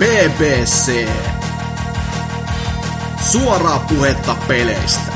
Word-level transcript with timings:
BBC. 0.00 1.08
Suoraa 3.32 3.86
puhetta 3.88 4.36
peleistä. 4.48 5.12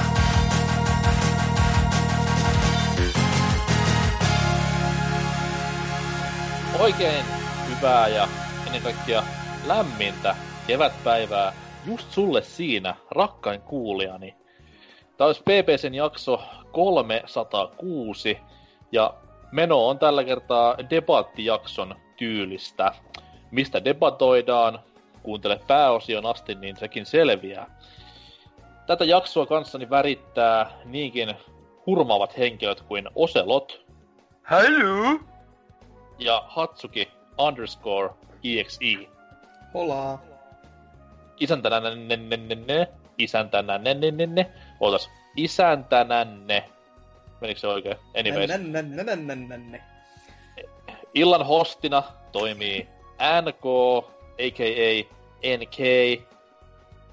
Oikein 6.79 7.25
hyvää 7.69 8.09
ja 8.09 8.29
ennen 8.67 8.83
kaikkea 8.83 9.23
lämmintä 9.67 10.37
kevätpäivää 10.67 11.53
just 11.87 12.11
sulle 12.11 12.43
siinä, 12.43 12.95
rakkain 13.11 13.61
kuulijani. 13.61 14.35
Tämä 15.17 15.27
olisi 15.27 15.43
PPCn 15.43 15.95
jakso 15.95 16.43
306 16.73 18.39
ja 18.93 19.15
meno 19.53 19.89
on 19.89 19.99
tällä 19.99 20.25
kertaa 20.25 20.77
debattijakson 20.91 21.97
tyylistä. 22.17 22.93
Mistä 23.55 23.85
debatoidaan, 23.85 24.79
kuuntele 25.23 25.61
pääosion 25.67 26.27
asti, 26.27 26.55
niin 26.55 26.77
sekin 26.77 27.07
selviää. 27.07 27.79
Tätä 28.87 29.05
jaksoa 29.05 29.47
kanssani 29.47 29.91
värittää 29.91 30.71
niinkin 30.85 31.35
hurmaavat 31.87 32.39
henkilöt 32.39 32.81
kuin 32.81 33.09
Ocelot 33.15 33.85
Hello! 34.51 35.21
ja 36.19 36.45
Hatsuki 36.49 37.09
underscore 37.39 38.11
EXE. 38.45 39.09
Hola. 39.75 40.19
Isäntänänne, 41.41 42.89
isäntänänne, 43.19 44.51
ootas, 44.81 45.11
isäntänänne. 45.37 46.65
Menikö 47.41 47.61
se 47.61 47.67
oikein? 47.67 47.97
Anyways. 48.19 48.51
Illan 51.15 51.47
hostina 51.47 52.03
toimii 52.33 52.94
NK, 53.43 53.65
a.k.a. 54.39 55.05
NK, 55.57 55.79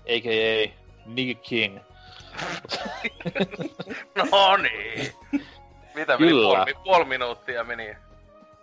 a.k.a. 0.05 0.73
Nick 1.05 1.41
King. 1.41 1.79
No 4.15 4.57
niin. 4.57 5.13
Mitä 5.95 6.17
meni? 6.17 6.31
Kyllä. 6.31 6.55
Puoli, 6.55 6.73
puoli 6.83 7.05
minuuttia 7.05 7.63
meni. 7.63 7.95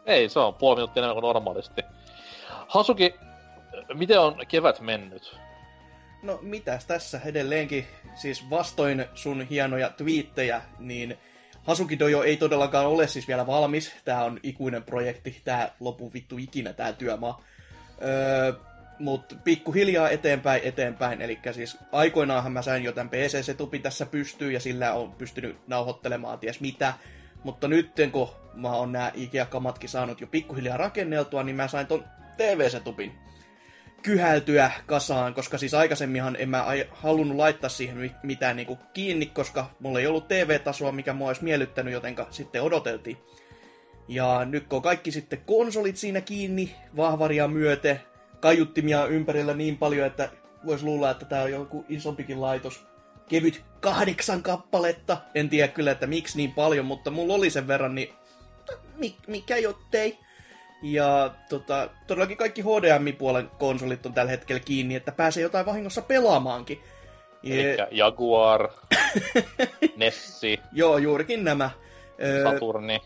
Ei, 0.06 0.28
se 0.28 0.38
on 0.38 0.54
puoli 0.54 0.76
minuuttia 0.76 1.00
enemmän 1.00 1.14
kuin 1.14 1.22
normaalisti. 1.22 1.82
Hasuki, 2.68 3.14
miten 3.94 4.20
on 4.20 4.36
kevät 4.48 4.80
mennyt? 4.80 5.36
No 6.22 6.38
mitäs 6.42 6.86
tässä 6.86 7.20
edelleenkin, 7.24 7.86
siis 8.14 8.50
vastoin 8.50 9.04
sun 9.14 9.42
hienoja 9.42 9.91
twiittejä, 9.91 10.62
niin 10.78 11.18
Hasuki 11.69 11.98
Dojo 11.98 12.22
ei 12.22 12.36
todellakaan 12.36 12.86
ole 12.86 13.06
siis 13.06 13.28
vielä 13.28 13.47
valmis. 13.47 13.92
Tää 14.05 14.24
on 14.24 14.41
ikuinen 14.42 14.83
projekti, 14.83 15.41
tää 15.44 15.75
lopu 15.80 16.12
vittu 16.12 16.38
ikinä 16.38 16.72
tää 16.72 16.92
työmaa. 16.92 17.42
Öö, 18.02 18.52
mutta 18.98 19.34
pikkuhiljaa 19.44 20.10
eteenpäin, 20.10 20.60
eteenpäin. 20.64 21.22
Eli 21.22 21.38
siis 21.52 21.78
aikoinaanhan 21.92 22.52
mä 22.52 22.62
sain 22.62 22.84
jo 22.84 22.92
tämän 22.92 23.10
PC-setupin 23.10 23.83
tässä 23.83 24.06
pystyyn 24.06 24.52
ja 24.52 24.60
sillä 24.60 24.92
on 24.92 25.12
pystynyt 25.12 25.56
nauhoittelemaan 25.66 26.38
ties 26.38 26.60
mitä. 26.60 26.94
Mutta 27.44 27.69
nyt 27.69 27.92
kun 28.12 28.28
mä 28.55 28.72
oon 28.72 28.92
nämä 28.92 29.12
IKEA-kamatkin 29.14 29.88
saanut 29.88 30.20
jo 30.20 30.27
pikkuhiljaa 30.27 30.77
rakenneltua, 30.77 31.42
niin 31.42 31.56
mä 31.56 31.69
sain 31.69 31.86
ton 31.86 32.05
TV-setupin 32.36 33.12
kyhältyä 34.02 34.70
kasaan, 34.86 35.34
koska 35.34 35.58
siis 35.58 35.74
aikaisemminhan 35.74 36.36
en 36.38 36.48
mä 36.48 36.66
halunnut 36.91 37.36
laittaa 37.36 37.70
siihen 37.70 37.96
mi- 37.96 38.14
mitään 38.22 38.56
niinku 38.56 38.78
kiinni, 38.94 39.27
koska 39.27 39.70
mulla 39.80 40.00
ei 40.00 40.06
ollut 40.06 40.28
TV-tasoa, 40.28 40.92
mikä 40.92 41.12
mua 41.12 41.28
olisi 41.28 41.44
miellyttänyt, 41.44 41.92
jotenka 41.92 42.26
sitten 42.30 42.62
odoteltiin. 42.62 43.16
Ja 44.08 44.44
nyt 44.44 44.66
kun 44.66 44.76
on 44.76 44.82
kaikki 44.82 45.10
sitten 45.12 45.42
konsolit 45.46 45.96
siinä 45.96 46.20
kiinni, 46.20 46.74
vahvaria 46.96 47.48
myöte, 47.48 48.00
kaiuttimia 48.41 49.06
ympärillä 49.06 49.54
niin 49.54 49.78
paljon, 49.78 50.06
että 50.06 50.28
voisi 50.66 50.84
luulla, 50.84 51.10
että 51.10 51.24
tämä 51.24 51.42
on 51.42 51.50
joku 51.50 51.84
isompikin 51.88 52.41
laitos. 52.41 52.86
Kevyt 53.28 53.64
kahdeksan 53.80 54.42
kappaletta. 54.42 55.16
En 55.34 55.48
tiedä 55.48 55.69
kyllä, 55.69 55.91
että 55.91 56.06
miksi 56.06 56.36
niin 56.36 56.53
paljon, 56.53 56.86
mutta 56.86 57.10
mulla 57.10 57.34
oli 57.34 57.50
sen 57.50 57.69
verran, 57.69 57.94
niin 57.94 58.15
mi- 58.97 59.16
mikä 59.26 59.56
jottei. 59.56 60.19
Ja 60.83 61.34
tota, 61.49 61.89
todellakin 62.06 62.37
kaikki 62.37 62.62
HDMI-puolen 62.62 63.50
konsolit 63.59 64.06
on 64.06 64.15
tällä 64.15 64.31
hetkellä 64.31 64.61
kiinni, 64.61 64.94
että 64.94 65.12
pääsee 65.12 65.43
jotain 65.43 65.66
vahingossa 65.66 66.03
pelaamaankin. 66.03 66.81
Elikkä 67.44 67.89
Jaguar, 67.91 68.69
Nessi, 69.97 70.61
joo, 70.72 70.99
juurikin 70.99 71.44
nämä. 71.44 71.71
Saturni. 72.44 73.00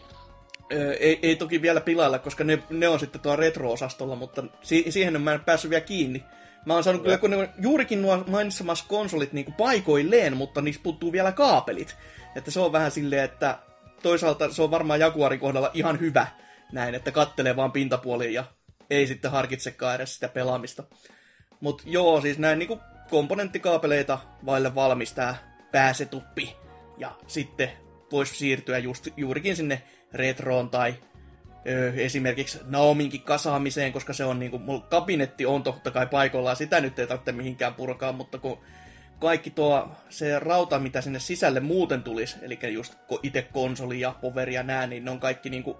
Ö, 0.72 0.92
ei, 0.94 1.18
ei 1.22 1.36
toki 1.36 1.62
vielä 1.62 1.80
pilailla, 1.80 2.18
koska 2.18 2.44
ne, 2.44 2.62
ne 2.70 2.88
on 2.88 3.00
sitten 3.00 3.20
tuolla 3.20 3.36
retro-osastolla, 3.36 4.16
mutta 4.16 4.44
si- 4.62 4.86
siihen 4.90 5.16
en 5.16 5.22
mä 5.22 5.32
en 5.32 5.40
päässyt 5.40 5.70
vielä 5.70 5.84
kiinni. 5.84 6.24
Mä 6.66 6.74
oon 6.74 6.84
saanut 6.84 7.02
kyllä, 7.02 7.18
kun 7.18 7.30
ne 7.30 7.48
juurikin 7.60 8.02
nuo 8.02 8.24
mainitsemassa 8.26 8.84
konsolit 8.88 9.32
niin 9.32 9.52
paikoilleen, 9.52 10.36
mutta 10.36 10.60
niistä 10.60 10.82
puuttuu 10.82 11.12
vielä 11.12 11.32
kaapelit. 11.32 11.96
Että 12.36 12.50
se 12.50 12.60
on 12.60 12.72
vähän 12.72 12.90
silleen, 12.90 13.24
että 13.24 13.58
toisaalta 14.02 14.52
se 14.52 14.62
on 14.62 14.70
varmaan 14.70 15.00
Jaguarin 15.00 15.40
kohdalla 15.40 15.70
ihan 15.74 16.00
hyvä 16.00 16.26
näin, 16.72 16.94
että 16.94 17.10
kattelee 17.12 17.56
vaan 17.56 17.72
pintapuoliin 17.72 18.34
ja 18.34 18.44
ei 18.90 19.06
sitten 19.06 19.30
harkitsekaan 19.30 19.94
edes 19.94 20.14
sitä 20.14 20.28
pelaamista. 20.28 20.82
Mutta 21.60 21.82
joo, 21.86 22.20
siis 22.20 22.38
näin 22.38 22.58
niinku 22.58 22.80
komponenttikaapeleita 23.10 24.18
vaille 24.46 24.74
valmis 24.74 25.12
tää 25.12 25.56
pääsetuppi. 25.72 26.56
Ja 26.98 27.12
sitten 27.26 27.70
voisi 28.12 28.34
siirtyä 28.34 28.78
just, 28.78 29.08
juurikin 29.16 29.56
sinne 29.56 29.82
retroon 30.12 30.70
tai 30.70 30.94
ö, 31.68 31.92
esimerkiksi 31.94 32.58
Naominkin 32.64 33.22
kasaamiseen, 33.22 33.92
koska 33.92 34.12
se 34.12 34.24
on 34.24 34.38
niinku, 34.38 34.58
mulla 34.58 34.86
kabinetti 34.90 35.46
on 35.46 35.62
totta 35.62 35.90
kai 35.90 36.06
paikallaan, 36.06 36.56
sitä 36.56 36.80
nyt 36.80 36.98
ei 36.98 37.06
tarvitse 37.06 37.32
mihinkään 37.32 37.74
purkaa, 37.74 38.12
mutta 38.12 38.38
kun 38.38 38.58
kaikki 39.20 39.50
tuo 39.50 39.88
se 40.08 40.38
rauta, 40.38 40.78
mitä 40.78 41.00
sinne 41.00 41.18
sisälle 41.18 41.60
muuten 41.60 42.02
tulisi, 42.02 42.36
eli 42.42 42.58
just 42.72 42.94
itse 43.22 43.42
konsoli 43.42 44.00
ja 44.00 44.14
poveri 44.20 44.54
ja 44.54 44.62
nää, 44.62 44.86
niin 44.86 45.04
ne 45.04 45.10
on 45.10 45.20
kaikki 45.20 45.50
niinku 45.50 45.76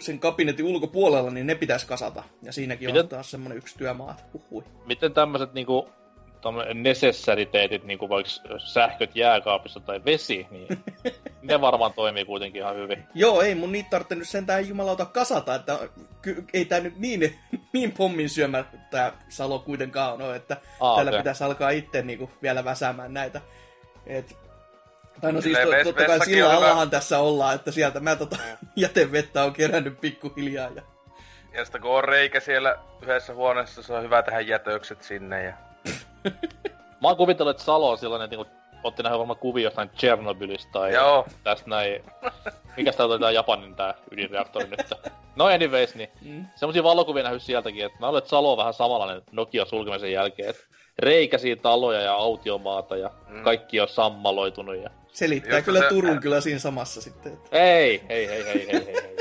sen 0.00 0.18
kabinetin 0.18 0.66
ulkopuolella, 0.66 1.30
niin 1.30 1.46
ne 1.46 1.54
pitäisi 1.54 1.86
kasata. 1.86 2.22
Ja 2.42 2.52
siinäkin 2.52 2.88
Miten- 2.88 3.02
on 3.02 3.08
taas 3.08 3.30
semmonen 3.30 3.58
yksi 3.58 3.78
työmaa, 3.78 4.10
että 4.10 4.24
huhui. 4.32 4.64
Miten 4.86 5.12
tämmöiset 5.12 5.52
niinku 5.54 5.88
necessariteetit, 6.74 7.84
niinku 7.84 8.08
vaikka 8.08 8.32
sähköt 8.58 9.16
jääkaapissa 9.16 9.80
tai 9.80 10.04
vesi, 10.04 10.46
niin 10.50 10.68
ne 11.42 11.60
varmaan 11.60 11.92
toimii 11.92 12.24
kuitenkin 12.24 12.62
ihan 12.62 12.76
hyvin. 12.76 13.04
Joo, 13.14 13.42
ei 13.42 13.54
mun 13.54 13.72
niitä 13.72 13.90
tarvitse 13.90 14.14
nyt 14.14 14.28
sentään 14.28 14.68
jumalauta 14.68 15.04
kasata, 15.04 15.54
että 15.54 15.78
ky- 16.22 16.44
ei 16.52 16.64
tää 16.64 16.80
nyt 16.80 16.98
niin, 16.98 17.38
niin 17.72 17.92
pommin 17.92 18.28
syömä 18.30 18.64
tää 18.90 19.12
salo 19.28 19.58
kuitenkaan 19.58 20.22
ole, 20.22 20.36
että 20.36 20.56
Aa, 20.80 20.96
tällä 20.96 21.10
okei. 21.10 21.20
pitäisi 21.20 21.44
alkaa 21.44 21.70
itse 21.70 22.02
niinku 22.02 22.30
vielä 22.42 22.64
väsäämään 22.64 23.14
näitä. 23.14 23.40
Et, 24.06 24.36
tai 25.24 25.32
no 25.32 25.40
siis 25.40 25.58
Silleen 25.58 25.84
to, 25.84 25.90
ves- 25.90 25.94
totta 25.94 26.18
kai 26.18 26.26
sillä 26.26 26.56
allahan 26.56 26.90
tässä 26.90 27.18
ollaan, 27.18 27.54
että 27.54 27.70
sieltä 27.70 28.00
mä 28.00 28.16
tota 28.16 28.36
jätevettä 28.76 29.44
on 29.44 29.52
kerännyt 29.52 30.00
pikkuhiljaa. 30.00 30.70
Ja... 30.76 30.82
Ja 31.54 31.64
sitten 31.64 31.80
kun 31.80 31.90
on 31.90 32.04
reikä 32.04 32.40
siellä 32.40 32.78
yhdessä 33.02 33.34
huoneessa, 33.34 33.82
se 33.82 33.92
on 33.92 34.02
hyvä 34.02 34.22
tehdä 34.22 34.40
jätökset 34.40 35.02
sinne. 35.02 35.44
Ja... 35.44 35.52
Mä 37.02 37.08
oon 37.08 37.16
kuvitellut, 37.16 37.50
että 37.50 37.62
Salo 37.64 37.90
on 37.90 37.98
sellainen, 37.98 38.24
että 38.24 38.36
niinku, 38.36 38.52
otti 38.84 39.02
nähdä 39.02 39.18
varmaan 39.18 39.38
kuvia 39.38 39.64
jostain 39.64 39.90
Chernobylistä 39.90 40.72
tai 40.72 40.94
Joo. 40.94 41.26
tästä 41.44 41.70
näin. 41.70 42.04
Mikäs 42.76 42.96
tää 42.96 43.06
oli 43.06 43.18
tää 43.18 43.30
Japanin 43.30 43.74
tää 43.74 43.94
ydinreaktori 44.10 44.66
nyt? 44.66 44.90
No 45.36 45.44
anyways, 45.44 45.94
niin 45.94 46.10
Mm. 46.22 46.46
semmosia 46.56 46.82
valokuvia 46.84 47.22
nähnyt 47.22 47.42
sieltäkin, 47.42 47.84
että 47.84 47.98
mä 48.00 48.18
että 48.18 48.30
Salo 48.30 48.52
on 48.52 48.58
vähän 48.58 48.74
samanlainen 48.74 49.22
Nokia 49.32 49.64
sulkemisen 49.64 50.12
jälkeen, 50.12 50.50
että 50.50 50.62
reikäisiä 50.98 51.56
taloja 51.56 52.00
ja 52.00 52.14
autiomaata 52.14 52.96
ja 52.96 53.10
Mm. 53.28 53.42
kaikki 53.42 53.80
on 53.80 53.88
sammaloitunut 53.88 54.76
ja... 54.76 54.90
Selittää 55.12 55.52
Just 55.58 55.64
kyllä 55.64 55.80
se- 55.80 55.88
Turun 55.88 56.20
kyllä 56.20 56.40
siinä 56.40 56.58
samassa 56.58 57.00
sitten. 57.02 57.32
Että... 57.32 57.48
Ei, 57.52 58.02
hei, 58.08 58.28
hei, 58.28 58.44
hei, 58.44 58.66
hei, 58.66 58.86
hei, 58.86 58.94
hei. 59.02 59.16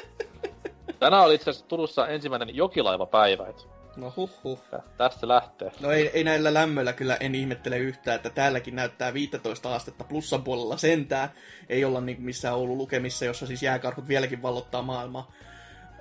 Tänään 1.00 1.23
oli 1.23 1.35
itse 1.35 1.50
asiassa 1.50 1.67
Turussa 1.67 2.07
ensimmäinen 2.07 2.56
jokilaivapäivä, 2.56 3.47
et 3.47 3.67
No 3.96 4.14
huh 4.17 4.29
huh. 4.43 4.59
tästä 4.97 5.28
lähtee. 5.28 5.72
No 5.79 5.91
ei, 5.91 6.08
ei 6.14 6.23
näillä 6.23 6.53
lämmöillä 6.53 6.93
kyllä 6.93 7.17
en 7.20 7.35
ihmettele 7.35 7.78
yhtään, 7.78 8.16
että 8.16 8.29
täälläkin 8.29 8.76
näyttää 8.76 9.14
15 9.14 9.76
astetta 9.76 10.03
plussan 10.03 10.43
puolella 10.43 10.78
sentään. 10.78 11.29
Ei 11.69 11.85
olla 11.85 12.02
niin 12.02 12.22
missään 12.22 12.55
Oulun 12.55 12.78
lukemissa, 12.78 13.26
jossa 13.26 13.47
siis 13.47 13.64
jääkarhut 13.64 14.08
vieläkin 14.08 14.41
vallottaa 14.41 14.81
maailmaa. 14.81 15.31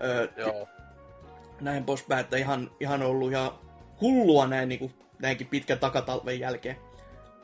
Öö, 0.04 0.28
Joo. 0.36 0.68
näin 1.60 1.84
poispäin, 1.84 2.20
että 2.20 2.36
ihan, 2.36 2.70
ihan 2.80 3.02
ollut 3.02 3.30
ihan 3.30 3.50
hullua 4.00 4.46
näin 4.46 4.68
niin 4.68 4.78
kuin, 4.78 4.94
näinkin 5.22 5.46
pitkän 5.46 5.78
takatalven 5.78 6.40
jälkeen. 6.40 6.76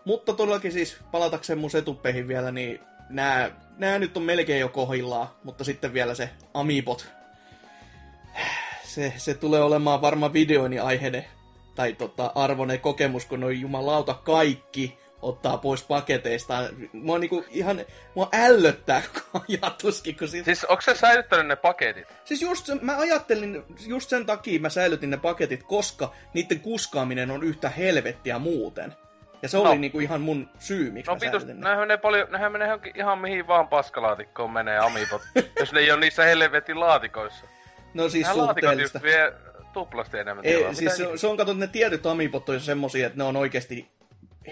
Mutta 0.05 0.33
todellakin 0.33 0.73
siis 0.73 0.97
palatakseen 1.11 1.59
mun 1.59 1.71
setuppeihin 1.71 2.29
vielä, 2.29 2.51
niin 2.51 2.81
nämä, 3.09 3.51
nämä 3.77 3.99
nyt 3.99 4.17
on 4.17 4.23
melkein 4.23 4.61
jo 4.61 4.69
kohillaan, 4.69 5.29
mutta 5.45 5.65
sitten 5.65 5.93
vielä 5.93 6.15
se 6.15 6.31
Amiibot. 6.55 7.09
Se, 8.85 9.13
se 9.17 9.35
tulee 9.35 9.63
olemaan 9.63 10.01
varmaan 10.01 10.33
videoini 10.33 10.79
aiheinen 10.79 11.25
tai 11.75 11.93
tota, 11.93 12.33
arvoinen 12.35 12.81
kokemus, 12.81 13.25
kun 13.25 13.45
on 13.45 13.61
jumalauta 13.61 14.15
kaikki 14.15 14.99
ottaa 15.23 15.59
pois 15.59 15.83
paketeista. 15.83 16.55
Mua 16.93 17.19
niinku 17.19 17.45
ihan, 17.51 17.81
mua 18.15 18.29
ällöttää 18.33 19.03
koko 19.15 19.45
ajatuskin, 19.49 20.17
kun 20.17 20.29
siitä... 20.29 20.45
Siis 20.45 20.65
onko 20.65 20.81
se 20.81 20.95
säilyttänyt 20.95 21.47
ne 21.47 21.57
paketit? 21.57 22.09
Siis 22.25 22.43
just 22.43 22.67
sen, 22.67 22.79
mä 22.83 22.99
ajattelin, 22.99 23.65
just 23.87 24.11
sen 24.11 24.27
takia 24.27 24.61
mä 24.61 24.69
säilytin 24.69 25.11
ne 25.11 25.17
paketit, 25.17 25.63
koska 25.63 26.13
niiden 26.35 26.61
kuskaaminen 26.61 27.31
on 27.31 27.43
yhtä 27.43 27.69
helvettiä 27.69 28.39
muuten. 28.39 28.95
Ja 29.43 29.49
se 29.49 29.57
No. 29.57 29.63
oli 29.63 29.79
niinku 29.79 30.01
ihan 30.01 30.21
mun 30.21 30.49
syy, 30.59 30.91
miksi 30.91 31.11
No 31.11 31.15
mä 31.17 31.21
säilytin 31.21 31.47
ne. 31.49 31.55
nehän 31.69 31.79
menee 31.79 31.97
paljon, 31.97 32.29
nehän 32.33 32.53
menee 32.53 32.67
johonkin 32.69 32.93
ihan 32.97 33.19
mihin 33.19 33.47
vaan 33.47 33.69
paskalaatikkoon 33.69 34.51
menee 34.51 34.79
amipot, 34.79 35.23
jos 35.61 35.73
ne 35.73 35.81
ei 35.81 35.91
ole 35.91 36.01
niissä 36.01 36.25
helvetin 36.25 36.81
laatikoissa. 36.81 37.45
No 37.95 38.09
siis 38.09 38.27
Nämä 38.27 38.37
laatikot 38.39 38.71
suhteellista. 38.71 38.99
just 38.99 39.05
vie 39.05 39.33
tuplasti 39.73 40.19
enemmän 40.19 40.45
Ei, 40.47 40.57
tilaa. 40.57 40.75
siis 40.75 40.97
se, 40.97 41.09
se 41.17 41.27
on 41.27 41.37
katsottu, 41.37 41.61
ne 41.61 41.67
tietyt 41.67 42.07
amipot 42.07 42.49
on 42.49 42.61
semmosia, 42.61 43.07
että 43.07 43.19
ne 43.19 43.25
on 43.25 43.37
oikeasti 43.37 43.89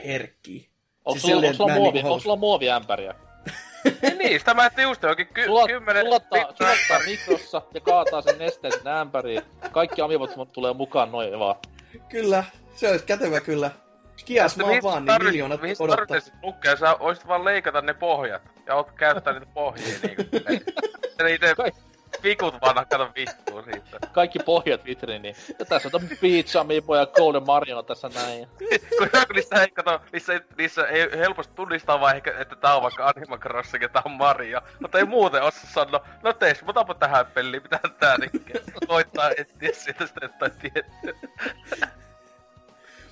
herkkiä. 0.04 0.69
Onko 1.04 1.20
Siis 1.20 1.22
sulla, 1.22 1.46
onko 1.46 1.52
sulla, 1.56 1.75
muovi, 1.75 1.93
niinku 1.93 2.08
onko 2.12 2.20
sulla 2.20 2.37
muoviämpäriä? 2.37 3.14
Niin, 4.02 4.19
niin, 4.19 4.38
sitä 4.40 4.54
mä 4.54 4.66
etsin 4.66 4.82
just 4.82 5.02
johonkin 5.02 5.26
ky- 5.26 5.44
Sulat, 5.44 5.66
kymmenen 5.66 6.04
sulattaa, 6.04 6.40
sulattaa 6.40 6.98
mikrossa 7.06 7.62
ja 7.75 7.81
kaataa 7.81 8.22
sen 8.22 8.38
nesteen 8.38 8.72
sinne 8.72 8.98
ämpäriin. 9.00 9.43
Kaikki 9.72 10.02
amivot 10.02 10.31
tulee 10.52 10.72
mukaan 10.72 11.12
noin 11.12 11.38
vaan. 11.38 11.54
Kyllä, 12.08 12.44
se 12.75 12.90
olisi 12.90 13.04
kätevä 13.04 13.40
kyllä. 13.40 13.70
Kias 14.25 14.56
Mihin 14.56 14.70
vaan 14.70 14.82
vaan, 14.82 15.04
niin 15.04 15.14
tarvit- 15.14 15.25
miljoonat 15.31 15.60
mihin 15.62 15.76
odottaa. 15.78 16.06
tarvitset 16.06 16.34
lukea? 16.43 16.76
Sä 16.76 16.96
voisit 17.00 17.26
vaan 17.28 17.44
leikata 17.44 17.81
ne 17.81 17.94
pohjat. 17.94 18.43
Ja 18.66 18.75
oot 18.75 18.93
käyttää 18.93 19.32
niitä 19.32 19.46
pohjia 19.54 19.98
niinku. 20.02 20.22
Kai- 21.56 21.72
pikut 22.26 22.55
vaan 22.61 22.87
kato 22.88 23.11
vittuun 23.17 23.64
siitä. 23.64 23.99
Kaikki 24.12 24.38
pohjat 24.38 24.84
vitriiniin. 24.84 25.37
Ja 25.58 25.64
tässä 25.64 25.90
on 25.93 26.08
Peach 26.20 26.56
Amiibo 26.56 26.96
ja 26.96 27.06
Golden 27.06 27.46
Mario 27.46 27.82
tässä 27.82 28.11
näin. 28.14 28.49
kun 28.99 29.08
kun 29.12 29.34
niissä 29.34 29.62
ei, 29.62 29.70
kato, 29.70 30.00
niissä 30.12 30.32
ei, 30.32 30.40
niissä 30.58 30.87
ei 30.87 31.08
helposti 31.19 31.55
tunnistaa 31.55 32.00
vaan 32.00 32.17
ehkä, 32.17 32.34
että 32.38 32.56
tää 32.56 32.76
on 32.76 32.82
vaikka 32.82 33.06
Animal 33.06 33.38
Crossing 33.38 33.82
ja 33.82 33.88
tää 33.88 34.02
on 34.05 34.12
Mario. 34.12 34.61
Mutta 34.81 34.99
ei 34.99 35.05
muuten 35.05 35.43
osaa 35.43 35.70
sanoa, 35.70 36.06
no 36.23 36.32
tees, 36.32 36.64
otapa 36.67 36.94
tähän 36.94 37.26
peliin, 37.26 37.62
mitä 37.62 37.81
tää 38.00 38.19
nikkää. 38.19 38.62
Koittaa 38.87 39.31
etsiä 39.37 39.72
siitä 39.72 40.06
sitä 40.06 40.20
jotain 40.22 40.52
tiettyä. 40.52 41.31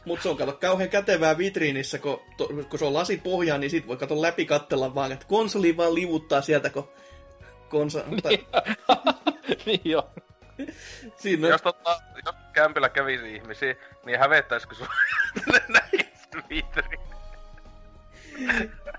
Mut 0.05 0.23
se 0.23 0.29
on 0.29 0.37
kato 0.37 0.53
kauhean 0.53 0.91
kätevää 0.91 1.39
vitriinissä, 1.39 1.99
kun, 1.99 2.21
to, 2.37 2.49
kun 2.71 2.79
se 2.79 2.85
on 2.85 2.95
lasipohjaa, 2.95 3.59
niin 3.59 3.71
sit 3.71 3.87
voi 3.87 3.97
kato 3.97 4.23
läpi 4.23 4.47
kattella 4.47 4.95
vaan, 4.95 5.13
että 5.13 5.27
konsoli 5.29 5.77
vaan 5.77 5.95
livuttaa 5.95 6.41
sieltä, 6.41 6.71
kun 6.71 6.89
konsa... 7.79 8.05
tai, 8.23 8.47
niin 9.67 9.81
joo. 9.85 10.11
siinä 11.17 11.49
Jos, 11.49 11.63
tota, 11.63 12.01
jos 12.27 12.35
kämpillä 12.53 12.89
kävisi 12.89 13.35
ihmisiä, 13.35 13.75
niin 14.07 14.19
hävettäisikö 14.19 14.75
sun 14.75 14.87
näkisi 15.69 16.25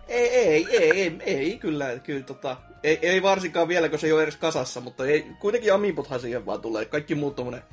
ei, 0.07 0.29
ei, 0.29 0.67
ei, 0.69 0.91
ei, 0.91 1.17
ei, 1.21 1.57
kyllä, 1.57 1.99
kyllä 2.03 2.23
tota, 2.23 2.57
ei, 2.83 2.99
ei 3.01 3.21
varsinkaan 3.21 3.67
vielä, 3.67 3.89
kun 3.89 3.99
se 3.99 4.07
ei 4.07 4.13
ole 4.13 4.23
edes 4.23 4.37
kasassa, 4.37 4.81
mutta 4.81 5.05
ei, 5.05 5.25
kuitenkin 5.39 5.73
Amiibothan 5.73 6.19
siihen 6.19 6.45
vaan 6.45 6.61
tulee. 6.61 6.85
Kaikki 6.85 7.15
muut 7.15 7.35
tommonen 7.35 7.63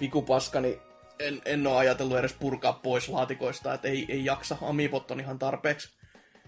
vikupaska, 0.00 0.60
niin 0.60 0.78
en, 1.18 1.42
en 1.44 1.66
ole 1.66 1.76
ajatellut 1.76 2.18
edes 2.18 2.32
purkaa 2.32 2.72
pois 2.72 3.08
laatikoista, 3.08 3.74
että 3.74 3.88
ei, 3.88 4.06
ei 4.08 4.24
jaksa. 4.24 4.56
Amiibot 4.62 5.10
on 5.10 5.20
ihan 5.20 5.38
tarpeeksi. 5.38 5.88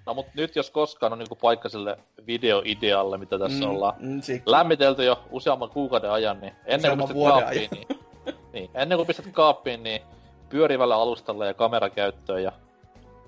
No 0.06 0.14
mut 0.14 0.26
nyt 0.34 0.56
jos 0.56 0.70
koskaan 0.70 1.12
on 1.12 1.18
niinku 1.18 1.34
paikka 1.34 1.68
sille 1.68 1.98
videoidealle, 2.26 3.18
mitä 3.18 3.38
tässä 3.38 3.64
mm, 3.64 3.70
ollaan 3.70 3.94
Mm, 3.98 4.20
lämmitelty 4.46 5.04
jo 5.04 5.22
useamman 5.30 5.70
kuukauden 5.70 6.10
ajan, 6.10 6.40
niin 6.40 6.52
ennen 6.66 6.98
kuin 6.98 7.08
pistät 7.08 7.24
kaappiin, 7.24 7.70
niin, 7.70 7.88
niin, 8.52 8.70
ennen 8.74 8.98
kuin 8.98 9.06
pistät 9.06 9.26
kaappiin, 9.32 9.82
niin 9.82 10.02
pyörivällä 10.48 10.96
alustalla 10.96 11.46
ja 11.46 11.54
kamerakäyttöön 11.54 12.42
ja 12.42 12.52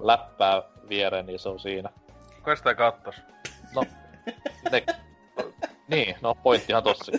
läppää 0.00 0.62
viereen, 0.88 1.26
niin 1.26 1.38
se 1.38 1.49
on 1.49 1.61
siinä. 1.61 1.90
Kuka 2.37 2.56
sitä 2.56 2.75
kattos? 2.75 3.14
No, 3.75 3.84
ne, 4.73 4.84
niin, 5.88 6.16
no 6.20 6.34
pointtihan 6.34 6.82
tossa. 6.82 7.12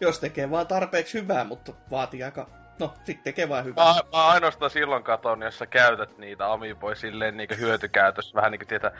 jos 0.00 0.18
tekee 0.18 0.50
vaan 0.50 0.66
tarpeeksi 0.66 1.18
hyvää, 1.18 1.44
mutta 1.44 1.72
vaatii 1.90 2.22
aika... 2.22 2.63
No, 2.78 2.94
sit 3.04 3.22
tekee 3.22 3.48
vaan 3.48 3.64
hyvää. 3.64 3.84
Mä, 3.84 4.00
mä 4.12 4.26
ainoastaan 4.26 4.70
silloin 4.70 5.02
katon, 5.02 5.42
jos 5.42 5.58
sä 5.58 5.66
käytät 5.66 6.18
niitä 6.18 6.52
Amiiboja 6.52 6.94
silleen 6.94 7.36
niinku 7.36 7.54
hyötykäytössä. 7.58 8.34
Vähän 8.34 8.50
niinku 8.50 8.66
tietää, 8.66 8.90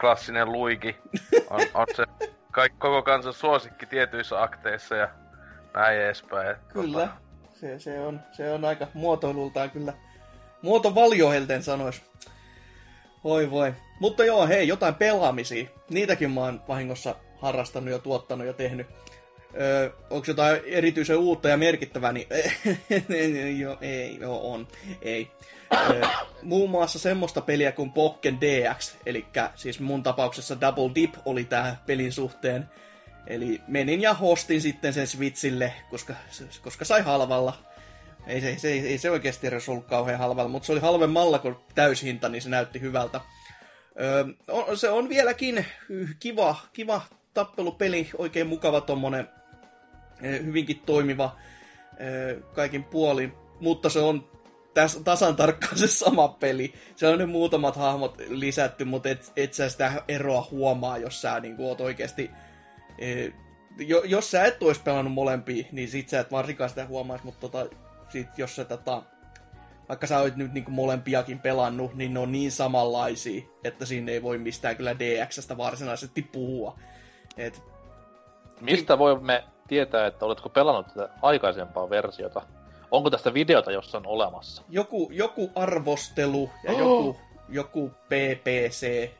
klassinen 0.00 0.52
luigi 0.52 0.96
on, 1.50 1.60
on 1.74 1.86
se 1.96 2.04
kaik, 2.50 2.78
koko 2.78 3.02
kansan 3.02 3.32
suosikki 3.32 3.86
tietyissä 3.86 4.42
akteissa 4.42 4.96
ja 4.96 5.08
näin 5.74 6.00
edespäin. 6.00 6.56
Kyllä. 6.68 7.08
Se, 7.54 7.78
se, 7.78 8.00
on, 8.00 8.20
se 8.32 8.50
on 8.50 8.64
aika 8.64 8.86
muotoilultaan 8.94 9.70
kyllä. 9.70 9.92
Muotovaliohelten 10.62 11.62
sanois. 11.62 12.02
Oi 13.24 13.50
voi. 13.50 13.74
Mutta 14.00 14.24
joo, 14.24 14.46
hei, 14.46 14.68
jotain 14.68 14.94
pelaamisia. 14.94 15.68
Niitäkin 15.90 16.30
mä 16.30 16.40
oon 16.40 16.62
vahingossa 16.68 17.14
harrastanut 17.40 17.90
ja 17.90 17.98
tuottanut 17.98 18.46
ja 18.46 18.52
tehnyt. 18.52 18.86
Öö, 19.60 19.90
onko 20.10 20.24
jotain 20.28 20.60
erityisen 20.66 21.16
uutta 21.16 21.48
ja 21.48 21.56
merkittävää, 21.56 22.12
niin 22.12 22.28
joo, 23.60 23.78
ei, 23.80 24.18
joo, 24.20 24.52
on, 24.52 24.68
ei. 25.02 25.30
Öö, 25.90 26.02
muun 26.42 26.70
muassa 26.70 26.98
semmoista 26.98 27.40
peliä 27.40 27.72
kuin 27.72 27.92
Pokken 27.92 28.40
DX, 28.40 28.94
eli 29.06 29.26
siis 29.54 29.80
mun 29.80 30.02
tapauksessa 30.02 30.60
Double 30.60 30.94
Dip 30.94 31.14
oli 31.24 31.44
tää 31.44 31.82
pelin 31.86 32.12
suhteen. 32.12 32.70
Eli 33.26 33.60
menin 33.68 34.00
ja 34.00 34.14
hostin 34.14 34.60
sitten 34.60 34.92
sen 34.92 35.06
Switchille, 35.06 35.72
koska, 35.90 36.14
koska 36.62 36.84
sai 36.84 37.02
halvalla. 37.02 37.58
Ei 38.26 38.40
se, 38.40 38.58
se, 38.58 38.68
ei 38.68 38.98
se 38.98 39.10
oikeasti 39.10 39.46
edes 39.46 39.68
ollut 39.68 39.86
kauhean 39.86 40.18
halvalla, 40.18 40.48
mutta 40.48 40.66
se 40.66 40.72
oli 40.72 40.80
halvemmalla 40.80 41.38
kuin 41.38 41.56
täyshinta, 41.74 42.28
niin 42.28 42.42
se 42.42 42.48
näytti 42.48 42.80
hyvältä. 42.80 43.20
Öö, 44.00 44.24
se 44.76 44.90
on 44.90 45.08
vieläkin 45.08 45.66
kiva, 46.18 46.56
kiva 46.72 47.02
tappelupeli, 47.34 48.10
oikein 48.18 48.46
mukava 48.46 48.80
tommonen, 48.80 49.28
hyvinkin 50.22 50.82
toimiva 50.86 51.36
ö, 52.00 52.40
kaikin 52.54 52.84
puolin, 52.84 53.32
mutta 53.60 53.88
se 53.88 53.98
on 53.98 54.28
täs, 54.74 55.00
tasan 55.04 55.36
tarkkaan 55.36 55.78
se 55.78 55.86
sama 55.86 56.28
peli. 56.28 56.74
Se 56.96 57.08
on 57.08 57.18
ne 57.18 57.26
muutamat 57.26 57.76
hahmot 57.76 58.18
lisätty, 58.28 58.84
mutta 58.84 59.08
et, 59.08 59.32
et 59.36 59.54
sä 59.54 59.68
sitä 59.68 59.92
eroa 60.08 60.48
huomaa, 60.50 60.98
jos 60.98 61.22
sä 61.22 61.40
niin 61.40 61.56
oot 61.58 61.80
oikeasti... 61.80 62.30
E, 62.98 63.28
jo, 63.78 64.02
jos 64.04 64.30
sä 64.30 64.44
et 64.44 64.62
ois 64.62 64.78
pelannut 64.78 65.14
molempia, 65.14 65.64
niin 65.72 65.88
sit 65.88 66.08
sä 66.08 66.20
et 66.20 66.32
varsinkaan 66.32 66.70
sitä 66.70 66.86
huomaisi, 66.86 67.24
mutta 67.24 67.48
tota, 67.48 67.76
sit 68.08 68.38
jos 68.38 68.56
sä 68.56 68.64
tota, 68.64 69.02
vaikka 69.88 70.06
sä 70.06 70.18
oot 70.18 70.36
nyt 70.36 70.52
niin 70.52 70.64
molempiakin 70.68 71.38
pelannut, 71.38 71.94
niin 71.94 72.14
ne 72.14 72.20
on 72.20 72.32
niin 72.32 72.52
samanlaisia, 72.52 73.42
että 73.64 73.86
siinä 73.86 74.12
ei 74.12 74.22
voi 74.22 74.38
mistään 74.38 74.76
kyllä 74.76 74.98
DXstä 74.98 75.56
varsinaisesti 75.56 76.22
puhua. 76.22 76.78
Et, 77.36 77.62
Mistä 78.60 78.98
voimme 78.98 79.44
tietää, 79.68 80.06
että 80.06 80.26
oletko 80.26 80.48
pelannut 80.48 80.86
tätä 80.86 81.08
aikaisempaa 81.22 81.90
versiota? 81.90 82.42
Onko 82.90 83.10
tästä 83.10 83.34
videota 83.34 83.72
jossain 83.72 84.06
olemassa? 84.06 84.62
joku, 84.68 85.08
joku 85.12 85.52
arvostelu 85.54 86.50
ja 86.64 86.72
Oh. 86.72 86.78
joku, 86.78 87.16
joku 87.48 87.90
PPC 88.08 89.10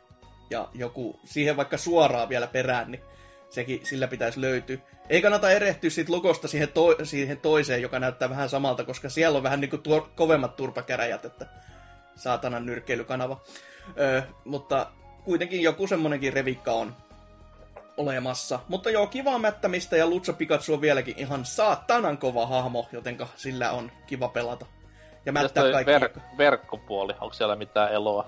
ja 0.51 0.69
joku 0.75 1.21
siihen 1.25 1.57
vaikka 1.57 1.77
suoraan 1.77 2.29
vielä 2.29 2.47
perään, 2.47 2.91
niin 2.91 3.03
sekin 3.51 3.81
sillä 3.87 4.09
pitäisi 4.09 4.41
löytyä. 4.41 4.77
Ei 5.09 5.23
kannata 5.23 5.51
erehtyä 5.51 5.91
siitä 5.91 6.13
logosta 6.13 6.49
siihen, 6.49 6.69
to, 6.69 6.97
siihen 7.03 7.39
toiseen, 7.39 7.83
joka 7.83 7.99
näyttää 7.99 8.31
vähän 8.31 8.49
samalta, 8.49 8.85
koska 8.85 9.09
siellä 9.09 9.37
on 9.37 9.43
vähän 9.43 9.61
niinku 9.61 9.79
tuo, 9.79 10.09
kovemmat 10.15 10.57
turpakäräjät, 10.57 11.25
että 11.25 11.47
saatanan 12.17 12.67
nyrkkeilykanava. 12.67 13.41
Öö, 14.01 14.23
mutta 14.45 14.87
kuitenkin 15.25 15.63
joku 15.63 15.87
semmonenkin 15.87 16.33
revikka 16.33 16.73
on 16.73 16.97
olemassa. 17.97 18.61
Mutta 18.69 18.91
joo, 18.91 19.07
kivaa 19.07 19.39
mättämistä 19.39 19.97
ja 19.97 20.07
Lutsa 20.07 20.33
Pikachu 20.33 20.75
on 20.75 20.81
vieläkin 20.81 21.15
ihan 21.19 21.45
saatanan 21.45 22.19
kova 22.19 22.47
hahmo, 22.47 22.89
jotenka 22.93 23.27
sillä 23.37 23.71
on 23.71 23.93
kiva 24.07 24.29
pelata. 24.29 24.67
Ja 25.27 25.33
mättää 25.33 25.65
kaikki. 25.73 25.93
ver- 25.93 26.21
verkkopuoli? 26.39 27.13
Onko 27.21 27.35
siellä 27.35 27.57
mitään 27.57 27.93
eloa? 27.93 28.27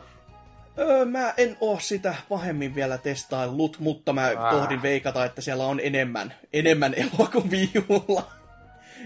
Öö, 0.79 1.05
mä 1.05 1.35
en 1.37 1.57
oo 1.61 1.79
sitä 1.81 2.15
pahemmin 2.29 2.75
vielä 2.75 2.99
testaillut, 2.99 3.79
mutta 3.79 4.13
mä 4.13 4.31
Ah. 4.39 4.51
tohdin 4.55 4.83
veikata, 4.83 5.25
että 5.25 5.41
siellä 5.41 5.65
on 5.67 5.81
enemmän, 5.83 6.35
enemmän 6.53 6.95
eloa 6.95 7.29
kuin 7.33 7.51
viulla. 7.51 8.23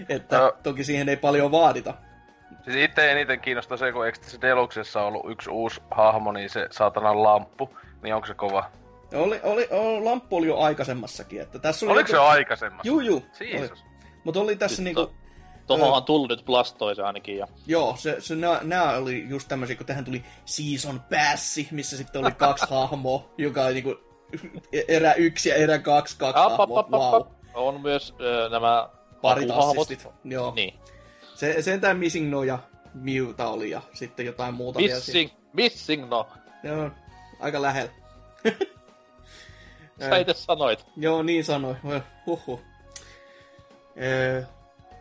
Että 0.09 0.37
No. 0.37 0.53
toki 0.63 0.83
siihen 0.83 1.09
ei 1.09 1.17
paljon 1.17 1.51
vaadita. 1.51 1.93
Siis 2.63 2.75
itse 2.77 3.11
eniten 3.11 3.39
kiinnostaa 3.39 3.77
se, 3.77 3.91
kun 3.91 4.05
tässä 4.21 4.41
Deluxessa 4.41 5.01
ollut 5.01 5.31
yksi 5.31 5.49
uusi 5.49 5.81
hahmo, 5.91 6.31
niin 6.31 6.49
se 6.49 6.67
saatanan 6.71 7.23
lamppu. 7.23 7.77
Niin 8.03 8.15
onko 8.15 8.27
se 8.27 8.33
kova? 8.33 8.71
Oli, 9.13 9.39
oli, 9.43 9.67
oli, 9.71 10.03
lamppu 10.03 10.37
oli 10.37 10.47
jo 10.47 10.57
aikaisemmassakin. 10.57 11.41
Että 11.41 11.59
tässä 11.59 11.85
oli 11.85 11.93
Oliko 11.93 12.07
se 12.07 12.15
jo 12.15 12.23
aikaisemmassa? 12.23 12.87
Juu, 12.87 12.99
juu. 12.99 13.23
Mutta 14.23 14.39
oli 14.39 14.55
tässä 14.55 14.75
Sitten 14.75 14.95
niinku... 14.95 15.13
Tuohon 15.67 15.93
on 15.93 16.03
tullut 16.03 16.29
nyt 16.29 16.45
Blastoise 16.45 17.01
ainakin. 17.01 17.37
Ja... 17.37 17.47
Joo, 17.67 17.95
se, 17.97 18.15
se, 18.19 18.35
nää, 18.35 18.59
nää 18.63 18.97
oli 18.97 19.25
just 19.29 19.47
tämmöisiä, 19.47 19.75
kun 19.75 19.85
tähän 19.85 20.05
tuli 20.05 20.23
Season 20.45 20.99
Passi, 20.99 21.67
missä 21.71 21.97
sitten 21.97 22.21
oli 22.25 22.31
kaksi 22.31 22.65
hahmoa, 22.69 23.29
joka 23.37 23.65
oli 23.65 23.73
niinku 23.73 23.95
erä 24.87 25.13
yksi 25.13 25.49
ja 25.49 25.55
erä 25.55 25.79
kaksi, 25.79 26.17
kaksi 26.17 26.41
app, 26.41 26.57
hahmoa. 26.57 27.11
Wow. 27.11 27.27
On 27.53 27.81
myös 27.81 28.13
äh, 28.13 28.51
nämä 28.51 28.89
Parit 29.21 29.49
assistit. 29.51 30.07
Joo. 30.23 30.53
Niin. 30.55 30.73
Se, 31.35 31.61
sentään 31.61 31.97
Missing 31.97 32.29
No 32.29 32.43
ja 32.43 32.59
Mewta 32.93 33.47
oli 33.47 33.69
ja 33.69 33.81
sitten 33.93 34.25
jotain 34.25 34.53
muuta 34.53 34.79
Missing, 34.79 35.31
missing 35.53 36.09
no. 36.09 36.27
Joo, 36.63 36.89
aika 37.39 37.61
lähellä. 37.61 37.91
Sä 40.09 40.17
itse 40.17 40.33
sanoit. 40.33 40.85
Joo, 40.97 41.23
niin 41.23 41.43
sanoi. 41.45 41.75
Huhhuh. 42.25 42.61
Öö, 44.01 44.43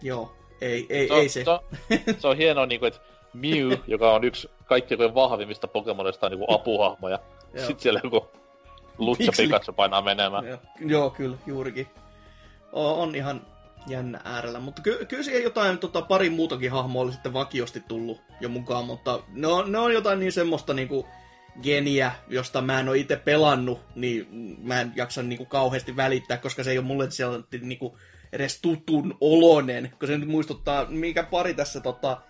joo, 0.02 0.32
ei, 0.60 0.86
ei, 0.88 1.08
se, 1.08 1.14
ei 1.14 1.28
se. 1.28 1.44
Se, 1.44 2.14
se 2.18 2.28
on 2.28 2.36
hienoa, 2.36 2.66
niin 2.66 2.80
kuin, 2.80 2.88
että 2.88 3.00
Mew, 3.32 3.72
joka 3.86 4.12
on 4.12 4.24
yksi 4.24 4.50
kaikkein 4.64 5.14
vahvimmista 5.14 5.68
Pokemonista, 5.68 6.26
on 6.26 6.32
niin 6.32 6.44
apuhahmo, 6.48 7.08
ja 7.14 7.18
sitten 7.56 7.80
siellä 7.80 8.00
joku 8.04 8.28
Lutsa 8.98 9.32
Pikachu 9.36 9.72
painaa 9.72 10.02
menemään. 10.02 10.46
Joo, 10.46 10.58
joo 10.80 11.10
kyllä, 11.10 11.36
juurikin. 11.46 11.86
O, 12.72 13.02
on 13.02 13.14
ihan 13.14 13.40
jännä 13.86 14.20
äärellä, 14.24 14.60
mutta 14.60 14.82
ky- 14.82 15.04
kyllä 15.04 15.22
siihen 15.22 15.42
jotain 15.42 15.78
tota, 15.78 16.02
pari 16.02 16.30
muutakin 16.30 16.70
hahmoa 16.70 17.02
oli 17.02 17.12
sitten 17.12 17.32
vakiosti 17.32 17.82
tullut 17.88 18.20
jo 18.40 18.48
mukaan, 18.48 18.84
mutta 18.84 19.20
ne 19.28 19.46
on, 19.46 19.72
ne 19.72 19.78
on 19.78 19.92
jotain 19.92 20.20
niin 20.20 20.32
semmoista 20.32 20.74
niinku 20.74 21.06
geniä, 21.62 22.12
josta 22.28 22.62
mä 22.62 22.80
en 22.80 22.88
ole 22.88 22.98
itse 22.98 23.16
pelannut, 23.16 23.80
niin 23.94 24.26
mä 24.62 24.80
en 24.80 24.92
jaksa 24.96 25.22
niinku 25.22 25.44
kauheasti 25.44 25.96
välittää, 25.96 26.38
koska 26.38 26.64
se 26.64 26.70
ei 26.70 26.78
ole 26.78 26.86
mulle 26.86 27.10
siellä 27.10 27.42
niinku 27.60 27.98
edes 28.32 28.60
tutun 28.60 29.16
olonen, 29.20 29.92
kun 29.98 30.08
se 30.08 30.18
nyt 30.18 30.28
muistuttaa, 30.28 30.84
mikä 30.84 31.22
pari 31.22 31.54
tässä 31.54 31.80
tota, 31.80 32.22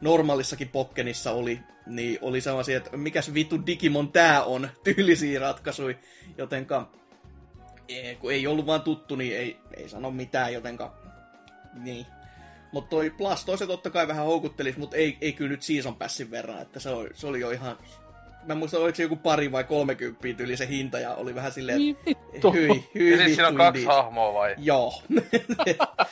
normaalissakin 0.00 0.68
Pokkenissa 0.68 1.32
oli, 1.32 1.60
niin 1.86 2.18
oli 2.22 2.40
sellaisia, 2.40 2.76
että 2.76 2.96
mikäs 2.96 3.34
vittu 3.34 3.66
Digimon 3.66 4.12
tää 4.12 4.44
on, 4.44 4.68
tyylisiä 4.84 5.40
ratkaisuja, 5.40 5.96
jotenka 6.38 6.90
ei, 7.88 8.16
kun 8.16 8.32
ei 8.32 8.46
ollut 8.46 8.66
vaan 8.66 8.82
tuttu, 8.82 9.16
niin 9.16 9.36
ei, 9.36 9.56
ei 9.76 9.88
sano 9.88 10.10
mitään, 10.10 10.52
jotenka 10.52 10.94
niin. 11.74 12.06
Mutta 12.72 12.90
toi 12.90 13.10
Blastoise 13.10 13.66
totta 13.66 13.90
kai 13.90 14.08
vähän 14.08 14.24
houkuttelisi, 14.24 14.78
mutta 14.78 14.96
ei, 14.96 15.18
ei 15.20 15.32
kyllä 15.32 15.50
nyt 15.50 15.62
Season 15.62 15.96
Passin 15.96 16.30
verran, 16.30 16.62
että 16.62 16.80
se 16.80 16.90
oli, 16.90 17.10
se 17.14 17.26
oli 17.26 17.40
jo 17.40 17.50
ihan... 17.50 17.78
Mä 18.46 18.54
muistan, 18.54 18.80
oliko 18.80 18.96
se 18.96 19.02
joku 19.02 19.16
pari 19.16 19.52
vai 19.52 19.64
kolmekymppiä 19.64 20.34
tyyli 20.34 20.56
se 20.56 20.68
hinta, 20.68 20.98
ja 20.98 21.14
oli 21.14 21.34
vähän 21.34 21.52
silleen, 21.52 21.96
että 22.06 22.50
hyi, 22.52 22.88
hyi, 22.94 23.10
Ja 23.10 23.16
siis 23.16 23.34
siinä 23.34 23.48
on 23.48 23.56
kaksi 23.56 23.84
hahmoa 23.84 24.34
vai? 24.34 24.54
Joo. 24.58 25.02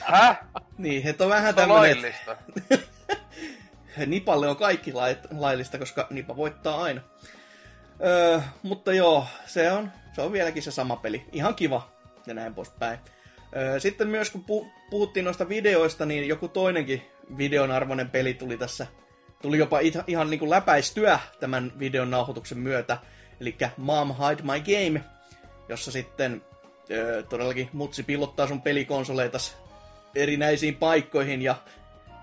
Häh? 0.01 0.41
niin, 0.79 1.07
että 1.07 1.25
on 1.25 1.31
vähän 1.31 1.55
laillista. 1.67 2.37
Nipalle 4.07 4.49
on 4.49 4.57
kaikki 4.57 4.93
lait, 4.93 5.19
laillista, 5.37 5.79
koska 5.79 6.07
Nipa 6.11 6.37
voittaa 6.37 6.83
aina. 6.83 7.01
Öö, 8.05 8.41
mutta 8.63 8.93
joo, 8.93 9.27
se 9.47 9.73
on, 9.73 9.93
se 10.13 10.23
on 10.23 10.33
vieläkin 10.33 10.63
se 10.63 10.71
sama 10.71 10.97
peli. 10.97 11.25
Ihan 11.33 11.55
kiva 11.55 11.93
ja 12.27 12.35
näin 12.35 12.55
poispäin. 12.55 12.99
Öö, 13.57 13.81
sitten 13.81 14.09
myös 14.09 14.31
kun 14.31 14.45
pu- 14.51 14.71
puhuttiin 14.91 15.25
noista 15.25 15.49
videoista, 15.49 16.07
niin 16.07 16.29
joku 16.29 16.49
toinenkin 16.49 17.03
videon 17.39 17.71
arvoinen 17.71 18.11
peli 18.11 18.35
tuli 18.35 18.57
tässä. 18.57 18.87
Tuli 19.45 19.59
jopa 19.59 19.81
ihan, 20.07 20.31
niin 20.31 20.39
kuin 20.39 20.51
läpäistyä 20.51 21.19
tämän 21.41 21.73
videon 21.79 22.11
nauhoituksen 22.11 22.59
myötä. 22.59 22.99
Eli 23.41 23.57
Mom 23.77 24.15
Hide 24.15 24.43
My 24.43 24.61
Game, 24.61 25.05
jossa 25.69 25.91
sitten 25.93 26.43
öö, 26.91 27.23
todellakin 27.23 27.71
mutsi 27.73 28.03
pillottaa 28.03 28.47
sun 28.47 28.63
pelikonsoleitas 28.63 29.57
erinäisiin 30.15 30.75
paikkoihin 30.75 31.43
ja 31.43 31.57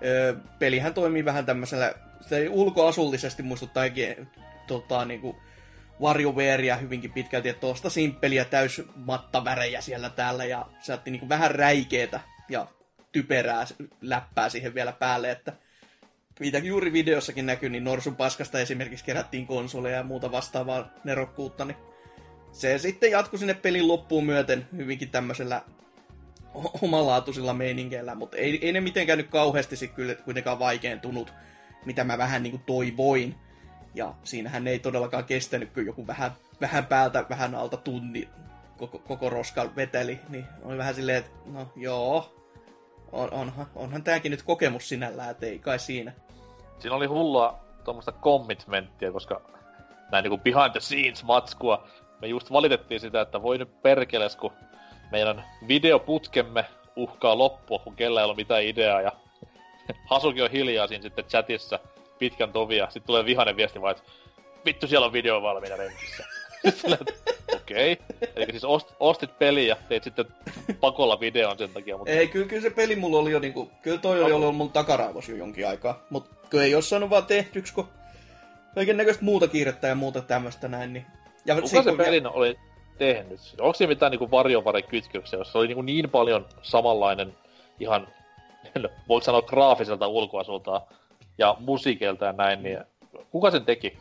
öö, 0.04 0.34
pelihän 0.58 0.94
toimii 0.94 1.24
vähän 1.24 1.46
tämmöisellä, 1.46 1.94
se 2.20 2.48
ulkoasullisesti 2.48 3.42
muistuttaa 3.42 3.84
tota, 4.66 5.04
niinku, 5.04 5.36
WarioWarea 6.00 6.76
hyvinkin 6.76 7.12
pitkälti, 7.12 7.48
että 7.48 7.60
tuosta 7.60 7.90
simppeliä 7.90 8.44
täys 8.44 8.82
mattavärejä 8.94 9.80
siellä 9.80 10.10
täällä 10.10 10.44
ja 10.44 10.66
se 10.80 10.94
otti 10.94 11.10
niinku 11.10 11.28
vähän 11.28 11.50
räikeetä 11.50 12.20
ja 12.48 12.66
typerää 13.12 13.66
läppää 14.00 14.48
siihen 14.48 14.74
vielä 14.74 14.92
päälle, 14.92 15.30
että 15.30 15.52
mitä 16.42 16.58
juuri 16.58 16.92
videossakin 16.92 17.46
näkyy, 17.46 17.68
niin 17.68 17.84
Norsun 17.84 18.16
paskasta 18.16 18.60
esimerkiksi 18.60 19.04
kerättiin 19.04 19.46
konsoleja 19.46 19.96
ja 19.96 20.02
muuta 20.02 20.32
vastaavaa 20.32 20.88
nerokkuutta, 21.04 21.64
niin 21.64 21.76
se 22.52 22.78
sitten 22.78 23.10
jatkui 23.10 23.38
sinne 23.38 23.54
pelin 23.54 23.88
loppuun 23.88 24.26
myöten 24.26 24.66
hyvinkin 24.76 25.10
tämmöisellä 25.10 25.62
omalaatuisilla 26.82 27.54
meiningeillä, 27.54 28.14
mutta 28.14 28.36
ei, 28.36 28.66
ei 28.66 28.72
ne 28.72 28.80
mitenkään 28.80 29.18
nyt 29.18 29.28
kauheasti 29.28 29.76
sit 29.76 29.92
kyllä 29.92 30.14
kuitenkaan 30.14 30.58
vaikeentunut, 30.58 31.32
mitä 31.84 32.04
mä 32.04 32.18
vähän 32.18 32.42
niin 32.42 32.50
kuin 32.50 32.62
toivoin. 32.66 33.34
Ja 33.94 34.14
siinähän 34.24 34.68
ei 34.68 34.78
todellakaan 34.78 35.24
kestänyt, 35.24 35.72
kun 35.72 35.86
joku 35.86 36.06
vähän, 36.06 36.30
vähän 36.60 36.86
päältä, 36.86 37.24
vähän 37.30 37.54
alta 37.54 37.76
tunni 37.76 38.28
koko, 38.76 38.98
koko 38.98 39.30
roska 39.30 39.76
veteli, 39.76 40.20
niin 40.28 40.44
oli 40.62 40.78
vähän 40.78 40.94
silleen, 40.94 41.18
että 41.18 41.30
no 41.46 41.72
joo, 41.76 42.42
on, 43.12 43.32
onhan, 43.32 43.66
onhan 43.74 44.02
tämäkin 44.02 44.30
nyt 44.30 44.42
kokemus 44.42 44.88
sinällään, 44.88 45.30
että 45.30 45.46
ei 45.46 45.58
kai 45.58 45.78
siinä. 45.78 46.12
Siinä 46.82 46.96
oli 46.96 47.06
hullua 47.06 47.60
tuommoista 47.84 48.12
commitmenttia, 48.12 49.12
koska 49.12 49.40
näin 50.12 50.22
niinku 50.22 50.38
behind 50.38 50.70
the 50.70 50.80
scenes 50.80 51.24
matskua. 51.24 51.86
Me 52.20 52.26
just 52.26 52.52
valitettiin 52.52 53.00
sitä, 53.00 53.20
että 53.20 53.42
voi 53.42 53.58
nyt 53.58 53.82
perkeles, 53.82 54.36
kun 54.36 54.52
meidän 55.10 55.44
videoputkemme 55.68 56.64
uhkaa 56.96 57.38
loppua, 57.38 57.78
kun 57.78 57.96
kellä 57.96 58.20
ei 58.20 58.24
ole 58.24 58.34
mitään 58.34 58.62
ideaa, 58.62 59.00
ja 59.00 59.12
Hasuki 60.06 60.42
on 60.42 60.50
hiljaa 60.50 60.86
siinä 60.86 61.02
sitten 61.02 61.24
chatissa 61.24 61.78
pitkän 62.18 62.52
tovia. 62.52 62.84
Sitten 62.84 63.06
tulee 63.06 63.24
vihainen 63.24 63.56
viesti 63.56 63.80
vaan, 63.80 63.96
että 63.96 64.10
vittu 64.64 64.86
siellä 64.86 65.06
on 65.06 65.12
video 65.12 65.42
valmiina 65.42 65.76
renkissä. 65.76 66.24
Okei. 67.56 67.92
Okay. 67.92 68.28
Eli 68.36 68.50
siis 68.50 68.64
ost, 68.64 68.94
ostit 69.00 69.38
peliä 69.38 69.66
ja 69.66 69.76
teit 69.88 70.04
sitten 70.04 70.24
pakolla 70.80 71.20
videon 71.20 71.58
sen 71.58 71.70
takia. 71.70 71.98
Mutta... 71.98 72.12
Ei, 72.12 72.28
kyllä, 72.28 72.46
kyllä 72.46 72.62
se 72.62 72.70
peli 72.70 72.96
mulla 72.96 73.18
oli 73.18 73.30
jo 73.30 73.38
niinku, 73.38 73.70
kyllä 73.82 73.98
toi 73.98 74.22
oli 74.22 74.32
ollut 74.32 74.56
mun 74.56 74.70
takaraivos 74.70 75.28
jo 75.28 75.36
jonkin 75.36 75.68
aikaa. 75.68 76.02
Mutta 76.10 76.30
kyllä 76.50 76.64
ei 76.64 76.74
ole 76.74 76.82
saanut 76.82 77.10
vaan 77.10 77.26
tehtyksi, 77.26 77.74
kun 77.74 77.88
kaiken 78.74 78.96
näköistä 78.96 79.24
muuta 79.24 79.48
kiirettä 79.48 79.88
ja 79.88 79.94
muuta 79.94 80.20
tämmöistä 80.20 80.68
näin. 80.68 80.92
Niin... 80.92 81.06
Ja 81.44 81.54
Kuka 81.54 81.66
se, 81.66 81.82
se 81.82 81.96
pelin 81.96 82.26
oli 82.26 82.58
tehnyt? 82.98 83.40
Onko 83.60 83.74
siinä 83.74 83.88
mitään 83.88 84.10
niinku 84.10 84.30
varjovare-kytköksiä, 84.30 85.38
jossa 85.38 85.58
oli 85.58 85.66
niinku 85.66 85.82
niin 85.82 86.10
paljon 86.10 86.46
samanlainen 86.62 87.34
ihan, 87.80 88.08
voit 89.08 89.24
sanoa 89.24 89.42
graafiselta 89.42 90.06
ulkoasulta 90.06 90.80
ja 91.38 91.56
musiikilta 91.60 92.24
ja 92.24 92.32
näin, 92.32 92.62
niin 92.62 92.78
kuka 93.30 93.50
sen 93.50 93.64
teki? 93.64 93.98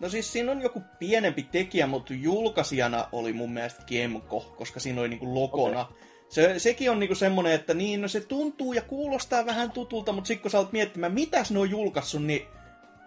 No 0.00 0.08
siis 0.08 0.32
siinä 0.32 0.52
on 0.52 0.62
joku 0.62 0.82
pienempi 0.98 1.42
tekijä, 1.42 1.86
mutta 1.86 2.14
julkaisijana 2.14 3.08
oli 3.12 3.32
mun 3.32 3.52
mielestä 3.52 3.82
Gemko, 3.86 4.54
koska 4.56 4.80
siinä 4.80 5.00
oli 5.00 5.08
niinku 5.08 5.34
logona. 5.34 5.80
Okay. 5.80 5.96
Se, 6.28 6.58
sekin 6.58 6.90
on 6.90 6.98
niinku 6.98 7.14
semmonen, 7.14 7.52
että 7.52 7.74
niin, 7.74 8.00
no 8.00 8.08
se 8.08 8.20
tuntuu 8.20 8.72
ja 8.72 8.82
kuulostaa 8.82 9.46
vähän 9.46 9.70
tutulta, 9.70 10.12
mutta 10.12 10.28
sitten 10.28 10.42
kun 10.42 10.50
sä 10.50 10.58
oot 10.58 10.72
miettimään, 10.72 11.12
mitäs 11.12 11.50
ne 11.50 11.58
on 11.58 11.70
julkaissut, 11.70 12.24
niin 12.24 12.42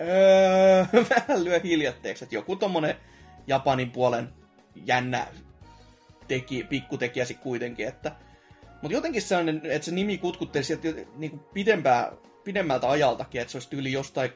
öö, 0.01 0.85
vähän 1.09 1.43
lyö 1.43 1.59
hiljatteeksi, 1.63 2.23
että 2.23 2.35
joku 2.35 2.55
tommonen 2.55 2.95
Japanin 3.47 3.91
puolen 3.91 4.29
jännä 4.85 5.27
teki, 6.27 6.63
pikkutekijä 6.63 7.25
sit 7.25 7.39
kuitenkin, 7.39 7.88
että 7.88 8.12
mutta 8.83 8.97
jotenkin 8.97 9.21
sellainen, 9.21 9.62
että 9.63 9.85
se 9.85 9.91
nimi 9.91 10.17
kutkutteli 10.17 10.63
sieltä 10.63 10.88
niinku 11.15 11.38
pidempää, 11.38 12.12
pidemmältä 12.43 12.89
ajaltakin, 12.89 13.41
että 13.41 13.51
se 13.51 13.57
olisi 13.57 13.69
tyyli 13.69 13.91
jostain 13.91 14.31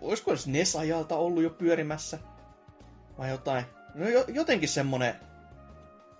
olisiko 0.00 0.30
edes 0.30 0.46
NES-ajalta 0.46 1.16
ollut 1.16 1.42
jo 1.42 1.50
pyörimässä? 1.50 2.18
Vai 3.18 3.30
jotain? 3.30 3.64
No 3.94 4.06
jotenkin 4.28 4.68
semmonen... 4.68 5.14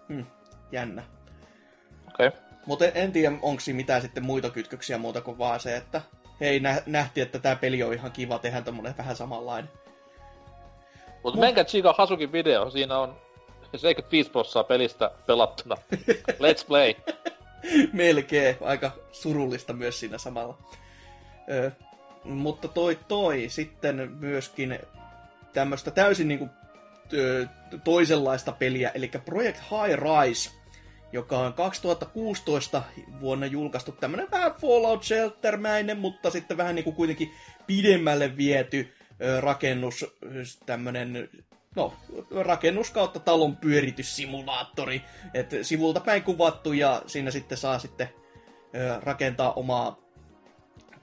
Hmm, 0.08 0.26
jännä. 0.72 1.02
Okei. 2.08 2.26
Okay. 2.26 2.40
Mutta 2.66 2.84
en, 2.84 2.92
en 2.94 3.12
tiedä, 3.12 3.36
onko 3.42 3.60
siinä 3.60 3.76
mitään 3.76 4.02
sitten 4.02 4.24
muita 4.24 4.50
kytköksiä 4.50 4.98
muuta 4.98 5.20
kuin 5.20 5.38
vaan 5.38 5.60
se, 5.60 5.76
että 5.76 6.02
hei, 6.40 6.60
nä- 6.60 6.82
nähtiin, 6.86 7.26
että 7.26 7.38
tämä 7.38 7.56
peli 7.56 7.82
on 7.82 7.94
ihan 7.94 8.12
kiva, 8.12 8.38
tehdä 8.38 8.60
tämmönen 8.62 8.94
vähän 8.98 9.16
samanlainen. 9.16 9.70
Mutta 11.22 11.36
Mut... 11.36 11.40
menkää 11.40 11.64
Chica 11.64 11.94
Hasukin 11.98 12.32
video, 12.32 12.70
siinä 12.70 12.98
on 12.98 13.16
75 13.76 14.30
prosenttia 14.30 14.64
pelistä 14.64 15.10
pelattuna. 15.26 15.76
Let's 16.44 16.66
play! 16.66 16.94
Melkein, 17.92 18.56
aika 18.60 18.90
surullista 19.12 19.72
myös 19.72 20.00
siinä 20.00 20.18
samalla. 20.18 20.58
Öö, 21.50 21.70
mutta 22.28 22.68
toi 22.68 22.98
toi 23.08 23.44
sitten 23.48 24.10
myöskin 24.20 24.78
tämmöistä 25.52 25.90
täysin 25.90 26.28
niinku 26.28 26.48
toisenlaista 27.84 28.52
peliä, 28.52 28.90
eli 28.94 29.10
Project 29.24 29.58
High 29.58 29.98
Rise, 29.98 30.50
joka 31.12 31.38
on 31.38 31.52
2016 31.52 32.82
vuonna 33.20 33.46
julkaistu. 33.46 33.92
Tämmönen 33.92 34.30
vähän 34.30 34.54
Fallout 34.60 35.04
Shelter-mäinen, 35.04 35.98
mutta 35.98 36.30
sitten 36.30 36.56
vähän 36.56 36.74
niinku 36.74 36.92
kuitenkin 36.92 37.34
pidemmälle 37.66 38.36
viety 38.36 38.94
rakennus, 39.40 40.06
tämmönen 40.66 41.28
no, 41.76 41.94
rakennus 42.30 42.90
kautta 42.90 43.20
talon 43.20 43.56
pyörityssimulaattori, 43.56 45.02
että 45.34 45.56
sivulta 45.62 46.00
päin 46.00 46.22
kuvattu 46.22 46.72
ja 46.72 47.02
siinä 47.06 47.30
sitten 47.30 47.58
saa 47.58 47.78
sitten 47.78 48.08
rakentaa 49.02 49.52
omaa 49.52 50.05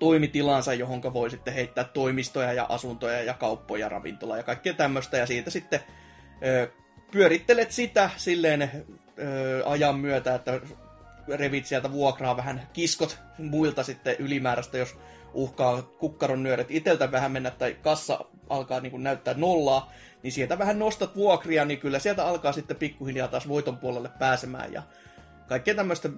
toimitilansa, 0.03 0.73
johon 0.73 1.13
voi 1.13 1.29
sitten 1.29 1.53
heittää 1.53 1.83
toimistoja 1.83 2.53
ja 2.53 2.65
asuntoja 2.69 3.23
ja 3.23 3.33
kauppoja, 3.33 3.89
ravintola 3.89 4.37
ja 4.37 4.43
kaikkea 4.43 4.73
tämmöistä. 4.73 5.17
Ja 5.17 5.25
siitä 5.25 5.49
sitten 5.49 5.79
ö, 6.45 6.71
pyörittelet 7.11 7.71
sitä 7.71 8.09
silleen 8.17 8.61
ö, 9.19 9.63
ajan 9.65 9.99
myötä, 9.99 10.35
että 10.35 10.59
revit 11.27 11.65
sieltä 11.65 11.91
vuokraa 11.91 12.37
vähän 12.37 12.67
kiskot 12.73 13.19
muilta 13.37 13.83
sitten 13.83 14.15
ylimääräistä, 14.19 14.77
jos 14.77 14.97
uhkaa 15.33 15.81
kukkaron 15.81 16.43
nyöret 16.43 16.71
iteltä 16.71 17.11
vähän 17.11 17.31
mennä 17.31 17.51
tai 17.51 17.77
kassa 17.81 18.25
alkaa 18.49 18.79
niin 18.79 18.91
kuin 18.91 19.03
näyttää 19.03 19.33
nollaa, 19.37 19.91
niin 20.23 20.31
sieltä 20.31 20.59
vähän 20.59 20.79
nostat 20.79 21.15
vuokria, 21.15 21.65
niin 21.65 21.79
kyllä 21.79 21.99
sieltä 21.99 22.25
alkaa 22.25 22.51
sitten 22.51 22.77
pikkuhiljaa 22.77 23.27
taas 23.27 23.47
voiton 23.47 23.77
puolelle 23.77 24.09
pääsemään 24.19 24.73
ja 24.73 24.83
kaikkea 25.47 25.75
tämmöistä 25.75 26.09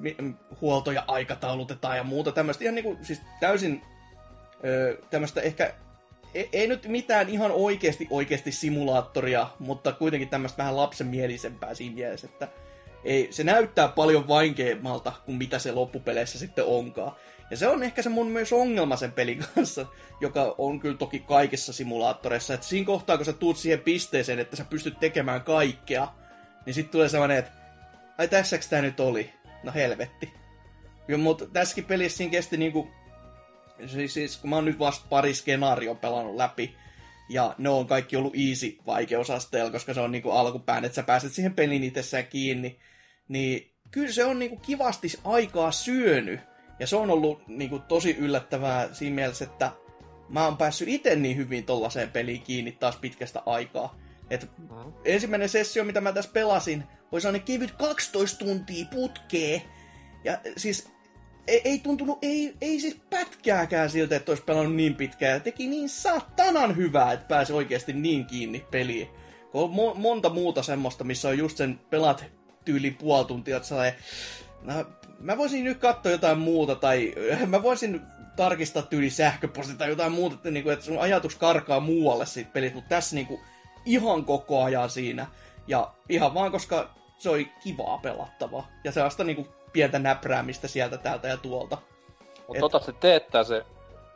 huoltoja 0.61 1.03
aikataulutetaan 1.07 1.97
ja 1.97 2.03
muuta 2.03 2.31
tämmöistä 2.31 2.63
ihan 2.63 2.83
kuin, 2.83 3.05
siis 3.05 3.21
täysin 3.39 3.81
ö, 4.65 4.97
tämmöistä 5.09 5.41
ehkä 5.41 5.73
ei, 6.33 6.49
ei 6.53 6.67
nyt 6.67 6.87
mitään 6.87 7.29
ihan 7.29 7.51
oikeasti 7.51 8.07
oikeasti 8.09 8.51
simulaattoria, 8.51 9.47
mutta 9.59 9.91
kuitenkin 9.91 10.29
tämmöistä 10.29 10.57
vähän 10.57 10.77
lapsenmielisempää 10.77 11.73
siinä 11.73 11.95
mielessä, 11.95 12.27
että 12.27 12.47
ei, 13.03 13.27
se 13.31 13.43
näyttää 13.43 13.87
paljon 13.87 14.27
vaikeammalta 14.27 15.11
kuin 15.25 15.37
mitä 15.37 15.59
se 15.59 15.71
loppupeleissä 15.71 16.39
sitten 16.39 16.65
onkaan. 16.65 17.11
Ja 17.51 17.57
se 17.57 17.67
on 17.67 17.83
ehkä 17.83 18.01
se 18.01 18.09
mun 18.09 18.27
myös 18.27 18.53
ongelma 18.53 18.95
sen 18.95 19.11
pelin 19.11 19.45
kanssa, 19.55 19.85
joka 20.21 20.55
on 20.57 20.79
kyllä 20.79 20.97
toki 20.97 21.19
kaikissa 21.19 21.73
simulaattoreissa, 21.73 22.53
että 22.53 22.65
siinä 22.65 22.85
kohtaa, 22.85 23.17
kun 23.17 23.25
sä 23.25 23.33
tuut 23.33 23.57
siihen 23.57 23.79
pisteeseen, 23.79 24.39
että 24.39 24.55
sä 24.55 24.65
pystyt 24.69 24.99
tekemään 24.99 25.41
kaikkea, 25.41 26.07
niin 26.65 26.73
sitten 26.73 26.91
tulee 26.91 27.09
sellainen, 27.09 27.37
että 27.37 27.51
ai 28.17 28.27
tässäks 28.27 28.67
tää 28.67 28.81
nyt 28.81 28.99
oli? 28.99 29.29
No 29.63 29.71
helvetti. 29.73 30.33
Jo, 31.07 31.17
mutta 31.17 31.45
tässäkin 31.45 31.85
pelissä 31.85 32.17
siinä 32.17 32.31
kesti 32.31 32.57
niinku, 32.57 32.87
siis, 33.85 34.13
siis 34.13 34.37
kun 34.37 34.49
mä 34.49 34.55
oon 34.55 34.65
nyt 34.65 34.79
vasta 34.79 35.05
pari 35.09 35.33
skenaario 35.33 35.95
pelannut 35.95 36.35
läpi, 36.35 36.75
ja 37.29 37.55
ne 37.57 37.69
on 37.69 37.87
kaikki 37.87 38.15
ollut 38.15 38.33
easy 38.49 38.77
vaikeusasteella, 38.85 39.71
koska 39.71 39.93
se 39.93 39.99
on 39.99 40.11
niinku 40.11 40.31
alkupään, 40.31 40.85
että 40.85 40.95
sä 40.95 41.03
pääset 41.03 41.33
siihen 41.33 41.53
pelin 41.53 41.83
itsessään 41.83 42.27
kiinni, 42.27 42.79
niin 43.27 43.71
kyllä 43.91 44.11
se 44.11 44.25
on 44.25 44.39
niinku 44.39 44.57
kivasti 44.57 45.07
aikaa 45.23 45.71
syönyt. 45.71 46.39
Ja 46.79 46.87
se 46.87 46.95
on 46.95 47.11
ollut 47.11 47.47
niinku 47.47 47.79
tosi 47.79 48.15
yllättävää 48.19 48.93
siinä 48.93 49.15
mielessä, 49.15 49.45
että 49.45 49.71
mä 50.29 50.45
oon 50.45 50.57
päässyt 50.57 50.87
itse 50.87 51.15
niin 51.15 51.37
hyvin 51.37 51.65
tollaiseen 51.65 52.11
peliin 52.11 52.41
kiinni 52.41 52.71
taas 52.71 52.97
pitkästä 52.97 53.41
aikaa. 53.45 53.99
Et 54.29 54.49
mm-hmm. 54.57 54.93
Ensimmäinen 55.05 55.49
sessio, 55.49 55.83
mitä 55.83 56.01
mä 56.01 56.13
tässä 56.13 56.31
pelasin, 56.33 56.83
oli 57.15 57.21
sellainen 57.21 57.45
kevyt 57.45 57.71
12 57.71 58.45
tuntia 58.45 58.85
putkee. 58.91 59.61
Ja 60.23 60.37
siis 60.57 60.87
ei, 61.47 61.61
ei 61.65 61.79
tuntunut, 61.79 62.19
ei, 62.21 62.55
ei 62.61 62.79
siis 62.79 63.01
pätkääkään 63.09 63.89
siltä, 63.89 64.15
että 64.15 64.31
olisi 64.31 64.43
pelannut 64.43 64.75
niin 64.75 64.95
pitkään. 64.95 65.33
Ja 65.33 65.39
teki 65.39 65.67
niin 65.67 65.89
satanan 65.89 66.75
hyvää, 66.75 67.13
että 67.13 67.27
pääsi 67.27 67.53
oikeasti 67.53 67.93
niin 67.93 68.25
kiinni 68.25 68.65
peliin. 68.71 69.09
Kun 69.51 69.63
on 69.63 69.69
mo- 69.69 69.97
monta 69.97 70.29
muuta 70.29 70.63
semmoista, 70.63 71.03
missä 71.03 71.29
on 71.29 71.37
just 71.37 71.57
sen 71.57 71.79
pelat 71.89 72.25
tyyli 72.65 72.91
puoli 72.91 73.25
tuntia, 73.25 73.57
että 73.57 73.69
sellainen, 73.69 73.95
no, 74.61 74.85
mä 75.19 75.37
voisin 75.37 75.63
nyt 75.63 75.77
katsoa 75.77 76.11
jotain 76.11 76.39
muuta, 76.39 76.75
tai 76.75 77.13
mä 77.47 77.63
voisin 77.63 78.01
tarkistaa 78.35 78.83
tyyli 78.83 79.09
sähköposti 79.09 79.73
tai 79.73 79.89
jotain 79.89 80.11
muuta, 80.11 80.35
että, 80.35 80.51
niinku, 80.51 80.69
että 80.69 80.85
sun 80.85 80.99
ajatus 80.99 81.35
karkaa 81.35 81.79
muualle 81.79 82.25
siitä 82.25 82.49
pelistä, 82.53 82.75
mutta 82.75 82.89
tässä 82.89 83.15
niinku, 83.15 83.39
ihan 83.85 84.25
koko 84.25 84.63
ajan 84.63 84.89
siinä. 84.89 85.27
Ja 85.67 85.93
ihan 86.09 86.33
vaan, 86.33 86.51
koska 86.51 86.95
se 87.17 87.29
oli 87.29 87.51
kivaa 87.63 87.97
pelattavaa. 87.97 88.67
Ja 88.83 88.91
sellaista 88.91 89.23
niinku 89.23 89.47
pientä 89.73 89.99
näpräämistä 89.99 90.67
sieltä, 90.67 90.97
täältä 90.97 91.27
ja 91.27 91.37
tuolta. 91.37 91.77
Mutta 92.47 92.59
tota 92.59 92.79
se 92.79 92.91
teettää 92.91 93.43
se 93.43 93.65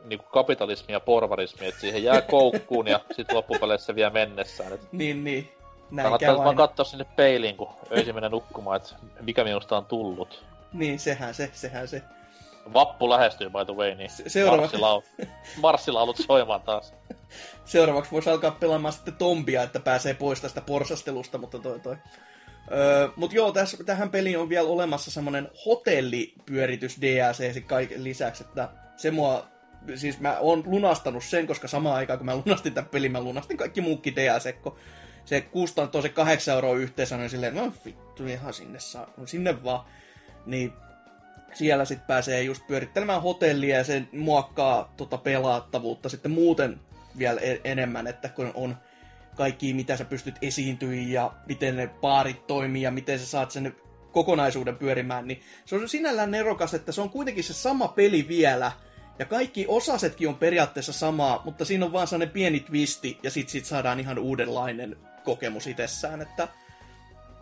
niinku 0.04 0.26
kapitalismi 0.32 0.92
ja 0.92 1.00
porvarismi, 1.00 1.66
että 1.66 1.80
siihen 1.80 2.04
jää 2.04 2.22
koukkuun 2.22 2.88
ja 2.88 3.00
sitten 3.16 3.36
loppupeleissä 3.36 3.94
vielä 3.94 4.10
mennessään. 4.10 4.72
Et 4.72 4.92
niin, 4.92 5.24
niin. 5.24 5.52
Näin 5.90 6.04
Kannattaa 6.04 6.44
vaan 6.44 6.56
katsoa 6.56 6.84
sinne 6.84 7.04
peiliin, 7.04 7.56
kun 7.56 7.68
öisin 7.92 8.14
mennä 8.14 8.28
nukkumaan, 8.28 8.76
että 8.76 8.94
mikä 9.20 9.44
minusta 9.44 9.76
on 9.76 9.86
tullut. 9.86 10.44
Niin, 10.72 10.98
sehän 10.98 11.34
se, 11.34 11.50
sehän 11.52 11.88
se. 11.88 12.02
Vappu 12.72 13.10
lähestyy, 13.10 13.50
by 13.50 13.64
the 13.64 13.74
way, 13.74 13.94
niin 13.94 14.10
Se- 14.10 14.28
seuraava... 14.28 14.62
marssilaul... 14.62 15.00
marssilaulut 15.62 16.16
soimaan 16.16 16.60
taas. 16.60 16.94
Seuraavaksi 17.64 18.10
voisi 18.10 18.30
alkaa 18.30 18.50
pelaamaan 18.50 18.92
sitten 18.92 19.14
tombia, 19.14 19.62
että 19.62 19.80
pääsee 19.80 20.14
pois 20.14 20.40
tästä 20.40 20.60
porsastelusta, 20.60 21.38
mutta 21.38 21.58
toi 21.58 21.80
toi. 21.80 21.96
Öö, 22.72 23.08
mutta 23.16 23.36
joo, 23.36 23.52
tässä, 23.52 23.84
tähän 23.84 24.10
peliin 24.10 24.38
on 24.38 24.48
vielä 24.48 24.68
olemassa 24.68 25.10
semmoinen 25.10 25.48
hotellipyöritys 25.66 27.00
DLC 27.00 27.66
kaiken 27.66 28.04
lisäksi, 28.04 28.44
että 28.44 28.68
se 28.96 29.10
mua, 29.10 29.46
siis 29.94 30.20
mä 30.20 30.38
oon 30.38 30.62
lunastanut 30.66 31.24
sen, 31.24 31.46
koska 31.46 31.68
samaan 31.68 31.96
aikaan 31.96 32.18
kun 32.18 32.26
mä 32.26 32.36
lunastin 32.36 32.74
tämän 32.74 32.90
pelin, 32.90 33.12
mä 33.12 33.20
lunastin 33.20 33.56
kaikki 33.56 33.80
muukki 33.80 34.16
DLC, 34.16 34.54
kun 34.62 34.76
se 35.24 35.40
kustantoi 35.40 36.02
se 36.02 36.08
8 36.08 36.54
euroa 36.54 36.74
yhteensä, 36.74 37.16
niin 37.16 37.30
silleen, 37.30 37.54
no 37.54 37.72
vittu, 37.84 38.26
ihan 38.26 38.54
sinne 38.54 38.80
saa, 38.80 39.12
no 39.16 39.26
sinne 39.26 39.64
vaan. 39.64 39.84
Niin 40.46 40.72
siellä 41.52 41.84
sitten 41.84 42.06
pääsee 42.06 42.42
just 42.42 42.66
pyörittelemään 42.66 43.22
hotellia 43.22 43.76
ja 43.76 43.84
se 43.84 44.02
muokkaa 44.12 44.94
tota 44.96 45.18
pelaattavuutta 45.18 46.08
sitten 46.08 46.30
muuten 46.30 46.80
vielä 47.18 47.40
e- 47.40 47.60
enemmän, 47.64 48.06
että 48.06 48.28
kun 48.28 48.50
on 48.54 48.76
kaikki, 49.40 49.74
mitä 49.74 49.96
sä 49.96 50.04
pystyt 50.04 50.34
esiintyä 50.42 50.94
ja 50.94 51.32
miten 51.46 51.76
ne 51.76 51.86
paarit 51.86 52.46
toimii 52.46 52.82
ja 52.82 52.90
miten 52.90 53.18
sä 53.18 53.26
saat 53.26 53.50
sen 53.50 53.76
kokonaisuuden 54.12 54.76
pyörimään, 54.76 55.28
niin 55.28 55.40
se 55.64 55.76
on 55.76 55.88
sinällään 55.88 56.30
nerokas, 56.30 56.74
että 56.74 56.92
se 56.92 57.00
on 57.00 57.10
kuitenkin 57.10 57.44
se 57.44 57.52
sama 57.52 57.88
peli 57.88 58.28
vielä, 58.28 58.72
ja 59.18 59.24
kaikki 59.24 59.64
osasetkin 59.68 60.28
on 60.28 60.34
periaatteessa 60.34 60.92
samaa, 60.92 61.42
mutta 61.44 61.64
siinä 61.64 61.84
on 61.84 61.92
vaan 61.92 62.06
sellainen 62.06 62.32
pieni 62.32 62.60
twisti, 62.60 63.18
ja 63.22 63.30
sit, 63.30 63.48
sit 63.48 63.64
saadaan 63.64 64.00
ihan 64.00 64.18
uudenlainen 64.18 64.96
kokemus 65.24 65.66
itsessään, 65.66 66.22
että 66.22 66.48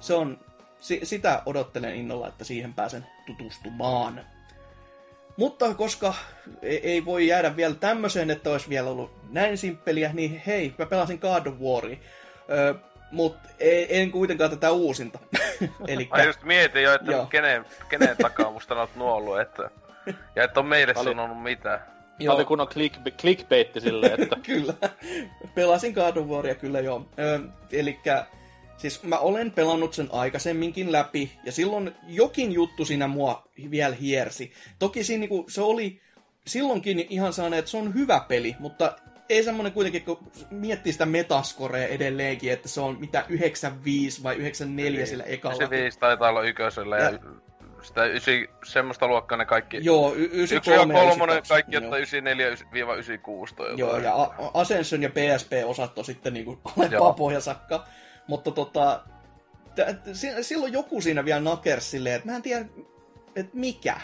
se 0.01 0.15
on, 0.15 0.41
si, 0.81 1.01
sitä 1.03 1.43
odottelen 1.47 1.97
innolla, 1.97 2.29
että 2.29 2.45
siihen 2.45 2.75
pääsen 2.75 3.07
tutustumaan. 3.27 4.21
Mutta 5.39 5.75
koska 5.75 6.15
ei, 6.63 6.81
ei 6.91 7.05
voi 7.05 7.27
jäädä 7.27 7.57
vielä 7.57 7.75
tämmöiseen, 7.75 8.31
että 8.31 8.51
olisi 8.51 8.69
vielä 8.69 8.89
ollut 8.89 9.11
näin 9.31 9.59
simppeliä, 9.59 10.11
niin 10.13 10.43
hei, 10.47 10.75
mä 10.79 10.87
pelasin 10.87 11.19
God 11.19 11.47
of 11.47 11.55
Waria. 11.61 11.97
Öö, 12.51 12.75
mutta 13.11 13.49
en 13.89 14.11
kuitenkaan 14.11 14.51
tätä 14.51 14.71
uusinta. 14.71 15.19
Elikkä... 15.89 16.17
Mä 16.17 16.25
just 16.25 16.43
mietin 16.43 16.83
jo, 16.83 16.95
että 16.95 17.27
kenen, 17.31 17.65
kenen 17.89 18.17
takaa 18.17 18.51
musta 18.51 18.75
olet 18.75 18.97
nuollut, 18.97 19.41
että... 19.41 19.71
Ja 20.37 20.45
et 20.45 20.59
on 20.59 20.67
meille 20.67 20.95
Oli... 20.97 21.05
sanonut 21.05 21.43
mitään. 21.43 21.81
Joo. 22.19 22.35
Oli 22.35 22.45
kunnon 22.45 22.69
click, 22.69 22.97
clickbaitti 23.21 23.81
silleen, 23.81 24.23
että... 24.23 24.37
kyllä. 24.47 24.75
Pelasin 25.55 25.93
God 25.93 26.17
of 26.17 26.27
Waria, 26.27 26.55
kyllä 26.55 26.81
joo. 26.81 27.09
Öö, 27.19 27.39
elikkä 27.73 28.27
Siis 28.79 29.03
mä 29.03 29.19
olen 29.19 29.51
pelannut 29.51 29.95
sen 29.95 30.09
aikaisemminkin 30.13 30.93
läpi, 30.93 31.33
ja 31.45 31.53
silloin 31.53 31.95
jokin 32.09 32.53
juttu 32.53 32.85
siinä 32.85 33.07
mua 33.09 33.49
vielä 33.71 33.95
hiersi. 33.95 34.53
Toki 34.79 35.05
siinä 35.05 35.21
niinku, 35.21 35.45
se 35.49 35.63
oli 35.63 36.01
silloinkin 36.47 37.07
ihan 37.11 37.33
sellainen, 37.33 37.59
että 37.59 37.71
se 37.71 37.77
on 37.77 37.95
hyvä 37.95 38.21
peli, 38.29 38.57
mutta 38.59 38.97
ei 39.29 39.43
semmoinen 39.43 39.73
kuitenkin, 39.73 40.03
kun 40.03 40.19
miettii 40.51 40.93
sitä 40.93 41.07
metascorea 41.07 41.87
edelleenkin, 41.87 42.53
että 42.53 42.69
se 42.69 42.81
on 42.81 43.01
mitä 43.01 43.25
95 43.29 44.23
vai 44.23 44.37
94 44.37 45.07
sillä 45.07 45.25
ekalla. 45.25 45.57
95 45.57 45.99
taitaa 45.99 46.31
olla 46.31 46.43
ykkösellä 46.43 46.97
ja, 46.97 47.11
ja 47.11 47.19
sitä 47.83 48.05
ysi, 48.05 48.51
semmoista 48.65 49.07
luokkaa 49.07 49.39
ne 49.39 49.45
kaikki. 49.45 49.79
Joo, 49.83 50.15
y- 50.15 50.31
93 50.33 50.95
ja 50.99 51.17
3 51.17 51.43
kaikki 51.49 51.77
ottaa 51.77 51.99
94-96 51.99 53.77
Joo, 53.77 53.99
ja 53.99 54.15
Ascension 54.55 55.03
ja 55.03 55.11
PSP-osat 55.11 55.99
on 55.99 56.05
sitten 56.05 56.35
niinku 56.35 56.59
alempaa 56.77 57.13
pohjasakka. 57.13 57.87
Mutta 58.29 58.51
tota, 58.51 59.01
t- 59.75 60.05
t- 60.05 60.43
silloin 60.43 60.73
joku 60.73 61.01
siinä 61.01 61.25
vielä 61.25 61.41
nakers 61.41 61.91
silleen, 61.91 62.15
että 62.17 62.29
mä 62.29 62.37
en 62.37 62.43
tiedä, 62.43 62.65
että 63.37 63.53
mikä. 63.55 64.01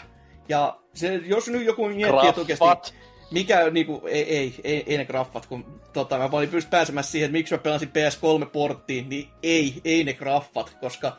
Ja 0.49 0.79
se, 0.93 1.15
jos 1.15 1.47
nyt 1.47 1.65
joku 1.65 1.87
miettii, 1.87 2.29
että 2.29 2.41
oikeasti, 2.41 2.95
mikä, 3.31 3.69
niinku, 3.69 4.01
ei, 4.07 4.37
ei, 4.37 4.55
ei, 4.63 4.83
ei 4.87 4.97
ne 4.97 5.05
graffat, 5.05 5.45
kun 5.45 5.81
tota, 5.93 6.17
mä 6.17 6.29
olin 6.31 6.49
pääsemään 6.69 7.03
siihen, 7.03 7.25
että 7.25 7.37
miksi 7.37 7.53
mä 7.53 7.57
pelasin 7.57 7.89
PS3-porttiin, 7.89 9.09
niin 9.09 9.29
ei, 9.43 9.81
ei 9.85 10.03
ne 10.03 10.13
graffat, 10.13 10.77
koska 10.81 11.17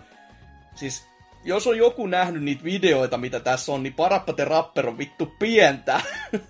siis 0.75 1.07
jos 1.45 1.67
on 1.67 1.79
joku 1.79 2.07
nähnyt 2.07 2.43
niitä 2.43 2.65
videoita, 2.65 3.19
mitä 3.19 3.41
tässä 3.41 3.73
on, 3.73 3.83
niin 3.83 3.95
Parappate 3.95 4.45
Rapper 4.45 4.89
on 4.89 4.99
vittu 4.99 5.33
pientä. 5.39 6.01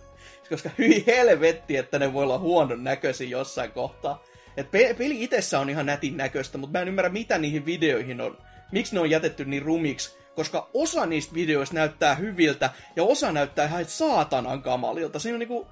koska 0.50 0.70
hyi 0.78 1.04
helvetti, 1.06 1.76
että 1.76 1.98
ne 1.98 2.12
voi 2.12 2.22
olla 2.22 2.38
huonon 2.38 2.84
näköisiä 2.84 3.28
jossain 3.28 3.72
kohtaa. 3.72 4.22
Et 4.56 4.70
pe- 4.70 4.94
peli 4.94 5.24
itsessä 5.24 5.60
on 5.60 5.70
ihan 5.70 5.86
nätin 5.86 6.16
näköistä, 6.16 6.58
mutta 6.58 6.78
mä 6.78 6.82
en 6.82 6.88
ymmärrä, 6.88 7.10
mitä 7.10 7.38
niihin 7.38 7.66
videoihin 7.66 8.20
on. 8.20 8.38
Miksi 8.72 8.94
ne 8.94 9.00
on 9.00 9.10
jätetty 9.10 9.44
niin 9.44 9.62
rumiksi, 9.62 10.16
koska 10.34 10.70
osa 10.74 11.06
niistä 11.06 11.34
videoista 11.34 11.74
näyttää 11.74 12.14
hyviltä, 12.14 12.70
ja 12.96 13.02
osa 13.02 13.32
näyttää 13.32 13.66
ihan 13.66 13.84
saatanan 13.84 14.62
kamalilta. 14.62 15.18
Siinä 15.18 15.34
on 15.34 15.38
niinku, 15.38 15.66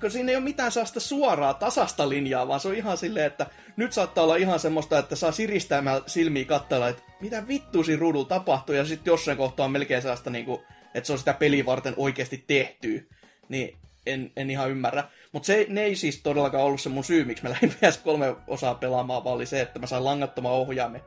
kun 0.00 0.10
siinä 0.10 0.30
ei 0.30 0.36
ole 0.36 0.44
mitään 0.44 0.72
sellaista 0.72 1.00
suoraa, 1.00 1.54
tasasta 1.54 2.08
linjaa, 2.08 2.48
vaan 2.48 2.60
se 2.60 2.68
on 2.68 2.74
ihan 2.74 2.96
silleen, 2.96 3.26
että 3.26 3.46
nyt 3.76 3.92
saattaa 3.92 4.24
olla 4.24 4.36
ihan 4.36 4.60
semmoista, 4.60 4.98
että 4.98 5.16
saa 5.16 5.32
siristämään 5.32 6.02
silmiä 6.06 6.44
katsella, 6.44 6.88
että 6.88 7.02
mitä 7.20 7.48
vittu 7.48 7.84
siinä 7.84 8.00
ruudulla 8.00 8.28
tapahtuu, 8.28 8.74
ja 8.74 8.84
sitten 8.84 9.12
jossain 9.12 9.38
kohtaa 9.38 9.64
on 9.64 9.72
melkein 9.72 10.02
sellaista, 10.02 10.30
niinku, 10.30 10.62
että 10.94 11.06
se 11.06 11.12
on 11.12 11.18
sitä 11.18 11.32
peliä 11.34 11.66
varten 11.66 11.94
oikeasti 11.96 12.44
tehty. 12.46 13.08
Niin 13.48 13.76
en, 14.06 14.32
en 14.36 14.50
ihan 14.50 14.70
ymmärrä. 14.70 15.04
Mutta 15.32 15.46
se, 15.46 15.66
ne 15.68 15.82
ei 15.82 15.96
siis 15.96 16.22
todellakaan 16.22 16.64
ollut 16.64 16.80
se 16.80 16.88
mun 16.88 17.04
syy, 17.04 17.24
miksi 17.24 17.42
mä 17.44 17.50
lähdin 17.54 17.70
PS3 17.70 18.40
osaa 18.46 18.74
pelaamaan, 18.74 19.24
vaan 19.24 19.36
oli 19.36 19.46
se, 19.46 19.60
että 19.60 19.78
mä 19.78 19.86
sain 19.86 20.04
langattoman 20.04 20.52
ohjaamme 20.52 21.00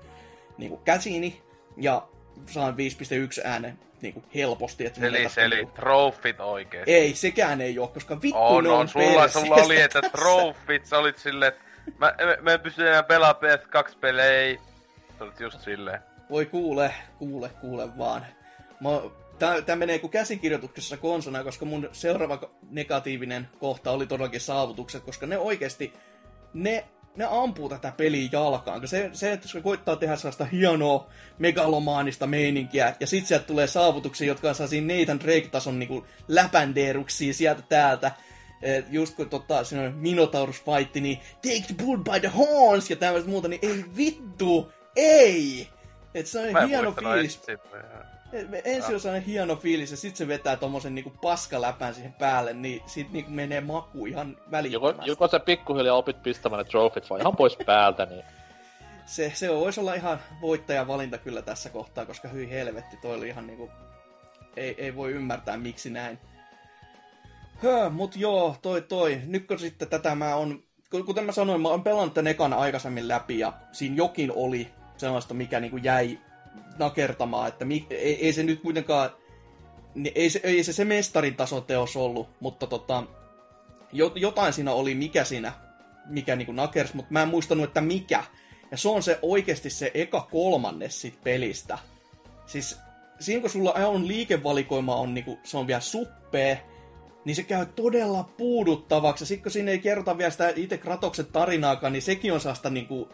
niin 0.57 0.77
käsiini. 0.86 1.41
Ja 1.77 2.07
saan 2.49 2.73
5.1 2.73 3.41
äänen 3.47 3.79
niin 4.01 4.13
kuin 4.13 4.25
helposti. 4.36 4.86
Että 4.86 5.05
Eli, 5.05 5.12
tarvitse 5.17 5.43
eli 5.43 5.55
niinku- 5.55 5.75
trofit 5.75 6.39
oikeesti. 6.39 6.93
Ei, 6.93 7.15
sekään 7.15 7.62
ei 7.62 7.79
ole, 7.79 7.88
koska 7.88 8.21
vittu 8.21 8.38
On, 8.39 8.63
ne 8.63 8.69
on, 8.69 8.79
on 8.79 8.88
sulla, 8.88 9.27
sulla 9.27 9.55
oli, 9.55 9.81
että 9.81 10.01
trofit, 10.01 10.86
sä 10.86 10.97
olit 10.97 11.17
silleen, 11.17 11.49
että 11.53 11.63
mä, 11.97 12.13
mä, 12.25 12.38
mä 12.41 12.53
en 12.53 12.59
pysty 12.59 12.88
enää 12.88 13.03
pelaa 13.03 13.33
PS2 13.33 13.95
pelejä. 13.99 14.59
Sä 15.17 15.23
olit 15.23 15.39
just 15.39 15.62
silleen. 15.62 15.99
Voi 16.29 16.45
kuule, 16.45 16.93
kuule, 17.19 17.49
kuule 17.62 17.97
vaan. 17.97 18.25
Mä, 18.79 18.89
tää 19.65 19.75
menee 19.75 19.99
kuin 19.99 20.12
käsikirjoituksessa 20.12 20.97
konsona, 20.97 21.43
koska 21.43 21.65
mun 21.65 21.89
seuraava 21.91 22.39
negatiivinen 22.69 23.47
kohta 23.60 23.91
oli 23.91 24.08
todellakin 24.08 24.41
saavutukset, 24.41 25.03
koska 25.03 25.25
ne 25.25 25.38
oikeasti, 25.38 25.93
ne, 26.53 26.86
ne 27.15 27.25
ampuu 27.29 27.69
tätä 27.69 27.93
peliä 27.97 28.29
jalkaan. 28.32 28.88
Se, 28.88 29.10
se, 29.13 29.32
että 29.32 29.47
se 29.47 29.62
koittaa 29.62 29.95
tehdä 29.95 30.15
sellaista 30.15 30.45
hienoa 30.45 31.10
megalomaanista 31.39 32.27
meininkiä, 32.27 32.95
ja 32.99 33.08
sit 33.08 33.25
sieltä 33.25 33.45
tulee 33.45 33.67
saavutuksia, 33.67 34.27
jotka 34.27 34.49
on 34.49 34.56
sellaisia 34.56 34.82
Nathan 34.82 35.19
Drake-tason 35.19 35.79
niinku 35.79 36.06
läpändeeruksia 36.27 37.34
sieltä 37.34 37.62
täältä. 37.69 38.12
Et 38.62 38.86
just 38.89 39.15
kun 39.15 39.29
tota, 39.29 39.63
siinä 39.63 39.84
on 39.84 39.93
Minotaurus 39.93 40.63
fight, 40.63 40.95
niin 40.95 41.19
take 41.36 41.63
the 41.67 41.86
bull 41.86 41.97
by 41.97 42.19
the 42.19 42.32
horns 42.38 42.89
ja 42.89 42.95
tämmöistä 42.95 43.29
muuta, 43.29 43.47
niin 43.47 43.60
ei 43.62 43.86
vittu, 43.97 44.71
ei! 44.95 45.67
Et 46.13 46.27
se 46.27 46.51
Mä 46.51 46.58
on 46.60 46.63
en 46.63 46.69
hieno 46.69 46.91
fiilis. 46.91 47.34
sitä, 47.34 47.58
joo. 48.33 48.61
Ensin 48.63 48.93
on 48.95 48.99
sellainen 48.99 49.27
hieno 49.27 49.55
fiilis 49.55 49.91
ja 49.91 49.97
sitten 49.97 50.17
se 50.17 50.27
vetää 50.27 50.55
tommosen 50.55 50.95
niinku 50.95 51.13
paskaläpän 51.21 51.93
siihen 51.93 52.13
päälle, 52.13 52.53
niin 52.53 52.81
sit 52.85 53.11
niinku 53.11 53.31
menee 53.31 53.61
maku 53.61 54.05
ihan 54.05 54.29
Joko, 54.29 54.51
välittömästi. 54.51 55.09
joko 55.09 55.27
sä 55.27 55.39
pikkuhiljaa 55.39 55.95
opit 55.95 56.23
pistämään 56.23 56.63
ne 56.65 56.69
trofit 56.71 57.09
vai 57.09 57.19
ihan 57.19 57.35
pois 57.35 57.57
päältä, 57.65 58.05
niin 58.05 58.23
Se, 59.05 59.31
se 59.35 59.49
voisi 59.49 59.79
olla 59.79 59.93
ihan 59.93 60.19
voittajan 60.41 60.87
valinta 60.87 61.17
kyllä 61.17 61.41
tässä 61.41 61.69
kohtaa, 61.69 62.05
koska 62.05 62.27
hyi 62.27 62.49
helvetti, 62.49 62.97
toi 62.97 63.15
oli 63.15 63.27
ihan 63.27 63.47
niinku... 63.47 63.69
Ei, 64.57 64.75
ei 64.77 64.95
voi 64.95 65.11
ymmärtää 65.11 65.57
miksi 65.57 65.89
näin. 65.89 66.19
Höö, 67.63 67.89
mut 67.89 68.15
joo, 68.15 68.55
toi 68.61 68.81
toi. 68.81 69.21
Nyt 69.25 69.47
kun 69.47 69.59
sitten 69.59 69.87
tätä 69.87 70.15
mä 70.15 70.35
on... 70.35 70.63
ku- 70.91 71.03
Kuten 71.03 71.23
mä 71.25 71.31
sanoin, 71.31 71.61
mä 71.61 71.69
oon 71.69 71.83
pelannut 71.83 72.13
tän 72.13 72.27
ekan 72.27 72.53
aikaisemmin 72.53 73.07
läpi 73.07 73.39
ja 73.39 73.53
siinä 73.71 73.95
jokin 73.95 74.31
oli 74.35 74.69
sellaista, 74.97 75.33
mikä 75.33 75.59
niinku 75.59 75.77
jäi 75.77 76.19
nakertamaan, 76.79 77.47
että 77.47 77.65
mi, 77.65 77.88
ei, 77.89 78.25
ei 78.25 78.33
se 78.33 78.43
nyt 78.43 78.62
kuitenkaan... 78.62 79.09
Ei 80.15 80.29
se, 80.29 80.39
ei 80.43 80.63
se 80.63 80.73
se 80.73 80.86
mestarin 80.86 81.36
tason 81.36 81.63
teos 81.63 81.95
ollut, 81.95 82.29
mutta 82.39 82.67
tota, 82.67 83.03
jo, 83.91 84.12
jotain 84.15 84.53
siinä 84.53 84.71
oli, 84.71 84.95
mikä 84.95 85.23
siinä, 85.23 85.53
mikä 86.05 86.36
niinku 86.36 86.51
nakers, 86.51 86.93
mutta 86.93 87.13
mä 87.13 87.21
en 87.21 87.27
muistanut, 87.27 87.63
että 87.63 87.81
mikä. 87.81 88.23
Ja 88.71 88.77
se 88.77 88.89
on 88.89 89.03
se 89.03 89.19
oikeasti 89.21 89.69
se 89.69 89.91
eka 89.93 90.27
kolmannes 90.31 91.01
sit 91.01 91.23
pelistä. 91.23 91.77
Siis 92.45 92.77
siinä 93.19 93.41
kun 93.41 93.49
sulla 93.49 93.73
on 93.73 94.07
liikevalikoima 94.07 94.95
on 94.95 95.13
niinku, 95.13 95.39
se 95.43 95.57
on 95.57 95.67
vielä 95.67 95.81
suppee, 95.81 96.65
niin 97.25 97.36
se 97.36 97.43
käy 97.43 97.65
todella 97.65 98.23
puuduttavaksi. 98.38 99.23
Ja 99.23 99.27
sitten 99.27 99.43
kun 99.43 99.51
siinä 99.51 99.71
ei 99.71 99.79
kerrota 99.79 100.17
vielä 100.17 100.31
sitä 100.31 100.53
itse 100.55 100.77
Kratoksen 100.77 101.25
tarinaakaan, 101.25 101.93
niin 101.93 102.03
sekin 102.03 102.33
on 102.33 102.39
sellaista 102.39 102.69
niinku, 102.69 103.09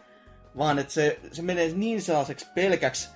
vaan 0.58 0.80
että 0.80 0.93
se, 0.93 1.19
se 1.32 1.41
menee 1.41 1.72
niin 1.74 2.02
sellaiseksi 2.02 2.48
pelkäksi 2.56 3.10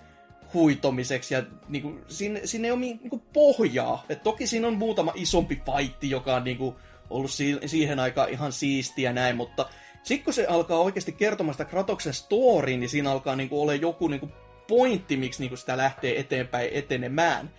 huitomiseksi 0.53 1.33
ja 1.33 1.43
niinku, 1.69 1.99
siinä, 2.07 2.39
siinä 2.43 2.65
ei 2.67 2.71
ole 2.71 2.79
mi- 2.79 2.99
niinku 3.01 3.23
pohjaa. 3.33 4.05
Et 4.09 4.23
toki 4.23 4.47
siinä 4.47 4.67
on 4.67 4.73
muutama 4.77 5.11
isompi 5.15 5.61
fightti, 5.65 6.09
joka 6.09 6.35
on 6.35 6.43
niinku, 6.43 6.75
ollut 7.09 7.31
si- 7.31 7.59
siihen 7.65 7.99
aikaan 7.99 8.29
ihan 8.29 8.51
siistiä 8.51 9.13
näin, 9.13 9.35
mutta 9.35 9.69
sitten 10.03 10.23
kun 10.25 10.33
se 10.33 10.45
alkaa 10.45 10.79
oikeasti 10.79 11.11
kertomaan 11.11 11.53
sitä 11.53 11.65
Kratoksen 11.65 12.13
storyin, 12.13 12.79
niin 12.79 12.89
siinä 12.89 13.11
alkaa 13.11 13.35
niinku 13.35 13.61
olla 13.61 13.73
joku 13.73 14.07
niinku 14.07 14.29
pointti, 14.67 15.17
miksi 15.17 15.39
niinku 15.43 15.57
sitä 15.57 15.77
lähtee 15.77 16.19
eteenpäin 16.19 16.69
etenemään. 16.73 17.51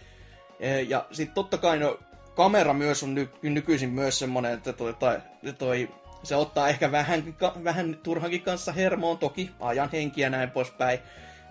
E, 0.61 0.81
Ja 0.81 1.07
sitten 1.13 1.35
totta 1.35 1.59
kai 1.59 1.79
no, 1.79 1.99
kamera 2.35 2.73
myös 2.73 3.03
on 3.03 3.15
ny- 3.15 3.29
nykyisin 3.43 3.91
myös 3.91 4.19
semmoinen, 4.19 4.53
että 4.53 4.73
toi, 4.73 4.95
toi, 4.95 5.19
toi, 5.59 5.89
se 6.23 6.37
ottaa 6.37 6.69
ehkä 6.69 6.93
vähän, 6.93 7.35
vähän 7.65 7.99
turhankin 8.03 8.43
kanssa 8.43 8.73
hermoon, 8.73 9.19
toki 9.19 9.51
ajan 9.61 9.91
henkiä 9.93 10.31
näin 10.31 10.51
poispäin. 10.51 10.99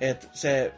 Et 0.02 0.30
se, 0.32 0.74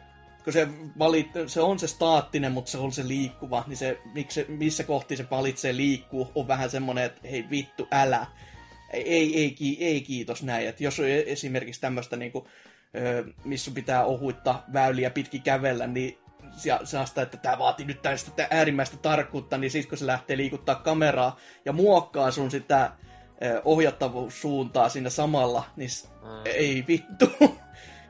kun 0.46 0.52
se, 0.52 0.68
valit, 0.98 1.26
se 1.46 1.60
on 1.60 1.78
se 1.78 1.86
staattinen, 1.86 2.52
mutta 2.52 2.70
se 2.70 2.78
on 2.78 2.92
se 2.92 3.08
liikkuva, 3.08 3.64
niin 3.66 3.76
se, 3.76 3.98
miksi 4.14 4.44
missä 4.48 4.84
kohti 4.84 5.16
se 5.16 5.26
valitsee 5.30 5.76
liikkuu, 5.76 6.32
on 6.34 6.48
vähän 6.48 6.70
semmoinen, 6.70 7.04
että 7.04 7.28
hei 7.28 7.44
vittu, 7.50 7.88
älä. 7.92 8.26
Ei, 8.92 9.02
ei, 9.14 9.36
ei, 9.40 9.50
ki- 9.50 9.78
ei 9.80 10.00
kiitos 10.00 10.42
näin. 10.42 10.68
Et 10.68 10.80
jos 10.80 11.00
on 11.00 11.06
e- 11.08 11.24
esimerkiksi 11.26 11.80
tämmöistä, 11.80 12.16
ö, 12.96 13.24
missä 13.44 13.70
pitää 13.70 14.04
ohuittaa 14.04 14.64
väyliä 14.72 15.10
pitkin 15.10 15.42
kävellä, 15.42 15.86
niin 15.86 16.18
sellaista, 16.84 17.22
että 17.22 17.36
tämä 17.36 17.58
vaatii 17.58 17.86
nyt 17.86 18.02
tästä 18.02 18.48
äärimmäistä 18.50 18.96
tarkkuutta, 18.96 19.58
niin 19.58 19.70
sitten 19.70 19.88
kun 19.88 19.98
se 19.98 20.06
lähtee 20.06 20.36
liikuttaa 20.36 20.74
kameraa 20.74 21.36
ja 21.64 21.72
muokkaa 21.72 22.30
sun 22.30 22.50
sitä 22.50 22.92
ohjattavuussuuntaa 23.64 24.88
siinä 24.88 25.10
samalla, 25.10 25.64
niin 25.76 25.90
Mm. 26.22 26.28
ei 26.44 26.84
vittu. 26.88 27.30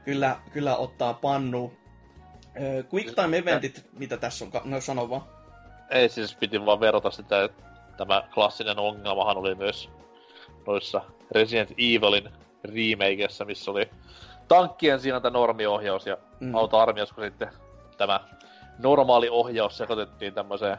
kyllä, 0.05 0.41
kyllä 0.53 0.77
ottaa 0.77 1.15
pannu. 1.15 1.73
Ö, 2.61 2.85
Quick 2.95 3.15
time 3.15 3.37
eventit, 3.37 3.87
mitä 3.93 4.17
tässä 4.17 4.45
on, 4.45 4.51
no 4.65 4.81
sano 4.81 5.11
vaan. 5.11 5.23
ei 5.91 6.09
siis 6.09 6.35
piti 6.37 6.67
vaan 6.67 6.81
verrata 6.81 7.11
sitä, 7.11 7.45
että 7.45 7.63
tämä 7.97 8.23
klassinen 8.35 8.79
ongelmahan 8.79 9.37
oli 9.39 9.55
myös 9.55 9.91
noissa 10.67 11.01
Resident 11.33 11.71
Evilin 11.71 12.31
remakeissa, 12.65 13.45
missä 13.45 13.71
oli 13.71 13.91
tankkien 14.49 15.01
siinä 15.01 15.21
tämä 15.21 15.39
normiohjaus 15.39 16.07
ja 16.07 16.17
Mm. 16.41 16.55
auto-armias, 16.55 17.13
kun 17.13 17.25
sitten 17.25 17.49
tämä 17.99 18.21
normaali 18.79 19.29
ohjaus 19.29 19.79
sekoitettiin 19.79 20.35
tämmöiseen, 20.35 20.79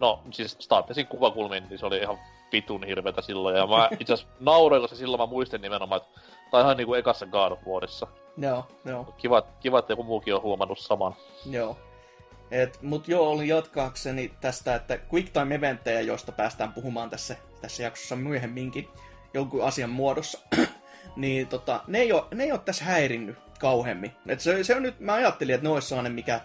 no 0.00 0.22
siis 0.30 0.56
staattisiin 0.60 1.06
kuvakulmiin, 1.06 1.64
niin 1.68 1.78
se 1.78 1.86
oli 1.86 1.98
ihan 1.98 2.18
vitun 2.52 2.84
hirvetä 2.84 3.22
silloin. 3.22 3.56
Ja 3.56 3.66
mä 3.66 3.88
itse 4.00 4.12
asiassa 4.12 4.32
nauroin, 4.40 4.82
koska 4.82 4.96
silloin 4.96 5.20
mä 5.20 5.26
muistin 5.26 5.60
nimenomaan, 5.60 6.00
että 6.02 6.20
on 6.52 6.60
ihan 6.60 6.76
niinku 6.76 6.94
ekassa 6.94 7.26
God 7.26 7.52
of 7.52 7.58
Warissa. 7.66 8.06
Joo, 8.36 8.66
joo. 8.84 9.14
Kiva, 9.16 9.42
kiva, 9.60 9.78
että 9.78 9.92
joku 9.92 10.02
muukin 10.02 10.34
on 10.34 10.42
huomannut 10.42 10.78
saman. 10.78 11.14
Joo. 11.50 11.76
Et, 12.50 12.82
mut 12.82 13.08
joo, 13.08 13.30
oli 13.30 13.48
jatkaakseni 13.48 14.32
tästä, 14.40 14.74
että 14.74 14.98
quick 15.12 15.32
time 15.32 15.54
eventtejä, 15.54 16.00
joista 16.00 16.32
päästään 16.32 16.72
puhumaan 16.72 17.10
tässä, 17.10 17.36
tässä 17.60 17.82
jaksossa 17.82 18.16
myöhemminkin 18.16 18.88
jonkun 19.34 19.64
asian 19.64 19.90
muodossa, 19.90 20.38
niin 21.16 21.46
tota, 21.46 21.80
ne, 21.86 21.98
ei 21.98 22.12
ole, 22.12 22.24
ne 22.34 22.44
ei 22.44 22.52
ole 22.52 22.60
tässä 22.64 22.84
häirinnyt 22.84 23.36
kauhemmin. 23.58 24.12
Et 24.28 24.40
se, 24.40 24.64
se 24.64 24.76
on 24.76 24.82
nyt, 24.82 25.00
mä 25.00 25.14
ajattelin, 25.14 25.54
että 25.54 25.66
ne 25.66 25.74
olisi 25.74 25.88
sellainen, 25.88 26.12
mikä 26.12 26.40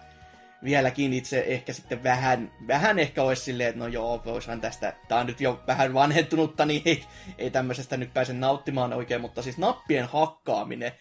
vieläkin 0.63 1.13
itse 1.13 1.43
ehkä 1.47 1.73
sitten 1.73 2.03
vähän, 2.03 2.51
vähän 2.67 2.99
ehkä 2.99 3.23
olisi 3.23 3.43
silleen, 3.43 3.69
että 3.69 3.79
no 3.79 3.87
joo, 3.87 4.21
voisihan 4.25 4.61
tästä, 4.61 4.93
tää 5.07 5.19
on 5.19 5.25
nyt 5.25 5.41
jo 5.41 5.63
vähän 5.67 5.93
vanhentunutta, 5.93 6.65
niin 6.65 6.81
ei, 6.85 7.03
ei 7.37 7.51
tämmöisestä 7.51 7.97
nyt 7.97 8.13
pääse 8.13 8.33
nauttimaan 8.33 8.93
oikein, 8.93 9.21
mutta 9.21 9.41
siis 9.41 9.57
nappien 9.57 10.05
hakkaaminen, 10.05 10.91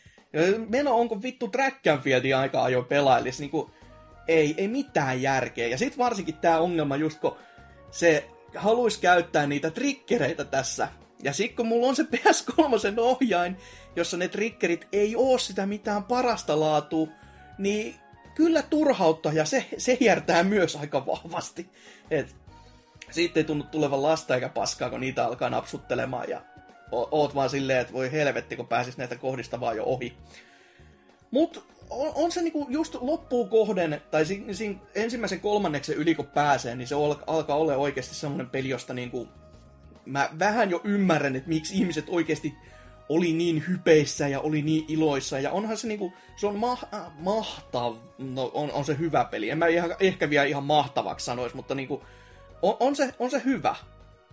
meno 0.68 0.96
onko 0.96 1.22
vittu 1.22 1.48
track 1.48 1.86
and 1.86 2.32
aika 2.32 2.62
ajoin 2.62 2.84
pelailis, 2.84 3.40
niinku, 3.40 3.70
ei, 4.28 4.54
ei 4.56 4.68
mitään 4.68 5.22
järkeä. 5.22 5.68
Ja 5.68 5.78
sitten 5.78 5.98
varsinkin 5.98 6.36
tämä 6.36 6.58
ongelma 6.58 6.96
just 6.96 7.20
kun 7.20 7.36
se 7.90 8.28
haluaisi 8.56 9.00
käyttää 9.00 9.46
niitä 9.46 9.70
triggereitä 9.70 10.44
tässä. 10.44 10.88
Ja 11.22 11.32
sitten 11.32 11.56
kun 11.56 11.66
mulla 11.66 11.86
on 11.86 11.96
se 11.96 12.02
PS3 12.02 12.98
ohjain, 12.98 13.56
jossa 13.96 14.16
ne 14.16 14.28
triggerit 14.28 14.88
ei 14.92 15.16
oo 15.16 15.38
sitä 15.38 15.66
mitään 15.66 16.04
parasta 16.04 16.60
laatua, 16.60 17.08
niin 17.58 17.94
kyllä 18.40 18.62
turhauttaa 18.62 19.32
ja 19.32 19.44
se, 19.44 19.66
se 19.78 19.96
hiertää 20.00 20.42
myös 20.42 20.76
aika 20.76 21.06
vahvasti. 21.06 21.68
Et 22.10 22.36
siitä 23.10 23.40
ei 23.40 23.44
tunnu 23.44 23.64
tulevan 23.64 24.02
lasta 24.02 24.34
eikä 24.34 24.48
paskaa, 24.48 24.90
kun 24.90 25.00
niitä 25.00 25.24
alkaa 25.24 25.50
napsuttelemaan 25.50 26.28
ja 26.28 26.42
oot 26.92 27.34
vaan 27.34 27.50
silleen, 27.50 27.80
että 27.80 27.92
voi 27.92 28.12
helvetti, 28.12 28.56
kun 28.56 28.66
pääsis 28.66 28.96
näitä 28.96 29.16
kohdista 29.16 29.60
vaan 29.60 29.76
jo 29.76 29.84
ohi. 29.84 30.16
Mut 31.30 31.64
on, 31.90 32.12
on 32.14 32.32
se 32.32 32.42
niinku 32.42 32.66
just 32.70 32.94
loppuun 33.00 33.48
kohden, 33.48 34.02
tai 34.10 34.26
siinä, 34.26 34.52
siinä 34.52 34.78
ensimmäisen 34.94 35.40
kolmanneksen 35.40 35.96
yli 35.96 36.14
kun 36.14 36.26
pääsee, 36.26 36.74
niin 36.76 36.88
se 36.88 36.94
al, 36.94 37.16
alkaa 37.26 37.56
olla 37.56 37.76
oikeasti 37.76 38.14
semmoinen 38.14 38.50
peli, 38.50 38.68
josta 38.68 38.94
niinku 38.94 39.28
mä 40.06 40.28
vähän 40.38 40.70
jo 40.70 40.80
ymmärrän, 40.84 41.36
että 41.36 41.48
miksi 41.48 41.74
ihmiset 41.74 42.04
oikeasti 42.08 42.54
oli 43.10 43.32
niin 43.32 43.64
hypeissä 43.68 44.28
ja 44.28 44.40
oli 44.40 44.62
niin 44.62 44.84
iloissa. 44.88 45.38
Ja 45.38 45.50
onhan 45.50 45.76
se 45.76 45.88
niinku, 45.88 46.12
se 46.36 46.46
on 46.46 46.56
ma- 46.58 46.78
äh, 46.94 47.00
mahtav, 47.18 47.94
no 48.18 48.50
on, 48.54 48.72
on 48.72 48.84
se 48.84 48.98
hyvä 48.98 49.24
peli. 49.24 49.50
En 49.50 49.58
mä 49.58 49.66
ihan, 49.66 49.94
ehkä 50.00 50.30
vielä 50.30 50.46
ihan 50.46 50.64
mahtavaksi 50.64 51.26
sanoisi, 51.26 51.56
mutta 51.56 51.74
niinku, 51.74 52.02
on, 52.62 52.76
on, 52.80 52.96
se, 52.96 53.14
on 53.18 53.30
se 53.30 53.42
hyvä. 53.44 53.74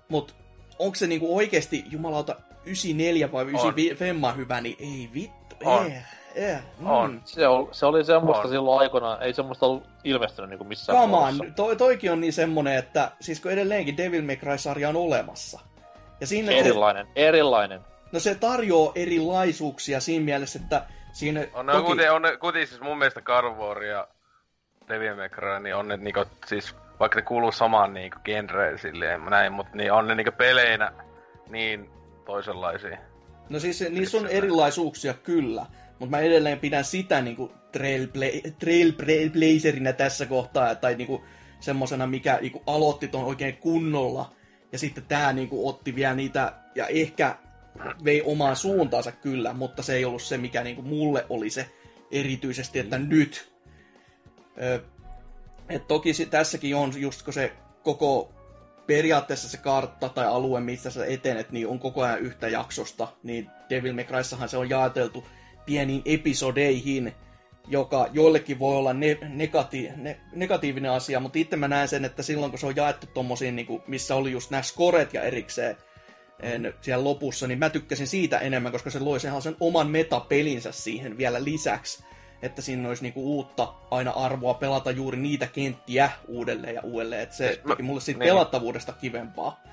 Mutta 0.09 0.33
onko 0.79 0.95
se 0.95 1.07
niinku 1.07 1.37
oikeasti, 1.37 1.83
jumalauta, 1.91 2.35
94 2.65 3.31
vai 3.31 3.43
95 3.43 4.37
hyvä, 4.37 4.61
niin 4.61 4.77
ei 4.79 5.09
vittu. 5.13 5.55
On. 5.65 5.85
Eh, 5.85 6.03
eh, 6.35 6.59
mm. 6.79 6.87
On. 6.87 7.21
Se, 7.25 7.47
ol, 7.47 7.65
se 7.71 7.85
oli 7.85 8.05
semmoista 8.05 8.43
On. 8.43 8.49
silloin 8.49 8.79
aikoinaan, 8.79 9.23
ei 9.23 9.33
semmoista 9.33 9.65
ollut 9.65 9.83
ilmestynyt 10.03 10.49
niinku 10.49 10.63
missään 10.63 10.99
Come 10.99 11.17
on, 11.17 11.53
toi, 11.55 11.75
toikin 11.75 12.11
on 12.11 12.21
niin 12.21 12.33
semmonen, 12.33 12.77
että 12.77 13.11
siis 13.19 13.39
kun 13.39 13.51
edelleenkin 13.51 13.97
Devil 13.97 14.21
May 14.21 14.35
Cry-sarja 14.35 14.89
on 14.89 14.95
olemassa. 14.95 15.59
Ja 16.21 16.27
siinä 16.27 16.51
se, 16.51 16.57
Erilainen, 16.57 17.07
erilainen. 17.15 17.81
No 18.11 18.19
se 18.19 18.35
tarjoaa 18.35 18.91
erilaisuuksia 18.95 19.99
siinä 19.99 20.25
mielessä, 20.25 20.59
että 20.63 20.85
siinä 21.11 21.47
On 21.53 21.65
ne 21.65 21.73
kuitenkin, 21.73 22.11
on 22.11 22.21
ne 22.21 22.37
kuitenkin 22.37 22.67
siis 22.67 22.81
mun 22.81 22.97
mielestä 22.97 23.21
Carvoria 23.21 24.07
Devil 24.89 25.15
May 25.15 25.29
Cry, 25.29 25.59
niin 25.59 25.75
on 25.75 25.87
ne 25.87 25.97
niinku, 25.97 26.25
siis 26.45 26.75
vaikka 26.99 27.19
ne 27.19 27.21
kuuluu 27.21 27.51
samaan 27.51 27.93
niinku 27.93 28.17
genreen 28.23 28.79
silleen 28.79 29.25
näin, 29.25 29.53
mutta 29.53 29.77
niin 29.77 29.91
on 29.91 30.07
ne 30.07 30.15
niinku 30.15 30.31
peleinä 30.37 30.91
niin 31.49 31.89
toisenlaisia. 32.25 32.97
No 33.49 33.59
siis 33.59 33.83
niissä 33.89 34.17
on 34.17 34.27
erilaisuuksia 34.27 35.13
kyllä, 35.13 35.65
mutta 35.99 36.17
mä 36.17 36.19
edelleen 36.19 36.59
pidän 36.59 36.83
sitä 36.83 37.21
niinku 37.21 37.51
trailbla- 37.77 38.51
trailblazerinä 38.59 39.93
tässä 39.93 40.25
kohtaa, 40.25 40.75
tai 40.75 40.95
niinku 40.95 41.23
semmosena, 41.59 42.07
mikä 42.07 42.37
niinku 42.41 42.63
aloitti 42.67 43.07
ton 43.07 43.23
oikein 43.25 43.57
kunnolla. 43.57 44.31
Ja 44.71 44.79
sitten 44.79 45.05
tää 45.05 45.33
niinku 45.33 45.69
otti 45.69 45.95
vielä 45.95 46.15
niitä, 46.15 46.53
ja 46.75 46.87
ehkä 46.87 47.35
vei 48.03 48.21
omaan 48.25 48.55
suuntaansa 48.55 49.11
kyllä, 49.11 49.53
mutta 49.53 49.83
se 49.83 49.95
ei 49.95 50.05
ollut 50.05 50.21
se, 50.21 50.37
mikä 50.37 50.63
niinku 50.63 50.81
mulle 50.81 51.25
oli 51.29 51.49
se 51.49 51.69
erityisesti, 52.11 52.79
että 52.79 52.97
nyt. 52.97 53.49
Ö, 54.61 54.81
et 55.69 55.87
toki 55.87 56.11
tässäkin 56.29 56.75
on 56.75 56.93
just 57.01 57.23
kun 57.23 57.33
se 57.33 57.53
koko 57.83 58.33
periaatteessa 58.87 59.49
se 59.49 59.57
kartta 59.57 60.09
tai 60.09 60.27
alue, 60.27 60.61
missä 60.61 60.91
sä 60.91 61.05
etenet, 61.05 61.51
niin 61.51 61.67
on 61.67 61.79
koko 61.79 62.01
ajan 62.01 62.19
yhtä 62.19 62.47
jaksosta, 62.47 63.07
niin 63.23 63.49
Devil 63.69 63.93
May 63.93 64.03
Cryssahan 64.03 64.49
se 64.49 64.57
on 64.57 64.69
jaeteltu 64.69 65.27
pieniin 65.65 66.01
episodeihin, 66.05 67.13
joka 67.67 68.07
joillekin 68.11 68.59
voi 68.59 68.75
olla 68.75 68.93
ne, 68.93 69.17
negati, 69.29 69.89
ne, 69.95 70.19
negatiivinen 70.33 70.91
asia, 70.91 71.19
mutta 71.19 71.39
itse 71.39 71.55
mä 71.55 71.67
näen 71.67 71.87
sen, 71.87 72.05
että 72.05 72.23
silloin 72.23 72.51
kun 72.51 72.59
se 72.59 72.65
on 72.65 72.75
jaettu 72.75 73.07
tommosiin, 73.13 73.55
niin 73.55 73.65
kuin, 73.65 73.83
missä 73.87 74.15
oli 74.15 74.31
just 74.31 74.51
nämä 74.51 74.63
scoret 74.63 75.13
ja 75.13 75.21
erikseen 75.21 75.77
en, 76.39 76.73
siellä 76.81 77.03
lopussa, 77.03 77.47
niin 77.47 77.59
mä 77.59 77.69
tykkäsin 77.69 78.07
siitä 78.07 78.39
enemmän, 78.39 78.71
koska 78.71 78.89
se 78.89 78.99
loi 78.99 79.19
sen 79.19 79.55
oman 79.59 79.87
metapelinsä 79.87 80.71
siihen 80.71 81.17
vielä 81.17 81.43
lisäksi, 81.43 82.03
että 82.41 82.61
siinä 82.61 82.87
olisi 82.87 83.03
niinku 83.03 83.35
uutta 83.35 83.73
aina 83.91 84.11
arvoa 84.11 84.53
pelata 84.53 84.91
juuri 84.91 85.17
niitä 85.17 85.47
kenttiä 85.47 86.09
uudelleen 86.27 86.75
ja 86.75 86.81
uudelleen, 86.83 87.21
että 87.21 87.35
se 87.35 87.47
siis 87.47 87.59
teki 87.67 87.83
mulle 87.83 88.01
siitä 88.01 88.19
niin. 88.19 88.29
pelattavuudesta 88.29 88.93
kivempaa. 88.93 89.63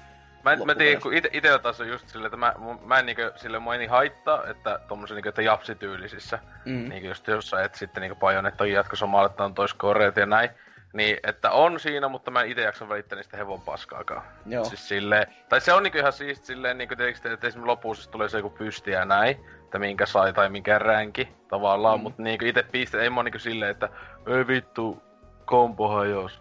Mä, 0.44 0.53
en, 0.53 0.66
mä 0.66 0.74
tiedän, 0.74 1.03
kun 1.03 1.14
ite, 1.14 1.31
itellä 1.33 1.59
taas 1.59 1.81
on 1.81 1.88
just 1.88 2.09
silleen, 2.09 2.27
että 2.27 2.37
mä, 2.37 2.55
mä 2.85 2.98
en 2.98 3.07
niinkö, 3.07 3.33
sille 3.37 3.59
mua 3.59 3.77
niin 3.77 3.90
haittaa, 3.90 4.46
että 4.46 4.81
tommosen 4.88 5.14
niinkö, 5.14 5.29
että 5.29 5.42
japsityylisissä, 5.42 6.38
mm. 6.64 6.88
niinkö 6.88 7.09
just 7.09 7.27
jossain, 7.27 7.64
että 7.64 7.79
sitten 7.79 8.16
Bajonetta 8.16 8.66
jatkossa 8.66 9.07
että 9.27 9.44
on 9.44 9.55
tois 9.55 9.74
koreet 9.74 10.16
ja 10.16 10.27
näin, 10.27 10.50
niin, 10.94 11.16
että 11.22 11.50
on 11.50 11.80
siinä, 11.80 12.09
mutta 12.09 12.30
mä 12.30 12.42
en 12.42 12.50
ite 12.50 12.62
jaksa 12.62 12.88
välittää 12.88 13.16
niistä 13.16 13.37
hevon 13.37 13.61
paskaakaan. 13.61 14.22
Joo. 14.46 14.64
Siis 14.64 14.88
silleen, 14.88 15.26
tai 15.48 15.61
se 15.61 15.72
on 15.72 15.83
niinku 15.83 15.98
ihan 15.98 16.12
siisti 16.12 16.46
silleen, 16.46 16.78
niinku 16.78 16.96
tietysti, 16.96 17.28
että 17.28 17.46
esimerkiksi 17.46 17.66
lopussa 17.66 18.11
tulee 18.11 18.28
se 18.28 18.38
joku 18.38 18.50
pysti 18.50 18.90
ja 18.90 19.04
näin, 19.04 19.37
että 19.64 19.78
minkä 19.78 20.07
sai 20.07 20.33
tai 20.33 20.48
minkä 20.48 20.78
ränki 20.78 21.28
tavallaan, 21.48 21.98
mm. 21.98 22.02
mutta 22.02 22.22
niinku 22.22 22.44
ite 22.44 22.62
piste, 22.62 23.02
ei 23.02 23.11
mua 23.11 23.22
niinku 23.22 23.38
silleen, 23.38 23.70
että 23.70 23.88
ei 24.26 24.46
vittu, 24.46 25.02
kompo 25.44 25.88
hajos. 25.88 26.40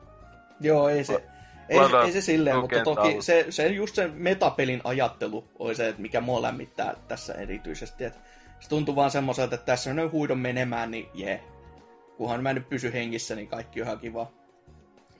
Joo, 0.59 0.89
ei 0.89 1.03
se, 1.03 1.23
ei, 1.69 1.79
ei 2.05 2.11
se 2.11 2.21
silleen, 2.21 2.57
mutta 2.57 2.83
toki 2.83 3.21
se, 3.21 3.45
se 3.49 3.67
just 3.67 3.95
sen 3.95 4.13
metapelin 4.15 4.81
ajattelu 4.83 5.47
oli 5.59 5.75
se, 5.75 5.87
että 5.87 6.01
mikä 6.01 6.21
mua 6.21 6.41
lämmittää 6.41 6.95
tässä 7.07 7.33
erityisesti. 7.33 8.03
Että 8.03 8.19
se 8.59 8.69
tuntuu 8.69 8.95
vaan 8.95 9.11
semmoiselta, 9.11 9.55
että 9.55 9.65
tässä 9.65 9.89
on 9.89 10.11
huidon 10.11 10.39
menemään, 10.39 10.91
niin 10.91 11.09
jee. 11.13 11.43
Kunhan 12.17 12.43
mä 12.43 12.53
nyt 12.53 12.69
pysy 12.69 12.93
hengissä, 12.93 13.35
niin 13.35 13.47
kaikki 13.47 13.81
on 13.81 13.87
ihan 13.87 13.99
kiva. 13.99 14.31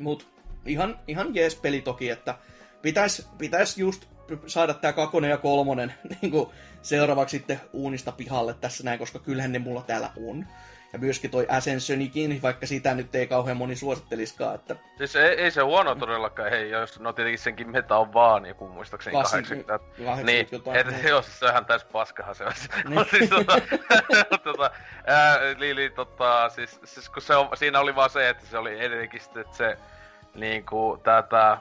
Mut 0.04 0.28
ihan, 0.66 1.00
ihan 1.08 1.36
jees 1.36 1.56
peli 1.56 1.82
toki, 1.82 2.10
että 2.10 2.36
pitäis, 2.82 3.30
pitäis 3.38 3.78
just 3.78 4.06
saada 4.48 4.74
tää 4.74 4.94
kakonen 4.94 5.30
ja 5.30 5.38
kolmonen 5.38 5.94
niin 6.22 6.48
seuraavaksi 6.82 7.38
sitten 7.38 7.62
uunista 7.74 8.12
pihalle 8.12 8.54
tässä 8.54 8.84
näin, 8.84 9.00
koska 9.00 9.20
kyllähän 9.20 9.52
ne 9.52 9.60
mulla 9.60 9.82
täällä 9.82 10.10
on. 10.28 10.48
Ja 10.94 11.00
myöskin 11.00 11.32
toi 11.32 11.46
Ascensionikin, 11.50 12.42
vaikka 12.42 12.66
sitä 12.66 12.94
nyt 12.94 13.16
ei 13.16 13.28
kauhean 13.28 13.58
moni 13.58 13.76
suositteliskaan. 13.76 14.56
Että... 14.56 14.76
Siis 14.98 15.16
ei, 15.16 15.30
ei 15.30 15.52
se 15.52 15.62
huono 15.62 15.96
todellakaan, 15.96 16.50
hei, 16.50 16.70
jos 16.70 17.00
no 17.00 17.14
tietenkin 17.14 17.40
senkin 17.40 17.72
meta 17.72 17.98
on 17.98 18.14
vaan 18.14 18.46
joku 18.46 18.68
muistaakseni 18.68 19.14
80. 19.14 19.80
80 19.80 20.32
niin, 20.32 20.48
jotain, 20.52 20.78
et, 20.78 20.88
niin. 20.88 21.08
jos 21.08 21.40
sehän 21.40 21.66
täys 21.66 21.84
paskahan 21.84 22.36
se 22.36 22.44
olisi. 22.44 22.70
Niin. 22.90 23.06
siis, 23.10 23.30
tota, 23.30 23.54
tota, 24.44 24.72
ää, 25.08 25.40
li, 25.58 25.76
li, 25.76 25.90
tota, 25.90 26.50
siis, 26.50 26.80
siis 26.84 27.10
kun 27.10 27.22
se 27.22 27.36
on, 27.36 27.50
siinä 27.58 27.80
oli 27.80 27.96
vaan 27.96 28.10
se, 28.10 28.30
että 28.30 28.46
se 28.46 28.58
oli 28.58 28.80
edelleenkin 28.80 29.22
sitten, 29.22 29.42
että 29.42 29.58
se 29.58 29.78
niinku 30.36 31.02
tätä, 31.04 31.58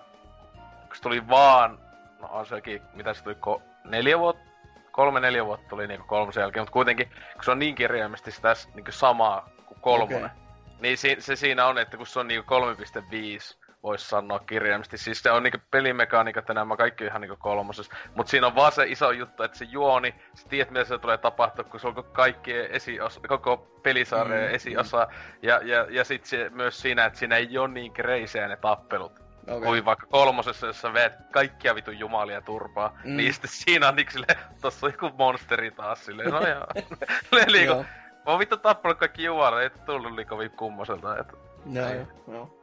kun 0.87 0.96
se 0.96 1.02
tuli 1.02 1.28
vaan, 1.28 1.78
no 2.20 2.28
on 2.30 2.46
sekin, 2.46 2.82
mitä 2.94 3.14
se 3.14 3.24
tuli, 3.24 3.35
ko, 3.35 3.62
neljä 3.85 4.18
vuotta, 4.18 4.42
kolme 4.90 5.20
neljä 5.20 5.46
vuotta 5.46 5.68
tuli 5.68 5.87
niinku 5.87 6.06
kolmosen 6.06 6.40
jälkeen, 6.40 6.62
mutta 6.62 6.72
kuitenkin, 6.72 7.08
kun 7.35 7.44
se 7.44 7.50
on 7.50 7.58
niin 7.58 7.74
kirjaimesti 7.74 8.30
sitä 8.30 8.54
niinku 8.74 8.92
samaa 8.92 9.48
kuin 9.66 9.80
kolmonen, 9.80 10.24
okay. 10.24 10.37
niin 10.80 10.98
si, 10.98 11.16
se 11.18 11.37
siinä 11.37 11.66
on, 11.66 11.78
että 11.78 11.96
kun 11.96 12.06
se 12.06 12.20
on 12.20 12.28
niinku 12.28 12.54
3.5, 12.54 13.62
voisi 13.83 14.09
sanoa 14.09 14.38
kirjaimesti. 14.38 14.99
Siis 14.99 15.23
se 15.23 15.31
on 15.31 15.42
niinku 15.42 15.59
pelimekaniikat 15.71 16.49
ja 16.49 16.55
nämä 16.55 16.77
kaikki 16.77 17.05
ihan 17.05 17.21
niinku 17.21 17.37
kolmosessa. 17.37 17.95
Mut 18.14 18.29
siinä 18.29 18.47
on 18.47 18.55
vaan 18.55 18.73
se 18.73 18.85
iso 18.87 19.11
juttu, 19.11 19.42
että 19.42 19.59
se 19.59 19.64
juoni, 19.64 20.14
sä 20.35 20.49
tiedät 20.49 20.71
mitä 20.71 20.85
se 20.85 20.99
tulee 20.99 21.18
tapahtua, 21.18 21.64
kun 21.64 21.81
se 21.81 21.88
on 21.88 22.05
kaikki 22.12 22.53
esiosa, 22.53 23.21
koko 23.29 23.57
pelisarja 23.83 24.49
mm, 24.49 24.55
esiosa. 24.55 25.09
Mm. 25.11 25.38
Ja, 25.42 25.61
ja, 25.64 25.87
ja 25.90 26.05
sit 26.05 26.25
se, 26.25 26.51
myös 26.51 26.81
siinä, 26.81 27.05
että 27.05 27.18
siinä 27.18 27.37
ei 27.37 27.59
ole 27.59 27.68
niin 27.68 27.92
kreisejä 27.92 28.49
ne 28.49 28.57
tappelut. 28.57 29.12
Okay. 29.42 29.61
Kuin 29.61 29.85
vaikka 29.85 30.07
kolmosessa, 30.07 30.66
jossa 30.66 30.92
veet 30.92 31.12
kaikkia 31.31 31.75
vitun 31.75 31.99
jumalia 31.99 32.40
turpaa, 32.40 32.99
mm. 33.05 33.16
niin 33.16 33.33
sitten 33.33 33.51
siinä 33.51 33.88
on 33.88 33.97
niinku 33.97 34.12
silleen, 34.12 34.38
tossa 34.61 34.87
on 34.87 34.92
joku 34.92 35.16
monsteri 35.18 35.71
taas 35.71 36.05
silleen, 36.05 36.31
no 36.31 36.47
joo. 36.49 36.66
niinku, 37.53 37.75
mä 37.75 37.87
oon 38.27 38.38
vittu 38.38 38.57
tappanut 38.57 38.99
kaikki 38.99 39.25
jumalia, 39.25 39.62
ei 39.62 39.71
tullut 39.71 40.16
niin 40.16 40.29
kovin 40.29 40.51
kummoselta. 40.51 41.18
Että, 41.18 41.33
joo, 41.73 41.88
joo. 42.29 42.62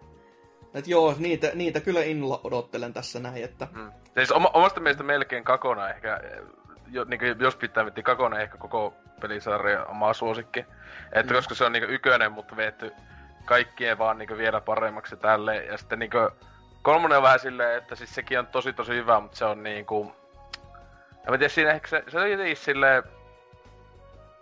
Et 0.73 0.87
joo, 0.87 1.15
niitä, 1.17 1.51
niitä 1.53 1.79
kyllä 1.79 2.03
innolla 2.03 2.41
odottelen 2.43 2.93
tässä 2.93 3.19
näin, 3.19 3.43
että... 3.43 3.67
Mm. 3.71 3.91
Siis 4.13 4.31
oma, 4.31 4.51
omasta 4.53 4.79
mielestä 4.79 5.03
melkein 5.03 5.43
kakona 5.43 5.89
ehkä, 5.89 6.21
jo, 6.91 7.03
niin 7.03 7.19
kuin, 7.19 7.35
jos 7.39 7.55
pitää 7.55 7.83
miettiä 7.83 8.03
kakona 8.03 8.39
ehkä 8.39 8.57
koko 8.57 8.93
pelisarja 9.21 9.85
omaa 9.85 10.13
suosikki. 10.13 10.65
Että 11.11 11.33
mm. 11.33 11.37
koska 11.37 11.55
se 11.55 11.65
on 11.65 11.71
niin 11.71 11.89
ykönen, 11.89 12.31
mutta 12.31 12.55
veetty 12.55 12.91
kaikkien 13.45 13.97
vaan 13.97 14.17
niin 14.17 14.37
vielä 14.37 14.61
paremmaksi 14.61 15.17
tälle. 15.17 15.55
Ja 15.55 15.77
sitten 15.77 15.99
niin 15.99 16.11
kuin, 16.11 16.29
kolmonen 16.81 17.17
on 17.17 17.23
vähän 17.23 17.39
silleen, 17.39 17.77
että 17.77 17.95
siis 17.95 18.15
sekin 18.15 18.39
on 18.39 18.47
tosi 18.47 18.73
tosi 18.73 18.93
hyvä, 18.93 19.19
mutta 19.19 19.37
se 19.37 19.45
on 19.45 19.63
niinku... 19.63 20.15
En 21.17 21.31
mä 21.31 21.37
tiedä, 21.37 21.49
siinä 21.49 21.71
ehkä 21.71 21.87
se, 21.87 22.03
se 22.07 22.19
on 22.19 22.31
jotenkin 22.31 22.57
silleen... 22.57 23.03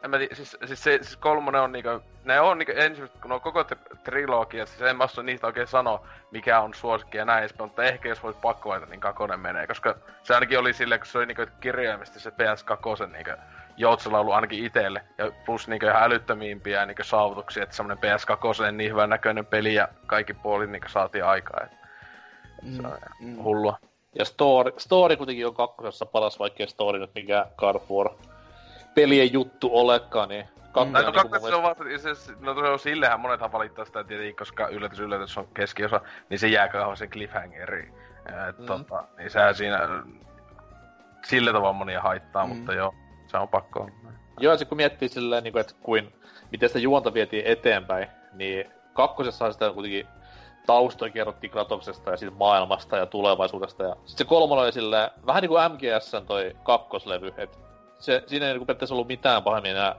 En 0.03 0.09
mä 0.09 0.17
tiedä, 0.17 0.35
siis, 0.35 0.57
siis, 0.65 0.83
se, 0.83 0.99
siis 1.01 1.15
kolmonen 1.15 1.61
on 1.61 1.71
niinku... 1.71 1.89
Ne 2.23 2.39
on 2.39 2.57
niinku 2.57 2.73
ensimmäiset, 2.75 3.21
kun 3.21 3.31
on 3.31 3.41
koko 3.41 3.65
trilogia, 4.03 4.65
siis 4.65 4.81
en 4.81 4.97
mä 4.97 5.03
osaa 5.03 5.23
niistä 5.23 5.47
oikein 5.47 5.67
sanoa, 5.67 6.07
mikä 6.31 6.59
on 6.61 6.73
suosikki 6.73 7.17
ja 7.17 7.25
näin 7.25 7.39
edespäin, 7.39 7.69
mutta 7.69 7.83
ehkä 7.83 8.09
jos 8.09 8.23
voit 8.23 8.41
pakko 8.41 8.69
valita, 8.69 8.85
niin 8.85 8.99
kakonen 8.99 9.39
menee, 9.39 9.67
koska 9.67 9.95
se 10.23 10.33
ainakin 10.33 10.59
oli 10.59 10.73
silleen, 10.73 10.99
kun 10.99 11.07
se 11.07 11.17
oli 11.17 11.25
niinku 11.25 11.45
kirjaimesti 11.59 12.19
se 12.19 12.29
PS2 12.29 13.07
niinku 13.11 13.31
ollut 14.17 14.33
ainakin 14.33 14.65
itelle. 14.65 15.01
Ja 15.17 15.31
plus 15.45 15.67
niinku 15.67 15.85
ihan 15.85 16.03
älyttömimpiä 16.03 16.85
niinku 16.85 17.03
saavutuksia, 17.03 17.63
että 17.63 17.75
semmonen 17.75 17.97
PS2 17.97 18.71
niin 18.71 18.91
hyvän 18.91 19.09
näköinen 19.09 19.45
peli 19.45 19.73
ja 19.73 19.87
kaikki 20.05 20.33
puolin 20.33 20.71
niinku 20.71 20.89
saatiin 20.89 21.25
aikaa. 21.25 21.59
Et 21.63 21.71
se 22.75 22.81
on 22.87 22.97
mm. 23.19 23.43
hullua. 23.43 23.77
Ja 24.19 24.25
story, 24.25 24.71
story 24.77 25.15
kuitenkin 25.15 25.47
on 25.47 25.55
kakkosessa 25.55 26.05
paras, 26.05 26.39
vaikkei 26.39 26.67
story 26.67 26.99
nyt 26.99 27.15
mikään 27.15 27.45
God 27.57 27.75
War 27.91 28.09
pelien 28.97 29.33
juttu 29.33 29.69
olekaan, 29.73 30.29
niin. 30.29 30.45
Mm. 30.85 30.91
No, 30.91 30.99
niin 31.01 31.41
se 31.49 31.55
on 31.55 31.63
vaan, 31.63 31.75
se, 31.97 32.33
no 32.39 32.53
se 32.53 32.59
on 32.59 32.79
sillehän 32.79 33.19
monethan 33.19 33.51
valittaa 33.51 33.85
sitä 33.85 34.03
tietenkin, 34.03 34.35
koska 34.35 34.67
yllätys 34.67 34.99
yllätys 34.99 35.37
on 35.37 35.47
keskiosa, 35.53 36.01
niin 36.29 36.39
se 36.39 36.47
jää 36.47 36.69
sen 36.95 37.09
cliffhangeri. 37.09 37.93
Et, 38.49 38.59
mm. 38.59 38.65
tota, 38.65 39.03
niin 39.17 39.29
sehän 39.29 39.55
siinä 39.55 39.79
sillä 41.25 41.53
tavalla 41.53 41.73
monia 41.73 42.01
haittaa, 42.01 42.47
mm. 42.47 42.55
mutta 42.55 42.73
joo, 42.73 42.93
se 43.27 43.37
on 43.37 43.47
pakko 43.47 43.79
olla. 43.79 43.91
Joo, 44.39 44.57
se 44.57 44.65
kun 44.65 44.77
miettii 44.77 45.09
silleen, 45.09 45.43
niin 45.43 45.51
kuin, 45.51 45.61
että 45.61 45.73
kuin, 45.81 46.13
miten 46.51 46.69
sitä 46.69 46.79
juonta 46.79 47.13
vietiin 47.13 47.45
eteenpäin, 47.45 48.07
niin 48.33 48.71
kakkosessa 48.93 49.51
sitä 49.51 49.71
kuitenkin 49.73 50.07
taustoja 50.65 51.11
kerrottiin 51.11 51.51
Kratoksesta 51.51 52.11
ja 52.11 52.17
siitä 52.17 52.35
maailmasta 52.35 52.97
ja 52.97 53.05
tulevaisuudesta. 53.05 53.83
Ja 53.83 53.95
sitten 53.95 54.17
se 54.17 54.29
kolmonen 54.29 54.63
oli 54.63 54.73
silleen, 54.73 55.09
vähän 55.25 55.41
niin 55.41 55.49
kuin 55.49 55.71
MGS 55.71 56.11
toi 56.27 56.55
kakkoslevy, 56.63 57.33
että 57.37 57.66
se, 57.99 58.23
siinä 58.27 58.47
ei 58.47 58.53
niin 58.53 58.65
periaatteessa 58.65 58.95
ollut 58.95 59.07
mitään 59.07 59.43
pahemmin 59.43 59.71
enää 59.71 59.95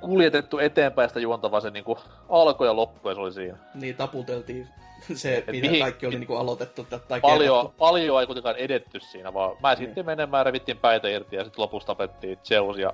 kuljetettu 0.00 0.58
eteenpäin 0.58 1.08
sitä 1.10 1.20
juonta, 1.20 1.50
vaan 1.50 1.62
se 1.62 1.70
niin 1.70 1.84
kuin 1.84 1.98
alkoi 2.28 2.66
ja 2.66 2.76
loppui 2.76 3.10
ja 3.10 3.14
se 3.14 3.20
oli 3.20 3.32
siinä. 3.32 3.58
Niin, 3.74 3.96
taputeltiin 3.96 4.68
se, 5.14 5.36
Et 5.36 5.46
mitä 5.46 5.66
mihin, 5.66 5.80
kaikki 5.80 6.06
oli 6.06 6.18
niin 6.18 6.26
kuin 6.26 6.38
aloitettu 6.38 6.86
tai 7.08 7.20
paljon, 7.20 7.72
paljon 7.78 8.20
ei 8.20 8.26
kuitenkaan 8.26 8.56
edetty 8.56 9.00
siinä, 9.00 9.34
vaan 9.34 9.56
mä 9.62 9.76
sitten 9.76 9.94
niin. 9.94 10.06
menemään, 10.06 10.46
revittiin 10.46 10.78
päitä 10.78 11.08
irti 11.08 11.36
ja 11.36 11.44
sitten 11.44 11.62
lopussa 11.62 11.86
tapettiin 11.86 12.38
Zeus 12.44 12.78
ja 12.78 12.92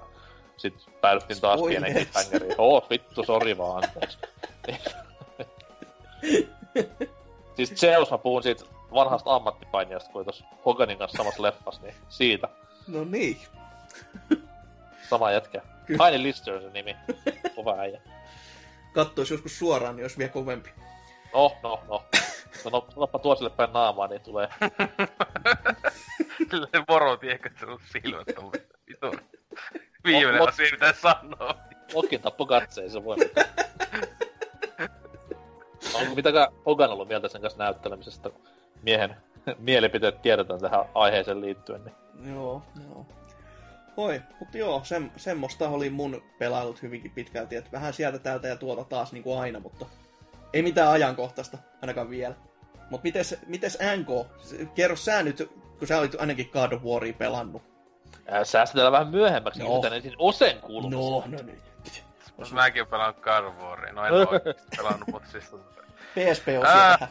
sitten 0.57 0.95
päädyttiin 1.01 1.41
taas 1.41 1.61
pienen 1.69 1.93
cliffhangeriin. 1.93 2.55
Oh, 2.59 2.91
vittu, 2.91 3.25
sori 3.25 3.59
vaan, 3.59 3.85
anteeksi. 3.85 4.19
siis 7.57 7.75
Zeus 7.75 8.11
mä 8.11 8.19
puhun 8.19 8.43
siitä 8.43 8.65
vanhasta 8.95 9.35
ammattipainijasta, 9.35 10.13
kun 10.13 10.25
tuossa 10.25 10.45
Hoganin 10.65 10.99
kanssa 10.99 11.17
samassa 11.17 11.43
leffassa, 11.43 11.83
niin 11.83 11.95
siitä. 12.09 12.49
No 12.87 13.05
niin. 13.05 13.39
Sama 15.11 15.31
jätkä. 15.31 15.63
Tiny 15.87 16.23
Lister 16.23 16.61
se 16.61 16.71
nimi. 16.71 16.97
Kova 17.55 17.79
äijä. 17.79 18.01
kattoisi 18.93 19.35
joskus 19.35 19.59
suoraan, 19.59 19.97
niin 19.97 20.05
olisi 20.05 20.19
vielä 20.19 20.33
kovempi. 20.33 20.71
No, 21.35 21.57
no, 21.63 21.83
no. 21.89 22.05
Sano, 22.63 22.87
sanoppa 22.95 23.19
tuosille 23.19 23.51
päin 23.51 23.73
naamaa, 23.73 24.07
niin 24.07 24.21
tulee. 24.21 24.49
Kyllä 26.51 26.69
että 27.47 27.61
se 27.61 27.67
on 27.67 27.79
silmät 27.93 28.39
on 28.39 28.53
vitu. 28.89 29.27
Viimeinen 30.05 30.43
Mut- 30.43 30.49
asia, 30.49 30.69
mitä 30.73 30.93
sanoa. 30.93 31.59
Lokin 31.95 32.21
tappo 32.21 32.47
katseen, 32.47 32.91
se 32.91 33.05
voi 33.05 33.17
mitään. 33.17 33.47
Onko 35.95 36.15
mitäkään 36.15 36.49
Hogan 36.67 36.91
ollut 36.91 37.09
mieltä 37.09 37.29
sen 37.29 37.41
kanssa 37.41 37.59
näyttelemisestä? 37.65 38.31
Miehen 38.83 39.17
mielipiteet 39.59 40.23
tiedetään 40.23 40.61
tähän 40.61 40.85
aiheeseen 40.95 41.41
liittyen. 41.41 41.85
Niin. 41.85 42.35
Joo, 42.35 42.63
joo. 42.89 43.07
Oi, 43.97 44.23
mutta 44.41 44.59
joo, 44.59 44.81
sem, 44.85 45.11
semmoista 45.17 45.69
oli 45.69 45.91
mun 45.91 46.23
pelailut 46.39 46.83
hyvinkin 46.83 47.11
pitkälti, 47.11 47.57
että 47.57 47.73
vähän 47.73 47.93
sieltä 47.93 48.19
täältä 48.19 48.49
ja 48.49 48.57
tuolta 48.57 48.85
taas 48.85 49.13
niin 49.13 49.23
kuin 49.23 49.39
aina, 49.39 49.61
mutta 49.61 49.87
ei 50.53 50.63
mitään 50.63 50.89
ajankohtaista, 50.91 51.59
ainakaan 51.83 52.11
vielä. 52.11 52.35
Mutta 52.91 53.05
mites, 53.05 53.37
mites 53.47 53.79
NK? 53.97 54.27
Kerro 54.75 54.97
sä 54.97 55.23
nyt, 55.23 55.51
kun 55.79 55.89
sä 55.89 55.99
olit 55.99 56.17
ainakin 56.19 56.51
God 56.53 56.73
of 56.73 56.83
Waria 56.83 57.13
pelannut. 57.13 57.63
Ää, 58.27 58.45
Säästetään 58.45 58.93
vähän 58.93 59.09
myöhemmäksi, 59.09 59.63
No. 59.63 59.69
no. 59.69 59.81
niin 59.81 59.93
ensin 59.93 60.15
Osen 60.19 60.61
kuulumista. 60.61 61.29
No, 61.29 61.37
no 61.37 61.43
niin. 61.43 61.63
Mäkin 62.53 62.83
oon 62.83 62.89
pelannut 62.91 63.21
Carvoria. 63.23 63.93
No 63.93 64.05
en 64.07 64.13
oo 64.13 64.27
oikeesti 64.31 64.63
pelannut, 64.77 65.09
mutta 65.13 65.29
siis... 65.31 65.45
tota- 65.45 65.77
PSP-osio 66.15 67.09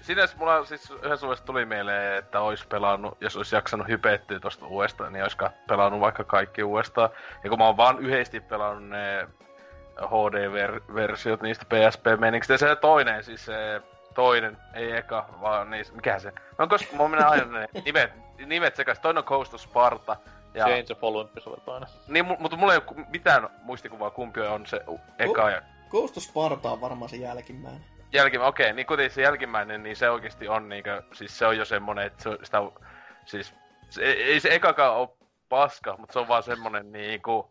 Sinänsä 0.00 0.36
mulla 0.36 0.64
siis 0.64 0.90
yhdessä 0.90 1.26
vaiheessa 1.26 1.44
tuli 1.46 1.64
mieleen, 1.64 2.18
että 2.18 2.40
ois 2.40 2.66
pelannut, 2.66 3.16
jos 3.20 3.36
olisi 3.36 3.56
jaksanut 3.56 3.88
hypettyä 3.88 4.40
tosta 4.40 4.66
uudestaan, 4.66 5.12
niin 5.12 5.24
ka- 5.36 5.50
pelannut 5.68 6.00
vaikka 6.00 6.24
kaikki 6.24 6.62
uudestaan. 6.62 7.10
Ja 7.44 7.50
kun 7.50 7.58
mä 7.58 7.66
oon 7.66 7.76
vaan 7.76 7.98
yhdesti 7.98 8.40
pelannut 8.40 8.88
ne 8.88 9.28
HD-versiot 10.06 11.42
niistä 11.42 11.64
PSP-meniksistä, 11.64 12.54
ja 12.54 12.58
se 12.58 12.76
toinen, 12.76 13.24
siis 13.24 13.44
se 13.46 13.82
toinen, 14.14 14.56
ei 14.74 14.96
eka, 14.96 15.26
vaan 15.40 15.70
niistä, 15.70 15.96
mikä 15.96 16.18
se? 16.18 16.32
No 16.58 16.66
koska 16.66 16.96
mä 16.96 17.08
menen 17.08 17.26
aina 17.26 17.44
ne 17.58 17.68
nimet, 17.84 18.12
nimet 18.46 18.76
sekas, 18.76 18.98
toinen 18.98 19.18
on 19.18 19.24
Coast 19.24 19.54
of 19.54 19.60
Sparta, 19.60 20.16
ja, 20.54 20.64
Change 20.64 20.92
of 20.92 21.04
Olympus 21.04 21.46
oli 21.46 21.60
toinen. 21.64 21.88
niin, 22.08 22.24
mu- 22.26 22.36
mutta 22.40 22.56
mulla 22.56 22.72
ei 22.74 22.80
ole 22.88 23.06
mitään 23.08 23.48
muistikuvaa, 23.62 24.10
kumpi 24.10 24.40
on 24.40 24.66
se 24.66 24.80
eka 25.18 25.50
ja 25.50 25.62
Ghost 25.90 26.16
of 26.16 26.22
Sparta 26.22 26.70
on 26.70 26.80
varmaan 26.80 27.08
se 27.08 27.16
jälkimmäinen. 27.16 27.84
Jälkimmäinen, 28.12 28.48
okei, 28.48 28.72
niin 28.72 28.86
kuten 28.86 29.10
se 29.10 29.22
jälkimmäinen, 29.22 29.82
niin 29.82 29.96
se 29.96 30.10
oikeasti 30.10 30.48
on 30.48 30.68
niinkö, 30.68 31.02
siis 31.12 31.38
se 31.38 31.46
on 31.46 31.56
jo 31.56 31.64
semmonen, 31.64 32.06
että 32.06 32.22
se, 32.22 32.38
sitä, 32.42 32.58
siis, 33.24 33.54
se, 33.90 34.02
ei, 34.02 34.40
se 34.40 34.54
ekakaan 34.54 34.96
oo 34.96 35.16
paska, 35.48 35.96
mutta 35.96 36.12
se 36.12 36.18
on 36.18 36.28
vaan 36.28 36.42
semmonen 36.42 36.92
niinku 36.92 37.50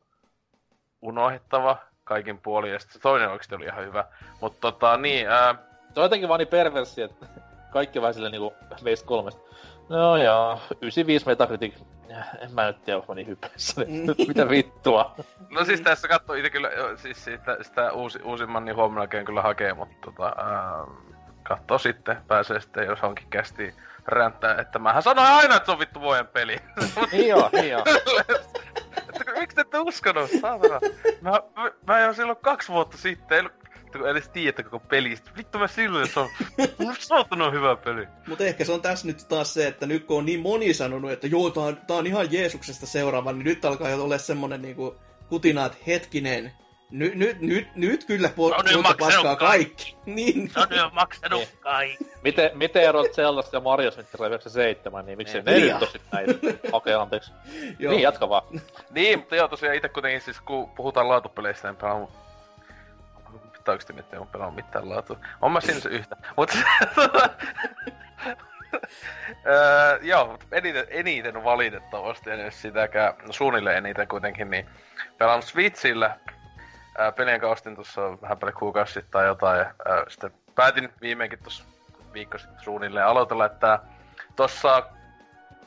unohdettava 1.02 1.78
kaikin 2.04 2.38
puolin, 2.41 2.72
ja 2.72 2.80
sit 2.80 2.91
se 2.91 3.00
toinen 3.00 3.30
oikeasti 3.30 3.56
oli 3.56 3.65
ihan 3.65 3.86
hyvä. 3.86 4.06
Mutta 4.41 4.72
tota, 4.72 4.98
niin, 4.98 5.30
ää, 5.30 5.56
Se 5.93 6.00
on 6.00 6.04
jotenkin 6.04 6.30
vaan 6.30 6.39
niin 6.39 6.48
perversi, 6.48 7.02
että 7.02 7.26
kaikki 7.72 8.02
vähän 8.02 8.13
silleen 8.13 8.32
niinku 8.32 8.54
meistä 8.82 9.06
kolmesta. 9.08 9.41
No 9.89 10.17
joo, 10.17 10.60
95 10.82 11.26
Metacritic. 11.26 11.74
En 12.39 12.54
mä 12.54 12.67
nyt 12.67 12.84
tiedä, 12.84 13.00
onko 13.00 13.13
niin 13.13 13.28
hypeessä. 13.28 13.82
Mm. 13.82 14.15
Mitä 14.28 14.50
vittua? 14.50 15.15
no 15.50 15.65
siis 15.65 15.82
tässä 15.82 16.08
katsoo 16.08 16.36
itse 16.36 16.50
kyllä, 16.50 16.69
siis 16.95 17.24
siitä, 17.26 17.58
sitä 17.62 17.91
uusi, 17.91 18.19
uusimman 18.24 18.65
niin 18.65 18.76
huomenna 18.76 19.08
kyllä 19.08 19.41
hakee, 19.41 19.74
mutta 19.74 19.98
tota, 20.06 20.36
ää, 20.38 20.86
katsoo 21.43 21.78
sitten, 21.78 22.17
pääsee 22.28 22.60
sitten, 22.60 22.86
jos 22.86 23.04
onkin 23.04 23.28
kästi 23.30 23.76
ränttää, 24.08 24.56
että 24.62 24.80
mähän 24.80 25.04
sanoin 25.04 25.28
aina, 25.28 25.56
että 25.56 25.65
se 25.65 25.72
on 25.72 25.80
vittu 25.80 26.02
vuoden 26.02 26.28
peli. 26.28 26.58
niin 27.12 27.28
joo, 27.28 27.50
niin 27.54 27.69
joo. 27.69 27.84
miksi 29.39 29.56
te 29.56 29.62
ette 29.62 29.80
uskonut, 29.80 30.30
saatana? 30.41 30.80
Mä, 31.22 31.32
mä, 31.32 31.72
mä 31.88 32.00
jo 32.00 32.13
silloin 32.13 32.38
kaksi 32.41 32.72
vuotta 32.72 32.98
sitten, 32.98 33.50
en 33.95 34.02
en 34.04 34.12
edes 34.12 34.30
tiedä 34.30 34.63
koko 34.63 34.80
pelistä. 34.80 35.32
Vittu 35.38 35.58
mä 35.60 35.67
silloin, 35.67 36.08
se 36.08 36.19
on, 36.19 36.30
musta 36.78 37.06
saatana 37.06 37.45
on 37.45 37.54
hyvä 37.54 37.75
peli. 37.75 38.08
Mutta 38.28 38.43
ehkä 38.43 38.65
se 38.65 38.71
on 38.71 38.82
tässä 38.82 39.08
nyt 39.08 39.25
taas 39.30 39.54
se, 39.54 39.67
että 39.67 39.86
nyt 39.86 40.06
kun 40.06 40.17
on 40.17 40.25
niin 40.25 40.39
moni 40.39 40.73
sanonut, 40.73 41.12
että 41.12 41.28
joo, 41.28 41.49
tää 41.49 41.63
on, 41.63 41.78
tää 41.88 41.97
on 41.97 42.08
ihan 42.08 42.32
Jeesuksesta 42.32 42.86
seuraava, 42.86 43.32
niin 43.32 43.43
nyt 43.43 43.65
alkaa 43.65 43.89
jo 43.89 44.04
olla 44.04 44.17
semmonen 44.17 44.62
niinku 44.62 44.95
kutina, 45.30 45.65
että 45.65 45.78
hetkinen, 45.88 46.52
nyt, 46.91 47.15
nyt, 47.15 47.41
nyt, 47.41 47.67
nyt 47.75 48.06
kyllä 48.06 48.28
po- 48.28 48.41
On 48.41 48.52
maksanut 48.84 48.97
paskaa 48.99 49.36
kaikki. 49.36 49.95
niin. 50.06 50.49
Se 50.54 50.60
on 50.60 50.67
jo 50.78 50.89
maksanut 50.93 51.39
Niin. 51.39 51.58
kaikki. 51.60 52.06
Miten, 52.23 52.52
miten 52.54 52.84
erot 52.84 53.13
Zeldasta 53.13 53.56
ja 53.58 53.62
Mario 53.62 53.91
Smith 53.91 54.10
97, 54.15 55.06
niin 55.06 55.17
miksei 55.17 55.41
ne 55.41 55.52
Niin. 55.52 55.67
nyt 55.67 55.80
tosi 55.80 56.02
näitä? 56.12 56.34
Okei, 56.71 56.93
anteeksi. 56.93 57.32
Joo. 57.80 57.91
Niin, 57.93 58.02
jatka 58.04 58.30
vaan. 58.30 58.43
Niin, 58.91 59.19
mutta 59.19 59.36
joo, 59.36 59.47
tosiaan 59.47 59.75
itse 59.75 59.89
kuitenkin 59.89 60.21
siis 60.21 60.41
kun 60.41 60.69
puhutaan 60.69 61.10
laatupeleistä, 61.10 61.67
niin 61.71 62.08
oikeesti 63.71 63.93
miettiä, 63.93 64.19
en 64.19 64.27
pelannut 64.27 64.55
mitään 64.55 64.89
laatua. 64.89 65.17
On 65.41 65.51
mä 65.51 65.62
siinä 65.62 65.79
se 65.79 65.89
yhtä. 65.89 66.15
Mut... 66.38 66.51
öö, 69.45 69.99
joo, 70.01 70.39
eniten, 70.51 70.86
eniten 70.89 71.43
valitettavasti, 71.43 72.32
en 72.32 72.51
sitäkään, 72.51 73.13
no 73.27 73.34
suunnilleen 73.34 73.77
eniten 73.77 74.08
kuitenkin, 74.08 74.49
niin 74.49 74.69
pelannut 75.17 75.45
Switchillä. 75.45 76.17
Ää, 76.97 77.12
pelien 77.12 77.39
kanssa 77.39 77.51
ostin 77.51 77.75
tuossa 77.75 78.21
vähän 78.21 78.38
päälle 78.38 78.60
kuukausi 78.60 78.93
sitten 78.93 79.12
tai 79.12 79.25
jotain, 79.25 79.60
ja 79.60 79.65
ää, 79.65 80.03
sitten 80.08 80.32
päätin 80.55 80.93
viimeinkin 81.01 81.39
tuossa 81.39 81.63
viikko 82.13 82.38
sitten 82.38 82.63
suunnilleen 82.63 83.05
aloitella, 83.05 83.45
että 83.45 83.79
tossa 84.36 84.84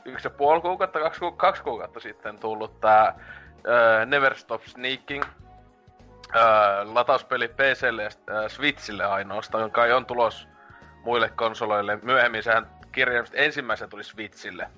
yksi 0.05 0.27
ja 0.27 0.29
puoli 0.29 0.61
kuukautta, 0.61 0.99
kaksi, 0.99 1.19
ku, 1.19 1.31
kaksi 1.31 1.63
kuukautta 1.63 1.99
sitten 1.99 2.39
tullut 2.39 2.81
tää 2.81 3.13
uh, 3.57 4.05
Never 4.05 4.37
Stop 4.37 4.63
Sneaking 4.63 5.23
uh, 6.35 6.93
latauspeli 6.93 7.47
PClle 7.47 8.03
ja 8.03 8.09
uh, 8.09 8.49
Switchille 8.51 9.05
ainoastaan, 9.05 9.71
kai 9.71 9.91
on 9.91 10.05
tulos 10.05 10.47
muille 11.03 11.29
konsoleille. 11.29 11.99
Myöhemmin 12.01 12.43
sehän 12.43 12.67
kirjaimisesti 12.91 13.43
ensimmäisenä 13.43 13.89
tuli 13.89 14.03
Switchille. 14.03 14.69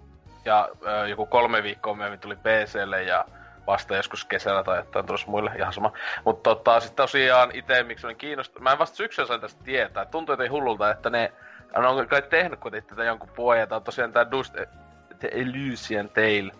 Ja 0.45 0.69
uh, 0.71 1.09
joku 1.09 1.25
kolme 1.25 1.63
viikkoa 1.63 1.95
myöhemmin 1.95 2.19
tuli 2.19 2.35
PClle 2.35 3.03
ja 3.03 3.25
vasta 3.67 3.95
joskus 3.95 4.25
kesällä 4.25 4.63
tai 4.63 4.77
jotain 4.77 5.05
tulossa 5.05 5.27
muille, 5.27 5.51
ihan 5.57 5.73
sama. 5.73 5.93
Mutta 6.25 6.49
tota, 6.55 6.79
sitten 6.79 6.95
tosiaan 6.95 7.51
itse, 7.53 7.83
miksi 7.83 8.07
olin 8.07 8.17
kiinnostunut, 8.17 8.63
mä 8.63 8.71
en 8.71 8.79
vasta 8.79 8.97
syksyllä 8.97 9.27
sain 9.27 9.41
tästä 9.41 9.63
tietää. 9.63 10.05
Tuntuu 10.05 10.33
jotenkin 10.33 10.51
hullulta, 10.51 10.91
että 10.91 11.09
ne 11.09 11.33
ne 11.81 11.87
on 11.87 12.07
kai 12.07 12.21
tehnyt 12.21 12.59
kuitenkin 12.59 12.89
tätä 12.89 13.03
jonkun 13.03 13.29
puolen, 13.35 13.67
tää 13.67 13.75
on 13.75 13.83
tosiaan 13.83 14.11
tää 14.11 14.31
Dust, 14.31 14.53
The 15.19 15.29
Elysian 15.31 16.09
Tale 16.09 16.51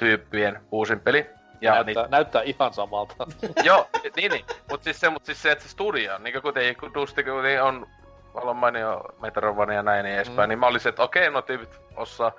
tyyppien 0.00 0.60
uusin 0.70 1.00
peli. 1.00 1.26
Ja 1.60 1.72
näyttää, 1.72 1.84
niitä, 1.84 2.08
näyttää 2.16 2.42
ihan 2.42 2.72
samalta. 2.72 3.26
joo, 3.64 3.88
niin, 4.16 4.32
niin. 4.32 4.44
Mut 4.70 4.82
siis 4.82 5.00
se, 5.00 5.08
mut 5.10 5.24
siis 5.24 5.42
se, 5.42 5.50
että 5.52 5.64
se 5.64 5.70
studio 5.70 6.14
on, 6.14 6.22
niin 6.24 6.42
kuitenkin, 6.42 6.76
kun 6.76 6.94
Dust 6.94 7.14
kuitenkin 7.14 7.62
on 7.62 7.86
vallan 8.34 8.56
mainio 8.56 9.02
Metroidvania 9.22 9.76
ja 9.76 9.82
näin 9.82 10.04
niin 10.04 10.16
edespäin, 10.16 10.48
Mm. 10.48 10.48
niin 10.48 10.58
mä 10.58 10.66
olin 10.66 10.80
se, 10.80 10.88
että 10.88 11.02
okei, 11.02 11.30
no 11.30 11.42
tyypit 11.42 11.80
osaa 11.96 12.32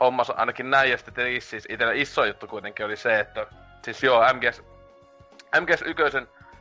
hommansa 0.00 0.34
ainakin 0.36 0.70
näin, 0.70 0.90
ja 0.90 0.96
sitten 0.96 1.14
tietenkin 1.14 1.42
siis 1.42 1.66
itellä 1.68 1.92
iso 1.92 2.24
juttu 2.24 2.46
kuitenkin 2.46 2.86
oli 2.86 2.96
se, 2.96 3.20
että 3.20 3.46
siis 3.84 4.02
joo, 4.02 4.24
MGS, 4.32 4.62
MGS 5.60 5.82
1 5.82 6.02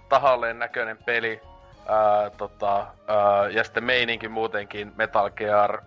tahalleen 0.10 0.60
näköinen 0.60 0.98
peli, 1.06 1.42
ää, 1.88 2.30
tota, 2.30 2.78
ää, 3.08 3.48
ja 3.50 3.64
sitten 3.64 3.84
meininki 3.84 4.28
muutenkin 4.28 4.94
Metal 4.96 5.30
Gear, 5.30 5.82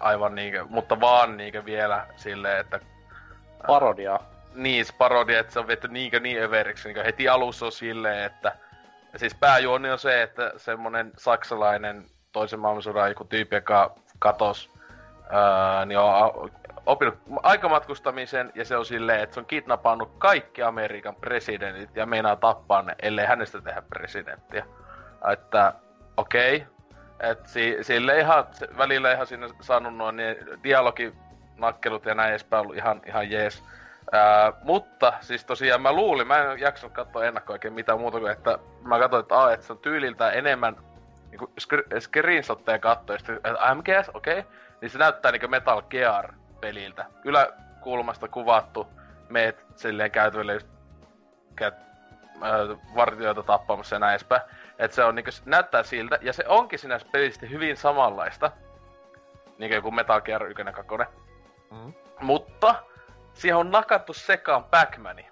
aivan 0.00 0.34
niinkö, 0.34 0.64
mutta 0.68 1.00
vaan 1.00 1.36
niinkö 1.36 1.64
vielä 1.64 2.06
silleen, 2.16 2.60
että 2.60 2.80
Parodiaa. 3.66 4.37
Niin, 4.58 4.86
parodia, 4.98 5.40
että 5.40 5.52
se 5.52 5.58
on 5.58 5.66
viety 5.66 5.88
niinkö 5.88 6.20
niin 6.20 6.42
överiksi, 6.42 6.88
niinkö 6.88 7.04
heti 7.04 7.28
alussa 7.28 7.66
on 7.66 7.72
silleen, 7.72 8.24
että 8.24 8.56
siis 9.16 9.34
pääjuoni 9.34 9.90
on 9.90 9.98
se, 9.98 10.22
että 10.22 10.52
semmonen 10.56 11.12
saksalainen 11.16 12.04
toisen 12.32 12.60
maailmansodan 12.60 13.08
joku 13.08 13.24
tyyppi, 13.24 13.56
joka 13.56 13.94
katos, 14.18 14.70
ää, 15.30 15.84
niin 15.84 15.98
on 15.98 16.50
oppinut 16.86 17.18
aikamatkustamisen, 17.42 18.52
ja 18.54 18.64
se 18.64 18.76
on 18.76 18.84
silleen, 18.84 19.20
että 19.20 19.34
se 19.34 19.40
on 19.40 19.46
kidnappannut 19.46 20.12
kaikki 20.18 20.62
Amerikan 20.62 21.16
presidentit 21.16 21.96
ja 21.96 22.06
meinaa 22.06 22.36
tappaa 22.36 22.82
ne, 22.82 22.94
ellei 23.02 23.26
hänestä 23.26 23.60
tehdä 23.60 23.82
presidenttiä. 23.82 24.66
Että 25.32 25.72
okei, 26.16 26.56
okay. 26.56 27.30
että 27.30 27.48
si- 27.48 27.78
sille 27.82 28.18
ihan, 28.18 28.44
välillä 28.78 29.12
ihan 29.12 29.26
siinä 29.26 29.48
saanut 29.60 29.96
noin 29.96 30.16
niin 30.16 30.36
dialoginakkelut 30.62 32.06
ja 32.06 32.14
näin 32.14 32.30
edespäin 32.30 32.62
ollut 32.62 32.76
ihan, 32.76 33.00
ihan 33.06 33.30
jees. 33.30 33.64
Ää, 34.12 34.52
mutta 34.62 35.12
siis 35.20 35.44
tosiaan 35.44 35.82
mä 35.82 35.92
luulin, 35.92 36.26
mä 36.26 36.38
en 36.38 36.60
jaksanut 36.60 36.92
katsoa 36.92 37.24
ennakkoa 37.24 37.54
oikein 37.54 37.74
mitään 37.74 38.00
muuta 38.00 38.20
kuin, 38.20 38.32
että 38.32 38.58
mä 38.82 38.98
katsoin, 38.98 39.20
että, 39.20 39.34
aa, 39.38 39.52
että 39.52 39.66
se 39.66 39.72
on 39.72 39.78
tyyliltä 39.78 40.30
enemmän 40.30 40.76
niinku 41.30 41.52
skr- 41.60 42.00
screenshotteja 42.00 42.78
katsoa, 42.78 43.14
ja 43.14 43.18
sitten, 43.18 43.36
että 43.36 43.74
MGS, 43.74 44.10
okei, 44.14 44.38
okay. 44.38 44.52
niin 44.80 44.90
se 44.90 44.98
näyttää 44.98 45.32
niinku 45.32 45.48
Metal 45.48 45.82
Gear 45.82 46.32
peliltä. 46.60 47.06
Yläkulmasta 47.24 48.28
kuvattu, 48.28 48.86
meet 49.28 49.66
silleen 49.76 50.10
käytäville 50.10 50.54
just 50.54 50.66
käyt, 51.56 51.74
äh, 52.42 52.94
vartioita 52.94 53.42
tappamassa 53.42 53.96
ja 53.96 54.00
näin 54.00 54.10
edespäin. 54.10 54.42
Että 54.78 54.94
se 54.94 55.04
on 55.04 55.14
niinku, 55.14 55.30
näyttää 55.44 55.82
siltä, 55.82 56.18
ja 56.22 56.32
se 56.32 56.44
onkin 56.48 56.78
sinänsä 56.78 57.06
pelistä 57.12 57.46
hyvin 57.46 57.76
samanlaista. 57.76 58.50
Niinku 59.58 59.82
kuin 59.82 59.94
Metal 59.94 60.20
Gear 60.20 60.46
1 60.46 60.62
ja 60.66 60.72
2. 60.72 60.94
Mm. 61.70 61.92
Mutta 62.20 62.74
siihen 63.38 63.56
on 63.56 63.70
nakattu 63.70 64.12
sekaan 64.12 64.64
Pac-Mani. 64.64 65.26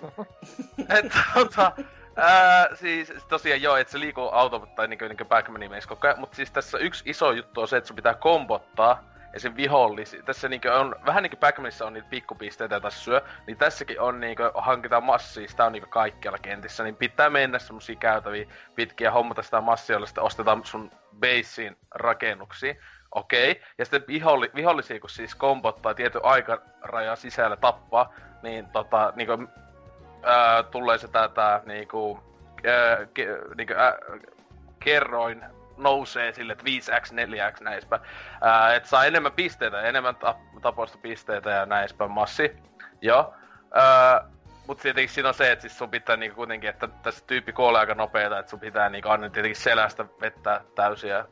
että 0.98 1.18
tota, 1.34 1.72
Ää, 2.16 2.68
siis 2.74 3.12
tosiaan 3.28 3.62
joo, 3.62 3.76
että 3.76 3.90
se 3.90 4.00
liikuu 4.00 4.28
auto 4.32 4.68
tai 4.76 4.88
niinkö, 4.88 5.08
niinkö 5.08 5.24
Pac-Manin 5.24 5.88
koko 5.88 6.06
ajan, 6.06 6.20
mutta 6.20 6.36
siis 6.36 6.50
tässä 6.50 6.78
yksi 6.78 7.04
iso 7.06 7.32
juttu 7.32 7.60
on 7.60 7.68
se, 7.68 7.76
että 7.76 7.88
sun 7.88 7.96
pitää 7.96 8.14
kombottaa 8.14 9.04
ja 9.32 9.40
sen 9.40 9.56
vihollisi. 9.56 10.22
Tässä 10.22 10.48
niinkö 10.48 10.74
on, 10.74 10.96
vähän 11.06 11.22
niinku 11.22 11.36
Pac-Manissa 11.36 11.86
on 11.86 11.92
niitä 11.92 12.08
pikkupisteitä, 12.10 12.74
joita 12.74 12.90
syö, 12.90 13.22
niin 13.46 13.56
tässäkin 13.56 14.00
on 14.00 14.20
niinkö, 14.20 14.52
hankitaan 14.54 15.04
massia, 15.04 15.48
sitä 15.48 15.64
on 15.64 15.72
niinkö 15.72 15.88
kaikkialla 15.88 16.38
kentissä, 16.38 16.84
niin 16.84 16.96
pitää 16.96 17.30
mennä 17.30 17.58
semmosia 17.58 17.96
käytäviä 17.96 18.46
pitkiä 18.74 19.10
hommata 19.10 19.42
sitä 19.42 19.60
massia, 19.60 19.94
jolla 19.94 20.06
sitten 20.06 20.24
ostetaan 20.24 20.64
sun 20.64 20.90
basein 21.20 21.76
rakennuksiin. 21.94 22.76
Okei, 23.14 23.50
okay. 23.50 23.62
ja 23.78 23.84
sitten 23.84 24.04
viholli, 24.08 24.50
vihollisia, 24.54 25.00
kun 25.00 25.10
siis 25.10 25.34
kombottaa 25.34 25.94
tietyn 25.94 26.24
aikarajan 26.24 27.16
sisällä 27.16 27.56
tappaa, 27.56 28.12
niin 28.42 28.66
tota, 28.66 29.12
niinku, 29.16 29.32
ää, 30.22 30.62
tulee 30.62 30.98
se 30.98 31.08
tää, 31.08 31.60
niinku, 31.64 32.20
ää, 32.66 33.06
ke, 33.14 33.26
niinku, 33.56 33.74
ää, 33.76 33.96
kerroin 34.80 35.44
nousee 35.76 36.32
sille, 36.32 36.52
että 36.52 36.64
5x, 36.64 37.12
4x, 37.12 37.62
näin 37.64 37.74
edespäin. 37.74 38.02
että 38.76 38.88
saa 38.88 39.04
enemmän 39.04 39.32
pisteitä, 39.32 39.82
enemmän 39.82 40.14
tap- 40.14 40.60
tapoista 40.60 40.98
pisteitä 41.02 41.50
ja 41.50 41.66
näin 41.66 41.80
edespäin 41.80 42.10
massi. 42.10 42.56
Joo. 43.00 43.34
Mutta 44.66 44.82
tietenkin 44.82 45.14
siinä 45.14 45.28
on 45.28 45.34
se, 45.34 45.52
että 45.52 45.62
siis 45.62 45.78
sun 45.78 45.90
pitää 45.90 46.16
niinku 46.16 46.36
kuitenkin, 46.36 46.70
että 46.70 46.88
tässä 47.02 47.24
tyyppi 47.26 47.52
kuolee 47.52 47.80
aika 47.80 47.94
nopeeta, 47.94 48.38
että 48.38 48.50
sun 48.50 48.60
pitää 48.60 48.88
niinku 48.88 49.08
aina 49.08 49.30
tietenkin 49.30 49.62
selästä 49.62 50.04
vettää 50.20 50.60
täysiä 50.74 51.24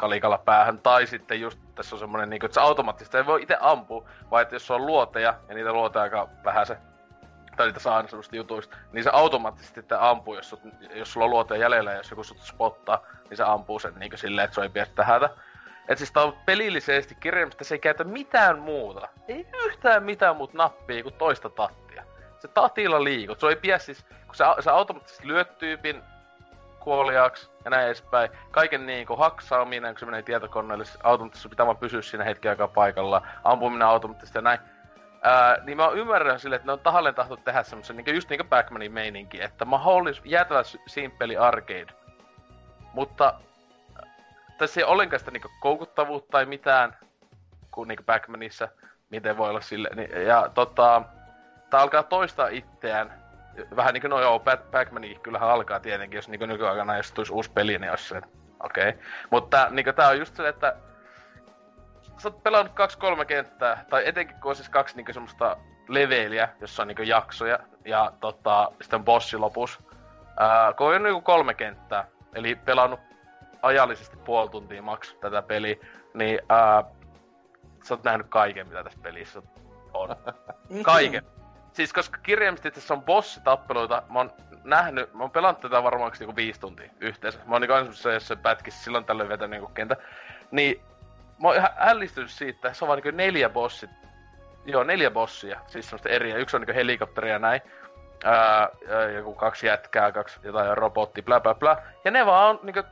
kalikalla 0.00 0.38
päähän. 0.38 0.78
Tai 0.78 1.06
sitten 1.06 1.40
just 1.40 1.58
tässä 1.74 1.96
on 1.96 2.00
semmonen 2.00 2.30
niinku, 2.30 2.46
että 2.46 2.54
se 2.54 2.60
automaattisesti 2.60 3.16
ei 3.16 3.26
voi 3.26 3.42
itse 3.42 3.56
ampua, 3.60 4.08
vaan 4.30 4.42
että 4.42 4.54
jos 4.54 4.66
se 4.66 4.72
on 4.72 4.86
luoteja, 4.86 5.34
ja 5.48 5.54
niitä 5.54 5.72
luoteja 5.72 6.02
aika 6.02 6.28
vähän 6.44 6.66
se 6.66 6.76
tai 7.56 7.66
niitä 7.66 7.80
saa 7.80 8.06
semmoista 8.06 8.36
jutuista, 8.36 8.76
niin 8.92 9.04
se 9.04 9.10
automaattisesti 9.12 9.82
te 9.82 9.96
ampuu, 9.98 10.34
jos, 10.34 10.50
sut, 10.50 10.60
jos 10.94 11.12
sulla 11.12 11.24
on 11.24 11.30
luoteja 11.30 11.60
jäljellä 11.60 11.90
ja 11.90 11.96
jos 11.96 12.10
joku 12.10 12.24
sut 12.24 12.38
spottaa, 12.42 13.06
niin 13.28 13.36
se 13.36 13.42
ampuu 13.42 13.78
sen 13.78 13.94
niin 13.94 14.18
silleen, 14.18 14.44
että 14.44 14.54
se 14.54 14.60
ei 14.60 14.68
pidä 14.68 14.86
tähätä. 14.94 15.30
Et 15.88 15.98
siis 15.98 16.12
tää 16.12 16.22
on 16.22 16.36
pelillisesti 16.46 17.14
kirjaimista, 17.14 17.64
se 17.64 17.74
ei 17.74 17.78
käytä 17.78 18.04
mitään 18.04 18.58
muuta. 18.58 19.08
Ei 19.28 19.46
yhtään 19.64 20.02
mitään 20.02 20.36
muuta 20.36 20.58
nappia 20.58 21.02
kuin 21.02 21.14
toista 21.14 21.50
tattia. 21.50 22.04
Se 22.38 22.48
tatilla 22.48 23.04
liikut. 23.04 23.40
Se 23.40 23.46
ei 23.46 23.56
pidä 23.56 23.78
siis, 23.78 24.04
kun 24.26 24.34
sä, 24.34 24.56
sä 24.60 24.74
automaattisesti 24.74 25.28
lyöt 25.28 25.58
tyypin 25.58 26.02
kuoliaaksi 26.80 27.50
ja 27.64 27.70
näin 27.70 27.86
edespäin. 27.86 28.30
Kaiken 28.50 28.86
niin 28.86 29.06
kuin 29.06 29.18
haksaaminen, 29.18 29.94
kun 29.94 30.00
se 30.00 30.06
menee 30.06 30.22
tietokoneelle, 30.22 30.84
automaattisesti 31.02 31.48
pitää 31.48 31.66
vaan 31.66 31.76
pysyä 31.76 32.02
siinä 32.02 32.24
hetken 32.24 32.50
aikaa 32.50 32.68
paikalla. 32.68 33.22
Ampuminen 33.44 33.88
automaattisesti 33.88 34.38
ja 34.38 34.42
näin. 34.42 34.60
Ää, 35.22 35.56
niin 35.64 35.76
mä 35.76 35.88
ymmärrän 35.88 36.40
sille, 36.40 36.56
että 36.56 36.66
ne 36.66 36.72
on 36.72 36.80
tahalleen 36.80 37.14
tahto 37.14 37.36
tehdä 37.36 37.62
semmosen 37.62 37.96
niin 37.96 38.14
just 38.14 38.28
niinku 38.28 38.44
Pac-Manin 38.44 38.92
meininki, 38.92 39.42
että 39.42 39.64
mahdollis 39.64 40.22
jäätävä 40.24 40.62
simppeli 40.86 41.36
arcade. 41.36 41.92
Mutta 42.92 43.34
tässä 44.58 44.80
ei 44.80 44.84
ollenkaan 44.84 45.20
sitä 45.20 45.30
niinku 45.30 45.50
koukuttavuutta 45.60 46.30
tai 46.30 46.46
mitään, 46.46 46.96
kuin 47.70 47.88
niinku 47.88 48.04
Pac-Manissa, 48.06 48.68
miten 49.10 49.36
voi 49.36 49.50
olla 49.50 49.60
sille. 49.60 49.90
Niin, 49.94 50.26
ja 50.26 50.50
tota, 50.54 51.02
tää 51.70 51.80
alkaa 51.80 52.02
toistaa 52.02 52.48
itseään. 52.48 53.19
Vähän 53.76 53.94
niinku, 53.94 54.08
no 54.08 54.20
joo, 54.20 54.38
Pac-Manikin 54.70 55.20
kyllähän 55.20 55.48
alkaa 55.48 55.80
tietenkin, 55.80 56.18
jos 56.18 56.28
niinku 56.28 56.46
nykyaikana 56.46 56.96
jos 56.96 57.12
tulisi 57.12 57.32
uusi 57.32 57.50
peli, 57.50 57.78
niin 57.78 57.90
olisi 57.90 58.08
se, 58.08 58.20
okei. 58.60 58.88
Okay. 58.88 59.02
Mutta 59.30 59.68
niinku 59.70 59.92
tää 59.92 60.08
on 60.08 60.18
just 60.18 60.36
se, 60.36 60.48
että 60.48 60.76
sä 62.18 62.28
oot 62.28 62.42
pelannut 62.42 62.74
kaksi 62.74 62.98
kolme 62.98 63.24
kenttää, 63.24 63.84
tai 63.90 64.08
etenkin 64.08 64.36
kun 64.40 64.50
on 64.50 64.56
siis 64.56 64.68
kaksi 64.68 64.96
niinku 64.96 65.12
semmoista 65.12 65.56
leveliä, 65.88 66.48
jossa 66.60 66.82
on 66.82 66.88
niinku 66.88 67.02
jaksoja, 67.02 67.58
ja 67.84 68.12
tota, 68.20 68.72
sitten 68.80 69.04
bossi 69.04 69.36
lopus. 69.36 69.78
Ää, 70.38 70.72
kun 70.72 70.94
on 70.94 71.02
niinku 71.02 71.20
kolme 71.20 71.54
kenttää, 71.54 72.06
eli 72.34 72.54
pelannut 72.54 73.00
ajallisesti 73.62 74.16
puoli 74.16 74.50
tuntia 74.50 74.82
maks 74.82 75.14
tätä 75.20 75.42
peliä, 75.42 75.76
niin 76.14 76.40
ää, 76.48 76.84
sä 77.84 77.94
oot 77.94 78.04
nähnyt 78.04 78.26
kaiken, 78.28 78.68
mitä 78.68 78.84
tässä 78.84 78.98
pelissä 79.02 79.42
on. 79.94 80.16
Kaiken. 80.82 81.39
Siis 81.72 81.92
koska 81.92 82.18
kirjaimisesti 82.22 82.70
tässä 82.70 82.94
on 82.94 83.02
bossitappeluita, 83.02 84.02
mä 84.12 84.18
oon 84.18 84.32
nähnyt, 84.64 85.14
mä 85.14 85.22
oon 85.22 85.30
pelannut 85.30 85.60
tätä 85.60 85.82
varmaan 85.82 86.12
niinku 86.18 86.36
viisi 86.36 86.60
tuntia 86.60 86.90
yhteensä. 87.00 87.38
Mä 87.46 87.54
oon 87.54 87.62
niinku 87.62 87.74
aina 87.74 87.92
se 88.18 88.36
pätkissä 88.36 88.84
silloin 88.84 89.04
tällöin 89.04 89.28
vetänyt 89.28 89.50
niinku 89.50 89.72
kentä. 89.74 89.96
Niin 90.50 90.82
mä 91.42 91.48
oon 91.48 91.56
ihan 91.56 91.70
ällistynyt 91.78 92.30
siitä, 92.30 92.72
se 92.72 92.84
on 92.84 92.88
vaan 92.88 93.00
niinku 93.02 93.16
neljä 93.16 93.48
bossit. 93.48 93.90
Joo, 94.64 94.84
neljä 94.84 95.10
bossia, 95.10 95.60
siis 95.66 95.86
semmoista 95.86 96.08
eriä. 96.08 96.36
Yksi 96.36 96.56
on 96.56 96.60
niinku 96.60 96.74
helikopteri 96.74 97.30
ja 97.30 97.38
näin. 97.38 97.60
Ää, 98.24 98.68
joku 99.14 99.34
kaksi 99.34 99.66
jätkää, 99.66 100.12
kaksi 100.12 100.40
jotain 100.42 100.78
robotti, 100.78 101.22
bla 101.22 101.40
bla 101.40 101.54
bla. 101.54 101.76
Ja 102.04 102.10
ne 102.10 102.26
vaan 102.26 102.50
on 102.50 102.60
niinku 102.62 102.82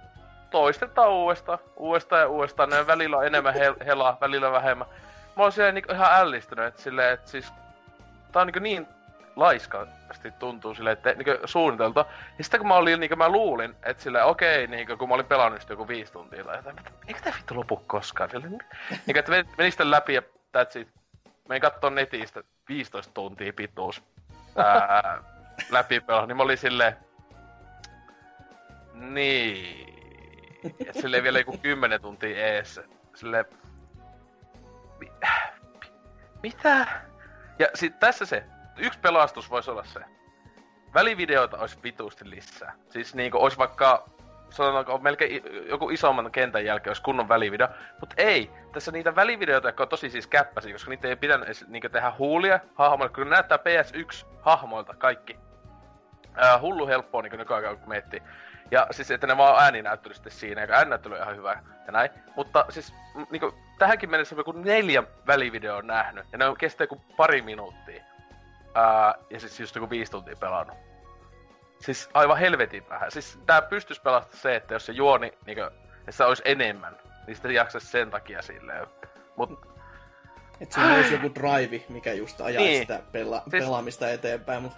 toistetaan 0.51 1.11
uudestaan, 1.11 1.59
uudestaan 1.77 2.23
ja 2.23 2.29
uudestaan. 2.29 2.71
Ne 2.71 2.87
välillä 2.87 3.17
on 3.17 3.27
enemmän 3.27 3.55
hel- 3.55 3.85
helaa, 3.85 4.19
välillä 4.21 4.53
vähemmän. 4.53 4.87
Mä 5.37 5.43
oon 5.43 5.53
siellä 5.53 5.73
niinku 5.73 5.93
ihan 5.93 6.13
ällistynyt, 6.13 6.65
että 6.65 6.83
silleen, 6.83 7.13
että 7.15 7.31
siis... 7.31 7.53
Tää 8.33 8.41
on 8.43 8.47
niinku 8.47 8.61
niin 8.61 8.87
laiskasti 9.37 10.31
tuntuu 10.39 10.75
silleen, 10.75 10.93
että 10.93 11.13
niinku 11.13 11.47
suunniteltu. 11.47 12.01
Ja 12.39 12.45
sitten 12.45 12.61
kun 12.61 12.69
mä 12.69 12.75
olin, 12.75 13.01
niinku 13.01 13.17
mä 13.17 13.29
luulin, 13.29 13.75
että 13.83 14.03
sille 14.03 14.23
okei, 14.23 14.65
okay, 14.65 14.77
niinku 14.77 14.97
kun 14.97 15.09
mä 15.09 15.15
olin 15.15 15.27
pelannut 15.27 15.71
joku 15.71 15.89
viisi 15.89 16.13
tuntia 16.13 16.45
tai 16.45 16.57
jotain, 16.57 16.79
että 16.79 16.91
eikö 17.09 17.21
tää 17.21 17.33
vittu 17.37 17.57
lopu 17.57 17.77
koskaan? 17.77 18.31
Sille, 18.31 18.49
niinku, 18.49 19.19
että 19.19 19.33
menin 19.33 19.73
sitten 19.73 19.91
läpi 19.91 20.15
ja 20.15 20.23
that's 20.57 20.81
it. 20.81 20.89
Menin 21.49 21.63
kattoo 21.63 21.91
netistä 21.91 22.43
15 22.69 23.13
tuntia 23.15 23.53
pituus 23.53 24.03
ää, 24.57 25.23
läpi 25.71 26.01
pelaa, 26.01 26.27
niin 26.27 26.37
mä 26.37 26.43
olin 26.43 26.59
silleen, 26.59 26.97
niin. 28.95 29.89
Ja 30.87 30.93
silleen 30.93 31.23
vielä 31.23 31.39
joku 31.39 31.59
10 31.59 32.01
tuntia 32.01 32.47
eessä. 32.47 32.85
Silleen, 33.15 33.45
mi, 34.99 35.13
mitä? 36.43 36.87
Ja 37.59 37.67
sit 37.75 37.99
tässä 37.99 38.27
se, 38.27 38.45
yksi 38.77 38.99
pelastus 38.99 39.51
voisi 39.51 39.71
olla 39.71 39.85
se. 39.85 40.01
Välivideoita 40.95 41.59
olisi 41.59 41.79
vituusti 41.83 42.31
lisää. 42.31 42.75
Siis 42.91 43.15
niinku 43.15 43.39
olisi 43.39 43.59
vaikka 43.59 44.09
sanotaanko 44.51 44.99
melkein 44.99 45.43
joku 45.69 45.91
isomman 45.91 46.33
kentän 46.33 46.65
jälkeen 46.65 46.91
olisi 46.91 47.03
kunnon 47.03 47.29
välivideo. 47.29 47.69
Mutta 48.01 48.15
ei, 48.19 48.51
tässä 48.73 48.93
niitä 48.93 49.17
välivideoita, 49.17 49.69
jotka 49.69 49.83
on 49.83 49.89
tosi 49.89 50.11
siis 50.11 50.27
käppäisiä, 50.27 50.73
koska 50.73 50.91
niitä 50.91 51.09
ei 51.09 51.17
pidä 51.17 51.39
edes 51.45 51.69
niinku 51.69 51.89
tehdä 51.89 52.13
huulia 52.19 52.61
hahmoille, 52.75 53.15
kun 53.15 53.31
näyttää 53.31 53.59
PS1-hahmoilta 53.59 54.95
kaikki. 54.99 55.39
Ää, 56.35 56.59
hullu 56.59 56.87
helppoa 56.87 57.23
niinku 57.23 57.37
nykyaikaan, 57.37 57.79
kun 57.79 57.89
miettii. 57.89 58.23
Ja 58.71 58.87
siis, 58.91 59.11
että 59.11 59.27
ne 59.27 59.37
vaan 59.37 59.65
ääninäyttely 59.65 60.15
sitten 60.15 60.33
siinä, 60.33 60.65
ja 60.65 60.75
ääninäyttely 60.75 61.15
on 61.15 61.23
ihan 61.23 61.37
hyvä 61.37 61.63
ja 61.87 61.93
näin. 61.93 62.11
Mutta 62.37 62.65
siis, 62.69 62.95
niinku, 63.31 63.55
tähänkin 63.79 64.11
mennessä 64.11 64.35
on 64.35 64.39
joku 64.39 64.53
neljä 64.53 65.03
välivideoa 65.27 65.83
nähnyt, 65.83 66.27
ja 66.33 66.39
ne 66.39 66.47
on 66.47 66.57
kestää 66.57 66.85
joku 66.85 67.01
pari 67.17 67.43
minuuttia. 67.43 68.05
Ää, 68.75 69.15
ja 69.31 69.41
siis 69.41 69.61
just 69.61 69.75
joku 69.75 69.91
viisi 69.91 70.11
tuntia 70.11 70.37
pelannut. 70.37 70.77
Siis 71.81 72.11
aivan 72.15 72.39
helvetin 72.39 72.89
vähän. 72.89 73.11
Siis 73.11 73.39
tää 73.47 73.63
pystyis 73.63 74.01
pelasta 74.01 74.37
se, 74.37 74.57
että 74.57 74.75
jos 74.75 74.87
se 74.87 74.93
juoni, 74.93 75.33
niinku, 75.47 75.63
että 75.99 76.13
se 76.13 76.25
olisi 76.25 76.43
enemmän, 76.45 76.97
niin 77.27 77.35
sitten 77.35 77.55
jaksaisi 77.55 77.87
sen 77.87 78.11
takia 78.11 78.43
silleen. 78.43 78.87
Mut... 79.37 79.67
Et 80.61 80.73
siinä 80.73 80.95
olisi 80.95 81.15
joku 81.15 81.35
drive, 81.35 81.85
mikä 81.89 82.13
just 82.13 82.41
ajaa 82.41 82.63
niin. 82.63 82.81
sitä 82.81 82.99
pela- 83.13 83.51
siis... 83.51 83.65
pelaamista 83.65 84.11
eteenpäin, 84.11 84.63
mut... 84.63 84.73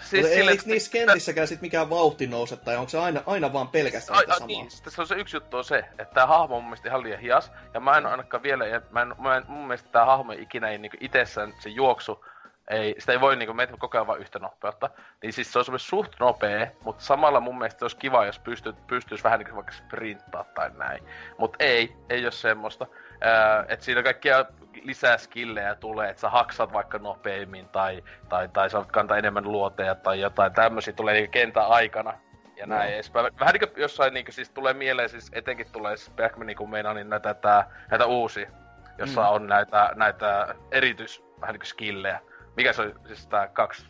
Siis 0.00 0.22
Mutta 0.22 0.34
sille, 0.34 0.50
eikö 0.50 0.62
niissä 0.66 0.92
kentissäkään 0.92 1.48
sit 1.48 1.60
mikään 1.60 1.90
vauhti 1.90 2.26
nouse, 2.26 2.56
tai 2.56 2.76
onko 2.76 2.88
se 2.88 2.98
aina, 2.98 3.22
aina 3.26 3.52
vaan 3.52 3.68
pelkästään 3.68 4.18
sitä 4.18 4.32
samaa? 4.32 4.46
Niin, 4.46 4.68
tässä 4.84 5.02
on 5.02 5.08
se 5.08 5.14
yksi 5.14 5.36
juttu 5.36 5.56
on 5.56 5.64
se, 5.64 5.78
että 5.78 6.14
tämä 6.14 6.26
hahmo 6.26 6.56
on 6.56 6.62
mun 6.62 6.70
mielestä 6.70 6.88
ihan 6.88 7.02
liian 7.02 7.20
hias, 7.20 7.52
ja 7.74 7.80
mä 7.80 7.96
en 7.96 8.06
ainakaan 8.06 8.42
vielä, 8.42 8.66
ja 8.66 8.80
mä 8.90 9.02
en, 9.02 9.14
mä 9.18 9.36
en, 9.36 9.44
mun 9.48 9.66
mielestä 9.66 9.88
tämä 9.92 10.04
hahmo 10.04 10.32
ikinä 10.32 10.68
ei 10.68 10.78
niinku 10.78 10.96
itsessään 11.00 11.54
se 11.58 11.68
juoksu 11.68 12.24
ei, 12.70 12.94
sitä 12.98 13.12
ei 13.12 13.20
voi 13.20 13.36
niinku 13.36 13.54
meitä 13.54 13.76
koko 13.78 13.98
ajan 13.98 14.06
vaan 14.06 14.20
yhtä 14.20 14.38
nopeutta. 14.38 14.90
Niin 15.22 15.32
siis 15.32 15.52
se 15.52 15.58
on 15.58 15.64
semmoinen 15.64 15.86
suht 15.86 16.12
nopea, 16.20 16.66
mutta 16.84 17.04
samalla 17.04 17.40
mun 17.40 17.58
mielestä 17.58 17.84
olisi 17.84 17.96
kiva, 17.96 18.26
jos 18.26 18.38
pystyt, 18.38 18.86
pystyisi 18.86 19.24
vähän 19.24 19.38
niinku 19.38 19.56
vaikka 19.56 19.72
sprinttaa 19.72 20.44
tai 20.44 20.70
näin. 20.76 21.04
Mut 21.38 21.56
ei, 21.58 21.96
ei 22.10 22.24
ole 22.24 22.32
semmoista. 22.32 22.86
Öö, 23.26 23.64
että 23.68 23.84
siinä 23.84 24.02
kaikkia 24.02 24.44
lisää 24.82 25.18
skillejä 25.18 25.74
tulee, 25.74 26.10
että 26.10 26.20
sä 26.20 26.30
haksat 26.30 26.72
vaikka 26.72 26.98
nopeammin 26.98 27.68
tai, 27.68 28.04
tai, 28.28 28.48
tai 28.48 28.70
sä 28.70 28.84
kantaa 28.92 29.18
enemmän 29.18 29.52
luoteja 29.52 29.94
tai 29.94 30.20
jotain 30.20 30.52
tämmöisiä 30.52 30.92
tulee 30.92 31.14
niinku 31.14 31.30
kentän 31.30 31.66
aikana 31.66 32.14
ja 32.56 32.66
näin 32.66 32.88
no. 32.88 32.94
edespäin. 32.94 33.32
Vähän 33.40 33.54
niinku 33.54 33.80
jossain 33.80 34.14
niinku 34.14 34.32
siis 34.32 34.50
tulee 34.50 34.74
mieleen, 34.74 35.08
siis 35.08 35.30
etenkin 35.32 35.66
tulee 35.72 35.96
siis 35.96 36.16
Backman 36.16 36.46
niinku 36.46 36.66
meinaa 36.66 36.94
niin 36.94 37.10
näitä, 37.10 37.34
tää, 37.34 37.70
näitä 37.90 38.06
uusia, 38.06 38.50
jossa 38.98 39.20
mm. 39.20 39.28
on 39.28 39.46
näitä, 39.46 39.92
näitä 39.94 40.54
erityis 40.70 41.24
vähän 41.40 41.52
niinku 41.52 41.66
skillejä 41.66 42.20
mikä 42.56 42.72
se 42.72 42.82
oli, 42.82 42.94
siis 43.06 43.26
tää 43.26 43.48
kaksi, 43.48 43.86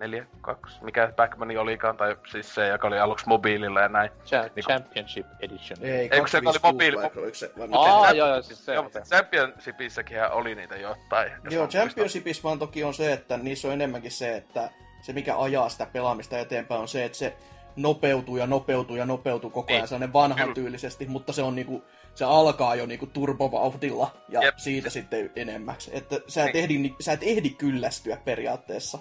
neljä, 0.00 0.26
kaksi, 0.40 0.84
mikä 0.84 1.12
Backman 1.16 1.56
olikaan, 1.58 1.96
tai 1.96 2.16
siis 2.30 2.54
se, 2.54 2.68
joka 2.68 2.86
oli 2.88 2.98
aluksi 2.98 3.28
mobiililla 3.28 3.80
ja 3.80 3.88
näin. 3.88 4.10
Cha- 4.10 4.50
niin 4.56 4.64
Championship 4.64 5.26
Edition. 5.40 5.78
Ei, 5.82 6.08
Eikö 6.12 6.26
se 6.26 6.38
oli 6.38 6.58
mobiili? 6.62 6.96
Se, 7.32 7.52
Aa, 7.72 8.12
joo, 8.12 8.28
joo, 8.28 8.42
siis 8.42 8.64
se. 8.64 8.74
Joo, 8.74 8.90
Championshipissäkin 9.04 10.16
oli 10.32 10.54
niitä 10.54 10.76
jotain. 10.76 11.32
Joo, 11.50 11.66
Championshipissa 11.66 12.42
vaan 12.42 12.58
toki 12.58 12.84
on 12.84 12.94
se, 12.94 13.12
että 13.12 13.36
niissä 13.36 13.68
on 13.68 13.74
enemmänkin 13.74 14.10
se, 14.10 14.36
että 14.36 14.70
se 15.02 15.12
mikä 15.12 15.38
ajaa 15.38 15.68
sitä 15.68 15.86
pelaamista 15.92 16.38
eteenpäin 16.38 16.80
on 16.80 16.88
se, 16.88 17.04
että 17.04 17.18
se 17.18 17.36
nopeutuu 17.76 18.36
ja 18.36 18.46
nopeutuu 18.46 18.96
ja 18.96 19.06
nopeutuu 19.06 19.50
koko 19.50 19.72
ajan 19.72 19.80
Niin. 19.80 19.88
sellainen 19.88 20.12
vanhan 20.12 20.38
Kyllä. 20.38 20.54
tyylisesti, 20.54 21.06
mutta 21.06 21.32
se 21.32 21.42
on 21.42 21.54
niinku, 21.54 21.84
se 22.14 22.24
alkaa 22.24 22.74
jo 22.74 22.86
niinku 22.86 23.06
turbovauhdilla 23.06 24.10
ja 24.28 24.42
Jep. 24.42 24.58
siitä 24.58 24.90
sitten 24.90 25.30
enemmäksi. 25.36 25.90
Että 25.94 26.16
sä 26.28 26.44
et, 26.44 26.54
Niin. 26.54 26.64
ehdi, 26.64 26.94
sä 27.00 27.12
et 27.12 27.20
ehdi 27.22 27.50
kyllästyä 27.50 28.16
periaatteessa. 28.24 28.98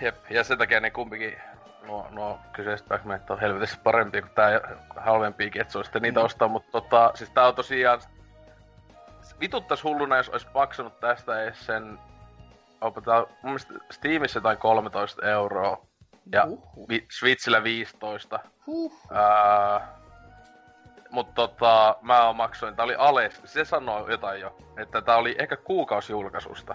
Jep, 0.00 0.16
ja 0.30 0.44
sen 0.44 0.58
takia 0.58 0.80
ne 0.80 0.90
kumpikin, 0.90 1.36
nuo, 1.86 2.06
nuo 2.10 2.38
kyseiset 2.52 2.88
pac 2.88 3.00
on 3.30 3.40
helvetissä 3.40 3.78
parempia 3.82 4.22
kuin 4.22 4.34
tää 4.34 4.60
halvempiakin, 4.96 5.62
että 5.62 5.72
se 5.72 5.78
on 5.78 5.84
sitten 5.84 6.02
niitä 6.02 6.20
Mm. 6.20 6.26
ostaa, 6.26 6.48
mutta 6.48 6.70
tota, 6.70 7.10
siis 7.14 7.30
tää 7.30 7.46
on 7.46 7.54
tosiaan, 7.54 8.00
vituttais 9.40 9.84
hulluna, 9.84 10.16
jos 10.16 10.28
olisi 10.28 10.46
maksanut 10.54 11.00
tästä 11.00 11.42
edes 11.42 11.66
sen, 11.66 11.98
onpa 12.80 13.00
tää, 13.00 13.18
mun 13.18 13.28
mielestä 13.42 13.74
Steamissa 13.90 14.36
jotain 14.36 14.58
13 14.58 15.26
euroa, 15.28 15.86
ja 16.32 16.46
vi, 16.88 17.06
Switchillä 17.18 17.62
15. 17.62 18.40
Huh. 18.66 18.92
Ää, 19.12 19.88
mutta 21.10 21.32
tota, 21.34 21.96
mä 22.02 22.32
maksoin, 22.32 22.76
tää 22.76 22.84
oli 22.84 22.94
Ales, 22.98 23.40
se 23.44 23.64
sanoi 23.64 24.10
jotain 24.10 24.40
jo, 24.40 24.56
että 24.76 25.02
tää 25.02 25.16
oli 25.16 25.36
ehkä 25.38 25.56
kuukausi 25.56 26.12
julkaisusta. 26.12 26.74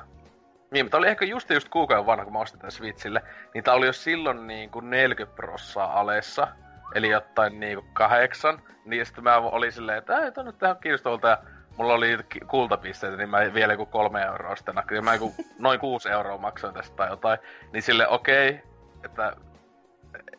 Niin, 0.76 0.86
mutta 0.86 0.98
oli 0.98 1.08
ehkä 1.08 1.26
just 1.26 1.50
just 1.50 1.70
kuukauden 1.70 2.06
vanha, 2.06 2.24
kun 2.24 2.34
mä 2.34 2.40
ostin 2.40 2.60
tän 2.60 2.72
Switchille, 2.72 3.22
niin 3.54 3.64
tää 3.64 3.74
oli 3.74 3.86
jo 3.86 3.94
silloin 3.94 4.48
niin 4.48 4.70
kuin 4.70 4.90
40 4.90 5.36
prossaa 5.36 6.00
Alessa, 6.00 6.48
eli 6.96 7.10
jotain 7.10 7.60
niin 7.60 7.78
kuin 7.78 7.94
kahdeksan, 7.94 8.62
niin 8.86 9.06
sitten 9.06 9.24
mä 9.24 9.38
olin 9.38 9.72
silleen, 9.72 9.98
että 9.98 10.20
ei 10.20 10.32
tonne 10.32 10.52
tähän 10.52 10.78
kiinnostavalta, 10.78 11.28
ja 11.28 11.38
mulla 11.78 11.94
oli 11.94 12.18
kultapisteitä, 12.48 13.18
niin 13.18 13.30
mä 13.30 13.54
vielä 13.54 13.74
joku 13.74 13.86
kolme 13.86 14.22
euroa 14.22 14.56
sitten 14.56 14.76
ja 14.92 15.02
mä 15.02 15.14
joku 15.14 15.36
noin 15.60 15.80
kuusi 15.80 16.10
euroa 16.10 16.38
maksoin 16.38 16.74
tästä 16.74 16.96
tai 16.96 17.10
jotain, 17.10 17.40
niin 17.74 17.84
sille 17.84 18.08
okei, 18.08 18.50
okay, 18.50 18.62
että 19.04 19.34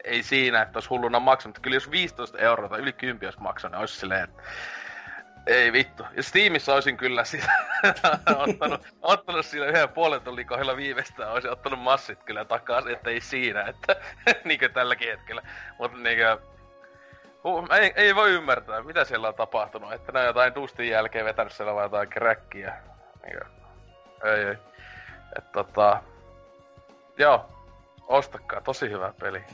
ei 0.05 0.23
siinä, 0.23 0.63
että 0.63 0.77
olisi 0.77 0.89
hulluna 0.89 1.21
maksanut. 1.21 1.59
Kyllä 1.59 1.77
jos 1.77 1.91
15 1.91 2.39
euroa 2.39 2.69
tai 2.69 2.81
yli 2.81 2.93
10 2.93 3.27
olisi 3.27 3.41
maksanut, 3.41 3.73
niin 3.73 3.81
olisi 3.81 3.97
silleen, 3.97 4.25
että 4.25 4.43
ei 5.47 5.73
vittu. 5.73 6.03
Ja 6.17 6.23
Steamissa 6.23 6.75
olisin 6.75 6.97
kyllä 6.97 7.25
sitä 7.25 7.53
ottanut, 8.37 8.87
ottanut 9.03 9.47
siinä 9.47 9.67
yhden 9.67 9.89
puolen 9.89 10.21
tunnin 10.21 10.47
kohdalla 10.47 10.77
viimeistään, 10.77 11.33
olisin 11.33 11.51
ottanut 11.51 11.81
massit 11.81 12.23
kyllä 12.23 12.45
takaisin, 12.45 12.93
että 12.93 13.11
ei 13.11 13.21
siinä, 13.21 13.63
että 13.63 13.97
niinkö 14.45 14.69
tälläkin 14.69 15.09
hetkellä. 15.09 15.43
Mutta 15.79 15.99
niinkö, 15.99 16.39
huh, 17.45 17.69
ei, 17.81 17.93
ei, 17.97 18.15
voi 18.15 18.31
ymmärtää, 18.31 18.83
mitä 18.83 19.05
siellä 19.05 19.29
on 19.29 19.35
tapahtunut, 19.35 19.93
että 19.93 20.13
ne 20.13 20.21
on 20.21 20.27
jotain 20.27 20.55
dustin 20.55 20.89
jälkeen 20.89 21.25
vetänyt 21.25 21.53
siellä 21.53 21.75
vaan 21.75 21.85
jotain 21.85 22.09
kräkkiä. 22.09 22.75
Niinkö, 23.23 23.45
ei, 24.25 24.45
ei. 24.45 24.57
Et 25.39 25.53
tota, 25.53 26.03
joo, 27.19 27.49
ostakaa, 28.07 28.61
tosi 28.61 28.91
hyvä 28.91 29.15
peli. 29.21 29.45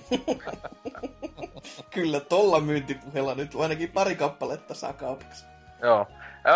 Kyllä 1.94 2.20
tolla 2.20 2.60
myyntipuheella 2.60 3.34
nyt 3.34 3.54
ainakin 3.54 3.92
pari 3.92 4.14
kappaletta 4.14 4.74
saa 4.74 4.92
kaupaksi. 4.92 5.51
Joo. 5.82 6.06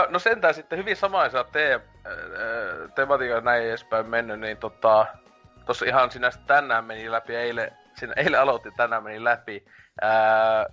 No 0.08 0.18
sentään 0.18 0.54
sitten 0.54 0.78
hyvin 0.78 0.96
samaisa 0.96 1.44
te, 1.44 1.74
äh, 1.74 2.92
tematiikka 2.94 3.40
näin 3.40 3.64
edespäin 3.64 4.06
mennyt, 4.06 4.40
niin 4.40 4.56
tota, 4.56 5.06
tossa 5.66 5.86
ihan 5.86 6.10
sinä 6.10 6.30
tänään 6.46 6.84
meni 6.84 7.10
läpi, 7.10 7.36
eilen, 7.36 7.70
sinä, 7.94 8.12
eilen 8.16 8.40
aloitti, 8.40 8.70
tänään 8.70 9.02
meni 9.02 9.24
läpi. 9.24 9.64
Ää, 10.02 10.66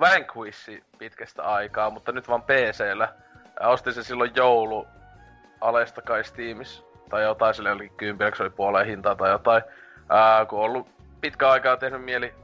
Vanquishi 0.00 0.84
pitkästä 0.98 1.42
aikaa, 1.42 1.90
mutta 1.90 2.12
nyt 2.12 2.28
vaan 2.28 2.42
PCllä. 2.42 3.08
Ostin 3.60 3.92
sen 3.92 4.04
silloin 4.04 4.32
joulu 4.36 4.86
alesta 5.60 6.02
kai 6.02 6.24
Steamissa, 6.24 6.82
tai 7.10 7.22
jotain, 7.22 7.54
sille 7.54 7.72
oli 7.72 7.88
kympillä, 7.88 8.30
se 8.34 8.42
oli 8.42 8.50
puoleen 8.50 8.86
hintaa 8.86 9.14
tai 9.14 9.30
jotain. 9.30 9.62
Ää, 10.08 10.46
kun 10.46 10.58
on 10.58 10.64
ollut 10.64 10.88
pitkä 11.20 11.50
aikaa 11.50 11.76
tehnyt 11.76 12.04
mieli 12.04 12.34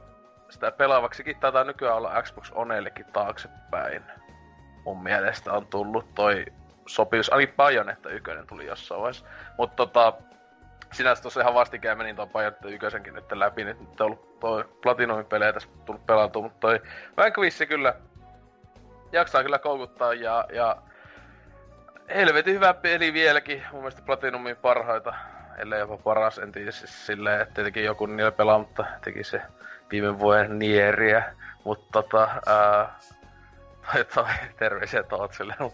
sitä 0.49 0.71
pelaavaksikin, 0.71 1.39
taitaa 1.39 1.63
nykyään 1.63 1.97
olla 1.97 2.21
Xbox 2.21 2.51
Oneillekin 2.51 3.05
taaksepäin 3.13 4.03
mun 4.85 5.03
mielestä 5.03 5.53
on 5.53 5.67
tullut 5.67 6.15
toi 6.15 6.45
sopimus, 6.85 7.33
ainakin 7.33 7.55
Bayonetta 7.55 8.09
ykkönen 8.09 8.47
tuli 8.47 8.65
jossain 8.65 9.01
vaiheessa. 9.01 9.25
Mutta 9.57 9.75
tota, 9.75 10.13
sinänsä 10.93 11.21
tuossa 11.21 11.41
ihan 11.41 11.53
vastikään 11.53 11.97
menin 11.97 12.15
tuon 12.15 12.29
Bayonetta 12.29 12.69
ykkösenkin 12.69 13.13
nyt 13.13 13.31
läpi, 13.31 13.63
nyt 13.63 13.79
nyt 13.79 14.01
on 14.01 14.05
ollut 14.05 14.39
toi 14.39 14.65
Platinumin 14.81 15.25
pelejä 15.25 15.53
tässä 15.53 15.69
tullut 15.85 16.05
pelattua, 16.05 16.41
mutta 16.41 16.59
toi 16.59 16.81
Vanquish 17.17 17.67
kyllä 17.67 17.95
jaksaa 19.11 19.43
kyllä 19.43 19.59
koukuttaa 19.59 20.13
ja, 20.13 20.45
ja 20.53 20.77
helvetin 22.15 22.53
hyvä 22.53 22.73
peli 22.73 23.13
vieläkin, 23.13 23.63
mun 23.71 23.81
mielestä 23.81 24.01
Platinumin 24.01 24.55
parhaita, 24.55 25.13
ellei 25.57 25.79
jopa 25.79 25.97
paras, 25.97 26.37
en 26.37 26.51
tiedä 26.51 26.71
siis 26.71 27.05
silleen, 27.05 27.41
että 27.41 27.53
tietenkin 27.53 27.83
joku 27.83 28.05
niillä 28.05 28.31
pelaa, 28.31 28.59
mutta 28.59 28.85
teki 29.03 29.23
se 29.23 29.41
viime 29.91 30.19
vuoden 30.19 30.59
Nieriä, 30.59 31.33
mutta 31.63 31.87
tota, 31.91 32.29
ää, 32.45 32.99
tai 34.15 34.33
terveisiä 34.57 35.03
Tootsille. 35.03 35.55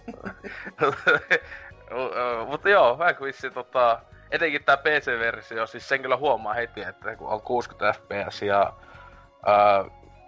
Mutta 2.49 2.69
joo, 2.69 2.97
Vanquish, 2.97 3.53
tota, 3.53 4.01
etenkin 4.31 4.63
tää 4.63 4.77
PC-versio, 4.77 5.67
siis 5.67 5.89
sen 5.89 6.01
kyllä 6.01 6.17
huomaa 6.17 6.53
heti, 6.53 6.81
että 6.81 7.15
kun 7.15 7.27
on 7.27 7.41
60 7.41 7.99
fps 7.99 8.41
ja 8.41 8.73
ää, 9.45 9.85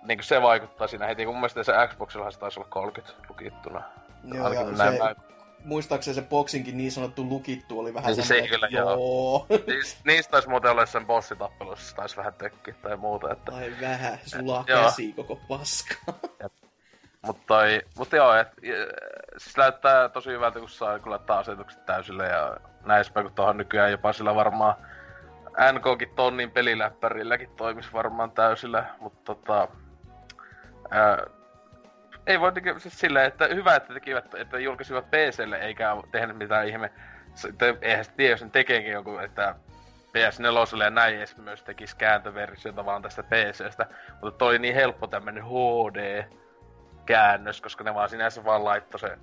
niin 0.08 0.24
se 0.24 0.42
vaikuttaa 0.42 0.88
siinä 0.88 1.08
heti, 1.08 1.26
kun 1.26 1.34
mun 1.34 1.40
mielestä 1.42 1.64
se 1.64 1.74
Xboxilla 1.88 2.32
se 2.32 2.40
taisi 2.40 2.60
olla 2.60 2.70
30 2.70 3.14
lukittuna. 3.30 3.84
Joo, 4.34 4.54
ja 4.54 4.66
se, 4.66 4.98
päin. 5.00 5.16
muistaakseni 5.66 6.16
se 6.16 6.22
boksinkin 6.22 6.78
niin 6.78 6.92
sanottu 6.92 7.24
lukittu 7.30 7.80
oli 7.80 7.94
vähän 7.94 8.08
Niin 8.08 8.16
se 8.16 8.28
semmoinen, 8.28 8.50
kyllä, 8.50 8.68
joo. 8.72 8.90
joo. 8.92 9.46
Niis, 9.68 9.98
niistä 10.06 10.32
taisi 10.32 10.50
muuten 10.50 10.72
olla 10.72 10.86
sen 10.86 11.06
bossitappelussa, 11.06 11.96
taisi 11.96 12.18
vähän 12.18 12.34
tökkiä 12.34 12.76
tai 12.82 12.98
muuta, 12.98 13.32
että 13.32 13.52
Tai 13.52 13.74
vähän, 13.82 14.20
sulaa 14.26 14.64
Joo. 14.68 14.84
käsi 14.84 15.14
koko 15.14 15.40
paska. 15.48 15.96
Mutta 17.28 17.44
toi, 17.48 17.82
mut 17.98 18.12
joo, 18.12 18.34
et, 18.34 18.48
siis 19.38 19.58
näyttää 19.58 20.10
tosi 20.10 20.30
hyvältä, 20.30 20.60
kun 20.60 20.70
saa 20.70 21.00
kyllä 21.00 21.14
laittaa 21.14 21.40
asetukset 21.40 21.86
täysille 21.86 22.28
ja 22.28 22.58
näin 22.86 22.98
edespäin, 22.98 23.26
kun 23.26 23.36
tuohon 23.36 23.58
nykyään 23.58 23.92
jopa 23.92 24.14
sillä 24.14 24.36
varmaan 24.36 24.76
NKkin 25.74 26.16
tonnin 26.16 26.52
peliläppärilläkin 26.52 27.50
toimisi 27.56 27.94
varmaan 27.94 28.32
täysillä, 28.32 28.86
mutta 29.00 29.20
tota, 29.36 29.68
ää, 30.90 31.18
ei 32.28 32.40
voi 32.40 32.52
teke, 32.52 32.80
siis 32.80 33.00
silleen, 33.00 33.26
että 33.26 33.48
hyvä, 33.48 33.76
että 33.76 33.94
tekivät, 33.94 34.36
että 34.36 34.60
julkaisivat 34.60 35.12
PClle 35.12 35.58
eikä 35.58 35.98
tehnyt 36.12 36.38
mitään 36.38 36.68
ihme. 36.68 36.92
Se- 37.34 37.54
te- 37.58 37.78
Eihän 37.82 38.06
sitä 38.06 38.18
tiedä, 38.18 38.34
jos 38.34 38.44
ne 38.44 38.50
tekeekin 38.50 38.92
joku, 38.92 39.18
että 39.18 39.56
PS4 40.18 40.84
ja 40.84 40.90
näin 40.90 41.18
edes 41.18 41.38
myös 41.38 41.64
tekisi 41.64 41.98
kääntöversiota 41.98 42.86
vaan 42.86 43.02
tästä 43.02 43.24
PCstä. 43.24 43.86
Mutta 44.22 44.38
toi 44.38 44.60
niin 44.60 44.76
helppo 44.76 45.08
tämmönen 45.08 45.44
HD 45.44 46.24
käännös, 47.08 47.62
koska 47.62 47.84
ne 47.84 47.94
vaan 47.94 48.10
sinänsä 48.10 48.44
vaan 48.44 48.66
laittoi 48.66 49.00
se 49.00 49.18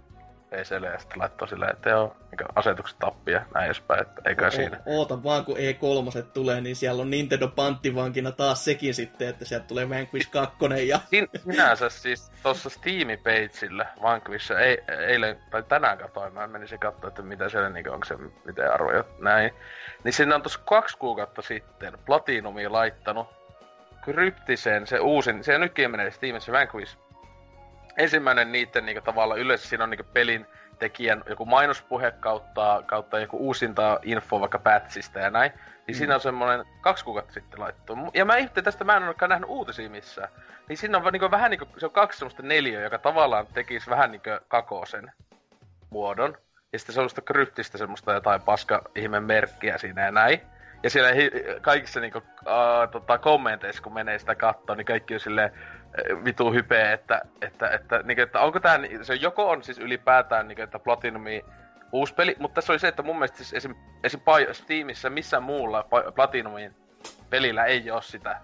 PClle 0.55 0.87
ja 0.87 0.99
sitten 0.99 1.19
laittoi 1.19 1.49
silleen, 1.49 1.73
että 1.73 1.91
joo, 1.91 2.17
niin 2.31 2.49
asetukset 2.55 2.99
tappia 2.99 3.35
ja 3.35 3.45
näin 3.55 3.67
edespäin, 3.67 4.03
että 4.03 4.23
eikä 4.25 4.51
siinä. 4.51 4.77
O- 4.77 4.99
oota 4.99 5.23
vaan, 5.23 5.45
kun 5.45 5.57
E3 5.57 6.23
tulee, 6.23 6.61
niin 6.61 6.77
siellä 6.77 7.03
on 7.03 7.11
Nintendo 7.11 7.49
panttivankina 7.49 8.33
taas 8.33 8.65
sekin 8.65 8.95
sitten, 8.95 9.29
että 9.29 9.45
sieltä 9.45 9.67
tulee 9.67 9.89
Vanquish 9.89 10.31
2 10.31 10.57
ja... 10.89 11.01
Sin, 11.11 11.29
sinänsä 11.37 11.89
siis 11.89 12.33
tuossa 12.43 12.71
Steam-pageillä 12.71 13.87
Vanquish, 14.03 14.53
ei, 14.53 14.79
eilen 14.89 15.39
tai 15.51 15.63
tänään 15.63 15.99
katsoin, 15.99 16.35
mä 16.35 16.47
menisin 16.47 16.79
katsoa, 16.79 17.09
että 17.09 17.23
mitä 17.23 17.49
siellä 17.49 17.71
niinku, 17.71 17.93
onko 17.93 18.05
se 18.05 18.17
miten 18.45 18.73
arvoja 18.73 19.05
näin. 19.19 19.51
Niin 20.05 20.13
sinne 20.13 20.35
on 20.35 20.43
tuossa 20.43 20.61
kaksi 20.65 20.99
kuukautta 20.99 21.43
sitten 21.43 21.99
Platinumi 22.07 22.69
laittanut 22.69 23.29
kryptisen, 24.05 24.87
se 24.87 24.99
uusin, 24.99 25.45
se 25.45 25.59
nytkin 25.59 25.91
menee 25.91 26.11
Steamissa 26.11 26.53
Vanquish. 26.53 26.99
Ensimmäinen 27.97 28.53
niitten 28.53 28.87
niinku 28.87 29.03
tavalla 29.03 29.37
yleensä 29.37 29.69
siinä 29.69 29.85
on 29.85 29.91
niinku 29.91 30.07
pelin 30.13 30.47
tekijän 30.79 31.23
joku 31.29 31.45
mainospuhe 31.45 32.11
kautta, 32.11 32.83
kautta 32.87 33.19
joku 33.19 33.37
uusinta 33.37 33.99
info 34.03 34.41
vaikka 34.41 34.59
patchista 34.59 35.19
ja 35.19 35.31
näin. 35.31 35.53
Niin 35.87 35.97
mm. 35.97 35.99
siinä 35.99 36.15
on 36.15 36.21
semmoinen 36.21 36.67
kaksi 36.81 37.05
kuukautta 37.05 37.33
sitten 37.33 37.61
laittu. 37.61 37.99
Ja 38.15 38.25
mä 38.25 38.37
ihmettelin 38.37 38.65
tästä, 38.65 38.85
mä 38.85 38.97
en 38.97 39.03
olekaan 39.03 39.29
nähnyt 39.29 39.51
uutisia 39.51 39.91
missään. 39.91 40.29
Niin 40.69 40.77
siinä 40.77 40.99
on 40.99 41.13
niinku 41.13 41.31
vähän 41.31 41.51
niinku, 41.51 41.67
se 41.79 41.87
on 41.87 41.93
kaksi 41.93 42.19
semmoista 42.19 42.43
neliöä, 42.43 42.83
joka 42.83 42.99
tavallaan 42.99 43.47
tekisi 43.47 43.91
vähän 43.91 44.11
niinku 44.11 44.31
kakosen 44.49 45.13
muodon. 45.91 46.37
Ja 46.73 46.79
sitten 46.79 46.95
semmoista 46.95 47.21
kryptistä 47.21 47.79
semmoista 47.79 48.13
jotain 48.13 48.43
paska 48.43 48.83
ihme 48.95 49.21
merkkiä 49.21 49.79
siinä 49.79 50.05
ja 50.05 50.11
näin. 50.11 50.41
Ja 50.83 50.91
siellä 50.91 51.13
hi- 51.13 51.31
kaikissa 51.61 52.01
niinku, 52.01 52.19
uh, 52.19 52.91
tota, 52.93 53.19
kommenteissa, 53.19 53.83
kun 53.83 53.95
menee 53.95 54.19
sitä 54.19 54.35
kattoon, 54.35 54.79
niin 54.79 54.87
kaikki 54.87 55.15
on 55.15 55.21
silleen 55.21 55.53
vitu 56.25 56.53
hypeä, 56.53 56.93
että, 56.93 57.23
että, 57.43 57.69
että, 57.69 58.03
niinku, 58.03 58.23
että 58.23 58.41
onko 58.41 58.59
ni- 58.79 59.05
se 59.05 59.15
joko 59.15 59.51
on 59.51 59.63
siis 59.63 59.79
ylipäätään, 59.79 60.49
niinku, 60.49 60.63
että 60.63 60.79
Platinumi 60.79 61.45
uusi 61.93 62.15
peli, 62.15 62.37
mutta 62.39 62.55
tässä 62.55 62.73
oli 62.73 62.79
se, 62.79 62.89
että 62.89 63.03
mun 63.03 63.17
mielestä 63.17 63.37
siis 63.37 63.53
esim, 63.53 63.75
esim 64.05 64.21
Steamissa 64.53 65.11
missään 65.11 65.43
muulla 65.43 65.89
Platinumin 66.15 66.75
pelillä 67.31 67.65
ei 67.65 67.91
oo 67.91 68.01
sitä. 68.01 68.41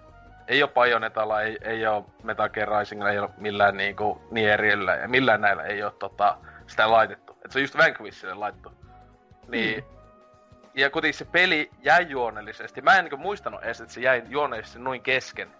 Ei 0.47 0.63
oo 0.63 0.67
Bayonetalla, 0.67 1.41
ei, 1.41 1.57
ei 1.61 1.85
oo 1.85 2.05
Metal 2.23 2.49
Gear 2.49 2.79
Risingilla, 2.79 3.11
ei 3.11 3.19
oo 3.19 3.31
millään 3.37 3.77
niinku 3.77 4.21
Nierillä 4.31 4.95
ja 4.95 5.07
millään 5.07 5.41
näillä 5.41 5.63
ei 5.63 5.83
oo 5.83 5.91
tota, 5.91 6.37
sitä 6.67 6.91
laitettu. 6.91 7.37
Et 7.45 7.51
se 7.51 7.59
on 7.59 7.63
just 7.63 7.77
Vanquishille 7.77 8.33
laittu. 8.33 8.71
Niin, 9.47 9.83
ja 10.73 10.89
kuitenkin 10.89 11.17
se 11.17 11.25
peli 11.25 11.69
jäi 11.81 12.09
juonellisesti. 12.09 12.81
Mä 12.81 12.97
en 12.97 13.05
niin 13.05 13.19
muistanut 13.19 13.63
edes, 13.63 13.81
että 13.81 13.93
se 13.93 14.01
jäi 14.01 14.23
juonellisesti 14.27 14.79
noin 14.79 15.01
kesken. 15.01 15.51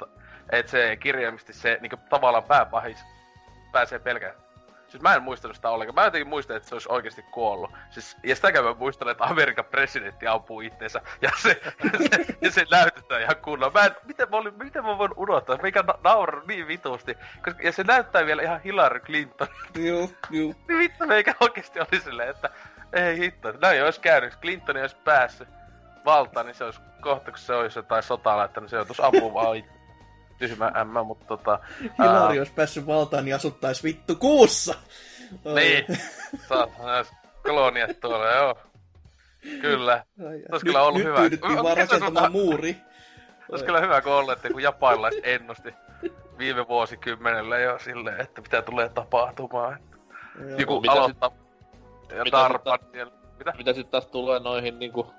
Että 0.50 0.72
se 0.72 0.98
kirjaimisesti 0.98 1.54
se 1.54 1.78
niin 1.82 1.92
tavallaan 2.10 2.44
pääpahis 2.44 3.06
pääsee 3.72 4.00
pelkään 4.00 4.36
Siis 4.92 5.04
mä 5.04 5.16
en 5.16 5.24
muistanut 5.24 5.56
sitä 5.56 5.70
ollenkaan. 5.70 5.96
Mä 5.96 6.04
jotenkin 6.04 6.28
muistan, 6.28 6.58
että 6.58 6.70
se 6.70 6.76
olisi 6.76 6.90
oikeasti 6.92 7.22
kuollut. 7.22 7.72
Siis, 7.90 8.18
ja 8.24 8.36
sitäkään 8.36 8.66
mä 8.66 8.74
muistan, 8.74 9.10
että 9.10 9.24
Amerikan 9.24 9.66
presidentti 9.66 10.28
ampuu 10.28 10.62
itteensä. 10.62 11.02
Ja 11.22 11.30
se, 11.38 11.62
se, 12.10 12.26
ja 12.42 12.52
se 12.52 12.66
näytetään 12.72 13.22
ihan 13.22 13.36
kunnolla. 13.36 13.74
Mä 13.74 13.86
en, 13.86 13.96
miten, 14.04 14.30
mä 14.30 14.38
olin, 14.38 14.54
miten 14.58 14.86
mä 14.86 14.98
voin 14.98 15.12
unohtaa? 15.16 15.58
Mikä 15.62 15.84
na- 15.88 16.00
nauraa 16.04 16.42
niin 16.48 16.68
vitusti. 16.68 17.18
Koska, 17.46 17.64
ja 17.64 17.72
se 17.72 17.84
näyttää 17.84 18.26
vielä 18.26 18.42
ihan 18.42 18.62
Hillary 18.62 19.00
Clinton. 19.00 19.48
Joo, 19.88 20.10
joo. 20.30 20.54
niin 20.68 20.80
vittu 20.80 21.08
meikä 21.08 21.36
oikeasti 21.40 21.80
oli 21.80 22.02
silleen, 22.02 22.30
että 22.30 22.50
ei 22.94 23.18
hitto. 23.18 23.52
Näin 23.52 23.84
olisi 23.84 24.00
käynyt. 24.00 24.40
Clinton 24.42 24.78
olisi 24.78 24.98
päässyt 25.04 25.48
valtaan, 26.06 26.46
niin 26.46 26.56
se 26.56 26.64
olisi 26.64 26.82
kohta, 27.02 27.32
kun 27.32 27.40
se 27.40 27.54
olisi 27.54 27.80
jotain 27.80 28.04
sotaa 28.04 28.38
laittanut, 28.38 28.70
se 28.70 28.76
joutuisi 28.76 29.02
ampumaan 29.02 29.58
itse 29.58 29.81
tyhmä 30.42 30.72
ämmä, 30.78 31.04
mutta 31.04 31.26
tota... 31.26 31.60
Hilari 32.00 32.40
olisi 32.40 32.54
päässyt 32.54 32.88
valtaan, 32.88 33.26
niin 33.26 33.36
asuttais 33.36 33.84
vittu 33.84 34.16
kuussa! 34.16 34.74
Niin, 35.56 35.86
saatana 36.50 37.06
koloniat 37.44 38.00
tuolla, 38.00 38.28
joo. 38.32 38.56
Kyllä. 39.62 40.04
Olisi 40.52 40.66
kyllä 40.66 40.82
ollut 40.82 40.98
nyt 40.98 41.08
hyvä. 41.08 41.30
Nyt 41.30 41.42
vaan 41.64 41.78
rakentamaan 41.78 42.32
muuri. 42.32 42.76
Olisi 43.52 43.66
kyllä 43.66 43.82
hyvä, 43.82 44.02
kun 44.02 44.12
ollut, 44.12 44.32
että 44.32 44.50
kun 44.50 44.64
japanilaiset 44.64 45.22
ennusti 45.24 45.74
viime 46.38 46.68
vuosikymmenellä 46.68 47.60
jo 47.60 47.80
silleen, 47.80 48.22
että 48.22 48.42
mitä 48.42 48.62
tulee 48.62 48.90
tapahtumaan. 48.90 49.80
Joku 50.58 50.82
Mitä 50.82 50.92
aloittaa 50.94 51.32
ja 52.10 52.24
mitä 52.24 52.38
tarpan 52.38 52.80
sitten- 52.80 52.92
siellä. 52.92 53.14
Mitä? 53.38 53.54
Mitä 53.58 53.74
sitten 53.74 53.92
taas 53.92 54.06
tulee 54.06 54.40
noihin 54.40 54.80
niinku 54.80 55.14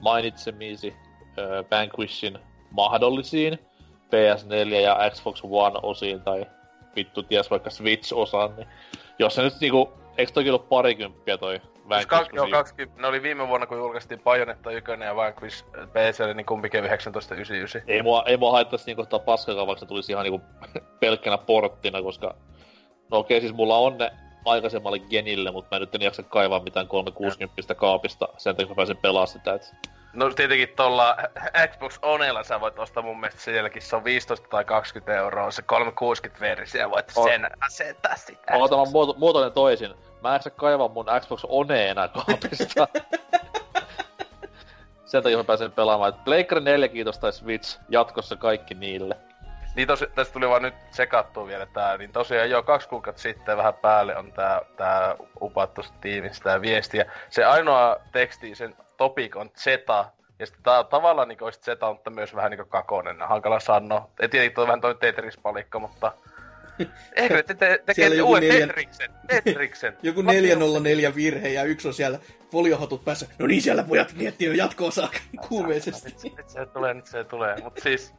mainitsemiisi 0.00 0.96
ö, 1.38 1.64
Vanquishin 1.70 2.38
mahdollisiin 2.70 3.58
PS4 4.06 4.74
ja 4.74 5.10
Xbox 5.10 5.40
One 5.44 5.78
osiin 5.82 6.20
tai 6.20 6.46
vittu 6.96 7.22
ties 7.22 7.50
vaikka 7.50 7.70
Switch-osaan, 7.70 8.56
niin 8.56 8.68
jos 9.18 9.34
se 9.34 9.42
nyt 9.42 9.54
niinku, 9.60 9.92
eikö 10.18 10.32
toki 10.32 10.50
ollut 10.50 10.68
parikymppiä 10.68 11.38
toi 11.38 11.60
Siis 11.86 12.08
Vanquish 12.08 12.08
kaksi, 12.08 12.36
joo? 12.36 12.48
20, 12.50 13.02
ne 13.02 13.08
oli 13.08 13.22
viime 13.22 13.48
vuonna, 13.48 13.66
kun 13.66 13.78
julkaistiin 13.78 14.20
Bayonetta 14.20 14.70
1 14.70 14.90
ja 15.04 15.16
Vanquish 15.16 15.64
PC, 15.64 16.34
niin 16.34 16.46
kumpikin 16.46 16.80
1999. 16.80 17.82
Ei 17.86 18.02
mua, 18.02 18.22
ei 18.26 18.36
mua 18.36 18.52
haittaisi 18.52 18.86
niinku 18.86 19.02
ottaa 19.02 19.18
paskakaan, 19.18 19.66
vaikka 19.66 19.80
se 19.80 19.86
tulisi 19.86 20.12
ihan 20.12 20.24
niinku 20.24 20.40
pelkkänä 21.00 21.38
porttina, 21.38 22.02
koska... 22.02 22.34
No 23.10 23.18
okei, 23.18 23.40
siis 23.40 23.52
mulla 23.52 23.76
on 23.76 23.98
ne 23.98 24.10
aikaisemmalle 24.44 24.98
genille, 24.98 25.50
mutta 25.50 25.76
mä 25.76 25.80
nyt 25.80 25.94
en 25.94 26.02
jaksa 26.02 26.22
kaivaa 26.22 26.62
mitään 26.62 26.88
360 26.88 27.74
kaapista 27.74 28.28
sen 28.36 28.56
takia, 28.56 28.68
mä 28.68 28.74
pääsen 28.74 28.96
pelaamaan 28.96 29.28
sitä, 29.28 29.54
et... 29.54 29.72
No 30.16 30.30
tietenkin 30.30 30.68
tuolla 30.76 31.16
Xbox 31.70 31.98
Onella 32.02 32.44
sä 32.44 32.60
voit 32.60 32.78
ostaa 32.78 33.02
mun 33.02 33.20
mielestä 33.20 33.40
sielläkin, 33.40 33.82
se 33.82 33.96
on 33.96 34.04
15 34.04 34.48
tai 34.48 34.64
20 34.64 35.14
euroa, 35.14 35.50
se 35.50 35.62
360-versio, 35.62 36.90
voit 36.90 37.12
On. 37.16 37.28
sen 37.28 37.46
asentaa 37.60 38.16
sitä. 38.16 38.52
Oota, 38.52 38.76
mä 38.76 38.84
muoto, 38.84 39.14
muotoilen 39.18 39.52
toisin. 39.52 39.94
Mä 40.22 40.28
en 40.28 40.32
jaksa 40.32 40.50
kaivaa 40.50 40.88
mun 40.88 41.06
Xbox 41.20 41.44
One 41.48 41.90
enää 41.90 42.08
kaapista. 42.08 42.88
Sen 45.04 45.22
takia 45.22 45.36
mä 45.36 45.44
pääsen 45.44 45.72
pelaamaan. 45.72 46.14
Et 46.14 46.24
Pleikkari 46.24 46.60
4 46.60 46.88
kiitos 46.88 47.18
tai 47.18 47.32
Switch 47.32 47.80
jatkossa 47.88 48.36
kaikki 48.36 48.74
niille. 48.74 49.16
Niin 49.76 49.88
tosi, 49.88 50.06
tästä 50.14 50.32
tuli 50.32 50.48
vaan 50.48 50.62
nyt 50.62 50.74
sekattua 50.90 51.46
vielä 51.46 51.66
tää, 51.66 51.96
niin 51.96 52.12
tosiaan 52.12 52.50
jo 52.50 52.62
kaksi 52.62 52.88
kuukautta 52.88 53.22
sitten 53.22 53.56
vähän 53.56 53.74
päälle 53.74 54.16
on 54.16 54.32
tää, 54.32 54.60
tää 54.76 55.16
upattu 55.40 55.82
tiimistä 56.00 56.44
tää 56.44 56.60
viesti. 56.60 56.98
Ja 56.98 57.04
se 57.30 57.44
ainoa 57.44 57.96
teksti, 58.12 58.54
sen 58.54 58.74
topic 58.96 59.36
on 59.36 59.50
Zeta. 59.58 60.10
Ja 60.38 60.46
sitten 60.46 60.62
tää 60.62 60.84
tavallaan 60.84 61.28
niinku 61.28 61.44
olisi 61.44 61.60
Zeta, 61.60 61.92
mutta 61.92 62.10
myös 62.10 62.34
vähän 62.34 62.50
niinku 62.50 62.66
kakonen, 62.66 63.16
hankala 63.20 63.60
sanoa. 63.60 64.10
Et 64.20 64.30
tietenkin 64.30 64.54
toi 64.54 64.62
on 64.62 64.68
vähän 64.68 64.80
toi 64.80 64.94
Tetris-palikka, 64.94 65.78
mutta... 65.78 66.12
Eikö 67.16 67.34
ne 67.34 67.42
te, 67.42 67.54
te, 67.54 67.82
tekee 67.86 68.22
uuden 68.22 68.42
neljän- 68.42 68.68
Tetriksen? 68.68 69.10
Tetriksen. 69.26 69.96
Joku 70.02 70.22
404 70.22 71.14
virhe 71.14 71.48
ja 71.48 71.62
yksi 71.64 71.88
on 71.88 71.94
siellä 71.94 72.18
foliohatut 72.52 73.04
päässä. 73.04 73.26
No 73.38 73.46
niin, 73.46 73.62
siellä 73.62 73.82
pojat 73.82 74.12
miettii 74.12 74.46
jo 74.48 74.52
jatko-osaa 74.54 75.10
kuumeisesti. 75.48 76.14
Nyt, 76.24 76.36
nyt 76.36 76.48
se 76.48 76.66
tulee, 76.66 76.94
nyt 76.94 77.06
se 77.06 77.24
tulee. 77.24 77.56
Mut 77.62 77.78
siis... 77.82 78.14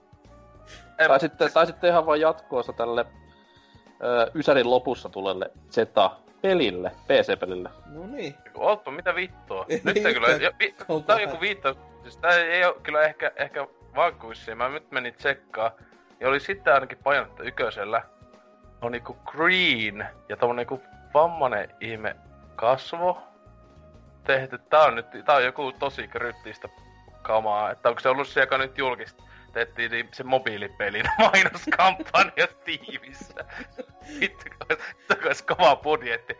En, 0.99 1.07
Tai 1.07 1.19
sitten, 1.19 1.53
tai 1.53 1.65
sitten 1.67 1.89
ihan 1.89 2.05
vaan 2.05 2.21
jatkoosa 2.21 2.73
tälle 2.73 3.05
Ysärin 4.35 4.69
lopussa 4.69 5.09
tulelle 5.09 5.51
Z-pelille, 5.71 6.91
PC-pelille. 7.07 7.69
No 7.85 8.07
niin. 8.07 8.35
Oltu, 8.55 8.91
mitä 8.91 9.15
vittua? 9.15 9.65
Ei 9.69 9.81
Nyt 9.83 9.97
ei 9.97 10.13
kyllä... 10.13 10.27
Jo, 10.27 10.51
vi, 10.59 10.75
tää 11.05 11.15
on 11.15 11.21
joku 11.21 11.39
viittaus. 11.39 11.77
Siis 12.01 12.17
tää 12.17 12.35
ei 12.35 12.65
oo 12.65 12.73
kyllä 12.83 13.01
ehkä, 13.01 13.31
ehkä 13.35 13.67
vankuissia. 13.95 14.55
Mä 14.55 14.69
nyt 14.69 14.91
menin 14.91 15.13
tsekkaa. 15.13 15.71
Ja 16.19 16.29
oli 16.29 16.39
sitten 16.39 16.73
ainakin 16.73 16.97
painetta 17.03 17.43
yköisellä. 17.43 18.03
On 18.81 18.91
niinku 18.91 19.17
green 19.25 20.07
ja 20.29 20.37
tommonen 20.37 20.57
niinku 20.57 20.81
vammanen 21.13 21.69
ihme 21.79 22.15
kasvo 22.55 23.21
tehty. 24.23 24.57
Tää 24.57 24.81
on 24.81 24.95
nyt, 24.95 25.05
tää 25.25 25.35
on 25.35 25.43
joku 25.43 25.71
tosi 25.71 26.07
kryptistä 26.07 26.69
kamaa. 27.21 27.71
Että 27.71 27.89
onko 27.89 28.01
se 28.01 28.09
ollut 28.09 28.27
se, 28.27 28.39
joka 28.39 28.57
nyt 28.57 28.77
julkista? 28.77 29.23
Tehtiin 29.57 29.91
niin 29.91 30.09
se 30.13 30.23
mobiilipelin 30.23 31.05
mainoskampanja 31.31 32.47
tiimissä. 32.63 33.45
Vittu, 34.19 34.45
olisi 35.25 35.43
kova 35.43 35.75
budjetti. 35.75 36.39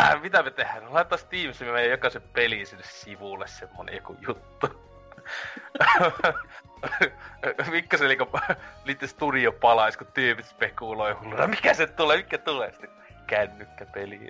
Äh, 0.00 0.22
mitä 0.22 0.42
me 0.42 0.50
tehdään? 0.50 0.84
No 0.84 0.94
laittais 0.94 1.24
Teamsiin 1.24 1.72
meidän 1.72 1.90
jokaisen 1.90 2.22
peliin 2.22 2.66
sinne 2.66 2.84
sivulle 2.84 3.46
semmonen 3.46 3.94
joku 3.94 4.16
juttu. 4.20 4.88
Mikka 7.70 7.96
se 7.96 8.08
niinku 8.08 8.28
liitty 8.84 9.06
studio 9.06 9.52
palais, 9.52 9.96
kun 9.96 10.06
tyypit 10.06 10.46
spekuloi 10.46 11.12
hulluna. 11.12 11.46
Mikä 11.46 11.74
se 11.74 11.86
tulee? 11.86 12.16
Mikä 12.16 12.38
tulee? 12.38 12.70
Sitten 12.70 12.90
kännykkäpeli. 13.26 14.28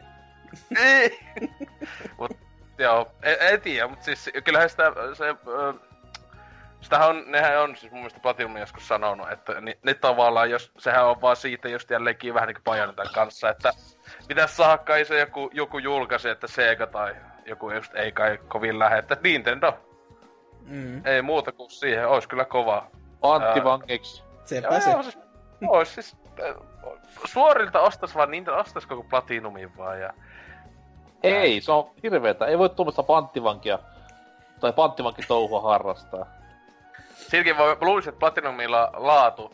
Mut 2.18 2.38
joo, 2.78 3.12
en, 3.22 3.36
en 3.40 3.60
tiedä, 3.60 3.88
mut 3.88 4.02
siis 4.02 4.30
kyllähän 4.44 4.70
sitä 4.70 4.92
se... 5.14 5.24
Sitähän 6.80 7.08
on, 7.08 7.24
nehän 7.26 7.60
on 7.62 7.76
siis 7.76 7.92
mun 7.92 8.00
mielestä 8.00 8.20
Platinum 8.20 8.56
joskus 8.56 8.88
sanonut, 8.88 9.32
että 9.32 9.60
ne, 9.60 9.78
ne 9.82 9.94
tavallaan, 9.94 10.50
jos, 10.50 10.72
sehän 10.78 11.06
on 11.06 11.20
vaan 11.20 11.36
siitä 11.36 11.68
just 11.68 11.90
jälleenkin 11.90 12.34
vähän 12.34 12.46
niinku 12.46 12.62
Bayonetan 12.64 13.08
kanssa, 13.14 13.50
että 13.50 13.72
pitäis 14.28 14.56
saada 14.56 14.78
kai 14.78 15.04
se 15.04 15.20
joku, 15.20 15.50
joku 15.52 15.78
julkaisi, 15.78 16.28
että 16.28 16.46
Sega 16.46 16.86
tai 16.86 17.16
joku 17.46 17.70
just 17.70 17.94
ei 17.94 18.12
kai 18.12 18.38
kovin 18.48 18.78
lähde, 18.78 18.98
että 18.98 19.16
Nintendo, 19.22 19.72
Mm, 20.68 21.06
ei 21.06 21.22
muuta 21.22 21.52
kuin 21.52 21.70
siihen, 21.70 22.08
ois 22.08 22.26
kyllä 22.26 22.44
kova. 22.44 22.86
Antti 23.22 23.58
Ää. 23.58 23.64
Vangeksi. 23.64 24.22
sepä 24.44 24.80
se. 24.80 25.02
siis, 25.02 25.18
ois 25.68 25.94
siis, 25.94 26.16
äh, 26.40 26.54
suorilta 27.24 27.80
ostas 27.80 28.14
vaan 28.14 28.30
Nintendo, 28.30 28.60
ostas 28.60 28.86
koko 28.86 29.02
Platinumin 29.02 29.76
vaan 29.76 30.00
ja 30.00 30.12
Ei, 31.22 31.60
se 31.60 31.72
on 31.72 31.90
hirveetä. 32.02 32.46
Ei 32.46 32.58
voi 32.58 32.68
tuommoista 32.68 33.02
panttivankia 33.02 33.78
tai 34.60 34.72
panttivankitouhua 34.72 35.60
harrastaa. 35.60 36.26
Silläkin 37.28 37.56
voi, 37.56 37.76
mä 37.76 37.86
luulisin, 37.86 38.08
että 38.08 38.18
Platinumilla 38.18 38.90
laatu 38.94 39.52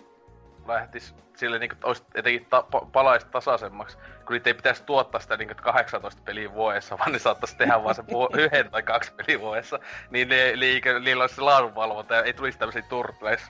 lähtis 0.66 1.14
sille 1.36 1.58
niinku 1.58 1.76
ois 1.82 2.04
etenkin 2.14 2.46
ta, 2.46 2.62
pa, 2.70 2.80
palaisi 2.92 3.26
tasaisemmaksi, 3.26 3.98
kun 3.98 4.32
niitä 4.32 4.50
ei 4.50 4.54
pitäisi 4.54 4.82
tuottaa 4.82 5.20
sitä 5.20 5.36
niinku 5.36 5.54
18 5.62 6.22
peliä 6.24 6.52
vuodessa, 6.52 6.98
vaan 6.98 7.12
ne 7.12 7.18
saattaisi 7.18 7.56
tehdä 7.56 7.84
vaan 7.84 7.94
sen 7.94 8.06
vu- 8.10 8.28
yhden 8.42 8.70
tai 8.70 8.82
kaksi 8.82 9.12
peliä 9.12 9.40
vuodessa. 9.40 9.78
Niin 10.10 10.28
ne, 10.28 10.52
liike, 10.54 10.98
niillä 10.98 11.22
olisi 11.22 11.34
se 11.34 11.40
laadunvalvonta 11.40 12.14
ja 12.14 12.22
ei 12.22 12.32
tulisi 12.32 12.58
tämmösiä 12.58 12.82
Turtles, 12.82 13.42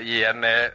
JNE, 0.00 0.72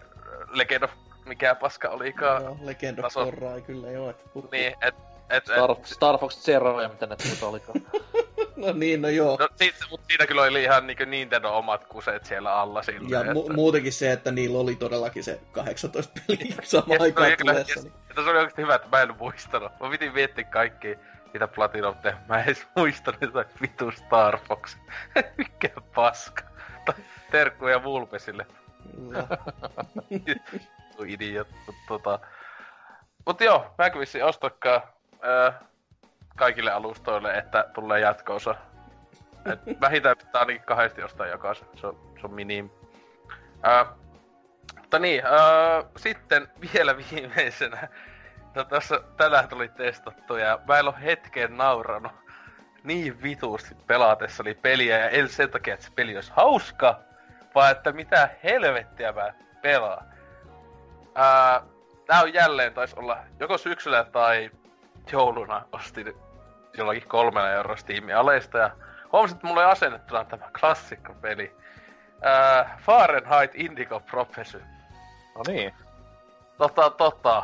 Legend 0.53 0.83
of 0.83 0.91
mikä 1.25 1.55
paska 1.55 1.89
olikaan. 1.89 2.43
Joo, 2.43 2.57
Legend 2.61 2.97
of 2.97 3.03
taso. 3.03 3.25
Korra 3.25 3.55
ei 3.55 3.61
kyllä 3.61 3.91
joo. 3.91 4.13
Niin, 4.51 4.75
et, 4.81 4.95
et, 5.30 5.43
Star, 5.45 5.71
et, 5.71 5.86
Star 5.86 6.17
Fox 6.17 6.36
Zero 6.38 6.82
ja 6.82 6.89
mitä 6.89 7.05
ne 7.05 7.15
tuota 7.15 7.47
olikaan. 7.47 7.82
No 8.55 8.73
niin, 8.73 9.01
no 9.01 9.09
joo. 9.09 9.38
no, 9.39 9.47
siitä, 9.55 9.78
mut 9.89 10.01
siinä 10.07 10.28
kyllä 10.28 10.41
oli 10.41 10.63
ihan 10.63 10.88
niinku 10.88 11.03
Nintendo 11.05 11.49
omat 11.57 11.86
kuset 11.86 12.26
siellä 12.26 12.53
alla 12.55 12.80
Ja 12.80 12.84
silleen. 12.84 13.26
mu- 13.36 13.53
muutenkin 13.53 13.93
se, 13.93 14.11
että 14.11 14.32
niillä 14.32 14.59
oli 14.59 14.76
todellakin 14.76 15.23
se 15.23 15.39
18 15.51 16.21
peliä 16.28 16.55
samaan 16.63 16.91
Ja 16.91 16.97
se 16.97 17.03
aikaan 17.03 17.28
oli 17.28 17.38
kyllä- 17.38 17.53
tulessa. 17.53 17.80
ja- 17.80 17.84
Niin. 17.84 17.93
ja 18.17 18.23
se 18.23 18.30
oli 18.30 18.38
oikeesti 18.39 18.61
hyvä, 18.61 18.76
että 18.76 18.88
mä 18.91 19.01
en 19.01 19.15
muistanut. 19.17 19.71
Mä 19.80 19.89
piti 19.89 20.09
miettiä 20.09 20.43
kaikki, 20.43 20.97
mitä 21.34 21.47
Platinum 21.47 21.95
tehnyt. 21.95 22.28
Mä 22.28 22.38
en 22.39 22.43
edes 22.45 22.67
muistanut 22.76 23.21
jotain 23.21 23.45
vitu 23.61 23.91
Star 23.91 24.38
Fox. 24.47 24.78
Mikä 25.38 25.69
paska. 25.95 26.43
Terkkuja 27.32 27.84
Vulpesille. 27.84 28.45
Kyllä. 28.95 29.28
Vittu 30.11 31.03
idiottu 31.07 31.76
tota. 31.88 32.19
Mut 33.26 33.41
joo, 33.41 33.73
Magvissi 33.78 34.21
ostakaa 34.21 34.95
öö, 35.26 35.51
kaikille 36.36 36.71
alustoille, 36.71 37.38
että 37.38 37.65
tulee 37.73 37.99
jatkoosa. 37.99 38.55
Et 39.45 39.59
vähintään 39.82 40.17
pitää 40.17 40.41
ainakin 40.41 40.61
kahdesti 40.61 41.03
ostaa 41.03 41.28
jokaisen. 41.28 41.67
Se 41.76 41.88
on, 41.88 42.13
se 42.21 42.28
on 42.28 42.34
minim. 42.34 42.69
Öö, 43.67 43.86
mutta 44.80 44.99
niin, 44.99 45.26
öö, 45.26 45.84
sitten 45.97 46.47
vielä 46.73 46.95
viimeisenä. 46.97 47.88
No 48.55 48.63
tässä 48.63 48.99
tänään 49.17 49.47
tuli 49.47 49.67
testattu 49.69 50.36
ja 50.36 50.59
mä 50.67 50.80
en 50.80 50.88
oo 50.88 50.95
hetkeen 51.03 51.57
nauranut. 51.57 52.11
niin 52.84 53.23
vitusti 53.23 53.76
pelaatessani 53.88 54.53
peliä, 54.53 54.97
ja 54.97 55.09
en 55.09 55.30
sen 55.30 55.49
takia, 55.49 55.73
että 55.73 55.86
se 55.86 55.91
peli 55.95 56.15
olisi 56.15 56.32
hauska, 56.36 56.99
vaan 57.55 57.71
että 57.71 57.91
mitä 57.91 58.30
helvettiä 58.43 59.11
mä 59.11 59.34
pelaan. 59.61 60.05
Ää, 61.15 61.61
tää 62.05 62.21
on 62.21 62.34
jälleen, 62.34 62.73
taisi 62.73 62.95
olla 62.99 63.17
joko 63.39 63.57
syksyllä 63.57 64.03
tai 64.03 64.51
jouluna 65.12 65.66
ostin 65.72 66.14
jollakin 66.78 67.08
kolmella 67.08 67.51
euroa 67.51 67.76
Steamin 67.76 68.16
aleista, 68.16 68.58
ja 68.58 68.72
huomasin, 69.12 69.36
että 69.36 69.47
mulla 69.47 69.64
ei 69.64 69.72
asennettuna 69.72 70.26
tämä 70.26 70.49
klassikkopeli. 70.60 71.56
Ää, 72.22 72.80
Fahrenheit 72.82 73.51
Indigo 73.56 73.99
Prophecy. 73.99 74.64
No 75.36 75.41
niin. 75.47 75.74
Tota, 76.58 76.89
tota. 76.89 77.43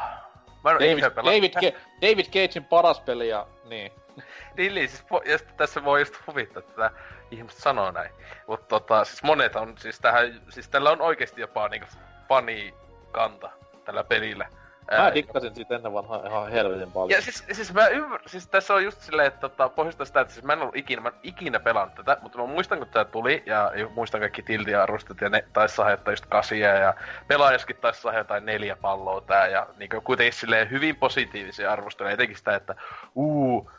Mä 0.63 0.71
en 0.71 0.75
David, 0.75 1.03
David, 1.15 1.53
Ge- 1.53 1.77
David 2.01 2.25
Cagein 2.25 2.65
paras 2.65 2.99
peli 2.99 3.29
ja 3.29 3.47
niin. 3.69 3.91
Niin, 4.57 4.75
niin 4.75 4.89
siis, 4.89 5.03
po- 5.03 5.29
ja 5.29 5.37
sit 5.37 5.57
tässä 5.57 5.83
voi 5.83 6.01
just 6.01 6.13
huvittaa, 6.27 6.59
että 6.59 6.91
ihmiset 7.31 7.59
sanoo 7.59 7.91
näin. 7.91 8.11
Mutta 8.47 8.67
tota, 8.67 9.05
siis 9.05 9.23
monet 9.23 9.55
on, 9.55 9.77
siis 9.77 9.99
tähän, 9.99 10.41
siis 10.49 10.69
tällä 10.69 10.91
on 10.91 11.01
oikeesti 11.01 11.41
jopa 11.41 11.69
niinku 11.69 11.87
fanikanta 12.29 13.49
tällä 13.85 14.03
pelillä. 14.03 14.47
Mä 14.91 14.97
Ää, 14.97 15.13
dikkasin 15.13 15.55
siitä 15.55 15.75
ennen 15.75 15.93
vanhaa 15.93 16.27
ihan 16.27 16.51
helvetin 16.51 16.91
paljon. 16.91 17.09
ja 17.09 17.21
siis, 17.21 17.43
siis 17.51 17.73
mä 17.73 17.87
ymmärrän, 17.87 18.29
siis 18.29 18.47
tässä 18.47 18.73
on 18.73 18.83
just 18.83 19.01
silleen, 19.01 19.27
että 19.27 19.39
tota, 19.39 19.69
pohjasta 19.69 20.05
sitä, 20.05 20.21
että 20.21 20.33
siis 20.33 20.45
mä 20.45 20.53
en 20.53 20.61
ollut 20.61 20.75
ikinä, 20.75 21.01
mä 21.01 21.09
en 21.09 21.15
ikinä 21.23 21.59
pelannut 21.59 21.95
tätä, 21.95 22.17
mutta 22.21 22.37
mä 22.37 22.45
muistan 22.45 22.77
kun 22.77 22.87
tää 22.87 23.05
tuli, 23.05 23.43
ja, 23.45 23.71
muistan 23.95 24.19
kaikki 24.19 24.43
tiltiarvostot, 24.43 25.21
ja 25.21 25.29
ne 25.29 25.45
taisi 25.53 25.75
saada 25.75 25.91
jotain 25.91 26.13
just 26.13 26.25
kasia, 26.25 26.73
ja 26.73 26.93
pelaajaskin 27.27 27.77
taisi 27.81 28.01
saada 28.01 28.17
jotain 28.17 28.45
neljä 28.45 28.75
palloa 28.75 29.21
tää, 29.21 29.47
ja 29.47 29.67
niinku 29.77 30.01
kuitenkin 30.01 30.33
silleen 30.33 30.69
hyvin 30.69 30.95
positiivisia 30.95 31.71
arvosteluja, 31.71 32.13
etenkin 32.13 32.37
sitä, 32.37 32.55
että 32.55 32.75
uu, 33.15 33.71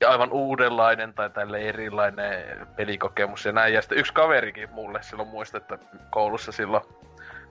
ja 0.00 0.10
aivan 0.10 0.32
uudenlainen 0.32 1.14
tai 1.14 1.30
tälle 1.30 1.60
erilainen 1.60 2.66
pelikokemus 2.76 3.44
ja 3.44 3.52
näin. 3.52 3.74
Ja 3.74 3.82
sitten 3.82 3.98
yksi 3.98 4.14
kaverikin 4.14 4.70
mulle 4.72 5.02
silloin 5.02 5.28
muista, 5.28 5.58
että 5.58 5.78
koulussa 6.10 6.52
silloin 6.52 6.82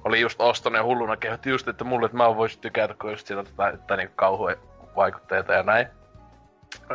oli 0.03 0.21
just 0.21 0.41
ostonut 0.41 0.77
ja 0.77 0.83
hulluna 0.83 1.17
kehotti 1.17 1.49
just, 1.49 1.67
että 1.67 1.83
mulle, 1.83 2.05
että 2.05 2.17
mä 2.17 2.35
voisin 2.35 2.61
tykätä, 2.61 2.95
kun 3.01 3.11
just 3.11 3.27
siinä 3.27 3.43
tätä, 3.43 3.77
tätä 3.77 3.97
niin 3.97 4.11
kauhuvaikutteita 4.15 5.53
ja 5.53 5.63
näin. 5.63 5.87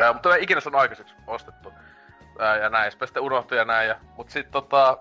Ja, 0.01 0.13
mutta 0.13 0.37
en 0.37 0.43
ikinä 0.43 0.61
saanut 0.61 0.81
aikaiseksi 0.81 1.15
ostettu. 1.27 1.73
Ää, 2.39 2.57
ja 2.57 2.69
näin, 2.69 2.91
sitten 2.91 3.09
sitten 3.09 3.23
unohtui 3.23 3.59
ja 3.59 3.65
näin. 3.65 3.89
Ja, 3.89 3.97
mutta 4.17 4.33
sitten 4.33 4.53
tota, 4.53 4.99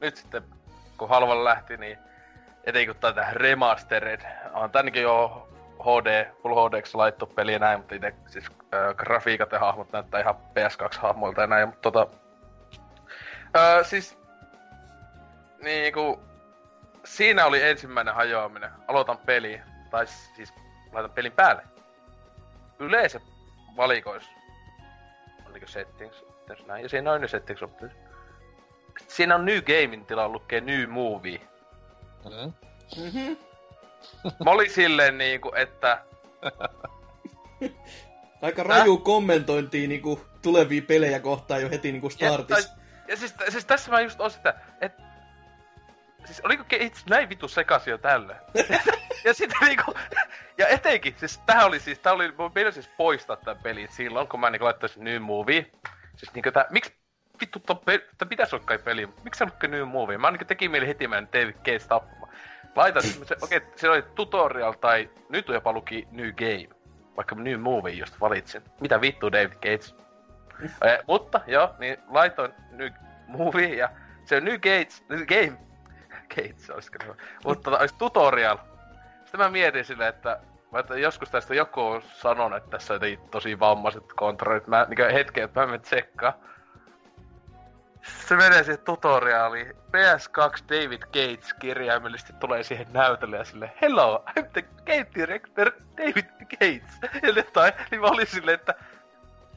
nyt 0.00 0.16
sitten 0.16 0.42
kun 0.96 1.08
halvalla 1.08 1.44
lähti, 1.44 1.76
niin 1.76 1.98
etenkin 2.64 2.94
kun 2.94 3.00
tätä 3.00 3.26
remastered, 3.32 4.20
on 4.52 4.70
tännekin 4.70 5.02
jo 5.02 5.48
HD, 5.80 6.26
Full 6.42 6.68
HDX 6.68 6.94
laittu 6.94 7.26
peli 7.26 7.52
ja 7.52 7.58
näin, 7.58 7.78
mutta 7.80 7.94
itse 7.94 8.14
siis 8.26 8.46
äh, 8.46 8.94
grafiikat 8.96 9.52
ja 9.52 9.58
hahmot 9.58 9.92
näyttää 9.92 10.20
ihan 10.20 10.34
PS2-hahmoilta 10.34 11.40
ja 11.40 11.46
näin, 11.46 11.68
mutta 11.68 11.90
tota... 11.90 12.06
Äh, 13.56 13.86
siis... 13.86 14.18
Niinku... 15.62 16.31
Siinä 17.04 17.46
oli 17.46 17.62
ensimmäinen 17.62 18.14
hajoaminen. 18.14 18.70
Aloitan 18.88 19.18
peli, 19.18 19.60
tai 19.90 20.06
siis 20.06 20.54
laitan 20.92 21.10
pelin 21.10 21.32
päälle. 21.32 21.62
Yleensä 22.78 23.20
valikois. 23.76 24.24
Niinku 25.52 25.68
settings, 25.68 26.22
options, 26.22 26.66
näin, 26.66 26.82
ja 26.82 26.88
siinä 26.88 27.12
on 27.12 27.20
ne 27.20 27.28
settings 27.28 27.62
options. 27.62 27.92
Siinä 29.08 29.34
on 29.34 29.44
New 29.44 29.62
Gamein 29.62 30.06
tilalla 30.06 30.32
lukee 30.32 30.60
New 30.60 30.88
Movie. 30.88 31.40
Mm. 32.24 32.52
Mhm. 33.04 33.32
Mä 34.44 34.50
olin 34.50 34.70
silleen 34.70 35.18
niinku, 35.18 35.52
että 35.56 36.04
Aika 38.42 38.62
raju 38.62 38.98
kommentointia 38.98 39.88
niinku 39.88 40.20
tulevia 40.42 40.82
pelejä 40.82 41.20
kohtaan 41.20 41.62
jo 41.62 41.70
heti 41.70 41.92
niinku 41.92 42.10
startissa. 42.10 42.68
Ja, 42.68 42.76
tai, 42.76 43.04
ja 43.08 43.16
siis, 43.16 43.34
siis, 43.48 43.64
tässä 43.64 43.90
mä 43.90 44.00
just 44.00 44.20
oon 44.20 44.30
sitä, 44.30 44.54
että... 44.80 45.01
Siis 46.24 46.40
oliko 46.44 46.64
itse 46.80 47.02
näin 47.10 47.28
vitu 47.28 47.48
sekaisin 47.48 47.90
jo 47.90 47.98
tälle? 47.98 48.36
ja 49.24 49.34
sitten 49.34 49.58
niinku... 49.68 49.94
Ja 50.58 50.68
etenkin, 50.68 51.14
siis 51.16 51.38
tähän 51.38 51.66
oli 51.66 51.80
siis, 51.80 51.98
tää 51.98 52.12
oli, 52.12 52.32
meidän 52.54 52.72
siis 52.72 52.88
poistaa 52.88 53.36
tän 53.36 53.58
pelin 53.62 53.88
silloin, 53.90 54.28
kun 54.28 54.40
mä 54.40 54.50
niinku 54.50 54.64
laittaisin 54.64 55.04
New 55.04 55.22
Movie. 55.22 55.70
Siis 56.16 56.34
niinku 56.34 56.50
tää, 56.50 56.66
miksi 56.70 56.92
vittu 57.40 57.58
ton 57.58 57.78
peli, 57.78 58.06
tää 58.18 58.28
pitäis 58.28 58.54
olla 58.54 58.64
kai 58.64 58.78
peli, 58.78 59.08
miksi 59.24 59.38
se 59.38 59.44
on 59.44 59.70
New 59.70 59.88
Movie? 59.88 60.18
Mä 60.18 60.30
niinku 60.30 60.44
teki 60.44 60.68
mieli 60.68 60.86
heti 60.86 61.08
mennä 61.08 61.28
David 61.32 61.54
Cage 61.54 61.78
tappamaan. 61.88 62.32
Laitan, 62.76 63.02
se, 63.02 63.36
okei, 63.42 63.58
okay, 63.58 63.70
se 63.76 63.90
oli 63.90 64.02
tutorial 64.02 64.72
tai 64.72 65.10
nyt 65.28 65.48
on 65.48 65.54
jopa 65.54 65.72
luki 65.72 66.08
New 66.10 66.32
Game. 66.32 66.68
Vaikka 67.16 67.34
New 67.34 67.60
Movie 67.60 67.92
just 67.92 68.20
valitsin. 68.20 68.62
Mitä 68.80 69.00
vittu 69.00 69.32
David 69.32 69.52
Cage? 69.52 70.02
Eh, 70.62 70.98
mutta 71.06 71.40
joo, 71.46 71.74
niin 71.78 71.96
laitoin 72.08 72.52
New 72.70 72.92
Movie 73.26 73.74
ja 73.74 73.88
se 74.24 74.36
on 74.36 74.44
New 74.44 74.54
Gates, 74.54 75.04
New 75.08 75.26
Game. 75.26 75.71
Gates 76.36 76.70
olisiko 76.70 76.98
se. 77.00 77.14
Mutta 77.44 77.70
tota, 77.70 77.80
olisi 77.80 77.94
tutorial. 77.98 78.58
Sitten 79.20 79.40
mä 79.40 79.50
mietin 79.50 79.84
silleen, 79.84 80.08
että, 80.08 80.40
että 80.78 80.98
joskus 80.98 81.30
tästä 81.30 81.54
joku 81.54 81.80
on 81.80 82.02
sanonut, 82.02 82.56
että 82.56 82.70
tässä 82.70 82.94
on 82.94 83.00
tosi 83.30 83.60
vammaiset 83.60 84.12
kontrollit. 84.16 84.66
Mä 84.66 84.86
niin 84.88 85.12
hetken, 85.12 85.44
että 85.44 85.60
mä 85.60 85.66
menen 85.66 85.80
tsekkaan. 85.80 86.32
Se 88.02 88.36
menee 88.36 88.64
siihen 88.64 88.84
tutoriaaliin. 88.84 89.66
PS2 89.68 90.64
David 90.68 91.02
Gates 91.02 91.54
kirjaimellisesti 91.54 92.32
tulee 92.32 92.62
siihen 92.62 92.86
näytölle 92.92 93.36
ja 93.36 93.44
sille 93.44 93.72
Hello, 93.80 94.24
I'm 94.30 94.46
the 94.52 94.62
game 94.62 95.06
director 95.14 95.72
David 95.96 96.30
Gates. 96.50 97.22
Ja 97.22 97.28
jotain, 97.28 97.72
niin 97.90 98.00
mä 98.00 98.06
olin 98.06 98.26
silleen, 98.26 98.54
että 98.54 98.74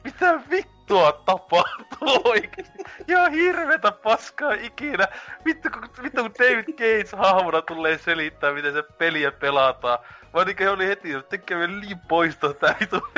mitä 0.06 0.40
vittua 0.50 1.12
tapahtuu 1.12 2.20
oikeesti? 2.24 2.78
Ihan 3.08 3.32
hirvetä 3.32 3.92
paskaa 3.92 4.52
ikinä. 4.52 5.08
Vittu 5.44 5.68
kun, 5.70 5.88
vittu 6.02 6.22
kun 6.22 6.32
David 6.38 6.64
Gates 6.68 7.12
hahmona 7.12 7.62
tulee 7.62 7.98
selittää, 7.98 8.52
miten 8.52 8.72
se 8.72 8.82
peliä 8.82 9.30
pelataan. 9.32 9.98
Mä 10.34 10.44
niinkö 10.44 10.72
oli 10.72 10.86
heti, 10.88 11.12
että 11.12 11.30
tekee 11.30 11.58
vielä 11.58 11.80
niin 11.80 11.98
poistaa 12.08 12.52
tää 12.54 12.74
vittu. 12.80 13.08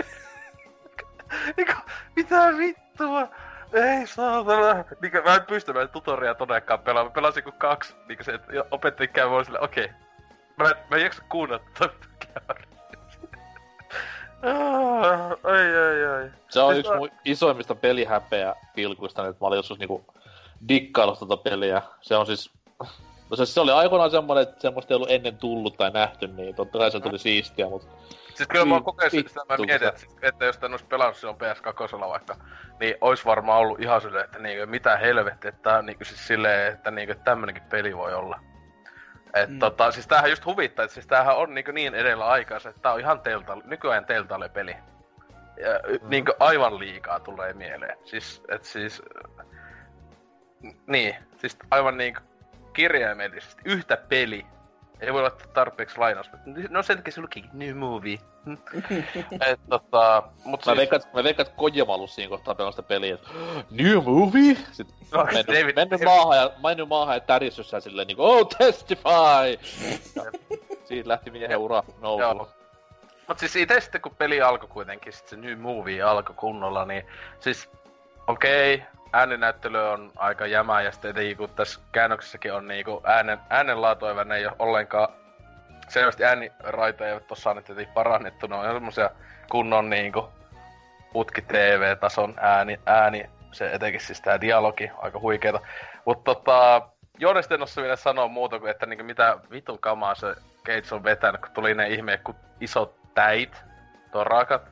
Niinku, 1.57 1.73
mitä 2.17 2.37
vittua? 2.59 3.29
Ei 3.73 4.07
saatana. 4.07 4.85
Niinkö, 5.03 5.23
mä 5.23 5.35
en 5.35 5.43
pysty, 5.43 5.73
mä 5.73 5.81
en 5.81 5.89
tutoria 5.89 6.35
todellakaan 6.35 6.81
pelaa. 6.81 7.05
Mä 7.05 7.11
pelasin 7.11 7.45
kuin 7.45 7.59
kaksi. 7.59 7.97
Niinkö 8.09 8.25
se, 8.25 8.33
että 8.35 8.53
opettaja 8.71 9.07
käy 9.07 9.29
mulle 9.29 9.45
silleen, 9.45 9.65
okei. 9.65 9.89
Mä, 10.57 10.65
en- 10.69 10.77
mä 10.91 10.97
en 10.97 11.03
jaksa 11.03 11.23
kuunnella 11.29 11.65
tota. 11.79 11.95
Ah, 12.49 12.57
ai 14.43 15.77
ai 15.77 16.05
ai. 16.23 16.31
Se 16.49 16.61
on 16.61 16.75
Siis 16.75 16.79
yksi 16.79 16.93
mä- 16.93 16.99
mun 16.99 17.11
isoimmista 17.25 17.75
pelihäpeä 17.75 18.55
pilkuista, 18.75 19.27
että 19.27 19.45
mä 19.45 19.47
olin 19.47 19.57
joskus 19.57 19.79
niinku 19.79 20.05
dikkaillut 20.69 21.19
tota 21.19 21.37
peliä. 21.37 21.83
Se 22.01 22.17
on 22.17 22.27
siis... 22.27 22.51
No 23.31 23.37
se, 23.37 23.47
se 23.47 23.61
oli 23.61 23.73
aikoinaan 23.73 24.11
semmonen, 24.11 24.43
että 24.43 24.61
semmoista 24.61 24.95
ei 24.95 24.97
ollut 24.97 25.11
ennen 25.11 25.39
tullut 25.39 25.77
tai 25.77 25.91
nähty, 25.91 26.27
niin 26.27 26.55
totta 26.55 26.79
kai 26.79 26.91
se 26.91 27.01
tuli 27.01 27.19
siistiä, 27.19 27.69
mutta 27.69 27.87
Siis 28.35 28.49
kyllä 28.49 28.65
mä 28.65 28.75
Niin, 28.75 28.85
kokeilin 28.85 29.29
sitä, 29.29 29.41
mä 29.49 29.57
mietin, 29.57 29.89
että, 29.89 30.07
että 30.23 30.45
jos 30.45 30.59
tän 30.59 30.71
olisi 30.71 30.85
pelannut 30.85 31.17
silloin 31.17 31.39
PS2 31.39 32.09
vaikka, 32.09 32.37
niin 32.81 32.95
ois 33.01 33.27
varmaan 33.27 33.61
ollut 33.61 33.81
ihan 33.81 34.01
silleen, 34.01 34.25
että 34.25 34.39
niinku, 34.39 34.67
mitä 34.67 34.97
helvettiä, 34.97 35.49
että 35.49 35.63
tää 35.63 35.79
on 35.79 35.87
niinku 35.87 36.05
siis 36.05 36.27
silleen, 36.27 36.73
että 36.73 36.91
niinku, 36.91 37.15
tämmönenkin 37.25 37.63
peli 37.71 37.97
voi 37.97 38.15
olla. 38.15 38.41
Et 39.35 39.51
Mm. 39.51 39.59
tota, 39.59 39.91
siis 39.91 40.07
tämähän 40.07 40.31
just 40.31 40.45
huvittaa, 40.45 40.85
että 40.85 40.95
siis 40.95 41.07
tämähän 41.07 41.37
on 41.37 41.55
niinku 41.55 41.73
niin 41.73 41.95
edellä 41.95 42.27
aikaansa, 42.27 42.69
että 42.69 42.83
tää 42.83 42.93
on 42.93 43.01
ihan 43.01 43.21
telta, 43.21 43.57
nykyään 43.65 44.05
teltalle 44.05 44.49
peli. 44.49 44.77
Ja 45.61 45.99
mm. 46.03 46.09
Niinku 46.09 46.33
aivan 46.41 46.79
liikaa 46.79 47.21
tulee 47.21 47.53
mieleen. 47.53 47.99
Siis, 48.05 48.43
et 48.49 48.65
siis... 48.65 49.03
Niin, 50.87 51.17
siis 51.37 51.57
aivan 51.71 51.97
niinku 51.97 52.21
kirjaimellisesti 52.73 53.63
yhtä 53.65 53.97
peli. 53.97 54.47
Ei 55.01 55.13
voi 55.13 55.23
laittaa 55.23 55.47
tarpeeksi 55.55 55.99
lainaus, 55.99 56.31
mutta 56.33 56.51
no 56.71 56.83
sen 56.83 56.97
takia 56.97 57.13
se 57.13 57.21
luki 57.21 57.45
New 57.53 57.77
Movie. 57.77 58.19
Et 59.51 59.61
tota, 59.69 60.23
mut 60.45 60.61
Mä 60.61 60.65
siis... 60.65 60.77
veikkaan, 60.77 61.03
että- 61.03 61.17
mä 61.19 61.25
veikkaan, 61.25 61.47
että 61.47 61.59
Kojima 61.59 61.95
ollut 61.95 62.11
siinä 62.11 62.29
kohtaa 62.29 62.55
pelaa 62.55 62.71
sitä 62.73 62.83
peliä, 62.83 63.15
että 63.15 63.29
New 63.71 64.05
movie? 64.05 64.57
Sitten 64.73 64.97
No, 65.13 65.25
mennyt, 65.25 65.47
David- 65.47 65.75
mennyt 65.77 66.01
David- 66.01 66.05
maahan 66.05 66.37
ja, 66.39 66.51
mennyt 66.63 66.89
maahan 66.89 67.17
ja 67.17 67.21
tärissyt 67.21 67.67
siellä 67.67 67.81
silleen 67.81 68.07
niinku, 68.07 68.25
oh 68.25 68.49
testify! 68.59 69.59
Siitä 70.85 71.09
lähti 71.09 71.31
miehen 71.31 71.59
ura 71.59 71.83
nousuun. 72.01 72.49
Mut 73.29 73.39
siis 73.39 73.57
itse 73.57 73.81
sitten 73.81 74.01
kun 74.01 74.15
peli 74.15 74.41
alkoi 74.43 74.69
kuitenkin, 74.69 75.13
sit 75.13 75.29
se 75.29 75.37
New 75.37 75.59
Movie 75.59 76.03
alkoi 76.03 76.35
kunnolla, 76.37 76.85
niin 76.85 77.03
siis 77.41 77.69
okei, 78.27 78.75
okay, 78.75 78.87
ääninäyttely 79.13 79.91
on 79.91 80.13
aika 80.17 80.47
jämää 80.47 80.83
ja 80.83 80.93
sitten 80.93 81.11
etenkin 81.11 81.37
kun 81.37 81.51
tässä 81.51 81.81
käännöksessäkin 81.93 82.53
on 82.53 82.69
niinku 82.69 83.01
äänen, 83.05 83.39
äänenlaatu 83.51 84.07
ei 84.07 84.47
ole 84.47 84.57
ollenkaan 84.59 85.09
selvästi 85.89 86.25
ääniraitoja 86.25 87.11
eivät 87.11 87.27
tossa 87.27 87.43
saaneet 87.43 87.69
jotenkin 87.69 87.95
parannettu, 87.95 88.47
ne 88.47 88.57
on 88.57 88.75
semmosia 88.75 89.11
kunnon 89.51 89.91
niinku 89.91 90.29
putki 91.13 91.43
TV-tason 91.43 92.35
ääni, 92.41 92.81
ääni, 92.87 93.31
se 93.53 93.73
etenkin 93.73 94.01
siis 94.01 94.21
tää 94.21 94.41
dialogi, 94.41 94.91
aika 94.97 95.21
huikeeta. 95.21 95.61
Mutta 96.05 96.35
tota, 96.35 96.89
Joonesta 97.19 97.55
en 97.55 97.61
vielä 97.77 97.97
sanoa 97.97 98.29
muuta 98.29 98.59
kuin, 98.59 98.71
että 98.71 98.87
niinku 98.87 99.05
mitä 99.05 99.39
vitun 99.51 99.79
kamaa 99.79 100.15
se 100.15 100.35
Gates 100.65 100.93
on 100.93 101.05
vetänyt, 101.05 101.41
kun 101.41 101.51
tuli 101.51 101.75
ne 101.75 101.89
ihme 101.89 102.19
kun 102.25 102.35
isot 102.61 102.95
täit, 103.15 103.63
torakat. 104.13 104.63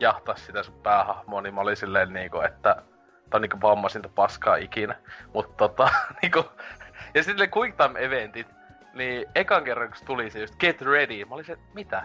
jahtaa 0.00 0.36
sitä 0.36 0.62
sun 0.62 0.80
päähahmoa, 0.82 1.42
niin 1.42 1.54
mä 1.54 1.60
olin 1.60 1.76
silleen 1.76 2.12
niinku, 2.12 2.40
että 2.40 2.82
on 3.34 3.42
niinku 3.42 3.60
vammasinta 3.60 4.08
paskaa 4.08 4.56
ikinä. 4.56 4.94
Mutta 5.34 5.68
tota, 5.68 5.90
niinku, 6.22 6.44
ja 7.14 7.22
sitten 7.22 7.50
Quick 7.56 7.76
Time 7.76 8.00
Eventit, 8.00 8.46
niin 8.94 9.26
ekan 9.34 9.64
kerran 9.64 9.88
kun 9.88 10.06
tuli 10.06 10.30
se 10.30 10.40
just 10.40 10.56
Get 10.56 10.82
Ready, 10.82 11.24
mä 11.24 11.34
olin 11.34 11.44
se, 11.44 11.58
mitä? 11.74 12.02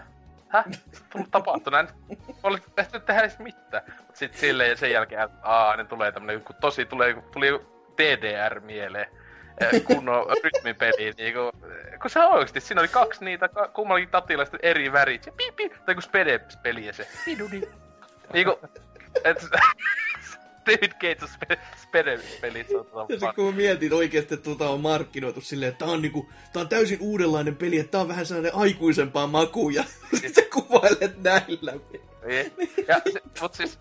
Häh? 0.49 0.65
Tullut 1.09 1.31
tapahtu 1.31 1.69
näin. 1.69 1.87
Mä 2.09 2.33
olin 2.43 2.63
tehty 2.75 2.99
tehdä 2.99 3.21
edes 3.21 3.39
mitään. 3.39 3.83
Mut 4.07 4.15
sit 4.15 4.33
silleen 4.33 4.69
ja 4.69 4.77
sen 4.77 4.91
jälkeen, 4.91 5.29
aa, 5.41 5.75
ne 5.75 5.83
tulee 5.83 6.11
tämmönen, 6.11 6.41
kun 6.41 6.55
tosi 6.61 6.85
tulee, 6.85 7.23
tuli 7.31 7.61
DDR 7.97 8.59
mieleen 8.59 9.07
kunnon 9.83 10.25
rytmipeli, 10.43 11.13
niinku, 11.17 11.51
kun 12.01 12.09
se 12.09 12.19
oikeesti, 12.19 12.61
siinä 12.61 12.81
oli 12.81 12.87
kaksi 12.87 13.25
niitä, 13.25 13.49
kummallakin 13.73 14.09
tatilla 14.09 14.45
eri 14.61 14.91
värit, 14.91 15.25
ja 15.25 15.31
pipi, 15.31 15.71
tai 15.85 15.95
kun 15.95 16.03
Spede-peli 16.03 16.85
ja 16.85 16.93
se, 16.93 17.07
niinku, 18.33 18.59
et, 19.23 19.45
David 20.65 20.91
Gates 20.91 21.37
Spede-pelit. 21.75 22.69
Ja 23.09 23.19
se 23.19 23.27
kun 23.35 23.55
mietin 23.55 23.93
oikeesti, 23.93 24.33
että 24.33 24.43
tuota 24.43 24.69
on 24.69 24.81
markkinoitu 24.81 25.41
silleen, 25.41 25.69
että 25.69 25.85
tää 25.85 25.93
on, 25.93 26.01
niinku, 26.01 26.29
tää 26.53 26.61
on 26.61 26.69
täysin 26.69 26.97
uudenlainen 27.01 27.55
peli, 27.55 27.79
että 27.79 27.91
tää 27.91 28.01
on 28.01 28.07
vähän 28.07 28.25
sellainen 28.25 28.55
aikuisempaa 28.55 29.27
maku, 29.27 29.69
ja 29.69 29.83
sit 30.21 30.35
sä 30.35 30.41
kuvailet 30.53 31.23
näillä. 31.23 31.73
Ja, 32.87 33.01
se, 33.13 33.21
mut 33.41 33.53
siis, 33.53 33.79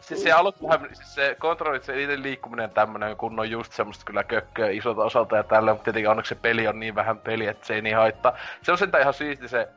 Siis 0.00 0.22
se 0.22 0.32
alustahan, 0.32 0.88
siis 0.92 1.14
se 1.14 1.36
kontrollit, 1.38 1.84
se 1.84 2.02
itse 2.02 2.22
liikkuminen 2.22 2.70
tämmönen, 2.70 3.16
kun 3.16 3.40
on 3.40 3.50
just 3.50 3.72
semmoista 3.72 4.04
kyllä 4.04 4.24
kökköä 4.24 4.70
isolta 4.70 5.04
osalta 5.04 5.36
ja 5.36 5.42
tällä, 5.42 5.72
mutta 5.72 5.84
tietenkin 5.84 6.10
onneksi 6.10 6.28
se 6.28 6.34
peli 6.34 6.68
on 6.68 6.80
niin 6.80 6.94
vähän 6.94 7.18
peli, 7.18 7.46
että 7.46 7.66
se 7.66 7.74
ei 7.74 7.82
niin 7.82 7.96
haittaa. 7.96 8.38
Se 8.62 8.72
on 8.72 8.78
sentään 8.78 9.02
ihan 9.02 9.14
siisti 9.14 9.48
se, 9.48 9.68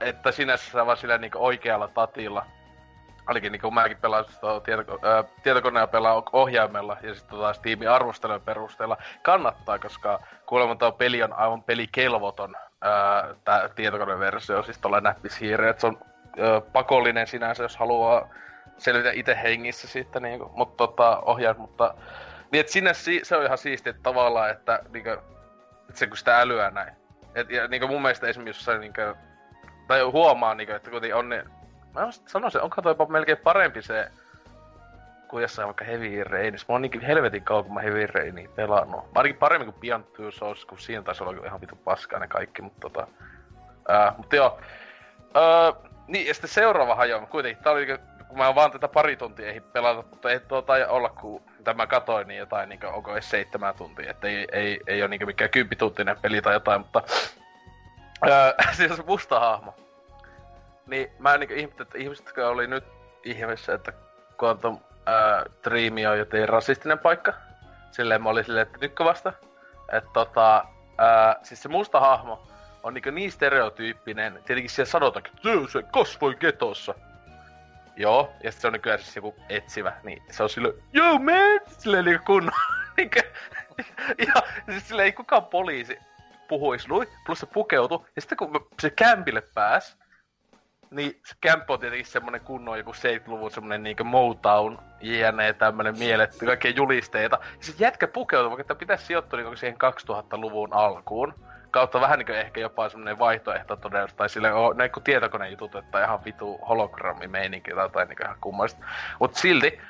että 0.00 0.32
sinänsä 0.32 0.86
vaan 0.86 0.96
sillä 0.96 1.18
niinku 1.18 1.38
oikealla 1.44 1.88
tatilla. 1.88 2.46
Ainakin 3.30 3.52
niinku 3.52 3.70
mäkin 3.70 3.96
pelaan 3.96 4.24
tieto, 4.64 4.92
äh, 4.92 5.24
tietokoneen 5.42 5.88
pelaa 5.88 6.22
ohjaimella 6.32 6.96
ja 7.02 7.14
sitten 7.14 7.38
taas 7.38 7.58
tiimi 7.58 7.86
arvostelujen 7.86 8.40
perusteella. 8.40 8.96
Kannattaa, 9.22 9.78
koska 9.78 10.20
kuulemma 10.46 10.76
tuo 10.76 10.92
peli 10.92 11.22
on 11.22 11.32
aivan 11.32 11.62
pelikelvoton 11.62 12.56
tää 13.44 13.68
tietokoneversio, 13.68 14.62
siis 14.62 14.78
tuolla 14.78 15.00
näppishiire, 15.00 15.68
että 15.68 15.80
se 15.80 15.86
on 15.86 15.98
äh, 16.24 16.72
pakollinen 16.72 17.26
sinänsä, 17.26 17.62
jos 17.62 17.76
haluaa 17.76 18.28
selvitä 18.78 19.10
itse 19.10 19.38
hengissä 19.42 19.88
siitä, 19.88 20.20
niinku, 20.20 20.50
mutta 20.54 20.76
tota, 20.76 21.20
ohjaus, 21.20 21.58
mutta... 21.58 21.94
Niin, 22.52 22.60
että 22.60 22.72
sinne 22.72 22.94
si- 22.94 23.20
se 23.22 23.36
on 23.36 23.44
ihan 23.44 23.58
siistiä 23.58 23.94
tavallaan, 24.02 24.50
että, 24.50 24.80
niinku, 24.92 25.10
että 25.10 25.94
se 25.94 26.06
kun 26.06 26.16
sitä 26.16 26.40
älyä 26.40 26.70
näin. 26.70 26.94
Et, 27.34 27.50
ja 27.50 27.68
niinku 27.68 27.88
mun 27.88 28.02
mielestä 28.02 28.26
esimerkiksi 28.26 28.60
jossain 28.60 28.80
niinku, 28.80 29.00
tai 29.88 30.02
huomaa 30.02 30.54
niinku, 30.54 30.74
että 30.74 30.90
kun 30.90 31.00
on 31.14 31.28
niin, 31.28 31.59
mä 31.94 32.08
sanoisin, 32.10 32.60
onko 32.60 32.82
toi 32.82 32.96
melkein 33.08 33.38
parempi 33.38 33.82
se, 33.82 34.10
kuin 35.28 35.42
jossain 35.42 35.66
vaikka 35.66 35.84
Heavy 35.84 36.24
Rainissa. 36.24 36.66
Mä 36.68 36.74
oon 36.74 36.82
niin 36.82 37.00
helvetin 37.00 37.44
kauan, 37.44 37.64
kun 37.64 37.74
mä 37.74 37.80
Heavy 37.80 38.06
Rainia 38.06 38.48
pelannut. 38.56 39.04
Mä 39.04 39.10
ainakin 39.14 39.38
paremmin 39.38 39.72
kuin 39.72 39.80
Beyond 39.80 40.04
Two 40.04 40.30
Souls, 40.30 40.64
kun 40.64 40.78
siinä 40.78 41.02
taisi 41.02 41.24
olla 41.24 41.46
ihan 41.46 41.60
vitu 41.60 41.76
paskaa 41.76 42.20
ne 42.20 42.28
kaikki, 42.28 42.62
mutta 42.62 42.80
tota... 42.80 43.06
Ää, 43.88 44.14
mutta 44.16 44.36
joo. 44.36 44.60
Ää, 45.34 45.90
niin, 46.06 46.26
ja 46.26 46.34
sitten 46.34 46.50
seuraava 46.50 46.94
hajo, 46.94 47.26
kuitenkin, 47.30 47.64
tää 47.64 47.72
oli 47.72 47.86
kun 48.30 48.38
mä 48.38 48.54
vaan 48.54 48.70
tätä 48.70 48.88
pari 48.88 49.16
tuntia 49.16 49.52
ei 49.52 49.60
pelata, 49.60 50.04
mutta 50.10 50.30
ei 50.30 50.40
tuota 50.40 50.72
olla, 50.88 51.08
kun 51.08 51.42
tämä 51.64 51.86
katoin, 51.86 52.28
niin 52.28 52.38
jotain, 52.38 52.68
niin 52.68 52.80
kuin, 52.80 52.92
onko 52.92 53.12
edes 53.12 53.30
seitsemän 53.30 53.74
tuntia, 53.74 54.10
että 54.10 54.28
ei, 54.28 54.46
ei, 54.52 54.80
ei 54.86 55.02
ole 55.02 55.08
niin 55.08 55.26
mikään 55.26 55.50
kymppituntinen 55.50 56.16
peli 56.22 56.42
tai 56.42 56.54
jotain, 56.54 56.80
mutta 56.80 57.02
öö, 58.28 58.54
siis 58.76 59.06
musta 59.06 59.40
hahmo. 59.40 59.74
Niin 60.90 61.10
mä 61.18 61.38
niin 61.38 61.52
ihmettä, 61.52 61.82
että 61.82 61.98
ihmiset, 61.98 62.26
jotka 62.26 62.48
oli 62.48 62.66
nyt 62.66 62.84
ihmeessä, 63.24 63.74
että 63.74 63.92
Quantum 64.42 64.78
öö, 65.08 65.44
Dream 65.64 65.94
on 66.10 66.18
jotenkin 66.18 66.48
rasistinen 66.48 66.98
paikka. 66.98 67.32
Silleen 67.90 68.22
mä 68.22 68.28
olin 68.28 68.44
silleen, 68.44 68.66
että 68.66 68.78
nytkö 68.80 69.04
vasta. 69.04 69.32
Että 69.92 70.10
tota, 70.12 70.64
öö, 71.00 71.34
siis 71.42 71.62
se 71.62 71.68
musta 71.68 72.00
hahmo 72.00 72.46
on 72.82 72.94
niin, 72.94 73.14
niin 73.14 73.32
stereotyyppinen, 73.32 74.32
tietenkin 74.46 74.70
siellä 74.70 74.90
sanotaan, 74.90 75.26
että 75.26 75.72
se 75.72 75.82
kasvoi 75.92 76.34
getossa 76.34 76.94
Joo, 77.96 78.32
ja 78.44 78.52
sitten 78.52 78.60
se 78.60 78.66
on 78.66 78.72
nykyään 78.72 78.98
siis 78.98 79.16
joku 79.16 79.34
etsivä, 79.48 79.92
niin 80.02 80.22
se 80.30 80.42
on 80.42 80.50
silleen, 80.50 80.74
yo 80.94 81.18
man, 81.18 81.60
silleen 81.78 82.04
niinku 82.04 82.24
kunnon, 82.26 82.52
ja 84.26 84.42
siis 84.70 84.88
silleen 84.88 85.06
ei 85.06 85.12
kukaan 85.12 85.44
poliisi 85.44 85.98
puhuisi 86.48 86.88
lui, 86.88 87.08
plus 87.26 87.40
se 87.40 87.46
pukeutui, 87.46 88.04
ja 88.16 88.22
sitten 88.22 88.38
kun 88.38 88.68
se 88.80 88.90
kämpille 88.90 89.42
pääs, 89.54 89.96
niin 90.90 91.20
kämppö 91.40 91.72
on 91.72 91.80
tietenkin 91.80 92.06
semmonen 92.06 92.40
kunnon 92.40 92.78
joku 92.78 92.92
70-luvun 92.92 93.50
semmonen 93.50 93.82
niinkö 93.82 94.04
Motown, 94.04 94.78
jne, 95.00 95.52
tämmönen 95.52 95.98
mieletty, 95.98 96.46
kaikkea 96.46 96.72
julisteita. 96.76 97.38
Ja 97.42 97.64
sit 97.64 97.80
jätkä 97.80 98.08
pukeutui, 98.08 98.56
vaikka 98.56 98.74
pitäisi 98.74 99.06
sijoittua 99.06 99.38
niinku 99.38 99.56
siihen 99.56 99.76
2000-luvun 100.10 100.72
alkuun 100.72 101.34
kautta 101.70 102.00
vähän 102.00 102.18
niin 102.18 102.30
ehkä 102.30 102.60
jopa 102.60 102.88
semmoinen 102.88 103.18
vaihtoehto 103.18 103.76
todella, 103.76 104.08
tai 104.16 104.28
sille 104.28 104.52
on 104.52 104.76
näin 104.76 104.90
kuin 104.90 105.04
tietokonejutut, 105.04 105.74
että 105.74 106.04
ihan 106.04 106.24
vitu 106.24 106.58
hologrammimeininki 106.68 107.70
tai 107.70 107.84
jotain 107.84 108.08
niin 108.08 108.22
ihan 108.24 108.36
kummallista. 108.40 108.84
Mut 109.20 109.34
silti, 109.34 109.80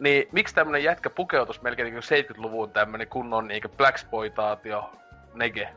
niin 0.00 0.28
miksi 0.32 0.54
tämmönen 0.54 0.84
jätkä 0.84 1.10
pukeutus 1.10 1.62
melkein 1.62 1.94
niin 1.94 2.24
70-luvun 2.24 2.72
tämmönen 2.72 3.08
kunnon 3.08 3.48
niin 3.48 3.62
blaxploitaatio 3.76 4.90
nege? 5.34 5.68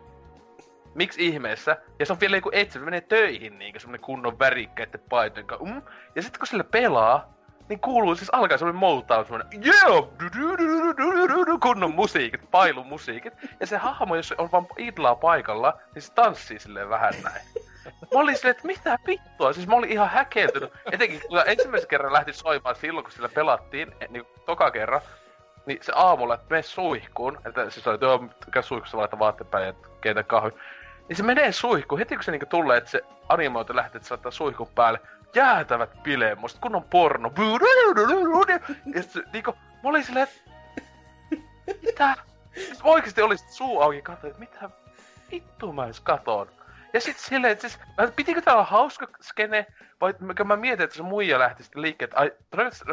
Miksi 0.95 1.27
ihmeessä? 1.27 1.77
Ja 1.99 2.05
se 2.05 2.13
on 2.13 2.19
vielä 2.19 2.37
joku 2.37 2.49
etsä, 2.53 2.79
menee 2.79 3.01
töihin 3.01 3.59
niin 3.59 3.79
semmonen 3.79 4.01
kunnon 4.01 4.39
värikkäiden 4.39 5.01
paitojen 5.09 5.47
kanssa. 5.47 5.65
Mm. 5.65 5.81
Ja 6.15 6.21
sitten 6.21 6.39
kun 6.39 6.47
sille 6.47 6.63
pelaa, 6.63 7.33
niin 7.69 7.79
kuuluu 7.79 8.15
siis 8.15 8.29
alkaa 8.33 8.57
semmonen 8.57 8.79
Motown, 8.79 9.25
semmonen 9.25 9.47
yeah, 9.65 10.07
kunnon 11.61 11.95
musiikit, 11.95 12.51
pailumusiikit. 12.51 13.33
Ja 13.59 13.67
se 13.67 13.77
hahmo, 13.77 14.15
jos 14.15 14.33
on 14.37 14.51
vaan 14.51 14.67
idlaa 14.77 15.15
paikalla, 15.15 15.79
niin 15.95 16.01
se 16.01 16.13
tanssii 16.13 16.59
silleen 16.59 16.89
vähän 16.89 17.13
näin. 17.23 17.41
Mä 17.85 18.19
olin 18.19 18.37
silleen, 18.37 18.55
että 18.55 18.67
mitä 18.67 18.99
vittua, 19.07 19.53
siis 19.53 19.67
mä 19.67 19.75
olin 19.75 19.91
ihan 19.91 20.09
häkeltynyt. 20.09 20.73
Etenkin 20.91 21.21
kun 21.27 21.43
ensimmäisen 21.45 21.89
kerran 21.89 22.13
lähti 22.13 22.33
soimaan 22.33 22.75
silloin, 22.75 23.03
kun 23.03 23.11
sillä 23.11 23.29
pelattiin, 23.29 23.95
niin 24.09 24.25
toka 24.45 24.71
kerran, 24.71 25.01
niin 25.65 25.79
se 25.81 25.91
aamulla, 25.95 26.33
että 26.33 26.45
mene 26.49 26.61
suihkuun, 26.61 27.37
että 27.45 27.69
siis 27.69 27.87
oli, 27.87 27.93
että 27.95 28.05
joo, 28.05 28.25
käy 28.51 28.63
suihkussa 28.63 28.97
laittaa 28.97 29.19
vaatteen 29.19 29.47
päälle 29.47 29.67
ja 29.67 29.73
keitä 30.01 30.23
kahvi. 30.23 30.51
Niin 31.09 31.17
se 31.17 31.23
menee 31.23 31.51
suihkuun, 31.51 31.99
heti 31.99 32.15
kun 32.15 32.23
se 32.23 32.31
niinku 32.31 32.45
tulee, 32.45 32.77
että 32.77 32.89
se 32.89 33.01
animoitu 33.29 33.75
lähtee, 33.75 33.97
että 33.97 34.07
se 34.07 34.13
laittaa 34.13 34.31
suihkun 34.31 34.67
päälle, 34.75 34.99
jäätävät 35.35 36.03
bileet, 36.03 36.39
musta 36.39 36.59
kun 36.61 36.75
on 36.75 36.83
porno. 36.83 37.31
Ja 38.95 39.03
se, 39.03 39.23
niinku, 39.33 39.51
mä 39.51 39.89
olin 39.89 40.03
silleen, 40.03 40.27
mitä? 41.85 42.15
Oikeesti 42.83 43.21
oli 43.21 43.37
suu 43.37 43.81
auki 43.81 44.01
katsoin, 44.01 44.31
että 44.31 44.39
mitä 44.39 44.69
vittu 45.31 45.73
mä 45.73 45.85
edes 45.85 45.99
katon. 45.99 46.47
Ja 46.93 47.01
sit 47.01 47.17
silleen, 47.17 47.51
että 47.51 47.69
siis, 47.69 47.81
pitikö 48.15 48.41
tää 48.41 48.53
olla 48.53 48.63
hauska 48.63 49.07
skene, 49.21 49.65
vai 50.01 50.13
kun 50.37 50.47
mä 50.47 50.55
mietin, 50.55 50.83
että 50.83 50.95
se 50.95 51.03
muija 51.03 51.39
lähti 51.39 51.63
sitten 51.63 51.81
liikkeelle, 51.81 52.15
ai, 52.15 52.31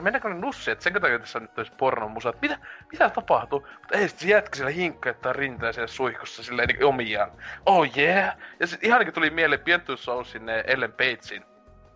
mennäänkö 0.00 0.28
ne 0.28 0.34
nussi, 0.34 0.70
että 0.70 0.84
sen 0.84 0.92
takia 0.92 1.18
tässä 1.18 1.40
nyt 1.40 1.58
olisi 1.58 1.72
pornon 1.78 2.10
musa, 2.10 2.28
että 2.28 2.40
mitä, 2.42 2.58
mitä 2.92 3.10
tapahtuu? 3.10 3.66
Mutta 3.78 3.98
ei, 3.98 4.08
sit 4.08 4.18
se 4.18 4.28
jätkä 4.28 4.56
siellä 4.56 4.70
hinkkaittaa 4.70 5.32
rintaa 5.32 5.72
siellä 5.72 5.86
suihkussa 5.86 6.42
silleen 6.42 6.68
niin 6.68 6.84
omiaan. 6.84 7.30
Oh 7.66 7.98
yeah! 7.98 8.36
Ja 8.60 8.66
sit 8.66 8.84
ihan 8.84 9.00
niin 9.00 9.14
tuli 9.14 9.30
mieleen 9.30 9.60
Pientu 9.60 9.96
sinne 10.24 10.64
Ellen 10.66 10.92
Pagein 10.92 11.44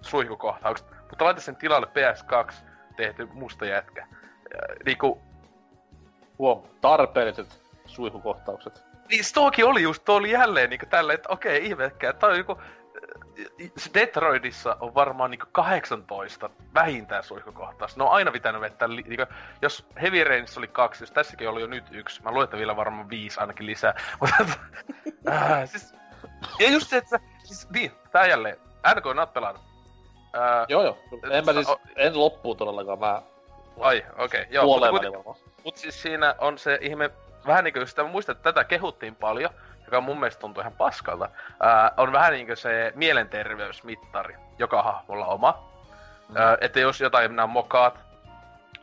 suihkukohtaukset, 0.01 0.87
mutta 1.11 1.25
laita 1.25 1.41
sen 1.41 1.57
tilalle 1.57 1.87
PS2 1.87 2.55
tehty 2.97 3.27
musta 3.27 3.67
jätkä. 3.67 4.07
Niinku... 4.87 5.23
Huom, 6.39 6.63
tarpeelliset 6.81 7.63
suihkukohtaukset. 7.87 8.94
Niin 9.09 9.25
toki 9.35 9.65
oli 9.65 9.83
just, 9.83 10.05
tuo 10.05 10.17
oli 10.17 10.31
jälleen 10.31 10.71
niinku 10.71 10.87
tälleen, 10.87 11.15
että 11.15 11.33
okei, 11.33 11.67
ihmekää, 11.67 12.13
tää 12.13 12.31
on 12.31 12.39
joku... 12.39 12.59
Se 13.77 13.91
Detroitissa 13.95 14.77
on 14.81 14.95
varmaan 14.95 15.31
niinku 15.31 15.47
18 15.53 16.51
vähintään 16.75 17.25
suihkukohtaus. 17.25 17.97
Ne 17.97 18.05
on 18.05 18.11
aina 18.11 18.33
pitänyt 18.33 18.61
vetää, 18.61 18.89
li- 18.89 19.05
niinku, 19.07 19.35
jos 19.63 19.87
Heavy 20.03 20.25
Rainissa 20.25 20.61
oli 20.61 20.69
kaksi, 20.69 21.03
jos 21.03 21.11
tässäkin 21.11 21.49
oli 21.49 21.61
jo 21.61 21.67
nyt 21.67 21.85
yksi, 21.91 22.23
mä 22.23 22.31
luulen, 22.31 22.45
että 22.45 22.57
vielä 22.57 22.77
varmaan 22.77 23.11
viisi 23.11 23.41
ainakin 23.41 23.67
lisää. 23.67 23.95
Mutta 24.21 24.37
äh, 25.29 25.69
siis, 25.69 25.95
ja 26.59 26.71
just 26.71 26.89
se, 26.89 26.97
että 26.97 27.21
siis, 27.45 27.71
niin, 27.71 27.93
tää 28.13 28.27
jälleen, 28.27 28.57
NK 28.97 29.07
on 29.07 29.29
pelannut. 29.35 29.63
Ää, 30.33 30.67
joo 30.69 30.83
joo, 30.83 30.99
en 31.31 31.45
mä 31.45 31.53
siis, 31.53 31.69
o... 31.69 31.81
en 31.97 32.21
loppuun 32.21 32.57
todellakaan, 32.57 32.99
mä... 32.99 33.23
Ai, 33.81 34.05
okei, 34.19 34.43
okay, 34.43 34.55
joo. 34.55 34.65
Mutta 34.67 35.45
mut 35.65 35.77
siis 35.77 36.03
siinä 36.03 36.35
on 36.39 36.59
se 36.59 36.79
ihme, 36.81 37.11
vähän 37.47 37.65
niinku 37.65 37.87
sitä, 37.87 38.03
mä 38.03 38.09
muistan, 38.09 38.37
että 38.37 38.53
tätä 38.53 38.65
kehuttiin 38.65 39.15
paljon, 39.15 39.51
joka 39.85 40.01
mun 40.01 40.21
mielestä 40.21 40.41
tuntuu 40.41 40.61
ihan 40.61 40.73
paskalta, 40.73 41.29
ää, 41.61 41.93
on 41.97 42.13
vähän 42.13 42.33
niinku 42.33 42.57
se 42.57 42.93
mielenterveysmittari, 42.95 44.37
joka 44.59 44.83
hahmolla 44.83 45.27
oma. 45.27 45.71
Mm. 46.29 46.37
Ää, 46.37 46.59
että 46.61 46.81
jos 46.81 47.01
jotain 47.01 47.37
nämä 47.37 47.47
mokaat, 47.47 47.99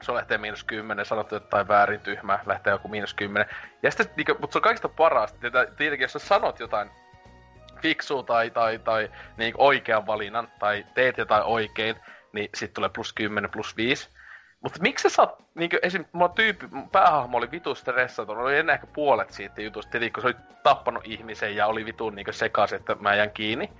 se 0.02 0.14
lähtee 0.14 0.38
miinus 0.38 0.64
kymmenen, 0.64 1.06
sanottu 1.06 1.36
jotain 1.36 1.68
väärin 1.68 2.00
tyhmää, 2.00 2.40
lähtee 2.46 2.72
joku 2.72 2.88
miinus 2.88 3.14
kymmenen. 3.14 3.50
Ja 3.84 3.92
sitten, 3.92 4.08
niinku, 4.18 4.36
mutta 4.40 4.54
se 4.54 4.58
on 4.58 4.64
kaikista 4.64 4.90
parasta, 4.90 5.38
tietenkin 5.78 6.02
jos 6.02 6.14
sä 6.14 6.20
sanot 6.20 6.60
jotain 6.60 6.92
fiksu 7.82 8.24
tai, 8.24 8.50
tai, 8.50 8.80
tai 8.80 9.12
niin 9.38 9.54
oikean 9.58 10.08
valinnan, 10.08 10.48
tai 10.60 10.86
teet 10.94 11.18
jotain 11.18 11.44
oikein, 11.44 11.96
niin 12.34 12.50
sit 12.56 12.74
tulee 12.74 12.90
plus 12.90 13.14
10, 13.14 13.52
plus 13.52 13.78
5. 13.78 14.10
Mutta 14.62 14.80
miksi 14.82 15.10
sä 15.10 15.16
saat, 15.16 15.44
niinku 15.56 15.78
esim. 15.82 16.06
mulla 16.12 16.30
tyyppi, 16.30 16.68
päähahmo 16.92 17.38
oli 17.38 17.52
vitu 17.52 17.76
stressaantunut, 17.76 18.44
oli 18.44 18.58
ennen 18.58 18.74
ehkä 18.74 18.88
puolet 18.88 19.32
siitä 19.32 19.62
jutusta, 19.62 19.92
tietenkin 19.92 20.14
kun 20.14 20.22
se 20.22 20.28
oli 20.28 20.36
tappanut 20.64 21.04
ihmisen 21.06 21.56
ja 21.56 21.68
oli 21.68 21.86
vitun 21.86 22.16
niinku 22.16 22.34
sekaisin, 22.34 22.80
että 22.80 22.96
mä 23.00 23.16
jään 23.16 23.32
kiinni. 23.32 23.72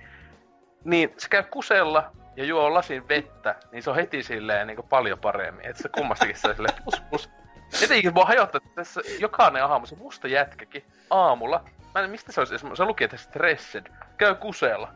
Niin 0.84 1.14
se 1.18 1.28
käy 1.28 1.42
kusella 1.42 2.10
ja 2.36 2.44
juo 2.44 2.74
lasin 2.74 3.08
vettä, 3.08 3.54
niin 3.72 3.82
se 3.82 3.90
on 3.90 3.96
heti 3.96 4.22
silleen 4.22 4.66
niinku 4.66 4.82
paljon 4.82 5.18
paremmin. 5.18 5.66
Että 5.66 5.82
se 5.82 5.88
kummastakin 5.88 6.36
se 6.36 6.54
silleen 6.54 6.82
plus 6.84 7.00
plus. 7.00 7.30
Etenkin 7.84 8.14
mua 8.14 8.24
hajottaa, 8.24 8.60
että 8.64 8.74
tässä 8.74 9.00
jokainen 9.20 9.64
aamu, 9.64 9.86
se 9.86 9.96
musta 9.96 10.28
jätkäkin 10.28 10.84
aamulla, 11.10 11.64
mä 11.94 12.00
en 12.00 12.10
mistä 12.10 12.32
se 12.32 12.40
olisi, 12.40 12.58
se 12.74 12.84
luki, 12.84 13.04
että 13.04 13.16
stressed, 13.16 13.86
käy 14.16 14.34
kusella. 14.34 14.88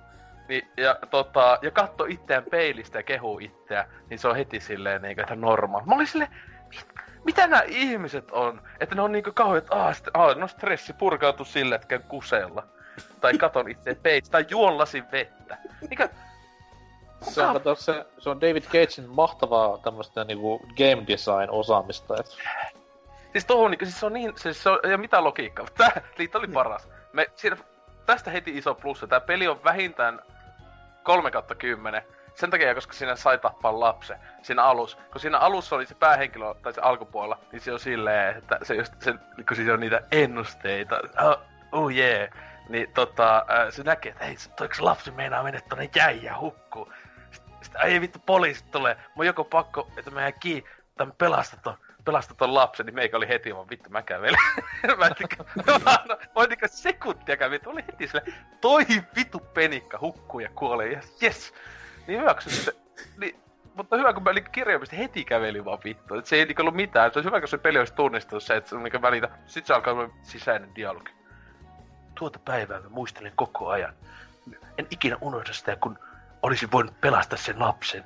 Niin, 0.48 0.68
ja, 0.76 0.96
tota, 1.10 1.58
ja 1.62 1.70
katso 1.70 2.04
itseään 2.04 2.44
peilistä 2.50 2.98
ja 2.98 3.02
kehuu 3.02 3.38
itseään, 3.38 3.86
niin 4.10 4.18
se 4.18 4.28
on 4.28 4.36
heti 4.36 4.60
silleen 4.60 5.02
niin 5.02 5.20
että 5.20 5.36
normaali. 5.36 5.86
Mä 5.86 5.94
olin 5.94 6.06
silleen, 6.06 6.30
mit, 6.68 6.86
mitä 7.24 7.46
nämä 7.46 7.62
ihmiset 7.66 8.30
on? 8.30 8.60
Että 8.80 8.94
ne 8.94 9.02
on 9.02 9.12
niinku 9.12 9.32
kauhean, 9.34 9.58
että 9.58 9.76
aah, 9.76 9.94
st- 9.94 10.10
aah, 10.14 10.36
no 10.36 10.48
stressi 10.48 10.92
purkautu 10.92 11.44
sille, 11.44 11.74
että 11.74 11.86
käyn 11.86 12.02
kusella. 12.02 12.62
Tai 13.20 13.38
katon 13.38 13.70
itse 13.70 13.94
peilistä, 13.94 14.32
tai 14.32 14.46
juon 14.50 14.78
lasin 14.78 15.04
vettä. 15.12 15.58
Mikä, 15.90 16.08
Se 17.22 17.42
on, 17.42 17.52
kato, 17.52 17.74
se, 17.74 18.06
se 18.18 18.30
on 18.30 18.40
David 18.40 18.62
Cagein 18.62 19.10
mahtavaa 19.10 19.78
tämmöstä 19.78 20.24
niinku 20.24 20.58
game 20.58 21.06
design 21.08 21.50
osaamista. 21.50 22.14
Et 22.20 22.26
Siis 23.32 23.44
tohon, 23.44 23.70
niinku, 23.70 23.84
siis 23.84 24.00
se 24.00 24.06
on 24.06 24.12
niin, 24.12 24.32
siis 24.36 24.62
se 24.62 24.70
on, 24.70 24.78
ja 24.90 24.98
mitä 24.98 25.24
logiikkaa, 25.24 25.66
tää 25.78 26.00
liitto 26.18 26.38
oli 26.38 26.48
paras. 26.48 26.88
Me, 27.12 27.26
siinä, 27.34 27.56
tästä 28.06 28.30
heti 28.30 28.58
iso 28.58 28.74
plussa, 28.74 29.06
tää 29.06 29.20
peli 29.20 29.48
on 29.48 29.64
vähintään 29.64 30.20
3 31.06 31.30
kautta 31.30 31.54
10. 31.54 32.02
Sen 32.34 32.50
takia, 32.50 32.74
koska 32.74 32.92
siinä 32.92 33.16
sai 33.16 33.38
tappaa 33.38 33.80
lapsen 33.80 34.18
siinä 34.42 34.62
alussa. 34.62 34.98
Kun 35.12 35.20
siinä 35.20 35.38
alussa 35.38 35.76
oli 35.76 35.86
se 35.86 35.94
päähenkilö, 35.94 36.54
tai 36.54 36.72
se 36.72 36.80
alkupuolella, 36.80 37.38
niin 37.52 37.60
se 37.60 37.72
on 37.72 37.80
silleen, 37.80 38.36
että 38.36 38.58
se 38.62 38.74
just, 38.74 38.92
se, 39.00 39.14
kun 39.48 39.56
siinä 39.56 39.72
on 39.72 39.80
niitä 39.80 40.00
ennusteita, 40.12 41.00
oh, 41.24 41.38
oh 41.72 41.90
yeah, 41.90 42.28
niin 42.68 42.92
tota, 42.92 43.46
se 43.70 43.82
näkee, 43.82 44.12
että 44.12 44.24
hei, 44.24 44.36
toiko 44.56 44.74
lapsi 44.80 45.10
meinaa 45.10 45.42
mennä 45.42 45.60
tonne 45.68 45.90
jäi 45.94 46.22
ja 46.22 46.38
hukkuu. 46.38 46.92
Sitten, 47.30 47.54
sitten 47.62 47.82
ei 47.82 48.00
vittu, 48.00 48.18
poliisit 48.26 48.70
tulee, 48.70 48.96
mun 49.14 49.26
joko 49.26 49.44
pakko, 49.44 49.88
että 49.96 50.10
mä 50.10 50.20
jään 50.20 50.40
kiinni, 50.40 50.70
tai 50.96 51.06
pelasta 51.18 51.56
ton, 51.56 51.78
pelasta 52.06 52.34
ton 52.34 52.54
lapsen, 52.54 52.86
niin 52.86 52.94
meikä 52.94 53.16
oli 53.16 53.28
heti, 53.28 53.54
vaan 53.54 53.68
vittu 53.70 53.90
mä 53.90 54.02
kävelen. 54.02 54.40
mä 54.98 55.06
en 55.06 55.14
tiedä, 56.48 56.68
sekuntia 56.68 57.36
kävin, 57.36 57.60
oli 57.66 57.84
heti 57.86 58.06
sille, 58.06 58.22
toi 58.60 58.86
vittu 59.16 59.38
penikka 59.38 59.98
hukkuu 60.00 60.40
ja 60.40 60.48
kuolee, 60.54 60.92
ja 60.92 61.00
yes. 61.22 61.54
Niin 62.06 62.20
hyväksy 62.20 62.50
se, 62.50 62.72
niin, 63.18 63.40
mutta 63.76 63.96
hyvä, 63.96 64.12
kun 64.12 64.22
mä 64.22 64.32
niinku 64.32 64.50
kirjaimisesti 64.50 64.98
heti 64.98 65.24
kävelin 65.24 65.64
vaan 65.64 65.78
vittu. 65.84 66.14
Et 66.14 66.26
se 66.26 66.36
ei 66.36 66.44
niinku 66.44 66.62
ollut 66.62 66.74
mitään. 66.74 67.12
Se 67.12 67.18
olisi 67.18 67.28
hyvä, 67.28 67.40
kun 67.40 67.48
se 67.48 67.58
peli 67.58 67.78
olisi 67.78 67.94
tunnistunut 67.94 68.42
se, 68.42 68.56
että 68.56 68.70
se 68.70 68.76
on 68.76 68.82
niinku 68.82 69.02
välitä. 69.02 69.28
Sitten 69.46 69.66
se 69.66 69.74
alkaa 69.74 70.10
sisäinen 70.22 70.74
dialogi. 70.74 71.12
Tuota 72.14 72.38
päivää 72.38 72.80
mä 72.80 72.88
muistelen 72.88 73.32
koko 73.36 73.68
ajan. 73.68 73.94
En 74.78 74.86
ikinä 74.90 75.16
unohda 75.20 75.52
sitä, 75.52 75.76
kun 75.76 75.98
olisin 76.42 76.72
voinut 76.72 77.00
pelastaa 77.00 77.38
sen 77.38 77.60
lapsen. 77.60 78.04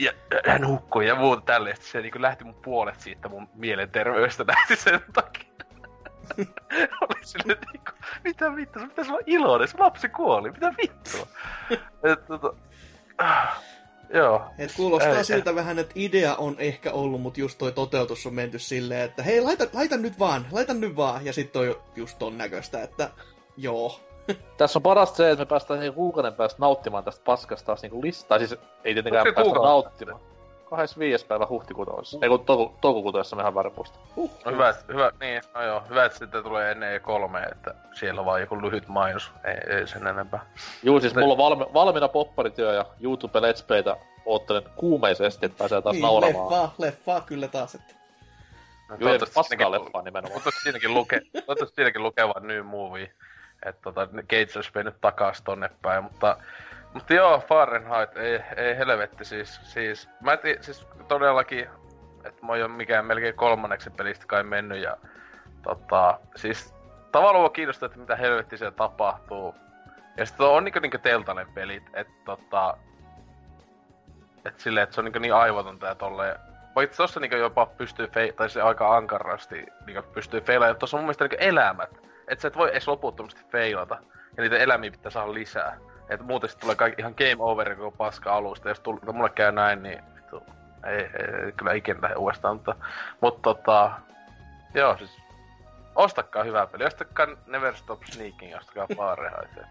Ja 0.00 0.12
hän 0.46 0.66
hukkui 0.66 1.08
ja 1.08 1.14
muuta. 1.14 1.52
Sitten 1.64 1.90
se 1.90 2.00
niinku 2.00 2.22
lähti 2.22 2.44
mun 2.44 2.54
puolet 2.54 3.00
siitä 3.00 3.28
mun 3.28 3.48
mielenterveydestä 3.54 4.44
lähti 4.46 4.76
sen 4.76 5.00
takia. 5.12 5.50
Oli 7.02 7.24
sille 7.24 7.56
niinku, 7.72 7.90
mitä 8.24 8.56
vittu, 8.56 8.80
se 8.80 8.86
pitäisi 8.86 9.10
olla 9.10 9.22
iloinen, 9.26 9.68
se 9.68 9.78
lapsi 9.78 10.08
kuoli, 10.08 10.50
mitä 10.50 10.74
vittua. 10.82 11.26
Et, 12.12 12.26
tota, 12.26 12.54
ah, 13.18 13.62
joo. 14.14 14.50
Et 14.58 14.72
kuulostaa 14.76 15.16
Ei, 15.16 15.24
siltä 15.24 15.54
vähän, 15.54 15.78
että 15.78 15.92
idea 15.94 16.34
on 16.34 16.56
ehkä 16.58 16.92
ollut, 16.92 17.20
mutta 17.20 17.40
just 17.40 17.58
toi 17.58 17.72
toteutus 17.72 18.26
on 18.26 18.34
menty 18.34 18.58
silleen, 18.58 19.00
että 19.00 19.22
hei, 19.22 19.40
laita, 19.40 19.66
laita 19.72 19.96
nyt 19.96 20.18
vaan, 20.18 20.46
laita 20.50 20.74
nyt 20.74 20.96
vaan, 20.96 21.26
ja 21.26 21.32
sitten 21.32 21.62
on 21.62 21.82
just 21.96 22.18
ton 22.18 22.38
näköistä, 22.38 22.82
että 22.82 23.10
joo. 23.56 24.00
Tässä 24.56 24.78
on 24.78 24.82
parasta 24.82 25.16
se, 25.16 25.30
että 25.30 25.42
me 25.44 25.46
päästään 25.46 25.80
niinku 25.80 26.00
kuukauden 26.00 26.34
päästä 26.34 26.56
nauttimaan 26.60 27.04
tästä 27.04 27.24
paskasta 27.24 27.66
taas 27.66 27.82
niinku 27.82 28.02
listaa. 28.02 28.38
Siis 28.38 28.56
ei 28.84 28.94
tietenkään 28.94 29.26
Onko 29.26 29.34
päästä 29.34 29.42
kuukausi? 29.52 29.68
nauttimaan. 29.68 30.20
25. 30.70 31.26
päivä 31.26 31.46
huhtikuuta 31.48 31.92
olisi. 31.92 32.18
Ei 32.22 32.28
kun 32.28 32.44
touko, 32.44 32.74
toukokuuta, 32.80 33.18
jos 33.18 33.34
mä 33.34 33.40
ihan 33.42 33.54
väärin 33.54 33.72
muista. 33.76 33.98
No 34.16 34.52
hyvä, 34.52 34.74
hyvä, 34.88 35.12
niin, 35.20 35.42
no 35.54 35.62
joo, 35.62 35.82
hyvä, 35.90 36.04
että 36.04 36.18
sitten 36.18 36.42
tulee 36.42 36.70
ennen 36.70 37.00
E3, 37.00 37.52
että 37.52 37.74
siellä 37.92 38.20
on 38.20 38.24
vaan 38.26 38.40
joku 38.40 38.62
lyhyt 38.62 38.88
mainos, 38.88 39.30
ei, 39.44 39.76
ei 39.76 39.86
sen 39.86 40.06
enempää. 40.06 40.46
Juu, 40.82 41.00
siis 41.00 41.14
mulla 41.14 41.32
on 41.32 41.38
valmi, 41.38 41.64
valmiina 41.74 42.08
popparityö 42.08 42.72
ja 42.74 42.84
YouTube 43.00 43.38
Let's 43.38 43.64
Playtä 43.66 43.96
oottelen 44.26 44.62
kuumeisesti, 44.76 45.46
että 45.46 45.58
pääsee 45.58 45.82
taas 45.82 45.94
Niin, 45.94 46.02
nauramaan. 46.02 46.48
leffa, 46.52 46.70
leffa 46.78 47.20
kyllä 47.26 47.48
taas, 47.48 47.74
että 47.74 47.94
No, 48.88 48.96
Joo, 49.00 49.12
ei 49.12 49.18
paskaa 49.18 49.42
siinäkin- 49.42 49.70
leffaa 49.72 50.02
nimenomaan. 50.02 50.32
Toivottavasti 50.32 50.60
siinäkin 50.62 50.94
lukee, 50.94 51.20
toivottavasti 51.32 51.74
siinäkin 51.74 52.02
lukee 52.02 52.28
vaan 52.28 52.46
New 52.46 52.64
Movie. 52.66 53.12
Että 53.66 53.82
tota, 53.82 54.06
Gates 54.06 54.56
olisi 54.56 54.70
mennyt 54.74 55.00
takas 55.00 55.42
tonne 55.42 55.70
päin, 55.82 56.04
mutta... 56.04 56.36
Mutta 56.94 57.14
joo, 57.14 57.44
Fahrenheit, 57.48 58.16
ei, 58.16 58.42
ei 58.56 58.78
helvetti 58.78 59.24
siis. 59.24 59.60
siis 59.62 60.08
mä 60.20 60.36
tii, 60.36 60.58
siis 60.60 60.86
todellakin, 61.08 61.68
että 62.24 62.46
mä 62.46 62.52
oon 62.52 62.70
mikään 62.70 63.06
melkein 63.06 63.34
kolmanneksi 63.34 63.90
pelistä 63.90 64.24
kai 64.26 64.44
mennyt 64.44 64.82
ja 64.82 64.96
tota, 65.62 66.18
siis 66.36 66.74
tavallaan 67.12 67.42
mua 67.42 67.50
kiinnostaa, 67.50 67.86
että 67.86 67.98
mitä 67.98 68.16
helvetti 68.16 68.58
siellä 68.58 68.76
tapahtuu. 68.76 69.54
Ja 70.16 70.26
sitten 70.26 70.46
on 70.46 70.64
niinku, 70.64 70.78
niinku 70.78 70.98
teltainen 70.98 71.46
pelit, 71.54 71.82
että 71.94 72.12
tota, 72.24 72.76
et 74.44 74.60
silleen, 74.60 74.84
että 74.84 74.94
se 74.94 75.00
on 75.00 75.04
niinku 75.04 75.18
niin 75.18 75.34
aivotonta 75.34 75.86
ja 75.86 75.94
tolleen. 75.94 76.36
Vaikka 76.76 76.96
tossa 76.96 77.20
niinku 77.20 77.36
jopa 77.36 77.66
pystyy 77.66 78.06
fei- 78.06 78.32
tai 78.32 78.50
se 78.50 78.62
aika 78.62 78.96
ankarasti 78.96 79.66
niinku 79.86 80.02
pystyy 80.12 80.40
feilaamaan. 80.40 80.78
Tossa 80.78 80.96
on 80.96 81.00
mun 81.00 81.06
mielestä 81.06 81.24
niinku 81.24 81.36
elämät. 81.40 82.09
Että 82.30 82.42
sä 82.42 82.48
et 82.48 82.56
voi 82.56 82.70
edes 82.70 82.88
loputtomasti 82.88 83.40
feilata. 83.52 83.98
Ja 84.36 84.42
niitä 84.42 84.58
elämiä 84.58 84.90
pitää 84.90 85.10
saada 85.10 85.34
lisää. 85.34 85.78
Et 86.08 86.20
muuten 86.20 86.50
sit 86.50 86.60
tulee 86.60 86.76
kaikki 86.76 87.02
ihan 87.02 87.14
game 87.18 87.36
over 87.38 87.76
koko 87.76 87.90
paska 87.90 88.36
alusta. 88.36 88.68
Jos 88.68 88.80
tull, 88.80 88.98
mulle 89.12 89.30
käy 89.30 89.52
näin, 89.52 89.82
niin 89.82 90.02
vittu, 90.16 90.42
ei, 90.86 90.96
ei, 90.96 91.44
ei, 91.44 91.52
kyllä 91.52 91.72
ikinä 91.72 91.98
lähde 92.02 92.14
uudestaan. 92.14 92.56
Mutta, 92.56 92.74
mutta 93.20 93.42
tota, 93.42 93.90
joo 94.74 94.96
siis 94.96 95.20
Ostakaa 95.94 96.44
hyvä 96.44 96.66
peli. 96.66 96.84
Ostakaa 96.84 97.26
Never 97.46 97.76
Stop 97.76 98.04
Sneaking, 98.04 98.56
ostakaa 98.56 98.86
Fahrenheit. 98.96 99.50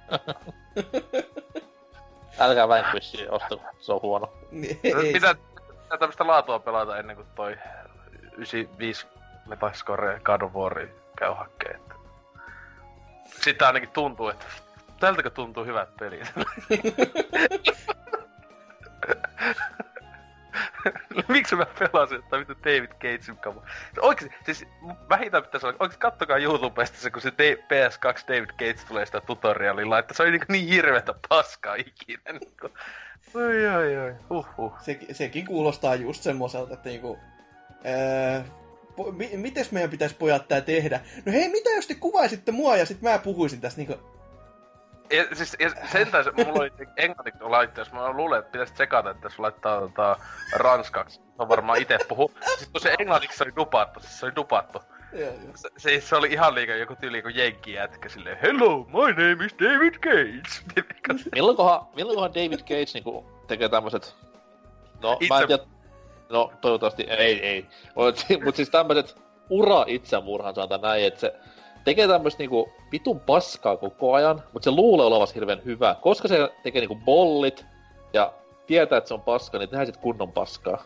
Älkää 2.40 2.68
Vanquish 2.68 3.26
ostako, 3.30 3.64
se 3.80 3.94
on 3.94 4.02
huono. 4.02 4.34
niin, 4.52 4.80
Pitää, 5.14 5.34
pitää 5.84 5.98
tämmöstä 6.00 6.28
laatua 6.28 6.60
pelata 6.60 6.98
ennen 6.98 7.16
kuin 7.16 7.28
toi 7.36 7.58
95 8.38 9.08
Metascore 9.46 10.20
God 10.24 10.42
of 10.42 10.54
War 10.54 10.88
käy 11.18 11.34
hakkeen. 11.34 11.80
Sitten 13.42 13.68
ainakin 13.68 13.90
tuntuu, 13.90 14.30
että 14.30 14.46
tältäkö 15.00 15.30
tuntuu 15.30 15.66
hyvät 15.66 15.98
pelit. 15.98 16.22
Miksi 21.28 21.56
mä 21.56 21.66
pelasin, 21.80 22.20
että 22.20 22.40
vittu 22.40 22.54
David 22.54 22.88
Cagein 22.88 23.38
kamo? 23.42 23.64
Oikeesti, 24.02 24.36
siis 24.46 24.66
vähintään 25.10 25.44
pitäisi 25.44 25.66
olla, 25.66 25.76
oikeesti 25.80 26.02
kattokaa 26.02 26.38
YouTubesta 26.38 26.98
se, 26.98 27.12
kun 27.12 27.22
se 27.22 27.34
D- 27.38 27.58
PS2 27.58 28.24
David 28.28 28.50
Cage 28.50 28.88
tulee 28.88 29.06
sitä 29.06 29.22
tutorialilla, 29.22 30.00
että 30.00 30.14
se 30.14 30.24
oli 30.24 30.32
niin, 30.32 30.42
niin 30.50 30.68
hirveetä 30.68 31.14
paskaa 31.30 31.76
ikinä. 31.76 32.22
Niin 32.32 32.54
kuin. 32.62 32.74
Oi, 33.34 33.68
oi, 33.68 33.98
oi, 33.98 34.16
huhhuh. 34.30 34.74
se, 34.82 35.00
sekin 35.12 35.46
kuulostaa 35.46 35.96
just 35.96 36.24
semmoiselta, 36.24 36.74
että 36.74 36.90
niinku... 36.90 37.20
Ää, 37.84 38.44
po, 39.00 39.12
mi, 39.12 39.30
mites 39.34 39.72
meidän 39.72 39.90
pitäisi 39.90 40.16
pojat 40.16 40.48
tää 40.48 40.62
tehdä? 40.62 41.00
No 41.26 41.32
hei, 41.32 41.50
mitä 41.50 41.70
jos 41.70 41.88
te 41.88 41.96
kuvaisitte 41.96 42.52
mua 42.52 42.78
ja 42.78 42.86
sit 42.86 43.02
mä 43.02 43.20
puhuisin 43.20 43.62
tästä 43.62 43.82
niinku... 43.82 44.20
Ja, 45.12 45.36
siis, 45.36 45.58
ja 45.60 45.72
sentään 45.92 46.24
se, 46.24 46.32
mulla 46.32 46.62
oli 46.62 46.72
englanniksi 46.98 47.44
laitteessa, 47.44 47.96
mä 47.96 48.12
luulen, 48.12 48.40
että 48.40 48.52
pitäisi 48.52 48.74
tsekata, 48.74 49.10
että 49.10 49.26
jos 49.26 49.40
laittaa 49.40 49.82
tota, 49.82 50.18
ranskaksi, 50.54 51.16
se 51.16 51.22
on 51.40 51.50
varmaan 51.50 51.82
itse 51.82 51.98
puhu. 52.08 52.32
Siis 52.58 52.70
kun 52.70 52.82
se 52.82 52.96
englanniksi 53.00 53.38
se 53.38 53.44
oli 53.44 53.56
dupattu, 53.56 54.00
siis 54.00 54.20
se 54.20 54.26
oli 54.26 54.36
dupattu. 54.36 54.80
Joo, 55.14 55.22
joo. 55.22 55.52
Se, 55.56 55.70
se, 55.78 56.02
se 56.02 56.16
oli 56.16 56.28
ihan 56.28 56.56
liikaa 56.56 56.76
joku 56.76 56.96
tyyli 56.96 57.22
kuin 57.22 57.36
jenkki 57.36 57.74
jätkä 57.74 58.10
silleen, 58.10 58.38
Hello, 58.42 58.78
my 58.84 59.08
name 59.08 59.46
is 59.46 59.56
David 59.60 59.94
Cage. 59.94 60.50
Tiedätkö? 60.74 61.30
Milloinkohan, 61.36 61.88
milloinkohan 61.96 62.34
David 62.34 62.60
Cage 62.60 62.92
niinku 62.94 63.26
tekee 63.48 63.70
tämmöset... 63.70 64.16
No, 65.02 65.10
mä 65.10 65.40
Itse- 65.40 65.42
en 65.42 65.48
tiedä... 65.48 65.79
No, 66.30 66.52
toivottavasti 66.62 67.04
ei, 67.04 67.46
ei. 67.46 67.66
Mut, 67.96 68.26
mut 68.44 68.56
siis 68.56 68.70
tämmöset 68.70 69.22
ura 69.50 69.84
itsemurhan 69.88 70.56
sanotaan 70.56 70.82
näin, 70.82 71.06
että 71.06 71.20
se 71.20 71.36
tekee 71.84 72.08
tämmöstä 72.08 72.40
niinku 72.40 72.74
vitun 72.92 73.20
paskaa 73.20 73.78
koko 73.78 74.14
ajan, 74.14 74.44
mutta 74.54 74.64
se 74.64 74.72
luulee 74.72 75.06
olevansa 75.06 75.34
hirveän 75.34 75.62
hyvä. 75.66 75.96
Koska 76.02 76.28
se 76.28 76.50
tekee 76.64 76.82
niinku 76.82 77.00
bollit 77.06 77.66
ja 78.14 78.34
tietää, 78.68 78.98
että 78.98 79.08
se 79.08 79.14
on 79.14 79.22
paska, 79.22 79.58
niin 79.58 79.70
tehdään 79.70 79.86
sit 79.86 79.98
kunnon 79.98 80.32
paskaa. 80.32 80.84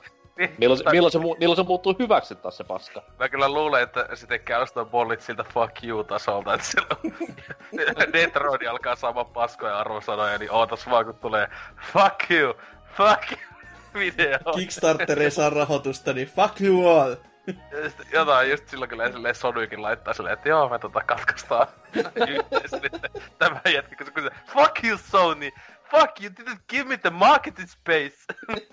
Milloin, 0.57 0.77
se, 0.77 0.83
milloin, 0.91 1.11
se, 1.11 1.19
mu- 1.19 1.37
milloin 1.39 1.55
se 1.55 1.63
muuttuu 1.63 1.95
hyväksi 1.99 2.35
taas 2.35 2.57
se 2.57 2.63
paska? 2.63 3.01
Mä 3.19 3.29
kyllä 3.29 3.49
luulen, 3.49 3.83
että 3.83 4.07
se 4.13 4.27
tekee 4.27 4.57
ostaa 4.57 4.85
bollit 4.85 5.21
siltä 5.21 5.45
fuck 5.53 5.83
you 5.83 6.03
tasolta, 6.03 6.53
että 6.53 6.67
silloin 6.67 7.33
Detroit 8.13 8.67
alkaa 8.69 8.95
saamaan 8.95 9.25
paskoja 9.25 9.79
arvosanoja, 9.79 10.37
niin 10.37 10.51
ootas 10.51 10.89
vaan 10.89 11.05
kun 11.05 11.15
tulee 11.15 11.47
fuck 11.91 12.31
you, 12.31 12.53
fuck 12.97 13.31
you. 13.31 13.52
video. 13.99 14.39
Kickstarter 14.55 15.21
ei 15.21 15.31
saa 15.31 15.49
rahoitusta, 15.49 16.13
niin 16.13 16.27
fuck 16.27 16.61
you 16.61 16.87
all. 16.87 17.15
Ja 17.47 17.89
sit 17.89 18.11
jotain 18.13 18.49
just 18.49 18.69
silloin 18.69 18.89
kyllä 18.89 19.11
silleen 19.11 19.35
Sonykin 19.35 19.81
laittaa 19.81 20.13
silleen, 20.13 20.33
että 20.33 20.49
joo, 20.49 20.69
me 20.69 20.79
tota 20.79 21.01
katkaistaan 21.01 21.67
tämä 23.39 23.61
jätkä, 23.73 24.05
kun 24.05 24.23
se 24.23 24.29
se, 24.29 24.29
fuck 24.53 24.83
you 24.83 24.97
Sony, 24.97 25.49
fuck 25.91 26.21
you 26.21 26.31
didn't 26.39 26.59
give 26.69 26.83
me 26.83 26.97
the 26.97 27.09
marketing 27.09 27.69
space. 27.69 28.17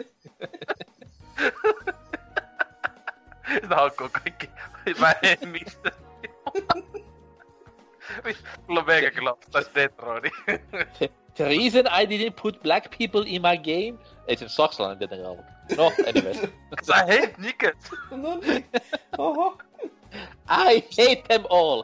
Sitä 3.55 3.75
haukkuu 3.75 4.09
kaikki 4.09 4.51
vähemmistö. 5.01 5.91
Mulla 8.67 8.81
on 8.81 8.87
meikä 8.87 9.11
kyllä 9.11 9.33
ostais 9.33 9.71
Detroitin. 9.75 10.33
The 11.35 11.45
reason 11.45 11.87
I 11.87 12.07
didn't 12.07 12.37
put 12.43 12.63
black 12.63 12.91
people 12.99 13.23
in 13.27 13.43
my 13.43 13.57
game... 13.57 13.99
Ei 14.27 14.37
se 14.37 14.49
saksalainen 14.49 14.99
tietenkään 14.99 15.31
ollut. 15.31 15.45
No, 15.77 15.93
anyways. 16.09 16.41
Sä 16.87 16.95
hate 16.95 17.35
niggas. 17.39 17.75
No 18.11 18.37
niin. 18.37 18.67
Oho. 19.19 19.59
I 20.71 20.81
hate 20.99 21.23
them 21.29 21.45
all! 21.51 21.83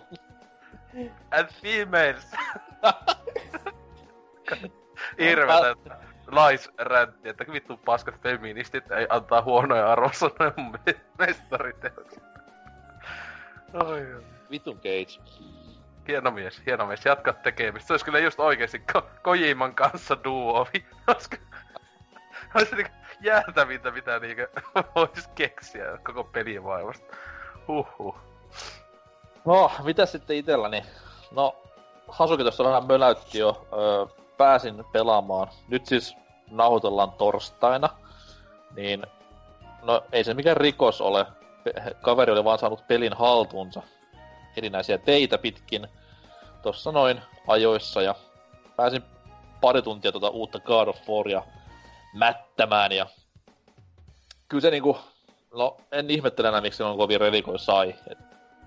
And 1.31 1.49
females. 1.63 2.27
Hirvetä, 5.19 5.71
että 5.71 5.97
naisräntti, 6.31 7.29
että 7.29 7.45
vittu 7.53 7.77
paskat 7.77 8.21
feministit 8.23 8.91
ei 8.91 9.07
antaa 9.09 9.43
huonoja 9.43 9.93
arvosanoja 9.93 10.53
mun 10.57 10.79
me- 10.87 11.01
mestariteoksille. 11.19 12.27
Oi, 13.75 14.15
oi. 14.15 14.23
Vitun 14.51 14.77
Cage. 14.77 15.21
Hieno 16.09 16.31
mies, 16.31 16.63
hieno 16.67 16.87
mies, 16.87 17.05
jatka 17.05 17.33
tekemistä. 17.33 17.87
Se 17.87 17.93
olisi 17.93 18.05
kyllä 18.05 18.19
just 18.19 18.41
oikeesti 18.41 18.83
Ko- 18.93 19.05
Kojiman 19.23 19.75
kanssa 19.75 20.17
duovi. 20.25 20.87
Olisiko... 21.09 21.37
Olisi 22.55 22.77
niinku 22.77 22.93
jäätävintä, 23.21 23.91
mitä 23.91 24.19
niinku 24.19 24.43
vois 24.95 25.29
keksiä 25.35 25.99
koko 26.05 26.25
pelimaailmasta. 26.25 27.17
Huhhuh. 27.69 28.17
No, 29.45 29.73
mitä 29.85 30.07
sitten 30.07 30.37
itelläni? 30.37 30.83
No, 31.31 31.57
Hasuki 32.09 32.43
tuossa 32.43 32.65
vähän 32.65 32.87
möläytti 32.87 33.39
jo. 33.39 33.67
Öö, 33.73 34.07
pääsin 34.37 34.85
pelaamaan. 34.93 35.49
Nyt 35.69 35.87
siis 35.87 36.17
nauhoitellaan 36.51 37.13
torstaina. 37.13 37.89
Niin, 38.77 39.03
no 39.83 40.03
ei 40.13 40.25
se 40.25 40.35
mikään 40.35 40.57
rikos 40.57 41.01
ole. 41.01 41.27
Pe- 41.65 41.95
Kaveri 42.03 42.33
oli 42.33 42.45
vaan 42.45 42.59
saanut 42.59 42.89
pelin 42.89 43.13
haltuunsa 43.13 43.83
erinäisiä 44.57 44.99
teitä 44.99 45.39
pitkin. 45.39 45.89
Tossa 46.63 46.93
noin 46.93 47.21
ajoissa 47.47 48.03
ja 48.03 48.15
pääsin 48.77 49.03
pari 49.61 49.83
tuntia 49.83 50.13
tuota 50.13 50.29
uutta 50.29 50.61
God 50.61 50.89
of 50.89 51.09
Waria 51.09 51.43
mättämään 52.15 52.93
ja 52.93 53.07
kyllä 54.49 54.63
se 54.63 54.71
niinku, 54.71 54.99
no 55.55 55.77
en 55.93 56.11
ihmettele 56.11 56.49
enää 56.49 56.61
miksi 56.61 56.83
on 56.83 56.97
kovin 56.97 57.21
relikoi 57.21 57.59
sai. 57.59 57.95
Et 58.11 58.19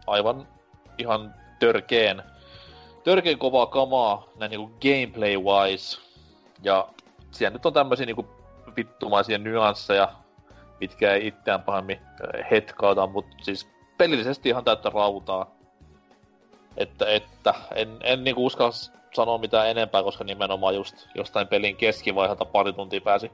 aivan 0.08 0.48
ihan 0.98 1.34
törkeen, 1.60 2.24
törkeen 3.04 3.40
kovaa 3.40 3.66
kamaa 3.66 4.24
näin 4.36 4.52
niinku 4.52 4.68
gameplay-wise. 4.82 6.02
Ja 6.64 6.88
siellä 7.32 7.54
nyt 7.54 7.66
on 7.66 7.74
tämmösiä 7.74 8.06
niinku 8.06 8.28
vittumaisia 8.76 9.38
nyansseja, 9.38 10.14
mitkä 10.80 11.14
ei 11.14 11.28
itseään 11.28 11.64
pahemmin 11.64 12.00
äh, 12.00 12.52
hetkauta, 12.52 13.08
mutta 13.08 13.38
siis 13.42 13.70
pelillisesti 13.98 14.50
ihan 14.50 14.64
täyttä 14.64 14.90
rautaa. 14.90 15.59
Että, 16.80 17.06
että 17.08 17.54
en, 17.76 17.98
en 18.04 18.24
niinku 18.24 18.46
uskalla 18.46 18.72
sanoa 19.14 19.38
mitään 19.38 19.70
enempää, 19.70 20.04
koska 20.04 20.24
nimenomaan 20.24 20.76
just 20.76 21.08
jostain 21.16 21.48
pelin 21.48 21.76
keskivaiheelta 21.76 22.46
pari 22.46 22.74
tuntia 22.74 23.02
pääsi 23.02 23.32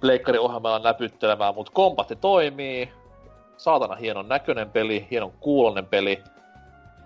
Pleikkarin 0.00 0.40
ohjelmalla 0.40 0.78
näpyttelemään, 0.78 1.54
mutta 1.54 1.72
kompatti 1.72 2.16
toimii, 2.16 2.92
saatana 3.56 3.94
hienon 3.94 4.28
näköinen 4.28 4.70
peli, 4.70 5.06
hienon 5.10 5.32
kuulonen 5.40 5.86
peli. 5.86 6.22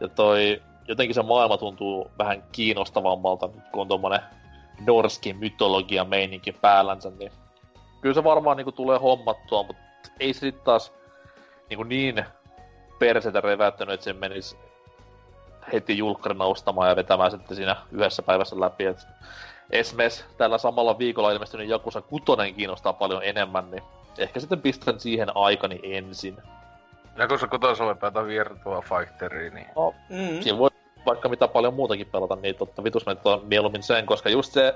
Ja 0.01 0.09
toi, 0.09 0.63
jotenkin 0.89 1.15
se 1.15 1.23
maailma 1.23 1.57
tuntuu 1.57 2.11
vähän 2.19 2.43
kiinnostavammalta, 2.53 3.49
kun 3.49 3.81
on 3.81 3.89
tommonen 3.89 4.21
norski 4.87 5.33
mytologia 5.33 6.05
meininki 6.05 6.53
päällänsä, 6.53 7.11
niin 7.11 7.33
kyllä 8.01 8.15
se 8.15 8.25
varmaan 8.25 8.57
niinku 8.57 8.73
tulee 8.73 8.99
hommattua, 8.99 9.63
mutta 9.63 9.83
ei 10.21 10.33
se 10.33 10.41
sit 10.41 10.65
taas 10.65 10.93
niinku 11.69 11.83
niin 11.83 12.25
persetä 12.99 13.41
reväyttänyt, 13.41 13.95
että 13.95 14.05
se 14.05 14.13
menisi 14.13 14.57
heti 15.73 15.99
julkkarina 15.99 16.45
ostamaan 16.45 16.89
ja 16.89 16.97
vetämään 16.97 17.31
sitten 17.31 17.57
siinä 17.57 17.77
yhdessä 17.93 18.23
päivässä 18.23 18.61
läpi. 18.61 18.85
Et 18.85 19.07
esimerkiksi 19.71 20.25
tällä 20.39 20.59
samalla 20.59 20.99
viikolla 20.99 21.33
ilmestynyt 21.33 21.69
Jakusa 21.69 22.03
Kutonen 22.03 22.55
kiinnostaa 22.55 22.93
paljon 22.93 23.25
enemmän, 23.25 23.71
niin 23.71 23.83
ehkä 24.19 24.41
sitten 24.41 24.61
pistän 24.61 25.01
siihen 25.01 25.37
aikani 25.37 25.81
ensin. 25.83 26.37
Ja 27.17 27.29
kun 27.29 27.39
sä 27.39 27.47
kutoselle 27.47 27.95
päätä 27.95 28.27
Virtua 28.27 28.83
Fighteria, 28.83 29.51
niin... 29.51 29.67
No, 29.77 29.95
Mm. 30.09 30.43
siinä 30.43 30.59
voi 30.59 30.71
vaikka 31.07 31.29
mitä 31.29 31.49
paljon 31.49 31.75
muutakin 31.75 32.07
pelata, 32.07 32.37
niin 32.37 32.55
totta 32.55 32.85
vitus 32.85 33.05
on 33.25 33.43
mieluummin 33.45 33.83
sen, 33.83 34.07
koska 34.07 34.29
just 34.29 34.53
se 34.53 34.75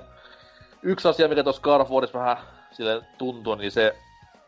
yksi 0.83 1.09
asia, 1.09 1.29
mikä 1.29 1.43
tuossa 1.43 1.63
Warissa 1.91 2.19
vähän 2.19 2.37
sille 2.71 3.03
tuntuu, 3.19 3.55
niin 3.55 3.71
se, 3.73 3.97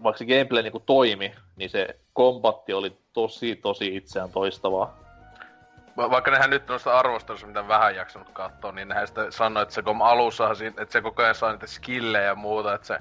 vaikka 0.02 0.18
se 0.18 0.24
gameplay 0.24 0.62
niinku 0.62 0.82
toimi, 0.86 1.34
niin 1.56 1.70
se 1.70 1.96
kombatti 2.12 2.72
oli 2.72 2.96
tosi, 3.12 3.56
tosi 3.56 3.96
itseään 3.96 4.30
toistavaa. 4.32 5.05
Va- 5.96 6.10
vaikka 6.10 6.30
nehän 6.30 6.50
nyt 6.50 6.68
noista 6.68 6.98
arvostelusta, 6.98 7.46
mitä 7.46 7.68
vähän 7.68 7.96
jaksanut 7.96 8.30
katsoa, 8.32 8.72
niin 8.72 8.88
nehän 8.88 9.08
sitä 9.08 9.30
sanoi, 9.30 9.62
että 9.62 9.74
se 9.74 9.82
kun 9.82 10.02
alussa, 10.02 10.50
että 10.80 10.92
se 10.92 11.02
koko 11.02 11.22
ajan 11.22 11.34
saa 11.34 11.52
niitä 11.52 11.66
skillejä 11.66 12.24
ja 12.24 12.34
muuta, 12.34 12.74
että 12.74 12.86
se 12.86 12.98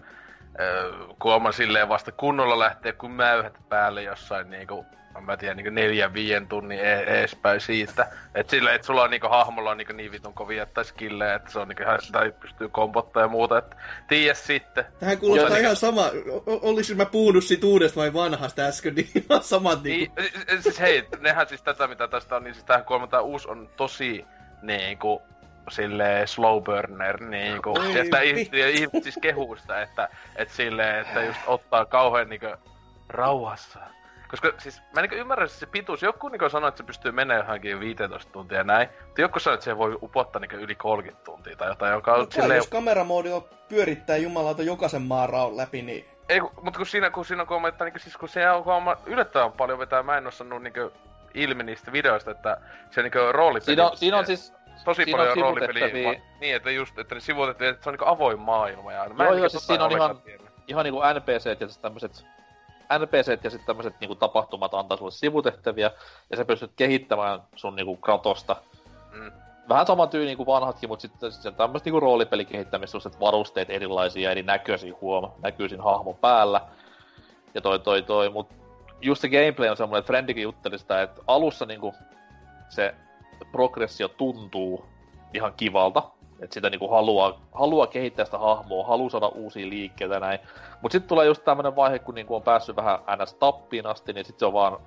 kuolma 1.20 1.52
silleen 1.52 1.90
vasta 1.90 2.12
kunnolla 2.12 2.60
lähtee 2.60 2.92
kun 2.92 3.12
mäyhät 3.12 3.58
päälle 3.70 4.04
jossain 4.04 4.50
niinku, 4.50 4.86
mä 5.24 5.38
tiedän, 5.38 5.58
niinku 5.58 5.70
neljän, 5.72 6.14
viien 6.14 6.48
tunnin 6.48 6.80
e- 6.80 7.04
eespäin 7.20 7.62
siitä. 7.62 8.08
Et 8.36 8.50
silleen, 8.50 8.76
että 8.76 8.88
sulla 8.88 9.02
on 9.04 9.10
niinku 9.10 9.28
hahmolla 9.28 9.72
on 9.72 9.78
niinku 9.78 9.94
niin 9.94 10.12
vitun 10.12 10.34
kovia 10.34 10.66
tai 10.66 10.86
skillejä, 10.86 11.34
että 11.36 11.52
se 11.52 11.60
on 11.60 11.68
niinku 11.68 11.84
ihan, 11.84 12.00
tai 12.12 12.32
pystyy 12.32 12.70
kompottaa 12.70 13.24
ja 13.24 13.28
muuta, 13.28 13.58
että 13.58 13.76
tiedä 14.08 14.34
sitten. 14.34 14.86
Tähän 15.00 15.18
kuulostaa 15.18 15.50
Joo, 15.50 15.60
ihan 15.60 15.76
sama. 15.76 16.02
O- 16.48 16.70
Olisin 16.70 16.98
mä 16.98 17.06
puhunut 17.06 17.44
siitä 17.44 17.68
uudesta 17.68 18.00
vai 18.00 18.14
vanhasta 18.14 18.62
äsken, 18.62 18.96
niin 18.96 19.10
ihan 19.30 19.44
samat 19.44 19.84
Niin, 19.84 20.12
niinku. 20.18 20.40
siis- 20.62 20.80
hei, 20.80 21.08
nehän 21.20 21.48
siis 21.48 21.62
tätä 21.62 21.88
mitä 21.88 22.08
tästä 22.08 22.36
on, 22.36 22.44
niin 22.44 22.54
siis 22.54 22.66
tähän 22.66 22.86
kuulemma 22.86 23.08
tää 23.08 23.22
uusi 23.22 23.48
on 23.50 23.70
tosi 23.78 24.26
niinku 24.62 25.22
silleen 25.70 26.28
slow 26.28 26.64
burner 26.64 27.24
niinku. 27.24 27.70
Oi 27.80 27.94
ja 27.98 28.04
sitä 28.04 28.20
vittu. 28.22 28.56
ihmiset, 28.58 29.04
siis 29.04 29.20
kehuu 29.22 29.56
sitä, 29.56 29.82
että, 29.82 30.10
että 30.36 30.54
silleen, 30.54 31.00
että 31.02 31.22
just 31.24 31.40
ottaa 31.48 31.86
kauhean 31.86 32.30
niinku 32.30 32.48
rauhassa. 33.10 33.80
Koska 34.30 34.54
siis 34.58 34.82
mä 34.94 35.02
niinku 35.02 35.16
ymmärrän 35.16 35.50
siis 35.50 35.60
se 35.60 35.66
pituus. 35.66 36.02
Joku 36.02 36.30
niinku 36.30 36.50
sanoo, 36.50 36.68
että 36.68 36.78
se 36.78 36.84
pystyy 36.84 37.12
menemään 37.12 37.46
johonkin 37.46 37.80
15 37.80 38.32
tuntia 38.32 38.58
ja 38.58 38.64
näin. 38.64 38.90
Mutta 39.06 39.22
joku 39.22 39.40
sanoo, 39.40 39.54
että 39.54 39.64
se 39.64 39.78
voi 39.78 39.98
upottaa 40.02 40.40
niinku 40.40 40.56
yli 40.56 40.76
30 40.76 41.24
tuntia 41.24 41.56
tai 41.56 41.68
jotain, 41.70 41.94
joka 41.94 42.14
on 42.14 42.20
Mutta 42.20 42.36
silleen... 42.36 42.58
jos 42.58 42.68
kameramoodilla 42.68 43.42
pyörittää 43.70 44.18
jumalauta 44.18 44.64
jokaisen 44.64 45.02
maan 45.02 45.30
raun 45.30 45.58
läpi, 45.58 45.82
niin 45.82 46.06
Ei, 46.30 46.42
mutta 46.42 46.78
kun 46.78 46.86
siinä, 46.86 47.10
kun 47.10 47.26
siinä 47.26 47.42
on 47.42 47.48
kuulemma, 47.48 47.68
että 47.68 47.84
niinku, 47.86 48.00
siis 48.00 48.18
kun 48.18 48.30
se 48.30 48.50
on 48.50 48.64
kuulemma 48.64 48.98
yllättävän 49.06 49.52
paljon 49.52 49.80
vetää, 49.80 50.04
mä 50.04 50.18
en 50.18 50.26
oo 50.26 50.32
sanonut 50.32 50.64
niinku 50.64 50.92
ilmi 51.34 51.64
niistä 51.64 51.92
videoista, 51.92 52.32
että 52.32 52.58
se 52.90 53.02
niinku 53.02 53.20
roolipeli... 53.32 53.66
Siinä 53.66 53.90
on, 53.90 53.98
siinä 53.98 54.18
on 54.18 54.26
siis 54.26 54.54
tosi 54.86 55.04
siinä 55.04 55.18
paljon 55.18 55.32
on 55.38 55.38
roolipeliä, 55.38 55.88
niin, 56.42 56.56
että 56.56 56.72
just, 56.72 57.00
että 57.00 57.16
ne 57.16 57.22
sivutettiin, 57.22 57.70
että 57.70 57.84
se 57.84 57.90
on 57.90 57.94
niinku 57.94 58.06
avoin 58.06 58.40
maailma 58.40 58.92
ja 58.92 59.10
mä 59.10 59.24
Joo, 59.24 59.34
en 59.34 59.38
joo, 59.38 59.46
niinku 59.46 59.50
siis 59.50 59.68
siinä 59.68 59.86
on 59.86 59.92
ihan- 59.92 60.22
ihan 60.68 60.84
niinku 60.84 61.00
NPC 61.20 61.46
ja 61.62 61.68
tämmöset 61.82 62.26
NPC 63.00 63.44
ja 63.44 63.50
sitten 63.50 63.66
tämmöiset 63.66 64.00
niinku 64.00 64.16
tapahtumat 64.16 64.74
antaa 64.74 64.98
sulle 64.98 65.12
sivutehtäviä, 65.12 65.92
ja 66.30 66.38
sä 66.38 66.46
pystyt 66.46 66.72
kehittämään 66.76 67.42
sun 67.56 67.76
niinku 67.76 67.96
kratosta. 67.96 68.56
Mm. 69.12 69.32
Vähän 69.70 69.88
sama 69.88 70.08
tyyli 70.08 70.36
kuin 70.36 70.48
vanhatkin, 70.48 70.90
mutta 70.90 71.02
sitten 71.02 71.32
sit 71.32 71.58
tämmöistä 71.58 71.88
niinku 71.88 72.00
roolipelikehittämistä, 72.00 72.98
että 73.06 73.20
varusteet 73.20 73.70
erilaisia, 73.70 74.32
eri 74.32 74.44
näköisiä 74.44 74.94
huom, 75.02 75.32
näkyy 75.42 75.70
siinä 75.70 75.84
hahmon 75.84 76.16
päällä. 76.16 76.62
Ja 77.54 77.62
toi 77.62 77.80
toi 77.80 78.02
toi, 78.02 78.30
mut 78.30 78.48
just 79.02 79.22
se 79.22 79.30
gameplay 79.30 79.70
on 79.70 79.78
semmoinen, 79.78 80.00
että 80.00 80.08
Friendikin 80.08 80.44
jutteli 80.44 80.80
sitä, 80.80 81.02
että 81.02 81.22
alussa 81.28 81.66
niinku 81.66 81.94
se 82.70 82.96
progressio 83.52 84.08
tuntuu 84.08 84.86
ihan 85.34 85.54
kivalta, 85.58 86.04
että 86.42 86.54
sitä 86.54 86.70
niinku 86.70 86.88
haluaa, 86.88 87.42
haluaa 87.54 87.88
kehittää 87.88 88.26
sitä 88.26 88.38
hahmoa, 88.38 88.88
haluaa 88.88 89.10
saada 89.10 89.28
uusia 89.28 89.70
liikkeitä 89.70 90.20
näin. 90.20 90.40
Mut 90.82 90.92
sitten 90.92 91.08
tulee 91.10 91.26
just 91.26 91.44
tämmönen 91.44 91.76
vaihe, 91.76 92.00
kun 92.00 92.16
niinku 92.16 92.36
on 92.36 92.42
päässyt 92.44 92.76
vähän 92.76 93.00
ns. 93.24 93.34
tappiin 93.34 93.86
asti, 93.86 94.14
niin 94.14 94.26
sitten 94.26 94.40
se 94.40 94.46
on 94.46 94.54
vaan 94.54 94.78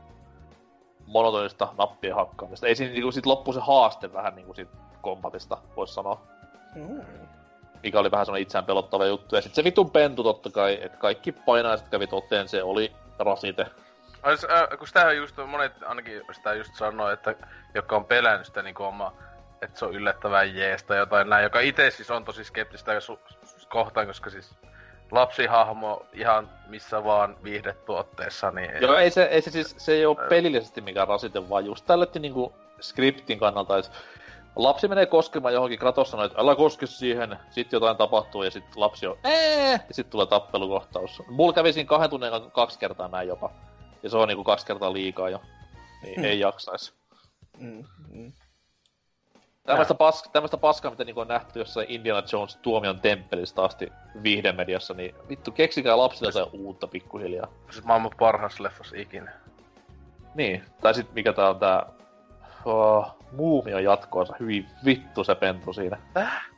monotonista 1.06 1.68
nappien 1.78 2.14
hakkaamista. 2.14 2.66
Ei 2.66 2.74
siinä 2.74 2.92
niinku 2.92 3.12
sit 3.12 3.26
loppu 3.26 3.52
se 3.52 3.60
haaste 3.60 4.12
vähän 4.12 4.34
niinku 4.36 4.54
sit 4.54 4.68
kombatista, 5.00 5.58
vois 5.76 5.94
sanoa. 5.94 6.20
mm. 6.74 7.00
Mikä 7.82 8.00
oli 8.00 8.10
vähän 8.10 8.26
semmonen 8.26 8.42
itseään 8.42 8.64
pelottava 8.64 9.06
juttu. 9.06 9.36
Ja 9.36 9.42
sit 9.42 9.54
se 9.54 9.64
vitun 9.64 9.90
pentu 9.90 10.22
totta 10.22 10.50
kai, 10.50 10.78
että 10.82 10.98
kaikki 10.98 11.32
painaiset 11.32 11.88
kävi 11.88 12.06
toteen, 12.06 12.48
se 12.48 12.62
oli 12.62 12.92
rasite. 13.18 13.66
Ai, 14.22 14.36
s- 14.38 14.44
äh, 14.44 14.78
kun 14.78 14.86
sitä 14.86 15.12
just 15.12 15.36
monet 15.46 15.72
ainakin 15.82 16.22
sitä 16.32 16.54
just 16.54 16.74
sanoo, 16.74 17.10
että 17.10 17.34
jotka 17.74 17.96
on 17.96 18.04
pelännyt 18.04 18.46
sitä 18.46 18.62
niinku 18.62 18.82
oma, 18.82 19.12
että 19.62 19.78
se 19.78 19.84
on 19.84 19.94
yllättävän 19.94 20.56
jees 20.56 20.82
tai 20.82 20.98
jotain 20.98 21.28
näin, 21.28 21.42
joka 21.42 21.60
itse 21.60 21.90
siis 21.90 22.10
on 22.10 22.24
tosi 22.24 22.44
skeptistä 22.44 22.92
su- 22.98 23.66
kohtaan, 23.68 24.06
koska 24.06 24.30
siis 24.30 24.54
lapsihahmo 25.10 26.06
ihan 26.12 26.50
missä 26.68 27.04
vaan 27.04 27.36
viihdetuotteessa, 27.42 28.50
niin... 28.50 28.70
Joo, 28.80 28.96
ei 28.96 29.10
se, 29.10 29.24
ei 29.24 29.42
se 29.42 29.50
siis, 29.50 29.74
se 29.78 29.92
ei 29.92 30.06
ole 30.06 30.28
pelillisesti 30.28 30.80
mikään 30.80 31.08
rasite, 31.08 31.48
vaan 31.48 31.66
just 31.66 31.86
tälletti 31.86 32.18
niinku 32.18 32.52
skriptin 32.80 33.38
kannalta, 33.38 33.78
että 33.78 33.90
lapsi 34.56 34.88
menee 34.88 35.06
koskemaan 35.06 35.54
johonkin, 35.54 35.78
Kratos 35.78 36.10
sanoo, 36.10 36.26
että 36.26 36.40
älä 36.40 36.56
koske 36.56 36.86
siihen, 36.86 37.38
sitten 37.50 37.76
jotain 37.76 37.96
tapahtuu 37.96 38.42
ja 38.42 38.50
sitten 38.50 38.80
lapsi 38.80 39.06
on 39.06 39.18
ee, 39.24 39.72
ja 39.72 39.94
sitten 39.94 40.10
tulee 40.10 40.26
tappelukohtaus. 40.26 41.22
Mulla 41.28 41.52
kävi 41.52 41.72
siinä 41.72 41.88
kahden 41.88 42.10
tunnin 42.10 42.30
kaksi 42.52 42.78
kertaa 42.78 43.08
näin 43.08 43.28
jopa. 43.28 43.50
Ja 44.02 44.10
se 44.10 44.16
on 44.16 44.28
niinku 44.28 44.44
kaksi 44.44 44.66
kertaa 44.66 44.92
liikaa 44.92 45.28
jo. 45.30 45.40
Niin 46.02 46.14
hmm. 46.14 46.24
ei 46.24 46.40
jaksaisi. 46.48 46.92
Mm, 47.58 47.84
mm. 48.08 48.32
Tämmöistä, 49.68 49.94
pas, 49.94 50.22
tämmöistä 50.32 50.56
paskaa, 50.56 50.90
mitä 50.90 51.04
niinku 51.04 51.20
on 51.20 51.28
nähty 51.28 51.58
jossain 51.58 51.86
Indiana 51.90 52.26
Jones 52.32 52.56
tuomion 52.56 53.00
temppelistä 53.00 53.62
asti 53.62 53.92
viihdemediassa, 54.22 54.94
niin 54.94 55.14
vittu, 55.28 55.52
keksikää 55.52 55.98
lapsille 55.98 56.32
se 56.32 56.42
uutta 56.52 56.86
pikkuhiljaa. 56.86 57.48
Siis 57.70 57.84
maailman 57.84 58.10
parhaas 58.18 58.60
leffas 58.60 58.92
ikinä. 58.92 59.32
Niin, 60.34 60.64
tai 60.80 60.94
sit 60.94 61.14
mikä 61.14 61.32
tää 61.32 61.48
on 61.48 61.58
tää... 61.58 61.86
Oh, 62.64 63.18
Muumio 63.32 63.78
jatkoosa, 63.78 64.34
hyvin 64.40 64.66
vittu 64.84 65.24
se 65.24 65.34
pentu 65.34 65.72
siinä. 65.72 65.98
Äh? 66.16 66.48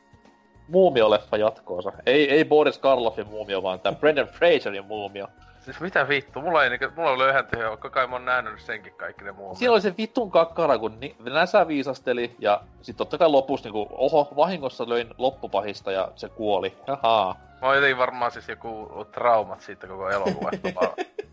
Muumio-leffa 0.67 1.37
jatkoosa. 1.37 1.91
Ei, 2.05 2.31
ei 2.31 2.45
Boris 2.45 2.77
Karloffin 2.77 3.27
muumio, 3.27 3.63
vaan 3.63 3.79
tää 3.79 3.91
Brendan 3.91 4.27
Fraserin 4.27 4.85
muumio. 4.85 5.27
Siis 5.61 5.79
mitä 5.79 6.07
vittu? 6.07 6.41
Mulla, 6.41 6.63
ei 6.63 6.69
niinku, 6.69 6.85
mulla 6.95 7.11
oli 7.11 7.59
jo, 7.59 7.77
koko 7.77 7.99
ajan 7.99 8.09
mä 8.09 8.15
oon 8.15 8.25
nähnyt 8.25 8.61
senkin 8.61 8.93
kaikki 8.93 9.23
ne 9.23 9.31
muut. 9.31 9.57
Siinä 9.57 9.71
oli 9.71 9.81
se 9.81 9.97
vittun 9.97 10.31
kakkara, 10.31 10.77
kun 10.77 10.99
ni- 10.99 11.15
näsä 11.19 11.67
viisasteli, 11.67 12.35
ja 12.39 12.61
sit 12.81 12.97
totta 12.97 13.17
kai 13.17 13.29
lopussa 13.29 13.69
niinku, 13.69 13.87
oho, 13.91 14.33
vahingossa 14.35 14.89
löin 14.89 15.13
loppupahista 15.17 15.91
ja 15.91 16.11
se 16.15 16.29
kuoli. 16.29 16.77
Haha. 16.87 17.35
Mä 17.61 17.67
oon 17.67 17.97
varmaan 17.97 18.31
siis 18.31 18.47
joku 18.47 18.89
traumat 19.11 19.61
siitä 19.61 19.87
koko 19.87 20.09
elokuvasta. 20.09 20.69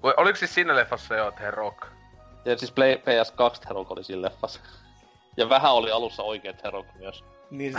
Oliko 0.17 0.37
siis 0.37 0.55
siinä 0.55 0.77
leffassa 0.77 1.15
jo 1.15 1.31
The 1.31 1.51
Rock? 1.51 1.87
Ja 2.45 2.59
siis 2.59 2.73
Play, 2.73 2.95
PS2 2.95 3.59
The 3.61 3.75
Rock 3.75 3.91
oli 3.91 4.05
siinä 4.05 4.23
leffassa. 4.23 4.61
Ja 5.37 5.49
vähän 5.49 5.73
oli 5.73 5.91
alussa 5.91 6.23
oikeet 6.23 6.57
The 6.57 6.71
Rock 6.71 6.89
myös. 6.99 7.25
Niin, 7.51 7.75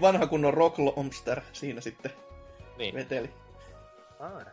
vanha 0.00 0.26
kunnon 0.26 0.54
Rock 0.54 0.78
Lobster 0.78 1.40
siinä 1.52 1.80
sitten 1.80 2.12
niin. 2.78 2.94
veteli. 2.94 3.30
Ai 4.20 4.44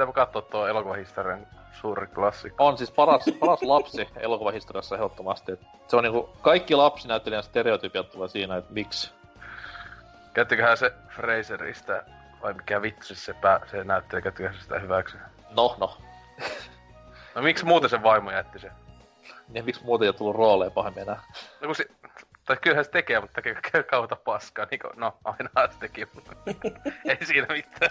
pitääpä 0.00 0.12
katsoa 0.12 0.42
tuo 0.42 0.66
elokuvahistorian 0.66 1.46
suuri 1.72 2.06
klassikko. 2.06 2.66
On 2.66 2.78
siis 2.78 2.90
paras, 2.90 3.24
paras 3.40 3.62
lapsi 3.62 4.08
elokuvahistoriassa 4.16 4.94
ehdottomasti. 4.94 5.52
Et 5.52 5.60
se 5.88 5.96
on 5.96 6.04
niinku, 6.04 6.30
kaikki 6.42 6.74
lapsinäyttelijän 6.74 7.42
stereotypiat 7.42 8.10
tulee 8.10 8.28
siinä, 8.28 8.56
että 8.56 8.72
miksi. 8.72 9.10
Käyttiköhän 10.34 10.76
se 10.76 10.92
Fraserista, 11.08 12.02
vai 12.42 12.54
mikä 12.54 12.82
vitsi 12.82 13.14
se, 13.14 13.34
pää, 13.34 13.60
se 13.70 13.84
näyttelijä, 13.84 14.22
käyttiköhän 14.22 14.54
se 14.54 14.62
sitä 14.62 14.78
hyväksi? 14.78 15.16
No, 15.56 15.76
no. 15.80 15.96
no 17.34 17.42
miksi 17.42 17.64
muuten 17.64 17.90
se 17.90 18.02
vaimo 18.02 18.30
jätti 18.30 18.58
se? 18.58 18.70
Niin 19.48 19.64
miksi 19.64 19.84
muuten 19.84 20.04
ei 20.04 20.08
ole 20.08 20.16
tullut 20.16 20.36
rooleja 20.36 20.70
pahemmin 20.70 21.02
enää? 21.02 21.22
No 21.60 21.66
kun 21.66 21.74
se, 21.74 21.84
tai 22.44 22.56
kyllähän 22.56 22.84
se 22.84 22.90
tekee, 22.90 23.20
mutta 23.20 23.42
tekee 23.42 23.82
kautta 23.82 24.16
paskaa, 24.16 24.66
niin 24.70 24.80
kuin, 24.80 24.92
no 24.96 25.16
aina 25.24 25.72
se 25.72 25.78
teki, 25.78 26.06
mutta 26.14 26.32
ei 27.10 27.26
siinä 27.26 27.46
mitään. 27.50 27.90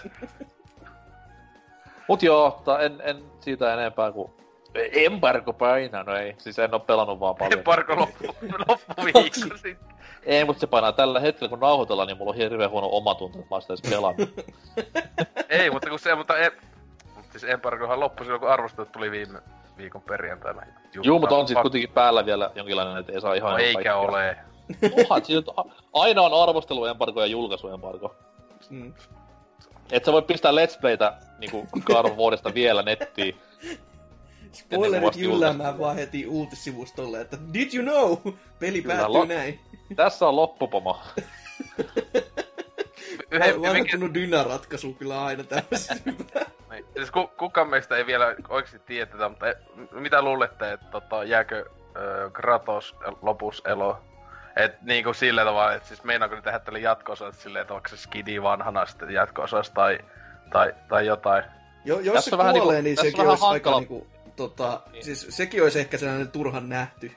Mut 2.08 2.22
joo, 2.22 2.60
ta, 2.64 2.80
en, 2.80 3.02
en 3.04 3.24
siitä 3.40 3.74
enempää 3.74 4.12
kuin 4.12 4.32
Embargo 4.74 5.52
painaa, 5.52 6.02
no 6.02 6.14
ei. 6.14 6.34
Siis 6.38 6.58
en 6.58 6.74
oo 6.74 6.80
pelannut 6.80 7.20
vaan 7.20 7.34
paljon. 7.34 7.58
Embargo 7.58 7.96
loppu, 7.96 8.24
loppuviikko 8.68 9.56
sitten. 9.56 9.90
Ei, 10.22 10.44
mutta 10.44 10.60
se 10.60 10.66
painaa 10.66 10.92
tällä 10.92 11.20
hetkellä, 11.20 11.48
kun 11.48 11.60
nauhoitellaan, 11.60 12.08
niin 12.08 12.18
mulla 12.18 12.30
on 12.30 12.36
hirveän 12.36 12.70
huono 12.70 12.88
omatunto, 12.92 13.38
että 13.38 13.50
mä 13.50 13.54
oon 13.54 13.62
sitä 13.62 13.74
edes 13.74 13.90
pelannut. 13.90 14.30
ei, 15.48 15.70
mutta 15.70 15.90
kun 15.90 15.98
se, 15.98 16.14
mutta, 16.14 16.38
e, 16.38 16.52
siis 17.30 17.44
Embargohan 17.44 18.00
loppui 18.00 18.26
silloin, 18.26 18.40
kun 18.40 18.50
arvostelut 18.50 18.92
tuli 18.92 19.10
viime 19.10 19.38
viikon 19.76 20.02
perjantaina. 20.02 20.62
Joo, 21.02 21.18
mutta 21.18 21.36
on 21.36 21.48
sitten 21.48 21.62
kuitenkin 21.62 21.90
päällä 21.90 22.26
vielä 22.26 22.50
jonkinlainen, 22.54 22.96
että 22.96 23.12
ei 23.12 23.20
saa 23.20 23.34
ihan... 23.34 23.52
No 23.52 23.58
eikä 23.58 23.72
kaikkea. 23.74 23.96
ole. 23.96 24.36
Onhan, 24.98 25.24
siis 25.24 25.44
aina 25.92 26.22
on 26.22 26.42
arvosteluembargo 26.42 27.20
ja 27.20 27.26
julkaisuembargo. 27.26 28.14
Mm. 28.70 28.94
Et 29.92 30.04
sä 30.04 30.12
voi 30.12 30.22
pistää 30.22 30.52
Let's 30.52 30.80
Playtä 30.80 31.16
niinku 31.38 31.68
God 31.84 32.16
vuodesta 32.16 32.54
vielä 32.54 32.82
nettiin. 32.82 33.36
Spoilerit 34.52 35.16
jylläämään 35.16 35.78
vaan 35.78 35.96
heti 35.96 36.26
uutissivustolle, 36.26 37.20
että 37.20 37.38
Did 37.54 37.74
you 37.74 37.84
know? 37.84 38.34
Peli 38.58 38.82
kyllä, 38.82 38.94
päättyy 38.94 39.12
lo- 39.12 39.24
näin. 39.24 39.60
Tässä 39.96 40.28
on 40.28 40.36
loppupoma. 40.36 41.02
Yhden, 43.30 43.90
kunnon 43.90 44.14
dynaratkaisu 44.14 44.92
kyllä 44.92 45.24
aina 45.24 45.44
tämmöisessä 45.44 45.94
niin. 46.70 46.84
Siis 46.96 47.10
ku, 47.10 47.30
kukaan 47.38 47.68
meistä 47.68 47.96
ei 47.96 48.06
vielä 48.06 48.36
oikeasti 48.48 48.78
tiedä 48.78 49.28
mutta 49.28 49.48
e, 49.48 49.54
mitä 49.92 50.22
luulette, 50.22 50.72
että 50.72 50.86
tota, 50.90 51.24
jääkö 51.24 51.64
äh, 51.66 52.32
Kratos 52.32 52.96
lopus 53.22 53.62
elo 53.64 53.98
et 54.56 54.82
niinku 54.82 55.14
sillä 55.14 55.44
tavalla, 55.44 55.74
että 55.74 55.88
siis 55.88 56.04
meinaako 56.04 56.34
ne 56.34 56.42
tehdä 56.42 56.58
tälle 56.58 56.78
jatko 56.78 57.16
silleen, 57.32 57.62
että 57.62 57.74
onko 57.74 57.88
se 57.88 57.96
skidi 57.96 58.42
vanhana 58.42 58.86
sitten 58.86 59.10
jatko 59.10 59.46
tai, 59.74 59.98
tai, 60.52 60.74
tai 60.88 61.06
jotain. 61.06 61.44
Jo, 61.84 62.00
jos 62.00 62.14
tässä 62.14 62.30
se 62.30 62.36
kuolee, 62.36 62.52
niinku, 62.52 62.82
niin 62.82 62.96
sekin 62.96 63.28
olisi 63.28 63.44
hankala. 63.44 63.76
aika 63.76 63.78
niinku, 63.94 64.06
tota, 64.36 64.80
niin. 64.92 65.04
siis 65.04 65.26
sekin 65.30 65.62
olisi 65.62 65.80
ehkä 65.80 65.98
sellainen 65.98 66.30
turhan 66.30 66.68
nähty, 66.68 67.12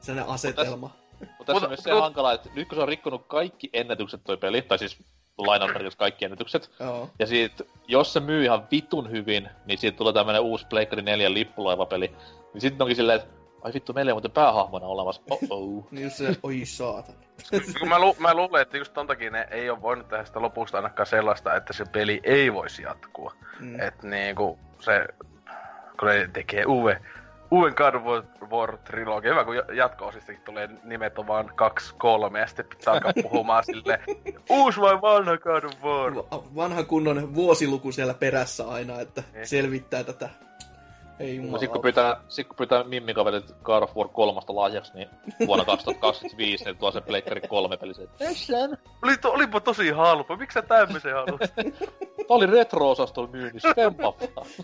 sellainen 0.00 0.34
asetelma. 0.34 0.90
Mutta 1.38 1.52
tässä, 1.52 1.66
on 1.66 1.70
myös 1.70 1.82
se 1.82 1.92
hankala, 1.92 2.32
että 2.32 2.50
nyt 2.54 2.68
kun 2.68 2.76
se 2.76 2.82
on 2.82 2.88
rikkonut 2.88 3.26
kaikki 3.26 3.70
ennätykset 3.72 4.20
toi 4.24 4.36
peli, 4.36 4.62
tai 4.62 4.78
siis 4.78 4.98
lainausmerkitys 5.38 5.96
kaikki 5.96 6.24
ennätykset, 6.24 6.70
Joo. 6.80 7.10
ja 7.18 7.26
siitä, 7.26 7.64
jos 7.88 8.12
se 8.12 8.20
myy 8.20 8.44
ihan 8.44 8.66
vitun 8.70 9.10
hyvin, 9.10 9.48
niin 9.66 9.78
siitä 9.78 9.98
tulee 9.98 10.12
tämmönen 10.12 10.42
uusi 10.42 10.66
Pleikkari 10.66 11.02
4 11.02 11.34
lippulaivapeli, 11.34 12.08
niin 12.52 12.60
sitten 12.60 12.82
onkin 12.82 12.96
silleen, 12.96 13.20
että 13.20 13.43
Ai 13.64 13.72
vittu, 13.74 13.92
meillä 13.92 14.12
on 14.12 14.14
muuten 14.14 14.30
päähahmona 14.30 14.86
olemassa. 14.86 15.22
Oh-oh. 15.30 15.86
niin 15.90 16.10
se, 16.10 16.36
oi 16.42 16.60
saatan. 16.64 17.14
mä, 17.88 17.98
lu- 17.98 18.16
mä 18.18 18.34
luulen, 18.34 18.62
että 18.62 18.76
just 18.76 18.92
ton 18.92 19.06
takia 19.06 19.30
ne 19.30 19.48
ei 19.50 19.70
ole 19.70 19.82
voinut 19.82 20.08
tehdä 20.08 20.24
sitä 20.24 20.42
lopusta 20.42 20.78
ainakaan 20.78 21.06
sellaista, 21.06 21.54
että 21.54 21.72
se 21.72 21.84
peli 21.84 22.20
ei 22.24 22.52
voisi 22.52 22.82
jatkua. 22.82 23.32
Mm. 23.60 23.80
Että 23.80 24.06
niinku 24.06 24.58
se, 24.80 25.06
kun 26.00 26.08
ne 26.08 26.30
tekee 26.32 26.64
uuden, 26.64 27.06
uuden 27.50 27.74
God 27.76 27.94
of 27.94 28.24
War 28.50 28.78
trilogia, 28.78 29.30
hyvä 29.30 29.44
kun 29.44 29.76
jatko-osistakin 29.76 30.42
tulee 30.44 30.68
nimet 30.84 31.18
on 31.18 31.26
vaan 31.26 31.50
kaksi, 31.54 31.94
kolme, 31.98 32.40
ja 32.40 32.46
sitten 32.46 32.66
pitää 32.66 32.94
alkaa 32.94 33.12
puhumaan 33.22 33.64
sille 33.72 34.00
uusi 34.50 34.80
vai 34.80 35.00
vanha 35.02 35.38
God 35.38 35.64
of 35.64 35.82
War? 35.82 36.12
Vanha 36.56 36.82
kunnon 36.82 37.34
vuosiluku 37.34 37.92
siellä 37.92 38.14
perässä 38.14 38.68
aina, 38.68 39.00
että 39.00 39.22
niin. 39.32 39.46
selvittää 39.46 40.04
tätä 40.04 40.30
ei 41.20 41.36
jumala. 41.36 41.58
Sitten 41.58 41.72
kun 41.72 41.82
pyytää, 41.82 42.20
sit 42.28 42.46
kun 42.46 42.56
pyytää 42.56 42.84
mimmikaverit 42.84 43.54
God 43.62 43.82
of 43.82 43.96
War 43.96 44.08
3 44.08 44.40
lahjaksi, 44.48 44.92
niin 44.94 45.08
vuonna 45.46 45.64
2025 45.64 46.64
niin 46.64 46.78
tuo 46.78 46.90
se 46.90 47.00
Pleikkari 47.00 47.40
3 47.40 47.76
peli. 47.76 47.94
Sen. 47.94 48.78
Oli 49.02 49.16
to, 49.16 49.32
olipa 49.32 49.60
tosi 49.60 49.90
halpa, 49.90 50.36
miksi 50.36 50.54
sä 50.54 50.62
tämmösen 50.62 51.14
haluat? 51.14 51.40
Tää 52.16 52.26
oli 52.28 52.46
retro-osastolla 52.46 53.30
myynnissä, 53.30 53.74
vempapaa. 53.76 54.44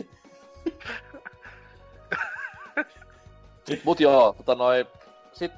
Mut 3.85 4.01
joo, 4.01 4.35
tota 4.37 4.55
noin, 4.55 4.87
sit 5.33 5.53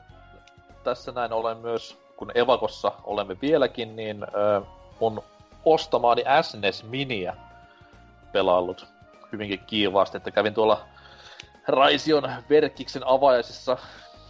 tässä 0.85 1.13
näin 1.13 1.33
olen 1.33 1.59
myös, 1.59 1.99
kun 2.17 2.33
Evakossa 2.35 2.93
olemme 3.05 3.37
vieläkin, 3.43 3.97
niin 3.97 4.23
äh, 4.23 4.63
mun 5.01 5.23
ostamaani 5.65 6.25
SNES 6.43 6.85
Miniä 6.85 7.37
pelaillut 8.33 8.87
hyvinkin 9.33 9.61
kiivaasti, 9.67 10.17
että 10.17 10.31
kävin 10.31 10.55
tuolla 10.55 10.89
Raision 11.69 12.33
Verkkiksen 12.51 13.07
avajaisissa. 13.07 13.77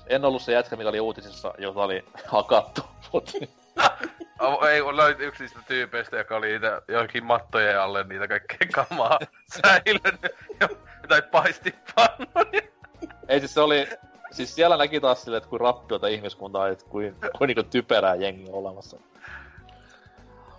En 0.06 0.24
ollut 0.24 0.42
se 0.42 0.52
jätkä, 0.52 0.76
mikä 0.76 0.88
oli 0.88 1.00
uutisissa, 1.00 1.54
jota 1.58 1.82
oli 1.82 2.04
hakattu. 2.26 2.82
Ei, 4.70 4.96
löyt 4.96 5.20
yksi 5.20 5.42
niistä 5.42 5.60
tyypeistä, 5.68 6.16
joka 6.16 6.36
oli 6.36 6.46
niitä 6.46 6.82
johonkin 6.88 7.24
mattojen 7.24 7.80
alle 7.80 8.04
niitä 8.04 8.28
kaikkea 8.28 8.68
kamaa 8.72 9.18
säilynyt. 9.62 10.20
tai 11.08 11.22
paistipannoja. 11.22 12.62
Ei 13.28 13.40
siis 13.40 13.54
se 13.54 13.60
oli, 13.60 13.88
siis 14.30 14.54
siellä 14.54 14.76
näki 14.76 15.00
taas 15.00 15.22
silleen, 15.22 15.38
että 15.38 15.50
kuin 15.50 15.60
rappiota 15.60 16.06
ihmiskuntaa, 16.06 16.68
että 16.68 16.84
kuin, 16.84 17.16
kuin 17.38 17.48
niinku 17.48 17.62
typerää 17.62 18.14
jengiä 18.14 18.52
olemassa. 18.52 18.96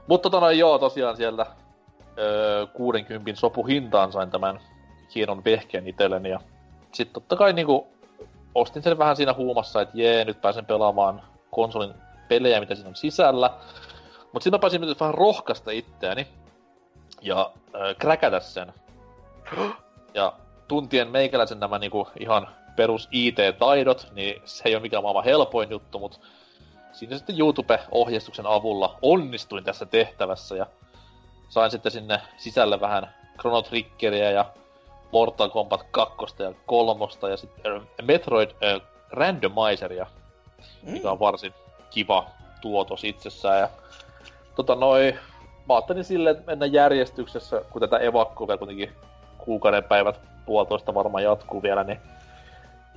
Mutta 0.08 0.30
tota 0.30 0.40
noin, 0.40 0.60
joo, 0.60 0.80
tosiaan 0.80 1.18
siellä 1.18 1.46
öö, 2.18 2.66
60 2.68 3.40
sopuhintaan 3.40 4.12
sain 4.12 4.30
tämän 4.32 4.60
hienon 5.16 5.44
vehkeen 5.44 5.88
itselleni. 5.88 6.30
Ja 6.30 6.40
sitten 6.92 7.14
totta 7.14 7.36
kai 7.36 7.54
niinku, 7.54 7.88
ostin 8.56 8.84
sen 8.84 8.98
vähän 8.98 9.16
siinä 9.16 9.34
huumassa, 9.34 9.82
että 9.82 9.98
jee, 9.98 10.26
nyt 10.26 10.42
pääsen 10.42 10.66
pelaamaan 10.66 11.22
konsolin 11.52 11.94
pelejä, 12.28 12.60
mitä 12.60 12.76
siinä 12.76 12.90
on 12.90 12.96
sisällä. 12.96 13.50
Mutta 14.34 14.44
sitten 14.44 14.58
mä 14.58 14.62
pääsin 14.62 14.82
nyt 14.82 15.00
vähän 15.00 15.14
rohkaista 15.14 15.72
itseäni 15.72 16.28
ja 17.22 17.52
öö, 17.76 17.94
kräkätä 17.96 18.40
sen. 18.40 18.74
Ja 20.16 20.34
tuntien 20.68 21.08
meikäläisen 21.08 21.60
nämä 21.60 21.80
niinku 21.80 22.08
ihan 22.20 22.48
perus 22.76 23.10
IT-taidot, 23.12 24.08
niin 24.12 24.42
se 24.46 24.64
ei 24.66 24.76
ole 24.76 24.82
mikään 24.82 25.04
maailman 25.04 25.24
helpoin 25.24 25.70
juttu, 25.70 26.00
mutta 26.00 26.18
siinä 26.92 27.18
sitten 27.18 27.40
YouTube-ohjeistuksen 27.40 28.46
avulla 28.46 28.98
onnistuin 29.02 29.64
tässä 29.64 29.86
tehtävässä 29.86 30.56
ja 30.56 30.66
sain 31.54 31.72
sitten 31.72 31.92
sinne 31.92 32.22
sisälle 32.38 32.82
vähän 32.82 33.10
Chrono 33.40 33.62
Triggeria 33.62 34.32
ja 34.32 34.46
Mortal 35.12 35.50
Kombat 35.50 35.86
2 35.92 36.16
ja 36.40 36.54
3 36.66 37.06
ja 37.30 37.38
sitten 37.38 37.76
äh, 37.76 37.82
Metroid 38.02 38.50
äh, 38.50 38.82
Randomizeria, 39.12 40.06
mm. 40.84 40.92
mikä 40.92 41.12
on 41.12 41.20
varsin 41.20 41.54
kiva 41.90 42.26
tuotos 42.62 43.04
itsessään. 43.04 43.60
Ja, 43.60 43.70
tota 44.56 44.76
noi, 44.76 45.16
mä 45.68 45.76
ajattelin 45.76 46.04
silleen, 46.04 46.36
että 46.36 46.52
mennä 46.52 46.66
järjestyksessä, 46.66 47.62
kun 47.70 47.82
tätä 47.82 47.98
evakkua 47.98 48.48
vielä 48.48 48.58
kuitenkin 48.58 48.92
kuukauden 49.38 49.84
päivät 49.84 50.20
puolitoista 50.46 50.94
varmaan 50.94 51.24
jatkuu 51.24 51.64
vielä, 51.64 51.84
niin 51.84 52.00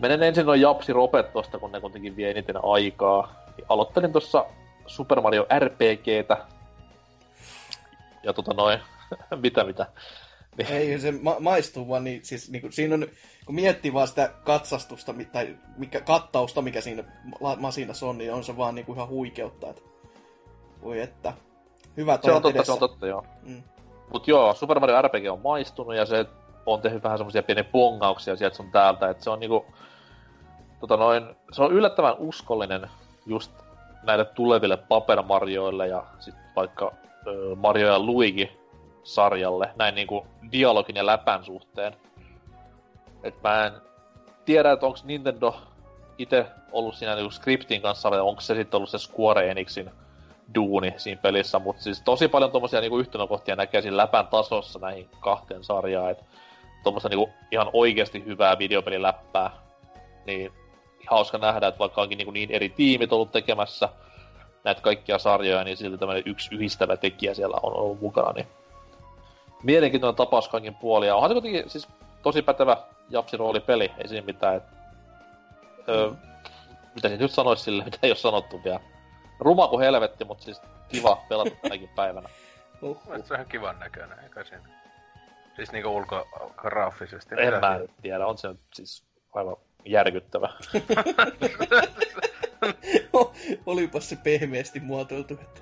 menen 0.00 0.22
ensin 0.22 0.46
noin 0.46 0.60
Japsi 0.60 0.92
Ropet 0.92 1.32
tosta, 1.32 1.58
kun 1.58 1.72
ne 1.72 1.80
kuitenkin 1.80 2.16
vie 2.16 2.30
eniten 2.30 2.56
aikaa. 2.62 3.34
Niin 3.56 3.66
aloittelin 3.68 4.12
tuossa 4.12 4.44
Super 4.86 5.20
Mario 5.20 5.46
RPGtä. 5.58 6.36
Ja 8.27 8.32
tota 8.32 8.55
noin, 8.55 8.78
mitä 9.43 9.65
mitä. 9.65 9.86
Niin. 10.57 10.73
Ei 10.73 10.98
se 10.98 11.12
ma- 11.12 11.36
maistuu 11.40 11.89
vaan, 11.89 12.05
niin, 12.05 12.24
siis, 12.24 12.51
niin 12.51 12.61
kuin, 12.61 12.73
siinä 12.73 12.94
on, 12.94 13.07
kun 13.47 13.55
miettii 13.55 13.93
vaan 13.93 14.09
sitä 14.09 14.32
katsastusta, 14.44 15.15
tai 15.32 15.57
mikä, 15.77 16.01
kattausta, 16.01 16.62
mikä 16.62 16.81
siinä 16.81 17.05
masinassa 17.59 18.07
on, 18.07 18.19
niin 18.19 18.32
on 18.32 18.44
se 18.44 18.57
vaan 18.57 18.74
niin 18.74 18.86
kuin 18.86 18.97
ihan 18.97 19.09
huikeutta. 19.09 19.70
Että, 19.70 19.82
voi 20.82 21.01
että. 21.01 21.32
Hyvä 21.97 22.19
Se 22.23 22.32
on 22.32 22.43
totta, 22.43 22.59
edessä. 22.59 22.65
se 22.66 22.73
on 22.73 22.78
totta, 22.78 23.07
joo. 23.07 23.24
Mm. 23.43 23.62
Mut 24.12 24.28
joo, 24.28 24.55
Super 24.55 24.81
Mario 24.81 25.03
RPG 25.03 25.24
on 25.31 25.40
maistunut 25.40 25.94
ja 25.94 26.07
se 26.07 26.27
on 26.66 26.81
tehnyt 26.81 27.03
vähän 27.03 27.19
semmoisia 27.19 27.43
pieniä 27.43 27.65
pongauksia 27.65 28.36
sieltä 28.36 28.57
sun 28.57 28.70
täältä, 28.70 29.11
että 29.11 29.24
se 29.24 29.31
on 29.31 29.40
niinku, 29.40 29.66
tota 30.81 30.97
noin, 30.97 31.36
se 31.53 31.62
on 31.62 31.73
yllättävän 31.73 32.15
uskollinen 32.19 32.90
just 33.27 33.53
näille 34.03 34.24
tuleville 34.24 34.77
Paper 34.77 35.23
Marioille 35.23 35.89
ja 35.89 36.05
sit 36.19 36.35
vaikka 36.57 36.93
Mario 37.57 37.86
ja 37.86 37.98
Luigi 37.98 38.53
sarjalle, 39.03 39.70
näin 39.77 39.94
niinku 39.94 40.27
dialogin 40.53 40.97
ja 40.97 41.07
läpän 41.07 41.44
suhteen. 41.44 41.97
Et 43.23 43.43
mä 43.43 43.66
en 43.66 43.73
tiedä, 44.44 44.73
että 44.73 44.86
onko 44.86 44.98
Nintendo 45.05 45.57
itse 46.19 46.47
ollut 46.73 46.94
siinä 46.94 47.15
niinku 47.15 47.31
skriptin 47.31 47.82
kanssa, 47.82 48.11
vai 48.11 48.20
onko 48.20 48.40
se 48.40 48.55
sitten 48.55 48.78
ollut 48.78 48.90
se 48.90 48.98
Square 48.98 49.51
Enixin 49.51 49.90
duuni 50.55 50.94
siinä 50.97 51.20
pelissä, 51.20 51.59
mutta 51.59 51.82
siis 51.82 52.03
tosi 52.03 52.28
paljon 52.28 52.51
tommosia 52.51 52.81
niinku 52.81 52.98
yhtenäkohtia 52.98 53.57
näkee 53.57 53.82
siinä 53.82 53.97
läpän 53.97 54.27
tasossa 54.27 54.78
näihin 54.78 55.09
kahteen 55.20 55.65
sarjaan, 55.65 56.11
että 56.11 56.24
tuommoista 56.82 57.09
niinku 57.09 57.31
ihan 57.53 57.70
oikeasti 57.73 58.24
hyvää 58.24 58.59
videopeliläppää, 58.59 59.51
niin 60.27 60.53
hauska 61.07 61.39
nähdä, 61.39 61.66
että 61.66 61.78
vaikka 61.78 62.03
onkin 62.03 62.19
niinku 62.19 62.32
niin 62.32 62.51
eri 62.51 62.69
tiimit 62.69 63.12
ollut 63.12 63.32
tekemässä 63.32 63.89
näitä 64.66 64.80
kaikkia 64.80 65.18
sarjoja, 65.18 65.64
niin 65.64 65.76
silti 65.76 65.98
tämmöinen 65.98 66.22
yksi 66.26 66.55
yhdistävä 66.55 66.97
tekijä 66.97 67.34
siellä 67.34 67.59
on 67.62 67.76
ollut 67.76 68.01
mukana, 68.01 68.32
niin 68.32 68.47
mielenkiintoinen 69.62 70.16
tapaus 70.16 70.48
kaikin 70.48 70.74
puolin. 70.74 71.06
Ja 71.06 71.14
onhan 71.14 71.30
se 71.30 71.34
kuitenkin 71.34 71.70
siis 71.70 71.88
tosi 72.22 72.43
pätevä 72.43 72.76
japsiroolipeli, 73.10 73.93
ei 73.98 74.09
siinä 74.09 74.26
mitään. 74.26 74.56
Et, 74.56 74.62
öö, 75.88 76.10
mitä 76.94 77.09
nyt 77.09 77.30
sanoisi 77.30 77.62
sille, 77.62 77.84
mitä 77.84 77.98
ei 78.02 78.10
ole 78.10 78.16
sanottu 78.16 78.60
vielä. 78.64 78.80
Ruma 79.40 79.68
kuin 79.68 79.84
helvetti, 79.84 80.24
mutta 80.24 80.44
siis 80.44 80.62
kiva 80.88 81.22
pelata 81.28 81.51
tänäkin 81.62 81.90
päivänä. 81.97 82.28
Uh, 82.82 82.90
uh. 82.90 82.98
Se 83.06 83.12
on 83.14 83.22
ihan 83.34 83.47
kivan 83.47 83.78
näköinen, 83.78 84.18
eikä 84.18 84.44
siinä. 84.44 84.68
Siis 85.56 85.72
niinku 85.72 85.97
ulkograafisesti. 85.97 87.34
En 87.38 87.60
mä 87.60 87.78
nyt 87.78 87.90
tiedä, 88.02 88.26
on 88.26 88.38
se 88.38 88.55
siis 88.74 89.05
aivan 89.34 89.56
järkyttävä. 89.84 90.48
Olipas 93.66 94.09
se 94.09 94.16
pehmeästi 94.16 94.80
muotoiltu. 94.80 95.34
Että... 95.34 95.60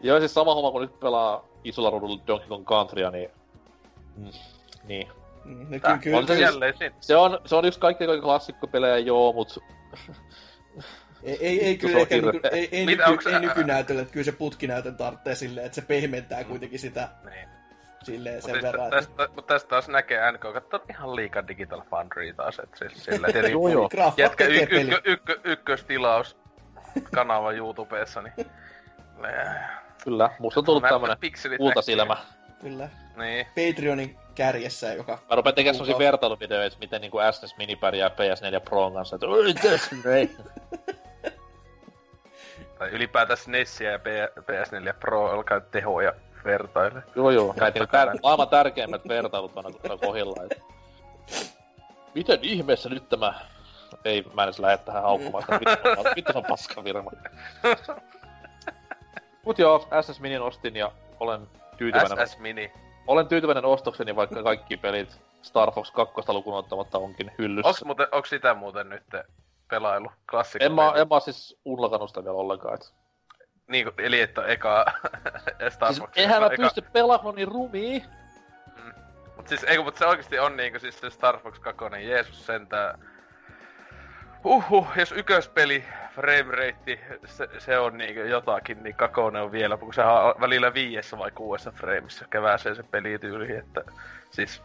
Joo, 0.00 0.18
siis 0.18 0.34
sama 0.34 0.54
homma 0.54 0.70
kun 0.70 0.80
nyt 0.80 1.00
pelaa 1.00 1.44
isolla 1.64 1.90
ruudulla 1.90 2.22
Donkey 2.26 2.48
Kong 2.48 2.64
Countrya, 2.64 3.10
niin... 3.10 3.30
Mm, 4.16 4.30
niin. 4.84 5.08
Mm, 5.44 5.58
no, 5.58 5.78
kyllä, 5.78 5.98
kyllä, 5.98 6.18
on 6.18 6.26
se, 6.26 6.34
siis, 6.78 6.92
se, 7.00 7.16
on, 7.16 7.38
se 7.44 7.56
on 7.56 7.64
yksi 7.64 7.80
kaikkein 7.80 8.22
klassikkopelejä, 8.22 8.98
joo, 8.98 9.32
mut... 9.32 9.58
ei, 11.22 11.36
ei, 11.40 11.64
ei 11.64 11.76
kyllä 11.78 11.98
ehkä 11.98 12.16
nyky, 12.16 12.40
ei, 12.52 12.68
ei, 12.72 12.86
nyky, 12.86 13.02
ei 13.32 13.40
nykynäytöllä, 13.40 14.02
että 14.02 14.12
kyllä 14.12 14.24
se 14.24 14.32
putkinäytön 14.32 14.96
tarvitsee 14.96 15.34
silleen, 15.34 15.66
että 15.66 15.74
se 15.80 15.86
pehmentää 15.86 16.44
kuitenkin 16.44 16.78
sitä. 16.78 17.08
Niin 17.24 17.48
silleen 18.06 18.42
sen 18.42 18.50
mutta 18.50 18.66
verran. 18.66 18.90
Tästä, 18.90 19.12
että... 19.24 19.34
mutta 19.34 19.54
tästä 19.54 19.68
taas 19.68 19.88
näkee 19.88 20.32
NK, 20.32 20.44
että 20.56 20.76
on 20.76 20.82
ihan 20.90 21.16
liikaa 21.16 21.48
Digital 21.48 21.82
Foundry 21.90 22.32
taas, 22.32 22.58
että 22.58 22.78
siis 22.78 23.04
sillä 23.04 23.28
joo, 23.48 23.68
joo. 23.68 23.90
jätkä 24.16 24.44
y- 24.44 24.68
y- 24.70 25.00
y- 25.04 25.18
y- 25.28 25.40
ykköstilaus 25.44 26.36
kanava 27.14 27.52
YouTubessa, 27.52 28.22
niin... 28.22 28.50
Kyllä, 30.04 30.30
musta 30.38 30.60
on 30.60 30.64
tullut 30.64 30.84
tämmönen 30.88 31.16
kultasilmä. 31.58 32.16
Kyllä. 32.60 32.88
Niin. 33.16 33.46
Patreonin 33.46 34.18
kärjessä, 34.34 34.92
joka... 34.92 35.18
Mä 35.30 35.36
rupean 35.36 35.54
tekemään 35.54 35.74
semmosia 35.74 35.98
vertailuvideoita, 35.98 36.76
miten 36.80 37.00
niinku 37.00 37.18
SNES 37.30 37.56
Mini 37.56 37.76
pärjää 37.76 38.08
PS4 38.08 38.60
Proon 38.64 38.92
kanssa, 38.92 39.16
että 39.16 39.26
oi 39.26 39.54
tässä 39.54 39.96
näin. 40.04 40.36
Tai 42.78 42.88
ylipäätään 42.88 43.36
SNESiä 43.36 43.90
ja 43.90 43.98
PS4 43.98 44.94
Pro 45.00 45.30
alkaa 45.30 45.60
tehoja 45.60 46.12
vertaile. 46.44 47.02
Joo 47.16 47.30
joo, 47.30 47.54
niinku 47.74 47.96
tär- 47.96 48.20
maailman 48.22 48.48
tärkeimmät 48.48 49.08
vertailut 49.08 49.56
on. 49.56 49.64
Et... 50.44 50.62
Miten 52.14 52.38
ihmeessä 52.42 52.88
nyt 52.88 53.08
tämä... 53.08 53.34
Ei, 54.06 54.24
mä 54.34 54.42
en 54.42 54.46
edes 54.46 54.58
lähde 54.58 54.78
tähän 54.78 55.02
haukkumaan, 55.02 55.44
että 55.44 55.60
vittu 56.16 56.38
on 56.38 56.44
paska 56.44 56.82
firma. 56.82 57.10
Mut 59.44 59.58
joo, 59.58 59.88
SS 60.00 60.20
Minin 60.20 60.42
ostin 60.42 60.76
ja 60.76 60.92
olen 61.20 61.48
tyytyväinen. 61.76 62.28
SS 62.28 62.38
Mini. 62.38 62.72
Olen 63.06 63.28
tyytyväinen 63.28 63.64
ostokseni, 63.64 64.16
vaikka 64.16 64.42
kaikki 64.42 64.76
pelit 64.76 65.20
Star 65.42 65.72
Fox 65.72 65.92
2 65.92 66.32
lukuun 66.32 66.56
ottamatta 66.56 66.98
onkin 66.98 67.32
hyllyssä. 67.38 67.68
Onks, 67.68 67.84
muuten, 67.84 68.08
onks 68.12 68.30
sitä 68.30 68.54
muuten 68.54 68.88
nyt 68.88 69.04
pelailu? 69.70 70.10
Klassikko 70.30 70.64
en 70.64 70.72
mä, 70.72 70.92
en 70.96 71.08
mä 71.08 71.20
siis 71.20 71.60
unlakannut 71.64 72.10
sitä 72.10 72.24
vielä 72.24 72.36
ollenkaan. 72.36 72.74
Et... 72.74 72.94
Niin, 73.68 73.90
eli 73.98 74.20
että 74.20 74.44
eka 74.46 74.84
Star 75.68 75.94
siis 75.94 76.08
eihän 76.16 76.42
mä 76.42 76.46
eka... 76.46 76.62
pysty 76.62 76.82
pelaamaan 76.82 77.34
niin 77.34 77.48
rumii. 77.48 78.04
Mm. 78.76 78.92
Mut 79.36 79.48
siis, 79.48 79.64
eikö, 79.64 79.82
mut 79.82 79.96
se 79.96 80.06
oikeesti 80.06 80.38
on 80.38 80.56
niinku 80.56 80.78
siis 80.78 81.00
se 81.00 81.10
Star 81.10 81.38
Fox 81.38 81.58
2, 81.58 81.84
Jeesus 82.00 82.46
sentää. 82.46 82.98
Uhu, 84.46 84.86
jos 84.96 85.12
ykköspeli, 85.12 85.84
frame 86.14 86.56
rate, 86.56 87.18
se, 87.24 87.48
se 87.58 87.78
on 87.78 87.98
niinku 87.98 88.20
jotakin, 88.20 88.82
niin 88.82 88.94
kakone 88.94 89.40
on 89.40 89.52
vielä, 89.52 89.76
kun 89.76 89.94
se 89.94 90.02
on 90.02 90.34
välillä 90.40 90.74
viiessä 90.74 91.18
vai 91.18 91.30
kuudessa 91.30 91.70
frameissa 91.70 92.24
kevääseen 92.30 92.76
se 92.76 92.82
pelityyli, 92.82 93.56
että 93.56 93.84
siis 94.30 94.62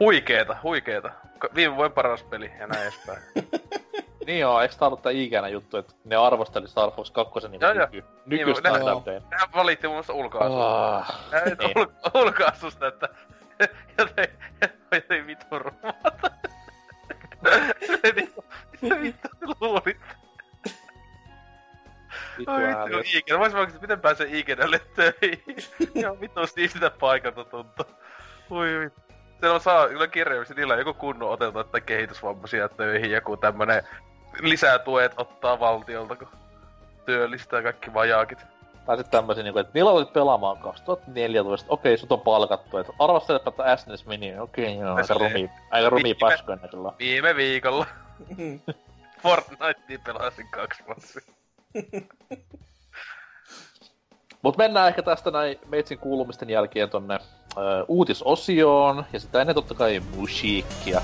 huikeeta, 0.00 0.56
huikeeta. 0.62 1.10
Viime 1.54 1.76
vuoden 1.76 1.92
paras 1.92 2.22
peli 2.22 2.52
ja 2.58 2.66
näin 2.66 2.82
edespäin. 2.82 3.22
Niin 4.26 4.40
joo, 4.40 4.60
eikö 4.60 4.74
tää 4.78 4.86
ollut 4.88 5.02
tää 5.02 5.12
ikäinen 5.12 5.52
juttu, 5.52 5.76
että 5.76 5.94
ne 6.04 6.16
arvosteli 6.16 6.68
Star 6.68 6.90
Fox 6.90 7.10
2 7.10 7.48
niin 7.48 7.60
nyky, 7.90 8.04
nykystandardein? 8.26 9.04
Niin, 9.20 9.30
nehän 9.30 9.48
valitti 9.54 9.86
muun 9.86 9.96
muassa 9.96 10.12
ulkoasusta. 10.12 10.96
Oh, 10.96 11.04
niin. 11.58 11.76
ul- 11.78 12.20
ulkoasusta, 12.22 12.86
että 12.86 13.08
joten, 13.98 14.28
joten 14.92 15.26
vitun 15.26 15.60
rumata. 15.60 16.30
Mitä 18.82 19.02
vittu 19.02 19.24
luulit? 19.60 20.00
Vittu 22.38 22.52
Oi 22.52 22.62
vittu, 22.62 23.58
olisin 23.58 23.80
miten 23.80 24.00
pääsee 24.00 24.26
Iikenälle 24.26 24.78
töihin. 24.78 25.44
Ihan 25.94 26.20
vittu 26.20 26.46
sitä 26.46 26.90
paikalta 26.90 27.44
tuntuu. 27.44 27.86
Oi 28.50 28.80
vittu. 28.80 29.00
Siellä 29.40 29.58
saa 29.58 29.88
kyllä 29.88 30.06
kirjaimisesti 30.06 30.54
niillä 30.54 30.76
joku 30.76 30.94
kunnon 30.94 31.30
otelta, 31.30 31.60
että 31.60 31.80
kehitysvammaisia 31.80 32.68
töihin, 32.68 33.10
joku 33.10 33.36
tämmönen 33.36 33.82
lisätuet 34.40 35.12
ottaa 35.16 35.60
valtiolta, 35.60 36.16
kun 36.16 36.28
työllistää 37.06 37.62
kaikki 37.62 37.94
vajaakit. 37.94 38.38
Tai 38.86 38.96
sitten 38.96 39.18
tämmösiä, 39.18 39.42
niinku, 39.42 39.58
että 39.58 39.70
milloin 39.74 39.96
olit 39.96 40.12
pelaamaan 40.12 40.58
2014? 40.58 41.66
Okei, 41.68 41.98
sut 41.98 42.12
on 42.12 42.20
palkattu. 42.20 42.78
Et 42.78 42.86
arvostelepa 42.98 43.50
tätä 43.50 43.76
SNES 43.76 44.06
Mini. 44.06 44.38
Okei, 44.38 44.76
joo, 44.76 44.94
aika 44.94 45.14
rumi, 45.14 45.50
aika 45.70 45.90
rumi 45.90 46.14
paskoja 46.14 46.58
kyllä. 46.58 46.92
Viime 46.98 47.36
viikolla. 47.36 47.86
Fortnitea 49.22 49.98
pelasin 50.04 50.50
kaksi 50.50 50.84
vuotta. 50.86 51.20
Mut 54.42 54.56
mennään 54.56 54.88
ehkä 54.88 55.02
tästä 55.02 55.30
näin 55.30 55.58
meitsin 55.68 55.98
kuulumisten 55.98 56.50
jälkeen 56.50 56.90
tonne 56.90 57.18
ö, 57.56 57.84
uutisosioon, 57.88 59.04
ja 59.12 59.20
sitä 59.20 59.40
ennen 59.40 59.54
totta 59.54 59.74
kai 59.74 60.02
musiikkia. 60.16 61.00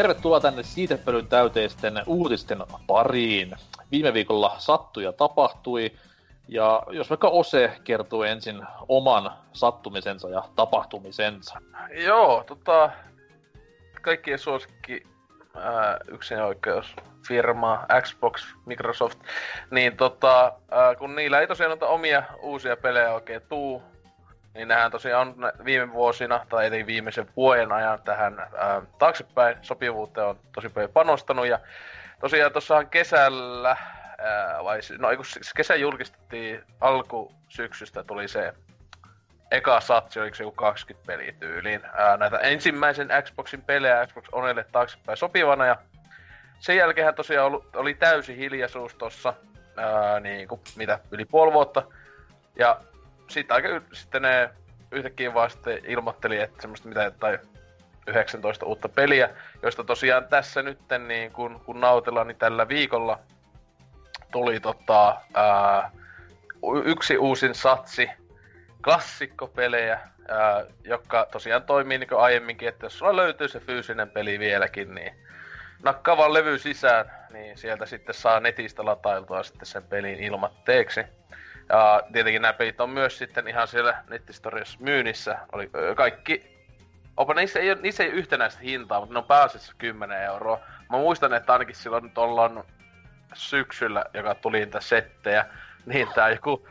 Tervetuloa 0.00 0.40
tänne 0.40 0.62
siitepölyn 0.62 1.26
täyteisten 1.26 2.02
uutisten 2.06 2.58
pariin. 2.86 3.56
Viime 3.90 4.14
viikolla 4.14 4.54
sattui 4.58 5.04
ja 5.04 5.12
tapahtui, 5.12 5.92
ja 6.48 6.82
jos 6.90 7.10
vaikka 7.10 7.28
Ose 7.28 7.72
kertoo 7.84 8.24
ensin 8.24 8.66
oman 8.88 9.32
sattumisensa 9.52 10.28
ja 10.28 10.42
tapahtumisensa. 10.56 11.58
Joo, 12.04 12.44
tota, 12.46 12.90
kaikkien 14.02 14.38
suosikki 14.38 15.02
ää, 15.56 15.98
yksin 16.08 16.42
oikeus 16.42 16.96
firma 17.28 17.86
Xbox, 18.02 18.54
Microsoft, 18.66 19.18
niin 19.70 19.96
tota, 19.96 20.52
ää, 20.70 20.94
kun 20.94 21.16
niillä 21.16 21.40
ei 21.40 21.46
tosiaan 21.46 21.70
noita 21.70 21.86
omia 21.86 22.22
uusia 22.42 22.76
pelejä 22.76 23.12
oikein 23.12 23.42
tuu, 23.48 23.82
niin 24.54 24.68
nehän 24.68 24.90
tosiaan 24.90 25.28
on 25.28 25.52
viime 25.64 25.92
vuosina, 25.92 26.46
tai 26.48 26.66
eli 26.66 26.86
viimeisen 26.86 27.28
vuoden 27.36 27.72
ajan 27.72 28.02
tähän 28.02 28.38
ää, 28.38 28.82
taaksepäin 28.98 29.56
sopivuuteen 29.62 30.26
on 30.26 30.38
tosi 30.52 30.68
paljon 30.68 30.92
panostanut, 30.92 31.46
ja 31.46 31.58
tosiaan 32.20 32.52
tuossahan 32.52 32.90
kesällä, 32.90 33.76
ää, 34.18 34.64
vai 34.64 34.80
no 34.98 35.08
kun 35.16 35.24
kesä 35.56 35.74
julkistettiin 35.74 36.64
alkusyksystä 36.80 38.04
tuli 38.04 38.28
se 38.28 38.54
eka 39.50 39.80
satsi, 39.80 40.20
oliko 40.20 40.34
se 40.34 40.44
joku 40.44 40.56
20 40.56 41.06
peliä 41.06 41.32
tyyliin. 41.32 41.80
Ää, 41.92 42.16
näitä 42.16 42.38
ensimmäisen 42.38 43.08
Xboxin 43.22 43.62
pelejä 43.62 44.06
Xbox 44.06 44.24
Onelle 44.32 44.64
taaksepäin 44.72 45.16
sopivana 45.16 45.66
ja 45.66 45.76
sen 46.58 46.76
jälkeen 46.76 47.14
tosiaan 47.14 47.46
oli, 47.46 47.64
oli 47.74 47.94
täysi 47.94 48.36
hiljaisuus 48.36 48.94
tossa, 48.94 49.34
ää, 49.76 50.20
niin 50.20 50.48
kuin, 50.48 50.60
mitä, 50.76 50.98
yli 51.10 51.24
puoli 51.24 51.52
vuotta. 51.52 51.82
Ja 52.58 52.80
sitten 53.30 53.54
aika 53.54 53.68
sitten 53.92 54.22
ne 54.22 54.50
yhtäkkiä 54.92 55.34
vaan 55.34 55.50
sitten 55.50 55.84
ilmoitteli, 55.84 56.38
että 56.38 56.62
semmoista 56.62 56.88
mitä 56.88 57.10
tai 57.10 57.38
19 58.06 58.66
uutta 58.66 58.88
peliä, 58.88 59.30
joista 59.62 59.84
tosiaan 59.84 60.28
tässä 60.28 60.62
nytten 60.62 61.08
niin 61.08 61.32
kun, 61.32 61.60
kun 61.64 61.80
nautellaan, 61.80 62.26
niin 62.26 62.38
tällä 62.38 62.68
viikolla 62.68 63.18
tuli 64.32 64.60
tota, 64.60 65.16
ää, 65.34 65.90
yksi 66.84 67.18
uusin 67.18 67.54
satsi 67.54 68.10
klassikkopelejä, 68.84 70.00
ää, 70.28 70.64
jotka 70.84 71.26
tosiaan 71.32 71.62
toimii 71.62 71.98
niin 71.98 72.08
kuin 72.08 72.20
aiemminkin, 72.20 72.68
että 72.68 72.86
jos 72.86 72.98
sulla 72.98 73.16
löytyy 73.16 73.48
se 73.48 73.60
fyysinen 73.60 74.10
peli 74.10 74.38
vieläkin, 74.38 74.94
niin 74.94 75.12
nakkaa 75.82 76.16
vaan 76.16 76.34
levy 76.34 76.58
sisään, 76.58 77.12
niin 77.32 77.58
sieltä 77.58 77.86
sitten 77.86 78.14
saa 78.14 78.40
netistä 78.40 78.84
latailtua 78.84 79.42
sitten 79.42 79.66
sen 79.66 79.82
pelin 79.82 80.20
ilmatteeksi. 80.20 81.04
Ja 81.70 82.02
tietenkin 82.12 82.42
nämä 82.42 82.52
pelit 82.52 82.80
on 82.80 82.90
myös 82.90 83.18
sitten 83.18 83.48
ihan 83.48 83.68
siellä 83.68 84.04
nettistoriassa 84.08 84.78
myynnissä. 84.80 85.38
Oli 85.52 85.70
kaikki 85.96 86.60
Opa, 87.16 87.34
niissä 87.34 87.60
ei, 87.60 87.70
ole, 87.70 87.78
niissä 87.82 88.02
ei 88.02 88.08
ole 88.08 88.18
yhtenäistä 88.18 88.60
hintaa, 88.60 89.00
mutta 89.00 89.12
ne 89.12 89.18
on 89.18 89.24
pääasiassa 89.24 89.74
10 89.78 90.22
euroa. 90.22 90.60
Mä 90.90 90.96
muistan, 90.96 91.34
että 91.34 91.52
ainakin 91.52 91.74
silloin 91.74 92.12
ollaan 92.16 92.64
syksyllä, 93.34 94.04
joka 94.14 94.34
tuli 94.34 94.58
niitä 94.58 94.80
settejä, 94.80 95.46
niin 95.86 96.08
tää 96.14 96.30
joku 96.30 96.68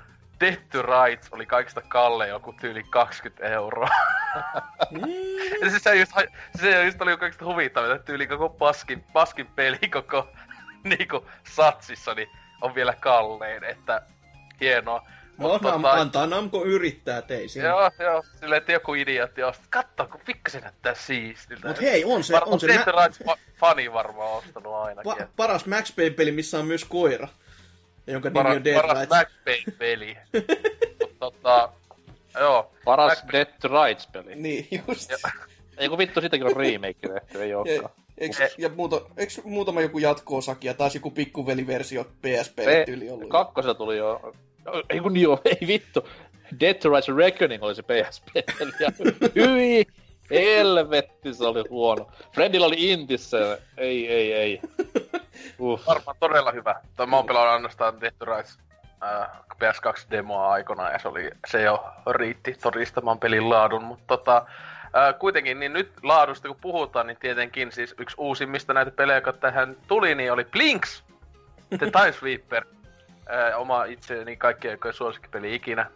to 0.72 0.82
Rights 0.82 1.30
oli 1.32 1.46
kaikista 1.46 1.82
kalle 1.82 2.28
joku 2.28 2.54
tyyli 2.54 2.84
20 2.84 3.46
euroa. 3.46 3.90
ja 5.62 5.70
siis 5.70 5.84
se 5.84 5.96
just, 5.96 6.12
se 6.56 6.86
just 6.86 7.02
oli 7.02 7.18
kaikista 7.18 7.46
huvittavaa, 7.46 7.98
tyyli 7.98 8.28
koko 8.28 8.50
paskin, 8.50 9.04
paskin 9.14 9.48
peli 9.48 9.90
koko 9.92 10.28
niinku 10.84 11.26
satsissa, 11.50 12.14
niin 12.14 12.30
on 12.62 12.76
vielä 12.76 12.94
kallein, 13.00 13.64
että 13.64 14.02
hienoa. 14.62 15.08
No, 15.38 15.48
Mut, 15.50 15.62
tota, 15.62 15.92
antaa 15.92 16.28
Namco 16.28 16.66
yrittää 16.66 17.22
teisiin. 17.22 17.66
Joo, 17.66 17.92
joo. 18.00 18.24
Silleen, 18.40 18.58
että 18.58 18.72
joku 18.72 18.94
idiootti 18.94 19.44
on, 19.44 19.54
katso, 19.70 20.06
kun 20.08 20.22
pikkasen 20.26 20.62
näyttää 20.62 20.94
siistiltä. 20.96 21.68
Mut 21.68 21.82
hei, 21.82 22.06
on 22.06 22.24
se... 22.24 22.34
Varmaan 22.34 22.54
on 22.54 22.60
se 22.60 22.68
Death 22.68 22.86
to 22.86 22.92
Rights 22.92 23.20
fani 23.60 23.94
varmaan 23.94 24.32
ostanut 24.38 24.74
ainakin. 24.74 25.12
Pa- 25.12 25.28
paras 25.36 25.66
Max 25.66 25.96
Payne-peli, 25.96 26.32
missä 26.32 26.60
on 26.60 26.66
myös 26.66 26.86
koira 26.86 27.28
jonka 28.08 28.32
Paras, 28.32 28.50
nimi 28.50 28.58
on 28.58 28.64
Dead 28.64 28.76
paras 28.82 28.98
Rights. 28.98 29.10
Max 29.10 29.32
Payne-peli. 29.46 30.18
Mut 31.02 31.20
tota, 31.20 31.70
joo. 32.40 32.72
Paras 32.86 33.24
Mac- 33.24 33.32
Dead 33.32 33.46
to 33.62 33.68
Rights-peli. 33.68 34.36
Niin, 34.36 34.68
just. 34.88 35.12
Ei 35.78 35.90
kun 35.90 35.98
vittu, 35.98 36.22
sitäkin 36.22 36.48
on 36.48 36.56
remake 36.56 37.08
tehty, 37.14 37.44
ei 37.44 37.50
Ja, 37.50 37.60
olekaan. 37.60 37.90
eiks, 38.18 38.38
ja 38.58 38.70
muuta, 38.70 39.02
eiks 39.18 39.42
muutama 39.44 39.82
joku 39.82 40.00
jatko-osakin 40.00 40.68
ja 40.68 40.74
taas 40.74 40.96
joku 40.96 41.12
pikkuveliversio 41.12 42.04
PSP 42.04 42.56
P- 42.56 42.86
tyyli 42.86 43.10
ollut? 43.10 43.30
kakkosella 43.30 43.74
tuli 43.76 43.98
jo... 43.98 44.34
Ei 44.90 45.00
kun 45.00 45.18
joo, 45.18 45.42
ei 45.62 45.68
vittu. 45.68 46.10
Dead 46.60 46.74
to 46.74 46.90
Rights 46.90 47.08
Reckoning 47.18 47.64
oli 47.64 47.76
se 47.76 47.84
PSP-peli. 47.84 48.72
Hyi! 49.36 49.86
Helvetti, 50.32 51.34
se 51.34 51.46
oli 51.46 51.64
huono. 51.70 52.12
Friendillä 52.34 52.68
oli 52.68 52.92
Intissä. 52.92 53.58
Ei, 53.78 54.08
ei, 54.08 54.34
ei. 54.34 54.62
Uh. 55.60 55.82
Varmaan 55.88 56.18
todella 56.20 56.52
hyvä. 56.52 56.76
Toi 56.96 57.08
mä 57.08 57.16
oon 57.16 57.26
pelannut 57.26 57.54
ainoastaan 57.54 58.02
Death 58.02 58.18
to 58.18 58.26
Rights 58.26 58.60
äh, 59.04 59.30
PS2-demoa 59.56 60.50
aikana 60.50 60.90
ja 60.90 61.00
se, 61.00 61.08
oli, 61.08 61.32
se 61.48 61.62
jo 61.62 61.86
riitti 62.08 62.54
todistamaan 62.54 63.20
pelin 63.20 63.50
laadun, 63.50 63.84
mutta 63.84 64.04
tota, 64.08 64.46
äh, 64.96 65.20
kuitenkin 65.20 65.60
niin 65.60 65.74
nyt 65.74 65.92
laadusta 66.04 66.48
kun 66.48 66.58
puhutaan, 66.62 67.08
niin 67.08 67.18
tietenkin 67.18 67.72
siis 67.72 67.96
yksi 68.00 68.16
uusimmista 68.20 68.74
näitä 68.74 68.92
pelejä, 68.92 69.18
joka 69.18 69.34
tähän 69.34 69.78
tuli, 69.88 70.16
niin 70.16 70.32
oli 70.32 70.46
Blinks, 70.46 71.04
The 71.78 71.92
Time 71.92 72.12
Sweeper, 72.12 72.66
äh, 73.34 73.60
oma 73.60 73.86
itseni 73.86 74.38
kaikkien 74.38 74.72
aikojen 74.72 74.94
suosikkipeli 74.94 75.56
ikinä. 75.56 75.92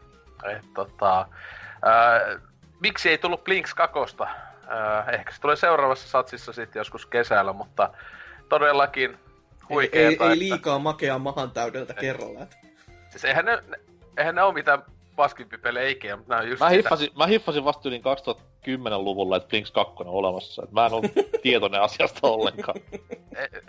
Et, 0.57 0.65
tota, 0.73 1.19
äh, 1.21 2.41
miksi 2.79 3.09
ei 3.09 3.17
tullut 3.17 3.43
Blinks 3.43 3.73
kakosta? 3.73 4.23
Äh, 4.23 5.09
ehkä 5.13 5.31
se 5.31 5.41
tulee 5.41 5.55
seuraavassa 5.55 6.07
satsissa 6.07 6.53
sitten 6.53 6.79
joskus 6.79 7.05
kesällä, 7.05 7.53
mutta 7.53 7.89
todellakin 8.49 9.09
ei, 9.11 9.17
ei, 9.17 9.69
huikeeta, 9.69 10.07
ei 10.07 10.13
että- 10.13 10.39
liikaa 10.39 10.79
makeaa 10.79 11.19
mahan 11.19 11.51
täydeltä 11.51 11.93
kerralla. 11.93 12.43
että- 12.43 12.57
Siis 13.09 13.25
eihän 13.25 13.45
ne, 13.45 13.59
eihän 14.17 14.35
ne 14.35 14.43
oo 14.43 14.51
mitään 14.51 14.83
paskimpi 15.15 15.57
pelejä 15.57 16.17
mutta 16.17 16.33
nää 16.33 16.39
on 16.43 16.49
just 16.49 16.59
Mä 16.59 16.69
sitä. 16.69 16.75
hiffasin, 16.77 17.09
mä 17.17 17.27
hiffasin 17.27 17.63
vasta 17.63 17.89
yli 17.89 18.01
2010-luvulla, 18.67 19.37
että 19.37 19.49
Blinks 19.49 19.71
2 19.71 19.93
on 19.99 20.07
olemassa. 20.07 20.63
Et 20.63 20.71
mä 20.71 20.85
en 20.85 20.93
ole 20.93 21.03
tietoinen 21.43 21.81
asiasta 21.81 22.27
ollenkaan. 22.27 22.75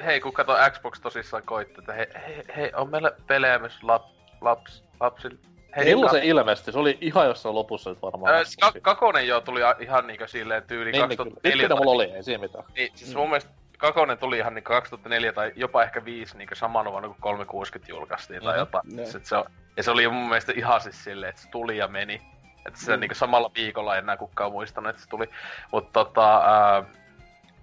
Hei, 0.05 0.21
kun 0.21 0.33
kato 0.33 0.55
Xbox 0.71 1.01
tosissaan 1.01 1.43
koitti, 1.47 1.75
että 1.79 1.93
hei, 1.93 2.07
hei, 2.27 2.45
hei 2.57 2.71
on 2.77 2.91
meillä 2.91 3.12
pelejä 3.27 3.59
myös 3.59 3.83
lap, 3.83 4.03
laps, 4.41 4.85
lapsille. 5.01 5.39
Hei, 5.77 5.85
Milloin 5.85 6.11
se 6.11 6.21
ilmestyi? 6.25 6.73
Se 6.73 6.79
oli 6.79 6.99
ihan 7.01 7.27
jossain 7.27 7.55
lopussa 7.55 7.91
nyt 7.91 8.03
varmaan. 8.03 8.35
Ö, 8.35 8.45
siis 8.45 8.57
ka- 8.57 8.73
kakonen 8.83 9.27
jo 9.27 9.41
tuli 9.41 9.61
ihan 9.81 10.07
niinkö 10.07 10.29
silleen 10.29 10.62
tyyli 10.62 10.93
niin, 10.93 11.09
niin, 11.09 11.16
kyllä. 11.19 11.31
2004. 11.31 11.55
Ykkönen 11.65 11.79
mulla 11.79 11.91
oli, 11.93 12.05
ei 12.05 12.23
siinä 12.23 12.41
mitään. 12.43 12.65
Niin, 12.77 12.91
siis 12.95 13.15
mun 13.15 13.29
mielestä 13.29 13.51
Kakonen 13.85 14.19
tuli 14.19 14.39
ihan 14.39 14.55
niin 14.55 14.65
2004 14.65 15.32
tai 15.32 15.52
jopa 15.56 15.82
ehkä 15.82 16.05
5 16.05 16.39
niin 16.39 16.48
samana 16.52 16.90
vuonna 16.90 17.09
kuin 17.09 17.20
360 17.20 17.90
julkaistiin 17.93 18.43
tai 18.43 18.52
Mhm. 18.52 18.59
jotain. 18.59 19.06
Sit 19.06 19.27
se 19.27 19.36
on, 19.36 19.44
ja 19.77 19.82
se 19.82 19.90
oli 19.90 20.09
mun 20.09 20.28
mielestä 20.28 20.52
ihan 20.56 20.81
siis 20.81 21.05
silleen, 21.05 21.31
että 21.31 21.43
se 21.43 21.48
tuli 21.51 21.77
ja 21.78 21.89
meni. 21.89 22.23
Että 22.66 22.81
se 22.81 22.97
Mm. 22.97 23.01
niin 23.01 23.15
samalla 23.15 23.51
viikolla 23.55 23.94
ei 23.94 23.98
enää 23.98 24.16
kukaan 24.16 24.52
muistanut, 24.52 24.90
että 24.90 25.02
se 25.02 25.09
tuli. 25.09 25.31
Mutta 25.73 25.90
tota, 26.05 26.36
ää, 26.36 26.74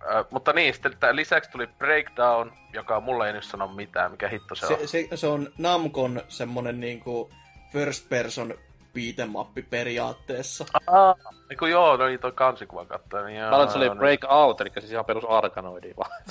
ää, 0.10 0.26
mutta 0.32 0.54
niin, 0.54 0.74
sitten 0.74 0.94
lisäksi 1.12 1.52
tuli 1.52 1.68
Breakdown, 1.68 2.52
joka 2.74 3.00
mulle 3.00 3.28
ei 3.28 3.34
nyt 3.34 3.44
sano 3.44 3.68
mitään, 3.68 4.12
mikä 4.12 4.28
hitto 4.28 4.56
se, 4.56 4.66
on. 4.66 4.80
Se, 4.80 4.88
se, 4.88 5.08
se 5.18 5.28
on 5.28 5.48
Namcon 5.58 6.22
semmonen 6.28 6.80
niinku 6.80 7.30
first 7.72 8.10
person 8.10 8.54
beatemappi 8.94 9.62
periaatteessa. 9.62 10.66
Ah, 10.88 11.16
niin 11.50 11.58
kuin 11.58 11.72
joo, 11.72 11.98
no 11.98 12.06
niin 12.06 12.20
toi 12.20 12.32
kansikuva 12.32 12.86
katsoa. 12.86 13.22
Niin 13.22 13.40
joo, 13.40 13.50
Mä 13.50 13.72
se 13.72 13.78
oli 13.78 13.86
joo, 13.86 13.94
niin. 13.94 14.00
Breakout, 14.00 14.62
eli 14.62 14.70
siis 14.80 14.92
ihan 14.92 15.06
perus 15.06 15.26
Arkanoidi 15.30 15.94
vaan. 15.98 16.22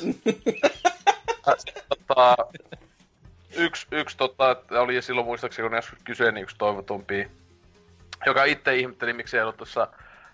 tota, 1.89 2.37
yksi, 3.57 3.87
yksi 3.91 4.17
tota, 4.17 4.51
että 4.51 4.81
oli 4.81 5.03
silloin 5.03 5.27
muistaakseni, 5.27 5.69
kun 5.69 5.77
joskus 5.77 5.99
kysyin, 6.05 6.35
niin 6.35 6.43
yksi 6.43 6.57
toivotumpi, 6.59 7.31
joka 8.27 8.45
itse 8.45 8.77
ihmetteli, 8.77 9.13
miksi 9.13 9.37
ei 9.37 9.43
ollut 9.43 9.57
tuossa 9.57 9.89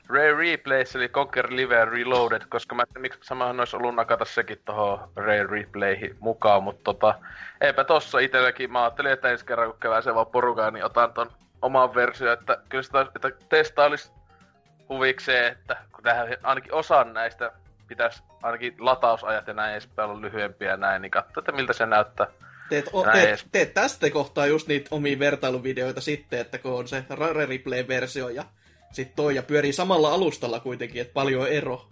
Rare 0.09 0.37
Replays, 0.37 0.97
eli 0.97 1.09
Conquer 1.09 1.47
Live 1.51 1.85
Reloaded, 1.85 2.43
koska 2.49 2.75
mä 2.75 2.83
en 2.83 2.89
tiedä, 2.89 3.01
miksi 3.01 3.21
samahan 3.23 3.61
olisi 3.61 3.77
ollut 3.77 3.95
nakata 3.95 4.25
sekin 4.25 4.59
tohon 4.65 5.09
Rare 5.17 5.47
Replayhin 5.47 6.17
mukaan, 6.21 6.63
mutta 6.63 6.85
tota, 6.85 7.15
eipä 7.61 7.85
tossa 7.85 8.19
itselläkin, 8.19 8.73
mä 8.73 8.83
ajattelin, 8.83 9.13
että 9.13 9.31
ensi 9.31 9.47
kerran 9.47 9.71
kun 9.71 9.81
käväsee 9.81 10.15
vaan 10.15 10.27
porukaan, 10.27 10.75
niin 10.75 10.85
otan 10.85 11.13
ton 11.13 11.31
oman 11.67 11.95
versio, 11.95 12.33
että 12.33 12.59
kyllä 12.69 12.83
sitä, 12.83 13.07
että 13.17 13.31
testailis 13.49 14.13
huvikseen, 14.89 15.53
että 15.53 15.77
kun 15.93 16.05
tähän 16.05 16.37
ainakin 16.43 16.75
osan 16.75 17.15
näistä 17.15 17.53
pitäisi 17.89 18.23
ainakin 18.43 18.75
latausajat 18.79 19.47
ja 19.47 19.55
näin 19.55 19.73
edespäin 19.73 20.11
olla 20.11 20.21
lyhyempiä 20.21 20.71
ja 20.71 20.77
näin, 20.77 21.03
niin 21.03 21.11
katso, 21.11 21.41
että 21.41 21.53
miltä 21.53 21.73
se 21.73 21.87
näyttää. 21.87 22.27
Teet, 22.69 22.91
o, 22.93 23.05
teet, 23.05 23.47
teet 23.53 23.75
tästä 23.75 24.11
kohtaa 24.11 24.47
just 24.47 24.69
niitä 24.69 24.89
omia 24.91 25.19
vertailuvideoita 25.19 26.01
sitten, 26.01 26.41
että 26.41 26.59
kun 26.59 26.73
on 26.73 26.89
se 26.89 27.05
Rare 27.11 27.47
Replay-versio 27.47 28.29
ja 28.29 28.45
sit 28.93 29.17
toi 29.17 29.35
ja 29.35 29.43
pyörii 29.43 29.73
samalla 29.73 30.15
alustalla 30.15 30.61
kuitenkin, 30.61 31.03
että 31.03 31.15
paljon 31.15 31.49
ero. 31.49 31.87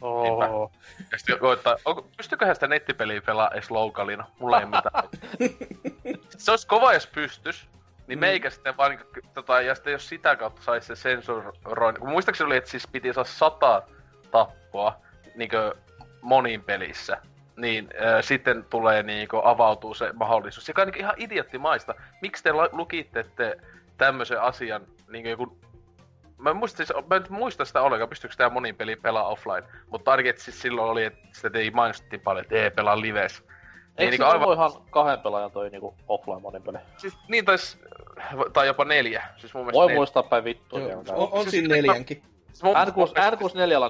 Oh. 0.00 0.72
Ja 1.12 1.18
sitten 1.18 1.38
koittaa, 1.38 1.76
onko, 1.84 2.08
pystyköhän 2.16 2.56
sitä 2.56 2.66
nettipeliä 2.66 3.22
pelaa 3.22 3.50
edes 3.50 3.70
lokalina? 3.70 4.26
Mulla 4.38 4.60
ei 4.60 4.66
mitään. 4.66 5.04
se 6.38 6.50
olisi 6.50 6.66
kova, 6.66 6.94
jos 6.94 7.06
pystys. 7.06 7.68
Niin 8.06 8.18
Mm. 8.18 8.20
meikä 8.20 8.50
sitten 8.50 8.76
vaan, 8.76 8.90
niinku, 8.90 9.06
tota, 9.34 9.60
ja 9.60 9.74
sitten 9.74 9.92
jos 9.92 10.08
sitä 10.08 10.36
kautta 10.36 10.62
saisi 10.62 10.86
se 10.86 10.96
sensuroin, 10.96 11.96
kun 12.00 12.08
muistaakseni 12.08 12.46
oli, 12.46 12.56
että 12.56 12.70
siis 12.70 12.88
piti 12.88 13.12
saada 13.12 13.28
sata 13.28 13.82
tappoa, 14.30 15.00
niinkö 15.34 15.74
monin 16.20 16.64
pelissä, 16.64 17.16
niin 17.56 17.88
äh, 18.02 18.24
sitten 18.24 18.64
tulee 18.70 19.02
niinku 19.02 19.40
avautuu 19.44 19.94
se 19.94 20.12
mahdollisuus. 20.12 20.68
Joka 20.68 20.82
on 20.82 20.88
niinku 20.88 21.00
ihan 21.00 21.14
idioottimaista. 21.16 21.94
Miksi 22.22 22.42
te 22.42 22.50
lukitte 22.72 23.24
tämmöisen 23.96 24.40
asian 24.40 24.82
niinku 25.08 25.28
joku 25.28 25.58
Mä 26.38 26.50
en 26.50 26.56
muista, 26.56 26.76
siis, 26.76 26.92
mä 27.10 27.16
en 27.16 27.22
muista 27.28 27.64
sitä 27.64 27.82
ollenkaan, 27.82 28.08
pystyykö 28.08 28.36
tämä 28.36 28.50
monin 28.50 28.76
peli 28.76 28.96
pelaa 28.96 29.28
offline. 29.28 29.62
Mutta 29.86 30.10
ainakin, 30.10 30.30
että 30.30 30.42
siis 30.42 30.62
silloin 30.62 30.90
oli, 30.90 31.04
että 31.04 31.28
sitä 31.32 31.58
ei 31.58 31.70
mainostettiin 31.70 32.20
paljon, 32.20 32.44
että 32.44 32.54
ei 32.54 32.70
pelaa 32.70 33.00
lives. 33.00 33.42
Eikö 33.98 34.10
niinku 34.10 34.24
se 34.30 34.32
aivan... 34.32 34.52
ihan 34.54 34.70
kahden 34.90 35.20
pelaajan 35.20 35.50
toi 35.50 35.70
niinku 35.70 35.94
offline 36.08 36.40
monin 36.40 36.62
peli? 36.62 36.78
Siis 36.96 37.14
niin 37.28 37.44
tais, 37.44 37.78
tai 38.52 38.66
jopa 38.66 38.84
neljä. 38.84 39.24
Siis 39.36 39.54
mun 39.54 39.62
mielestä 39.62 39.78
Voi 39.78 39.86
neljä. 39.86 39.98
muistaa 39.98 40.22
päin 40.22 40.44
vittua. 40.44 40.78
Joo, 40.78 40.88
vielä. 40.88 41.02
on, 41.16 41.28
on 41.32 41.40
Siis 41.42 41.50
siinä 41.50 41.74
neljänkin. 41.74 42.22
Siis 42.52 42.62
mun- 42.62 42.76
N6, 42.76 43.34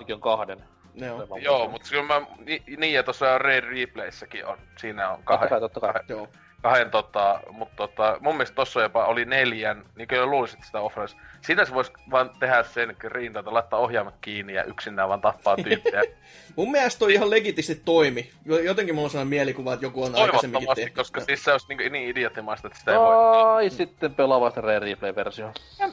N64 0.09 0.12
on 0.14 0.20
kahden. 0.20 0.64
Joo, 0.94 1.18
Se 1.20 1.28
vaan 1.28 1.43
Joo, 1.43 1.68
mutta 1.68 1.89
kyllä 1.90 2.02
mä, 2.02 2.22
ni, 2.39 2.62
niin 2.76 2.93
ja 2.94 3.02
tuossa 3.02 3.39
Red 3.39 3.64
Replayssäkin 3.64 4.47
on, 4.47 4.59
siinä 4.78 5.10
on 5.10 5.22
kahden, 5.24 5.48
Totta 5.48 5.60
kai, 5.60 5.60
totta 5.60 5.81
kai. 5.81 5.93
kahden, 5.93 6.16
joo. 6.16 6.28
Kahden 6.65 6.91
tota, 6.91 7.41
mutta 7.51 7.77
tota, 7.77 8.16
mun 8.20 8.35
mielestä 8.35 8.55
tossa 8.55 8.82
jopa 8.82 9.05
oli 9.05 9.24
neljän, 9.24 9.85
niin 9.97 10.09
kyllä 10.09 10.27
luulisit 10.27 10.65
sitä 10.65 10.81
offlines. 10.81 11.16
Siinä 11.41 11.65
se 11.65 11.74
vois 11.74 11.93
vaan 12.11 12.31
tehdä 12.41 12.62
sen 12.62 12.97
rindalta, 13.05 13.55
laittaa 13.55 13.78
ohjaamat 13.78 14.15
kiinni 14.20 14.55
ja 14.55 14.65
yksinään 14.65 15.09
vaan 15.09 15.20
tappaa 15.20 15.57
tyyppejä. 15.57 16.03
Mun 16.57 16.70
mielestä 16.70 16.99
toi 16.99 17.15
ihan 17.15 17.31
legitisti 17.31 17.82
toimi. 17.85 18.31
Jo- 18.45 18.59
Jotenkin 18.59 18.95
mulla 18.95 19.07
on 19.07 19.11
sellainen 19.11 19.31
mielikuva, 19.31 19.74
että 19.74 19.86
joku 19.86 20.05
on 20.05 20.15
aikaisemminkin 20.15 20.53
Toivottavasti, 20.66 20.81
tehty. 20.82 20.97
koska 20.97 21.20
siis 21.20 21.45
se 21.45 21.53
olisi 21.53 21.66
niin, 21.74 21.93
niin 21.93 22.09
idioottimaista, 22.11 22.69
että 22.69 22.78
sitä 22.78 22.93
ei 22.93 22.99
voi. 22.99 23.15
Tai 23.45 23.70
sitten 23.70 24.15
pelaa 24.15 24.41
vasta 24.41 24.61
Rare 24.61 24.78
Replay-versio. 24.78 25.53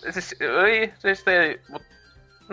Siis, 0.09 0.35
ei, 0.65 0.93
siis 0.99 1.27
ei, 1.27 1.59
mut, 1.69 1.81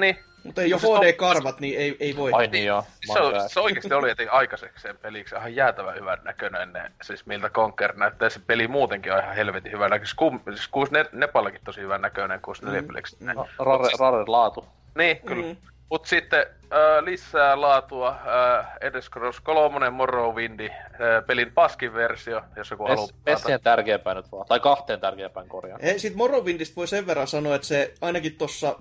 niin. 0.01 0.19
Mutta 0.45 0.63
ei 0.63 0.73
ole 0.73 0.81
Siis 0.81 0.93
on- 0.93 0.99
HD-karvat, 0.99 1.61
niin 1.61 1.79
ei, 1.79 1.97
ei 2.01 2.17
voi. 2.17 2.33
Ai 2.33 2.47
niin 2.47 2.67
joo. 2.67 2.83
Siis 2.83 3.13
se, 3.13 3.21
on, 3.21 3.51
se 3.51 3.61
oikeesti 3.61 3.95
oli 3.95 4.09
jotenkin 4.09 4.33
aikaisekseen 4.33 4.99
peliksi 4.99 5.35
ihan 5.35 5.55
jäätävän 5.57 5.95
hyvän 5.95 6.19
näköinen, 6.25 6.73
ne, 6.73 6.91
siis 7.03 7.27
miltä 7.27 7.51
Conquer 7.51 7.97
näyttää. 7.97 8.29
Se 8.29 8.41
peli 8.47 8.69
muutenkin 8.69 9.13
on 9.13 9.19
ihan 9.19 9.35
helvetin 9.35 9.73
hyvän 9.73 9.91
näköinen. 9.91 10.07
Skum, 10.07 10.41
siis 10.45 10.69
6 10.69 10.93
Nepallakin 11.13 11.61
tosi 11.65 11.81
hyvän 11.81 12.01
näköinen 12.01 12.41
64 12.41 12.87
peliksi. 12.87 13.17
Mm. 13.21 13.31
No, 13.35 13.49
rare, 13.59 13.89
rare 13.99 14.25
laatu. 14.27 14.65
Niin, 14.95 15.21
kyllä. 15.21 15.43
Mm. 15.43 15.49
Mm. 15.49 15.57
Mut 15.91 16.07
sitten 16.07 16.41
äh, 16.41 17.05
lisää 17.05 17.61
laatua, 17.61 18.09
äh, 18.09 18.67
Elder 18.81 19.03
Scrolls 19.03 19.41
3 19.41 19.91
Morrowindi, 19.91 20.69
äh, 20.71 21.27
pelin 21.27 21.53
paskin 21.53 21.95
versio, 21.95 22.43
jos 22.57 22.71
joku 22.71 22.85
haluaa 22.85 23.07
Pes, 23.07 23.17
Pessien 23.25 23.61
tärkeämpään 23.61 24.17
nyt 24.17 24.33
vaan. 24.33 24.47
Tai 24.47 24.61
kahteen 24.61 25.01
tärkeämpään 25.01 25.49
korjaan. 25.49 25.81
Hei, 25.83 25.99
sit 25.99 26.15
Morrowindista 26.15 26.77
voi 26.77 26.89
sen 26.89 27.07
verran 27.07 27.27
sanoa, 27.27 27.55
että 27.55 27.67
se 27.67 27.95
ainakin 28.01 28.39
tuossa 28.39 28.77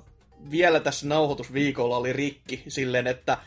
vielä 0.51 0.79
tässä 0.79 1.07
nauhoitusviikolla 1.07 1.97
oli 1.97 2.13
rikki 2.13 2.63
silleen, 2.67 3.07
että 3.07 3.37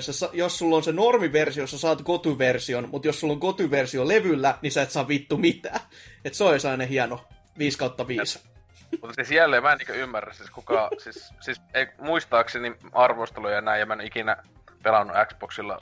sa- 0.00 0.30
jos 0.32 0.58
sulla 0.58 0.76
on 0.76 0.82
se 0.82 0.92
normiversio, 0.92 1.66
sä 1.66 1.78
saat 1.78 2.02
kotyversion, 2.02 2.88
mutta 2.88 3.08
jos 3.08 3.20
sulla 3.20 3.32
on 3.32 3.40
kotyversio 3.40 4.08
levyllä, 4.08 4.58
niin 4.62 4.72
sä 4.72 4.82
et 4.82 4.90
saa 4.90 5.08
vittu 5.08 5.36
mitään. 5.36 5.80
Et 6.24 6.34
se 6.34 6.44
olisi 6.44 6.68
aina 6.68 6.84
hieno 6.86 7.24
5 7.58 7.78
kautta 7.78 8.08
5. 8.08 8.40
Mutta 8.90 9.14
siis 9.14 9.30
jälleen 9.30 9.62
mä 9.62 9.72
en 9.72 9.78
niinku 9.78 9.92
ymmärrä, 9.92 10.32
siis 10.32 10.50
kuka, 10.50 10.90
siis, 10.98 11.32
siis 11.40 11.60
ei, 11.74 11.86
muistaakseni 11.98 12.74
arvosteluja 12.92 13.54
ja 13.54 13.60
näin, 13.60 13.80
ja 13.80 13.86
mä 13.86 13.94
en 13.94 14.00
ikinä 14.00 14.36
pelannut 14.82 15.16
Xboxilla 15.28 15.78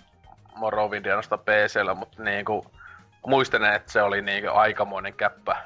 Morrowindia 0.57 1.13
ainoastaan 1.13 1.41
PCllä, 1.41 1.95
mutta 1.95 2.23
niinku, 2.23 2.65
muistan, 3.27 3.75
että 3.75 3.93
se 3.93 4.03
oli 4.03 4.23
niinku 4.23 4.49
aikamoinen 4.53 5.15
käppä 5.15 5.63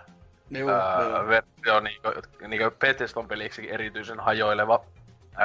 Joo, 0.51 0.71
ää, 0.71 1.03
joo. 1.03 1.27
versio, 1.27 1.81
niinku, 1.81 2.09
niinku 2.49 3.27
peliksikin 3.29 3.71
erityisen 3.71 4.21
hajoileva 4.21 4.85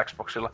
Xboxilla. 0.06 0.52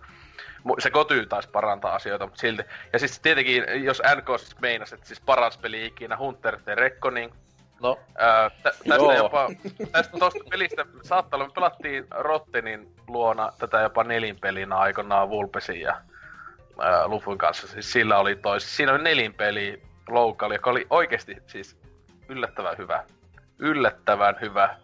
Se 0.80 0.90
kotyy 0.90 1.26
taas 1.26 1.48
parantaa 1.48 1.96
asioita, 1.96 2.26
mutta 2.26 2.40
silti. 2.42 2.64
Ja 2.94 3.00
siis 3.00 3.20
tietenkin, 3.20 3.64
jos 3.84 4.02
NK 4.16 4.40
siis 4.40 4.60
meinasi, 4.60 4.96
että 4.96 5.08
siis 5.08 5.22
paras 5.22 5.58
peli 5.58 5.86
ikinä 5.86 6.18
Hunter 6.18 6.60
the 6.66 6.76
Reckoning, 6.76 7.34
No, 7.82 8.00
Ää, 8.18 8.50
tä- 8.50 8.56
tästä 8.64 8.96
Joo. 8.96 9.14
jopa, 9.14 9.50
tästä 9.92 10.18
tosta 10.20 10.40
pelistä 10.50 10.86
saattaa 11.04 11.38
olla, 11.38 11.48
me 11.48 11.54
pelattiin 11.56 12.08
Rottenin 12.12 12.96
luona 13.08 13.52
tätä 13.60 13.82
jopa 13.82 14.04
nelinpelinä 14.04 14.78
aikanaan 14.78 15.30
Vulpesin 15.30 15.82
ja 15.82 16.02
ää, 16.80 17.08
Lufun 17.08 17.38
kanssa. 17.38 17.68
Siis 17.68 17.92
sillä 17.92 18.18
oli 18.20 18.36
tois, 18.36 18.78
siinä 18.78 18.92
oli 18.94 19.04
nelinpeli 19.04 19.82
loukali, 20.10 20.56
joka 20.56 20.70
oli 20.70 20.88
oikeasti 20.90 21.38
siis 21.48 21.78
yllättävän 22.30 22.78
hyvä. 22.78 23.04
Yllättävän 23.60 24.38
hyvä. 24.42 24.76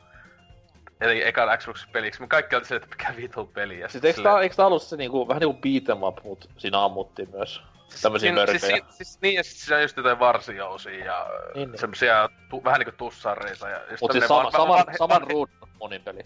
Eli 1.01 1.27
ekan 1.27 1.57
Xbox-peliksi. 1.57 2.21
Me 2.21 2.27
kaikki 2.27 2.55
oltiin 2.55 2.67
se, 2.69 2.75
että 2.75 2.87
mikä 2.89 3.13
vitun 3.17 3.47
peli. 3.47 3.79
Ja 3.79 3.87
siis 3.87 3.93
sit 3.93 4.05
eikö 4.05 4.21
tää, 4.23 4.39
eikö 4.41 4.55
tää 4.55 4.65
ollut 4.65 4.83
se 4.83 4.97
niinku, 4.97 5.27
vähän 5.27 5.41
niinku 5.41 5.59
beat 5.61 5.97
'em 5.97 6.03
up, 6.03 6.23
mut 6.23 6.49
siinä 6.57 6.83
ammuttiin 6.83 7.29
myös 7.31 7.63
tämmösiä 8.01 8.29
Siinä- 8.29 8.45
siis, 8.45 8.61
mörköjä. 8.63 8.85
siis, 8.85 8.97
siis, 8.97 9.21
niin, 9.21 9.35
ja 9.35 9.43
sit 9.43 9.57
siinä 9.57 9.75
on 9.75 9.81
just 9.81 9.97
jotain 9.97 10.19
varsijousia 10.19 11.05
ja 11.05 11.25
Niin, 11.29 11.53
niin, 11.55 11.71
niin. 11.71 11.79
semmosia 11.79 12.29
tu, 12.49 12.63
vähän 12.63 12.79
niinku 12.79 12.95
tussareita. 12.97 13.69
Ja 13.69 13.79
Mut 14.01 14.11
siis 14.11 14.27
sama, 14.27 14.43
van- 14.43 14.51
saman, 14.51 14.67
van- 14.87 14.97
saman 14.97 15.21
ruudun 15.21 15.55
monin 15.79 16.01
peli. 16.01 16.25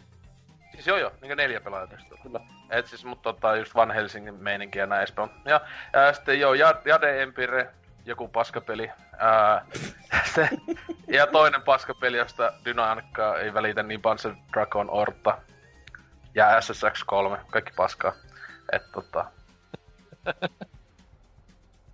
Siis 0.74 0.88
joo 0.88 0.98
joo, 0.98 1.12
niinku 1.22 1.36
neljä 1.36 1.62
pelaajaa 1.62 1.88
tästä. 1.88 2.16
Kyllä. 2.24 2.40
Et 2.70 2.88
siis, 2.88 3.06
mut 3.06 3.22
tota, 3.22 3.56
just 3.56 3.76
Van 3.76 3.92
Helsingin 3.92 4.34
meininki 4.36 4.80
ja 4.80 4.86
näin 4.86 5.00
edespäin. 5.00 5.30
Ja 5.46 5.62
ää, 5.94 6.14
sitten 6.14 6.40
joo, 6.40 6.54
Jade 6.86 7.22
Empire, 7.22 7.70
joku 8.10 8.28
paskapeli. 8.28 8.92
Ää, 9.18 9.66
se, 10.36 10.50
ja 11.08 11.28
toinen 11.28 11.62
paskapeli, 11.62 12.18
josta 12.18 12.54
Dynamica 12.66 13.40
ei 13.40 13.54
välitä 13.54 13.84
niin 13.84 14.02
Panzer 14.02 14.36
Dragon 14.54 14.90
Orta. 14.90 15.38
Ja 16.36 16.62
SSX 16.62 17.04
3, 17.06 17.38
kaikki 17.52 17.72
paskaa. 17.76 18.14
Et 18.72 18.92
tota... 18.92 19.26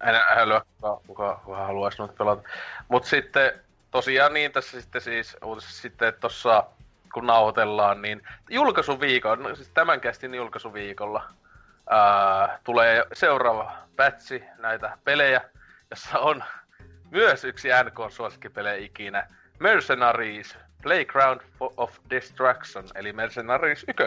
En 0.07 0.15
älyä, 0.29 0.61
kuka, 0.81 1.01
kuka, 1.07 1.41
kuka 1.45 1.57
haluaisi 1.57 1.97
noita 1.97 2.13
pelata. 2.17 2.49
Mut 2.87 3.05
sitten 3.05 3.61
tosiaan 3.91 4.33
niin 4.33 4.51
tässä 4.51 4.81
sitten 4.81 5.01
siis 5.01 5.37
sitten 5.59 6.13
tossa 6.19 6.63
kun 7.13 7.27
nauhoitellaan, 7.27 8.01
niin 8.01 8.21
julkaisuviikon, 8.49 9.43
no 9.43 9.55
siis 9.55 9.69
tämän 9.69 10.01
kästin 10.01 10.35
julkaisuviikolla 10.35 11.23
ää, 11.89 12.59
tulee 12.63 13.05
seuraava 13.13 13.71
pätsi 13.95 14.43
näitä 14.57 14.97
pelejä, 15.03 15.41
jossa 15.89 16.19
on 16.19 16.43
myös 17.11 17.43
yksi 17.43 17.67
NK-suosikkipelejä 17.83 18.85
ikinä. 18.85 19.27
Mercenaries, 19.59 20.57
Playground 20.83 21.41
of 21.59 21.97
Destruction, 22.09 22.85
eli 22.95 23.13
Mercenaries 23.13 23.85
1. 23.87 24.03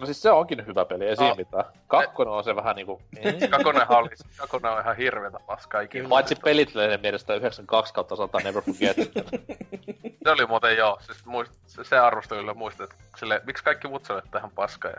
No 0.00 0.06
siis 0.06 0.22
se 0.22 0.30
onkin 0.30 0.66
hyvä 0.66 0.84
peli, 0.84 1.06
ei 1.08 1.16
siinä 1.16 1.30
No. 1.30 1.34
mitään. 1.36 1.64
Kakkonen 1.86 2.32
on 2.32 2.44
se 2.44 2.56
vähän 2.56 2.76
niinku... 2.76 3.02
Kakonen 3.50 3.90
oli, 3.90 4.08
Kakonen 4.36 4.72
on 4.72 4.80
ihan 4.80 4.96
hirveetä 4.96 5.38
paskaa 5.46 5.80
ikinä. 5.80 6.08
Paitsi 6.08 6.36
pelit 6.44 6.72
mielestä 7.02 7.34
92 7.34 7.94
kautta 7.94 8.16
100 8.16 8.38
Never 8.38 8.62
Forget. 8.62 8.96
Se 10.24 10.30
oli 10.30 10.46
muuten 10.46 10.76
joo, 10.76 10.98
siis 11.00 11.26
muist, 11.26 11.52
se, 11.66 11.84
se 11.84 11.98
arvostelulla 11.98 12.54
muistat, 12.54 12.90
että 12.90 13.04
sille, 13.16 13.42
miksi 13.46 13.64
kaikki 13.64 13.88
muut 13.88 14.04
sanoo, 14.04 14.18
että 14.18 14.30
tähän 14.30 14.50
paska 14.50 14.88
ja... 14.88 14.96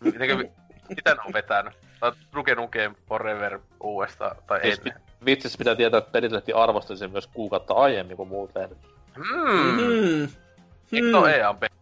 Mitenkö, 0.00 0.48
mitä 0.88 1.14
ne 1.14 1.20
on 1.26 1.32
vetänyt? 1.32 1.72
Tai 2.00 2.12
Duke 2.34 2.54
Nukem 2.54 2.94
Forever 3.08 3.58
uudestaan, 3.80 4.36
tai 4.46 4.60
Siis 4.62 4.78
ennen. 4.78 5.00
Pit- 5.20 5.24
Vitsis 5.26 5.58
pitää 5.58 5.74
tietää, 5.74 5.98
että 5.98 6.12
Pelitlehti 6.12 6.52
arvosteli 6.52 6.98
sen 6.98 7.10
myös 7.10 7.26
kuukautta 7.26 7.74
aiemmin 7.74 8.16
kuin 8.16 8.28
muut 8.28 8.50
lehdet. 8.54 8.78
Hmm, 9.16 9.76
Hmm. 9.76 10.28
nyt 10.90 11.14
on 11.14 11.30
EA 11.30 11.54
peli. 11.54 11.78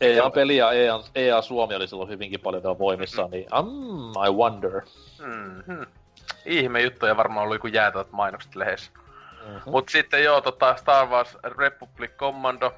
EA-peli 0.00 0.56
ja 0.56 0.72
EA, 0.72 1.00
EA 1.14 1.42
Suomi 1.42 1.74
oli 1.74 1.88
silloin 1.88 2.08
hyvinkin 2.08 2.40
paljon 2.40 2.62
vielä 2.62 2.78
voimissaan, 2.78 3.30
niin 3.30 3.46
um, 3.58 4.10
I 4.10 4.30
wonder. 4.30 4.80
Hmm, 5.18 5.62
hmm. 5.66 5.86
Ihme 6.44 6.80
juttu 6.80 7.06
ja 7.06 7.16
varmaan 7.16 7.46
oli 7.46 7.54
joku 7.54 7.66
jäätävät 7.66 8.12
mainokset 8.12 8.54
lehdessä. 8.54 8.90
Mm-hmm. 9.46 9.72
Mut 9.72 9.88
sitten 9.88 10.24
joo, 10.24 10.40
tota 10.40 10.76
Star 10.76 11.08
Wars 11.08 11.38
Republic 11.44 12.10
Commando. 12.16 12.74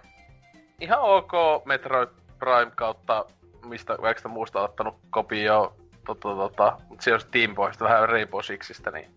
Ihan 0.81 1.01
ok 1.01 1.33
Metroid 1.65 2.09
Prime 2.39 2.73
kautta 2.75 3.25
mistä 3.65 3.97
kaikista 3.97 4.29
muusta 4.29 4.61
ottanut 4.61 4.95
kopio. 5.11 5.77
Tota, 6.07 6.29
tota, 6.29 6.77
mut 6.89 7.01
siellä 7.01 7.23
on 7.25 7.31
Team 7.31 7.55
Boysta 7.55 7.85
vähän 7.85 8.09
Rainbow 8.09 8.41
Sixistä, 8.43 8.91
niin 8.91 9.11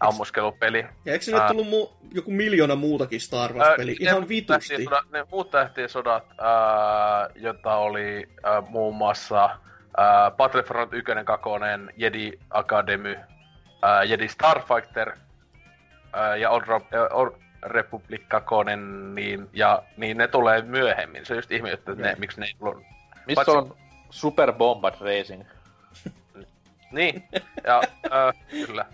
ammuskelupeli. 0.00 0.86
Ja 1.04 1.12
eikö 1.12 1.24
sinne 1.24 1.40
tullut 1.48 1.66
mu- 1.66 1.96
joku 2.14 2.30
miljoona 2.30 2.74
muutakin 2.74 3.20
Star 3.20 3.52
Wars-peli? 3.52 3.90
Ää, 3.90 3.96
Ihan 4.00 4.22
ne 4.22 4.28
vitusti. 4.28 4.76
sodat- 4.84 5.10
Ne 5.12 5.24
muut 5.30 5.50
tähtien 5.50 5.88
sodat, 5.88 6.24
ää, 6.40 7.28
jota 7.34 7.74
oli 7.76 8.28
ää, 8.42 8.60
muun 8.60 8.96
muassa 8.96 9.50
ää, 9.96 10.30
Battlefront 10.30 10.92
1, 10.94 11.12
2, 11.24 11.48
Jedi 11.96 12.32
Academy, 12.50 13.16
ää, 13.82 14.04
Jedi 14.04 14.28
Starfighter 14.28 15.12
ää, 16.12 16.36
ja 16.36 16.50
Old, 16.50 16.62
Old 17.10 17.30
Republic 17.62 18.22
2, 18.28 18.54
niin, 19.14 19.48
ja, 19.52 19.82
niin 19.96 20.16
ne 20.16 20.28
tulee 20.28 20.62
myöhemmin. 20.62 21.26
Se 21.26 21.32
on 21.32 21.38
just 21.38 21.52
ihme, 21.52 21.70
että 21.72 21.94
ne, 21.94 22.16
miksi 22.18 22.40
ne 22.40 22.46
ei 22.46 22.52
tullut. 22.58 22.76
Missä 23.26 23.34
Paitsi- 23.44 23.50
on 23.56 23.76
Super 24.10 24.52
Bombard 24.52 24.94
Racing? 25.00 25.42
Niin, 26.92 27.28
ja 27.64 27.82
ää, 28.10 28.32
kyllä. 28.50 28.84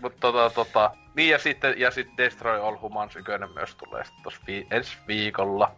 Mutta 0.00 0.20
tota, 0.20 0.50
tota, 0.54 0.90
niin 1.14 1.30
ja 1.30 1.38
sitten, 1.38 1.80
ja 1.80 1.90
sitten 1.90 2.16
Destroy 2.16 2.60
All 2.60 2.76
Humans 2.76 3.16
1 3.16 3.30
myös 3.54 3.74
tulee 3.74 4.04
sitten 4.04 4.22
tossa 4.22 4.40
vi- 4.46 4.66
ensi 4.70 4.98
viikolla. 5.06 5.74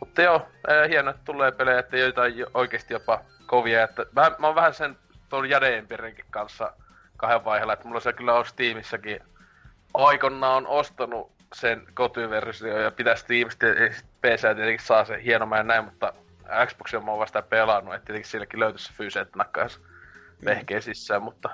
Mutta 0.00 0.22
joo, 0.22 0.48
ää, 0.68 0.86
hieno, 0.86 1.10
että 1.10 1.22
tulee 1.24 1.52
pelejä, 1.52 1.78
että 1.78 1.96
joita 1.96 2.26
jo, 2.26 2.46
oikeasti 2.54 2.94
jopa 2.94 3.20
kovia. 3.46 3.82
Että 3.82 4.06
vähän, 4.14 4.34
mä 4.38 4.46
oon 4.46 4.56
vähän 4.56 4.74
sen 4.74 4.96
tuon 5.28 5.50
Jade 5.50 5.78
Empirenkin 5.78 6.24
kanssa 6.30 6.72
kahden 7.16 7.44
vaiheella, 7.44 7.72
että 7.72 7.88
mulla 7.88 8.00
se 8.00 8.12
kyllä 8.12 8.34
on 8.34 8.46
Steamissäkin 8.46 9.20
aikonna 9.94 10.48
on 10.48 10.66
ostanut 10.66 11.32
sen 11.54 11.86
kotiversio 11.94 12.78
ja 12.78 12.90
pitää 12.90 13.16
Steamista 13.16 13.66
ja 13.66 13.74
PC 14.22 14.40
tietenkin 14.40 14.86
saa 14.86 15.04
se 15.04 15.22
hienomman 15.24 15.58
ja 15.58 15.64
näin, 15.64 15.84
mutta 15.84 16.12
Xboxia 16.66 17.00
mä 17.00 17.10
oon 17.10 17.20
vasta 17.20 17.42
pelannut, 17.42 17.94
että 17.94 18.06
tietenkin 18.06 18.30
silläkin 18.30 18.60
löytyisi 18.60 18.84
se 18.84 18.92
fyysi, 18.92 19.18
että 19.18 19.38
nakkaisi 19.38 19.80
vehkeen 20.44 20.82
sisään, 20.82 21.22
mutta 21.22 21.50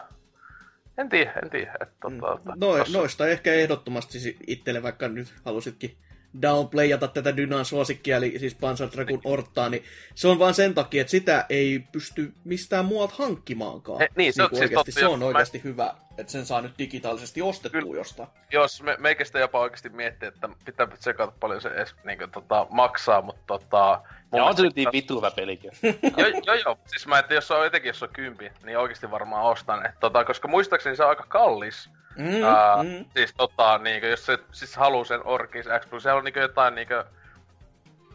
en 0.99 1.09
tiedä, 1.09 1.33
en 1.43 1.51
tiedä. 1.51 1.73
Että, 1.83 2.09
Mm. 2.09 2.21
tota, 2.21 2.53
No, 2.57 2.77
tossa- 2.79 2.93
noista 2.99 3.29
ehkä 3.29 3.53
ehdottomasti 3.55 4.39
itselle, 4.47 4.83
vaikka 4.83 5.09
nyt 5.09 5.35
halusitkin 5.45 5.97
downplayata 6.43 7.09
tätä 7.09 7.37
Dynan 7.37 7.65
suosikkia, 7.65 8.17
eli 8.17 8.39
siis 8.39 8.55
Panzer 8.55 8.89
Dragoon 8.93 9.21
Ortaa, 9.25 9.69
niin 9.69 9.85
se 10.15 10.29
on 10.29 10.39
vaan 10.39 10.55
sen 10.55 10.75
takia, 10.75 11.01
että 11.01 11.11
sitä 11.11 11.47
ei 11.49 11.85
pysty 11.93 12.33
mistään 12.45 12.85
muualta 12.85 13.15
hankkimaankaan. 13.19 14.03
Eh, 14.03 14.09
niin, 14.17 14.33
se 14.33 14.43
on 14.43 14.49
Niinku 14.53 14.57
siis 14.57 14.71
oikeasti, 14.71 14.93
totta, 14.93 15.01
se 15.01 15.07
on 15.07 15.19
mä- 15.19 15.25
oikeasti 15.25 15.61
hyvä, 15.65 15.95
että 16.19 16.33
sen 16.33 16.47
saa 16.47 16.61
nyt 16.61 16.73
digitaalisesti 16.79 17.43
ostettua 17.43 17.81
Kyllä. 17.81 17.97
jostain. 17.97 18.29
jos 18.53 18.83
me, 18.83 18.97
meikästä 19.01 19.39
jopa 19.39 19.61
oikeasti 19.61 19.89
miettii, 19.89 20.29
että 20.29 20.49
pitää 20.65 20.87
tsekata 20.87 21.33
paljon 21.41 21.61
se 21.61 21.69
edes 21.69 21.95
niin 22.05 22.19
kuin, 22.19 22.31
tota, 22.31 22.67
maksaa, 22.71 23.23
mutta 23.23 23.43
tota... 23.47 24.01
Ja 24.35 24.45
on 24.45 24.57
se 24.57 24.63
nyt 24.63 24.77
niin 24.77 24.89
vittu 24.93 25.17
hyvä 25.17 25.31
pelikin. 25.31 25.71
joo, 26.19 26.29
joo, 26.47 26.55
joo. 26.65 26.79
Siis 26.87 27.07
mä, 27.07 27.19
että 27.19 27.35
jos 27.35 27.51
on 27.51 27.67
etenkin 27.67 27.89
jos 27.89 28.03
on 28.03 28.09
kympi, 28.13 28.53
niin 28.65 28.79
oikeasti 28.79 29.11
varmaan 29.11 29.45
ostan. 29.45 29.87
Et, 29.87 29.95
tota, 30.01 30.25
koska 30.25 30.49
muistaakseni 30.49 30.97
se 30.97 31.03
on 31.03 31.09
aika 31.09 31.25
kallis. 31.29 31.91
Mm, 32.17 32.43
Ää, 32.45 32.83
mm. 32.83 33.05
Siis 33.17 33.35
tota, 33.37 33.79
niinku, 33.79 34.07
jos 34.07 34.27
se 34.27 34.39
siis 34.53 34.77
haluu 34.77 35.05
sen 35.05 35.21
Orkis 35.27 35.67
X 35.81 35.87
Plus, 35.91 36.03
siellä 36.03 36.19
on 36.19 36.25
niinku 36.25 36.41
jotain 36.41 36.75
niinku 36.75 36.95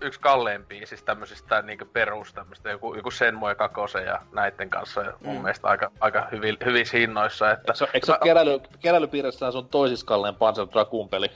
yksi 0.01 0.19
kalleimpia, 0.19 0.87
siis 0.87 1.03
tämmöisistä 1.03 1.61
niinku 1.61 1.85
perus 1.85 2.33
tämmöistä, 2.33 2.69
joku, 2.69 2.93
joku 2.95 3.11
Senmue 3.11 3.55
Kakose 3.55 4.03
ja 4.03 4.21
näitten 4.33 4.69
kanssa 4.69 5.01
ja 5.01 5.13
mun 5.23 5.35
Mm. 5.35 5.41
mielestä 5.41 5.67
aika, 5.67 5.91
aika 5.99 6.27
hyvin, 6.31 6.57
hyvissä 6.65 6.97
hinnoissa, 6.97 7.51
että... 7.51 7.61
Eikö 7.71 7.75
se, 7.77 7.87
eikö 7.93 8.05
se 8.05 8.11
ole 8.11 8.19
keräily, 8.23 8.59
keräilypiirissä 8.79 9.51
sun 9.51 9.69
toisissa 9.69 10.05
kalleen 10.05 10.35
Panzer 10.35 10.67
Dragoon 10.73 11.09
peli? 11.09 11.31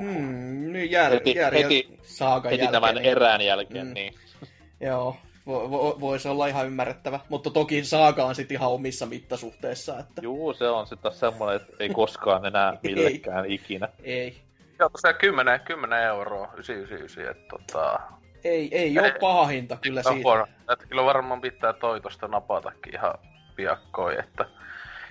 Mm, 0.00 0.72
niin 0.72 0.90
jär, 0.90 1.12
Heti- 1.12 1.36
jär, 1.36 1.54
heti- 1.54 1.98
saakan 2.02 2.50
Heti 2.50 2.62
jälkeen, 2.62 2.82
tämän 2.82 2.94
niin- 2.94 3.04
erään 3.10 3.40
jälkeen, 3.40 3.86
Mm. 3.86 3.94
niin. 3.94 4.14
Joo, 4.80 5.16
vo, 5.50 5.70
vo, 5.70 6.00
voisi 6.00 6.28
olla 6.28 6.46
ihan 6.46 6.66
ymmärrettävä. 6.66 7.20
Mutta 7.28 7.50
toki 7.50 7.84
Saaga 7.84 8.24
on 8.24 8.34
sitten 8.34 8.54
ihan 8.54 8.70
omissa 8.70 9.06
mittasuhteissa, 9.06 9.98
että 9.98 10.22
Juu, 10.22 10.52
se 10.52 10.68
on 10.68 10.86
sitten 10.86 11.02
taas 11.02 11.20
semmonen, 11.20 11.56
että 11.56 11.72
ei 11.80 11.88
koskaan 11.88 12.46
enää 12.46 12.76
millekään 12.82 13.46
ikinä. 13.46 13.88
ei. 14.02 14.36
Joo, 14.78 14.88
tosiaan 14.88 15.16
10, 15.18 15.60
10 15.60 16.02
euroa, 16.02 16.52
999, 16.54 17.30
että 17.30 17.48
tota... 17.48 18.00
Ei, 18.44 18.68
ei 18.78 18.98
ole 18.98 19.14
paha 19.20 19.46
hinta 19.46 19.76
kyllä 19.82 20.02
siitä. 20.02 20.20
huono. 20.22 20.46
Että 20.72 20.86
kyllä 20.86 21.04
varmaan 21.04 21.40
pitää 21.40 21.72
toi 21.72 22.00
tosta 22.00 22.28
napatakin 22.28 22.94
ihan 22.94 23.14
piakkoin, 23.56 24.20
että... 24.20 24.44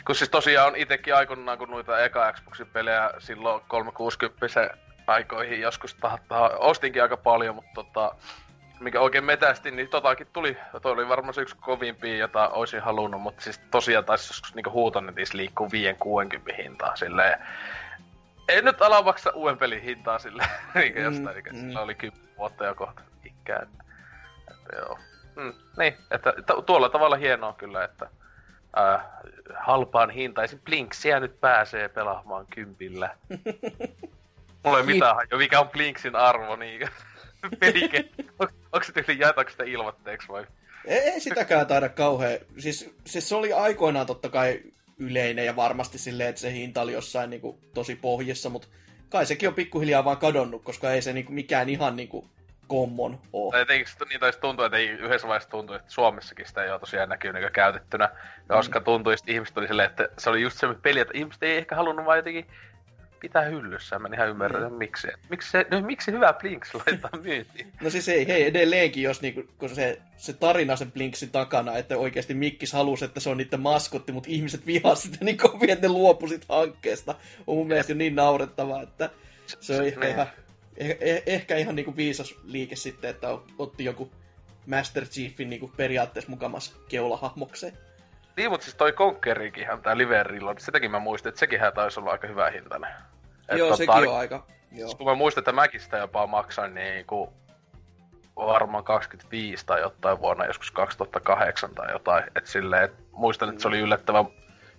Kun 0.06 0.16
siis 0.16 0.30
tosiaan 0.30 0.68
on 0.68 0.76
itekin 0.76 1.16
aikoinaan, 1.16 1.58
kun 1.58 1.70
noita 1.70 2.00
eka 2.00 2.34
Xboxin 2.34 2.68
pelejä 2.68 3.12
silloin 3.20 3.62
360 3.68 4.78
aikoihin 5.08 5.62
joskus 5.62 5.96
tahtaa, 5.96 6.50
ostinkin 6.50 7.02
aika 7.02 7.18
paljon, 7.18 7.56
mutta 7.56 7.72
tota, 7.74 8.16
mikä 8.80 9.02
oikein 9.02 9.24
metästi, 9.24 9.72
niin 9.72 9.88
totakin 9.88 10.28
tuli, 10.34 10.58
toi 10.82 10.92
oli 10.92 11.10
varmaan 11.10 11.34
se 11.34 11.42
yksi 11.42 11.56
kovimpia, 11.60 12.18
jota 12.18 12.50
olisin 12.50 12.82
halunnut, 12.82 13.22
mutta 13.22 13.42
siis 13.42 13.62
tosiaan 13.72 14.06
taisi 14.06 14.30
joskus 14.30 14.56
niinku 14.56 14.72
huutonetissä 14.72 15.38
liikkuu 15.38 15.70
5-60 16.52 16.56
hintaa 16.58 16.96
silleen. 16.96 17.40
Ei 18.48 18.62
nyt 18.62 18.82
ala 18.82 19.02
maksaa 19.02 19.34
uuden 19.34 19.58
pelin 19.58 19.82
hintaa 19.82 20.20
sille, 20.20 20.44
niin 20.76 21.04
jostain, 21.04 21.36
Mm, 21.38 21.52
mm, 21.52 21.56
mm. 21.56 21.68
sillä 21.68 21.82
oli 21.82 21.96
10 21.96 22.30
vuotta 22.38 22.66
jo 22.66 22.76
kohta 22.76 23.02
ikää. 23.26 23.60
Että, 23.62 23.84
että 24.52 24.76
joo. 24.76 25.00
Mm, 25.36 25.54
niin, 25.78 25.98
että 26.12 26.32
t- 26.32 26.66
tuolla 26.66 26.90
tavalla 26.90 27.16
hienoa 27.16 27.54
kyllä, 27.54 27.84
että 27.84 28.10
äh, 28.78 29.02
halpaan 29.56 30.10
hintaisin 30.10 30.60
Blinksiä 30.60 31.20
nyt 31.20 31.40
pääsee 31.42 31.90
pelaamaan 31.90 32.46
kympillä. 32.50 33.10
Mulla 34.64 34.78
ei 34.78 34.86
mitään 34.86 35.16
hajua, 35.16 35.38
mikä 35.38 35.60
on 35.60 35.70
Blinksin 35.70 36.16
arvo, 36.16 36.56
niin 36.56 36.90
pelike. 37.60 38.06
On, 38.40 38.48
onko 38.72 38.84
se 38.84 38.92
tyyli 38.92 39.20
jaetaanko 39.20 39.52
sitä 39.52 39.64
ilmoitteeksi 39.64 40.28
vai? 40.28 40.46
Ei, 40.86 41.00
ei 41.00 41.20
sitäkään 41.20 41.68
taida 41.68 41.90
kauhean. 41.90 42.40
Siis, 42.58 42.96
siis 43.06 43.30
se 43.30 43.36
oli 43.36 43.54
aikoinaan 43.54 44.06
totta 44.06 44.30
kai 44.30 44.62
yleinen 44.98 45.46
ja 45.46 45.56
varmasti 45.56 45.98
silleen, 45.98 46.30
että 46.30 46.42
se 46.42 46.54
hinta 46.54 46.82
oli 46.82 46.94
jossain 46.94 47.30
niin 47.30 47.42
kuin, 47.42 47.58
tosi 47.74 47.96
pohjassa, 47.96 48.50
mutta 48.50 48.68
kai 49.10 49.26
sekin 49.26 49.50
on 49.50 49.56
pikkuhiljaa 49.56 50.06
vaan 50.06 50.18
kadonnut, 50.18 50.64
koska 50.64 50.92
ei 50.92 51.02
se 51.02 51.14
niin 51.14 51.26
kuin, 51.26 51.36
mikään 51.36 51.70
ihan 51.70 51.96
niin 51.96 52.10
kuin, 52.10 52.30
common 52.70 53.20
ole. 53.34 53.52
Tai 53.52 53.62
etenkin 53.62 53.88
sit 53.88 54.00
niin 54.10 54.20
taisi 54.20 54.40
tuntua, 54.40 54.66
että 54.66 54.78
ei 54.78 54.90
yhdessä 54.90 55.28
vaiheessa 55.28 55.50
tuntui, 55.50 55.76
että 55.76 55.92
Suomessakin 55.92 56.46
sitä 56.46 56.64
ei 56.64 56.72
ole 56.72 56.80
tosiaan 56.80 57.10
näkynyt 57.10 57.36
eikä 57.36 57.50
käytettynä. 57.50 58.10
Koska 58.48 58.82
tuntui, 58.82 59.14
että 59.14 59.32
ihmiset 59.32 59.58
oli 59.58 59.68
silleen, 59.68 59.90
että 59.90 60.10
se 60.18 60.30
oli 60.30 60.42
just 60.42 60.58
se 60.58 60.68
peli, 60.82 61.00
että 61.00 61.18
ihmiset 61.18 61.44
ei 61.44 61.58
ehkä 61.58 61.76
halunnut 61.76 62.06
vaan 62.06 62.18
jotenkin 62.18 62.48
pitää 63.20 63.44
hyllyssä. 63.44 64.00
Mä 64.00 64.08
en 64.08 64.14
ihan 64.14 64.30
ymmärrä, 64.30 64.60
että 64.68 64.78
miksi. 64.78 65.08
Miksi, 65.30 65.52
se, 65.52 65.66
no, 65.72 65.82
miksi 65.82 66.12
hyvä 66.12 66.34
Blinks 66.34 66.74
laittaa 66.76 67.20
myyntiin? 67.24 67.74
No 67.82 67.90
siis 67.90 68.10
ei, 68.10 68.28
hei, 68.28 68.46
edelleenkin, 68.46 69.04
jos 69.04 69.22
niinku, 69.22 69.44
kun 69.58 69.70
se, 69.70 70.02
se 70.18 70.34
tarina 70.34 70.76
sen 70.76 70.92
Blinksin 70.92 71.30
takana, 71.32 71.78
että 71.78 71.98
oikeasti 71.98 72.34
Mikkis 72.34 72.74
halusi, 72.74 73.06
että 73.06 73.20
se 73.20 73.30
on 73.30 73.38
niiden 73.38 73.60
maskotti, 73.60 74.12
mutta 74.12 74.30
ihmiset 74.32 74.66
vihasivat 74.66 75.14
sitä 75.14 75.26
niin 75.26 75.38
kovin, 75.38 75.70
että 75.70 75.88
ne 75.88 75.94
luopu 75.94 76.28
sit 76.28 76.46
hankkeesta. 76.50 77.16
On 77.48 77.58
mun 77.58 77.68
mielestä 77.68 77.92
jo 77.92 77.98
niin 77.98 78.16
naurettavaa, 78.16 78.82
että 78.82 79.10
se 79.60 79.76
on 79.76 79.86
ehkä 79.86 80.00
Niin. 80.06 80.12
ihan, 80.14 80.28
eh, 80.78 80.98
eh, 81.00 81.24
ehkä 81.26 81.58
ihan 81.58 81.76
niinku 81.76 81.96
viisas 81.96 82.36
liike 82.44 82.76
sitten, 82.76 83.10
että 83.10 83.28
otti 83.58 83.86
joku 83.86 84.12
Master 84.66 85.06
Chiefin 85.06 85.50
niinku 85.50 85.72
periaatteessa 85.78 86.30
mukamas 86.32 86.76
keulahahmokseen. 86.90 87.74
Niin, 88.40 88.52
mutta 88.52 88.64
siis 88.64 88.76
toi 88.76 88.94
Conquerikinhan, 88.94 89.82
tää 89.82 89.98
Liverilla, 89.98 90.54
niin 90.54 90.62
sitäkin 90.62 90.92
mä 90.92 91.00
muistin, 91.00 91.30
että 91.30 91.40
sekin 91.40 91.60
taisi 91.76 92.00
olla 92.00 92.12
aika 92.12 92.28
hyvä 92.28 92.50
hintainen. 92.50 92.90
Et 93.50 93.58
Joo, 93.58 93.68
tota, 93.68 93.78
sekin 93.78 94.10
on 94.10 94.18
aika. 94.18 94.46
Joo. 94.72 94.96
Kun 94.98 95.08
mä 95.08 95.16
muistan, 95.16 95.42
että 95.42 95.52
mäkin 95.52 95.82
sitä 95.82 95.98
jopa 95.98 96.28
maksain 96.28 96.74
niin 96.74 97.06
kuin 97.06 97.30
varmaan 98.36 98.84
25 98.84 99.66
tai 99.66 99.82
jotain 99.82 100.20
vuonna, 100.20 100.46
joskus 100.46 100.72
2008 100.72 101.76
tai 101.76 101.92
jotain. 101.92 102.24
Et 102.36 102.46
silleen, 102.46 102.84
et 102.84 102.94
muistan, 103.12 103.50
että 103.50 103.62
se 103.62 103.68
oli 103.68 103.80
yllättävän, 103.80 104.26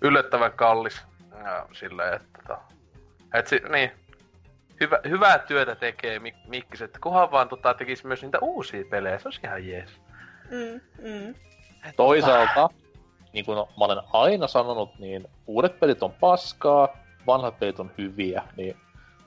yllättävän 0.00 0.52
kallis. 0.52 1.02
Ja 1.44 1.66
silleen, 1.72 2.14
että 2.14 2.38
tota, 2.42 2.60
et 3.34 3.46
si, 3.46 3.60
niin, 3.68 3.90
hyvä, 4.80 5.00
hyvää 5.08 5.38
työtä 5.38 5.74
tekee 5.74 6.18
Mik- 6.18 6.48
Mikkis, 6.48 6.82
että 6.82 6.98
kunhan 7.02 7.30
vaan 7.30 7.48
tota, 7.48 7.74
tekisi 7.74 8.06
myös 8.06 8.22
niitä 8.22 8.38
uusia 8.40 8.84
pelejä, 8.90 9.18
se 9.18 9.28
olisi 9.28 9.40
ihan 9.44 9.66
jees. 9.66 9.90
Mm, 10.50 10.80
mm. 11.08 11.34
Toisaalta, 11.96 12.68
niin 13.32 13.44
kuin 13.44 13.56
mä 13.58 13.84
olen 13.84 13.98
aina 14.12 14.46
sanonut, 14.46 14.98
niin 14.98 15.28
uudet 15.46 15.80
pelit 15.80 16.02
on 16.02 16.12
paskaa, 16.20 16.88
vanhat 17.26 17.58
pelit 17.58 17.80
on 17.80 17.90
hyviä, 17.98 18.42
niin 18.56 18.76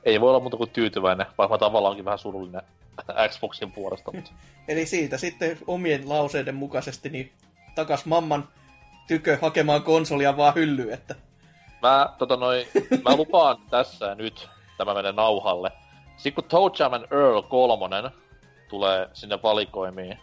ei 0.03 0.21
voi 0.21 0.29
olla 0.29 0.39
muuta 0.39 0.57
kuin 0.57 0.69
tyytyväinen, 0.69 1.25
vaikka 1.37 1.53
mä 1.53 1.57
tavallaan 1.57 1.91
onkin 1.91 2.05
vähän 2.05 2.19
surullinen 2.19 2.61
Xboxin 3.29 3.71
puolesta. 3.71 4.11
Mutta 4.11 4.31
Eli 4.67 4.85
siitä 4.85 5.17
sitten 5.17 5.57
omien 5.67 6.09
lauseiden 6.09 6.55
mukaisesti 6.55 7.09
niin 7.09 7.31
takas 7.75 8.05
mamman 8.05 8.47
tykö 9.07 9.37
hakemaan 9.41 9.83
konsolia 9.83 10.37
vaan 10.37 10.55
hyllyyn, 10.55 10.93
että 10.93 11.15
mä, 11.81 12.09
tota 12.17 12.37
noi, 12.37 12.67
mä 13.09 13.15
lupaan 13.15 13.57
tässä 13.69 14.05
ja 14.05 14.15
nyt, 14.15 14.49
tämä 14.77 14.93
menee 14.93 15.11
nauhalle. 15.11 15.71
Sitten 16.17 16.33
kun 16.33 16.49
Toe 16.49 16.71
Jam 16.79 16.93
and 16.93 17.05
Earl 17.11 17.41
kolmonen 17.41 18.09
tulee 18.69 19.09
sinne 19.13 19.39
valikoimiin, 19.43 20.19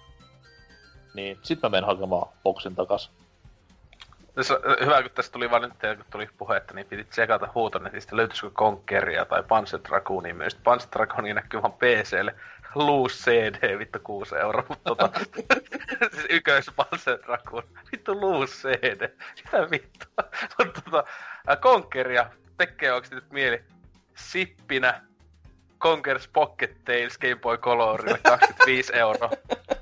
niin 1.15 1.39
sit 1.43 1.63
mä 1.63 1.69
menen 1.69 1.85
hakemaan 1.85 2.33
boxin 2.43 2.75
takas. 2.75 3.11
Tässä, 4.35 4.61
hyvä, 4.81 5.03
kun 5.03 5.11
tässä 5.11 5.33
tuli 5.33 5.51
vaan 5.51 5.63
nyt, 5.63 5.73
kun 5.97 6.05
tuli 6.11 6.29
puhetta, 6.39 6.75
niin 6.75 6.87
piti 6.87 7.05
tsekata 7.05 7.49
huutonetistä, 7.55 8.17
löytyisikö 8.17 8.51
Conqueria 8.51 9.25
tai 9.25 9.43
Panzer 9.43 9.81
Dragoonia 9.89 10.35
myös. 10.35 10.55
Panzer 10.55 10.91
Dragoonia 10.93 11.35
näkyy 11.35 11.63
vaan 11.63 11.73
PClle. 11.73 12.35
Loose 12.75 13.31
CD, 13.31 13.79
vittu 13.79 13.99
6 14.05 14.37
euroa, 14.37 14.65
mutta 14.69 14.85
tota, 14.85 15.11
siis 16.15 16.27
yköis 16.31 16.71
Panzer 16.77 17.19
Dragoon, 17.27 17.63
vittu 17.93 18.21
loose 18.21 18.55
CD, 18.55 19.09
mitä 19.45 19.71
vittua. 19.71 20.25
Mutta 20.59 20.81
tota, 20.81 21.05
ää, 21.47 21.57
Conqueria 21.57 22.27
tekee 22.59 22.93
oikeesti 22.93 23.15
nyt 23.15 23.31
mieli 23.31 23.65
sippinä 24.15 25.03
Conker's 25.85 26.29
Pocket 26.33 26.85
Tales 26.85 27.19
Game 27.19 27.37
Boy 27.37 27.59
Colorille 27.59 28.19
25 28.23 28.97
euroa. 28.97 29.31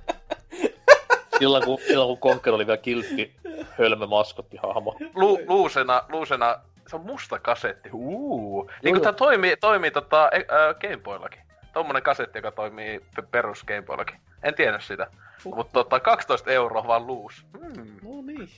Silloin 1.39 1.65
kun, 1.65 1.79
silloin 1.87 2.09
kun 2.19 2.31
Conker 2.31 2.55
oli 2.55 2.67
vielä 2.67 2.77
kiltti 2.77 3.35
hölmö 3.79 4.07
maskottihahmo. 4.07 4.97
Lu, 5.15 5.39
luusena, 5.47 6.03
luusena, 6.09 6.61
se 6.87 6.97
on 6.97 7.03
musta 7.03 7.39
kasetti, 7.39 7.91
uu. 7.93 8.71
Niin 8.83 8.95
kuin 8.95 9.03
tää 9.03 9.13
toimii, 9.13 9.57
toimii 9.57 9.91
tota, 9.91 10.31
e, 10.33 10.39
ä, 10.39 10.75
Gameboyllakin. 10.75 11.41
Tommonen 11.73 12.03
kasetti, 12.03 12.39
joka 12.39 12.51
toimii 12.51 13.01
pe- 13.17 13.23
perus 13.31 13.65
Gameboyllakin. 13.65 14.21
En 14.43 14.55
tiedä 14.55 14.81
sitä. 14.81 15.07
Mutta 15.45 15.73
tota, 15.73 16.01
12 16.01 16.51
euroa 16.51 16.87
vaan 16.87 17.07
luus. 17.07 17.47
Hmm. 17.59 17.87
no 18.03 18.23
niin. 18.23 18.49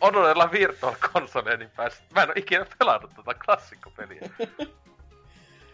Odotellaan 0.00 0.52
Virtual 0.52 0.94
Consoleen, 1.12 1.58
niin 1.58 1.70
pääs... 1.76 2.02
Mä 2.14 2.22
en 2.22 2.28
oo 2.28 2.34
ikinä 2.36 2.66
pelannut 2.78 3.10
tota 3.16 3.34
klassikkopeliä. 3.34 4.30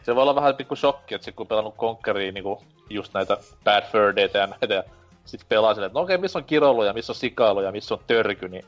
Se 0.02 0.14
voi 0.14 0.22
olla 0.22 0.34
vähän 0.34 0.56
pikku 0.56 0.76
shokki, 0.76 1.14
että 1.14 1.24
sit 1.24 1.34
kun 1.34 1.46
pelannut 1.46 1.76
Conqueria 1.76 2.32
niinku 2.32 2.64
just 2.90 3.14
näitä 3.14 3.36
Bad 3.64 3.82
Fur 3.92 4.16
Dayta 4.16 4.38
ja 4.38 4.46
näitä, 4.46 4.74
ja 4.74 4.82
sit 5.24 5.48
pelaa 5.48 5.74
silleen, 5.74 5.86
että 5.86 5.98
no 5.98 6.02
okei, 6.02 6.18
missä 6.18 6.38
on 6.38 6.44
kiroilu 6.44 6.84
ja 6.84 6.92
missä 6.92 7.12
on 7.12 7.16
sikailu 7.16 7.60
ja 7.60 7.72
missä 7.72 7.94
on 7.94 8.00
törky, 8.06 8.48
niin 8.48 8.64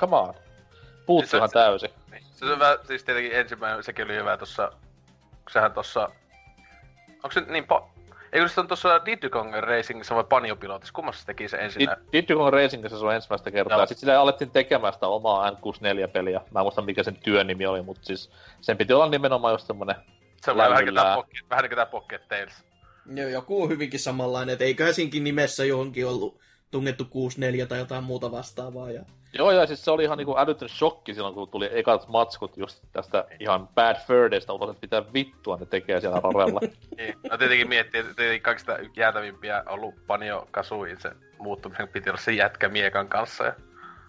come 0.00 0.16
on. 0.16 0.34
ihan 1.08 1.48
se- 1.48 1.52
täysin. 1.52 1.90
Niin. 2.10 2.22
Se 2.32 2.44
on 2.44 2.50
hyvä, 2.50 2.78
siis 2.86 3.04
tietenkin 3.04 3.32
ensimmäinen, 3.32 3.82
sekin 3.82 4.04
oli 4.04 4.14
hyvä 4.14 4.36
tossa, 4.36 4.72
kun 5.30 5.52
sehän 5.52 5.72
tossa, 5.72 6.10
onko 7.08 7.30
se 7.32 7.40
niin 7.40 7.66
pa... 7.66 7.88
Eikö 8.32 8.48
se 8.48 8.60
on 8.60 8.68
tossa 8.68 9.04
Diddy 9.06 9.28
Kong 9.28 9.54
Racingissa 9.54 10.14
vai 10.14 10.24
Panio-pilotissa? 10.24 10.92
Kummassa 10.92 11.20
se 11.20 11.26
teki 11.26 11.48
se 11.48 11.56
ensin? 11.56 11.88
Diddy 12.12 12.36
Kong 12.36 12.52
Racingissa 12.52 12.98
se 12.98 13.04
on 13.04 13.14
ensimmäistä 13.14 13.50
kertaa. 13.50 13.78
Ja 13.78 13.86
sitten 13.86 14.00
sille 14.00 14.16
alettiin 14.16 14.50
tekemään 14.50 14.92
sitä 14.92 15.06
omaa 15.06 15.50
N64-peliä. 15.50 16.40
Mä 16.50 16.60
en 16.60 16.64
muista 16.64 16.82
mikä 16.82 17.02
sen 17.02 17.16
työn 17.16 17.46
nimi 17.46 17.66
oli, 17.66 17.82
mutta 17.82 18.02
siis 18.04 18.30
sen 18.60 18.76
piti 18.76 18.92
olla 18.92 19.08
nimenomaan 19.08 19.54
just 19.54 19.66
semmonen 19.66 19.96
se 20.44 20.50
on 20.50 20.56
vähän 20.56 20.72
niin 20.72 20.84
kuin 20.84 20.94
tää 20.94 21.04
lämmöllään. 21.04 21.24
Pocket, 21.26 21.50
vähän 21.50 21.62
niin 21.62 21.70
kuin 21.70 21.76
tää 21.76 21.86
Pocket 21.86 22.28
Tales. 22.28 22.64
Joo, 23.14 23.28
joku 23.28 23.62
on 23.62 23.68
hyvinkin 23.68 24.00
samanlainen, 24.00 24.52
että 24.52 24.64
eiköhän 24.64 24.94
siinkin 24.94 25.24
nimessä 25.24 25.64
johonkin 25.64 26.06
ollut 26.06 26.40
tungettu 26.70 27.04
64 27.04 27.66
tai 27.66 27.78
jotain 27.78 28.04
muuta 28.04 28.30
vastaavaa. 28.30 28.90
Ja... 28.90 29.02
Joo, 29.32 29.50
ja 29.50 29.66
siis 29.66 29.84
se 29.84 29.90
oli 29.90 30.04
ihan 30.04 30.18
niinku 30.18 30.36
älytön 30.38 30.68
shokki 30.68 31.14
silloin, 31.14 31.34
kun 31.34 31.48
tuli 31.48 31.68
ekat 31.72 32.08
matskut 32.08 32.56
just 32.56 32.82
tästä 32.92 33.24
ihan 33.40 33.68
Bad 33.68 33.96
Daysta 34.30 34.52
ulos, 34.52 34.70
että 34.70 34.80
pitää 34.80 35.12
vittua 35.12 35.56
ne 35.56 35.66
tekee 35.66 36.00
siellä 36.00 36.20
Rarella. 36.20 36.60
Niin. 36.96 37.14
No 37.30 37.38
tietenkin 37.38 37.68
miettii, 37.68 38.00
että 38.00 38.14
tietenkin 38.14 38.42
kaikista 38.42 38.76
jäätävimpiä 38.96 39.58
on 39.66 39.68
ollut 39.68 39.94
Panio 40.06 40.48
Kasuin, 40.50 41.00
se 41.00 41.10
muuttumisen 41.38 41.88
piti 41.88 42.10
olla 42.10 42.20
se 42.20 42.32
jätkä 42.32 42.68
miekan 42.68 43.08
kanssa. 43.08 43.44
Ja, 43.44 43.52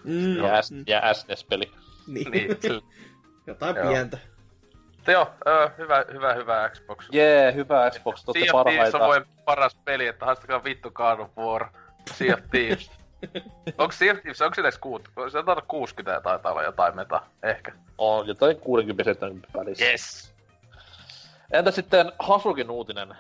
Mm, 0.04 0.38
ja, 0.38 0.62
S- 0.62 0.72
mm, 0.72 0.84
ja 0.88 1.14
SNES-peli. 1.14 1.72
niin. 2.08 2.32
niin, 2.32 2.50
Jotain 3.48 3.76
Joo. 3.76 3.88
pientä. 3.88 4.18
Mutta 5.00 5.12
joo, 5.12 5.32
ö, 5.48 5.70
hyvä, 5.78 6.06
hyvä, 6.14 6.34
hyvä 6.34 6.70
Xbox. 6.70 7.08
Jee, 7.12 7.42
yeah, 7.42 7.56
hyvä 7.56 7.92
Xbox, 7.92 8.24
totte 8.24 8.40
Sea 8.40 8.54
of 8.54 8.68
Thieves 8.68 8.94
on 8.94 9.00
parhaita. 9.00 9.26
voi 9.26 9.36
paras 9.46 9.76
peli, 9.86 10.08
että 10.08 10.26
haastakaa 10.26 10.64
vittu 10.64 10.92
God 10.92 11.20
of 11.20 11.30
War. 11.38 11.68
Sea 12.14 12.34
of 12.34 12.40
Thieves. 12.52 12.92
onko 13.78 13.92
Sea 13.92 14.14
of 14.14 14.20
Thieves, 14.22 14.42
onko 14.42 14.56
se 14.56 14.62
edes 14.62 14.78
kuut? 14.78 15.10
Se 15.32 15.38
on 15.38 15.46
taida 15.46 15.62
60 15.68 16.12
ja 16.12 16.22
taitaa 16.22 16.52
olla 16.52 16.64
jotain 16.64 16.96
meta, 16.96 17.22
ehkä. 17.44 17.72
On 17.98 18.28
jotain 18.28 18.58
60 18.58 19.26
välissä. 19.58 19.86
Yes. 19.86 20.34
Entä 21.52 21.72
sitten 21.72 22.12
Hasukin 22.20 22.72
uutinen? 22.72 23.16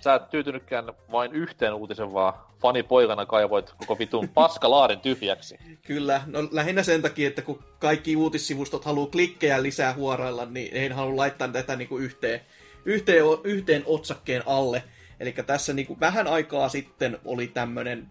Sä 0.00 0.14
et 0.14 0.30
tyytynytkään 0.30 0.92
vain 1.12 1.32
yhteen 1.32 1.74
uutisen, 1.74 2.12
vaan 2.12 2.34
fanipoikana 2.60 3.26
kaivoit 3.26 3.74
koko 3.76 3.98
vitun 3.98 4.28
paskalaarin 4.28 5.00
tyhjäksi. 5.00 5.58
Kyllä, 5.86 6.22
no 6.26 6.48
lähinnä 6.50 6.82
sen 6.82 7.02
takia, 7.02 7.28
että 7.28 7.42
kun 7.42 7.62
kaikki 7.78 8.16
uutissivustot 8.16 8.84
haluaa 8.84 9.10
klikkejä 9.10 9.62
lisää 9.62 9.94
huorailla, 9.94 10.46
niin 10.46 10.76
ei 10.76 10.88
halua 10.88 11.16
laittaa 11.16 11.48
tätä 11.48 11.76
niinku 11.76 11.98
yhteen, 11.98 12.40
yhteen, 12.84 13.24
yhteen 13.44 13.82
otsakkeen 13.86 14.42
alle. 14.46 14.82
Eli 15.20 15.32
tässä 15.32 15.72
niinku 15.72 16.00
vähän 16.00 16.26
aikaa 16.26 16.68
sitten 16.68 17.18
oli 17.24 17.46
tämmönen 17.46 18.06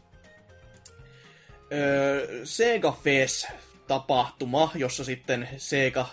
öö, 1.71 2.45
Sega 2.45 2.97
Fest-tapahtuma, 3.03 4.71
jossa 4.75 5.03
sitten 5.03 5.49
Sega 5.57 6.05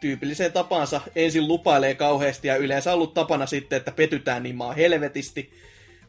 tyypilliseen 0.00 0.52
tapansa 0.52 1.00
ensin 1.16 1.48
lupailee 1.48 1.94
kauheasti 1.94 2.48
ja 2.48 2.56
yleensä 2.56 2.94
ollut 2.94 3.14
tapana 3.14 3.46
sitten, 3.46 3.76
että 3.76 3.92
petytään 3.92 4.42
niin 4.42 4.56
maa 4.56 4.72
helvetisti. 4.72 5.50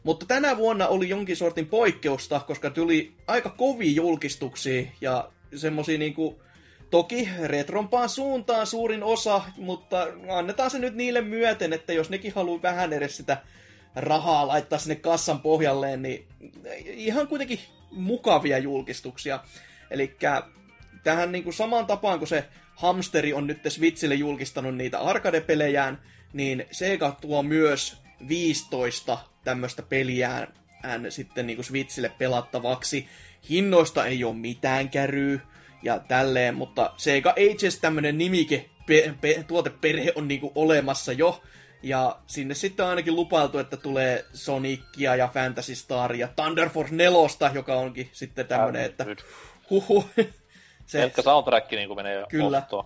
Mutta 0.02 0.26
tänä 0.26 0.56
vuonna 0.56 0.88
oli 0.88 1.08
jonkin 1.08 1.36
sortin 1.36 1.66
poikkeusta, 1.66 2.40
koska 2.40 2.70
tuli 2.70 3.12
aika 3.26 3.50
kovia 3.50 3.92
julkistuksia 3.92 4.86
ja 5.00 5.30
semmosia 5.56 5.98
niinku, 5.98 6.42
toki 6.90 7.28
retrompaan 7.44 8.08
suuntaan 8.08 8.66
suurin 8.66 9.02
osa, 9.02 9.42
mutta 9.56 10.06
annetaan 10.28 10.70
se 10.70 10.78
nyt 10.78 10.94
niille 10.94 11.20
myöten, 11.20 11.72
että 11.72 11.92
jos 11.92 12.10
nekin 12.10 12.32
haluaa 12.34 12.62
vähän 12.62 12.92
edes 12.92 13.16
sitä 13.16 13.36
rahaa 13.96 14.48
laittaa 14.48 14.78
sinne 14.78 14.96
kassan 14.96 15.40
pohjalleen, 15.40 16.02
niin 16.02 16.26
ihan 16.84 17.28
kuitenkin 17.28 17.60
mukavia 17.90 18.58
julkistuksia. 18.58 19.40
Eli 19.90 20.16
tähän 21.04 21.32
niinku 21.32 21.52
samaan 21.52 21.86
tapaan, 21.86 22.18
kun 22.18 22.28
se 22.28 22.44
Hamsteri 22.80 23.32
on 23.32 23.46
nyt 23.46 23.58
Switchille 23.68 24.14
julkistanut 24.14 24.76
niitä 24.76 25.00
arcade-pelejään, 25.00 26.02
niin 26.32 26.66
Sega 26.70 27.16
tuo 27.20 27.42
myös 27.42 27.96
15 28.28 29.18
tämmöistä 29.44 29.82
peliään 29.82 30.48
ään 30.82 31.12
sitten 31.12 31.46
niinku 31.46 31.62
Switchille 31.62 32.12
pelattavaksi. 32.18 33.08
Hinnoista 33.50 34.06
ei 34.06 34.24
ole 34.24 34.34
mitään 34.34 34.90
käryy 34.90 35.40
ja 35.82 35.98
tälleen, 35.98 36.54
mutta 36.54 36.92
Sega 36.96 37.30
Ages 37.30 37.78
tämmönen 37.78 38.18
nimike, 38.18 38.70
pe, 38.86 39.14
pe, 39.20 39.44
tuoteperhe 39.48 40.12
on 40.14 40.28
niinku 40.28 40.52
olemassa 40.54 41.12
jo. 41.12 41.42
Ja 41.82 42.18
sinne 42.26 42.54
sitten 42.54 42.84
on 42.84 42.90
ainakin 42.90 43.16
lupailtu, 43.16 43.58
että 43.58 43.76
tulee 43.76 44.24
Sonicia 44.32 45.16
ja 45.16 45.28
Fantasy 45.34 45.74
Star 45.74 46.14
ja 46.14 46.28
Thunder 46.28 46.68
Force 46.68 46.94
4, 46.94 47.50
joka 47.54 47.74
onkin 47.74 48.08
sitten 48.12 48.46
tämmönen, 48.46 48.84
että 48.84 49.06
huhu. 49.70 50.04
Se, 50.90 50.98
Pelkkä 50.98 51.22
soundtrack 51.22 51.70
niin 51.70 51.96
menee 51.96 52.24
Kyllä. 52.28 52.58
ostoon. 52.58 52.84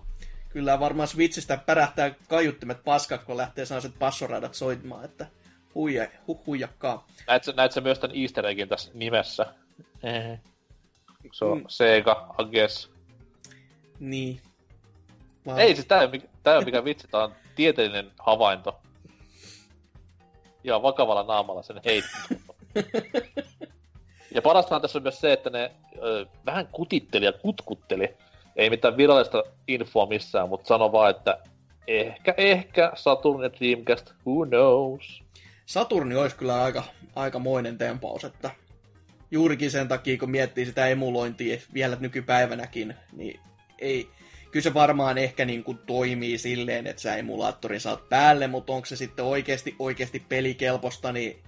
kyllä 0.49 0.79
varmaan 0.79 1.07
Switchistä 1.07 1.57
pärähtää 1.57 2.11
kaiuttimet 2.27 2.83
paskat, 2.83 3.23
kun 3.23 3.37
lähtee 3.37 3.65
sellaiset 3.65 3.99
passoradat 3.99 4.53
soittamaan, 4.53 5.05
että 5.05 5.27
huija, 5.75 6.07
hu, 6.27 6.43
huijakkaa. 6.45 7.07
Näet, 7.27 7.43
sä- 7.43 7.51
näet 7.57 7.71
sä 7.71 7.81
myös 7.81 7.99
tän 7.99 8.11
easter 8.13 8.45
eggin 8.45 8.69
tässä 8.69 8.91
nimessä? 8.93 9.45
Se 11.33 11.45
on 11.45 11.57
Mm. 11.57 11.65
Sega, 11.67 12.35
I 12.41 12.45
guess. 12.45 12.89
Niin. 13.99 14.41
Vaan- 15.45 15.59
Ei 15.59 15.75
siis 15.75 15.87
tää 15.87 15.99
ei, 15.99 16.05
ole 16.05 16.11
mikä- 16.11 16.27
tää 16.43 16.53
ei 16.53 16.57
ole 16.57 16.65
mikään 16.65 16.85
vitsi, 16.85 17.07
tää 17.07 17.23
on 17.23 17.35
tieteellinen 17.55 18.11
havainto. 18.19 18.79
Ja 20.63 20.81
vakavalla 20.81 21.23
naamalla 21.23 21.63
sen 21.63 21.81
heitti. 21.85 22.09
ja 24.35 24.41
parastahan 24.41 24.81
tässä 24.81 24.99
on 24.99 25.03
myös 25.03 25.21
se, 25.21 25.33
että 25.33 25.49
ne 25.49 25.71
ö, 26.03 26.25
vähän 26.45 26.67
kutitteli 26.71 27.25
ja 27.25 27.33
kutkutteli. 27.33 28.15
Ei 28.55 28.69
mitään 28.69 28.97
virallista 28.97 29.43
infoa 29.67 30.05
missään, 30.05 30.49
mutta 30.49 30.67
sano 30.67 30.91
vaan, 30.91 31.09
että 31.09 31.37
ehkä, 31.87 32.33
ehkä 32.37 32.91
Saturn 32.95 33.43
ja 33.43 33.49
Dreamcast, 33.53 34.13
who 34.25 34.45
knows. 34.45 35.23
Saturni 35.65 36.15
olisi 36.15 36.35
kyllä 36.35 36.63
aika, 36.63 36.83
aikamoinen 37.15 37.77
tempaus, 37.77 38.23
että 38.23 38.51
juurikin 39.31 39.71
sen 39.71 39.87
takia, 39.87 40.17
kun 40.17 40.31
miettii 40.31 40.65
sitä 40.65 40.87
emulointia 40.87 41.57
vielä 41.73 41.97
nykypäivänäkin, 41.99 42.95
niin 43.13 43.39
ei, 43.79 44.09
kyllä 44.51 44.63
se 44.63 44.73
varmaan 44.73 45.17
ehkä 45.17 45.45
niin 45.45 45.63
kuin 45.63 45.79
toimii 45.87 46.37
silleen, 46.37 46.87
että 46.87 47.01
sä 47.01 47.15
emulaattorin 47.15 47.81
saat 47.81 48.09
päälle, 48.09 48.47
mutta 48.47 48.73
onko 48.73 48.85
se 48.85 48.95
sitten 48.95 49.25
oikeasti, 49.25 49.75
oikeasti 49.79 50.19
pelikelpoista, 50.29 51.11
niin 51.11 51.43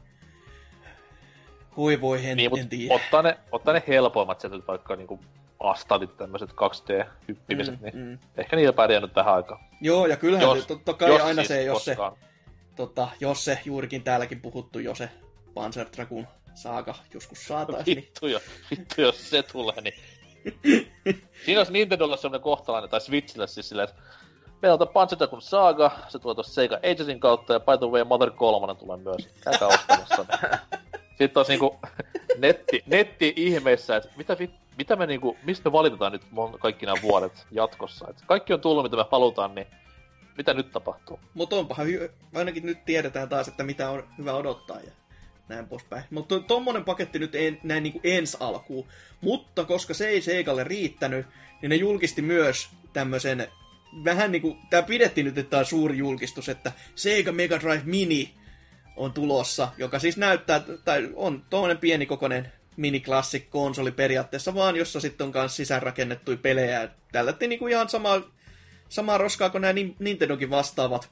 hui 1.77 2.01
voi, 2.01 2.25
en, 2.25 2.37
Niin, 2.37 2.59
en 2.59 2.69
tiedä. 2.69 2.93
ottaa 2.95 3.21
ne, 3.21 3.37
ottaa 3.51 3.73
ne 3.73 3.83
helpoimmat 3.87 4.41
sieltä 4.41 4.67
vaikka 4.67 4.95
niinku 4.95 5.19
Astalit 5.59 6.17
tämmöiset 6.17 6.49
2D-hyppimiset, 6.51 7.75
mm, 7.79 7.83
niin 7.83 7.95
mm. 7.97 8.19
ehkä 8.37 8.55
niillä 8.55 8.73
pärjää 8.73 9.01
nyt 9.01 9.13
tähän 9.13 9.33
aikaan. 9.33 9.59
Joo, 9.81 10.05
ja 10.05 10.17
kyllähän 10.17 10.47
Jos- 10.47 10.57
jos, 10.57 10.67
totta 10.67 10.93
kai 10.93 11.09
jos 11.09 11.21
aina 11.21 11.35
siis 11.35 11.47
se, 11.47 11.63
jos 11.63 11.85
se, 11.85 11.95
koskaan. 11.95 12.17
tota, 12.75 13.07
jos 13.19 13.45
se 13.45 13.59
juurikin 13.65 14.03
täälläkin 14.03 14.41
puhuttu, 14.41 14.79
jo 14.79 14.95
se 14.95 15.09
Panzer 15.53 15.87
Dragoon 15.95 16.27
saaga 16.53 16.95
joskus 17.13 17.47
saataisiin, 17.47 17.95
niin 17.95 18.05
Vittu, 18.05 18.27
jo, 18.27 18.39
vittu 18.71 19.01
jos 19.01 19.29
se 19.29 19.43
tulee, 19.43 19.81
niin... 19.81 19.93
Siinä 21.45 21.59
olisi 21.59 21.71
Nintendolla 21.73 22.17
semmonen 22.17 22.41
kohtalainen, 22.41 22.89
tai 22.89 23.01
Switchillä 23.01 23.47
siis 23.47 23.69
silleen, 23.69 23.89
että 23.89 24.01
meillä 24.61 24.73
on 24.73 24.79
tämä 24.79 24.91
Panzer 24.93 25.19
Dragoon 25.19 25.41
Saga, 25.41 25.91
se 26.07 26.19
tulee 26.19 26.35
tuossa 26.35 26.53
Sega 26.53 26.75
Agesin 26.75 27.19
kautta, 27.19 27.53
ja 27.53 27.59
by 27.59 27.77
the 27.77 27.87
way 27.87 28.03
Mother 28.03 28.31
3 28.31 28.75
tulee 28.75 28.97
myös. 28.97 29.27
Käykää 29.43 29.67
ostamassa. 29.67 30.25
Niin. 31.19 31.27
Sitten 31.27 31.39
olisi 31.39 31.51
niinku 31.51 31.79
netti, 32.37 32.83
netti 32.85 33.33
ihmeissä, 33.35 33.95
että 33.95 34.09
mitä, 34.17 34.37
mitä 34.77 34.95
me 34.95 35.05
niinku, 35.07 35.37
mistä 35.43 35.69
me 35.69 35.73
valitetaan 35.73 36.11
nyt 36.11 36.21
kaikki 36.59 36.85
nämä 36.85 37.01
vuodet 37.01 37.47
jatkossa. 37.51 38.07
Et 38.09 38.23
kaikki 38.25 38.53
on 38.53 38.61
tullut, 38.61 38.83
mitä 38.83 38.95
me 38.97 39.05
halutaan, 39.11 39.55
niin 39.55 39.67
mitä 40.37 40.53
nyt 40.53 40.71
tapahtuu? 40.71 41.19
Mutta 41.33 41.55
onpahan, 41.55 41.87
hy- 41.87 42.11
ainakin 42.35 42.65
nyt 42.65 42.85
tiedetään 42.85 43.29
taas, 43.29 43.47
että 43.47 43.63
mitä 43.63 43.89
on 43.89 44.07
hyvä 44.17 44.33
odottaa 44.33 44.79
ja 44.79 44.91
näin 45.47 45.67
poispäin. 45.67 46.03
Mutta 46.09 46.39
tommonen 46.39 46.85
paketti 46.85 47.19
nyt 47.19 47.35
en, 47.35 47.59
näin 47.63 47.83
niinku 47.83 47.99
ensi 48.03 48.37
alkuun. 48.39 48.87
Mutta 49.21 49.65
koska 49.65 49.93
se 49.93 50.07
ei 50.07 50.21
Segalle 50.21 50.63
riittänyt, 50.63 51.25
niin 51.61 51.69
ne 51.69 51.75
julkisti 51.75 52.21
myös 52.21 52.69
tämmöisen 52.93 53.47
vähän 54.03 54.31
niinku, 54.31 54.57
tää 54.69 54.83
pidettiin 54.83 55.25
nyt, 55.25 55.37
että 55.37 55.49
tää 55.49 55.59
on 55.59 55.65
suuri 55.65 55.97
julkistus, 55.97 56.49
että 56.49 56.71
Sega 56.95 57.31
Mega 57.31 57.59
Drive 57.59 57.81
Mini 57.85 58.33
on 58.97 59.13
tulossa, 59.13 59.67
joka 59.77 59.99
siis 59.99 60.17
näyttää, 60.17 60.61
tai 60.85 61.09
on 61.15 61.45
tuommoinen 61.49 61.77
pienikokoinen 61.77 62.51
mini-classic 62.77 63.49
konsoli 63.49 63.91
periaatteessa 63.91 64.55
vaan, 64.55 64.75
jossa 64.75 64.99
sitten 64.99 65.27
on 65.27 65.33
myös 65.35 65.55
sisäänrakennettuja 65.55 66.37
pelejä. 66.37 66.89
Tällätti 67.11 67.47
niinku 67.47 67.67
ihan 67.67 67.89
sama, 67.89 68.21
samaa 68.89 69.17
roskaa 69.17 69.49
kuin 69.49 69.61
nämä 69.61 69.73
Nin- 69.73 69.95
Nintendokin 69.99 70.49
vastaavat. 70.49 71.09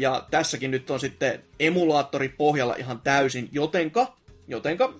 Ja 0.00 0.26
tässäkin 0.30 0.70
nyt 0.70 0.90
on 0.90 1.00
sitten 1.00 1.42
emulaattori 1.60 2.28
pohjalla 2.28 2.74
ihan 2.74 3.00
täysin, 3.00 3.48
jotenka, 3.52 4.16
jotenka 4.46 4.94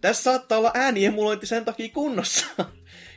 tässä 0.00 0.22
saattaa 0.22 0.58
olla 0.58 0.70
ääniemulointi 0.74 1.46
sen 1.46 1.64
takia 1.64 1.88
kunnossa, 1.88 2.46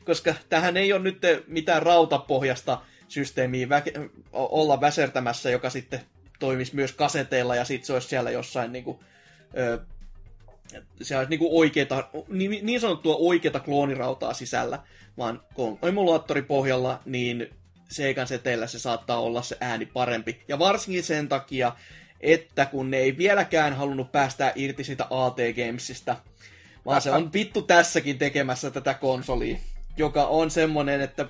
koska 0.05 0.35
tähän 0.49 0.77
ei 0.77 0.93
ole 0.93 1.01
nyt 1.01 1.21
mitään 1.47 1.83
rautapohjasta 1.83 2.81
systeemiä 3.07 3.67
olla 4.33 4.81
väsertämässä, 4.81 5.49
joka 5.49 5.69
sitten 5.69 6.01
toimisi 6.41 6.75
myös 6.75 6.91
kaseteilla 6.91 7.55
ja 7.55 7.65
sitten 7.65 7.87
se 7.87 7.93
olisi 7.93 8.07
siellä 8.07 8.31
jossain 8.31 8.71
niin 8.71 8.83
kuin, 8.83 8.99
ö, 9.57 9.79
se 11.01 11.17
olisi 11.17 11.29
niinku 11.29 11.59
oikeeta, 11.59 12.09
niin, 12.27 12.65
niin 12.65 12.81
sanottua 12.81 13.15
oikeata 13.15 13.59
kloonirautaa 13.59 14.33
sisällä, 14.33 14.79
vaan 15.17 15.41
kun 15.53 15.79
on 15.81 15.89
emulaattori 15.89 16.41
pohjalla, 16.41 16.99
niin 17.05 17.49
Seikan 17.91 18.27
seteillä 18.27 18.67
se 18.67 18.79
saattaa 18.79 19.19
olla 19.21 19.41
se 19.41 19.57
ääni 19.61 19.85
parempi. 19.85 20.43
Ja 20.47 20.59
varsinkin 20.59 21.03
sen 21.03 21.27
takia, 21.27 21.71
että 22.21 22.65
kun 22.65 22.91
ne 22.91 22.97
ei 22.97 23.17
vieläkään 23.17 23.73
halunnut 23.73 24.11
päästää 24.11 24.51
irti 24.55 24.83
sitä 24.83 25.07
AT 25.09 25.37
Gamesista, 25.55 26.15
vaan 26.85 27.01
se 27.01 27.11
on 27.11 27.33
vittu 27.33 27.61
tässäkin 27.61 28.17
tekemässä 28.17 28.71
tätä 28.71 28.93
konsolia, 28.93 29.57
joka 29.97 30.25
on 30.25 30.51
semmonen, 30.51 31.01
että 31.01 31.25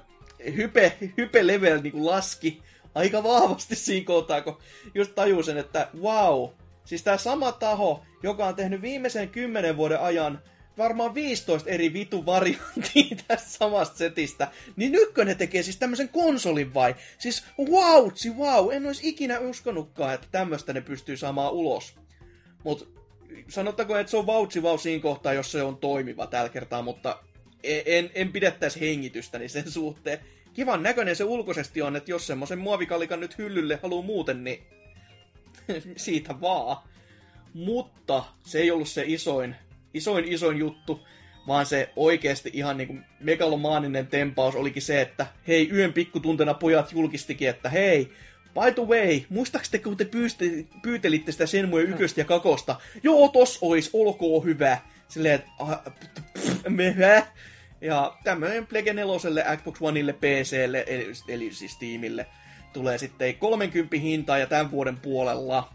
hype, 0.55 0.97
hype 1.17 1.47
level 1.47 1.81
niin 1.81 2.05
laski 2.05 2.61
aika 2.95 3.23
vahvasti 3.23 3.75
siinä 3.75 4.05
kohtaa, 4.05 4.41
kun 4.41 4.57
just 4.95 5.15
tajusin, 5.15 5.57
että 5.57 5.87
wow, 6.01 6.49
siis 6.85 7.03
tämä 7.03 7.17
sama 7.17 7.51
taho, 7.51 8.03
joka 8.23 8.45
on 8.45 8.55
tehnyt 8.55 8.81
viimeisen 8.81 9.29
kymmenen 9.29 9.77
vuoden 9.77 9.99
ajan 9.99 10.41
varmaan 10.77 11.13
15 11.13 11.69
eri 11.69 11.93
vitu 11.93 12.25
varianttia 12.25 13.15
tästä 13.27 13.49
samasta 13.49 13.97
setistä, 13.97 14.47
niin 14.75 14.91
ne 15.25 15.35
tekee 15.35 15.63
siis 15.63 15.77
tämmöisen 15.77 16.09
konsolin 16.09 16.73
vai? 16.73 16.95
Siis 17.17 17.43
wow, 17.59 18.09
wow, 18.37 18.73
en 18.73 18.87
olisi 18.87 19.09
ikinä 19.09 19.39
uskonutkaan, 19.39 20.13
että 20.13 20.27
tämmöistä 20.31 20.73
ne 20.73 20.81
pystyy 20.81 21.17
saamaan 21.17 21.53
ulos. 21.53 21.95
Mut 22.63 23.01
sanottako, 23.47 23.97
että 23.97 24.11
se 24.11 24.17
on 24.17 24.25
vautsi 24.25 24.63
vau 24.63 24.77
siinä 24.77 25.01
kohtaa, 25.01 25.33
jos 25.33 25.51
se 25.51 25.63
on 25.63 25.77
toimiva 25.77 26.27
tällä 26.27 26.49
kertaa, 26.49 26.81
mutta 26.81 27.23
e- 27.63 27.81
en, 27.85 28.11
en 28.13 28.31
pidettäisi 28.31 28.79
hengitystäni 28.79 29.49
sen 29.49 29.71
suhteen. 29.71 30.19
Kivan 30.53 30.83
näköinen 30.83 31.15
se 31.15 31.23
ulkoisesti 31.23 31.81
on, 31.81 31.95
että 31.95 32.11
jos 32.11 32.27
semmoisen 32.27 32.59
muovikalikan 32.59 33.19
nyt 33.19 33.37
hyllylle 33.37 33.79
haluaa 33.83 34.05
muuten, 34.05 34.43
niin 34.43 34.63
siitä 35.95 36.41
vaan. 36.41 36.77
Mutta 37.53 38.23
se 38.43 38.59
ei 38.59 38.71
ollut 38.71 38.89
se 38.89 39.03
isoin 39.07 39.55
isoin 39.93 40.25
isoin 40.25 40.57
juttu, 40.57 41.07
vaan 41.47 41.65
se 41.65 41.89
oikeasti 41.95 42.49
ihan 42.53 42.77
niinku 42.77 42.97
megalomaaninen 43.19 44.07
tempaus 44.07 44.55
olikin 44.55 44.81
se, 44.81 45.01
että 45.01 45.25
hei, 45.47 45.69
yön 45.73 45.93
pikkutuntena 45.93 46.53
pojat 46.53 46.91
julkistikin, 46.93 47.49
että 47.49 47.69
hei, 47.69 48.11
by 48.53 48.71
the 48.75 48.87
way, 48.87 49.21
muistaakseni 49.29 49.83
kun 49.83 49.97
te 49.97 50.05
pyyste, 50.05 50.45
pyytelitte 50.81 51.31
sitä 51.31 51.45
Senmue 51.45 51.81
yköstä 51.81 52.21
ja 52.21 52.25
kakosta, 52.25 52.75
joo, 53.03 53.29
tos 53.29 53.57
ois, 53.61 53.89
olkoon 53.93 54.43
hyvä. 54.43 54.77
Silleen, 55.07 55.35
että 55.35 55.49
mehä. 56.69 57.27
Ja 57.81 58.13
tämmöinen 58.23 58.67
Plege 58.67 58.93
4, 58.93 59.57
Xbox 59.57 59.77
Oneille, 59.81 60.13
PClle, 60.13 60.83
eli, 60.87 61.11
eli 61.27 61.53
siis 61.53 61.71
Steamille, 61.71 62.25
tulee 62.73 62.97
sitten 62.97 63.35
30 63.35 63.97
hintaa 63.97 64.37
ja 64.37 64.47
tämän 64.47 64.71
vuoden 64.71 64.97
puolella. 64.97 65.69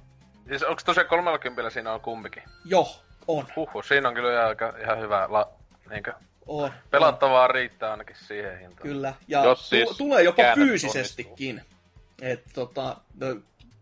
Siis 0.49 0.62
onko 0.62 0.83
tosiaan 0.85 1.09
30 1.09 1.70
siinä 1.70 1.93
on 1.93 2.01
kumpikin? 2.01 2.43
Joo, 2.65 2.89
on. 3.28 3.47
Huhhuh, 3.57 3.85
siinä 3.85 4.09
on 4.09 4.15
kyllä 4.15 4.47
aika, 4.47 4.74
ihan 4.83 5.01
hyvä 5.01 5.27
la, 5.31 5.49
niinkö, 5.91 6.12
on. 6.47 6.70
Pelattavaa 6.91 7.45
on. 7.45 7.51
riittää 7.51 7.91
ainakin 7.91 8.16
siihen 8.16 8.59
hintaan. 8.59 8.83
Kyllä, 8.89 9.15
ja 9.28 9.45
Jos 9.45 9.69
siis 9.69 9.89
tu- 9.89 9.95
tulee 9.95 10.23
jopa 10.23 10.43
fyysisestikin. 10.55 11.62
Että 12.23 12.51
tota, 12.55 12.97
no, 13.20 13.27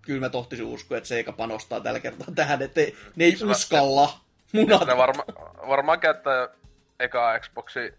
kyllä 0.03 0.21
mä 0.21 0.29
tohtisin 0.29 0.65
uskoa, 0.67 0.99
että 0.99 1.09
Seika 1.09 1.33
panostaa 1.33 1.81
tällä 1.81 2.01
kertaa 2.01 2.27
tähän, 2.35 2.63
että 2.63 2.81
ne 3.17 3.25
ei 3.25 3.37
uskalla. 3.51 4.21
Ne 4.53 4.97
varma, 4.97 5.25
varmaan 5.69 6.01
käyttää 6.01 6.49
eka 7.01 7.39
Xboxi 7.39 7.95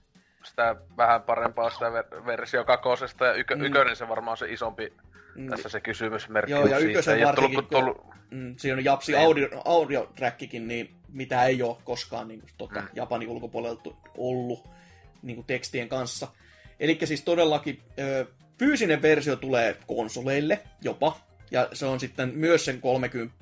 sitä 0.45 0.75
vähän 0.97 1.21
parempaa 1.21 1.69
sitä 1.69 1.85
ver- 1.85 2.25
versio 2.25 2.63
kakosesta, 2.63 3.25
ja 3.25 3.33
ykö, 3.33 3.55
mm. 3.55 3.63
ykönen 3.63 3.95
se 3.95 4.07
varmaan 4.07 4.31
on 4.31 4.37
se 4.37 4.51
isompi 4.51 4.93
mm. 5.35 5.49
tässä 5.49 5.69
se 5.69 5.81
kysymysmerkki. 5.81 6.51
Joo, 6.51 6.67
ja 6.67 6.77
ykkösen 6.77 7.25
varsinkin, 7.25 7.65
tullut, 7.65 7.69
tullut... 7.69 8.15
Mm, 8.31 8.55
siinä 8.57 8.77
on 8.77 8.85
Japsi 8.85 9.11
niin. 9.11 9.25
audio, 9.25 9.47
audio 9.65 10.11
niin 10.59 10.95
mitä 11.09 11.45
ei 11.45 11.61
ole 11.61 11.77
koskaan 11.83 12.27
niin 12.27 12.39
kuin, 12.39 12.51
tota, 12.57 12.81
mm. 12.81 12.87
Japanin 12.93 13.29
ulkopuolelta 13.29 13.89
ollut 14.17 14.67
niin 15.21 15.35
kuin, 15.35 15.47
tekstien 15.47 15.89
kanssa. 15.89 16.27
Eli 16.79 16.99
siis 17.03 17.21
todellakin 17.21 17.81
ö, 17.99 18.25
fyysinen 18.59 19.01
versio 19.01 19.35
tulee 19.35 19.77
konsoleille 19.87 20.61
jopa, 20.81 21.17
ja 21.51 21.69
se 21.73 21.85
on 21.85 21.99
sitten 21.99 22.31
myös 22.35 22.65
sen 22.65 22.81
30. 22.81 23.35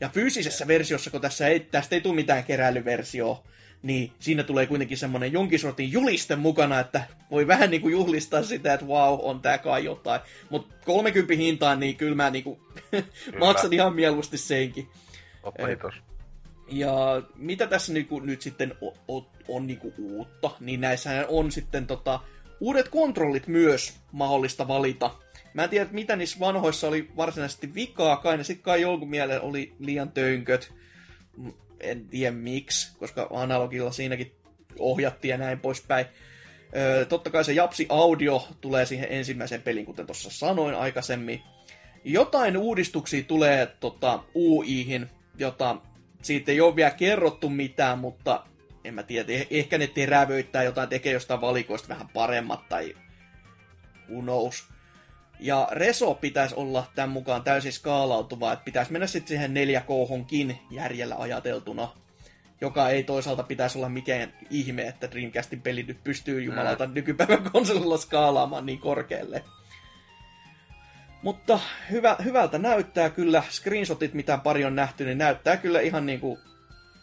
Ja 0.00 0.08
fyysisessä 0.08 0.66
versiossa, 0.66 1.10
kun 1.10 1.20
tässä 1.20 1.46
ei, 1.46 1.60
tästä 1.60 1.94
ei 1.94 2.00
tule 2.00 2.14
mitään 2.14 2.44
keräilyversioa, 2.44 3.44
niin 3.82 4.12
siinä 4.18 4.42
tulee 4.42 4.66
kuitenkin 4.66 4.98
semmoinen 4.98 5.32
jonkin 5.32 5.58
sortin 5.58 5.92
juliste 5.92 6.36
mukana, 6.36 6.80
että 6.80 7.04
voi 7.30 7.46
vähän 7.46 7.70
niin 7.70 7.82
kuin 7.82 7.92
juhlistaa 7.92 8.42
sitä, 8.42 8.74
että 8.74 8.86
wow, 8.86 9.18
on 9.22 9.40
tää 9.40 9.58
kai 9.58 9.84
jotain. 9.84 10.20
Mutta 10.50 10.74
30 10.84 11.34
hintaan, 11.34 11.80
niin 11.80 11.96
kyllä 11.96 12.14
mä 12.14 12.30
niin 12.30 12.44
kuin 12.44 12.60
maksan 13.40 13.72
ihan 13.72 13.94
mieluusti 13.94 14.38
senkin. 14.38 14.88
Oppahitos. 15.42 15.94
Ja 16.68 17.22
mitä 17.36 17.66
tässä 17.66 17.92
niinku, 17.92 18.20
nyt 18.20 18.42
sitten 18.42 18.74
on, 19.08 19.26
on, 19.48 19.66
niinku 19.66 19.92
uutta, 19.98 20.50
niin 20.60 20.80
näissä 20.80 21.26
on 21.28 21.52
sitten 21.52 21.86
tota, 21.86 22.20
uudet 22.60 22.88
kontrollit 22.88 23.46
myös 23.46 23.96
mahdollista 24.12 24.68
valita. 24.68 25.10
Mä 25.54 25.64
en 25.64 25.70
tiedä, 25.70 25.90
mitä 25.90 26.16
niissä 26.16 26.40
vanhoissa 26.40 26.88
oli 26.88 27.10
varsinaisesti 27.16 27.74
vikaa, 27.74 28.16
kai 28.16 28.36
ne 28.36 28.44
sitten 28.44 28.64
kai 28.64 28.80
jonkun 28.80 29.10
mielen 29.10 29.42
oli 29.42 29.72
liian 29.78 30.10
tönköt. 30.12 30.72
En 31.80 32.08
tiedä 32.08 32.36
miksi, 32.36 32.98
koska 32.98 33.28
analogilla 33.30 33.92
siinäkin 33.92 34.32
ohjattiin 34.78 35.30
ja 35.30 35.38
näin 35.38 35.60
poispäin. 35.60 36.06
Totta 37.08 37.30
kai 37.30 37.44
se 37.44 37.52
Japsi 37.52 37.86
Audio 37.88 38.48
tulee 38.60 38.86
siihen 38.86 39.08
ensimmäiseen 39.10 39.62
peliin, 39.62 39.86
kuten 39.86 40.06
tuossa 40.06 40.30
sanoin 40.30 40.74
aikaisemmin. 40.74 41.42
Jotain 42.04 42.56
uudistuksia 42.56 43.22
tulee 43.22 43.66
tota, 43.66 44.22
UIhin, 44.34 45.10
jota 45.38 45.76
siitä 46.22 46.52
ei 46.52 46.60
ole 46.60 46.76
vielä 46.76 46.90
kerrottu 46.90 47.48
mitään, 47.48 47.98
mutta 47.98 48.44
en 48.84 48.94
mä 48.94 49.02
tiedä, 49.02 49.32
eh- 49.32 49.46
ehkä 49.50 49.78
ne 49.78 49.86
terävöittää 49.86 50.62
jotain, 50.62 50.88
tekee 50.88 51.12
jostain 51.12 51.40
valikoista 51.40 51.88
vähän 51.88 52.08
paremmat 52.08 52.68
tai 52.68 52.94
who 54.10 54.22
knows. 54.22 54.64
Ja 55.40 55.68
Reso 55.70 56.14
pitäisi 56.14 56.54
olla 56.54 56.86
tämän 56.94 57.10
mukaan 57.10 57.42
täysin 57.42 57.72
skaalautuva, 57.72 58.52
että 58.52 58.64
pitäisi 58.64 58.92
mennä 58.92 59.06
sitten 59.06 59.28
siihen 59.28 59.54
4 59.54 59.80
kohonkin 59.80 60.58
järjellä 60.70 61.16
ajateltuna, 61.18 61.88
joka 62.60 62.88
ei 62.88 63.02
toisaalta 63.02 63.42
pitäisi 63.42 63.78
olla 63.78 63.88
mikään 63.88 64.32
ihme, 64.50 64.82
että 64.82 65.10
Dreamcastin 65.10 65.62
peli 65.62 65.82
nyt 65.82 66.04
pystyy 66.04 66.42
jumalauta 66.42 66.86
mm. 66.86 66.94
nykypäivän 66.94 67.50
konsolilla 67.52 67.98
skaalaamaan 67.98 68.66
niin 68.66 68.78
korkealle. 68.78 69.44
Mutta 71.22 71.60
hyvä, 71.90 72.16
hyvältä 72.24 72.58
näyttää 72.58 73.10
kyllä. 73.10 73.42
Screenshotit, 73.50 74.14
mitä 74.14 74.38
pari 74.38 74.64
on 74.64 74.76
nähty, 74.76 75.04
niin 75.04 75.18
näyttää 75.18 75.56
kyllä 75.56 75.80
ihan 75.80 76.06
niin 76.06 76.20
kuin, 76.20 76.38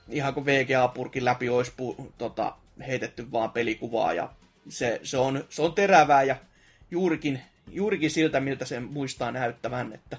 ihan 0.09 0.33
kuin 0.33 0.45
VGA-purkin 0.45 1.25
läpi 1.25 1.49
olisi 1.49 1.73
pu, 1.77 2.13
tota, 2.17 2.55
heitetty 2.87 3.31
vaan 3.31 3.51
pelikuvaa. 3.51 4.13
Ja 4.13 4.29
se, 4.69 4.99
se, 5.03 5.17
on, 5.17 5.43
se 5.49 5.61
on 5.61 5.73
terävää 5.73 6.23
ja 6.23 6.35
juurikin, 6.91 7.41
juurikin 7.71 8.11
siltä, 8.11 8.39
miltä 8.39 8.65
se 8.65 8.79
muistaa 8.79 9.31
näyttävän, 9.31 9.93
että 9.93 10.17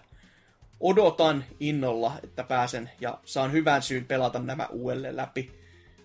odotan 0.81 1.45
innolla, 1.61 2.13
että 2.25 2.45
pääsen 2.45 2.91
ja 3.01 3.19
saan 3.25 3.53
hyvän 3.53 3.83
syyn 3.83 4.05
pelata 4.05 4.39
nämä 4.39 4.67
uudelleen 4.67 5.17
läpi. 5.17 5.51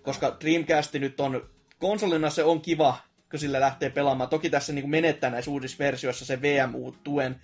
Koska 0.01 0.37
Dreamcast 0.41 0.93
nyt 0.93 1.19
on, 1.19 1.49
konsolina 1.79 2.29
se 2.29 2.43
on 2.43 2.61
kiva, 2.61 2.97
kun 3.31 3.39
sillä 3.39 3.59
lähtee 3.59 3.89
pelaamaan. 3.89 4.29
Toki 4.29 4.49
tässä 4.49 4.73
niin 4.73 4.89
menettää 4.89 5.29
näissä 5.29 5.51
uudissa 5.51 5.77
versioissa 5.79 6.25
se 6.25 6.41
VMU-tuen, 6.41 7.35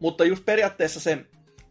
mutta 0.00 0.24
just 0.24 0.44
periaatteessa 0.44 1.00
se, 1.00 1.18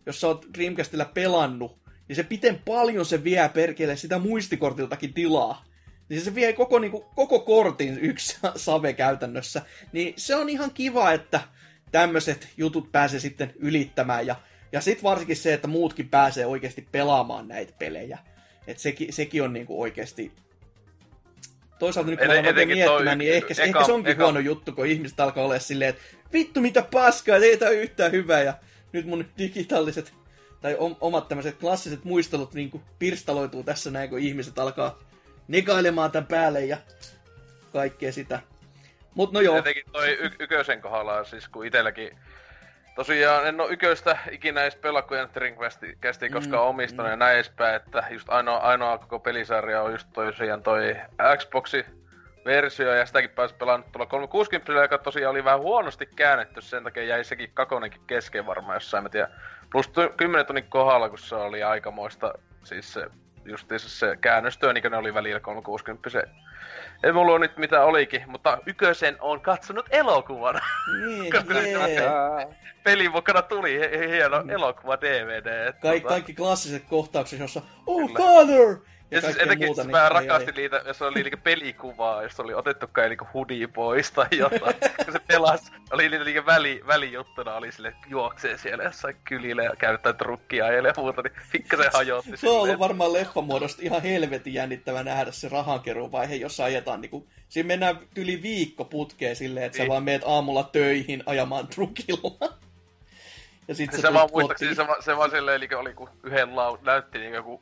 jos 0.06 0.22
sä 0.22 0.28
oot 0.28 0.46
Dreamcastilla 0.58 1.06
pelannut, 1.06 1.78
niin 2.08 2.16
se 2.16 2.24
piten 2.24 2.62
paljon 2.66 3.06
se 3.06 3.24
vie 3.24 3.50
perkele 3.54 3.96
sitä 3.96 4.20
muistikortiltakin 4.20 5.14
tilaa. 5.14 5.66
Niin 6.10 6.22
se 6.22 6.36
vie 6.36 6.54
koko, 6.54 6.80
niin 6.80 6.92
kuin, 6.92 7.04
koko 7.16 7.40
kortin 7.40 8.00
yksi 8.00 8.38
save 8.56 8.94
käytännössä. 8.94 9.62
Niin 9.92 10.14
se 10.18 10.36
on 10.36 10.50
ihan 10.50 10.72
kiva, 10.72 11.12
että 11.12 11.42
tämmöiset 11.92 12.48
jutut 12.58 12.92
pääsee 12.92 13.20
sitten 13.20 13.54
ylittämään. 13.60 14.28
Ja, 14.28 14.36
ja 14.72 14.82
sitten 14.82 15.04
varsinkin 15.04 15.36
se, 15.36 15.54
että 15.54 15.68
muutkin 15.68 16.10
pääsee 16.10 16.46
oikeasti 16.46 16.88
pelaamaan 16.92 17.48
näitä 17.48 17.74
pelejä. 17.80 18.18
Että 18.68 18.84
sekin, 18.84 19.14
sekin 19.14 19.44
on 19.44 19.54
niin 19.54 19.66
kuin 19.66 19.80
oikeasti 19.80 20.32
toisaalta 21.80 22.12
nyt 22.12 22.20
kun 22.20 22.30
ollaan 22.30 22.56
miettimään, 22.56 22.88
toi, 22.88 23.16
niin 23.16 23.34
ehkä, 23.34 23.54
eka, 23.54 23.64
ehkä 23.64 23.86
se 23.86 23.92
onkin 23.92 24.12
eka. 24.12 24.24
huono 24.24 24.40
juttu, 24.40 24.72
kun 24.72 24.86
ihmiset 24.86 25.20
alkaa 25.20 25.44
olla 25.44 25.60
silleen, 25.60 25.90
että 25.90 26.02
vittu 26.34 26.62
mitä 26.62 26.82
paskaa, 26.82 27.38
ei 27.38 27.58
tää 27.58 27.70
yhtään 27.70 28.12
hyvää, 28.12 28.44
ja 28.44 28.54
nyt 28.92 29.06
mun 29.06 29.26
digitaaliset 29.38 30.14
tai 30.62 30.78
omat 31.02 31.28
tämmöiset 31.28 31.58
klassiset 31.58 32.04
muistelut 32.04 32.54
niin 32.54 32.70
kuin 32.70 32.84
pirstaloituu 33.00 33.64
tässä 33.64 33.92
näin, 33.92 34.10
kun 34.10 34.20
ihmiset 34.20 34.60
alkaa 34.60 35.00
negailemaan 35.48 36.12
tämän 36.12 36.28
päälle 36.28 36.66
ja 36.66 36.78
kaikkea 37.74 38.12
sitä. 38.12 38.40
Mut 39.18 39.32
no 39.32 39.42
joo. 39.42 39.54
Tietenkin 39.54 39.92
toi 39.92 40.18
y- 40.20 40.32
ykösen 40.40 40.82
kohdalla, 40.82 41.24
siis 41.24 41.48
kun 41.48 41.66
itelläkin 41.66 42.20
Tosiaan 42.98 43.48
en 43.48 43.62
oo 43.62 43.70
yköistä 43.70 44.18
ikinä 44.32 44.62
edes 44.62 44.76
pelaa, 44.76 45.02
kun 45.02 45.18
en 45.18 45.30
Dreamcastia 45.34 46.30
koskaan 46.34 46.64
mm, 46.64 46.70
omistanut 46.70 47.06
mm. 47.06 47.12
ja 47.12 47.16
näin 47.16 47.36
edespäin, 47.36 47.76
että 47.76 48.04
just 48.10 48.30
ainoa, 48.30 48.58
ainoa 48.58 48.98
koko 48.98 49.20
pelisarja 49.20 49.82
on 49.82 49.92
just 49.92 50.08
toi, 50.14 50.32
toi 50.64 50.96
Xboxi 51.38 51.86
versio 52.46 52.94
ja 52.94 53.06
sitäkin 53.06 53.30
pääsi 53.30 53.56
pelannut 53.56 53.92
tuolla 53.92 54.06
360 54.06 54.82
joka 54.82 54.98
tosiaan 54.98 55.32
oli 55.32 55.44
vähän 55.44 55.60
huonosti 55.60 56.10
käännetty, 56.16 56.62
sen 56.62 56.84
takia 56.84 57.04
jäi 57.04 57.24
sekin 57.24 57.52
kakonenkin 57.54 58.02
kesken 58.08 58.46
varmaan 58.46 58.76
jossain, 58.76 59.04
mä 59.04 59.10
tiedän. 59.10 59.32
Plus 59.72 59.92
10 60.18 60.46
tunnin 60.46 60.70
kohdalla, 60.70 61.10
kun 61.10 61.20
se 61.20 61.36
oli 61.36 61.64
aikamoista, 61.64 62.34
siis 62.64 62.94
se 62.94 63.08
justiinsa 63.48 63.90
se 63.90 64.18
käännöstyö, 64.22 64.74
niin 64.74 64.92
ne 64.92 64.98
oli 64.98 65.14
välillä 65.14 65.40
360 65.40 66.10
se. 66.10 66.24
Ei 67.04 67.12
mulla 67.12 67.32
ole 67.32 67.40
nyt 67.40 67.58
mitä 67.58 67.84
olikin, 67.84 68.24
mutta 68.28 68.58
Ykösen 68.66 69.18
on 69.20 69.42
katsonut 69.42 69.86
elokuvana. 69.90 70.60
Niin, 71.06 71.32
Koska 71.34 71.54
se- 71.54 71.72
jee. 71.72 72.48
Pelin 72.84 73.12
mukana 73.12 73.42
tuli 73.42 73.80
hi- 73.80 74.10
hieno 74.10 74.44
elokuva 74.50 74.98
DVD. 75.02 75.74
Kaik, 75.82 76.04
tota- 76.04 76.08
kaikki 76.08 76.34
klassiset 76.34 76.84
kohtaukset, 76.90 77.40
jossa 77.40 77.62
Oh, 77.86 78.08
Kyllä. 78.14 78.20
father! 78.20 78.78
Ja, 79.12 79.22
siis 79.22 79.24
kaikkea 79.24 79.46
etenkin 79.46 79.68
muuta, 79.68 79.82
siis 79.82 79.88
niin 79.94 79.98
mä 80.04 80.10
rakastin 80.10 80.54
ai. 80.56 80.62
niitä, 80.62 80.82
jos 80.86 81.02
oli 81.02 81.24
niinku 81.24 81.38
pelikuvaa, 81.44 82.24
jos 82.24 82.40
oli 82.40 82.54
otettu 82.54 82.88
kai 82.92 83.10
niinku 83.10 83.28
hoodie 83.34 83.68
pois 83.68 84.12
tai 84.12 84.28
jotain. 84.38 84.76
kun 85.06 85.14
se 85.14 85.20
pelas, 85.28 85.72
oli 85.92 86.10
niitä 86.10 86.24
niinku 86.26 86.46
väli, 86.46 86.82
välijuttuna, 86.88 87.54
oli 87.56 87.72
sille 87.72 87.94
juoksee 88.08 88.58
siellä 88.58 88.84
jossain 88.84 89.16
kylillä 89.24 89.64
ja 89.64 89.76
käyttää 89.78 90.14
trukkia 90.14 90.72
ja 90.72 90.94
muuta, 90.98 91.22
niin 91.22 91.34
pikkasen 91.52 91.92
hajotti 91.94 92.38
Se 92.38 92.50
on 92.50 92.62
ollut 92.62 92.80
varmaan 92.80 93.14
leffamuodosta 93.14 93.82
ihan 93.82 94.02
helvetin 94.02 94.54
jännittävä 94.54 95.04
nähdä 95.04 95.32
se 95.32 95.50
rahankeruuvaihe, 95.50 96.36
jossa 96.36 96.64
ajetaan 96.64 97.02
niinku... 97.02 97.28
Siinä 97.50 97.68
mennään 97.68 98.00
yli 98.16 98.42
viikko 98.42 98.86
putkeen 98.86 99.36
silleen, 99.36 99.66
että 99.66 99.78
sä 99.78 99.84
Niin. 99.84 99.90
vaan 99.92 100.04
meet 100.04 100.22
aamulla 100.26 100.64
töihin 100.64 101.24
ajamaan 101.26 101.68
trukilla. 101.68 102.54
ja 103.68 103.76
sit 103.76 103.92
sä 103.92 104.02
Se 104.02 104.14
vaan 104.14 104.30
tulet 104.30 104.32
muistaakseni, 104.34 104.70
kotiin. 104.70 104.76
se, 104.86 104.88
vaan- 104.88 105.04
se 105.04 105.18
vaan 105.18 105.30
silleen 105.32 105.60
niinku 105.62 105.76
oli 105.76 105.94
kun 105.94 106.10
yhden 106.24 106.56
lau, 106.56 106.78
näytti 106.82 107.18
niinku 107.20 107.36
joku 107.36 107.62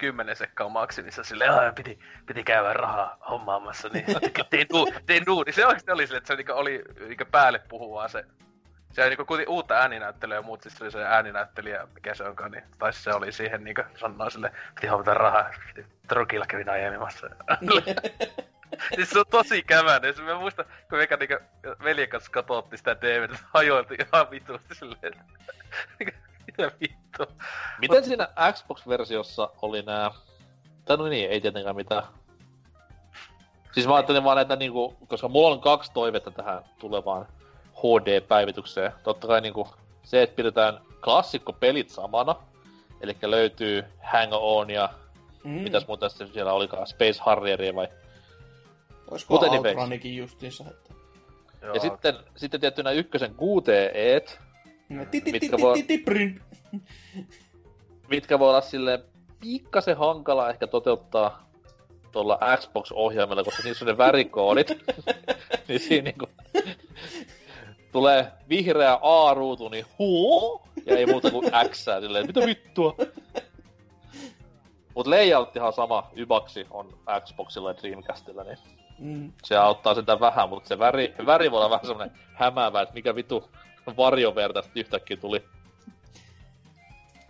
kymmenen 0.00 0.36
sekkaa 0.36 0.68
maksimissa 0.68 1.24
silleen, 1.24 1.52
aah, 1.52 1.74
piti, 1.74 1.98
piti 2.26 2.42
käydä 2.42 2.72
rahaa 2.72 3.16
hommaamassa, 3.30 3.88
niin 3.88 4.04
tein, 4.50 4.66
duu, 4.72 4.92
tein 5.06 5.26
duuni. 5.26 5.52
Se 5.52 5.66
oikeesti 5.66 5.90
oli 5.90 6.06
silleen, 6.06 6.18
että 6.18 6.28
se 6.28 6.36
niinku 6.36 6.52
oli 6.52 6.82
niinku 7.08 7.24
päälle 7.30 7.58
puhuvaa 7.68 8.08
se. 8.08 8.24
Se 8.92 9.02
oli 9.02 9.10
niinku 9.10 9.36
uutta 9.48 9.74
ääninäyttelyä 9.74 10.36
ja 10.36 10.42
muut, 10.42 10.62
siis 10.62 10.76
se 10.78 10.84
oli 10.84 10.90
se 10.92 11.04
ääninäyttelijä, 11.04 11.88
mikä 11.94 12.14
se 12.14 12.24
onkaan, 12.24 12.50
niin 12.50 12.64
tai 12.78 12.92
se 12.92 13.14
oli 13.14 13.32
siihen 13.32 13.64
niinku 13.64 13.82
sanoo 13.96 14.30
sille, 14.30 14.52
piti 14.74 14.86
hommata 14.86 15.14
rahaa, 15.14 15.50
trukilla 16.08 16.46
kävin 16.46 16.70
ajamassa. 16.70 17.30
siis 18.94 19.10
se 19.10 19.18
on 19.18 19.24
tosi 19.30 19.62
kämänen. 19.62 20.14
Se 20.14 20.22
mä 20.22 20.38
muistan, 20.38 20.64
kun 20.88 20.98
meikä 20.98 21.16
niinku 21.16 21.36
veljen 21.84 22.08
kanssa 22.08 22.30
katsottiin 22.30 22.78
sitä 22.78 22.96
DVDtä, 23.00 23.38
hajoiltiin 23.54 24.06
ihan 24.06 24.30
vitusti 24.30 24.74
silleen, 24.74 25.14
mitä 26.58 26.72
vittu. 26.80 27.24
Miten 27.80 28.04
siinä 28.04 28.28
Xbox-versiossa 28.52 29.50
oli 29.62 29.82
nää... 29.82 30.10
Tai 30.84 30.96
no 30.96 31.04
niin, 31.06 31.30
ei 31.30 31.40
tietenkään 31.40 31.76
mitään. 31.76 32.02
Siis 33.72 33.86
mä 33.86 33.94
ajattelin 33.94 34.24
vaan, 34.24 34.38
että 34.38 34.56
niinku, 34.56 34.94
koska 35.08 35.28
mulla 35.28 35.48
on 35.48 35.60
kaksi 35.60 35.92
toivetta 35.92 36.30
tähän 36.30 36.64
tulevaan 36.78 37.26
HD-päivitykseen. 37.76 38.92
Totta 39.02 39.26
kai 39.26 39.40
niinku 39.40 39.68
se, 40.02 40.22
että 40.22 40.36
pidetään 40.36 40.80
klassikkopelit 41.04 41.90
samana. 41.90 42.34
Eli 43.00 43.16
löytyy 43.22 43.84
Hang 44.02 44.32
On 44.32 44.70
ja 44.70 44.88
Mm. 45.44 45.50
mitäs 45.50 45.86
muuta 45.86 46.08
sitten 46.08 46.28
siellä 46.32 46.52
olikaan, 46.52 46.86
Space 46.86 47.20
Harrieria 47.20 47.74
vai... 47.74 47.88
Olisiko. 49.10 49.34
Outrunikin 49.34 50.16
justiinsa, 50.16 50.64
että... 50.70 50.94
Joo. 51.62 51.74
Ja 51.74 51.80
sitten, 51.80 52.14
sitten 52.36 52.60
tietty 52.60 52.82
nää 52.82 52.92
ykkösen 52.92 53.34
QTEt, 53.34 54.40
Mitkä 55.32 55.56
ti- 55.56 55.62
voi- 55.62 55.84
mitkä 58.10 58.38
voi 58.38 58.48
olla 58.48 58.60
sille 58.60 59.04
pikkasen 59.40 59.96
hankala 59.96 60.50
ehkä 60.50 60.66
toteuttaa 60.66 61.50
tuolla 62.12 62.38
Xbox-ohjaimella, 62.56 63.44
koska 63.44 63.62
niissä 63.64 63.84
on 63.84 63.86
ne 63.90 63.98
värikoodit. 63.98 64.68
niin 65.68 65.80
siinä 65.80 66.04
niinku 66.04 66.26
tulee 67.92 68.32
vihreä 68.48 68.98
A-ruutu, 69.02 69.68
niin 69.68 69.84
huu, 69.98 70.62
ja 70.86 70.96
ei 70.98 71.06
muuta 71.06 71.30
kuin 71.30 71.50
X, 71.70 71.84
silleen, 72.00 72.26
mitä 72.26 72.40
vittua. 72.46 72.96
Mut 74.94 75.06
layouttihan 75.06 75.66
on 75.66 75.72
sama, 75.72 76.10
Ybaksi 76.16 76.66
on 76.70 76.98
Xboxilla 77.24 77.70
ja 77.70 77.76
Dreamcastilla, 77.82 78.44
niin 78.44 78.58
Mm. 78.98 79.32
se 79.44 79.56
auttaa 79.56 79.94
sitä 79.94 80.20
vähän, 80.20 80.48
mutta 80.48 80.68
se 80.68 80.78
väri, 80.78 81.14
väri 81.26 81.50
voi 81.50 81.58
olla 81.58 81.70
vähän 81.70 81.86
semmonen 81.86 82.12
hämäävä, 82.34 82.82
että 82.82 82.94
mikä 82.94 83.14
vitu 83.14 83.50
varjoverta 83.96 84.62
sit 84.62 84.76
yhtäkkiä 84.76 85.16
tuli. 85.16 85.44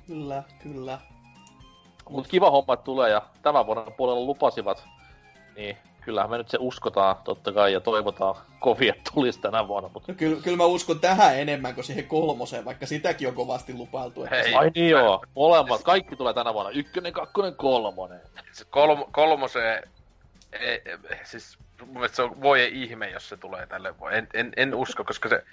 Kyllä, 0.06 0.42
kyllä. 0.62 0.98
Mut 2.08 2.26
kiva 2.28 2.50
homma, 2.50 2.74
että 2.74 2.84
tulee 2.84 3.10
ja 3.10 3.22
tämän 3.42 3.66
vuoden 3.66 3.92
puolella 3.92 4.20
lupasivat. 4.26 4.84
Niin 5.56 5.76
kyllähän 6.00 6.30
me 6.30 6.38
nyt 6.38 6.48
se 6.48 6.58
uskotaan 6.60 7.16
totta 7.24 7.52
kai 7.52 7.72
ja 7.72 7.80
toivotaan 7.80 8.34
kovin, 8.60 8.88
että 8.90 9.10
tulisi 9.14 9.40
tänä 9.40 9.68
vuonna. 9.68 9.90
Mutta... 9.94 10.12
No 10.12 10.18
kyllä, 10.18 10.42
kyllä 10.42 10.56
mä 10.56 10.64
uskon 10.64 11.00
tähän 11.00 11.38
enemmän 11.38 11.74
kuin 11.74 11.84
siihen 11.84 12.06
kolmoseen, 12.06 12.64
vaikka 12.64 12.86
sitäkin 12.86 13.28
on 13.28 13.34
kovasti 13.34 13.74
lupailtu. 13.74 14.24
Että 14.24 14.36
Hei. 14.36 14.50
se- 14.50 14.56
Ai 14.56 14.70
niin 14.74 14.90
joo, 14.90 15.24
molemmat, 15.34 15.82
kaikki 15.82 16.16
tulee 16.16 16.34
tänä 16.34 16.54
vuonna. 16.54 16.70
Ykkönen, 16.70 17.12
kakkonen, 17.12 17.54
kolmonen. 17.54 18.20
Se 18.52 18.64
kolm, 18.70 19.04
kolmoseen, 19.12 19.82
ei, 20.52 20.82
ei, 20.84 20.98
siis 21.24 21.58
mun 21.80 21.92
mielestä 21.92 22.16
se 22.16 22.22
on 22.22 22.42
voi 22.42 22.70
ihme, 22.72 23.10
jos 23.10 23.28
se 23.28 23.36
tulee 23.36 23.66
tälle 23.66 23.98
vuodelle. 23.98 24.18
En, 24.18 24.28
en, 24.34 24.52
en 24.56 24.74
usko, 24.74 25.04
koska 25.04 25.28
se 25.28 25.44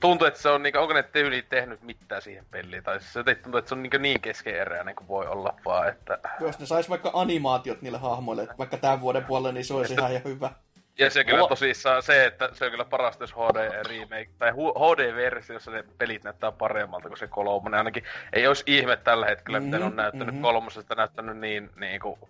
tuntuu, 0.00 0.26
että 0.26 0.40
se 0.40 0.48
on 0.48 0.62
niinku, 0.62 0.78
onko 0.78 0.94
ne 0.94 1.02
tyyli 1.02 1.42
tehnyt 1.42 1.82
mitään 1.82 2.22
siihen 2.22 2.44
peliin, 2.50 2.84
tai 2.84 3.00
siis 3.00 3.12
se 3.12 3.34
tuntuu, 3.34 3.58
että 3.58 3.68
se 3.68 3.74
on 3.74 3.82
niinku 3.82 3.98
niin 3.98 4.20
keskeeräinen 4.20 4.94
kuin 4.94 5.08
voi 5.08 5.26
olla 5.26 5.54
vaan, 5.64 5.88
että... 5.88 6.18
Jos 6.40 6.58
ne 6.58 6.66
sais 6.66 6.90
vaikka 6.90 7.10
animaatiot 7.14 7.82
niille 7.82 7.98
hahmoille, 7.98 8.48
vaikka 8.58 8.76
tämän 8.76 9.00
vuoden 9.00 9.24
puolelle, 9.24 9.52
niin 9.52 9.64
se 9.64 9.74
olisi 9.74 9.94
ihan 9.94 10.10
ihan 10.10 10.24
hyvä. 10.24 10.50
Ja 10.98 11.10
se 11.10 11.24
kyllä 11.24 11.48
tosissaan 11.48 12.02
se, 12.02 12.24
että 12.24 12.48
se 12.52 12.64
on 12.64 12.70
kyllä 12.70 12.84
parasta, 12.84 13.24
jos 13.24 13.34
HD 13.34 13.82
remake, 13.88 14.30
tai 14.38 14.52
HD-versiossa 14.52 15.70
ne 15.70 15.84
pelit 15.98 16.24
näyttää 16.24 16.52
paremmalta 16.52 17.08
kuin 17.08 17.18
se 17.18 17.26
kolmonen. 17.26 17.78
Ainakin 17.78 18.04
ei 18.32 18.46
olisi 18.46 18.64
ihme 18.66 18.96
tällä 18.96 19.26
hetkellä, 19.26 19.60
mm-hmm, 19.60 19.70
miten 19.70 19.86
on 19.86 19.96
näyttänyt 19.96 20.26
mhm. 20.26 20.34
mm-hmm. 20.34 20.42
kolmosesta 20.42 20.94
näyttänyt 20.94 21.36
niin, 21.36 21.70
niin 21.76 22.00
kuin... 22.00 22.20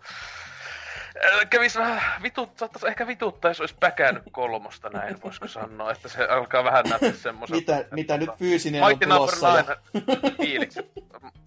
Kävis 1.51 1.77
vähän 1.77 2.23
vitut, 2.23 2.59
saattaisi 2.59 2.89
ehkä 2.89 3.07
vituttaa, 3.07 3.51
jos 3.51 3.61
olisi 3.61 3.75
päkännyt 3.81 4.23
kolmosta 4.33 4.89
näin, 4.89 5.23
voisiko 5.25 5.49
sanoa, 5.49 5.93
että 5.93 6.09
se 6.09 6.25
alkaa 6.25 6.65
vähän 6.65 6.85
näyttää 6.89 7.13
semmoiselta. 7.13 7.61
Mitä, 7.61 7.79
että 7.79 7.95
mitä 7.95 8.17
nyt 8.17 8.31
fyysinen 8.39 8.83
on 8.83 8.99
tulossa. 8.99 9.49
Ja... 9.49 9.77
Nine 9.93 10.37
fiilikset 10.37 10.93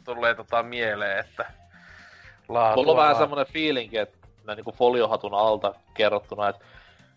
tulee 0.03 0.35
tota 0.35 0.63
mieleen, 0.63 1.19
että 1.19 1.45
laatua. 2.49 2.83
Mulla 2.83 2.91
on 2.91 2.97
vähän 2.97 3.15
semmonen 3.15 3.45
fiilinki, 3.45 3.97
että 3.97 4.27
näin 4.45 4.55
niinku 4.55 4.71
foliohatun 4.71 5.33
alta 5.33 5.73
kerrottuna, 5.93 6.49
että 6.49 6.65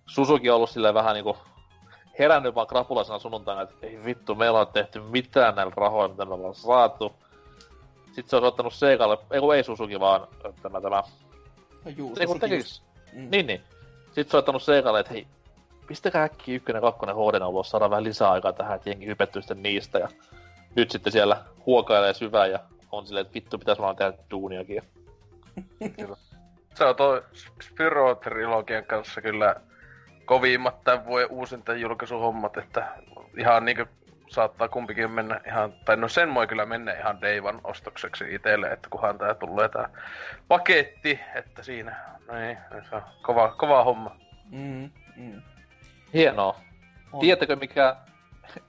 Susuki 0.06 0.50
on 0.50 0.56
ollut 0.56 0.70
silleen 0.70 0.94
vähän 0.94 1.14
niinku 1.14 1.38
herännyt 2.18 2.54
vaan 2.54 2.66
krapulasena 2.66 3.18
sunnuntaina, 3.18 3.62
että 3.62 3.86
ei 3.86 4.04
vittu, 4.04 4.34
meillä 4.34 4.60
on 4.60 4.66
tehty 4.66 5.00
mitään 5.00 5.54
näillä 5.54 5.72
rahoilla, 5.76 6.08
mitä 6.08 6.24
me 6.24 6.34
ollaan 6.34 6.54
saatu. 6.54 7.12
Sitten 8.06 8.28
se 8.28 8.36
on 8.36 8.44
ottanut 8.44 8.74
Segalle, 8.74 9.18
ei 9.30 9.40
kun 9.40 9.54
ei 9.54 9.64
Susuki, 9.64 10.00
vaan 10.00 10.28
tämä, 10.62 10.80
tämä 10.80 11.02
No 11.84 11.90
juu, 11.96 12.08
Ei 12.20 12.26
kun 12.26 12.34
Susuki 12.36 12.40
tekis. 12.40 12.64
just- 12.78 12.92
Mm. 13.12 13.28
Niin, 13.30 13.46
niin. 13.46 13.60
Sitten 14.06 14.28
soittanut 14.30 14.62
Segalle, 14.62 15.00
että 15.00 15.12
hei, 15.12 15.26
pistäkää 15.86 16.22
äkkiä 16.22 16.54
ykkönen 16.56 16.78
ja 16.78 16.90
kakkonen 16.90 17.14
HD 17.14 17.42
ulos, 17.46 17.70
saadaan 17.70 17.90
vähän 17.90 18.04
lisää 18.04 18.30
aikaa 18.30 18.52
tähän, 18.52 18.76
että 18.76 18.90
jengi 18.90 19.06
hypettyy 19.06 19.42
sitten 19.42 19.62
niistä. 19.62 19.98
Ja 19.98 20.08
nyt 20.74 20.90
sitten 20.90 21.12
siellä 21.12 21.44
huokailee 21.66 22.14
syvää 22.14 22.46
ja 22.46 22.58
on 22.92 23.06
silleen, 23.06 23.22
että 23.26 23.34
vittu, 23.34 23.58
pitäis 23.58 23.78
vaan 23.78 23.96
tehdä 23.96 24.12
duuniakin. 24.30 24.82
Se 26.74 26.84
on 26.84 26.96
toi 26.96 27.22
Spyro-trilogian 27.64 28.84
kanssa 28.86 29.22
kyllä 29.22 29.56
kovimmat 30.24 30.84
tämän 30.84 31.06
vuoden 31.06 31.30
uusinta 31.30 31.74
julkaisuhommat, 31.74 32.56
että 32.56 32.88
ihan 33.38 33.64
niinku 33.64 33.84
saattaa 34.32 34.68
kumpikin 34.68 35.10
mennä 35.10 35.40
ihan, 35.46 35.72
tai 35.84 35.96
no 35.96 36.08
sen 36.08 36.34
voi 36.34 36.46
kyllä 36.46 36.66
mennä 36.66 36.92
ihan 36.92 37.18
One 37.42 37.60
ostokseksi 37.64 38.34
itselle, 38.34 38.66
että 38.66 38.88
kunhan 38.90 39.18
tää 39.18 39.34
tulee 39.34 39.68
tää 39.68 39.88
paketti, 40.48 41.20
että 41.34 41.62
siinä, 41.62 41.96
no 42.28 42.34
niin, 42.34 42.58
se 42.88 42.96
on 42.96 43.02
kova, 43.22 43.54
kova 43.58 43.84
homma. 43.84 44.16
Mm, 44.50 44.90
mm. 45.16 45.42
Hienoa. 46.14 46.60
On. 47.12 47.20
Tiedättekö, 47.20 47.56
mikä 47.56 47.96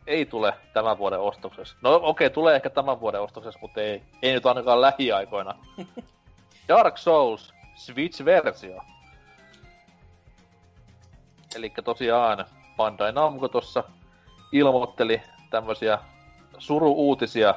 ei 0.08 0.26
tule 0.26 0.54
tämän 0.74 0.98
vuoden 0.98 1.20
ostoksessa? 1.20 1.78
No 1.82 1.96
okei, 1.96 2.28
okay, 2.28 2.30
tulee 2.30 2.56
ehkä 2.56 2.70
tämän 2.70 3.00
vuoden 3.00 3.22
ostoksessa, 3.22 3.60
mutta 3.62 3.82
ei, 3.82 4.04
ei 4.22 4.34
nyt 4.34 4.46
ainakaan 4.46 4.82
lähiaikoina. 4.82 5.56
Dark 6.68 6.98
Souls 6.98 7.54
Switch-versio. 7.76 8.82
Eli 11.56 11.74
tosiaan 11.84 12.46
Bandai 12.78 13.12
Namco 13.12 13.48
tossa 13.48 13.84
ilmoitteli 14.52 15.22
tämmösiä 15.54 16.00
suru-uutisia 16.58 17.56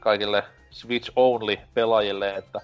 kaikille 0.00 0.44
Switch-only-pelaajille, 0.70 2.34
että 2.36 2.60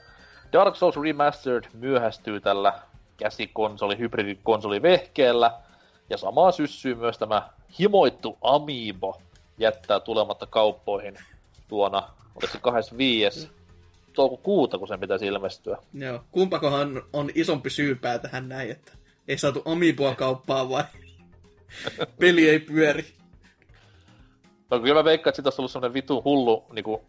Dark 0.53 0.77
Souls 0.77 0.97
Remastered 0.97 1.65
myöhästyy 1.75 2.41
tällä 2.41 2.73
käsikonsoli, 3.17 3.99
hybridikonsoli-vehkeellä, 3.99 5.53
ja 6.11 6.17
samaa 6.17 6.53
syssyy 6.53 6.95
myös 6.95 7.19
tämä 7.19 7.49
himoittu 7.79 8.39
Amiibo 8.43 9.21
jättää 9.59 10.01
tulematta 10.01 10.47
kauppoihin 10.47 11.19
tuona, 11.69 12.03
oliko 12.35 12.53
se 12.53 12.59
25. 12.59 13.51
toukokuuta, 14.13 14.79
kun 14.79 14.89
sen 14.89 15.01
pitäisi 15.01 15.27
ilmestyä. 15.27 15.79
Joo. 15.95 16.25
Kumpakohan 16.31 17.03
on 17.13 17.31
isompi 17.35 17.71
syypää 17.71 18.19
tähän 18.19 18.49
näin, 18.49 18.71
että 18.71 18.93
ei 19.29 19.39
saatu 19.39 19.63
Amiiboa 19.65 20.15
kauppaan 20.15 20.69
vai 20.69 20.85
peli 22.21 22.49
ei 22.49 22.59
pyöri. 22.59 23.24
No 24.75 24.81
kyllä 24.81 24.95
mä 24.95 25.05
veikkaan, 25.05 25.31
että 25.31 25.37
siitä 25.37 25.49
olisi 25.49 25.61
ollut 25.61 25.71
semmonen 25.71 25.95
vitu 25.95 26.23
hullu 26.25 26.65
niinku, 26.73 27.05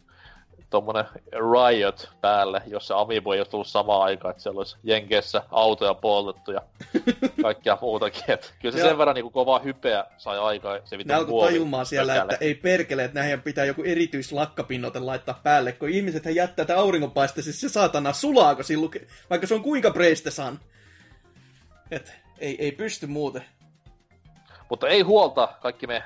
tommonen 0.70 1.04
riot 1.32 2.10
päälle, 2.20 2.62
jos 2.66 2.86
se 2.86 2.94
Amiibo 2.94 3.32
ei 3.32 3.40
olisi 3.40 3.50
tullut 3.50 3.66
samaan 3.66 4.02
aikaan, 4.02 4.30
että 4.30 4.42
siellä 4.42 4.58
olisi 4.58 4.76
Jenkeissä 4.82 5.42
autoja 5.50 5.94
poltettu 5.94 6.52
ja 6.52 6.62
kaikkea 7.42 7.78
muutakin. 7.80 8.22
Et 8.28 8.54
kyllä 8.60 8.76
se 8.76 8.82
sen 8.82 8.98
verran 8.98 9.14
niin 9.14 9.32
kovaa 9.32 9.58
hypeä 9.58 10.04
sai 10.16 10.38
aikaa. 10.38 10.78
Se 10.84 10.98
vittu 10.98 11.14
alkoi 11.14 11.48
tajumaan 11.48 11.86
siellä, 11.86 12.12
pökäle. 12.12 12.32
että 12.32 12.44
ei 12.44 12.54
perkele, 12.54 13.04
että 13.04 13.20
näihin 13.20 13.42
pitää 13.42 13.64
joku 13.64 13.82
erityislakkapinnote 13.82 14.98
laittaa 14.98 15.40
päälle, 15.42 15.72
kun 15.72 15.88
ihmiset 15.88 16.24
jättää 16.24 16.64
tätä 16.64 16.80
auringonpaisteessa, 16.80 17.52
se 17.52 17.68
saatana 17.68 18.12
sulaako 18.12 18.62
silloin, 18.62 18.92
vaikka 19.30 19.46
se 19.46 19.54
on 19.54 19.62
kuinka 19.62 19.90
preistesan. 19.90 20.60
Et 21.90 22.14
ei, 22.38 22.56
ei 22.64 22.72
pysty 22.72 23.06
muuten. 23.06 23.44
Mutta 24.70 24.88
ei 24.88 25.00
huolta, 25.00 25.48
kaikki 25.60 25.86
me 25.86 26.02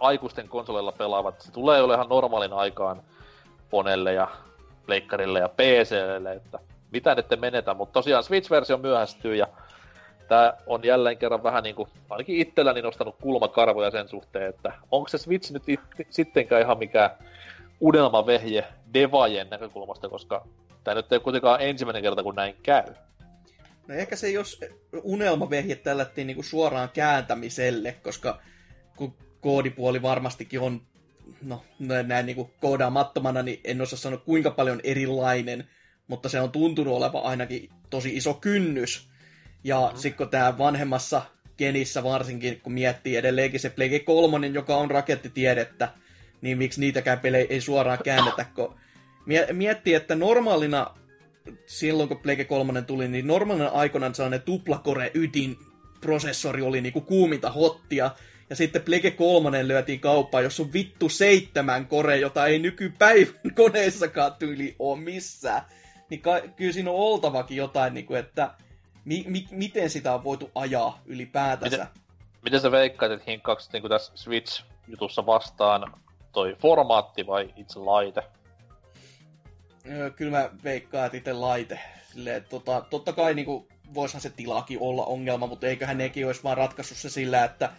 aikuisten 0.00 0.48
konsoleilla 0.48 0.92
pelaavat. 0.92 1.40
Se 1.40 1.52
tulee 1.52 1.80
ihan 1.94 2.08
normaalin 2.08 2.52
aikaan 2.52 3.02
Ponelle 3.70 4.12
ja 4.12 4.28
Pleikkarille 4.86 5.38
ja 5.38 5.48
PClle, 5.48 6.32
että 6.32 6.58
mitä 6.90 7.14
ette 7.18 7.36
menetä. 7.36 7.74
Mutta 7.74 7.92
tosiaan 7.92 8.24
Switch-versio 8.24 8.76
myöhästyy 8.76 9.36
ja 9.36 9.46
tää 10.28 10.56
on 10.66 10.84
jälleen 10.84 11.18
kerran 11.18 11.42
vähän 11.42 11.62
niinku, 11.62 11.88
ainakin 12.10 12.36
itselläni 12.36 12.82
nostanut 12.82 13.16
kulmakarvoja 13.20 13.90
sen 13.90 14.08
suhteen, 14.08 14.48
että 14.48 14.72
onko 14.90 15.08
se 15.08 15.18
Switch 15.18 15.52
nyt 15.52 15.68
it, 15.68 15.80
sittenkään 16.10 16.62
ihan 16.62 16.78
mikään 16.78 17.10
unelmavehje 17.80 18.64
devajen 18.94 19.50
näkökulmasta, 19.50 20.08
koska 20.08 20.46
tämä 20.84 20.94
nyt 20.94 21.12
ei 21.12 21.16
ole 21.16 21.22
kuitenkaan 21.22 21.60
ensimmäinen 21.60 22.02
kerta, 22.02 22.22
kun 22.22 22.34
näin 22.34 22.56
käy. 22.62 22.94
No 23.88 23.94
ehkä 23.94 24.16
se 24.16 24.30
jos 24.30 24.60
unelmavehje 25.02 25.76
tällättiin 25.76 26.26
niinku 26.26 26.42
suoraan 26.42 26.88
kääntämiselle, 26.94 27.96
koska 28.02 28.38
kun 28.96 29.14
koodipuoli 29.40 30.02
varmastikin 30.02 30.60
on, 30.60 30.80
no 31.42 31.64
nä- 31.78 32.02
näin 32.02 32.26
niinku 32.26 32.50
koodaamattomana, 32.60 33.42
niin 33.42 33.60
en 33.64 33.80
osaa 33.80 33.98
sanoa 33.98 34.18
kuinka 34.18 34.50
paljon 34.50 34.80
erilainen, 34.84 35.68
mutta 36.06 36.28
se 36.28 36.40
on 36.40 36.50
tuntunut 36.50 36.94
olevan 36.94 37.22
ainakin 37.22 37.68
tosi 37.90 38.16
iso 38.16 38.34
kynnys. 38.34 39.08
Ja 39.64 39.80
mm-hmm. 39.80 39.98
sitten 39.98 40.16
kun 40.16 40.28
tämä 40.28 40.58
vanhemmassa 40.58 41.22
genissä 41.58 42.02
varsinkin, 42.02 42.60
kun 42.60 42.72
miettii 42.72 43.16
edelleenkin 43.16 43.60
se 43.60 43.70
Plege 43.70 43.98
3, 43.98 44.46
joka 44.46 44.76
on 44.76 44.90
rakettitiedettä, 44.90 45.88
niin 46.40 46.58
miksi 46.58 46.80
niitäkään 46.80 47.20
pelejä 47.20 47.46
ei 47.50 47.60
suoraan 47.60 47.98
käännetä, 48.04 48.46
kun 48.54 48.74
mie- 49.26 49.52
miettii, 49.52 49.94
että 49.94 50.14
normaalina 50.14 50.94
silloin 51.66 52.08
kun 52.08 52.18
Plege 52.18 52.44
3 52.44 52.82
tuli, 52.82 53.08
niin 53.08 53.26
normaalina 53.26 53.68
aikana 53.68 54.14
sellainen 54.14 54.42
tuplakore 54.42 55.10
ydin 55.14 55.56
prosessori 56.00 56.62
oli 56.62 56.80
niinku 56.80 57.00
kuuminta 57.00 57.50
hottia, 57.50 58.10
ja 58.50 58.56
sitten 58.56 58.82
Plege 58.82 59.10
3 59.10 59.68
lyötiin 59.68 60.00
kauppaan, 60.00 60.44
jos 60.44 60.60
on 60.60 60.72
vittu 60.72 61.08
seitsemän 61.08 61.86
kore, 61.86 62.16
jota 62.16 62.46
ei 62.46 62.58
nykypäivän 62.58 63.34
koneissakaan 63.56 64.34
tyyli 64.38 64.76
ole 64.78 64.98
missään. 65.00 65.62
Niin 66.10 66.20
ka- 66.20 66.40
kyllä 66.56 66.72
siinä 66.72 66.90
on 66.90 66.96
oltavakin 66.96 67.56
jotain, 67.56 67.94
niinku, 67.94 68.14
että 68.14 68.50
mi- 69.04 69.24
mi- 69.28 69.48
miten 69.50 69.90
sitä 69.90 70.14
on 70.14 70.24
voitu 70.24 70.50
ajaa 70.54 71.00
ylipäätänsä. 71.06 71.76
Miten- 71.76 72.00
Miten 72.44 72.60
sä 72.60 72.70
veikkaat, 72.70 73.12
että 73.12 73.30
hinkkaako 73.30 73.62
niin 73.72 73.88
tässä 73.88 74.12
Switch-jutussa 74.14 75.26
vastaan 75.26 75.94
toi 76.32 76.56
formaatti 76.60 77.26
vai 77.26 77.54
itse 77.56 77.78
laite? 77.78 78.22
Kyllä 80.16 80.38
mä 80.38 80.50
veikkaan, 80.64 81.06
että 81.06 81.18
itse 81.18 81.32
laite. 81.32 81.80
Silleen, 82.12 82.44
tota, 82.44 82.80
totta 82.90 83.12
kai 83.12 83.34
niin 83.34 83.46
voisihan 83.94 84.20
se 84.20 84.30
tilakin 84.30 84.78
olla 84.80 85.04
ongelma, 85.04 85.46
mutta 85.46 85.66
eiköhän 85.66 85.98
nekin 85.98 86.26
olisi 86.26 86.42
vaan 86.42 86.56
ratkaissut 86.56 86.96
se 86.98 87.10
sillä, 87.10 87.44
että 87.44 87.70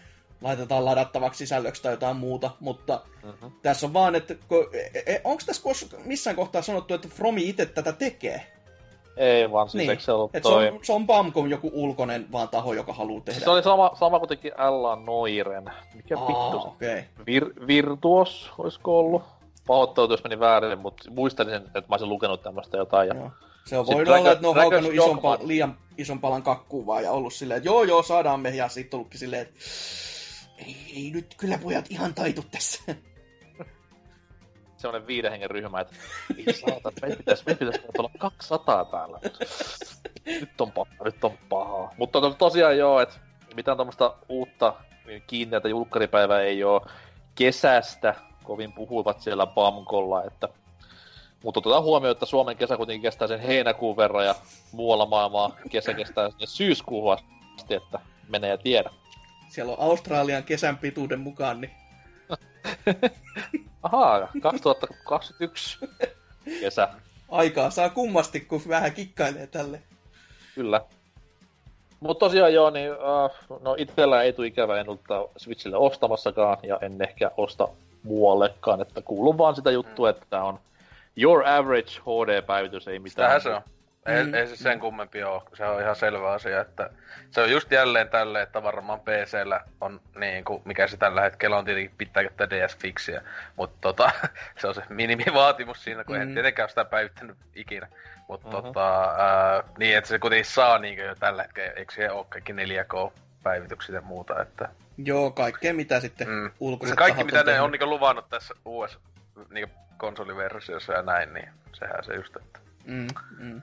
laitetaan 0.42 0.86
ladattavaksi 0.86 1.38
sisällöksi 1.38 1.84
tai 1.84 1.94
jotain 1.94 2.18
muuta. 2.18 2.52
Mutta 2.60 3.02
Mm-hmm. 3.24 3.52
tässä 3.62 3.86
on 3.86 3.94
vaan, 3.94 4.16
että 4.16 4.36
onko 5.24 5.44
tässä 5.46 5.62
missään 6.06 6.36
kohtaa 6.36 6.62
sanottu, 6.62 6.94
että 6.94 7.08
Fromi 7.08 7.50
itse 7.50 7.66
tätä 7.66 7.92
tekee? 7.92 8.52
Ei 9.18 9.52
vaan 9.52 9.70
siis 9.70 9.88
Niin, 9.88 10.00
se 10.02 10.12
ollut 10.12 10.36
Et 10.36 10.44
se, 10.44 10.50
toi... 10.50 10.68
on, 10.70 10.80
se 10.84 10.94
on 10.94 11.08
Bamcom 11.08 11.50
joku 11.50 11.72
ulkoinen 11.74 12.32
vaan 12.32 12.50
taho, 12.50 12.74
joka 12.74 12.94
haluaa 12.94 13.22
tehdä. 13.22 13.34
Siis 13.36 13.44
se 13.44 13.50
oli 13.50 13.64
sama, 13.64 13.92
sama 14.00 14.20
kuin 14.20 14.30
teki 14.30 14.52
Noiren. 15.06 15.66
Mikä 15.96 16.18
Aa, 16.18 16.28
vittu. 16.28 16.68
Okay. 16.68 17.04
Vir, 17.26 17.54
Virtuos, 17.68 18.52
olisiko 18.58 19.00
ollut? 19.00 19.24
Pahoittelut, 19.68 20.12
jos 20.12 20.24
meni 20.24 20.40
väärin, 20.40 20.80
mutta 20.80 21.12
muistelin, 21.12 21.54
että 21.54 21.80
mä 21.80 21.86
olisin 21.90 22.10
lukenut 22.10 22.44
tämmöistä 22.44 22.78
jotain. 22.78 23.08
Ja... 23.08 23.16
Joo. 23.16 23.32
Se 23.66 23.78
on 23.78 23.86
voinut 23.86 24.08
olla, 24.08 24.32
että 24.32 24.42
ne 24.42 24.48
on 24.48 24.56
haukannut 24.56 24.94
ison 24.94 25.20
pal- 25.20 25.38
liian 25.42 25.78
ison 25.98 26.20
palan 26.20 26.44
kakkuun 26.44 26.86
vaan 26.86 27.04
ja 27.04 27.12
ollut 27.12 27.34
silleen, 27.34 27.58
että 27.58 27.70
joo 27.70 27.84
joo, 27.84 28.04
saadaan 28.04 28.40
me, 28.40 28.50
ja 28.50 28.70
sitten 28.70 28.98
ollutkin 28.98 29.20
silleen, 29.20 29.42
että 29.42 29.60
ei, 30.68 30.76
ei 30.96 31.12
nyt 31.12 31.36
kyllä 31.38 31.58
pojat 31.58 31.86
ihan 31.90 32.14
taitu 32.14 32.46
tässä. 32.52 32.96
Semmoinen 34.78 35.08
viiden 35.08 35.32
hengen 35.32 35.50
ryhmä, 35.50 35.80
että 35.80 35.96
ei 36.38 36.54
saata, 36.54 36.92
meitä 37.02 37.18
pitäisi, 37.18 37.44
meitä 37.46 37.60
pitäisi 37.66 37.88
olla 37.98 38.12
200 38.18 38.86
täällä. 38.86 39.20
Nyt 40.26 40.62
on 40.62 40.72
paha, 40.72 40.92
nyt 41.06 41.24
on 41.24 41.38
pahaa. 41.50 41.94
Mutta 41.98 42.22
to, 42.22 42.34
tosiaan 42.34 42.78
joo, 42.78 43.00
että 43.00 43.16
mitään 43.56 43.78
tämmöistä 43.78 44.12
uutta 44.30 44.74
kiinteätä 45.28 45.70
julkkaripäivää 45.70 46.42
ei 46.42 46.64
ole 46.64 46.82
kesästä 47.36 48.16
kovin 48.44 48.74
puhuvat 48.74 49.22
siellä 49.22 49.48
Bamkolla, 49.48 50.24
että 50.24 50.50
mutta 51.44 51.60
otetaan 51.60 51.84
huomioon, 51.84 52.12
että 52.12 52.26
Suomen 52.26 52.58
kesä 52.58 52.78
kuitenkin 52.78 53.02
kestää 53.02 53.28
sen 53.28 53.40
heinäkuun 53.40 53.98
verran 53.98 54.26
ja 54.26 54.36
muualla 54.72 55.06
maailmaa 55.06 55.58
kesä 55.70 55.94
kestää 55.94 56.30
sinne 56.30 56.46
syyskuuhun 56.46 57.18
asti, 57.56 57.74
että 57.74 58.00
menee 58.30 58.50
ja 58.50 58.58
tiedä. 58.58 58.90
Siellä 59.52 59.74
on 59.74 59.80
Australian 59.80 60.44
kesän 60.44 60.78
pituuden 60.78 61.20
mukaan, 61.20 61.62
niin 61.62 61.72
Ahaa, 63.84 64.28
2021 64.42 65.80
kesä, 66.60 66.90
aikaa 67.30 67.70
saa 67.70 67.90
kummasti, 67.90 68.40
kun 68.40 68.62
vähän 68.68 68.94
kikkailee 68.94 69.48
tälle. 69.48 69.82
kyllä. 70.56 70.82
Mutta 72.00 72.26
tosiaan 72.26 72.54
joo, 72.54 72.70
niin 72.70 72.92
uh, 72.92 73.60
no 73.62 73.76
itsellä 73.78 74.24
ei 74.24 74.34
tule 74.34 74.48
ikävä, 74.48 74.80
en 74.80 74.90
ollut 74.90 75.32
Switchille 75.38 75.78
ostamassakaan 75.78 76.58
ja 76.64 76.80
en 76.82 77.02
ehkä 77.02 77.32
osta 77.38 77.68
muuallekaan, 78.04 78.82
että 78.82 79.02
kuuluu 79.02 79.38
vaan 79.38 79.56
sitä 79.56 79.72
juttua, 79.72 80.10
että 80.10 80.26
tää 80.30 80.44
on 80.44 80.60
your 81.18 81.48
average 81.48 81.92
HD-päivitys, 81.92 82.88
ei 82.88 83.00
mitään. 83.00 83.42
Sitähän 83.42 83.42
se 83.42 83.50
on. 83.50 83.81
Ei, 84.06 84.24
Mm. 84.24 84.34
ei 84.34 84.48
se 84.48 84.56
sen 84.56 84.80
kummempi 84.80 85.24
ole, 85.24 85.42
se 85.54 85.66
on 85.66 85.82
ihan 85.82 85.96
selvä 85.96 86.32
asia, 86.32 86.62
että 86.62 86.90
se 87.32 87.42
on 87.42 87.52
just 87.52 87.72
jälleen 87.72 88.10
tälle, 88.10 88.42
että 88.42 88.64
varmaan 88.64 89.00
PCllä 89.00 89.62
on 89.82 90.02
niin 90.20 90.44
kuin, 90.46 90.62
mikä 90.66 90.88
se 90.88 90.98
tällä 90.98 91.22
hetkellä 91.22 91.58
on 91.58 91.66
tietenkin 91.66 91.96
pitää 91.98 92.24
käyttää 92.24 92.50
DS-fiksiä, 92.50 93.22
mutta 93.56 93.78
tota, 93.82 94.12
se 94.60 94.68
on 94.68 94.76
se 94.76 94.84
minimivaatimus 94.90 95.84
siinä, 95.84 96.04
kun 96.04 96.16
mm. 96.16 96.22
En 96.22 96.34
tietenkään 96.34 96.70
sitä 96.70 96.86
päivittänyt 96.86 97.38
ikinä. 97.56 97.88
Mutta 98.28 98.48
Mhm. 98.48 98.56
tota, 98.56 99.02
ää, 99.04 99.64
niin, 99.78 99.98
että 99.98 100.08
se 100.08 100.20
kuitenkin 100.20 100.46
saa 100.46 100.78
niin 100.78 100.98
jo 100.98 101.16
tällä 101.16 101.42
hetkellä, 101.44 101.72
eikö 101.76 101.94
se 101.94 102.12
ole 102.12 102.26
kaikki 102.30 102.54
4K-päivitykset 102.54 103.96
ja 103.96 104.02
muuta, 104.02 104.42
että 104.42 104.70
Joo, 104.98 105.32
kaikkea 105.32 105.74
mitä 105.74 106.00
sitten 106.00 106.30
Mm. 106.30 106.52
ulkoiset 106.60 106.94
se 106.94 106.98
kaikki 106.98 107.24
mitä 107.24 107.38
ne 107.38 107.44
tehnyt. 107.44 107.62
on 107.64 107.72
niin 107.72 107.90
luvannut 107.90 108.30
tässä 108.30 108.54
uudessa 108.66 109.00
niin 109.50 109.72
konsoliversiossa 109.98 110.94
ja 110.94 111.02
näin, 111.02 111.34
niin 111.34 111.50
sehän 111.74 112.04
se 112.04 112.14
just, 112.14 112.36
että 112.36 112.60
Mm, 112.86 113.08
mm. 113.38 113.62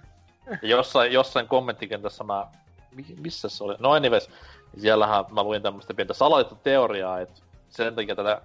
Ja 0.63 0.69
jossain, 0.69 1.13
jossain 1.13 1.49
kommenttikentässä 1.49 2.25
mä... 2.25 2.47
mi- 2.95 3.17
Missä 3.21 3.49
se 3.49 3.65
oli? 3.65 3.75
No 3.79 3.91
anyways, 3.93 4.31
siellähän 4.79 5.25
mä 5.31 5.43
luin 5.43 5.63
tämmöistä 5.63 5.95
pientä 5.95 6.15
salaista 6.15 6.55
teoriaa, 6.55 7.21
että 7.21 7.41
sen 7.69 7.95
takia 7.95 8.17
tätä 8.17 8.43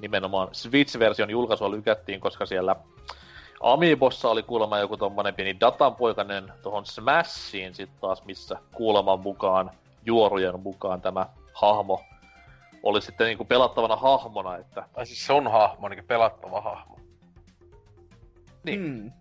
nimenomaan 0.00 0.48
Switch-version 0.52 1.30
julkaisua 1.30 1.70
lykättiin, 1.70 2.20
koska 2.20 2.46
siellä 2.46 2.76
Amiibossa 3.62 4.28
oli 4.28 4.42
kuulemma 4.42 4.78
joku 4.78 4.96
tommonen 4.96 5.34
pieni 5.34 5.60
datanpoikainen 5.60 6.52
tohon 6.62 6.86
Smashiin 6.86 7.74
sit 7.74 7.90
taas, 8.00 8.24
missä 8.24 8.56
kuuleman 8.74 9.20
mukaan, 9.20 9.70
juorujen 10.06 10.60
mukaan 10.60 11.00
tämä 11.00 11.26
hahmo 11.54 12.02
oli 12.82 13.02
sitten 13.02 13.26
niinku 13.26 13.44
pelattavana 13.44 13.96
hahmona, 13.96 14.56
että 14.56 14.88
Tai 14.92 15.06
siis 15.06 15.26
sun 15.26 15.50
hahmo, 15.50 15.88
niin 15.88 16.04
pelattava 16.04 16.60
hahmo. 16.60 16.96
Niin. 18.62 18.80
Mm. 18.80 19.12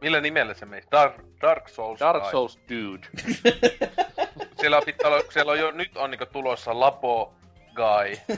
Millä 0.00 0.20
nimellä 0.20 0.54
se 0.54 0.66
meni? 0.66 0.82
Dark, 0.92 1.14
Dark 1.42 1.68
Souls 1.68 2.00
Dark. 2.00 2.30
Souls 2.30 2.58
Dude. 2.68 3.06
Siellä 4.60 4.76
on, 4.76 4.82
pitää 4.86 5.10
olla, 5.10 5.22
siellä 5.30 5.52
on 5.52 5.58
jo 5.58 5.70
nyt 5.70 5.96
on 5.96 6.10
niinku 6.10 6.26
tulossa 6.26 6.80
Lapo 6.80 7.34
Guy. 7.74 8.36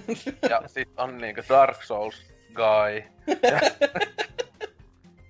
ja 0.51 0.63
sit 0.75 0.89
on 0.97 1.19
niinku 1.19 1.41
Dark 1.49 1.83
Souls 1.83 2.33
Guy. 2.55 3.03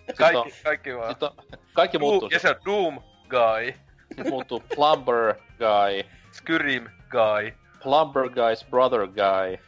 Ja... 0.08 0.16
kaikki, 0.16 0.54
kaikki 0.64 0.96
vaan. 0.96 1.16
On, 1.20 1.46
kaikki 1.72 1.98
muuttuu. 1.98 2.28
Ja 2.32 2.38
se 2.38 2.48
on 2.48 2.56
Doom 2.64 3.00
Guy. 3.28 3.74
Sitten 4.08 4.28
muuttuu 4.28 4.62
Plumber 4.74 5.34
Guy, 5.34 6.10
Skyrim 6.32 6.88
Guy. 7.08 7.52
Plumber 7.82 8.24
Guy's 8.24 8.70
Brother 8.70 9.06
Guy. 9.06 9.58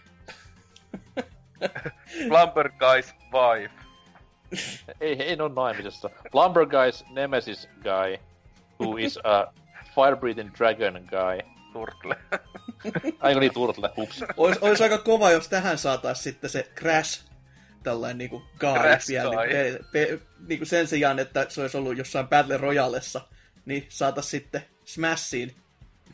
Plumber 2.29 2.69
Guy's 2.69 3.15
Wife. 3.33 3.86
Ei, 5.01 5.23
ei 5.23 5.41
ole 5.41 5.53
naimisessa. 5.55 6.11
Plumber 6.33 6.65
Guy's 6.65 7.13
Nemesis 7.13 7.69
Guy, 7.83 8.19
who 8.81 8.97
is 8.97 9.19
a 9.25 9.53
fire-breathing 9.95 10.55
dragon 10.59 11.09
guy. 11.11 11.57
Turtle. 11.73 12.17
Aiko 13.21 13.41
niin 13.41 13.55
turtle, 13.55 13.91
hups. 13.97 14.25
Ois, 14.37 14.59
ois 14.61 14.81
aika 14.81 14.99
kova, 14.99 15.31
jos 15.31 15.49
tähän 15.49 15.79
saatais 15.79 16.23
sitten 16.23 16.51
se 16.51 16.71
Crash 16.75 17.25
tällainen 17.83 18.19
niinku 18.19 18.43
guy 18.61 18.73
Crash 18.73 19.09
vielä, 19.09 19.31
guy. 19.31 19.47
niinku, 19.47 19.85
pe, 19.93 20.07
pe, 20.07 20.21
niinku 20.49 20.65
sen 20.65 20.87
sijaan, 20.87 21.19
että 21.19 21.47
se 21.49 21.61
olisi 21.61 21.77
ollut 21.77 21.99
jossain 21.99 22.29
Battle 22.29 22.57
Royalessa, 22.57 23.21
niin 23.65 23.87
saatas 23.89 24.31
sitten 24.31 24.63
Smashiin 24.85 25.55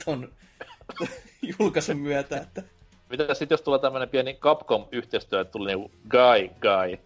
ton 0.04 0.32
julkaisun 1.58 1.96
myötä, 1.96 2.36
että 2.36 2.62
Mitä 3.08 3.34
sitten 3.34 3.54
jos 3.54 3.62
tulee 3.62 3.78
tämmönen 3.78 4.08
pieni 4.08 4.34
Capcom-yhteistyö, 4.34 5.40
että 5.40 5.52
tuli 5.52 5.66
niinku 5.66 5.90
Guy 6.08 6.48
Guy? 6.60 6.98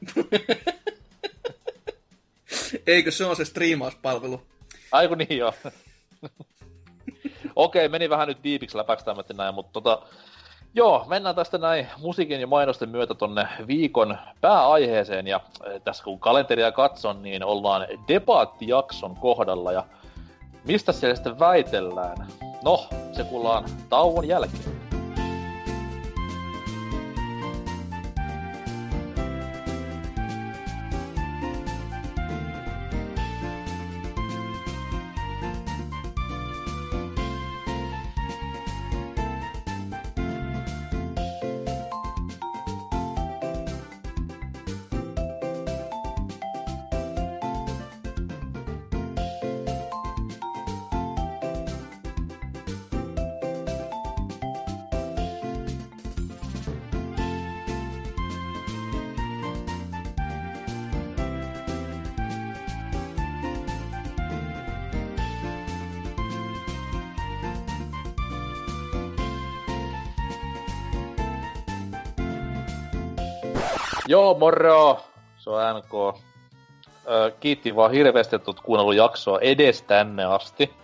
eikö 2.86 3.10
se 3.10 3.24
on 3.24 3.36
se 3.36 3.44
striimauspalvelu? 3.44 4.42
Aiku 4.92 5.14
niin 5.14 5.38
joo. 5.38 5.52
Okei, 7.56 7.88
meni 7.88 8.10
vähän 8.10 8.28
nyt 8.28 8.44
diipiksi 8.44 8.76
läpäksi 8.76 9.04
tämmöinen 9.04 9.36
näin, 9.36 9.54
mutta 9.54 9.72
tota, 9.72 10.02
joo, 10.74 11.04
mennään 11.08 11.34
tästä 11.34 11.58
näin 11.58 11.86
musiikin 11.98 12.40
ja 12.40 12.46
mainosten 12.46 12.88
myötä 12.88 13.14
tonne 13.14 13.48
viikon 13.66 14.18
pääaiheeseen, 14.40 15.26
ja 15.26 15.40
eh, 15.66 15.80
tässä 15.82 16.04
kun 16.04 16.20
kalenteria 16.20 16.72
katson, 16.72 17.22
niin 17.22 17.44
ollaan 17.44 17.86
debaattijakson 18.08 19.16
kohdalla, 19.16 19.72
ja 19.72 19.84
mistä 20.66 20.92
siellä 20.92 21.14
sitten 21.14 21.38
väitellään? 21.38 22.26
No, 22.64 22.88
se 23.12 23.24
kuullaan 23.24 23.64
tauon 23.88 24.28
jälkeen. 24.28 24.75
Joo, 74.06 74.38
moro! 74.38 75.01
Se 75.36 75.51
on 75.51 75.76
NK. 75.76 76.22
Ö, 77.09 77.32
kiitti 77.40 77.76
vaan 77.76 77.90
hirveästi, 77.90 78.36
että 78.36 78.51
oot 78.51 78.60
kuunnellut 78.60 78.94
jaksoa 78.94 79.38
edes 79.40 79.82
tänne 79.82 80.24
asti. 80.24 80.74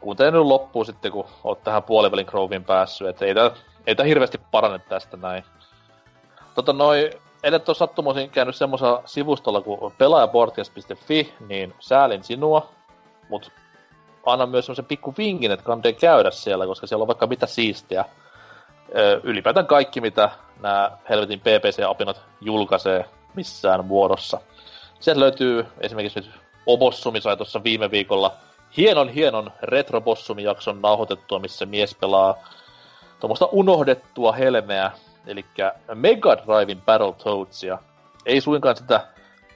Kuuntele 0.00 0.30
nyt 0.30 0.42
loppuun 0.42 0.86
sitten, 0.86 1.12
kun 1.12 1.26
oot 1.44 1.64
tähän 1.64 1.82
puolivälin 1.82 2.26
Groviin 2.28 2.64
päässyt. 2.64 3.08
Et 3.08 3.22
ei 3.22 3.34
tää, 3.34 3.50
ei 3.86 3.94
tää 3.94 4.06
hirveästi 4.06 4.40
parane 4.50 4.78
tästä 4.78 5.16
näin. 5.16 5.44
Tota 6.54 6.72
noi, 6.72 7.10
edet 7.42 7.68
on 7.68 7.74
sattumoisin 7.74 8.30
käynyt 8.30 8.56
semmoisella 8.56 9.02
sivustolla 9.04 9.60
kuin 9.60 9.92
pelaajaportcast.fi, 9.98 11.34
niin 11.48 11.74
säälin 11.80 12.24
sinua. 12.24 12.68
Mut 13.28 13.52
anna 14.26 14.46
myös 14.46 14.66
semmoisen 14.66 14.84
pikku 14.84 15.14
vinkin, 15.18 15.50
että 15.50 15.64
kannattaa 15.64 16.00
käydä 16.00 16.30
siellä, 16.30 16.66
koska 16.66 16.86
siellä 16.86 17.02
on 17.02 17.08
vaikka 17.08 17.26
mitä 17.26 17.46
siistiä. 17.46 18.04
Ylipäätään 19.22 19.66
kaikki, 19.66 20.00
mitä 20.00 20.30
nämä 20.60 20.90
helvetin 21.08 21.40
PPC-apinat 21.40 22.20
julkaisee 22.40 23.04
missään 23.34 23.84
muodossa. 23.84 24.40
Sieltä 25.00 25.20
löytyy 25.20 25.66
esimerkiksi 25.80 26.20
nyt 26.20 26.30
Obossumi 26.66 27.20
sai 27.20 27.36
tuossa 27.36 27.64
viime 27.64 27.90
viikolla 27.90 28.34
hienon 28.76 29.08
hienon 29.08 29.52
Retro 29.62 30.00
Bossumi-jakson 30.00 30.82
nauhoitettua, 30.82 31.38
missä 31.38 31.66
mies 31.66 31.94
pelaa 31.94 32.34
tuommoista 33.20 33.48
unohdettua 33.52 34.32
helmeä, 34.32 34.90
eli 35.26 35.44
Mega 35.94 36.36
Drivein 36.36 36.80
Battletoadsia. 36.80 37.78
Ei 38.26 38.40
suinkaan 38.40 38.76
sitä 38.76 39.06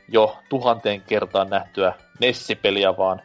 jo 0.09 0.37
tuhanteen 0.49 1.01
kertaan 1.01 1.51
nähtyä 1.51 1.95
Nessipeliä, 2.21 2.97
vaan 2.97 3.23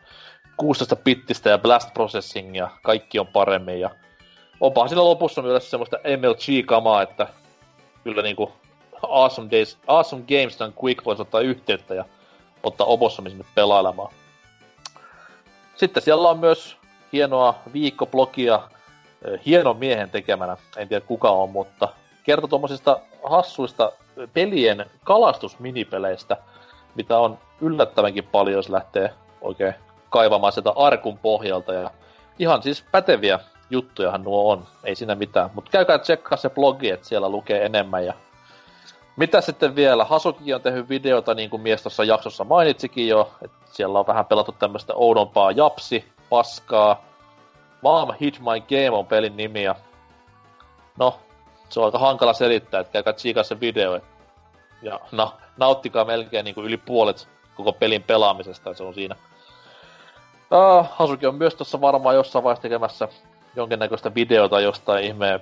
16 0.57 0.95
bittistä 0.95 1.49
ja 1.49 1.57
blast 1.57 1.93
processingia, 1.93 2.69
kaikki 2.83 3.19
on 3.19 3.27
paremmin 3.27 3.79
ja 3.79 3.89
onpahan 4.61 4.89
siinä 4.89 5.03
lopussa 5.03 5.41
myös 5.41 5.71
semmoista 5.71 5.97
MLG-kamaa, 5.97 7.01
että 7.01 7.27
kyllä 8.03 8.21
niinku 8.21 8.51
Awesome, 9.01 9.51
Days, 9.51 9.77
awesome 9.87 10.23
Games 10.27 10.61
and 10.61 10.73
Quick 10.83 11.05
voisi 11.05 11.21
ottaa 11.21 11.41
yhteyttä 11.41 11.93
ja 11.95 12.05
ottaa 12.63 12.87
Obossomin 12.87 13.31
sinne 13.31 13.45
pelailemaan. 13.55 14.13
Sitten 15.75 16.03
siellä 16.03 16.29
on 16.29 16.39
myös 16.39 16.77
hienoa 17.13 17.55
viikkoblogia 17.73 18.61
hienon 19.45 19.77
miehen 19.77 20.09
tekemänä, 20.09 20.57
en 20.77 20.87
tiedä 20.87 21.05
kuka 21.05 21.29
on, 21.29 21.49
mutta 21.49 21.89
kertoo 22.23 22.47
tuommoisista 22.47 22.99
hassuista 23.23 23.91
pelien 24.33 24.85
kalastusminipeleistä, 25.03 26.37
mitä 26.95 27.17
on 27.17 27.37
yllättävänkin 27.61 28.23
paljon, 28.23 28.55
jos 28.55 28.69
lähtee 28.69 29.13
oikein 29.41 29.73
kaivamaan 30.09 30.53
sitä 30.53 30.73
arkun 30.75 31.17
pohjalta. 31.17 31.73
Ja 31.73 31.91
ihan 32.39 32.63
siis 32.63 32.85
päteviä 32.91 33.39
juttujahan 33.69 34.23
nuo 34.23 34.51
on, 34.51 34.63
ei 34.83 34.95
siinä 34.95 35.15
mitään. 35.15 35.49
Mutta 35.53 35.71
käykää 35.71 35.97
tsekkaa 35.97 36.37
se 36.37 36.49
blogi, 36.49 36.89
että 36.89 37.07
siellä 37.07 37.29
lukee 37.29 37.65
enemmän. 37.65 38.05
Ja 38.05 38.13
mitä 39.15 39.41
sitten 39.41 39.75
vielä? 39.75 40.05
Hasuki 40.05 40.53
on 40.53 40.61
tehnyt 40.61 40.89
videota, 40.89 41.33
niin 41.33 41.49
kuin 41.49 41.61
mies 41.61 41.81
tuossa 41.81 42.03
jaksossa 42.03 42.43
mainitsikin 42.43 43.07
jo, 43.07 43.31
että 43.41 43.57
siellä 43.71 43.99
on 43.99 44.07
vähän 44.07 44.25
pelattu 44.25 44.51
tämmöistä 44.51 44.93
oudompaa 44.95 45.51
japsi, 45.51 46.05
paskaa. 46.29 47.05
Mom 47.81 48.13
Hit 48.21 48.39
My 48.39 48.61
Game 48.69 48.97
on 48.97 49.07
pelin 49.07 49.37
nimi 49.37 49.63
ja 49.63 49.75
no, 50.99 51.19
se 51.69 51.79
on 51.79 51.85
aika 51.85 51.99
hankala 51.99 52.33
selittää, 52.33 52.81
että 52.81 52.91
käykää 52.91 53.13
tsiikaa 53.13 53.43
se 53.43 53.59
video. 53.59 53.99
Ja 54.81 54.99
na, 55.11 55.31
nauttikaa 55.57 56.05
melkein 56.05 56.45
niin 56.45 56.55
kuin 56.55 56.67
yli 56.67 56.77
puolet 56.77 57.27
koko 57.55 57.73
pelin 57.73 58.03
pelaamisesta, 58.03 58.73
se 58.73 58.83
on 58.83 58.93
siinä. 58.93 59.15
Uh, 60.51 60.87
Hasuki 60.91 61.25
on 61.25 61.35
myös 61.35 61.55
tuossa 61.55 61.81
varmaan 61.81 62.15
jossain 62.15 62.43
vaiheessa 62.43 62.61
tekemässä 62.61 63.07
jonkinnäköistä 63.57 64.15
videota 64.15 64.59
jostain 64.59 65.03
ihmeen 65.03 65.39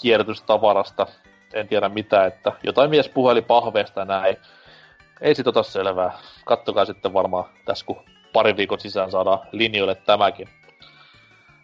kierrätystavarasta. 0.00 1.06
En 1.54 1.68
tiedä 1.68 1.88
mitä, 1.88 2.26
että 2.26 2.52
jotain 2.62 2.90
mies 2.90 3.08
puheli 3.08 3.42
pahveesta 3.42 4.04
näin. 4.04 4.36
Ei 5.20 5.34
sit 5.34 5.46
ota 5.46 5.62
selvää. 5.62 6.18
Kattokaa 6.44 6.84
sitten 6.84 7.12
varmaan 7.12 7.44
tässä, 7.64 7.86
kun 7.86 8.04
pari 8.32 8.56
viikon 8.56 8.80
sisään 8.80 9.10
saadaan 9.10 9.38
linjoille 9.52 9.94
tämäkin. 9.94 10.48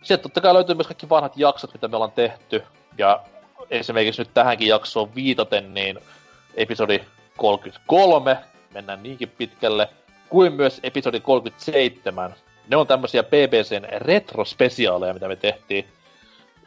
Sitten 0.03 0.23
totta 0.23 0.41
kai 0.41 0.55
löytyy 0.55 0.75
myös 0.75 0.87
kaikki 0.87 1.09
vanhat 1.09 1.37
jaksot, 1.37 1.73
mitä 1.73 1.89
me 1.89 1.97
ollaan 1.97 2.13
tehty. 2.13 2.63
Ja 2.99 3.21
esimerkiksi 3.71 4.23
nyt 4.23 4.35
tähänkin 4.35 4.69
jaksoon 4.69 5.15
viitaten, 5.15 5.75
niin 5.75 5.99
episodi 6.55 7.01
33, 7.37 8.39
mennään 8.75 9.03
niinkin 9.03 9.29
pitkälle, 9.29 9.89
kuin 10.29 10.53
myös 10.53 10.81
episodi 10.83 11.21
37. 11.21 12.35
Ne 12.69 12.77
on 12.77 12.87
tämmösiä 12.87 13.23
BBCn 13.23 13.87
retrospesiaaleja, 13.99 15.15
mitä 15.15 15.29
me 15.29 15.37
tehtiin 15.37 15.85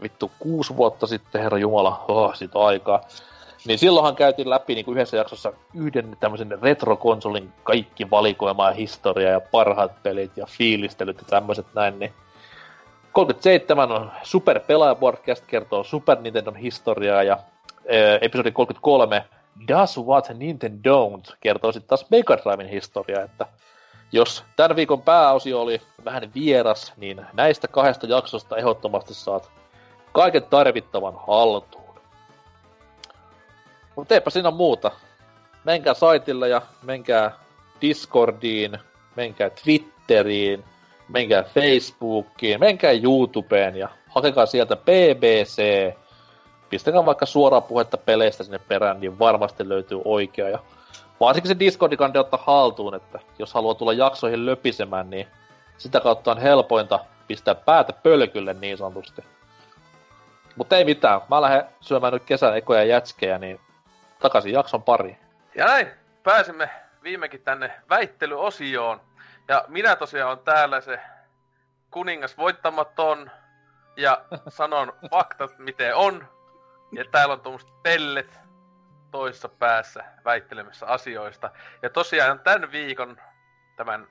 vittu 0.01 0.31
kuusi 0.39 0.77
vuotta 0.77 1.07
sitten, 1.07 1.41
herra 1.41 1.57
Jumala, 1.57 2.05
oh, 2.07 2.35
siitä 2.35 2.59
aikaa. 2.59 3.01
Niin 3.65 3.79
silloinhan 3.79 4.15
käytiin 4.15 4.49
läpi 4.49 4.75
niin 4.75 4.85
kuin 4.85 4.95
yhdessä 4.95 5.17
jaksossa 5.17 5.53
yhden 5.73 6.17
tämmöisen 6.19 6.61
retrokonsolin 6.61 7.53
kaikki 7.63 8.09
valikoima 8.09 8.67
ja 8.67 8.73
historia 8.73 9.29
ja 9.29 9.39
parhaat 9.39 10.03
pelit 10.03 10.31
ja 10.37 10.45
fiilistelyt 10.45 11.17
ja 11.17 11.23
tämmöiset 11.29 11.65
näin, 11.75 11.99
niin 11.99 12.13
37 13.11 13.91
on 13.91 14.11
Super 14.23 14.59
Pelaaja 14.59 14.95
Podcast, 14.95 15.43
kertoo 15.47 15.83
Super 15.83 16.21
Nintendon 16.21 16.55
historiaa 16.55 17.23
ja 17.23 17.33
äh, 17.33 18.19
episodi 18.21 18.51
33 18.51 19.25
Does 19.67 19.97
What 19.97 20.29
Nintendo 20.33 20.89
Don't 20.89 21.35
kertoo 21.39 21.71
sitten 21.71 21.87
taas 21.87 22.09
Mega 22.09 22.37
historiaa, 22.71 23.23
että 23.23 23.45
jos 24.11 24.43
tämän 24.55 24.75
viikon 24.75 25.01
pääosio 25.01 25.61
oli 25.61 25.81
vähän 26.05 26.31
vieras, 26.35 26.93
niin 26.97 27.25
näistä 27.33 27.67
kahdesta 27.67 28.07
jaksosta 28.07 28.57
ehdottomasti 28.57 29.13
saat 29.13 29.51
kaiken 30.11 30.43
tarvittavan 30.43 31.13
haltuun. 31.27 31.99
Mutta 33.95 34.13
eipä 34.13 34.29
siinä 34.29 34.51
muuta. 34.51 34.91
Menkää 35.63 35.93
saitille 35.93 36.49
ja 36.49 36.61
menkää 36.83 37.31
Discordiin, 37.81 38.77
menkää 39.15 39.49
Twitteriin, 39.49 40.63
menkää 41.09 41.43
Facebookiin, 41.43 42.59
menkää 42.59 42.91
YouTubeen 42.91 43.75
ja 43.75 43.89
hakekaa 44.09 44.45
sieltä 44.45 44.75
BBC. 44.75 45.61
Pistäkää 46.69 47.05
vaikka 47.05 47.25
suoraa 47.25 47.61
puhetta 47.61 47.97
peleistä 47.97 48.43
sinne 48.43 48.59
perään, 48.59 48.99
niin 48.99 49.19
varmasti 49.19 49.69
löytyy 49.69 50.01
oikea. 50.05 50.49
Ja 50.49 50.59
varsinkin 51.19 51.49
se 51.49 51.59
Discordi 51.59 51.97
kannattaa 51.97 52.21
ottaa 52.21 52.43
haltuun, 52.45 52.95
että 52.95 53.19
jos 53.39 53.53
haluaa 53.53 53.75
tulla 53.75 53.93
jaksoihin 53.93 54.45
löpisemään, 54.45 55.09
niin 55.09 55.27
sitä 55.77 55.99
kautta 55.99 56.31
on 56.31 56.37
helpointa 56.37 56.99
pistää 57.27 57.55
päätä 57.55 57.93
pölkylle 57.93 58.53
niin 58.53 58.77
sanotusti. 58.77 59.23
Mutta 60.55 60.77
ei 60.77 60.85
mitään, 60.85 61.21
mä 61.29 61.41
lähden 61.41 61.63
syömään 61.81 62.13
nyt 62.13 62.23
kesän 62.23 62.57
ekoja 62.57 62.83
jätskejä, 62.83 63.37
niin 63.37 63.59
takaisin 64.19 64.53
jakson 64.53 64.83
pari. 64.83 65.17
Ja 65.55 65.65
näin, 65.65 65.87
pääsimme 66.23 66.69
viimekin 67.03 67.41
tänne 67.41 67.71
väittelyosioon. 67.89 69.01
Ja 69.47 69.65
minä 69.67 69.95
tosiaan 69.95 70.31
on 70.31 70.39
täällä 70.39 70.81
se 70.81 70.99
kuningas 71.91 72.37
voittamaton 72.37 73.31
ja 73.95 74.21
sanon 74.49 74.93
faktat 75.11 75.57
miten 75.57 75.95
on. 75.95 76.27
Ja 76.91 77.05
täällä 77.11 77.33
on 77.33 77.41
tuommoiset 77.41 77.69
pellet 77.83 78.39
toisessa 79.17 79.49
päässä 79.49 80.03
väittelemässä 80.25 80.85
asioista. 80.85 81.51
Ja 81.81 81.89
tosiaan 81.89 82.39
tämän 82.39 82.71
viikon 82.71 83.17
tämän 83.75 84.07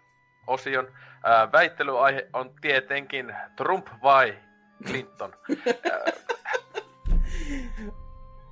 osion 0.47 0.93
ää, 1.25 1.53
väittelyaihe 1.53 2.29
on 2.33 2.55
tietenkin 2.61 3.37
Trump 3.57 3.87
vai 4.03 4.39
Clinton. 4.87 5.35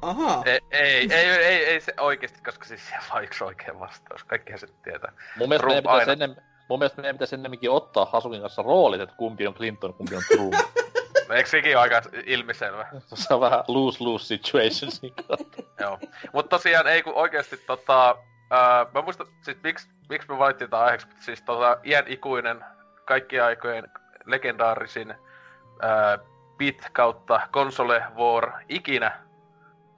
Aha. 0.02 0.42
Ei, 0.46 0.60
ei, 0.70 1.12
ei, 1.12 1.28
ei, 1.28 1.64
ei 1.64 1.80
se 1.80 1.94
oikeesti, 2.00 2.42
koska 2.42 2.64
siis 2.64 2.88
siellä 2.88 3.04
on 3.14 3.24
yksi 3.24 3.44
oikea 3.44 3.80
vastaus. 3.80 4.24
Kaikkihan 4.24 4.58
se 4.58 4.66
tietää. 4.66 5.12
Mun 5.36 5.48
mielestä, 5.48 5.66
Trump 5.66 5.74
meidän 5.74 5.82
pitäisi, 5.82 6.10
aina. 6.10 6.24
ennen, 6.24 6.42
mun 6.68 6.78
mielestä 6.78 7.02
meidän 7.02 7.16
pitäisi 7.16 7.34
ennemminkin 7.34 7.70
ottaa 7.70 8.04
Hasukin 8.04 8.40
kanssa 8.40 8.62
roolit, 8.62 9.00
että 9.00 9.16
kumpi 9.16 9.46
on 9.46 9.54
Clinton, 9.54 9.94
kumpi 9.94 10.16
on 10.16 10.22
Trump. 10.34 10.54
Eikö 11.34 11.48
sekin 11.48 11.76
ole 11.76 11.82
aika 11.82 12.02
ilmiselvä? 12.24 12.86
Se 13.14 13.34
on 13.34 13.40
vähän 13.40 13.64
lose-lose 13.68 14.24
situation. 14.24 14.90
Joo. 15.80 15.98
Mutta 16.32 16.56
tosiaan 16.56 16.86
ei 16.86 17.02
kun 17.02 17.14
oikeesti 17.14 17.56
tota... 17.56 18.16
Mä 18.94 19.02
muistan, 19.02 19.26
siis 19.42 19.58
miksi, 19.62 19.88
miksi 20.08 20.28
me 20.28 20.38
valittiin 20.38 20.70
tää 20.70 20.80
aiheeksi, 20.80 21.06
siis 21.20 21.42
tota 21.42 21.78
iän 21.84 22.04
ikuinen, 22.08 22.64
kaikkien 23.04 23.44
aikojen 23.44 23.88
legendaarisin 24.24 25.14
bit 26.56 26.88
kautta 26.92 27.40
console 27.52 28.02
war 28.16 28.52
ikinä, 28.68 29.20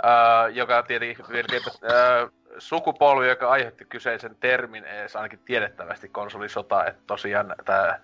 ää, 0.02 0.48
joka 0.48 0.82
tietenkin 0.82 1.24
melkeinpä 1.28 1.70
ää, 1.70 2.28
sukupolvi, 2.58 3.28
joka 3.28 3.50
aiheutti 3.50 3.84
kyseisen 3.84 4.36
termin 4.40 4.84
edes 4.84 5.16
ainakin 5.16 5.38
tiedettävästi 5.44 6.08
konsolisota, 6.08 6.86
että 6.86 7.02
tosiaan 7.06 7.54
tää 7.64 8.00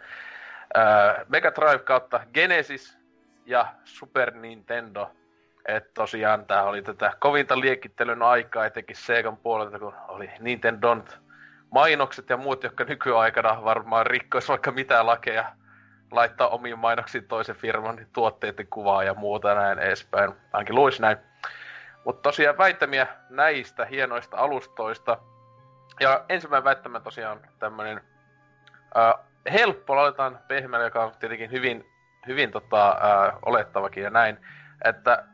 ää, 0.74 1.24
Mega 1.28 1.52
Drive 1.54 1.78
kautta 1.78 2.20
Genesis 2.34 3.01
ja 3.46 3.66
Super 3.84 4.34
Nintendo 4.34 5.10
että 5.66 5.90
tosiaan 5.94 6.46
tää 6.46 6.64
oli 6.64 6.82
tätä 6.82 7.12
kovinta 7.18 7.60
liekittelyn 7.60 8.22
aikaa, 8.22 8.66
etenkin 8.66 8.96
Segan 8.96 9.36
puolelta, 9.36 9.78
kun 9.78 9.94
oli 10.08 10.30
Nintendon 10.40 11.04
mainokset 11.70 12.30
ja 12.30 12.36
muut, 12.36 12.62
jotka 12.62 12.84
nykyaikana 12.84 13.64
varmaan 13.64 14.06
rikkois 14.06 14.48
vaikka 14.48 14.70
mitä 14.70 15.06
lakeja 15.06 15.52
laittaa 16.10 16.48
omiin 16.48 16.78
mainoksiin 16.78 17.28
toisen 17.28 17.56
firman 17.56 18.06
tuotteiden 18.12 18.66
kuvaa 18.66 19.04
ja 19.04 19.14
muuta 19.14 19.54
näin 19.54 19.78
edespäin. 19.78 20.32
Ainakin 20.52 20.74
luis 20.74 21.00
näin. 21.00 21.16
Mutta 22.04 22.22
tosiaan 22.22 22.58
väittämiä 22.58 23.06
näistä 23.30 23.84
hienoista 23.84 24.36
alustoista. 24.36 25.18
Ja 26.00 26.24
ensimmäinen 26.28 26.64
väittämä 26.64 27.00
tosiaan 27.00 27.40
tämmönen 27.58 28.00
äh, 28.96 29.14
helppo, 29.52 29.92
aloitetaan 29.92 30.38
pehmeällä, 30.48 30.86
joka 30.86 31.04
on 31.04 31.12
tietenkin 31.20 31.50
hyvin, 31.50 31.91
hyvin 32.26 32.50
tota, 32.50 32.88
äh, 32.90 33.38
olettavakin 33.42 34.02
ja 34.02 34.10
näin, 34.10 34.38
että 34.84 35.24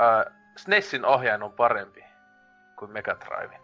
äh, 0.00 0.34
SNESin 0.56 1.04
ohjain 1.04 1.42
on 1.42 1.52
parempi 1.52 2.04
kuin 2.78 2.90
Mega 2.90 3.16
Driven. 3.20 3.60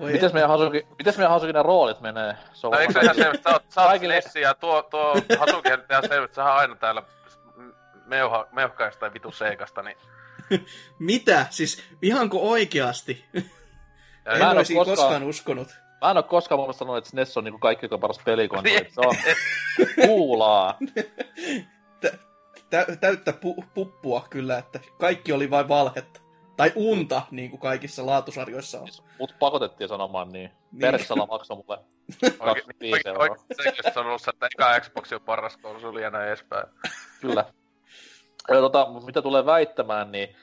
Voi 0.00 0.12
Mites 0.12 0.32
meidän 0.32 0.50
Hasukin, 0.50 0.82
mites 0.98 1.16
meidän 1.18 1.30
Hasukin 1.30 1.54
ne 1.54 1.62
roolit 1.62 2.00
menee? 2.00 2.34
Se 2.52 2.66
on 2.66 2.72
No 2.72 2.78
eikö 2.78 2.92
se 2.92 3.00
ihan 3.00 3.14
selvä, 3.14 3.34
sä 3.44 3.50
oot, 3.50 3.64
sä 3.68 3.80
oot 3.82 3.90
Kaikille- 3.90 4.20
SNES 4.20 4.36
ja 4.36 4.54
tuo, 4.54 4.82
tuo 4.82 5.14
Hasuki 5.38 5.72
on 5.72 5.82
ihan 5.90 6.02
selvä, 6.08 6.24
että 6.24 6.34
sä 6.34 6.44
oot 6.44 6.58
aina 6.60 6.74
täällä 6.76 7.02
meuha, 8.06 8.46
meuhkaista 8.52 9.00
tai 9.00 9.12
vitu 9.14 9.32
seikasta, 9.32 9.82
niin 9.82 9.96
Mitä? 10.98 11.46
Siis 11.50 11.84
ihanko 12.02 12.50
oikeasti? 12.50 13.24
Ja 13.32 13.40
en 14.32 14.38
mä 14.38 14.44
en 14.44 14.50
oo 14.50 14.56
olisi 14.56 14.74
koskaan- 14.74 14.96
koskaan 14.96 15.22
uskonut. 15.22 15.68
Mä 16.02 16.10
en 16.10 16.16
oo 16.16 16.22
koskaan 16.22 16.60
mun 16.60 16.74
sanonut, 16.74 16.98
että 16.98 17.10
SNES 17.10 17.36
on 17.36 17.44
niinku 17.44 17.58
kaikki 17.58 17.88
paras 18.00 18.20
pelikonsoli. 18.24 18.74
Niin. 18.80 18.92
Se 18.92 19.00
on 19.00 19.14
kuulaa. 20.06 20.78
Tä- 22.00 22.18
tä- 22.70 22.96
täyttä 23.00 23.30
pu- 23.30 23.64
puppua 23.74 24.26
kyllä, 24.30 24.58
että 24.58 24.80
kaikki 24.98 25.32
oli 25.32 25.50
vain 25.50 25.68
valhetta. 25.68 26.20
Tai 26.56 26.72
unta, 26.74 27.22
niin 27.30 27.50
kuin 27.50 27.60
kaikissa 27.60 28.06
laatusarjoissa 28.06 28.80
on. 28.80 28.88
Siis 28.88 29.02
Mut 29.18 29.34
pakotettiin 29.38 29.88
sanomaan 29.88 30.32
niin. 30.32 30.50
Niin. 30.72 30.80
Persala 30.80 31.26
maksoi 31.26 31.56
mulle 31.56 31.78
Oikein, 32.22 32.38
25 32.38 32.92
oikein, 32.94 33.14
euroa. 33.14 33.36
oikein 33.66 33.98
on 33.98 34.06
ollut 34.06 34.22
se, 34.22 34.30
että 34.30 34.46
eka 34.46 34.80
Xbox 34.80 35.12
on 35.12 35.20
paras 35.20 35.56
konsoli 35.56 36.02
ja 36.02 36.10
näin 36.10 36.28
edespäin. 36.28 36.66
Kyllä. 37.20 37.44
Ja 38.48 38.54
tota, 38.54 38.86
mitä 39.06 39.22
tulee 39.22 39.46
väittämään, 39.46 40.12
niin 40.12 40.36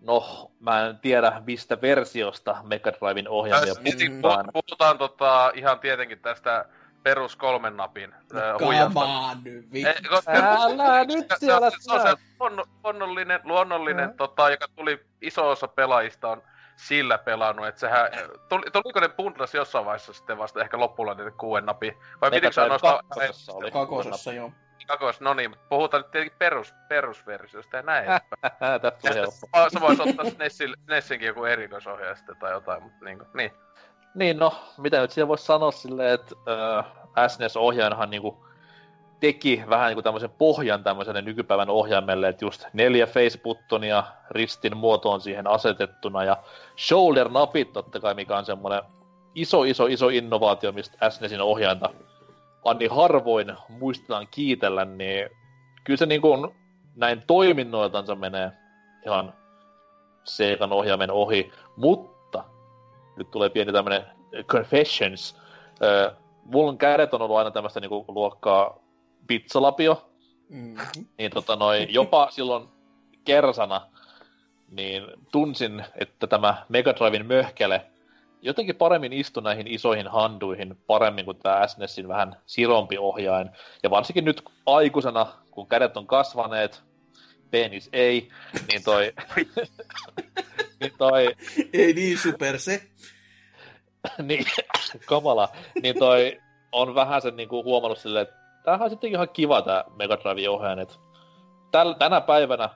no, 0.00 0.50
mä 0.60 0.86
en 0.86 0.98
tiedä 0.98 1.42
mistä 1.46 1.80
versiosta 1.80 2.56
Mega 2.62 2.92
Driven 2.92 3.26
mietin, 3.82 4.20
puhutaan. 4.22 4.46
puh- 4.46 4.50
puhutaan 4.52 4.98
tota, 4.98 5.52
ihan 5.54 5.78
tietenkin 5.80 6.18
tästä 6.18 6.64
perus 7.02 7.36
kolmen 7.36 7.76
napin 7.76 8.14
No, 8.32 8.40
äh, 8.40 8.54
huijasta. 8.60 9.00
nyt, 9.44 9.72
vittu. 9.72 10.14
Älä 10.26 11.04
nyt 11.04 11.26
se- 11.28 11.36
siellä 11.38 11.70
se, 11.70 11.76
se 11.80 11.92
on 11.92 12.00
se 12.00 12.14
luonno, 12.40 12.64
luonnollinen, 12.84 13.40
luonnollinen 13.44 14.14
tota, 14.16 14.50
joka 14.50 14.66
tuli 14.76 15.06
iso 15.20 15.50
osa 15.50 15.68
pelaajista 15.68 16.28
on 16.28 16.42
sillä 16.76 17.18
pelannut, 17.18 17.66
että 17.66 17.80
sehän, 17.80 18.08
tuli, 18.48 18.64
tuliko 18.72 19.00
ne 19.00 19.08
bundles 19.08 19.54
jossain 19.54 19.84
vaiheessa 19.84 20.12
sitten 20.12 20.38
vasta 20.38 20.60
ehkä 20.60 20.78
loppuun 20.78 21.16
niitä 21.16 21.30
kuuden 21.30 21.66
napi, 21.66 21.96
vai 22.20 22.30
pitikö 22.30 22.52
se 22.52 22.68
nostaa 22.68 22.92
kakkosessa 23.02 23.52
oli. 23.52 23.70
Kakosessa, 23.70 24.32
joo. 24.32 24.52
Kakos, 24.88 25.20
no 25.20 25.34
niin, 25.34 25.50
mutta 25.50 25.64
puhutaan 25.68 26.02
nyt 26.02 26.10
tietenkin 26.10 26.38
perus, 26.38 26.74
perusversiosta 26.88 27.76
ja 27.76 27.82
näin. 27.82 28.06
Tästä 28.82 28.90
sitten 28.90 29.14
helppo. 29.14 29.70
se 29.70 29.80
voisi 29.80 30.02
ottaa 30.02 30.30
SNESin, 30.30 30.74
SNESinkin 30.84 31.26
joku 31.26 31.44
erikoisohjaaja 31.44 32.16
tai 32.40 32.52
jotain, 32.52 32.82
mutta 32.82 33.04
niin, 33.04 33.18
kuin, 33.18 33.28
niin. 33.34 33.52
Niin 34.14 34.38
no, 34.38 34.54
mitä 34.78 35.00
nyt 35.00 35.10
siellä 35.10 35.28
voisi 35.28 35.44
sanoa 35.44 35.70
silleen, 35.70 36.14
että 36.14 36.34
äh, 37.18 37.28
SNES-ohjainahan 37.28 38.10
niinku 38.10 38.44
teki 39.20 39.64
vähän 39.70 39.86
niinku 39.86 40.02
tämmöisen 40.02 40.30
pohjan 40.30 40.84
tämmöiselle 40.84 41.22
nykypäivän 41.22 41.70
ohjaimelle, 41.70 42.28
että 42.28 42.44
just 42.44 42.66
neljä 42.72 43.06
face-buttonia 43.06 44.04
ristin 44.30 44.76
muotoon 44.76 45.20
siihen 45.20 45.46
asetettuna 45.46 46.24
ja 46.24 46.36
shoulder-napit 46.76 47.72
totta 47.72 48.00
kai, 48.00 48.14
mikä 48.14 48.36
on 48.36 48.44
semmoinen 48.44 48.82
iso, 49.34 49.64
iso, 49.64 49.86
iso 49.86 50.08
innovaatio, 50.08 50.72
mistä 50.72 51.10
SNESin 51.10 51.40
ohjainta 51.40 51.90
Anni 52.64 52.86
harvoin 52.86 53.56
muistetaan 53.68 54.28
kiitellä, 54.30 54.84
niin 54.84 55.30
kyllä 55.84 55.96
se 55.96 56.06
niin 56.06 56.20
kuin 56.20 56.50
näin 56.96 57.22
toiminnoiltansa 57.26 58.14
menee 58.14 58.52
ihan 59.06 59.34
Segan 60.24 60.72
ohjaimen 60.72 61.10
ohi, 61.10 61.52
mutta 61.76 62.44
nyt 63.16 63.30
tulee 63.30 63.48
pieni 63.50 63.72
tämmönen 63.72 64.04
confessions. 64.46 65.36
Öö, 65.82 66.10
mulla 66.44 66.70
on 66.70 66.78
kädet 66.78 67.14
on 67.14 67.22
ollut 67.22 67.36
aina 67.36 67.50
tämmöistä 67.50 67.80
niinku 67.80 68.04
luokkaa 68.08 68.78
pizzalapio, 69.26 70.08
Mm-hmm. 70.48 71.06
niin 71.18 71.30
tota 71.30 71.56
noin, 71.56 71.94
jopa 71.94 72.28
silloin 72.30 72.68
kersana, 73.24 73.80
niin 74.70 75.02
tunsin, 75.32 75.84
että 75.94 76.26
tämä 76.26 76.64
Mega 76.68 76.94
Driven 76.94 77.26
möhkele 77.26 77.86
jotenkin 78.42 78.76
paremmin 78.76 79.12
istui 79.12 79.42
näihin 79.42 79.66
isoihin 79.66 80.08
handuihin 80.08 80.78
paremmin 80.86 81.24
kuin 81.24 81.38
tämä 81.38 81.66
SNESin 81.66 82.08
vähän 82.08 82.36
sirompi 82.46 82.98
ohjain. 82.98 83.50
Ja 83.82 83.90
varsinkin 83.90 84.24
nyt 84.24 84.42
aikuisena, 84.66 85.26
kun 85.50 85.68
kädet 85.68 85.96
on 85.96 86.06
kasvaneet, 86.06 86.82
penis 87.50 87.88
ei, 87.92 88.28
niin 88.72 88.84
toi... 88.84 89.12
niin 90.80 90.92
toi... 90.98 91.34
Ei 91.72 91.92
niin 91.92 92.18
super 92.18 92.58
se. 92.58 92.82
niin, 94.28 94.44
kamala. 95.06 95.48
Niin 95.82 95.98
toi 95.98 96.40
on 96.72 96.94
vähän 96.94 97.22
sen 97.22 97.36
niinku 97.36 97.64
huomannut 97.64 97.98
silleen, 97.98 98.22
että 98.22 98.34
tämähän 98.64 98.84
on 98.84 98.90
sittenkin 98.90 99.16
ihan 99.16 99.28
kiva 99.28 99.62
tää 99.62 99.84
Mega 99.96 100.16
Drive 100.16 100.48
ohjaajan, 100.48 100.78
että 100.78 100.94
täl, 101.70 101.92
tänä 101.92 102.20
päivänä, 102.20 102.70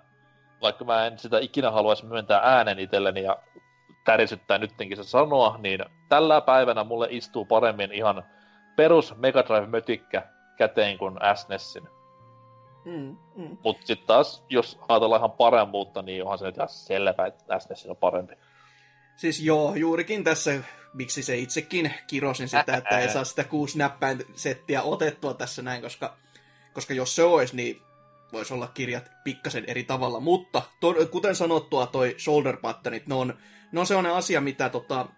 vaikka 0.62 0.84
mä 0.84 1.06
en 1.06 1.18
sitä 1.18 1.38
ikinä 1.38 1.70
haluaisi 1.70 2.06
myöntää 2.06 2.40
äänen 2.44 2.78
itselleni 2.78 3.22
ja 3.22 3.38
tärisyttää 4.04 4.58
nyttenkin 4.58 4.96
se 4.96 5.04
sanoa, 5.04 5.58
niin 5.58 5.84
tällä 6.08 6.40
päivänä 6.40 6.84
mulle 6.84 7.06
istuu 7.10 7.44
paremmin 7.44 7.92
ihan 7.92 8.24
perus 8.76 9.16
Mega 9.16 9.44
Drive 9.44 9.66
mötikkä 9.66 10.22
käteen 10.56 10.98
kuin 10.98 11.18
SNESin. 11.34 11.88
Mm, 12.84 13.16
mm. 13.36 13.56
Mut 13.64 13.76
sit 13.84 14.06
taas, 14.06 14.44
jos 14.48 14.78
ajatellaan 14.88 15.20
ihan 15.20 15.32
paremmuutta, 15.32 16.02
niin 16.02 16.22
onhan 16.22 16.38
se 16.38 16.44
nyt 16.44 16.56
ihan 16.56 16.68
selvä, 16.68 17.26
että 17.26 17.58
SNES 17.58 17.86
on 17.86 17.96
parempi. 17.96 18.34
Siis 19.16 19.40
joo, 19.40 19.74
juurikin 19.74 20.24
tässä, 20.24 20.60
miksi 20.94 21.22
se 21.22 21.36
itsekin 21.36 21.94
kirosin 22.06 22.48
sitä, 22.48 22.76
että 22.76 22.98
ei 22.98 23.08
saa 23.08 23.24
sitä 23.24 23.44
kuusi 23.44 23.78
näppäin 23.78 24.18
settiä 24.34 24.82
otettua 24.82 25.34
tässä 25.34 25.62
näin, 25.62 25.82
koska, 25.82 26.16
koska 26.72 26.94
jos 26.94 27.16
se 27.16 27.22
olisi, 27.22 27.56
niin 27.56 27.82
voisi 28.32 28.54
olla 28.54 28.66
kirjat 28.66 29.10
pikkasen 29.24 29.64
eri 29.66 29.84
tavalla. 29.84 30.20
Mutta 30.20 30.62
to, 30.80 30.94
kuten 31.10 31.36
sanottua, 31.36 31.86
toi 31.86 32.14
shoulder 32.18 32.56
buttonit, 32.56 33.06
ne 33.06 33.14
on, 33.14 33.34
ne 33.72 33.80
on 33.80 33.86
sellainen 33.86 34.12
asia, 34.12 34.40
mitä 34.40 34.68
tota, 34.68 35.08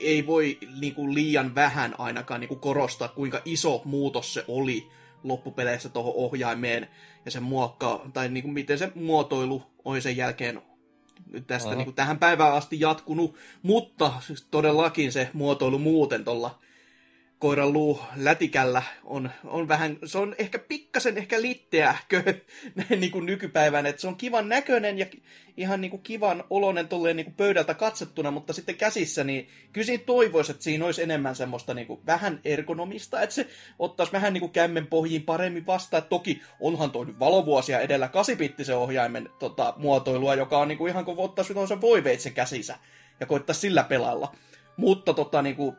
ei 0.00 0.26
voi 0.26 0.58
niinku 0.80 1.14
liian 1.14 1.54
vähän 1.54 1.94
ainakaan 1.98 2.40
niinku 2.40 2.56
korostaa, 2.56 3.08
kuinka 3.08 3.42
iso 3.44 3.82
muutos 3.84 4.34
se 4.34 4.44
oli 4.48 4.88
loppupeleissä 5.22 5.88
tuohon 5.88 6.14
ohjaimeen 6.16 6.88
ja 7.24 7.30
sen 7.30 7.42
muokkaa, 7.42 8.10
tai 8.12 8.28
niinku 8.28 8.50
miten 8.50 8.78
se 8.78 8.92
muotoilu 8.94 9.62
oli 9.84 10.00
sen 10.00 10.16
jälkeen 10.16 10.62
tästä 11.46 11.68
Aha. 11.68 11.76
niin 11.76 11.84
kuin 11.84 11.94
tähän 11.94 12.18
päivään 12.18 12.54
asti 12.54 12.80
jatkunut, 12.80 13.36
mutta 13.62 14.12
siis 14.20 14.46
todellakin 14.50 15.12
se 15.12 15.30
muotoilu 15.32 15.78
muuten 15.78 16.24
tuolla 16.24 16.58
koiran 17.40 17.72
luu 17.72 18.00
lätikällä 18.16 18.82
on, 19.04 19.30
on 19.44 19.68
vähän, 19.68 19.98
se 20.04 20.18
on 20.18 20.34
ehkä 20.38 20.58
pikkasen 20.58 21.18
ehkä 21.18 21.42
litteähkö 21.42 22.22
näin 22.74 23.00
niin 23.00 23.12
kuin 23.12 23.26
nykypäivän, 23.26 23.86
että 23.86 24.00
se 24.00 24.08
on 24.08 24.16
kivan 24.16 24.48
näköinen 24.48 24.98
ja 24.98 25.06
ihan 25.56 25.80
niin 25.80 25.90
kuin 25.90 26.02
kivan 26.02 26.44
oloinen 26.50 26.88
tolleen 26.88 27.16
niin 27.16 27.24
kuin 27.24 27.34
pöydältä 27.34 27.74
katsottuna, 27.74 28.30
mutta 28.30 28.52
sitten 28.52 28.74
käsissä, 28.74 29.24
niin 29.24 29.48
kyllä 29.72 29.84
siinä 29.84 30.02
toivoisi, 30.06 30.52
että 30.52 30.64
siinä 30.64 30.84
olisi 30.84 31.02
enemmän 31.02 31.36
semmoista 31.36 31.74
niin 31.74 31.86
kuin 31.86 32.00
vähän 32.06 32.40
ergonomista, 32.44 33.22
että 33.22 33.34
se 33.34 33.46
ottaisi 33.78 34.12
vähän 34.12 34.32
niin 34.32 34.40
kuin 34.40 34.52
kämmen 34.52 34.86
pohjiin 34.86 35.22
paremmin 35.22 35.66
vastaan. 35.66 36.02
Toki 36.02 36.42
onhan 36.60 36.90
toi 36.90 37.06
nyt 37.06 37.18
valovuosia 37.18 37.80
edellä 37.80 38.08
kasipittisen 38.08 38.76
ohjaimen 38.76 39.28
tota, 39.38 39.74
muotoilua, 39.76 40.34
joka 40.34 40.58
on 40.58 40.68
niin 40.68 40.78
kuin 40.78 40.90
ihan 40.90 41.04
kuin 41.04 41.18
ottaisi 41.18 41.54
voiveitsen 41.80 42.32
käsissä 42.32 42.78
ja 43.20 43.26
koittaisi 43.26 43.60
sillä 43.60 43.84
pelailla. 43.84 44.34
Mutta 44.76 45.14
tota, 45.14 45.42
niin 45.42 45.56
kuin, 45.56 45.76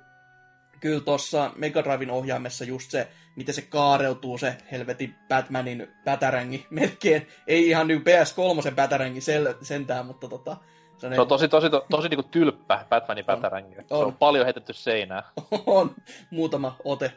kyllä 0.81 0.99
tuossa 1.01 1.51
Mega 1.55 1.83
Driven 1.83 2.11
ohjaimessa 2.11 2.65
just 2.65 2.91
se, 2.91 3.07
miten 3.35 3.55
se 3.55 3.61
kaareutuu 3.61 4.37
se 4.37 4.57
helvetin 4.71 5.15
Batmanin 5.27 5.87
pätärängi 6.05 6.67
melkein. 6.69 7.27
Ei 7.47 7.67
ihan 7.69 7.87
niin 7.87 8.01
PS3 8.01 8.73
pätärängi 8.75 9.19
sel- 9.19 9.57
sentään, 9.65 10.05
mutta 10.05 10.27
tota... 10.27 10.57
Se 10.97 11.07
on 11.07 11.27
tosi, 11.27 11.47
tosi, 11.47 11.69
tosi, 11.69 11.85
tosi 11.89 12.09
niinku 12.09 12.27
tylppä 12.31 12.85
Batmanin 12.89 13.25
pätärängi. 13.25 13.75
Se 13.75 13.81
On. 13.89 14.05
on 14.05 14.17
paljon 14.17 14.45
heitetty 14.45 14.73
seinään. 14.73 15.23
on 15.65 15.95
muutama 16.31 16.75
ote. 16.83 17.11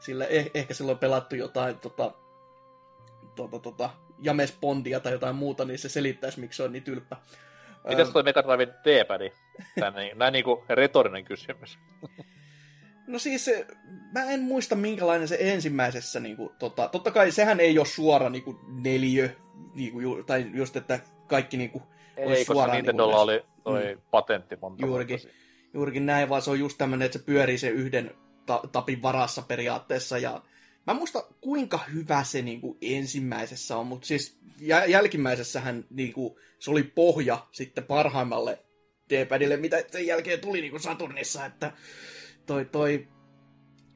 Sillä 0.00 0.24
eh- 0.24 0.50
ehkä 0.54 0.74
silloin 0.74 0.98
pelattu 0.98 1.34
jotain 1.36 1.78
tota, 1.78 2.12
tota, 3.36 3.58
tota, 3.58 3.90
James 4.22 4.56
Bondia 4.60 5.00
tai 5.00 5.12
jotain 5.12 5.36
muuta, 5.36 5.64
niin 5.64 5.78
se 5.78 5.88
selittäisi, 5.88 6.40
miksi 6.40 6.56
se 6.56 6.62
on 6.62 6.72
niin 6.72 6.82
tylppä. 6.84 7.16
Mites 7.88 8.06
Öö, 8.06 8.12
toi 8.12 8.22
Mega 8.22 8.42
Driven 8.42 8.74
D-padi? 8.84 9.32
Tää 9.80 9.90
niin- 9.90 10.18
Näin 10.18 10.32
niinku 10.32 10.64
retorinen 10.68 11.24
kysymys. 11.24 11.78
No 13.06 13.18
siis, 13.18 13.44
se- 13.44 13.66
mä 14.12 14.24
en 14.24 14.40
muista 14.40 14.74
minkälainen 14.76 15.28
se 15.28 15.36
ensimmäisessä, 15.40 16.20
niin 16.20 16.36
kuin, 16.36 16.50
tota, 16.58 16.88
totta 16.88 17.10
kai 17.10 17.30
sehän 17.30 17.60
ei 17.60 17.78
ole 17.78 17.86
suora 17.86 18.30
niin 18.30 18.42
kuin, 18.44 18.56
neliö, 18.82 19.28
niin 19.74 19.92
kuin, 19.92 20.24
tai 20.24 20.46
just, 20.54 20.76
että 20.76 21.00
kaikki 21.26 21.56
niin 21.56 21.70
kuin, 21.70 21.84
Ei, 22.16 22.26
olisi 22.26 22.44
suoraan 22.44 22.76
Nintendolla 22.76 23.26
niin 23.32 23.40
kuin, 23.42 23.52
oli 23.74 23.82
toi 23.84 23.98
patentti 24.10 24.56
monta 24.56 24.86
Juurikin. 24.86 25.18
juurikin 25.74 26.06
näin, 26.06 26.28
vaan 26.28 26.42
se 26.42 26.50
on 26.50 26.58
just 26.58 26.78
tämmöinen, 26.78 27.06
että 27.06 27.18
se 27.18 27.24
pyörii 27.24 27.58
sen 27.58 27.72
yhden 27.72 28.10
ta- 28.46 28.62
tapin 28.72 29.02
varassa 29.02 29.42
periaatteessa, 29.42 30.18
ja 30.18 30.42
mä 30.86 30.90
en 30.90 30.96
muista 30.96 31.24
kuinka 31.40 31.80
hyvä 31.94 32.24
se 32.24 32.42
niin 32.42 32.60
kuin, 32.60 32.78
ensimmäisessä 32.82 33.76
on, 33.76 33.86
mutta 33.86 34.06
siis 34.06 34.38
jä- 34.60 34.84
jälkimmäisessähän 34.84 35.84
niin 35.90 36.12
kuin, 36.12 36.34
se 36.58 36.70
oli 36.70 36.82
pohja 36.82 37.46
sitten 37.52 37.84
parhaimmalle 37.84 38.58
D-padille, 39.10 39.56
mitä 39.56 39.84
sen 39.92 40.06
jälkeen 40.06 40.40
tuli 40.40 40.60
niin 40.60 40.70
kuin 40.70 40.80
Saturnissa, 40.82 41.46
että 41.46 41.72
toi, 42.46 42.64
toi 42.64 43.08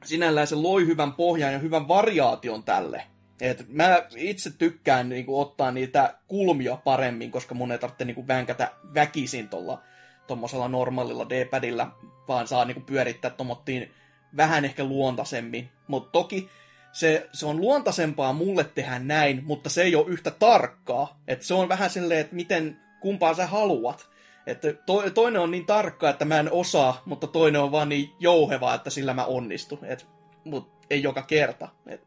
sinällään 0.05 0.47
se 0.47 0.55
loi 0.55 0.85
hyvän 0.85 1.13
pohjan 1.13 1.53
ja 1.53 1.59
hyvän 1.59 1.87
variaation 1.87 2.63
tälle. 2.63 3.03
Et 3.41 3.65
mä 3.69 4.03
itse 4.15 4.51
tykkään 4.57 5.09
niinku 5.09 5.39
ottaa 5.39 5.71
niitä 5.71 6.17
kulmia 6.27 6.75
paremmin, 6.75 7.31
koska 7.31 7.55
mun 7.55 7.71
ei 7.71 7.77
tarvitse 7.77 8.05
niinku 8.05 8.27
vänkätä 8.27 8.71
väkisin 8.93 9.49
tuolla 9.49 9.81
tommosella 10.27 10.67
normaalilla 10.67 11.29
D-padilla, 11.29 11.97
vaan 12.27 12.47
saa 12.47 12.65
niinku 12.65 12.81
pyörittää 12.81 13.31
tommottiin 13.31 13.91
vähän 14.37 14.65
ehkä 14.65 14.83
luontaisemmin. 14.83 15.69
Mutta 15.87 16.11
toki 16.11 16.49
se, 16.91 17.29
se 17.33 17.45
on 17.45 17.61
luontaisempaa 17.61 18.33
mulle 18.33 18.63
tehdä 18.63 18.99
näin, 18.99 19.43
mutta 19.45 19.69
se 19.69 19.81
ei 19.81 19.95
ole 19.95 20.07
yhtä 20.07 20.31
tarkkaa. 20.31 21.21
Et 21.27 21.41
se 21.41 21.53
on 21.53 21.69
vähän 21.69 21.89
silleen, 21.89 22.19
että 22.19 22.35
miten, 22.35 22.79
kumpaa 22.99 23.33
sä 23.33 23.47
haluat. 23.47 24.09
Että 24.47 24.73
to, 24.73 25.03
toinen 25.13 25.41
on 25.41 25.51
niin 25.51 25.65
tarkka, 25.65 26.09
että 26.09 26.25
mä 26.25 26.39
en 26.39 26.51
osaa, 26.51 27.01
mutta 27.05 27.27
toinen 27.27 27.61
on 27.61 27.71
vaan 27.71 27.89
niin 27.89 28.13
jouheva, 28.19 28.73
että 28.73 28.89
sillä 28.89 29.13
mä 29.13 29.25
onnistun. 29.25 29.79
Et, 29.85 30.07
mut 30.43 30.69
ei 30.89 31.03
joka 31.03 31.21
kerta. 31.21 31.67
Et, 31.87 32.01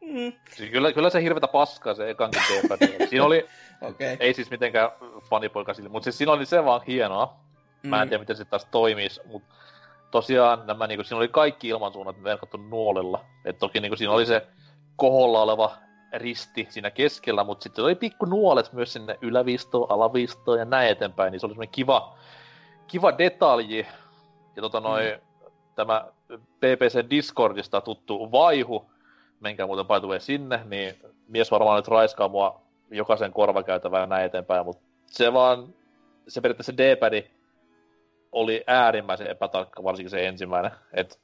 mm, 0.00 0.32
Siis 0.56 0.70
kyllä, 0.70 0.92
kyllä 0.92 1.10
se 1.10 1.22
hirvetä 1.22 1.48
paskaa 1.48 1.94
se 1.94 2.10
ekankin 2.10 2.42
D-padi. 2.42 2.86
Siinä 3.10 3.24
oli, 3.24 3.46
okei. 3.80 4.16
ei 4.20 4.34
siis 4.34 4.50
mitenkään 4.50 4.90
fanipoika 5.30 5.74
sille, 5.74 5.88
mutta 5.88 6.04
siis 6.04 6.18
siinä 6.18 6.32
oli 6.32 6.46
se 6.46 6.64
vaan 6.64 6.80
hienoa. 6.86 7.36
Mä 7.82 8.02
en 8.02 8.08
tiedä, 8.08 8.22
miten 8.22 8.36
se 8.36 8.44
taas 8.44 8.66
toimis, 8.70 9.20
mutta 9.24 9.54
tosiaan 10.10 10.66
nämä, 10.66 10.86
niinku, 10.86 11.04
siinä 11.04 11.18
oli 11.18 11.28
kaikki 11.28 11.68
ilmansuunnat 11.68 12.22
verkattu 12.22 12.56
nuolella. 12.56 13.24
Et 13.44 13.58
toki 13.58 13.80
niinku, 13.80 13.96
siinä 13.96 14.12
oli 14.12 14.26
se 14.26 14.46
koholla 14.96 15.42
oleva 15.42 15.76
risti 16.12 16.66
siinä 16.70 16.90
keskellä, 16.90 17.44
mutta 17.44 17.62
sitten 17.62 17.84
oli 17.84 17.94
pikku 17.94 18.26
nuolet 18.26 18.72
myös 18.72 18.92
sinne 18.92 19.18
yläviistoon, 19.20 19.90
alaviistoon 19.90 20.58
ja 20.58 20.64
näin 20.64 20.88
eteenpäin, 20.88 21.32
niin 21.32 21.40
se 21.40 21.46
oli 21.46 21.52
semmoinen 21.52 21.72
kiva, 21.72 22.16
kiva 22.86 23.18
detalji. 23.18 23.86
Ja 24.56 24.62
tota 24.62 24.80
noin, 24.80 25.06
mm. 25.06 25.50
tämä 25.74 26.04
PPC 26.36 27.10
Discordista 27.10 27.80
tuttu 27.80 28.32
vaihu, 28.32 28.90
menkää 29.40 29.66
muuten 29.66 29.86
by 29.86 30.00
the 30.00 30.08
way 30.08 30.20
sinne, 30.20 30.60
niin 30.64 30.94
mies 31.28 31.50
varmaan 31.50 31.76
nyt 31.76 31.88
raiskaa 31.88 32.28
mua 32.28 32.60
jokaisen 32.90 33.32
korvakäytävään 33.32 34.00
ja 34.00 34.06
näin 34.06 34.24
eteenpäin, 34.24 34.64
mutta 34.64 34.82
se 35.06 35.32
vaan, 35.32 35.74
se 36.28 36.40
periaatteessa 36.40 36.76
D-padi 36.76 37.30
oli 38.32 38.64
äärimmäisen 38.66 39.26
epätarkka, 39.26 39.82
varsinkin 39.82 40.10
se 40.10 40.28
ensimmäinen. 40.28 40.70
Et 40.92 41.20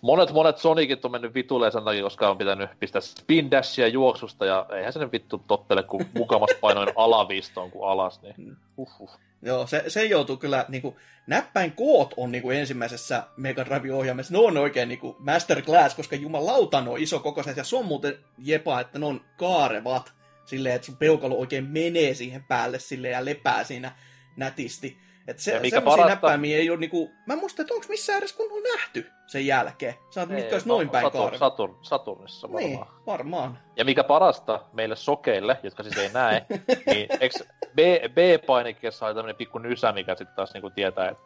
monet, 0.00 0.32
monet 0.32 0.58
Sonicit 0.58 1.04
on 1.04 1.10
mennyt 1.10 1.34
vituleen 1.34 1.72
sen 1.72 1.84
takia, 1.84 2.02
koska 2.02 2.30
on 2.30 2.38
pitänyt 2.38 2.70
pistää 2.80 3.00
spin 3.00 3.50
dashia 3.50 3.88
juoksusta, 3.88 4.46
ja 4.46 4.66
eihän 4.76 4.92
se 4.92 5.12
vittu 5.12 5.44
tottele, 5.46 5.82
kun 5.82 6.06
mukamas 6.14 6.50
painoin 6.60 6.88
alavistoon 6.96 7.70
kuin 7.70 7.88
alas, 7.88 8.22
niin 8.22 8.56
uhuh. 8.76 9.18
Joo, 9.42 9.66
se, 9.66 9.84
se 9.88 10.04
joutuu 10.04 10.36
kyllä, 10.36 10.64
niin 10.68 10.82
kuin, 10.82 10.96
näppäin 11.26 11.72
koot 11.72 12.14
on 12.16 12.32
niin 12.32 12.42
kuin 12.42 12.58
ensimmäisessä 12.58 13.22
Mega 13.36 13.64
Drive-ohjaimessa, 13.64 14.32
ne 14.32 14.38
on 14.38 14.56
oikein 14.56 14.88
niin 14.88 14.98
kuin 14.98 15.16
masterclass, 15.18 15.94
koska 15.94 16.16
jumalauta 16.16 16.80
ne 16.80 16.90
on 16.90 16.98
iso 16.98 17.18
kokoiset, 17.18 17.56
ja 17.56 17.64
se 17.64 17.76
on 17.76 17.86
muuten 17.86 18.18
jepa, 18.38 18.80
että 18.80 18.98
ne 18.98 19.06
on 19.06 19.20
kaarevat, 19.36 20.12
silleen, 20.44 20.74
että 20.74 20.86
sun 20.86 20.96
peukalo 20.96 21.34
oikein 21.34 21.64
menee 21.64 22.14
siihen 22.14 22.44
päälle 22.44 22.78
silleen 22.78 23.12
ja 23.12 23.24
lepää 23.24 23.64
siinä 23.64 23.92
nätisti. 24.36 25.07
Että 25.28 25.42
se, 25.42 25.52
Ja 25.52 25.60
mikä 25.60 25.80
parasta- 25.80 26.08
näppäimiä 26.08 26.56
ei 26.56 26.70
ole 26.70 26.78
niinku, 26.78 27.10
mä 27.26 27.32
en 27.34 27.40
muista, 27.40 27.62
että 27.62 27.74
onko 27.74 27.86
missään 27.88 28.18
edes 28.18 28.32
kunnolla 28.32 28.62
nähty 28.76 29.10
sen 29.26 29.46
jälkeen. 29.46 29.94
Sä 30.10 30.20
oot 30.20 30.28
mitkä 30.30 30.54
olisi 30.54 30.68
noin 30.68 30.90
päin 30.90 31.04
Saturn. 31.06 31.38
Saturn, 31.38 31.74
Saturnissa 31.82 32.48
varmaan. 32.52 32.64
Niin, 32.70 32.80
varmaan. 33.06 33.58
Ja 33.76 33.84
mikä 33.84 34.04
parasta 34.04 34.60
meille 34.72 34.96
sokeille, 34.96 35.58
jotka 35.62 35.82
siis 35.82 35.98
ei 35.98 36.08
näe, 36.12 36.46
niin 36.86 37.08
eks 37.20 37.44
B, 37.74 37.78
B-painikkeessa 38.14 39.06
on 39.06 39.14
tämmönen 39.14 39.36
pikku 39.36 39.58
nysä, 39.58 39.92
mikä 39.92 40.14
sitten 40.14 40.36
taas 40.36 40.52
niinku 40.54 40.70
tietää, 40.70 41.08
että 41.08 41.22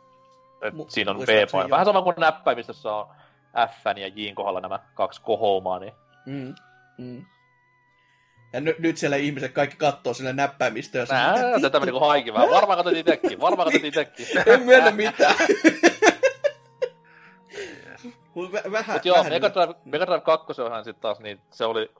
et 0.63 0.75
Mu- 0.75 0.85
siinä 0.89 1.11
on 1.11 1.17
B-paini. 1.19 1.71
Vähän 1.71 1.87
sama 1.87 2.03
kuin 2.03 2.15
näppäimistössä 2.19 2.95
on 2.95 3.07
F 3.69 3.85
ja 3.97 4.09
J 4.09 4.33
kohdalla 4.35 4.61
nämä 4.61 4.79
kaksi 4.95 5.23
kohoumaa, 5.23 5.79
niin 5.79 5.93
Mm, 6.27 6.55
mm. 6.99 7.25
Ja 8.53 8.61
ny, 8.61 8.75
nyt 8.79 8.97
siellä 8.97 9.17
ihmiset 9.17 9.53
kaikki 9.53 9.77
kattoo 9.77 10.15
sille 10.15 10.33
näppäimistä 10.33 10.99
ja 10.99 11.07
nää, 11.11 11.37
sanoo, 11.37 11.61
tätä 11.61 11.81
meni 11.81 11.93
kuin 11.93 12.07
haikin 12.07 12.35
vähän. 12.35 12.51
Varmaan 12.51 12.77
katsot 12.77 12.97
itekin, 12.97 13.41
varmaan 13.41 13.67
katsot 13.67 13.85
itekin. 13.85 14.27
En 14.47 14.63
myönnä 14.63 14.91
mitään. 14.91 15.35
Vä- 18.37 18.73
vähän, 18.73 18.97
Mut 18.97 19.05
joo, 19.05 19.25
Mega. 19.25 19.51
Drive, 19.55 19.75
Mega 19.85 20.07
Drive 20.07 20.21
2 20.21 20.63
onhan 20.63 20.85
sitten 20.85 21.03
taas, 21.03 21.21
niin 21.21 21.41
se 21.51 21.65
oli 21.65 21.91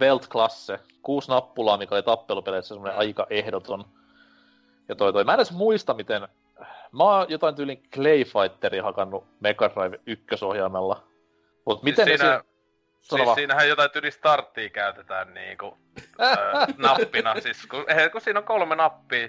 Weltklasse. 0.00 0.78
Kuusi 1.02 1.30
nappulaa, 1.30 1.76
mikä 1.76 1.94
oli 1.94 2.02
tappelupeleissä 2.02 2.74
semmoinen 2.74 2.98
aika 2.98 3.26
ehdoton. 3.30 3.84
Ja 4.88 4.94
toi, 4.94 5.12
toi. 5.12 5.24
Mä 5.24 5.32
en 5.32 5.36
edes 5.36 5.52
muista, 5.52 5.94
miten... 5.94 6.28
Mä 6.92 7.04
oon 7.04 7.26
jotain 7.28 7.54
tyylin 7.54 7.82
Clay 7.94 8.24
Fighteria 8.24 8.82
hakannut 8.82 9.24
Mega 9.40 9.70
Drive 9.74 10.00
ykkösohjaimella. 10.06 11.02
Mut 11.66 11.82
miten 11.82 12.04
siis 12.06 12.20
ne 12.20 12.26
siinä, 12.26 12.40
si- 12.40 12.53
Sano 13.04 13.24
siis 13.24 13.34
siinähän 13.34 13.68
jotain 13.68 13.90
tyli 13.90 14.10
starttia 14.10 14.70
käytetään 14.70 15.34
niinku 15.34 15.78
öö, 16.20 16.36
nappina. 16.76 17.40
Siis 17.40 17.66
kun, 17.66 17.84
eh, 17.88 18.10
kun 18.12 18.20
siinä 18.20 18.38
on 18.40 18.44
kolme 18.46 18.76
nappia, 18.76 19.28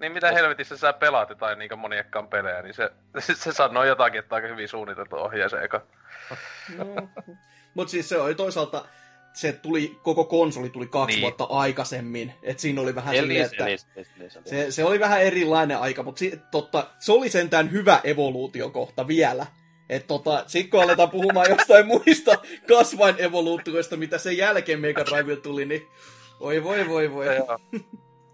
niin 0.00 0.12
mitä 0.12 0.32
helvetissä 0.32 0.76
sä 0.76 0.92
pelaat 0.92 1.28
jotain 1.28 1.58
niinku 1.58 1.76
moniekkaan 1.76 2.28
pelejä, 2.28 2.62
niin 2.62 2.74
se, 2.74 2.90
se, 3.18 3.34
se 3.44 3.52
sanoo 3.52 3.84
jotakin, 3.84 4.18
että 4.18 4.34
aika 4.34 4.48
hyvin 4.48 4.68
suunniteltu 4.68 5.16
ohjaa 5.16 5.48
se 5.48 5.58
eka. 5.58 5.82
No. 6.76 6.84
Mut 7.74 7.88
siis 7.88 8.08
se 8.08 8.18
oli 8.18 8.34
toisaalta, 8.34 8.84
se 9.32 9.52
tuli, 9.52 9.98
koko 10.02 10.24
konsoli 10.24 10.70
tuli 10.70 10.86
kaksi 10.86 11.16
Niin. 11.16 11.22
vuotta 11.22 11.44
aikaisemmin. 11.50 12.34
Et 12.42 12.58
siinä 12.58 12.80
oli 12.80 12.94
vähän 12.94 13.14
silleen, 13.14 13.40
Elis, 13.40 13.52
että 13.52 13.66
elis, 13.66 13.86
elis, 13.96 14.10
elis, 14.20 14.36
elis. 14.36 14.48
se, 14.50 14.70
se 14.70 14.84
oli 14.84 15.00
vähän 15.00 15.22
erilainen 15.22 15.78
aika, 15.78 16.02
mutta 16.02 16.18
si, 16.18 16.40
totta, 16.50 16.86
se 16.98 17.12
oli 17.12 17.28
sentään 17.28 17.70
hyvä 17.72 18.00
evoluutiokohta 18.04 19.08
vielä. 19.08 19.46
Et 19.88 20.06
tota, 20.06 20.44
sit 20.46 20.70
kun 20.70 20.82
aletaan 20.82 21.10
puhumaan 21.10 21.50
jostain 21.50 21.86
muista 21.86 22.32
kasvain 22.68 23.14
evoluutioista, 23.18 23.96
mitä 23.96 24.18
sen 24.18 24.36
jälkeen 24.36 24.80
Mega 24.80 25.04
Drive 25.06 25.36
tuli, 25.36 25.64
niin 25.64 25.88
oi 26.40 26.64
voi 26.64 26.88
voi 26.88 27.12
voi. 27.12 27.36
Joo. 27.36 27.58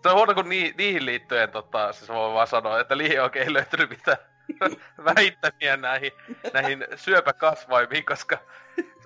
Se 0.02 0.08
on 0.08 0.14
huono, 0.14 0.34
kun 0.34 0.48
ni, 0.48 0.74
niihin 0.78 1.06
liittyen, 1.06 1.50
tota, 1.50 1.92
siis 1.92 2.08
voi 2.08 2.34
vaan 2.34 2.46
sanoa, 2.46 2.80
että 2.80 2.98
liian 2.98 3.24
oikein 3.24 3.46
ei 3.46 3.52
löytynyt 3.52 3.90
mitään 3.90 4.18
väittämiä 5.14 5.76
näihin, 5.76 6.12
näihin 6.52 6.86
syöpäkasvaimiin, 6.96 8.04
koska 8.04 8.38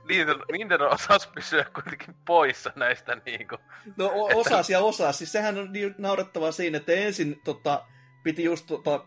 niiden, 0.08 0.36
niiden 0.52 0.82
osas 0.82 1.26
pysyä 1.26 1.64
kuitenkin 1.74 2.14
poissa 2.24 2.72
näistä 2.76 3.16
niinku. 3.26 3.56
No 3.96 4.10
osas 4.14 4.70
ja 4.70 4.80
osas. 4.80 5.18
Siis 5.18 5.32
sehän 5.32 5.58
on 5.58 5.72
niin 5.72 5.94
naurettavaa 5.98 6.52
siinä, 6.52 6.76
että 6.76 6.92
ensin 6.92 7.40
tota, 7.44 7.84
piti 8.22 8.44
just 8.44 8.66
tota, 8.66 9.04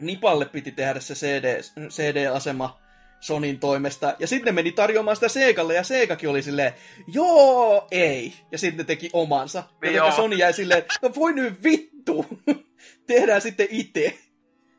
Nipalle 0.00 0.44
piti 0.44 0.72
tehdä 0.72 1.00
se 1.00 1.14
CD, 1.14 1.60
CD-asema 1.88 2.80
Sonin 3.20 3.58
toimesta. 3.58 4.14
Ja 4.18 4.26
sitten 4.26 4.54
meni 4.54 4.72
tarjoamaan 4.72 5.16
sitä 5.16 5.28
Segalle, 5.28 5.74
ja 5.74 5.82
Segakin 5.82 6.28
oli 6.28 6.42
silleen, 6.42 6.72
joo, 7.06 7.88
ei. 7.90 8.32
Ja 8.52 8.58
sitten 8.58 8.78
ne 8.78 8.84
teki 8.84 9.10
omansa. 9.12 9.64
Ja. 9.94 10.10
Sony 10.10 10.36
jäi 10.36 10.52
silleen, 10.52 10.84
no 11.02 11.10
voi 11.14 11.32
nyt 11.32 11.62
vittu. 11.62 12.26
Tehdään 13.06 13.40
sitten 13.40 13.68
itse. 13.70 14.18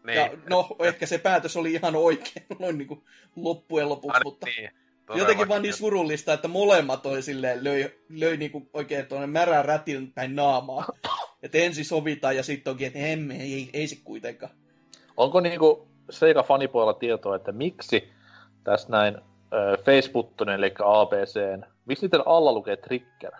Niin. 0.05 0.17
Ja 0.17 0.29
no, 0.49 0.69
ehkä 0.83 1.05
se 1.05 1.17
päätös 1.17 1.57
oli 1.57 1.73
ihan 1.73 1.95
oikein, 1.95 2.45
noin 2.59 2.77
niin 2.77 2.87
kuin 2.87 3.03
loppujen 3.35 3.89
lopuksi, 3.89 4.21
mutta 4.23 4.45
niin. 4.45 4.63
jotenkin 4.63 5.07
Todellakin. 5.07 5.47
vaan 5.47 5.61
niin 5.61 5.73
surullista, 5.73 6.33
että 6.33 6.47
molemmat 6.47 7.05
oli 7.05 7.21
silleen, 7.21 7.63
löi, 7.63 7.91
löi 8.09 8.37
niin 8.37 8.51
kuin 8.51 8.69
oikein 8.73 9.05
tuonne 9.05 9.27
märän 9.27 9.65
rätin 9.65 10.13
päin 10.13 10.35
naamaa. 10.35 10.85
Että 11.43 11.57
ensin 11.57 11.85
sovitaan 11.85 12.35
ja 12.35 12.43
sitten 12.43 12.71
onkin, 12.71 12.87
että 12.87 12.99
emme, 12.99 13.35
ei, 13.35 13.53
ei, 13.53 13.69
ei 13.73 13.87
se 13.87 13.97
kuitenkaan. 14.03 14.51
Onko 15.17 15.39
niinku 15.39 15.87
Sega 16.09 16.43
fanipoilla 16.43 16.93
tietoa, 16.93 17.35
että 17.35 17.51
miksi 17.51 18.11
tässä 18.63 18.89
näin 18.89 19.17
äh, 19.17 19.23
Facebookin, 19.85 20.49
eli 20.49 20.73
ABCn, 20.85 21.65
miksi 21.85 22.05
niiden 22.05 22.21
alla 22.25 22.51
lukee 22.51 22.77
Trigger? 22.77 23.31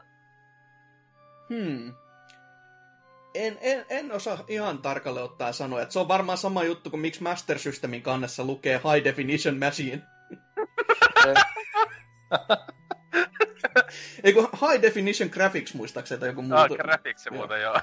Hmm. 1.50 1.94
En, 3.36 3.58
en, 3.62 3.86
en 3.90 4.12
osaa 4.12 4.44
ihan 4.48 4.78
tarkalleen 4.78 5.26
ottaa 5.26 5.52
sanoa, 5.52 5.82
että 5.82 5.94
se 5.94 6.00
on 6.00 6.08
varmaan 6.08 6.38
sama 6.38 6.64
juttu 6.64 6.90
kuin 6.90 7.00
miksi 7.00 7.24
Master 7.24 7.60
Systemin 7.60 8.02
kannessa 8.02 8.44
lukee 8.44 8.82
High 8.84 9.04
Definition 9.04 9.60
Machine. 9.60 10.02
Eikö 14.24 14.42
High 14.42 14.82
Definition 14.82 15.30
Graphics 15.30 15.74
muistaakseni 15.74 16.20
tai 16.20 16.30
joku 16.30 16.42
muu? 16.42 16.58
Ah, 16.58 16.70
graphics 16.70 17.24
se 17.24 17.30
muuten 17.30 17.62
joo. 17.62 17.80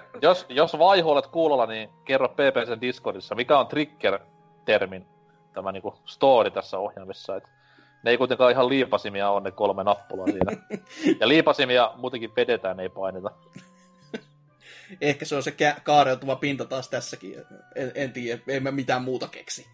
jos, 0.22 0.46
jos 0.48 0.78
vaihu 0.78 1.10
olet 1.10 1.26
kuulolla, 1.26 1.66
niin 1.66 1.90
kerro 2.04 2.28
PPCn 2.28 2.80
Discordissa, 2.80 3.34
mikä 3.34 3.58
on 3.58 3.66
Trigger-termin 3.66 5.06
tämä 5.54 5.72
niinku 5.72 5.94
story 6.04 6.50
tässä 6.50 6.78
ohjelmissa. 6.78 7.36
Et 7.36 7.44
ne 8.02 8.10
ei 8.10 8.18
kuitenkaan 8.18 8.52
ihan 8.52 8.68
liipasimia 8.68 9.30
on 9.30 9.42
ne 9.42 9.50
kolme 9.50 9.84
nappulaa 9.84 10.26
siinä. 10.26 10.52
ja 11.20 11.28
liipasimia 11.28 11.92
muutenkin 11.96 12.36
vedetään, 12.36 12.80
ei 12.80 12.88
paineta. 12.88 13.30
Ehkä 15.00 15.24
se 15.24 15.36
on 15.36 15.42
se 15.42 15.50
kä- 15.50 15.80
kaareutuva 15.82 16.36
pinta 16.36 16.64
taas 16.64 16.88
tässäkin. 16.88 17.34
En, 17.74 17.92
en 17.94 18.12
tiedä, 18.12 18.42
en 18.48 18.62
mä 18.62 18.70
mitään 18.70 19.02
muuta 19.02 19.28
keksi. 19.28 19.66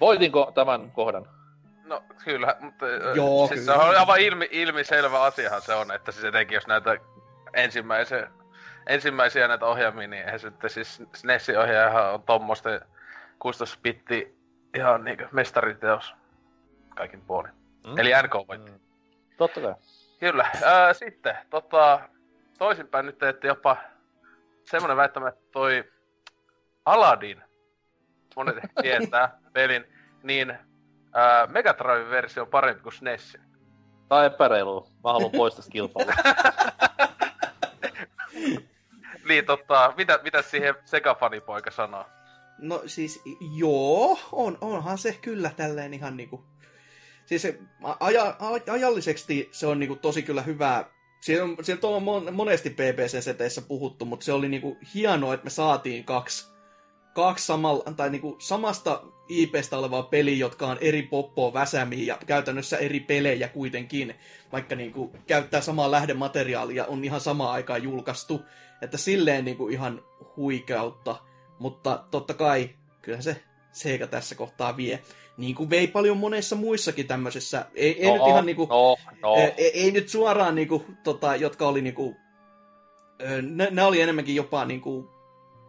Voitinko 0.00 0.52
tämän 0.54 0.90
kohdan? 0.90 1.28
No 1.84 2.02
kyllä, 2.24 2.56
mutta 2.60 2.86
Joo, 3.14 3.46
siis 3.46 3.60
kyllä. 3.60 3.72
se 3.72 3.82
on 3.82 3.98
aivan 3.98 4.20
ilmi, 4.20 4.48
ilmiselvä 4.50 5.22
asiahan 5.22 5.62
se 5.62 5.74
on, 5.74 5.92
että 5.92 6.12
siis 6.12 6.24
etenkin 6.24 6.54
jos 6.54 6.66
näitä 6.66 6.96
ensimmäisiä, 7.54 8.30
ensimmäisiä 8.88 9.48
näitä 9.48 9.66
ohjelmia, 9.66 10.08
niin 10.08 10.22
eihän 10.22 10.40
se 10.40 10.50
nyt 10.50 10.72
siis 10.72 11.02
SNESin 11.14 11.58
ohjaajahan 11.58 12.14
on 12.14 12.22
tommosten 12.22 12.80
16 13.38 13.78
bitti 13.82 14.38
ihan 14.74 15.04
niinku 15.04 15.24
mestariteos 15.32 16.14
kaikin 16.94 17.20
puolin. 17.20 17.52
Mm? 17.86 17.98
Eli 17.98 18.10
NK 18.22 18.48
voitti. 18.48 18.70
Mm. 18.70 18.80
Totta 19.36 19.60
kai. 19.60 19.74
Kyllä. 20.20 20.50
Ää, 20.62 20.92
sitten, 20.92 21.36
tota, 21.50 22.00
toisinpäin 22.58 23.06
nyt 23.06 23.18
teette 23.18 23.48
jopa 23.48 23.76
semmonen 24.64 24.96
väittämä, 24.96 25.28
että 25.28 25.40
toi 25.52 25.84
Aladdin, 26.84 27.42
monet 28.36 28.56
tietää 28.82 29.38
pelin, 29.52 29.84
niin 30.22 30.58
ää, 31.14 31.46
Megadrive-versio 31.46 32.42
on 32.42 32.48
parempi 32.48 32.82
kuin 32.82 32.92
SNES. 32.92 33.38
Tää 34.08 34.18
on 34.18 34.24
epäreilu. 34.24 34.88
Mä 35.04 35.12
haluan 35.12 35.30
pois 35.30 35.54
tästä 35.54 35.72
kilpailua. 35.72 36.14
Niin 39.28 39.46
tota, 39.46 39.94
mitä, 39.96 40.20
mitä 40.22 40.42
siihen 40.42 40.74
Sega-fanipoika 40.74 41.70
sanoo? 41.70 42.04
No 42.58 42.82
siis, 42.86 43.22
joo, 43.56 44.18
on, 44.32 44.58
onhan 44.60 44.98
se 44.98 45.18
kyllä 45.22 45.50
tälleen 45.56 45.94
ihan 45.94 46.16
niinku... 46.16 46.44
Siis 47.26 47.42
se, 47.42 47.58
aja, 48.00 48.36
ajallisesti 48.70 49.48
se 49.52 49.66
on 49.66 49.78
niinku 49.78 49.96
tosi 49.96 50.22
kyllä 50.22 50.42
hyvää. 50.42 50.90
Siitä 51.20 51.44
on, 51.44 51.56
siitä 51.62 51.86
on 51.86 52.02
mon- 52.02 52.30
monesti 52.30 52.70
PPC-seteissä 52.70 53.62
puhuttu, 53.68 54.04
mutta 54.04 54.24
se 54.24 54.32
oli 54.32 54.48
niinku 54.48 54.78
hienoa, 54.94 55.34
että 55.34 55.44
me 55.44 55.50
saatiin 55.50 56.04
kaksi, 56.04 56.50
kaksi 57.14 57.46
samalla, 57.46 57.92
tai 57.96 58.10
niinku 58.10 58.36
samasta 58.38 59.02
IPstä 59.28 59.78
olevaa 59.78 60.02
peliä, 60.02 60.36
jotka 60.36 60.66
on 60.66 60.78
eri 60.80 61.02
poppoa 61.02 61.52
väsämiä 61.52 62.04
ja 62.04 62.18
käytännössä 62.26 62.76
eri 62.76 63.00
pelejä 63.00 63.48
kuitenkin, 63.48 64.14
vaikka 64.52 64.74
niinku 64.74 65.12
käyttää 65.26 65.60
samaa 65.60 65.90
lähdemateriaalia, 65.90 66.86
on 66.86 67.04
ihan 67.04 67.20
samaan 67.20 67.52
aikaan 67.52 67.82
julkaistu. 67.82 68.40
Että 68.82 68.98
silleen 68.98 69.44
niinku 69.44 69.68
ihan 69.68 70.02
huikeutta. 70.36 71.16
Mutta 71.58 72.04
totta 72.10 72.34
kai, 72.34 72.70
kyllä 73.02 73.20
se 73.20 73.42
Sega 73.72 74.06
tässä 74.06 74.34
kohtaa 74.34 74.76
vie. 74.76 75.02
Niin 75.36 75.54
kuin 75.54 75.70
vei 75.70 75.86
paljon 75.86 76.16
monessa 76.16 76.56
muissakin 76.56 77.06
tämmöisessä. 77.06 77.66
Ei, 77.74 78.04
ei 78.04 78.12
nyt 78.12 78.26
ihan 78.28 78.46
niinku... 78.46 78.66
No, 78.70 78.96
no. 79.22 79.36
Ei, 79.36 79.82
ei, 79.82 79.90
nyt 79.90 80.08
suoraan 80.08 80.54
niinku, 80.54 80.84
tota, 81.04 81.36
jotka 81.36 81.68
oli 81.68 81.82
niinku... 81.82 82.16
ne 83.70 83.84
oli 83.84 84.00
enemmänkin 84.00 84.34
jopa 84.34 84.64
niinku 84.64 85.17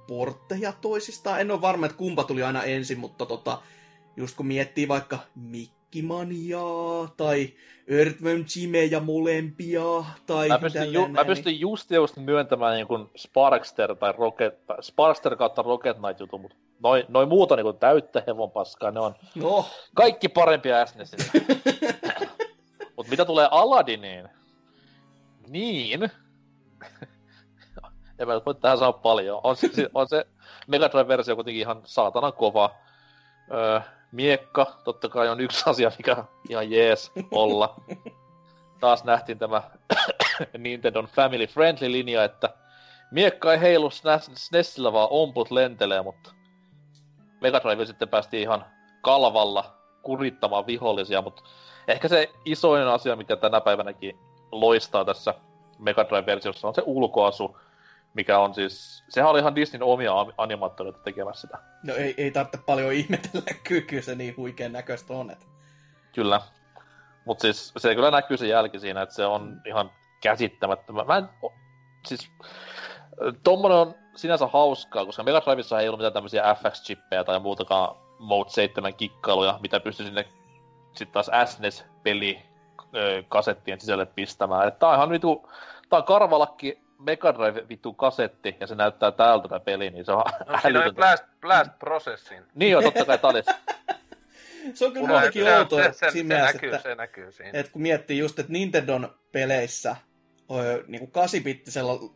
portteja 0.10 0.74
toisistaan. 0.82 1.42
En 1.42 1.52
ole 1.52 1.62
varma, 1.62 1.86
että 1.86 1.98
kumpa 1.98 2.24
tuli 2.24 2.44
aina 2.44 2.64
ensin, 2.64 3.00
mutta 3.00 3.26
tota, 3.26 3.62
just 4.18 4.38
kun 4.38 4.48
miettii 4.48 4.88
vaikka 4.88 5.20
Mikkimaniaa 5.36 7.14
tai 7.18 7.54
Earthworm 7.88 8.46
Jimejä 8.56 9.00
molempia 9.00 9.82
tai 10.26 10.48
Mä 10.48 10.60
pystyn, 10.60 10.94
ju, 10.94 11.08
mä 11.08 11.26
pystyn 11.26 11.60
just 11.60 11.92
just 11.92 12.18
myöntämään 12.18 12.76
niin 12.76 12.88
kuin 12.88 13.10
Sparkster 13.18 13.96
tai 13.96 14.14
Rocket, 14.18 14.60
Sparkster 14.82 15.36
kautta 15.36 15.62
Rocket 15.62 15.98
Knight 15.98 16.20
jutun, 16.20 16.42
mutta 16.42 16.58
noin 16.84 17.06
noi 17.08 17.26
muut 17.26 17.52
on 17.52 17.58
niin 17.58 17.64
kuin 17.64 17.78
täyttä 17.78 18.24
hevon 18.28 18.52
paskaa, 18.52 18.92
ne 18.92 19.00
on 19.00 19.16
niin... 19.36 19.44
No, 19.44 19.66
kaikki 19.96 20.30
parempia 20.30 20.86
SNESillä. 20.86 21.24
Mut 22.98 23.08
mitä 23.08 23.26
tulee 23.26 23.48
Aladdiniin, 23.52 24.30
niin... 25.48 26.12
nyt 28.26 28.46
voi 28.46 28.56
tähän 28.56 28.78
sanoa 28.78 28.94
paljon. 28.94 29.42
On 29.44 29.56
se, 29.56 29.70
se- 29.74 29.90
on 29.94 30.08
se 30.08 30.26
Mega 30.68 30.90
Drive-versio 30.92 31.36
kuitenkin 31.36 31.62
ihan 31.62 31.82
saatanan 31.84 32.34
kova. 32.34 32.70
Öö, 33.54 33.80
miekka, 34.12 34.66
totta 34.84 35.10
kai 35.10 35.30
on 35.30 35.40
yksi 35.40 35.64
asia, 35.70 35.92
mikä 35.98 36.24
ihan 36.50 36.72
jees 36.72 37.12
olla. 37.32 37.76
Taas 38.80 39.04
nähtiin 39.04 39.40
tämä 39.40 39.62
Nintendon 40.58 41.06
family 41.06 41.48
friendly 41.48 41.92
linja, 41.92 42.24
että 42.24 42.50
miekka 43.12 43.54
ei 43.54 43.62
heilu 43.62 43.90
SNES- 43.90 44.32
SNESillä, 44.36 44.94
vaan 44.94 45.08
omput 45.12 45.52
lentelee, 45.52 46.02
mutta 46.02 46.32
Mega 47.42 47.60
Drive 47.64 47.86
sitten 47.86 48.10
päästiin 48.10 48.42
ihan 48.42 48.66
kalvalla 49.02 49.76
kurittamaan 50.02 50.68
vihollisia, 50.68 51.22
mutta 51.22 51.44
ehkä 51.88 52.08
se 52.08 52.30
isoin 52.46 52.88
asia, 52.88 53.16
mikä 53.16 53.36
tänä 53.36 53.62
päivänäkin 53.62 54.20
loistaa 54.52 55.06
tässä 55.06 55.34
Mega 55.80 56.04
Drive-versiossa, 56.10 56.68
on 56.68 56.76
se 56.76 56.84
ulkoasu, 56.86 57.58
mikä 58.14 58.40
on 58.40 58.54
siis, 58.54 59.04
sehän 59.10 59.30
oli 59.30 59.40
ihan 59.40 59.56
Disneyn 59.56 59.84
omia 59.84 60.14
animaattoreita 60.38 61.00
tekemässä 61.00 61.42
sitä. 61.42 61.58
no 61.84 61.94
ei, 61.94 62.14
ei 62.18 62.32
tarvitse 62.32 62.58
paljon 62.66 62.94
ihmetellä, 62.94 63.46
kyllä 63.68 63.82
kyllä 63.82 64.02
se 64.02 64.16
niin 64.16 64.38
huikean 64.38 64.72
näköistä 64.72 65.14
on. 65.14 65.32
Että... 65.32 65.46
Kyllä. 66.16 66.42
Mutta 67.26 67.42
siis 67.42 67.74
se 67.78 67.96
kyllä 67.96 68.12
näkyy 68.12 68.38
se 68.38 68.48
jälki 68.48 68.80
siinä, 68.80 69.02
että 69.02 69.16
se 69.16 69.26
on 69.26 69.62
ihan 69.66 69.92
käsittämättömän. 70.22 71.08
Mä 71.08 71.18
en, 71.18 71.30
siis 72.08 72.32
tommonen 73.44 73.78
on 73.78 73.96
sinänsä 74.16 74.48
hauskaa, 74.48 75.06
koska 75.06 75.24
Mega 75.24 75.42
Drivessa 75.46 75.80
ei 75.80 75.88
ollut 75.88 76.00
mitään 76.00 76.14
tämmöisiä 76.14 76.54
FX-chippejä 76.54 77.24
tai 77.24 77.40
muutakaan 77.40 77.96
Mode 78.20 78.50
7 78.50 78.94
kikkailuja, 78.94 79.60
mitä 79.62 79.80
pystyi 79.80 80.06
sinne 80.06 80.28
sitten 80.94 81.14
taas 81.14 81.52
SNES-peli 81.52 82.40
kasettien 83.30 83.80
sisälle 83.80 84.06
pistämään. 84.06 84.68
Et 84.68 84.80
tää 84.80 84.90
on 84.90 84.96
ihan 84.96 85.10
vitu, 85.10 85.50
tää 85.90 86.00
on 86.00 86.06
karvalakki 86.06 86.89
Mega 87.00 87.34
Drive 87.34 87.68
vittu 87.70 87.94
kasetti, 87.94 88.56
ja 88.60 88.68
se 88.68 88.76
näyttää 88.76 89.12
täältä 89.12 89.48
tää 89.48 89.60
peli, 89.60 89.90
niin 89.90 90.06
se 90.06 90.12
on 90.12 90.24
No 90.48 90.60
siinä 90.62 90.84
oli. 90.84 90.92
Blast, 90.92 91.24
Blast 91.42 91.72
Processin. 91.80 92.44
Niin 92.56 92.72
joo, 92.72 92.82
totta 92.82 93.06
kai 93.06 93.20
oli. 93.24 93.44
Se 94.74 94.86
on 94.86 94.94
kyllä 94.94 95.08
muutenkin 95.08 95.44
se, 95.44 95.58
outoa 95.58 95.84
se, 95.84 95.92
se, 95.92 95.98
se, 95.98 96.12
siinä 96.12 96.28
mielessä, 96.28 96.54
näkyy, 96.54 96.70
että... 96.70 96.90
se 96.90 96.96
näkyy 96.96 97.32
siinä. 97.32 97.52
Et 97.54 97.70
kun 97.70 97.82
miettii 97.82 98.18
just, 98.18 98.40
että 98.40 98.52
Nintendon 98.52 99.16
peleissä 99.32 99.96
niin 100.88 101.00
kuin 101.00 101.26
8-bittisellä 101.26 102.10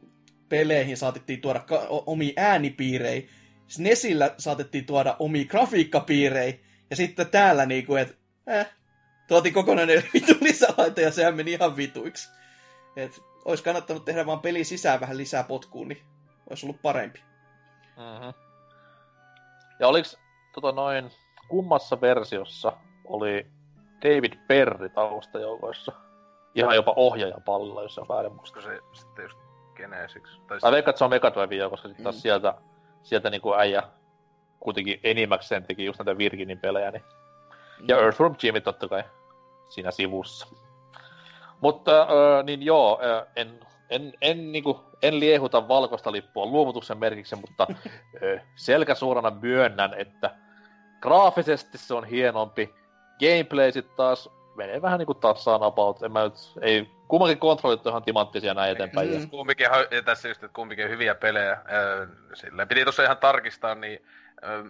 peleihin 0.50 0.98
saatettiin 0.98 1.42
tuoda 1.42 1.60
ka- 1.60 1.88
o- 1.90 2.04
omia 2.06 2.34
äänipiirejä, 2.38 3.30
SNESillä 3.68 4.36
saatettiin 4.38 4.86
tuoda 4.86 5.16
omia 5.20 5.46
grafiikkapiirejä, 5.46 6.54
ja 6.90 6.96
sitten 6.96 7.28
täällä 7.28 7.66
niinku, 7.66 7.96
että 7.96 8.16
eh, 8.48 8.68
tuotiin 9.28 9.54
kokonainen 9.54 10.04
vitu 10.14 10.34
lisälaite, 10.42 11.02
ja 11.02 11.12
sehän 11.12 11.36
meni 11.36 11.52
ihan 11.52 11.78
vituiksi. 11.78 12.30
Et 12.96 13.22
olisi 13.46 13.64
kannattanut 13.64 14.06
tehdä 14.06 14.26
vaan 14.26 14.40
peli 14.40 14.64
sisään 14.64 15.00
vähän 15.00 15.18
lisää 15.18 15.44
potkuun, 15.44 15.88
niin 15.88 16.04
olisi 16.50 16.66
ollut 16.66 16.82
parempi. 16.82 17.20
Mm-hmm. 17.98 18.34
Ja 19.80 19.88
oliks 19.88 20.18
tota 20.54 20.72
noin, 20.72 21.12
kummassa 21.48 22.02
versiossa 22.02 22.74
oli 23.06 23.46
David 24.02 24.34
Perry 24.48 24.90
taustajoukoissa? 24.90 25.92
Ihan 26.56 26.76
jopa 26.76 26.94
ohjaajan 26.96 27.44
pallilla, 27.44 27.84
jos 27.84 27.98
on 27.98 28.08
väärin. 28.08 28.40
Olisiko 28.40 28.62
se 28.62 28.80
sitten 28.94 29.24
just 29.24 29.38
Genesiksi? 29.76 30.42
Tai 30.48 30.60
Mä 30.64 30.72
veikkaan, 30.72 30.90
että 30.92 30.98
se 30.98 31.04
on 31.04 31.10
Mega 31.10 31.32
Drive, 31.34 31.70
koska 31.70 31.88
sitten 31.88 32.04
taas 32.04 32.16
Mm. 32.16 32.22
sieltä 32.22 32.54
sieltä 33.04 33.30
niinku 33.30 33.54
äijä 33.54 33.84
kuitenkin 34.60 35.00
enimmäkseen 35.04 35.64
teki 35.64 35.86
just 35.86 36.00
näitä 36.00 36.18
Virginin 36.18 36.60
pelejä, 36.60 36.92
niin... 36.92 37.04
Ja 37.88 37.98
Earthworm 37.98 38.36
Jimmy 38.44 38.62
totta 38.62 38.88
kai 38.88 39.04
siinä 39.70 39.92
sivussa. 39.92 40.48
Mutta 41.64 42.02
äh, 42.02 42.46
niin 42.46 42.64
joo, 42.64 43.02
äh, 43.04 43.28
en, 43.36 43.60
en, 43.90 44.14
en, 44.22 44.52
niinku, 44.52 44.84
en 45.02 45.20
liehuta 45.20 45.68
valkoista 45.68 46.12
lippua 46.12 46.46
luovutuksen 46.46 46.98
merkiksi, 46.98 47.36
mutta 47.36 47.68
äh, 48.24 48.42
selkäsuorana 48.56 49.32
myönnän, 49.42 49.94
että 49.94 50.36
graafisesti 51.02 51.78
se 51.78 51.94
on 51.94 52.06
hienompi. 52.06 52.74
Gameplay 53.20 53.72
sit 53.72 53.96
taas 53.96 54.30
menee 54.56 54.82
vähän 54.82 55.00
niinku 55.00 55.14
tassaan 55.14 55.64
about. 55.64 56.04
En 56.04 56.12
mä 56.12 56.24
nyt, 56.24 56.34
ei, 56.62 56.90
kummankin 57.08 57.38
kontrollit 57.38 57.88
on 57.88 57.92
ihan 57.92 58.04
timanttisia 58.04 58.54
näin 58.54 58.72
eteenpäin. 58.72 59.20
Mm. 59.20 59.30
Kumpikin, 59.30 59.68
ja 59.92 60.02
tässä 60.02 60.28
just, 60.28 60.44
että 60.44 60.56
kumpikin 60.56 60.90
hyviä 60.90 61.16
pelejä. 61.16 61.58
Silleen 62.34 62.68
piti 62.68 62.84
tuossa 62.84 63.04
ihan 63.04 63.18
tarkistaa, 63.18 63.76
niin 63.76 64.06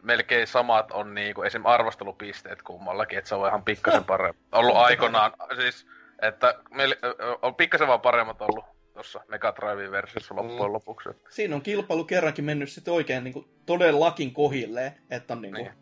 melkein 0.01 0.47
samat 0.47 0.91
on 0.91 1.13
niinku 1.13 1.43
esim. 1.43 1.65
arvostelupisteet 1.65 2.61
kummallakin, 2.61 3.17
että 3.17 3.29
se 3.29 3.35
on 3.35 3.47
ihan 3.47 3.63
pikkasen 3.63 4.03
parempi. 4.13 4.41
Ollut 4.51 4.75
aikanaan, 4.75 5.31
siis, 5.55 5.87
että 6.21 6.55
meillä 6.71 6.95
on 7.41 7.55
pikkasen 7.55 7.87
vaan 7.87 8.01
paremmat 8.01 8.41
ollut 8.41 8.65
tuossa 8.93 9.21
Mega 9.27 9.53
Drive 9.55 9.91
versiossa 9.91 10.35
loppujen 10.35 10.69
mm. 10.69 10.73
lopuksi. 10.73 11.09
Siinä 11.29 11.55
on 11.55 11.61
kilpailu 11.61 12.03
kerrankin 12.03 12.45
mennyt 12.45 12.71
sitten 12.71 12.93
oikein 12.93 13.23
niinku 13.23 13.47
todellakin 13.65 14.33
kohilleen, 14.33 14.91
että 15.09 15.33
on 15.33 15.41
niinku 15.41 15.57
niin. 15.57 15.73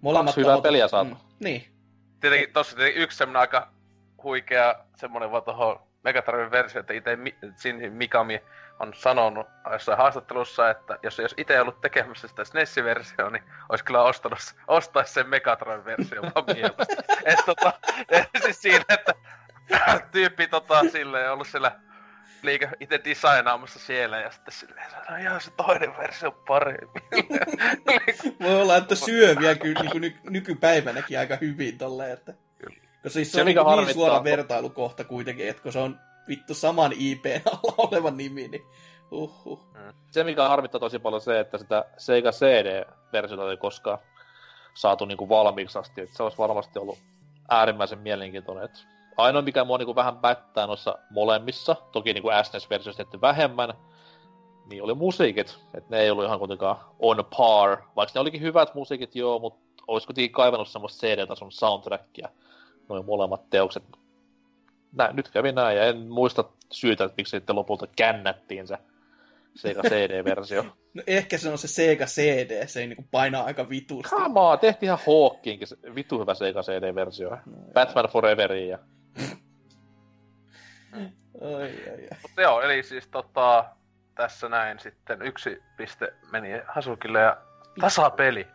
molemmat 0.00 0.34
Kaksi 0.34 0.40
hyvää 0.40 0.60
peliä 0.60 0.88
saatu. 0.88 1.14
Mm, 1.14 1.20
niin. 1.40 1.64
Tietenkin 2.20 2.52
tossa 2.52 2.76
tietenkin 2.76 3.02
yksi 3.02 3.18
semmonen 3.18 3.40
aika 3.40 3.72
huikea 4.22 4.74
semmonen 4.96 5.30
vaan 5.30 5.42
tohon 5.42 5.80
Mega 6.04 6.22
Drive 6.26 6.50
versio, 6.50 6.80
että 6.80 6.94
itse 6.94 7.18
Shinji 7.56 7.90
Mikami 7.90 8.42
on 8.80 8.94
sanonut 8.94 9.46
jossain 9.72 9.98
haastattelussa, 9.98 10.70
että 10.70 10.98
jos, 11.02 11.18
jos 11.18 11.34
itse 11.36 11.60
ollut 11.60 11.80
tekemässä 11.80 12.28
sitä 12.28 12.44
SNES-versioa, 12.44 13.30
niin 13.30 13.44
olisi 13.68 13.84
kyllä 13.84 14.02
ostanut, 14.02 14.38
ostaisi 14.68 15.12
sen 15.12 15.28
Megatron-versio 15.28 16.22
vaan 16.22 16.44
mieluusti. 16.54 16.96
et, 17.24 17.38
tota, 17.46 17.72
siis 18.42 18.62
siinä, 18.62 18.84
että 18.88 19.14
tyyppi 20.12 20.46
tota, 20.46 20.80
silleen 20.92 21.32
ollut 21.32 21.46
siellä 21.46 21.80
liikä 22.42 22.72
itse 22.80 23.00
designaamassa 23.04 23.78
siellä 23.78 24.20
ja 24.20 24.30
sitten 24.30 24.54
silleen 24.54 24.90
sanotaan, 24.90 25.20
ihan 25.20 25.40
se 25.40 25.50
toinen 25.50 25.96
versio 25.96 26.28
on 26.28 26.42
parempi. 26.48 27.00
Voi 28.42 28.62
olla, 28.62 28.76
että 28.76 28.94
syö 28.94 29.36
vielä 29.38 29.54
ky- 29.54 29.74
niin 29.74 30.00
ny- 30.00 30.30
nykypäivänäkin 30.30 31.18
aika 31.18 31.38
hyvin 31.40 31.78
tolleen, 31.78 32.12
että... 32.12 32.34
Koska 33.02 33.10
siis 33.10 33.32
se, 33.32 33.34
se 33.34 33.40
on 33.40 33.46
niin, 33.46 33.86
niin 33.86 33.94
suora 33.94 34.24
vertailukohta 34.24 35.04
kuitenkin, 35.04 35.48
että 35.48 35.62
kun 35.62 35.72
se 35.72 35.78
on 35.78 36.00
vittu 36.28 36.54
saman 36.54 36.92
IP 36.98 37.24
alla 37.46 37.74
oleva 37.86 38.10
nimi, 38.10 38.48
niin 38.48 38.66
uhuh. 39.10 39.66
Se, 40.10 40.24
mikä 40.24 40.48
harmittaa 40.48 40.80
tosi 40.80 40.98
paljon 40.98 41.20
se, 41.20 41.40
että 41.40 41.58
sitä 41.58 41.84
Sega 41.96 42.30
CD-versiota 42.30 43.50
ei 43.50 43.56
koskaan 43.56 43.98
saatu 44.74 45.04
niinku 45.04 45.28
valmiiksi 45.28 45.78
asti, 45.78 46.00
että 46.00 46.16
se 46.16 46.22
olisi 46.22 46.38
varmasti 46.38 46.78
ollut 46.78 46.98
äärimmäisen 47.50 47.98
mielenkiintoinen. 47.98 48.64
Että 48.64 48.78
ainoa, 49.16 49.42
mikä 49.42 49.64
mua 49.64 49.78
niinku 49.78 49.94
vähän 49.94 50.16
pättää 50.16 50.66
noissa 50.66 50.98
molemmissa, 51.10 51.76
toki 51.92 52.12
niinku 52.12 52.28
SNES-versiossa 52.42 53.04
tehty 53.04 53.20
vähemmän, 53.20 53.72
niin 54.70 54.82
oli 54.82 54.94
musiikit. 54.94 55.58
Että 55.74 55.96
ne 55.96 56.00
ei 56.00 56.10
ollut 56.10 56.24
ihan 56.24 56.38
kuitenkaan 56.38 56.76
on 56.98 57.24
par, 57.36 57.78
vaikka 57.96 58.12
ne 58.14 58.20
olikin 58.20 58.40
hyvät 58.40 58.74
musiikit 58.74 59.16
joo, 59.16 59.38
mutta 59.38 59.82
olisiko 59.86 60.08
kuitenkin 60.08 60.32
kaivannut 60.32 60.68
semmoista 60.68 61.06
CD-tason 61.06 61.52
soundtrackia, 61.52 62.28
noin 62.88 63.06
molemmat 63.06 63.50
teokset 63.50 63.84
nä, 64.96 65.10
nyt 65.12 65.28
kävi 65.28 65.52
näin, 65.52 65.76
ja 65.76 65.84
en 65.84 65.98
muista 65.98 66.44
syytä, 66.72 67.04
että 67.04 67.14
miksi 67.16 67.30
sitten 67.30 67.56
lopulta 67.56 67.86
kännättiin 67.96 68.66
se 68.66 68.78
Sega 69.54 69.82
CD-versio. 69.82 70.64
No 70.96 71.02
ehkä 71.06 71.38
se 71.38 71.48
on 71.48 71.58
se 71.58 71.68
Sega 71.68 72.06
CD, 72.06 72.66
se 72.66 72.80
ei 72.80 72.86
niinku 72.86 73.04
painaa 73.10 73.44
aika 73.44 73.68
vitusti. 73.68 74.14
On, 74.14 74.58
tehtiin 74.58 74.86
ihan 74.86 74.98
Hawkinkin 75.06 75.68
vitu 75.94 76.20
hyvä 76.20 76.34
Sega 76.34 76.62
CD-versio. 76.62 77.30
No, 77.30 77.38
Batman 77.72 78.08
Foreverin 78.08 78.68
ja... 78.68 78.78
oi, 80.94 81.02
oi, 81.40 81.90
oi. 81.90 82.08
Mutta 82.22 82.42
joo, 82.42 82.60
eli 82.60 82.82
siis 82.82 83.08
tota, 83.08 83.64
tässä 84.14 84.48
näin 84.48 84.78
sitten 84.78 85.22
yksi 85.22 85.62
piste 85.76 86.12
meni 86.30 86.48
Hasukille 86.66 87.20
ja 87.20 87.36
tasapeli. 87.80 88.46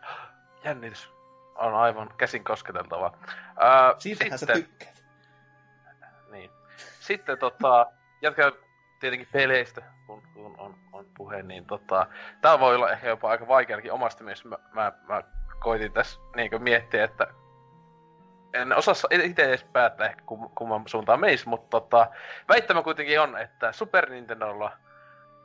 Jännitys 0.64 1.10
on 1.54 1.74
aivan 1.74 2.14
käsin 2.16 2.44
kosketeltava. 2.44 3.18
Äh, 3.62 3.94
Siitähän 3.98 4.38
sitten... 4.38 4.56
sä 4.56 4.62
tykkäät. 4.62 5.02
Sitten 7.00 7.38
tota, 7.38 7.86
jatkaa 8.22 8.52
tietenkin 9.00 9.28
peleistä, 9.32 9.82
kun, 10.06 10.22
kun 10.34 10.54
on, 10.58 10.74
on 10.92 11.06
puhe, 11.16 11.42
niin 11.42 11.66
tota, 11.66 12.06
tää 12.40 12.60
voi 12.60 12.74
olla 12.74 12.90
ehkä 12.90 13.08
jopa 13.08 13.30
aika 13.30 13.48
vaikeakin 13.48 13.92
omasta 13.92 14.24
mielestä. 14.24 14.48
Mä, 14.48 14.58
mä, 14.72 14.92
mä 15.08 15.22
koitin 15.60 15.92
tässä 15.92 16.20
niin 16.36 16.62
miettiä, 16.62 17.04
että 17.04 17.26
en 18.54 18.72
osaa 18.72 18.94
itse 19.10 19.44
edes 19.44 19.64
päättää 19.64 20.06
ehkä 20.06 20.22
kum, 20.26 20.50
kumman 20.54 20.82
suuntaan 20.86 21.20
meis, 21.20 21.46
mutta 21.46 21.80
tota, 21.80 22.06
väittämä 22.48 22.82
kuitenkin 22.82 23.20
on, 23.20 23.38
että 23.38 23.72
Super 23.72 24.10
Nintendolla 24.10 24.72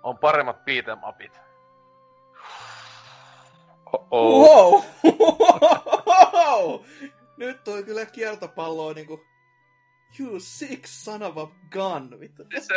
on 0.04 0.18
paremmat 0.18 0.58
beat'em 0.58 1.10
upit. 1.10 1.40
Wow! 4.12 4.82
Nyt 7.38 7.64
toi 7.64 7.84
kyllä 7.84 8.06
kiertopalloa 8.06 8.94
niinku 8.94 9.26
You 10.20 10.40
sick 10.40 10.86
son 10.86 11.24
of 11.24 11.38
a 11.38 11.48
gun, 11.72 12.20
vittu. 12.20 12.44
Tässä, 12.46 12.74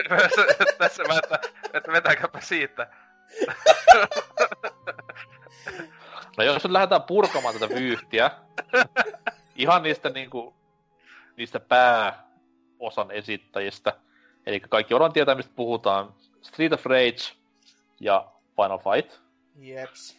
tässä 0.78 1.02
mä, 1.02 1.18
että, 1.18 1.38
että 1.74 1.92
vetäkääpä 1.92 2.40
siitä. 2.40 2.90
No 6.36 6.44
jos 6.44 6.64
nyt 6.64 6.72
lähdetään 6.72 7.02
purkamaan 7.02 7.54
tätä 7.54 7.74
vyyhtiä, 7.74 8.30
ihan 9.62 9.82
niistä 9.82 10.10
niinku, 10.10 10.54
niistä 11.36 11.60
pääosan 11.60 13.10
esittäjistä, 13.10 13.92
eli 14.46 14.60
kaikki 14.60 14.94
varmaan 14.94 15.12
tietää, 15.12 15.34
mistä 15.34 15.52
puhutaan, 15.56 16.14
Street 16.42 16.72
of 16.72 16.86
Rage 16.86 17.36
ja 18.00 18.32
Final 18.56 18.78
Fight. 18.78 19.20
Jeps. 19.56 20.18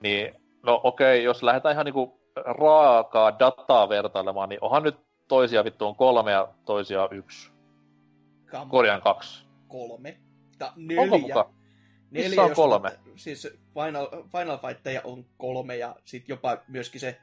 Niin, 0.00 0.34
no 0.62 0.80
okei, 0.84 1.18
okay, 1.18 1.24
jos 1.24 1.42
lähdetään 1.42 1.72
ihan 1.72 1.84
niinku 1.84 2.20
raakaa 2.34 3.38
dataa 3.38 3.88
vertailemaan, 3.88 4.48
niin 4.48 4.58
onhan 4.60 4.82
nyt 4.82 4.96
toisia 5.28 5.64
vittu 5.64 5.86
on 5.86 5.96
kolme 5.96 6.32
ja 6.32 6.48
toisia 6.64 7.08
yksi. 7.10 7.50
Come 8.46 8.70
Korjaan 8.70 9.02
kaksi. 9.02 9.46
Kolme. 9.68 10.18
Ta, 10.58 10.72
neljä. 10.76 11.02
Onko 11.02 11.18
muka? 11.18 11.50
Neljä, 12.10 12.28
Missä 12.28 12.42
on 12.42 12.54
kolme? 12.54 12.88
Ota, 12.88 12.98
siis 13.16 13.48
Final, 13.74 14.08
Final 14.10 14.58
Fightteja 14.58 15.00
on 15.04 15.24
kolme 15.36 15.76
ja 15.76 15.96
sit 16.04 16.28
jopa 16.28 16.58
myöskin 16.68 17.00
se 17.00 17.20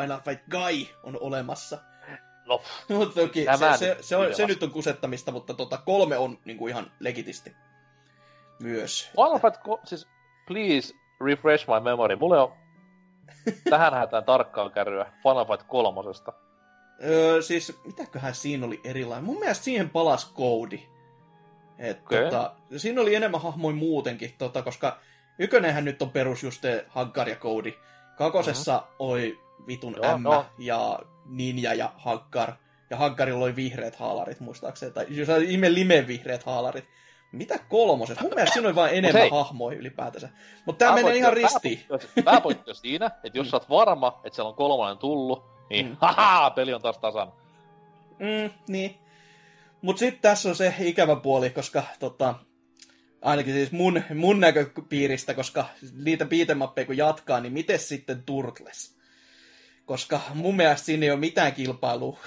Final 0.00 0.20
Fight 0.20 0.44
Guy 0.50 0.86
on 1.02 1.18
olemassa. 1.20 1.78
No, 2.46 2.62
toki 3.14 3.46
se, 3.58 3.78
se, 3.78 3.96
se, 4.00 4.16
on, 4.16 4.34
se 4.34 4.46
nyt 4.46 4.62
on 4.62 4.70
kusettamista, 4.70 5.32
mutta 5.32 5.54
tota, 5.54 5.78
kolme 5.78 6.16
on 6.16 6.38
niinku 6.44 6.68
ihan 6.68 6.90
legitisti 7.00 7.52
myös. 8.60 9.10
Final 9.16 9.38
Fight, 9.38 9.56
ko- 9.56 9.80
siis 9.84 10.06
please 10.46 10.94
refresh 11.20 11.66
my 11.68 11.80
memory. 11.80 12.16
Mulle 12.16 12.40
on 12.40 12.52
tähän 13.70 13.94
hätään 13.94 14.24
tarkkaan 14.24 14.70
kärryä 14.70 15.12
Final 15.22 15.46
Fight 15.46 15.66
kolmosesta. 15.68 16.32
Öö, 17.04 17.42
siis, 17.42 17.80
mitäköhän 17.84 18.34
siinä 18.34 18.66
oli 18.66 18.80
erilainen? 18.84 19.24
Mun 19.24 19.38
mielestä 19.38 19.64
siihen 19.64 19.90
palas 19.90 20.24
koodi. 20.24 20.82
Et, 21.78 22.00
okay. 22.02 22.24
tota, 22.24 22.54
siinä 22.76 23.00
oli 23.00 23.14
enemmän 23.14 23.40
hahmoja 23.40 23.76
muutenkin, 23.76 24.34
tota, 24.38 24.62
koska 24.62 24.98
ykönenhän 25.38 25.84
nyt 25.84 26.02
on 26.02 26.10
perus 26.10 26.42
just 26.42 26.62
Hankar 26.88 27.28
ja 27.28 27.36
koodi. 27.36 27.74
Kakosessa 28.16 28.76
mm-hmm. 28.76 28.94
oli 28.98 29.43
vitun 29.66 29.96
Joo, 30.02 30.18
M 30.18 30.22
no. 30.22 30.46
ja 30.58 30.98
Ninja 31.26 31.74
ja 31.74 31.92
Hankar. 31.96 32.52
Ja 32.90 32.96
Hankarilla 32.96 33.44
oli 33.44 33.56
vihreät 33.56 33.96
haalarit, 33.96 34.40
muistaakseni. 34.40 34.92
Tai 34.92 35.06
jos 35.08 35.28
ihme 35.46 35.74
lime 35.74 36.06
vihreät 36.06 36.42
haalarit. 36.42 36.84
Mitä 37.32 37.58
kolmosessa? 37.68 38.22
Mun 38.22 38.34
mielestä 38.34 38.52
siinä 38.54 38.68
oli 38.68 38.74
vain 38.74 38.94
enemmän 38.94 39.20
hei. 39.20 39.30
hahmoja 39.30 39.78
ylipäätänsä. 39.78 40.28
Mutta 40.66 40.84
tää 40.84 40.94
menee 40.94 41.16
ihan 41.16 41.32
ristiin. 41.32 41.80
Pääpointti 42.24 42.70
on 42.70 42.76
siinä, 42.76 43.06
että 43.06 43.38
jos 43.38 43.50
sä 43.50 43.56
oot 43.56 43.68
varma, 43.68 44.20
että 44.24 44.34
siellä 44.34 44.48
on 44.48 44.54
kolmonen 44.54 44.98
tullut, 44.98 45.44
niin, 45.70 45.86
mm. 45.86 45.96
haha, 46.00 46.50
peli 46.50 46.74
on 46.74 46.82
taas 46.82 46.98
tasan. 46.98 47.32
Mm, 48.18 48.50
niin. 48.68 48.98
Mut 49.82 49.98
sitten 49.98 50.22
tässä 50.22 50.48
on 50.48 50.56
se 50.56 50.74
ikävä 50.78 51.16
puoli, 51.16 51.50
koska 51.50 51.82
tota, 51.98 52.34
ainakin 53.22 53.54
siis 53.54 53.72
mun, 53.72 54.02
mun 54.14 54.40
näköpiiristä, 54.40 55.34
koska 55.34 55.64
niitä 56.04 56.24
beatemappeja 56.24 56.86
kun 56.86 56.96
jatkaa, 56.96 57.40
niin 57.40 57.52
miten 57.52 57.78
sitten 57.78 58.22
Turtles? 58.22 58.93
Koska 59.84 60.20
mun 60.34 60.56
mielestä 60.56 60.84
siinä 60.86 61.04
ei 61.04 61.10
ole 61.10 61.18
mitään 61.20 61.52
kilpailua. 61.52 62.18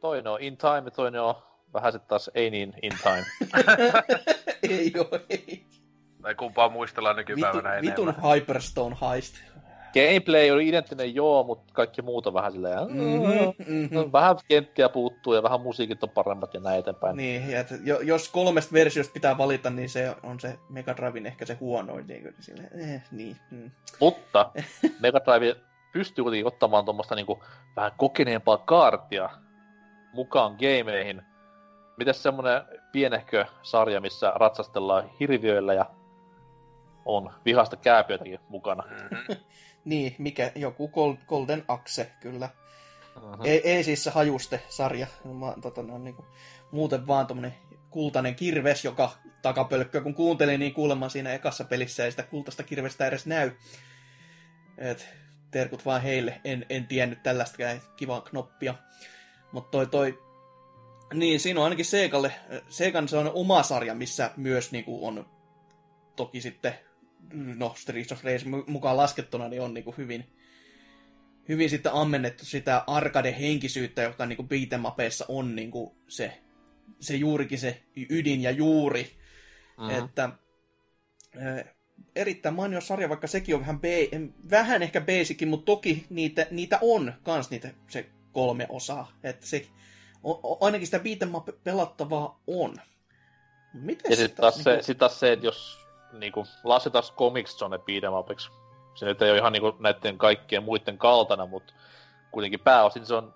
Toinen 0.00 0.32
on 0.32 0.40
in 0.42 0.56
time, 0.56 0.90
toinen 0.90 1.20
on 1.22 1.34
vähän 1.74 1.92
sitten 1.92 2.08
taas 2.08 2.30
ei 2.34 2.50
niin 2.50 2.74
in 2.82 2.92
time. 3.02 3.24
ei 4.62 4.92
oo, 4.98 5.20
ei. 5.30 5.64
Tai 6.22 6.34
kumpaa 6.34 6.68
muistellaan 6.68 7.16
nykypäivänä 7.16 7.56
Vitu, 7.80 8.02
enemmän. 8.02 8.14
Vitun 8.14 8.30
Hyperstone 8.34 8.96
Heist. 9.02 9.34
gameplay 9.94 10.50
oli 10.50 10.68
identtinen 10.68 11.14
joo, 11.14 11.44
mutta 11.44 11.72
kaikki 11.74 12.02
muut 12.02 12.26
on 12.26 12.34
vähän 12.34 12.52
silleen, 12.52 12.78
Mhm, 12.88 13.94
mhm. 13.94 14.12
vähän 14.12 14.36
kenttiä 14.48 14.88
puuttuu 14.88 15.34
ja 15.34 15.42
vähän 15.42 15.60
musiikit 15.60 16.02
on 16.02 16.10
paremmat 16.10 16.54
ja 16.54 16.60
näin 16.60 16.78
eteenpäin. 16.78 17.16
Niin, 17.16 17.50
ja 17.50 17.64
jo- 17.84 18.00
jos 18.00 18.28
kolmesta 18.28 18.72
versiosta 18.72 19.12
pitää 19.12 19.38
valita, 19.38 19.70
niin 19.70 19.88
se 19.88 20.14
on 20.22 20.40
se 20.40 20.58
Mega 20.68 20.96
Driven 20.96 21.26
ehkä 21.26 21.46
se 21.46 21.54
huonoin. 21.54 22.06
Niin, 22.06 22.22
kuin 22.22 22.34
eh, 22.80 23.02
niin. 23.10 23.36
Mm. 23.50 23.70
Mutta 24.00 24.50
Mega 25.02 25.20
Drive 25.24 25.56
pystyy 25.96 26.24
kuitenkin 26.24 26.46
ottamaan 26.46 26.84
tuommoista 26.84 27.14
niinku 27.14 27.44
vähän 27.76 27.92
kokeneempaa 27.96 28.58
kaartia 28.58 29.30
mukaan 30.12 30.52
gameihin. 30.52 31.22
Mites 31.96 32.22
semmonen 32.22 32.62
pienehkö 32.92 33.46
sarja, 33.62 34.00
missä 34.00 34.32
ratsastellaan 34.34 35.10
hirviöillä 35.20 35.74
ja 35.74 35.86
on 37.04 37.32
vihasta 37.44 37.76
kääpiötäkin 37.76 38.40
mukana. 38.48 38.82
Mhm. 38.82 39.40
Niin, 39.84 40.14
mikä, 40.18 40.52
joku 40.54 40.88
Gol- 40.88 41.24
Golden 41.26 41.64
Axe, 41.68 42.12
kyllä. 42.20 42.48
Mm-hmm. 43.16 43.44
Ei, 43.44 43.70
ei 43.70 43.84
siis 43.84 44.04
se 44.04 44.10
hajuste-sarja, 44.10 45.06
vaan 45.24 45.60
tota, 45.60 45.82
ne 45.82 45.92
on 45.92 46.04
niinku, 46.04 46.24
muuten 46.70 47.06
vaan 47.06 47.26
tommonen 47.26 47.54
kultainen 47.90 48.34
kirves, 48.34 48.84
joka 48.84 49.10
takapölkköä 49.42 50.00
kun 50.00 50.14
kuuntelin, 50.14 50.60
niin 50.60 50.74
kuulemma 50.74 51.08
siinä 51.08 51.32
ekassa 51.32 51.64
pelissä 51.64 52.04
ei 52.04 52.10
sitä 52.10 52.22
kultaista 52.22 52.62
kirvestä 52.62 53.06
edes 53.06 53.26
näy. 53.26 53.50
Et, 54.78 55.08
terkut 55.56 55.84
vaan 55.84 56.02
heille, 56.02 56.40
en, 56.44 56.66
en 56.68 56.86
tiennyt 56.86 57.22
tällaista 57.22 57.56
kivaa 57.96 58.20
knoppia. 58.20 58.74
Mutta 59.52 59.70
toi, 59.70 59.86
toi, 59.86 60.22
niin 61.14 61.40
siinä 61.40 61.60
on 61.60 61.64
ainakin 61.64 61.84
Segalle, 61.84 62.32
Segan 62.68 63.08
se 63.08 63.16
on 63.16 63.30
oma 63.34 63.62
sarja, 63.62 63.94
missä 63.94 64.30
myös 64.36 64.72
niinku 64.72 65.06
on 65.06 65.26
toki 66.16 66.40
sitten, 66.40 66.74
no 67.32 67.74
Streets 67.76 68.12
of 68.12 68.24
Rage 68.24 68.44
mu- 68.44 68.70
mukaan 68.70 68.96
laskettuna, 68.96 69.48
niin 69.48 69.62
on 69.62 69.74
niinku 69.74 69.94
hyvin, 69.98 70.32
hyvin 71.48 71.70
sitten 71.70 71.92
ammennettu 71.92 72.44
sitä 72.44 72.84
arcade-henkisyyttä, 72.86 74.02
joka 74.02 74.26
niinku 74.26 74.42
beatemapeissa 74.42 75.24
on 75.28 75.56
niinku 75.56 75.96
se, 76.08 76.42
se 77.00 77.16
juurikin 77.16 77.58
se 77.58 77.82
ydin 78.10 78.42
ja 78.42 78.50
juuri. 78.50 79.10
Mm. 79.78 79.90
Että 79.90 80.30
äh, 81.42 81.75
erittäin 82.16 82.54
mainio 82.54 82.80
sarja, 82.80 83.08
vaikka 83.08 83.26
sekin 83.26 83.54
on 83.54 83.60
vähän, 83.60 83.80
be- 83.80 84.08
vähän 84.50 84.82
ehkä 84.82 85.00
basicin, 85.00 85.48
mutta 85.48 85.64
toki 85.66 86.06
niitä, 86.10 86.46
niitä 86.50 86.78
on 86.82 87.12
kans 87.22 87.50
niitä 87.50 87.68
se 87.88 88.06
kolme 88.32 88.66
osaa. 88.68 89.12
Että 89.22 89.46
se, 89.46 89.66
o, 90.24 90.64
ainakin 90.64 90.86
sitä 90.86 90.98
beat'em 90.98 91.52
pelattavaa 91.64 92.40
on. 92.46 92.76
Miten 93.74 94.10
Ja 94.10 94.16
sitten 94.16 94.40
taas, 94.42 94.62
se, 94.64 94.78
sit 94.82 94.98
taas 94.98 95.20
se, 95.20 95.32
että 95.32 95.46
jos 95.46 95.78
niinku, 96.12 96.46
lasketaan 96.64 97.04
Comics 97.16 97.56
Zone 97.56 97.76
beat'em 97.76 98.18
upiksi, 98.18 98.48
se 98.94 99.06
nyt 99.06 99.22
ei 99.22 99.30
ole 99.30 99.38
ihan 99.38 99.52
niinku 99.52 99.76
näiden 99.80 100.18
kaikkien 100.18 100.62
muiden 100.62 100.98
kaltana, 100.98 101.46
mutta 101.46 101.72
kuitenkin 102.30 102.60
pääosin 102.60 103.06
se 103.06 103.14
on 103.14 103.34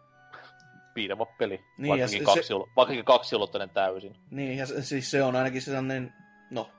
beat'em 0.95 1.27
peli, 1.39 1.57
Niin, 1.57 1.65
niin, 1.79 1.91
vaikkakin, 1.91 2.19
se- 2.19 2.25
kaksi, 2.25 2.43
se... 2.43 2.55
vaikkakin 2.77 3.05
kaksiulotteinen 3.05 3.71
täysin. 3.71 4.17
Niin, 4.31 4.57
ja 4.59 4.67
se- 4.67 4.83
siis 4.83 5.11
se 5.11 5.23
on 5.23 5.37
ainakin 5.37 5.63
sellainen, 5.63 6.13
no, 6.51 6.71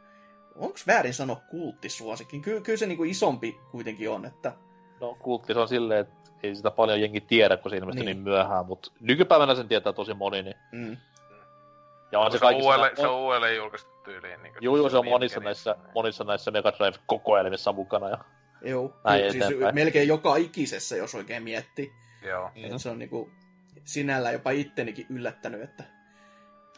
onko 0.55 0.75
väärin 0.87 1.13
sanoa 1.13 1.41
kulttisuosikin? 1.49 2.41
Ky- 2.41 2.61
kyllä 2.61 2.77
se 2.77 2.85
niinku 2.85 3.03
isompi 3.03 3.59
kuitenkin 3.71 4.09
on, 4.09 4.25
että 4.25 4.53
No 5.01 5.17
kultti 5.19 5.53
se 5.53 5.59
on 5.59 5.67
silleen, 5.67 5.99
että 6.01 6.31
ei 6.43 6.55
sitä 6.55 6.71
paljon 6.71 7.01
jengi 7.01 7.21
tiedä, 7.21 7.57
kun 7.57 7.71
se 7.71 7.77
ilmestyi 7.77 8.05
Niin. 8.05 8.17
niin, 8.17 8.23
niin 8.25 8.33
myöhään, 8.33 8.65
mutta 8.65 8.91
nykypäivänä 8.99 9.55
sen 9.55 9.67
tietää 9.67 9.93
tosi 9.93 10.13
moni, 10.13 10.41
niin... 10.43 10.55
mm, 10.71 10.97
Ja 12.11 12.19
on 12.19 12.31
se, 12.31 12.37
se, 12.37 12.45
on 12.45 12.53
uudelleen, 12.55 12.97
se 12.97 13.07
on 13.07 13.19
uudelleen 13.19 13.55
julkaistu 13.55 13.89
tyyliin. 14.03 14.43
Niin 14.43 14.53
Juu, 14.61 14.77
juu, 14.77 14.89
se 14.89 14.97
on 14.97 15.05
monissa 15.05 15.39
viime 15.39 15.45
näissä, 15.45 15.75
monissa 15.95 16.23
näissä 16.23 16.51
Mega 16.51 16.71
Drive-kokoelmissa 16.71 17.71
mukana. 17.73 18.09
Ja... 18.09 18.17
joo, 18.61 18.93
Näin 19.03 19.31
siis 19.31 19.45
eteenpäin. 19.45 19.75
melkein 19.75 20.07
joka 20.07 20.35
ikisessä, 20.35 20.95
jos 20.95 21.15
oikein 21.15 21.43
miettii. 21.43 21.91
Joo. 22.27 22.49
Mm. 22.55 22.61
Mm. 22.61 22.75
Et 22.75 22.81
se 22.81 22.89
on 22.89 22.99
niinku 22.99 23.29
sinällään 23.85 24.33
jopa 24.33 24.51
ittenikin 24.51 25.05
yllättänyt, 25.09 25.61
että 25.61 25.83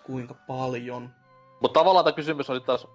kuinka 0.04 0.34
paljon. 0.48 1.10
Mutta 1.62 1.80
tavallaan 1.80 2.06
tämä 2.06 2.16
kysymys 2.16 2.50
oli 2.50 2.60
taas, 2.60 2.88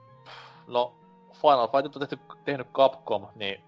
no 0.68 0.94
Final 1.32 1.68
Fight 1.68 1.96
on 1.96 2.00
tehty, 2.00 2.18
tehnyt 2.44 2.66
Capcom, 2.72 3.26
niin 3.34 3.60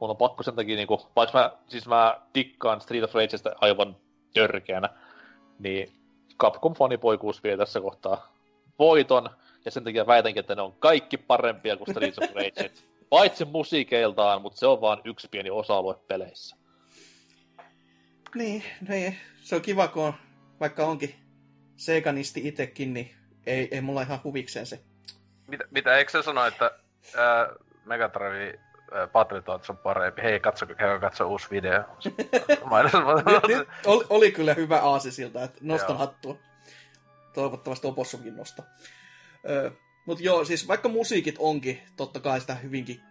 mun 0.00 0.10
on 0.10 0.16
pakko 0.16 0.42
sen 0.42 0.56
takia, 0.56 0.76
niinku, 0.76 1.00
vaikka 1.16 1.38
mä, 1.38 1.52
siis 1.68 1.86
mä 1.86 2.20
dikkaan 2.34 2.80
Street 2.80 3.04
of 3.04 3.14
Rageista 3.14 3.52
aivan 3.60 3.96
törkeänä, 4.34 4.88
niin 5.58 5.92
Capcom 6.38 6.74
fanipoikuus 6.74 7.42
vie 7.42 7.56
tässä 7.56 7.80
kohtaa 7.80 8.32
voiton, 8.78 9.30
ja 9.64 9.70
sen 9.70 9.84
takia 9.84 10.06
väitänkin, 10.06 10.40
että 10.40 10.54
ne 10.54 10.62
on 10.62 10.72
kaikki 10.72 11.16
parempia 11.16 11.76
kuin 11.76 11.90
Street 11.90 12.18
of 12.18 12.34
Rage. 12.34 12.70
Paitsi 13.10 13.44
musiikeiltaan, 13.44 14.42
mutta 14.42 14.58
se 14.58 14.66
on 14.66 14.80
vaan 14.80 15.00
yksi 15.04 15.28
pieni 15.30 15.50
osa-alue 15.50 15.94
peleissä. 16.08 16.56
Niin, 18.34 18.62
niin, 18.88 19.16
se 19.42 19.54
on 19.56 19.62
kiva, 19.62 19.88
kun 19.88 20.02
on, 20.02 20.12
vaikka 20.60 20.86
onkin 20.86 21.14
Seganisti 21.76 22.48
itekin, 22.48 22.94
niin 22.94 23.10
ei, 23.46 23.68
ei 23.70 23.80
mulla 23.80 24.02
ihan 24.02 24.20
huvikseen 24.24 24.66
se. 24.66 24.80
Mitä, 25.50 25.64
mitä 25.70 25.96
eikö 25.96 26.10
se 26.10 26.22
sano, 26.22 26.46
että 26.46 26.70
ää, 27.16 27.48
Mega 27.84 28.10
Drive 28.12 28.58
ää, 28.92 29.06
Battletoads 29.06 29.70
on 29.70 29.76
parempi? 29.76 30.22
Hei, 30.22 30.40
katso, 30.40 30.66
käykää 30.66 30.98
katso 30.98 31.28
uusi 31.28 31.46
video. 31.50 31.82
Nyt, 32.04 33.58
nyt 33.58 33.68
oli, 33.86 34.04
oli 34.10 34.32
kyllä 34.32 34.54
hyvä 34.54 34.80
aasi 34.80 35.12
siltä, 35.12 35.44
että 35.44 35.58
nostan 35.62 35.90
Joo. 35.90 35.98
hattua. 35.98 36.36
Toivottavasti 37.34 37.86
Opossumkin 37.86 38.36
nosta. 38.36 38.62
Öö, 39.48 39.70
Mutta 40.06 40.24
joo, 40.24 40.44
siis 40.44 40.68
vaikka 40.68 40.88
musiikit 40.88 41.36
onkin 41.38 41.82
totta 41.96 42.20
kai 42.20 42.40
sitä 42.40 42.54
hyvinkin 42.54 43.02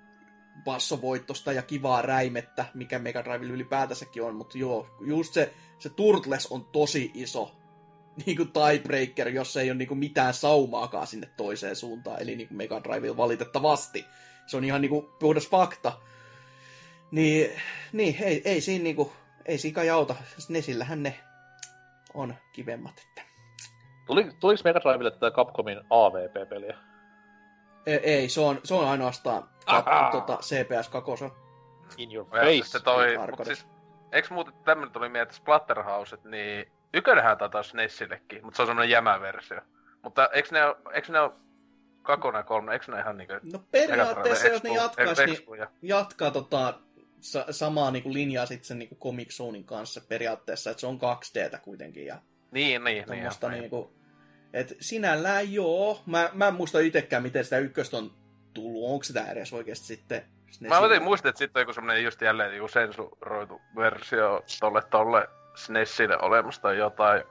bassovoittosta 0.65 1.53
ja 1.53 1.61
kivaa 1.61 2.01
räimettä, 2.01 2.65
mikä 2.73 2.99
Mega 2.99 3.23
Drivella 3.23 3.53
ylipäätänsäkin 3.53 4.23
on, 4.23 4.35
mutta 4.35 4.57
joo, 4.57 4.87
just 5.01 5.33
se, 5.33 5.53
se 5.79 5.89
Turtles 5.89 6.47
on 6.47 6.65
tosi 6.65 7.11
iso 7.13 7.58
niin 8.25 8.37
kuin 8.37 8.51
tiebreaker, 8.51 9.27
jos 9.29 9.57
ei 9.57 9.69
ole 9.69 9.77
niin 9.77 9.87
kuin 9.87 9.97
mitään 9.97 10.33
saumaakaan 10.33 11.07
sinne 11.07 11.29
toiseen 11.37 11.75
suuntaan, 11.75 12.21
eli 12.21 12.35
niin 12.35 12.47
kuin 12.47 12.57
Mega 12.57 12.81
Drivella 12.83 13.17
valitettavasti. 13.17 14.05
Se 14.47 14.57
on 14.57 14.63
ihan 14.63 14.81
niin 14.81 14.89
kuin 14.89 15.07
puhdas 15.19 15.49
fakta. 15.49 15.91
Niin, 17.11 17.51
niin 17.93 18.15
ei, 18.23 18.41
ei 18.45 18.61
siinä 18.61 18.83
niinku, 18.83 19.13
ei 19.45 19.57
siinä 19.57 19.75
kai 19.75 19.89
auta. 19.89 20.15
Nesillähän 20.49 21.03
ne 21.03 21.19
on 22.13 22.35
kivemmat. 22.53 22.93
Että. 23.07 23.21
Tuli, 24.05 24.31
tuliko 24.39 24.61
Mega 24.63 24.79
Drivelle 24.79 25.11
tätä 25.11 25.31
Capcomin 25.31 25.81
AVP-peliä? 25.89 26.77
Ei, 27.85 27.95
ei 28.03 28.29
se, 28.29 28.41
on, 28.41 28.59
se 28.63 28.73
on 28.73 28.87
ainoastaan 28.87 29.49
Ahaa. 29.65 30.11
tota, 30.11 30.37
CPS 30.37 30.89
2. 30.89 31.25
In 31.97 32.15
your 32.15 32.27
Ja 32.33 32.41
face. 32.41 32.63
sitten 32.63 32.83
toi, 32.83 33.17
mut 33.17 33.45
siis, 33.45 33.67
eiks 34.11 34.29
muuten 34.31 34.53
tämmönen 34.65 34.93
tuli 34.93 35.09
mieleen, 35.09 35.23
että 35.23 35.35
Splatterhouset, 35.35 36.23
niin 36.23 36.71
ykönenhän 36.93 37.37
taitaa 37.37 37.63
SNESillekin, 37.63 38.45
mutta 38.45 38.57
se 38.57 38.61
on 38.61 38.67
semmonen 38.67 38.89
jämäversio. 38.89 39.61
Mutta 40.03 40.29
eiks 40.33 40.51
ne, 40.51 40.59
eiks 40.93 41.09
ne 41.09 41.19
oo 41.19 41.35
kakona 42.01 42.43
kolme, 42.43 42.73
eiks 42.73 42.87
ne 42.87 42.99
ihan 42.99 43.17
niinku... 43.17 43.33
No 43.53 43.63
periaatteessa, 43.71 44.47
jos 44.47 44.63
ne 44.63 44.73
jatkaisi, 44.73 45.25
niin 45.25 45.67
jatkaa 45.81 46.31
tota, 46.31 46.79
sa- 47.19 47.45
samaa 47.51 47.91
niinku 47.91 48.13
linjaa 48.13 48.45
sitten 48.45 48.67
sen 48.67 48.79
niinku 48.79 48.95
Comic 48.95 49.29
Zonein 49.29 49.63
kanssa 49.63 50.01
periaatteessa, 50.09 50.69
että 50.69 50.81
se 50.81 50.87
on 50.87 50.99
2Dtä 50.99 51.59
kuitenkin 51.61 52.05
ja 52.05 52.15
Niin, 52.51 52.83
niin, 52.83 53.05
niin. 53.09 53.23
niin. 53.41 53.51
niinku, 53.51 53.93
et 54.53 54.75
sinällään 54.79 55.53
joo, 55.53 56.01
mä, 56.05 56.29
mä 56.33 56.47
en 56.47 56.53
muista 56.53 56.79
itsekään 56.79 57.23
miten 57.23 57.43
sitä 57.43 57.57
ykköstä 57.57 57.97
on 57.97 58.11
tullut, 58.53 58.91
onko 58.91 59.03
sitä 59.03 59.31
edes 59.31 59.53
oikeasti 59.53 59.85
sitten 59.85 60.23
Mä 60.59 60.75
jotenkin 60.75 61.03
muistin, 61.03 61.29
että 61.29 61.39
sitten 61.39 61.59
on 61.59 61.61
joku 61.61 61.73
semmonen 61.73 62.03
just 62.03 62.21
jälleen 62.21 62.55
joku 62.55 62.67
sensuroitu 62.67 63.61
versio 63.75 64.43
tolle 64.59 64.81
tolle 64.81 65.27
SNESille 65.59 66.17
olemassa 66.21 66.61
tai 66.61 66.77
jotain, 66.77 67.23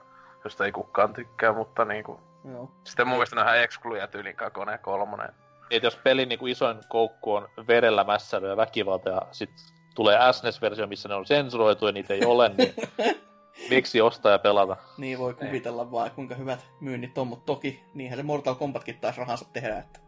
josta 0.43 0.65
ei 0.65 0.71
kukaan 0.71 1.13
tykkää, 1.13 1.53
mutta 1.53 1.85
niinku... 1.85 2.19
Joo. 2.51 2.71
Sitten 2.83 3.07
mun 3.07 3.17
mielestä 3.17 3.41
ihan 3.41 3.59
excluja 3.59 4.07
tyylin 4.07 4.35
kakonen 4.35 4.73
ja 4.73 4.77
kolmonen. 4.77 5.29
Et 5.71 5.83
jos 5.83 5.95
pelin 5.95 6.29
niinku 6.29 6.47
isoin 6.47 6.77
koukku 6.89 7.33
on 7.33 7.49
verellä 7.67 8.03
mässäily 8.03 8.49
ja 8.49 8.57
väkivalta 8.57 9.09
ja 9.09 9.21
sit 9.31 9.49
tulee 9.95 10.17
SNES-versio, 10.33 10.87
missä 10.87 11.09
ne 11.09 11.15
on 11.15 11.25
sensuroitu 11.25 11.85
ja 11.85 11.91
niitä 11.91 12.13
ei 12.13 12.25
ole, 12.25 12.51
niin 12.57 12.73
miksi 13.69 14.01
ostaa 14.01 14.31
ja 14.31 14.39
pelata? 14.39 14.77
Niin 14.97 15.19
voi 15.19 15.33
kuvitella 15.33 15.91
vaan, 15.91 16.11
kuinka 16.11 16.35
hyvät 16.35 16.67
myynnit 16.79 17.17
on, 17.17 17.27
mutta 17.27 17.45
toki 17.45 17.83
niinhän 17.93 18.19
se 18.19 18.23
Mortal 18.23 18.55
Kombatkin 18.55 18.99
taisi 18.99 19.19
rahansa 19.19 19.45
tehdä. 19.53 19.77
Että... 19.77 19.99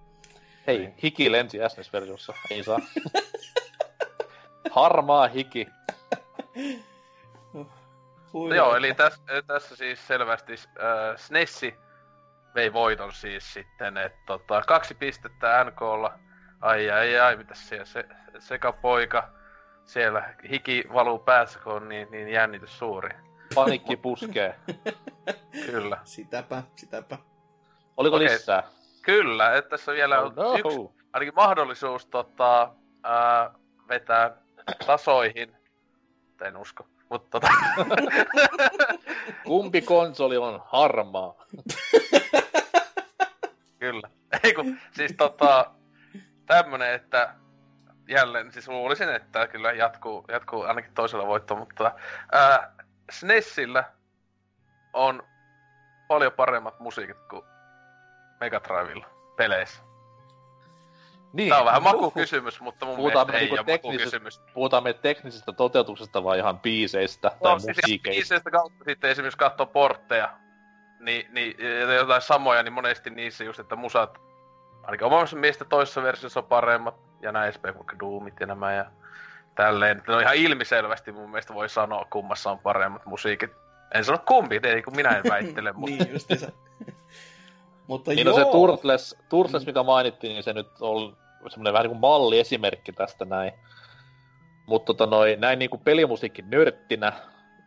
Hei, 0.68 0.94
hiki 1.04 1.32
lensi 1.32 1.58
SNES-versiossa, 1.68 2.34
ei 2.50 2.64
saa. 2.64 2.80
Harmaa 4.72 5.28
hiki. 5.28 5.68
Hui, 8.34 8.50
No 8.50 8.56
joo, 8.56 8.76
eli 8.76 8.94
tässä, 8.94 9.22
tässä 9.48 9.76
siis 9.76 10.08
selvästi 10.08 10.54
äh, 10.54 11.18
SNESi 11.18 11.76
vei 12.56 12.74
voiton 12.74 13.12
siis 13.14 13.54
sitten, 13.54 13.98
että 13.98 14.20
tota, 14.26 14.62
kaksi 14.68 14.94
pistettä 14.96 15.64
NKlla. 15.64 16.20
Ai 16.62 16.92
ai 16.92 17.20
ai, 17.20 17.36
mitä 17.36 17.56
siellä 17.56 17.86
se, 17.86 18.06
sekä 18.40 18.72
poika 18.72 19.30
siellä 19.86 20.34
hiki 20.50 20.84
valuu 20.94 21.20
päässä, 21.20 21.60
kun 21.60 21.74
on 21.74 21.90
niin, 21.90 22.08
niin 22.12 22.28
jännitys 22.28 22.80
suuri. 22.80 23.10
Panikki 23.56 23.96
puskee. 23.98 24.56
Kyllä. 25.72 25.98
Sitäpä, 26.04 26.64
sitäpä. 26.76 27.18
Oliko 27.98 28.16
Okei. 28.16 28.30
lisää? 28.30 28.64
Kyllä, 29.02 29.56
että 29.56 29.70
tässä 29.70 29.92
vielä 29.92 30.20
on 30.20 30.26
Oh, 30.26 30.36
no. 30.36 30.58
yksi, 30.58 31.04
ainakin 31.14 31.36
mahdollisuus 31.36 32.06
tota, 32.06 32.74
ää, 33.04 33.54
vetää 33.90 34.38
tasoihin. 34.86 35.58
En 36.42 36.58
usko. 36.58 36.88
Mutta 37.12 37.40
tota... 37.40 37.48
Kumpi 39.44 39.82
konsoli 39.82 40.38
on 40.38 40.62
harmaa? 40.66 41.36
Kyllä. 43.80 44.10
Ei 44.44 44.54
kun, 44.54 44.78
siis 44.92 45.14
tota, 45.18 45.72
tämmönen, 46.46 46.94
että 46.94 47.36
jälleen, 48.08 48.52
siis 48.52 48.68
luulisin, 48.68 49.10
että 49.10 49.48
kyllä 49.48 49.72
jatkuu, 49.72 50.26
jatkuu 50.28 50.62
ainakin 50.62 50.94
toisella 50.94 51.28
voitto, 51.28 51.56
mutta 51.56 51.92
ää, 52.32 52.74
SNESillä 53.12 53.84
on 54.94 55.24
paljon 56.08 56.32
paremmat 56.32 56.80
musiikit 56.80 57.18
kuin 57.30 57.44
Megadrivella 58.40 59.06
peleissä. 59.38 59.91
Niin. 61.34 61.50
Tää 61.50 61.60
on 61.60 61.66
vähän 61.66 61.84
makukysymys, 61.84 62.62
mutta 62.62 62.86
mun 62.86 62.96
Puhutaan 62.96 63.28
mielestä 63.28 63.56
ei 63.56 63.64
niinku 63.66 63.88
makukysymys. 63.90 64.42
puhutaan 64.54 64.84
me 64.84 64.94
teknisestä 64.94 65.54
toteutuksesta 65.54 66.24
vai 66.24 66.38
ihan 66.38 66.60
biiseistä 66.60 67.32
tai 67.44 67.54
No, 67.54 67.60
siis 67.60 67.70
ihan 67.70 67.76
musiikeista? 67.84 68.18
biiseistä 68.18 68.52
kautta 68.52 68.84
sitten 68.86 69.10
esimerkiksi 69.10 69.38
katsoo 69.38 69.66
portteja, 69.66 70.38
niin, 71.00 71.34
niin 71.34 71.56
ja 71.60 71.94
jotain 71.94 72.22
samoja, 72.22 72.64
niin 72.64 72.74
monesti 72.74 73.10
niissä 73.10 73.44
just, 73.44 73.60
että 73.60 73.76
musat, 73.76 74.18
ainakin 74.84 75.08
omassa 75.08 75.38
mielestä 75.38 75.66
toisessa 75.66 76.04
versiossa 76.04 76.40
on 76.40 76.46
paremmat, 76.46 76.96
ja 77.22 77.32
näin 77.32 77.46
edespäin, 77.46 77.76
vaikka 77.76 78.00
Doomit 78.00 78.40
ja 78.40 78.46
nämä 78.48 78.74
ja 78.74 78.86
tälleen. 79.56 80.04
No 80.08 80.20
ihan 80.20 80.36
ilmiselvästi 80.36 81.12
mun 81.12 81.30
mielestä 81.30 81.54
voi 81.54 81.70
sanoa, 81.70 82.08
kummassa 82.10 82.52
on 82.52 82.60
paremmat 82.60 83.06
musiikit. 83.06 83.52
En 83.94 84.06
sano 84.06 84.18
kumpi, 84.28 84.60
ei 84.64 84.82
kun 84.82 84.96
minä 84.96 85.10
en 85.10 85.24
väittele, 85.30 85.72
mutta 85.78 86.04
niin 86.04 86.14
justiinsa. 86.14 86.52
Mutta 87.92 88.12
Niin 88.12 88.28
joo. 88.28 88.38
no 88.38 88.46
se 88.46 88.52
Turtles, 88.52 89.18
Turtles, 89.30 89.66
mikä 89.66 89.84
mainittiin, 89.84 90.34
niin 90.34 90.44
se 90.44 90.54
nyt 90.54 90.68
on 90.82 91.18
semmoinen 91.50 91.74
vähän 91.74 91.84
niin 91.84 91.92
kuin 91.92 92.00
malliesimerkki 92.00 92.92
tästä 92.92 93.26
näin. 93.26 93.54
Mutta 94.66 94.94
tota 94.94 95.06
noi, 95.06 95.38
näin 95.40 95.60
niin 95.60 95.70
kuin 95.70 95.82
pelimusiikki 95.82 96.42
nörttinä, 96.42 97.14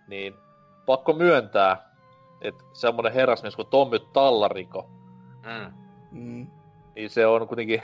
niin 0.08 0.34
pakko 0.86 1.12
myöntää, 1.12 1.88
että 2.40 2.64
semmoinen 2.72 3.12
herrasmies 3.12 3.56
kuin 3.56 3.68
Tommy 3.68 3.98
Tallariko, 3.98 4.90
mm. 5.42 5.72
Mm. 6.10 6.46
niin 6.94 7.10
se 7.10 7.26
on 7.26 7.48
kuitenkin 7.48 7.82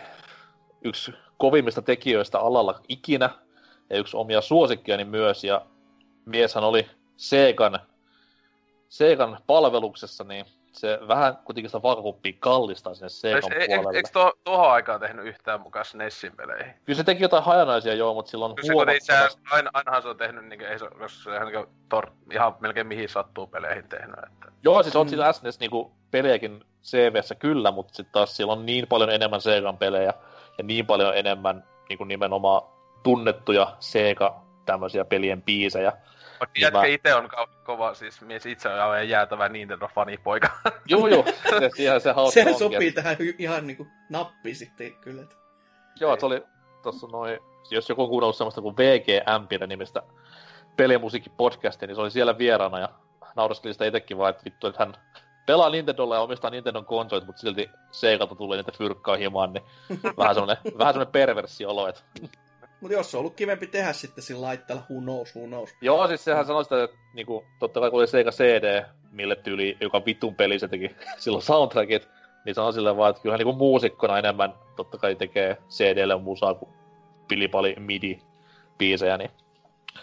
yksi 0.85 1.13
kovimmista 1.37 1.83
tekijöistä 1.83 2.39
alalla 2.39 2.81
ikinä, 2.89 3.31
ja 3.91 3.99
yksi 3.99 4.17
omia 4.17 4.41
suosikkiani 4.41 5.05
myös, 5.05 5.45
ja 5.45 5.67
mieshän 6.25 6.65
oli 6.65 6.87
Segan, 7.17 7.81
Segan 8.89 9.39
palveluksessa, 9.47 10.25
niin 10.25 10.47
se 10.73 10.99
vähän 11.09 11.37
kuitenkin 11.45 11.71
sitä 11.71 11.83
vaakakuppia 11.83 12.33
kallistaa 12.41 12.95
sinne 12.95 13.09
Segan 13.09 13.53
Eikö 13.53 13.67
puolelle. 13.67 13.97
eikö 13.97 14.09
tuo, 14.13 14.33
tuohon 14.45 14.71
aikaan 14.71 15.01
tehnyt 15.01 15.27
yhtään 15.27 15.61
mukaan 15.61 15.85
SNESin 15.85 16.37
peleihin? 16.37 16.75
Kyllä 16.85 16.97
se 16.97 17.05
teki 17.05 17.23
jotain 17.25 17.45
hajanaisia 17.45 17.95
joo, 17.95 18.15
mutta 18.15 18.31
silloin 18.31 18.55
Kyllä 18.55 18.67
se, 18.67 18.73
kun 18.73 18.89
ei 18.89 19.01
se, 19.01 19.13
huomattavasti... 19.13 19.43
aina, 19.51 19.71
ainahan 19.75 20.03
se 20.03 20.09
on 20.09 20.17
tehnyt, 20.17 20.45
niin 20.45 20.61
ei 20.61 20.79
se, 20.79 20.87
jos 21.01 21.25
se 21.25 21.37
ihan, 21.37 21.49
niin 21.53 21.67
tor, 21.89 22.11
ihan 22.33 22.57
melkein 22.61 22.87
mihin 22.87 23.09
sattuu 23.09 23.47
peleihin 23.47 23.89
tehnyt. 23.89 24.17
Että. 24.27 24.53
Joo, 24.63 24.83
siis 24.83 24.97
on 24.97 25.07
Mm. 25.07 25.11
sillä 25.11 25.33
SNES 25.33 25.61
niinku 25.61 25.93
pelejäkin 26.11 26.65
CVssä 26.85 27.35
kyllä, 27.35 27.71
mutta 27.71 27.95
sitten 27.95 28.13
taas 28.13 28.37
siellä 28.37 28.53
on 28.53 28.67
niin 28.67 28.87
paljon 28.87 29.11
enemmän 29.11 29.41
Segan 29.41 29.79
pelejä 29.79 30.15
ja 30.59 30.65
niin 30.65 30.87
paljon 30.87 31.17
enemmän 31.17 31.65
niinku 31.89 32.05
nimenomaan 32.05 32.63
tunnettuja 33.03 33.77
Sega 33.81 34.41
tämmöisiä 34.67 35.05
pelien 35.05 35.43
biisejä. 35.43 35.93
Vaikka 36.41 36.53
Niin 36.55 36.63
jätkä 36.63 36.79
mä- 36.79 36.85
itse 36.85 37.15
on 37.15 37.25
ko- 37.31 37.49
kova, 37.65 37.95
siis 37.95 38.21
mies 38.21 38.47
itse 38.47 38.69
on 38.69 38.81
aivan 38.81 39.09
jäätävä 39.09 39.49
Nintendo-fanipoika. 39.49 40.49
Joo, 40.89 41.07
joo, 41.07 41.25
se, 41.59 41.71
siihen 41.77 42.01
se 42.01 42.13
hauska 42.13 42.35
Sehän 42.35 42.49
onkin, 42.55 42.59
sopii 42.73 42.89
että- 42.89 43.03
tähän 43.03 43.17
hy- 43.21 43.35
ihan 43.39 43.67
niinku 43.67 43.87
nappiin 44.09 44.57
sitten 44.57 44.95
kyllä. 44.95 45.23
Joo, 46.01 46.17
se 46.21 46.27
oli 46.27 46.43
tossa 46.83 47.07
noin, 47.07 47.39
jos 47.71 47.89
joku 47.89 48.03
on 48.03 48.09
kuunnellut 48.09 48.37
semmoista 48.37 48.61
kuin 48.61 48.77
VGM 48.77 49.69
nimistä 49.69 50.03
pelimusiikkipodcastia, 50.77 51.87
niin 51.87 51.95
se 51.95 52.01
oli 52.01 52.11
siellä 52.11 52.39
vieraana 52.39 52.79
ja 52.79 52.89
nauraskeli 53.37 53.75
sitä 53.75 53.85
itsekin 53.85 54.19
vaan, 54.19 54.31
että 54.31 54.45
vittu, 54.45 54.67
että 54.67 54.85
hän 54.85 54.95
pelaa 55.47 55.71
Nintendolla 55.71 56.15
ja 56.15 56.21
omistaa 56.21 56.51
Nintendon 56.51 56.85
konsolit, 56.85 57.27
mutta 57.27 57.41
silti 57.41 57.71
Segalta 57.91 58.35
tulee 58.35 58.57
niitä 58.57 58.73
fyrkkaa 58.79 59.17
himaan, 59.17 59.53
niin 59.53 59.65
vähän 60.19 60.35
semmonen, 60.35 60.57
vähän 60.79 60.95
semmonen 60.95 61.13
perverssi 61.13 61.65
olo, 61.67 61.89
että 61.89 62.01
Mutta 62.81 62.97
jos 62.97 63.11
se 63.11 63.17
on 63.17 63.21
ollut 63.21 63.35
kivempi 63.35 63.67
tehdä 63.67 63.93
sitten 63.93 64.25
sillä 64.25 64.47
laitteella, 64.47 64.83
who 64.91 65.01
knows, 65.01 65.37
who 65.37 65.47
knows. 65.47 65.75
Joo, 65.81 66.09
siis 66.09 66.25
sehän 66.25 66.47
sanoi 66.47 66.65
sitä, 66.65 66.85
että 66.85 66.97
niinku, 67.15 67.45
totta 67.59 67.81
kai 67.81 67.91
kun 67.91 67.99
oli 67.99 68.07
Sega 68.07 68.31
CD, 68.31 68.85
mille 69.13 69.37
tyyli 69.37 69.77
joka 69.81 70.05
vitun 70.07 70.35
peli 70.35 70.59
se 70.59 70.69
teki 70.69 70.97
silloin 71.19 71.43
soundtrackit, 71.43 72.09
niin 72.45 72.55
sanoi 72.55 72.73
silleen 72.73 72.97
vaan, 72.97 73.11
että 73.11 73.23
kyllähän 73.23 73.39
niinku 73.39 73.53
muusikkona 73.53 74.19
enemmän 74.19 74.55
totta 74.77 74.99
kai 74.99 75.15
tekee 75.15 75.57
CDlle 75.69 76.19
musaa 76.19 76.55
kuin 76.55 76.71
pilipali 77.29 77.77
midi 77.79 78.19
biisejä, 78.79 79.19
niin... 79.19 79.31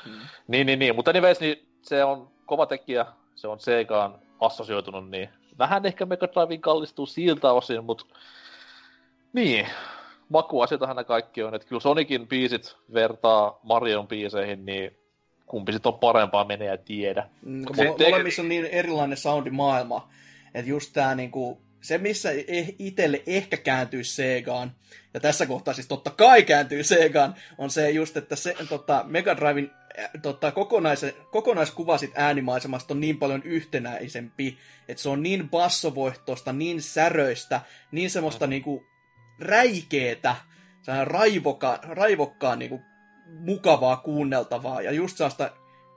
Mm. 0.06 0.20
Niin, 0.48 0.68
niin, 0.68 0.80
niin. 0.80 0.96
Mutta 0.96 1.12
anyways, 1.12 1.40
niin 1.40 1.68
se 1.82 2.04
on 2.04 2.30
kova 2.46 2.66
tekijä, 2.66 3.06
se 3.36 3.48
on 3.48 3.60
Segaan 3.60 4.20
assosioitunut, 4.40 5.10
niin 5.10 5.30
vähän 5.60 5.86
ehkä 5.86 6.06
Mega 6.06 6.28
Drivein 6.28 6.62
kallistuu 6.62 7.06
siltä 7.06 7.52
osin, 7.52 7.84
mutta 7.84 8.06
niin, 9.34 9.68
makuasioitahan 10.30 10.96
nämä 10.96 11.04
kaikki 11.04 11.44
on. 11.44 11.56
Että 11.56 11.68
kyllä 11.68 11.80
Sonicin 11.80 12.28
biisit 12.28 12.76
vertaa 12.94 13.60
Marion 13.64 14.08
biiseihin, 14.08 14.66
niin 14.66 14.92
kumpi 15.46 15.74
sit 15.74 15.86
on 15.86 16.00
parempaa 16.00 16.46
menee 16.46 16.68
ja 16.68 16.78
tiedä. 16.78 17.30
Mm, 17.46 17.66
Se 17.76 17.84
mole- 17.84 17.98
teki- 17.98 18.10
molemmissa 18.12 18.42
on 18.42 18.50
niin 18.50 18.66
erilainen 18.66 19.18
soundimaailma, 19.18 20.10
että 20.54 20.70
just 20.70 20.94
tää 20.94 21.16
niinku, 21.16 21.62
se 21.82 21.98
missä 21.98 22.32
eh- 22.32 22.76
itelle 22.80 23.24
ehkä 23.28 23.58
kääntyy 23.58 24.04
Segaan, 24.04 24.72
ja 25.14 25.20
tässä 25.20 25.46
kohtaa 25.46 25.74
siis 25.74 25.88
totta 25.88 26.10
kai 26.10 26.44
kääntyy 26.44 26.84
Segaan, 26.84 27.36
on 27.58 27.70
se 27.70 27.90
just, 27.90 28.18
että 28.18 28.36
se, 28.36 28.56
tota, 28.70 29.06
Mega 29.08 29.36
Driven 29.38 29.72
äh, 30.00 30.10
tota, 30.22 30.52
kokonais, 30.52 31.06
kokonaiskuvasit 31.32 32.12
äänimaisemasta 32.16 32.94
on 32.94 33.00
niin 33.00 33.18
paljon 33.18 33.44
yhtenäisempi, 33.44 34.58
että 34.88 35.04
se 35.04 35.10
on 35.10 35.24
niin 35.24 35.50
bassovoihtoista, 35.50 36.54
niin 36.54 36.82
säröistä, 36.82 37.62
niin 37.92 38.10
semmoista 38.10 38.46
Mhm. 38.46 38.50
niinku 38.50 38.84
räikeetä, 39.40 40.36
raivoka, 41.04 41.80
raivokkaan 41.84 42.60
niinku 42.60 42.82
mukavaa 43.40 43.98
kuunneltavaa, 43.98 44.82
ja 44.82 44.92
just 44.92 45.18
sellaista 45.18 45.52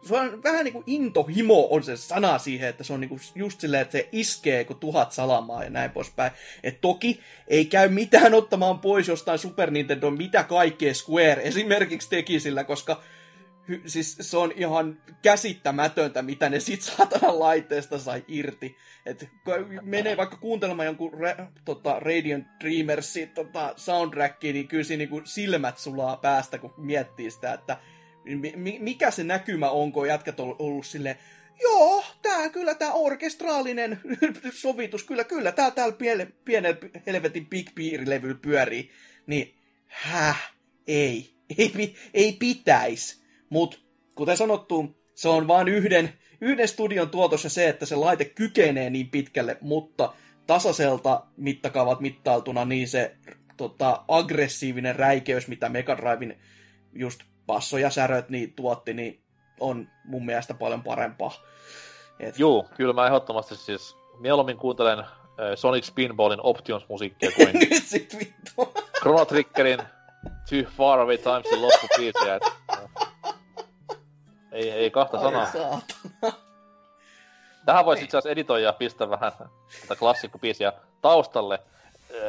se 0.07 0.17
on 0.17 0.43
vähän 0.43 0.65
niin 0.65 0.73
kuin 0.73 0.85
intohimo 0.87 1.69
on 1.71 1.83
se 1.83 1.97
sana 1.97 2.39
siihen, 2.39 2.69
että 2.69 2.85
se 2.85 2.93
on 2.93 3.01
niin 3.01 3.09
kuin 3.09 3.21
just 3.35 3.61
silleen, 3.61 3.83
että 3.83 3.93
se 3.93 4.09
iskee 4.13 4.65
kuin 4.65 4.79
tuhat 4.79 5.13
salamaa 5.13 5.65
ja 5.65 5.71
näin 5.71 5.91
poispäin. 5.91 6.33
Et 6.63 6.81
toki 6.81 7.21
ei 7.49 7.65
käy 7.65 7.89
mitään 7.89 8.35
ottamaan 8.35 8.79
pois 8.79 9.09
jostain 9.09 9.39
Super 9.39 9.71
Nintendo, 9.71 10.11
mitä 10.11 10.43
kaikkea 10.43 10.95
Square 10.95 11.43
esimerkiksi 11.43 12.11
teki 12.11 12.41
sillä, 12.41 12.65
koska 12.65 13.03
hy, 13.69 13.83
siis 13.87 14.17
se 14.21 14.37
on 14.37 14.53
ihan 14.57 15.03
käsittämätöntä, 15.23 16.23
mitä 16.23 16.49
ne 16.49 16.61
sit 16.61 16.83
saatana 16.83 17.39
laitteesta 17.39 17.99
sai 17.99 18.25
irti. 18.29 18.77
Et 19.07 19.29
menee 19.83 20.17
vaikka 20.17 20.37
kuuntelemaan 20.37 20.87
jonkun 20.87 21.15
ra, 21.15 21.47
tota, 21.65 22.01
Radiant 22.01 22.47
Dreamersin 22.61 23.29
tota, 23.29 23.75
soundtrackia, 23.77 24.53
niin 24.53 24.69
kyllä 24.69 24.85
siinä 24.85 24.99
niinku 24.99 25.21
silmät 25.25 25.79
sulaa 25.79 26.17
päästä, 26.17 26.59
kun 26.59 26.75
miettii 26.77 27.31
sitä, 27.31 27.53
että 27.53 27.77
mi- 28.57 28.79
mikä 28.81 29.11
se 29.11 29.25
näkymä 29.25 29.71
on, 29.71 29.93
kun 29.93 30.09
jätkät 30.09 30.41
on 30.41 30.57
ollut 30.59 30.87
silleen, 30.87 31.17
joo, 31.63 32.05
tää 32.23 32.49
kyllä 32.49 32.75
tää 32.75 32.93
orkestraalinen 32.93 34.01
sovitus, 34.63 35.05
kyllä, 35.05 35.25
kyllä, 35.25 35.53
tää 35.53 35.71
täällä 35.71 35.97
pienellä, 35.97 36.33
pienellä 36.45 36.77
helvetin 37.07 37.47
big 37.47 37.69
levyllä 38.07 38.39
pyörii. 38.43 38.91
Niin, 39.27 39.55
häh, 39.87 40.53
ei, 40.87 41.35
ei, 41.59 41.95
ei 42.15 42.33
pitäis. 42.33 43.20
Mut, 43.51 43.83
kuten 44.15 44.37
sanottu, 44.37 44.97
se 45.15 45.29
on 45.29 45.49
vain 45.49 45.69
yhden, 45.69 46.13
yhden 46.41 46.69
studion 46.69 47.11
tuotos 47.11 47.45
ja 47.45 47.51
se, 47.51 47.69
että 47.69 47.87
se 47.87 47.97
laite 47.97 48.25
kykenee 48.25 48.91
niin 48.91 49.11
pitkälle, 49.11 49.57
mutta 49.61 50.13
tasaiselta 50.47 51.27
mittakaavat 51.37 52.01
mittailtuna, 52.01 52.65
niin 52.65 52.89
se 52.89 53.17
tota, 53.57 54.05
aggressiivinen 54.09 54.97
räikeys, 54.97 55.49
mitä 55.49 55.69
Mega 55.69 55.97
Driven 55.97 56.37
just 56.93 57.21
basso 57.47 57.79
ja 57.79 57.91
säröt 57.91 58.29
niin 58.29 58.53
tuotti, 58.53 58.95
niin 58.95 59.23
on 59.61 59.89
mun 60.05 60.27
mielestä 60.27 60.55
paljon 60.55 60.83
parempaa. 60.83 61.33
Et, 62.21 62.39
Juu, 62.39 62.69
kyllä 62.77 62.93
mä 62.93 63.07
ehdottomasti 63.07 63.57
siis 63.57 63.97
mieluummin 64.21 64.57
kuuntelen 64.57 64.99
äh, 64.99 65.07
Sonic 65.55 65.85
Spinballin 65.85 66.41
Options-musiikkia 66.43 67.31
kuin 67.37 67.49
Nyt 67.71 67.83
sit 67.85 68.17
vittu. 68.19 68.75
Chrono 69.01 69.25
Triggerin 69.25 69.79
Too 70.51 70.71
Far 70.77 71.01
Away 71.01 71.19
Timesin 71.19 71.63
loppubiisiä. 71.67 72.41
Ei, 74.53 74.71
ei 74.71 74.91
kahta 74.91 75.17
Ai 75.19 75.25
sanaa. 75.25 75.53
saatana. 75.53 76.41
Tähän 77.67 77.85
voisi 77.85 78.05
itse 78.05 78.17
asiassa 78.17 78.31
editoida 78.31 78.65
ja 78.65 78.73
pistää 78.73 79.11
vähän 79.11 79.33
tätä 79.83 79.97
klassikkobiisiä 79.97 80.73
taustalle 81.03 81.59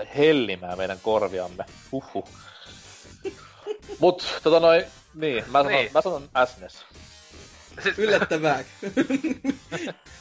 äh, 0.01 0.07
hellimään 0.17 0.77
meidän 0.77 0.99
korviamme. 1.03 1.65
Huhhuh. 1.91 2.27
Mut, 3.99 4.39
tota 4.43 4.59
noin, 4.59 4.85
niin, 5.13 5.43
mä 5.47 5.59
sanon, 5.59 5.71
Niin. 5.71 5.91
mä 5.93 6.01
sanon 6.01 6.29
SNES. 6.45 6.85
Siis, 7.83 7.99
Yllättävää. 7.99 8.63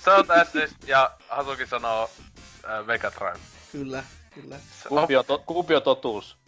se 0.04 0.10
on 0.10 0.24
SNES 0.50 0.70
ja 0.86 1.10
Hasuki 1.28 1.66
sanoo 1.66 2.10
äh, 2.70 2.86
Mega 2.86 3.10
Drive. 3.18 3.38
Kyllä. 3.72 4.02
Kyllä. 4.34 4.56
Kumpi 4.88 5.16
on, 5.16 5.24
to, 5.24 5.42
kumpi 5.46 5.74
on 5.74 5.82
totuus? 5.82 6.38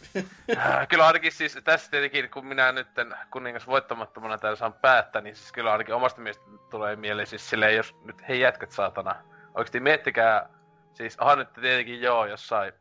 Äh, 0.57 0.87
kyllä 0.87 1.07
ainakin 1.07 1.31
siis 1.31 1.57
tässä 1.63 1.91
tietenkin, 1.91 2.29
kun 2.29 2.45
minä 2.45 2.71
nyt 2.71 2.87
kuningas 3.31 3.67
voittamattomana 3.67 4.37
täällä 4.37 4.55
saan 4.55 4.73
päättää, 4.73 5.21
niin 5.21 5.35
siis 5.35 5.51
kyllä 5.51 5.71
ainakin 5.71 5.95
omasta 5.95 6.21
mielestä 6.21 6.45
tulee 6.69 6.95
mieleen 6.95 7.27
siis 7.27 7.49
silleen, 7.49 7.75
jos 7.75 7.95
nyt 8.03 8.27
hei 8.27 8.39
jätkät 8.39 8.71
saatana. 8.71 9.15
Oikeesti 9.53 9.79
miettikää, 9.79 10.49
siis 10.93 11.19
onhan 11.19 11.37
nyt 11.37 11.53
tietenkin 11.53 12.01
joo 12.01 12.25
jossain 12.25 12.73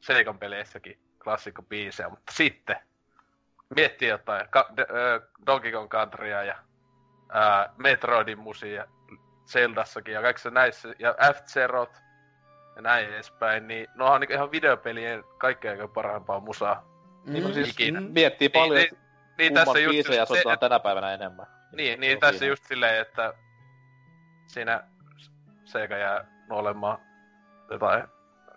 Seikan 0.00 0.38
peleissäkin 0.38 0.98
klassikkobiisejä, 1.24 2.08
mutta 2.08 2.32
sitten 2.32 2.76
miettii 3.76 4.08
jotain 4.08 4.48
ka- 4.50 4.70
d- 4.76 4.90
ö, 4.90 5.28
Donkey 5.46 5.72
Kong 5.72 5.88
Countrya 5.88 6.42
ja 6.44 6.56
ää, 7.28 7.74
Metroidin 7.76 8.38
musia 8.38 8.86
Zeldassakin 9.46 10.14
ja 10.14 10.22
kaikissa 10.22 10.50
näissä, 10.50 10.88
ja 10.98 11.14
F-Zerot 11.32 12.07
ja 12.78 12.82
näin 12.82 13.08
edespäin, 13.08 13.68
niin 13.68 13.86
no 13.94 14.06
on 14.06 14.20
niin 14.20 14.32
ihan 14.32 14.50
videopelien 14.50 15.24
kaikkein 15.38 15.72
aika 15.72 15.88
parhaimpaa 15.88 16.40
musaa. 16.40 16.84
Mm, 17.26 17.42
No 17.42 17.48
siis 17.48 17.68
ikinä. 17.70 18.00
miettii 18.00 18.48
paljon, 18.48 18.74
niin, 18.76 18.84
että 18.84 18.96
niin, 18.96 19.36
niin 19.38 19.48
kumman 19.48 19.64
tässä 19.66 19.78
just 19.78 19.92
biisejä 19.94 20.24
se, 20.24 20.38
että, 20.38 20.56
tänä 20.56 20.80
päivänä 20.80 21.14
enemmän. 21.14 21.46
niin, 21.72 22.00
niin 22.00 22.16
on 22.16 22.20
tässä 22.20 22.38
siinä. 22.38 22.52
just 22.52 22.64
silleen, 22.64 23.00
että 23.00 23.34
siinä 24.46 24.84
Sega 25.64 25.96
jää 25.96 26.24
olemaan 26.50 26.98
jotain 27.70 28.04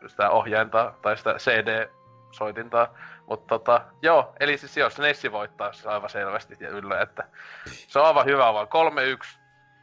sitä 0.07 0.29
ohjainta 0.29 0.93
tai 1.01 1.17
sitä 1.17 1.33
CD-soitintaa. 1.33 2.97
Mutta 3.27 3.47
tota, 3.47 3.81
joo, 4.01 4.35
eli 4.39 4.57
siis 4.57 4.77
jos 4.77 4.99
Nessi 4.99 5.31
voittaa 5.31 5.73
se 5.73 5.89
aivan 5.89 6.09
selvästi 6.09 6.57
ja 6.59 6.69
yllä, 6.69 7.01
että 7.01 7.23
se 7.65 7.99
on 7.99 8.05
aivan 8.05 8.25
hyvä 8.25 8.53
vaan 8.53 8.67
3-1. 8.67 9.37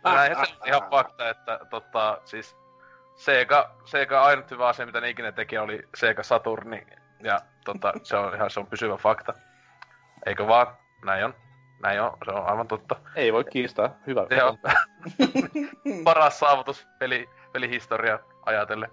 Näinhän 0.04 0.46
se 0.46 0.54
on 0.60 0.68
ihan 0.68 0.90
fakta, 0.90 1.28
että 1.28 1.60
tota, 1.70 2.18
siis 2.24 2.57
Sega, 3.18 3.70
Sega 3.84 4.22
ainut 4.22 4.50
hyvä 4.50 4.68
asia, 4.68 4.86
mitä 4.86 5.00
ne 5.00 5.10
ikinä 5.10 5.32
teki, 5.32 5.58
oli 5.58 5.82
Sega 5.96 6.22
Saturni. 6.22 6.86
Ja 7.22 7.40
tota, 7.64 7.92
se 8.02 8.16
on 8.16 8.34
ihan 8.34 8.50
se 8.50 8.60
on 8.60 8.66
pysyvä 8.66 8.96
fakta. 8.96 9.34
Eikö 10.26 10.46
vaan? 10.46 10.66
Näin 11.04 11.24
on. 11.24 11.34
Näin 11.82 12.02
on, 12.02 12.16
se 12.24 12.30
on 12.30 12.46
aivan 12.46 12.68
totta. 12.68 12.96
Ei 13.16 13.32
voi 13.32 13.44
kiistää. 13.44 13.90
Hyvä. 14.06 14.26
Se 14.28 14.42
on 14.50 14.58
paras 16.04 16.38
saavutus 16.38 16.86
peli, 16.98 17.28
pelihistoria 17.52 18.18
ajatellen. 18.46 18.90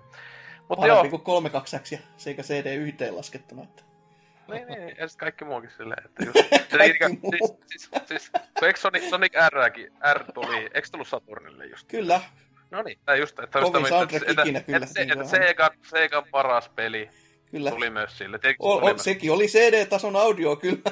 Mutta 0.69 0.87
joo, 0.87 0.95
Parempi 0.95 1.09
kuin 1.09 1.21
3 1.21 1.49
2 1.49 1.75
ja 1.91 1.99
sekä 2.17 2.43
CD 2.43 2.75
yhteen 2.75 3.17
laskettuna. 3.17 3.63
Että... 3.63 3.83
niin, 4.47 4.67
niin, 4.67 4.95
ja 4.97 5.07
sit 5.07 5.19
kaikki 5.19 5.45
muukin 5.45 5.71
silleen, 5.77 6.05
että 6.05 6.23
just... 6.25 6.49
Kaikki 6.77 7.05
siis, 7.05 7.21
muu. 7.21 7.31
siis, 7.31 7.89
siis, 7.91 7.91
siis, 8.05 8.31
kun 8.59 8.67
eikö 8.67 8.79
Sonic, 8.79 9.09
Sonic 9.09 9.33
Rkin, 9.49 9.93
R 10.13 10.31
tuli, 10.33 10.69
eikö 10.73 10.87
tullut 10.91 11.07
Saturnille 11.07 11.65
just? 11.65 11.87
Kyllä, 11.87 12.21
No 12.71 12.81
niin, 12.81 12.99
tai 13.05 13.19
just, 13.19 13.39
että... 13.39 13.61
Kovin 13.61 13.87
soundtrack 13.87 14.29
että, 14.29 14.41
ikinä, 14.41 14.61
kyllä, 14.61 14.77
Että, 14.77 14.89
se, 14.89 14.99
niin 14.99 15.11
että 15.11 15.23
on. 15.23 15.29
Segan, 15.29 15.71
Segan 15.81 16.23
paras 16.31 16.69
peli 16.69 17.09
kyllä. 17.51 17.69
tuli 17.69 17.89
myös 17.89 18.17
sille. 18.17 18.39
Tietenkin 18.39 18.65
O, 18.67 18.77
o, 18.77 18.85
myös- 18.85 19.03
sekin 19.03 19.31
oli 19.31 19.47
CD-tason 19.47 20.15
audio, 20.15 20.55
kyllä. 20.55 20.91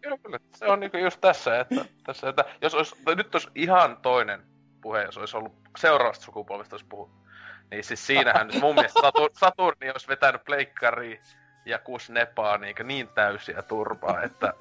Kyllä, 0.00 0.18
kyllä. 0.18 0.38
Se 0.56 0.66
on 0.66 0.80
niinku 0.80 0.96
just 0.96 1.20
tässä, 1.20 1.60
että, 1.60 1.84
tässä, 2.04 2.28
että 2.28 2.44
jos 2.62 2.74
olisi, 2.74 2.96
nyt 3.16 3.34
olisi 3.34 3.48
ihan 3.54 3.96
toinen 4.02 4.42
puhe, 4.80 5.02
jos 5.02 5.18
olisi 5.18 5.36
ollut 5.36 5.52
seuraavasta 5.78 6.24
sukupolvesta 6.24 6.74
olisi 6.76 6.86
puhuttu. 6.88 7.24
Niin 7.70 7.84
siis 7.84 8.06
siinähän 8.06 8.46
nyt 8.46 8.60
mun 8.60 8.74
mielestä 8.74 9.00
Satur, 9.00 9.30
Saturni 9.32 9.90
olisi 9.90 10.08
vetänyt 10.08 10.44
pleikkariin 10.44 11.20
ja 11.66 11.78
kuusi 11.78 12.12
nepaa 12.12 12.58
niin, 12.58 12.76
niin 12.82 13.08
täysiä 13.08 13.62
turpaa, 13.62 14.22
että... 14.22 14.54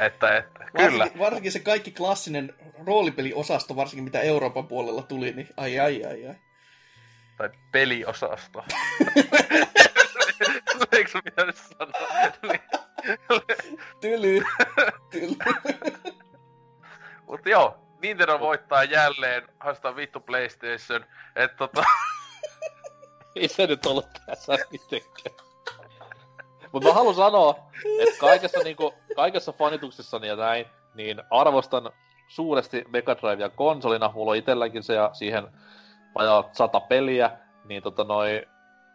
että, 0.00 0.36
että 0.36 0.64
kyllä. 0.76 0.98
Varsinkin, 0.98 1.18
varsinkin 1.18 1.52
se 1.52 1.60
kaikki 1.60 1.90
klassinen 1.90 2.54
roolipeliosasto, 2.86 3.76
varsinkin 3.76 4.04
mitä 4.04 4.20
Euroopan 4.20 4.66
puolella 4.66 5.02
tuli, 5.02 5.32
niin 5.32 5.48
ai 5.56 5.80
ai 5.80 6.04
ai 6.04 6.26
ai. 6.26 6.34
Tai 7.36 7.50
peliosasto. 7.72 8.62
Eikö 10.92 11.10
sun 11.10 11.22
pitänyt 11.24 11.56
sanoa? 11.56 11.92
Tyly, 14.00 14.42
tyly. 15.10 15.36
Mutta 17.26 17.48
joo, 17.48 17.78
Nintendo 18.02 18.40
voittaa 18.40 18.84
jälleen, 18.84 19.42
haastaa 19.60 19.96
vittu 19.96 20.20
PlayStation. 20.20 21.04
että 21.36 21.56
tota, 21.56 21.84
Ei 23.36 23.48
se 23.48 23.66
nyt 23.66 23.86
ollut 23.86 24.08
tässä 24.26 24.52
mitenkään. 24.70 25.45
Mutta 26.76 26.88
mä 26.88 26.94
haluan 26.94 27.14
sanoa, 27.14 27.54
että 27.98 28.20
kaikessa, 28.20 28.60
niinku, 28.64 28.94
kaikessa 29.16 29.52
fanituksessani 29.52 30.28
ja 30.28 30.36
näin, 30.36 30.66
niin 30.94 31.22
arvostan 31.30 31.90
suuresti 32.28 32.84
Mega 32.88 33.16
Drivea 33.16 33.48
konsolina. 33.48 34.12
Mulla 34.14 34.30
on 34.30 34.36
itselläkin 34.36 34.82
se 34.82 34.94
ja 34.94 35.10
siihen 35.12 35.48
vajaa 36.14 36.48
sata 36.52 36.80
peliä. 36.80 37.30
Niin 37.64 37.82
tota 37.82 38.04
noi, 38.04 38.46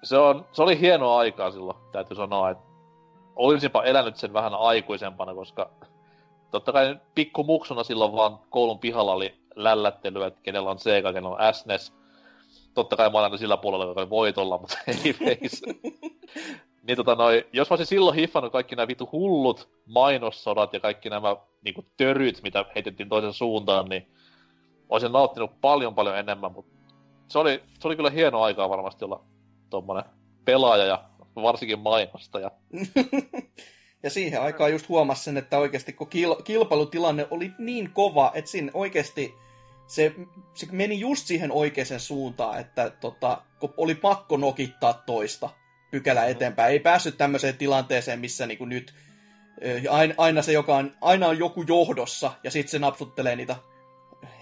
se, 0.04 0.18
on, 0.18 0.46
se 0.52 0.64
oli 0.64 0.80
hienoa 0.80 1.20
aikaa 1.20 1.52
silloin, 1.52 1.78
täytyy 1.92 2.16
sanoa, 2.16 2.50
että 2.50 2.64
olisinpa 3.36 3.84
elänyt 3.84 4.16
sen 4.16 4.34
vähän 4.34 4.54
aikuisempana, 4.54 5.34
koska 5.34 5.70
totta 6.52 6.72
kai 6.72 7.00
pikku 7.16 7.44
muksuna 7.44 7.84
silloin 7.84 8.14
vaan 8.14 8.40
koulun 8.50 8.80
pihalla 8.80 9.14
oli 9.14 9.36
lällättelyä, 9.56 10.28
että 10.28 10.40
kenellä 10.44 10.70
on 10.70 10.80
Sega, 10.80 11.14
kenellä 11.14 11.36
on 11.36 11.54
SNES. 11.54 11.94
Totta 12.74 12.96
kai 12.96 13.10
mä 13.10 13.18
olen 13.18 13.24
aina 13.24 13.38
sillä 13.38 13.58
puolella, 13.58 13.86
joka 13.86 14.10
voitolla, 14.10 14.58
mutta 14.58 14.78
ei 15.06 15.16
veis. 15.26 15.62
niin 16.88 16.98
tota 16.98 17.16
noi, 17.16 17.48
jos 17.54 17.70
mä 17.70 17.74
olisin 17.74 17.86
silloin 17.86 18.16
hiffannut 18.16 18.52
kaikki 18.52 18.76
nämä 18.76 18.88
vitu 18.88 19.10
hullut 19.12 19.70
mainossodat 19.86 20.74
ja 20.74 20.80
kaikki 20.80 21.10
nämä 21.10 21.36
niinku 21.64 21.86
töryt, 21.98 22.44
mitä 22.44 22.66
heitettiin 22.76 23.10
toisen 23.10 23.34
suuntaan, 23.34 23.90
niin 23.90 24.12
olisin 24.90 25.12
nauttinut 25.12 25.62
paljon 25.62 25.96
paljon 25.96 26.18
enemmän, 26.18 26.52
mutta 26.52 26.72
se 27.28 27.40
oli, 27.40 27.64
se 27.80 27.88
oli 27.88 27.96
kyllä 27.96 28.10
hieno 28.10 28.42
aikaa 28.42 28.70
varmasti 28.70 29.06
olla 29.06 29.24
tommonen 29.70 30.04
pelaaja 30.46 30.86
ja 30.86 31.04
varsinkin 31.36 31.80
mainostaja. 31.80 32.52
ja 34.04 34.10
siihen 34.10 34.42
aikaan 34.42 34.72
just 34.72 34.90
huomasi 34.90 35.24
sen, 35.24 35.38
että 35.38 35.58
oikeasti 35.58 35.94
kun 35.94 36.08
kil- 36.08 36.44
kilpailutilanne 36.44 37.28
oli 37.32 37.52
niin 37.58 37.92
kova, 37.94 38.32
että 38.36 38.52
siinä 38.52 38.72
oikeasti 38.74 39.34
se, 39.88 40.16
se 40.54 40.68
meni 40.72 41.00
just 41.00 41.28
siihen 41.28 41.52
oikeaan 41.52 42.00
suuntaan, 42.00 42.60
että 42.60 42.90
tota, 42.90 43.42
kun 43.60 43.74
oli 43.78 43.96
pakko 43.96 44.38
nokittaa 44.38 44.94
toista 44.94 45.50
pykälä 45.92 46.26
eteenpäin. 46.26 46.72
Ei 46.72 46.80
päässyt 46.80 47.18
tämmöiseen 47.18 47.58
tilanteeseen, 47.58 48.20
missä 48.20 48.46
niinku 48.46 48.66
nyt 48.66 48.94
ö, 49.66 49.82
aina, 50.18 50.42
se, 50.42 50.52
joka 50.52 50.76
on, 50.76 50.96
aina 51.02 51.28
on 51.28 51.40
joku 51.40 51.64
johdossa, 51.68 52.32
ja 52.44 52.52
sitten 52.52 52.72
se 52.72 52.80
napsuttelee 52.80 53.36
niitä 53.36 53.56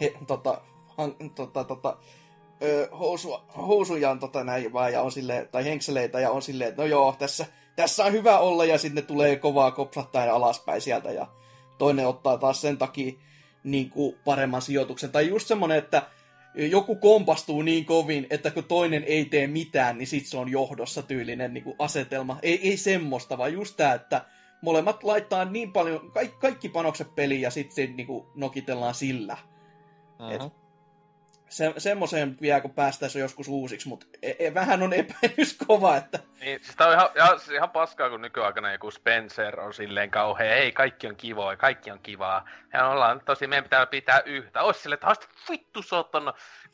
he, 0.02 0.14
tota, 0.28 0.62
han, 0.98 1.16
tota, 1.36 1.64
tota, 1.64 1.98
ö, 2.62 2.90
housua, 3.00 3.46
housujaan 3.58 4.20
tota 4.20 4.44
näin 4.44 4.74
vaan, 4.74 4.94
ja 4.94 5.02
on 5.02 5.12
silleen, 5.12 5.48
tai 5.48 5.66
henkseleitä, 5.66 6.20
ja 6.20 6.32
on 6.32 6.42
silleen, 6.42 6.70
että 6.70 6.82
no 6.82 6.88
joo, 6.88 7.16
tässä, 7.20 7.46
tässä 7.76 8.06
on 8.06 8.12
hyvä 8.12 8.40
olla, 8.40 8.66
ja 8.66 8.78
sitten 8.78 9.06
tulee 9.06 9.36
kovaa 9.36 9.72
kopsattaen 9.72 10.34
alaspäin 10.34 10.82
sieltä, 10.82 11.12
ja 11.12 11.28
toinen 11.78 12.08
ottaa 12.08 12.38
taas 12.38 12.62
sen 12.62 12.78
takia 12.78 13.14
niin 13.64 13.90
kuin 13.90 14.18
paremman 14.26 14.62
sijoituksen. 14.62 15.12
Tai 15.12 15.28
just 15.28 15.48
semmonen, 15.48 15.78
että 15.78 16.02
joku 16.56 16.96
kompastuu 16.96 17.62
niin 17.62 17.86
kovin, 17.86 18.28
että 18.30 18.52
kun 18.52 18.64
toinen 18.64 19.04
ei 19.04 19.26
tee 19.26 19.48
mitään, 19.48 19.98
niin 19.98 20.08
sit 20.08 20.26
se 20.26 20.38
on 20.38 20.52
johdossa 20.52 21.02
tyylinen 21.02 21.54
niin 21.54 21.64
kuin 21.64 21.76
asetelma. 21.80 22.40
Ei, 22.42 22.70
ei 22.70 22.78
semmoista, 22.78 23.38
vaan 23.38 23.54
just 23.54 23.78
tää, 23.78 23.94
että 23.94 24.26
molemmat 24.62 25.04
laittaa 25.04 25.46
niin 25.46 25.74
paljon, 25.74 26.12
kaikki, 26.12 26.38
kaikki 26.40 26.70
panokset 26.70 27.16
peliin 27.16 27.42
ja 27.42 27.52
sitten 27.52 27.96
niin 27.96 28.08
kuin 28.08 28.28
nokitellaan 28.36 28.94
sillä. 28.94 29.38
Mm-hmm. 30.20 30.52
Se, 31.50 31.74
semmoiseen 31.78 32.38
vielä, 32.42 32.62
kun 32.62 32.74
päästäisiin 32.74 33.22
joskus 33.22 33.48
uusiksi, 33.48 33.88
mutta 33.88 34.06
e, 34.22 34.32
e, 34.40 34.54
vähän 34.54 34.84
on 34.84 34.94
epäilys 34.94 35.58
kova, 35.68 35.98
että 35.98 36.20
Niin, 36.42 36.60
siis 36.60 36.76
tää 36.76 36.88
on 36.88 36.94
ihan, 36.94 37.10
ihan, 37.16 37.40
siis 37.40 37.52
ihan 37.52 37.70
paskaa, 37.70 38.10
kun 38.10 38.22
nykyaikana 38.22 38.72
joku 38.72 38.92
Spencer 38.92 39.60
on 39.60 39.74
silleen 39.74 40.12
kauhea, 40.12 40.56
hei, 40.56 40.72
kaikki 40.72 41.08
on 41.08 41.16
kivoa, 41.16 41.56
kaikki 41.56 41.92
on 41.92 42.00
kivaa. 42.00 42.46
Ja 42.74 42.88
ollaan 42.88 43.22
tosi, 43.26 43.48
meidän 43.48 43.64
pitää 43.64 43.86
pitää 43.86 44.22
yhtä. 44.26 44.62
Ois 44.62 44.84
silleen, 44.84 44.96
että 44.96 45.08
haista 45.08 45.28
vittu, 45.50 45.80
tonne 46.12 46.32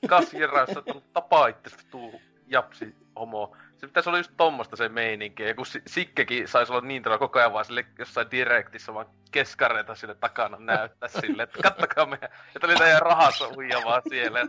kasvirassa, 0.07 0.79
että 0.79 0.93
tapaa 1.13 1.47
itse 1.47 1.77
vittu 1.77 2.21
japsi 2.47 2.95
homo. 3.19 3.55
Se 3.77 3.87
pitäisi 3.87 4.09
olla 4.09 4.19
just 4.19 4.31
tommosta 4.37 4.75
se 4.75 4.89
meininki. 4.89 5.43
Ja 5.43 5.55
kun 5.55 5.65
Si- 5.65 5.81
Sikkekin 5.87 6.47
saisi 6.47 6.71
olla 6.71 6.87
niin 6.87 7.03
todella 7.03 7.19
koko 7.19 7.39
ajan 7.39 7.53
vaan 7.53 7.65
sille 7.65 7.85
jossain 7.99 8.31
direktissä 8.31 8.93
vaan 8.93 9.05
keskareita 9.31 9.95
sille 9.95 10.15
takana 10.15 10.57
näyttää 10.59 11.09
sille, 11.09 11.43
että 11.43 11.59
kattokaa 11.63 12.05
meidän, 12.05 12.29
että 12.55 12.67
oli 12.67 12.75
teidän 12.75 13.01
rahassa 13.01 13.47
uija 13.57 13.81
vaan 13.85 14.01
siellä. 14.09 14.47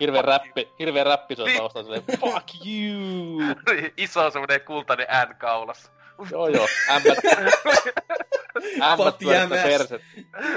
Hirveä 0.00 0.22
räppi, 0.22 0.68
hirveä 0.78 1.04
räppi 1.04 1.36
se 1.36 1.42
on 1.42 1.48
Niin. 1.48 1.58
taustalla 1.58 1.84
silleen, 1.84 2.18
fuck 2.20 2.48
you! 2.66 3.40
Iso 3.96 4.30
semmonen 4.30 4.60
kultainen 4.60 5.06
ään 5.08 5.36
kaulassa. 5.36 5.90
joo 6.30 6.48
joo, 6.48 6.66
ämmät, 6.90 7.18
ämmät 8.92 9.18
pyörittää 9.18 9.62
perset, 9.62 10.02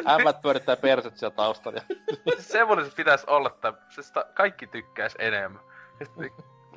ämmät 0.10 0.42
pyörittää 0.42 0.76
perset 0.78 1.18
siellä 1.18 1.36
taustalla. 1.36 1.82
Semmoinen 2.40 2.86
se 2.90 2.96
pitäisi 2.96 3.24
olla, 3.28 3.50
että 3.50 3.74
se 3.90 4.04
sitä 4.04 4.26
kaikki 4.34 4.68
tykkäis 4.68 5.16
enemmän. 5.20 5.62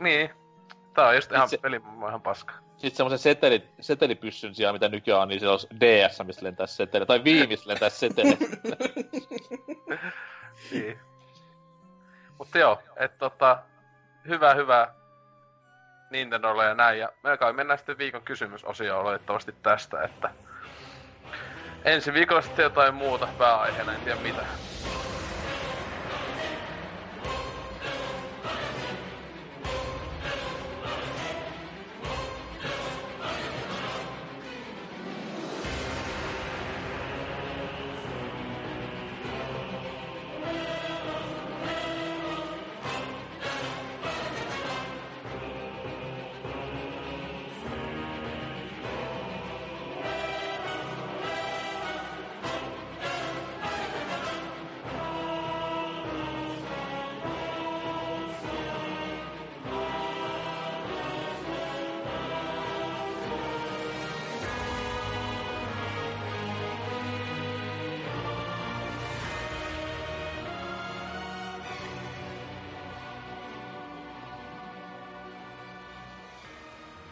Niin. 0.01 0.31
Tää 0.95 1.07
on 1.09 1.15
just 1.15 1.33
ihan 1.33 1.49
Itse- 1.49 1.59
peli 1.61 1.81
ihan 2.09 2.23
paska. 2.23 2.55
Sitten 2.77 2.97
semmoisen 2.97 3.19
seteli, 3.19 3.63
setelipyssyn 3.81 4.55
sijaan, 4.55 4.75
mitä 4.75 4.89
nykyään 4.89 5.23
on, 5.23 5.29
niin 5.29 5.41
siellä 5.41 5.53
olisi 5.53 5.67
DS, 5.81 6.21
mistä 6.27 6.45
lentää 6.47 6.67
seteli, 6.67 7.07
tai 7.07 7.19
Wii, 7.25 7.47
mistä 7.47 7.69
lentää 7.71 7.91
seteli. 7.91 8.37
Niin. 10.73 10.99
Mutta 12.41 12.59
joo, 12.59 12.83
että 12.97 13.19
tota, 13.19 13.63
hyvä, 14.29 14.55
hyvä 14.55 14.95
Nintendolle 16.11 16.65
ja 16.65 16.75
näin. 16.75 16.99
Ja 16.99 17.13
me 17.23 17.37
kai 17.37 17.53
mennään 17.53 17.79
sitten 17.79 17.99
viikon 17.99 18.23
kysymysosioon 18.23 19.07
oletettavasti 19.07 19.53
tästä, 19.63 20.03
että 20.03 20.31
ensi 21.85 22.13
viikolla 22.13 22.43
sitten 22.43 22.63
jotain 22.63 22.95
muuta 22.95 23.29
pääaiheena, 23.39 23.95
en 23.95 24.03
tiedä 24.03 24.17
mitä. 24.17 24.47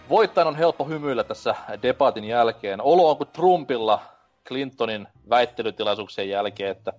Voittajan 0.08 0.48
on 0.48 0.56
helppo 0.56 0.84
hymyillä 0.84 1.24
tässä 1.24 1.54
debatin 1.82 2.24
jälkeen. 2.24 2.80
Olo 2.82 3.10
on 3.10 3.16
kuin 3.16 3.28
Trumpilla 3.28 4.02
Clintonin 4.46 5.08
väittelytilaisuuksien 5.30 6.28
jälkeen, 6.28 6.70
että 6.70 6.92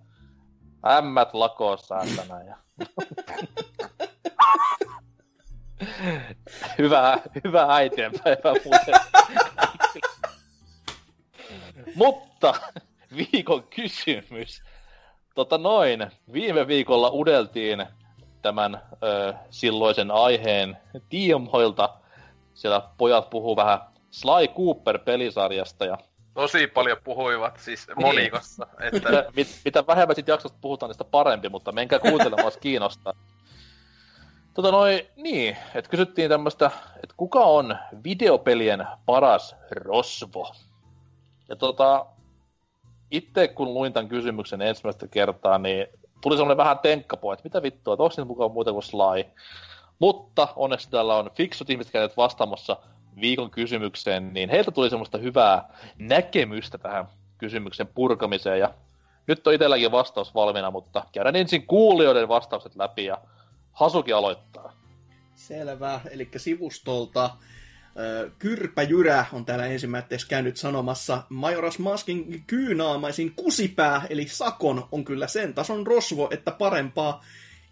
ämmät 0.88 1.34
lakoon 1.34 1.78
saatana. 1.78 2.44
Ja... 2.44 2.58
hyvää, 6.78 7.18
hyvää 7.44 7.76
äitienpäivää 7.76 8.54
muuten. 8.66 8.96
Mutta 11.96 12.54
viikon 13.16 13.64
kysymys. 13.64 14.64
Tota 15.36 15.58
noin, 15.58 16.12
viime 16.34 16.68
viikolla 16.68 17.12
udeltiin 17.14 17.86
tämän 18.42 18.82
ö, 19.04 19.34
silloisen 19.50 20.12
aiheen 20.12 20.78
tiimoilta 21.10 21.99
siellä 22.60 22.82
pojat 22.98 23.30
puhuu 23.30 23.56
vähän 23.56 23.80
Sly 24.12 24.48
Cooper-pelisarjasta 24.48 25.86
ja 25.86 25.98
Tosi 26.34 26.68
paljon 26.68 26.98
puhuivat 27.04 27.58
siis 27.58 27.88
niin. 27.88 28.02
monikossa. 28.02 28.68
Niin. 28.80 28.96
Että... 28.96 29.26
mit, 29.36 29.48
mitä 29.66 29.88
vähemmän 29.88 30.16
sit 30.16 30.28
jaksosta 30.28 30.58
puhutaan, 30.62 30.90
niistä 30.90 31.04
parempi, 31.04 31.50
mutta 31.50 31.72
menkää 31.72 32.00
kuuntelemaan, 32.00 32.46
jos 32.46 32.58
kiinnostaa. 32.58 33.14
Tota 34.54 34.72
noin, 34.72 35.08
niin, 35.16 35.58
että 35.76 35.90
kysyttiin 35.92 36.30
tämmöistä, 36.30 36.72
että 36.96 37.16
kuka 37.18 37.40
on 37.40 37.78
videopelien 38.04 38.88
paras 39.06 39.56
rosvo? 39.72 40.54
Ja 41.50 41.56
tota, 41.56 42.06
itse 43.12 43.48
kun 43.48 43.74
luin 43.74 43.94
tämän 43.94 44.10
kysymyksen 44.10 44.62
ensimmäistä 44.62 45.08
kertaa, 45.08 45.58
niin 45.58 45.88
tuli 46.22 46.38
semmoinen 46.38 46.58
vähän 46.58 46.80
tenkkapo, 46.80 47.34
että 47.34 47.44
mitä 47.44 47.62
vittua, 47.62 47.94
että 47.94 48.04
onko 48.04 48.26
mukaan 48.26 48.52
muuta 48.52 48.72
kuin 48.72 48.84
Sly? 48.84 49.26
Mutta 50.00 50.48
onneksi 50.56 50.90
täällä 50.90 51.16
on 51.16 51.32
fiksut 51.36 51.70
ihmiset 51.70 51.94
käyneet 51.94 52.18
vastaamassa 52.18 52.78
viikon 53.22 53.52
kysymykseen, 53.52 54.34
niin 54.34 54.50
heiltä 54.50 54.72
tuli 54.72 54.90
semmoista 54.90 55.18
hyvää 55.18 55.70
näkemystä 55.98 56.78
tähän 56.78 57.06
kysymyksen 57.38 57.88
purkamiseen. 57.88 58.60
Ja 58.60 58.74
nyt 59.28 59.48
on 59.48 59.54
itselläkin 59.54 59.92
vastaus 59.92 60.36
valmiina, 60.36 60.72
mutta 60.72 61.06
käydään 61.12 61.36
ensin 61.36 61.68
kuulijoiden 61.68 62.28
vastaukset 62.28 62.76
läpi 62.76 63.06
ja 63.06 63.18
Hasuki 63.72 64.14
aloittaa. 64.14 64.74
Selvä, 65.36 66.02
eli 66.12 66.30
sivustolta 66.38 67.30
Kyrpä 68.40 68.82
Jyrä 68.82 69.26
on 69.34 69.46
täällä 69.46 69.66
ensimmäiseksi 69.66 70.28
käynyt 70.28 70.58
sanomassa, 70.58 71.24
Majoras 71.30 71.80
Maskin 71.80 72.44
kyynaamaisin 72.48 73.34
kusipää, 73.36 74.02
eli 74.10 74.28
Sakon, 74.28 74.88
on 74.92 75.06
kyllä 75.06 75.28
sen 75.28 75.54
tason 75.54 75.88
rosvo, 75.88 76.28
että 76.32 76.52
parempaa 76.52 77.24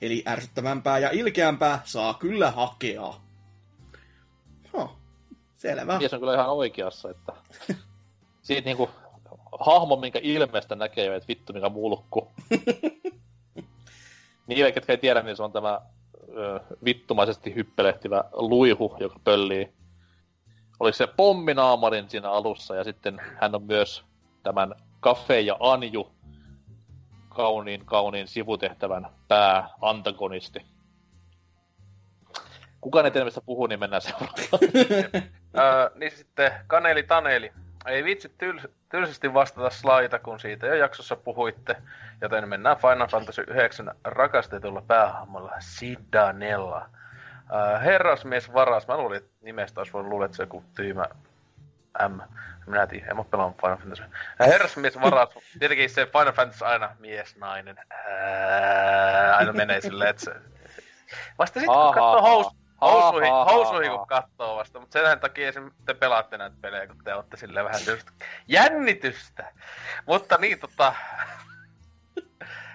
Eli 0.02 0.24
ärsyttävämpää 0.28 0.98
ja 0.98 1.10
ilkeämpää 1.12 1.82
saa 1.84 2.14
kyllä 2.14 2.52
hakea. 2.52 3.14
Huh, 4.74 4.90
selvä. 5.56 5.98
Mies 5.98 6.14
on 6.14 6.20
kyllä 6.20 6.34
ihan 6.34 6.50
oikeassa, 6.50 7.10
että 7.10 7.34
siitä 8.42 8.66
niinku 8.66 8.90
hahmo, 9.60 9.96
minkä 9.96 10.20
ilmeestä 10.24 10.76
näkee, 10.76 11.16
että 11.16 11.28
vittu 11.28 11.54
mikä 11.54 11.70
mulkku. 11.70 12.32
Niille, 14.48 14.72
ketkä 14.72 14.94
ei 14.94 14.98
tiedä, 14.98 15.22
niin 15.22 15.38
se 15.38 15.44
on 15.44 15.52
tämä 15.52 15.82
ö, 16.38 16.60
vittumaisesti 16.86 17.56
hyppelehtivä 17.56 18.24
luihu, 18.32 18.96
joka 19.00 19.20
pöllii. 19.24 19.74
Oli 20.80 20.94
se 20.94 21.08
pomminaamarin 21.08 22.10
siinä 22.10 22.32
alussa, 22.32 22.76
ja 22.76 22.84
sitten 22.84 23.22
hän 23.42 23.56
on 23.56 23.64
myös 23.64 24.04
tämän 24.44 24.76
Kafe 25.00 25.40
ja 25.40 25.58
Anju 25.60 26.12
kauniin, 27.38 27.86
kauniin 27.86 28.28
sivutehtävän 28.28 29.08
pääantagonisti. 29.28 30.66
Kuka 32.82 33.02
ne 33.04 33.24
mistä 33.24 33.42
puhuu, 33.42 33.68
niin 33.68 33.80
mennään 33.80 34.02
seuraavaan. 34.02 34.60
niin 36.00 36.12
sitten 36.12 36.52
Kaneli 36.68 37.04
Taneli. 37.04 37.52
Ei 37.86 38.04
vitsi 38.04 38.28
tyls- 38.28 38.70
tylsästi 38.90 39.34
vastata 39.34 39.70
slaita, 39.70 40.20
kun 40.20 40.40
siitä 40.40 40.68
jo 40.68 40.74
jaksossa 40.74 41.16
puhuitte, 41.16 41.76
joten 42.22 42.50
mennään 42.50 42.78
Final 42.78 43.08
Fantasy 43.08 43.44
9 43.48 43.92
rakastetulla 44.04 44.82
päähahmolla 44.82 45.52
Sidanella. 45.60 46.90
Herrasmies 47.84 48.54
varas, 48.54 48.88
mä 48.88 48.98
luulin, 48.98 49.18
että 49.18 49.30
nimestä 49.42 49.80
olisi 49.80 49.94
voinut 49.94 50.10
luulla, 50.10 50.26
että 50.26 50.38
se 50.38 50.44
joku 50.44 50.64
tyymä 50.76 51.06
M. 52.10 52.22
Minä 52.66 52.88
tiedän, 52.88 53.10
en 53.10 53.16
mä 53.16 53.24
pelannut 53.24 53.62
Final 53.62 53.78
Fantasy. 53.78 54.04
Herrasmies 54.40 55.02
varas, 55.02 55.30
tietenkin 55.60 55.90
se 55.90 56.06
Final 56.06 56.32
Fantasy 56.32 56.66
aina 56.66 56.96
mies, 57.00 57.36
nainen. 57.36 57.78
Ää, 57.90 59.38
aina 59.38 59.54
menee 59.54 59.82
silleen, 59.82 60.10
että 60.10 60.26
se... 60.26 60.36
Vasta 61.40 61.60
sitten 61.60 61.76
kun 61.76 61.94
katsoo 61.94 62.22
hous, 62.22 62.48
housuihin, 62.82 63.34
housuihin 63.34 63.92
kun 63.92 64.08
katsoo 64.08 64.58
vasta, 64.58 64.80
mutta 64.80 65.00
sen 65.00 65.20
takia 65.20 65.48
esim. 65.48 65.72
te 65.86 65.94
pelaatte 65.94 66.38
näitä 66.38 66.56
pelejä, 66.62 66.88
kun 66.88 67.04
te 67.04 67.14
olette 67.14 67.38
silleen 67.38 67.66
vähän 67.66 67.82
just 67.88 68.08
jännitystä. 68.48 69.52
Mutta 70.06 70.38
niin 70.38 70.60
tota... 70.60 70.94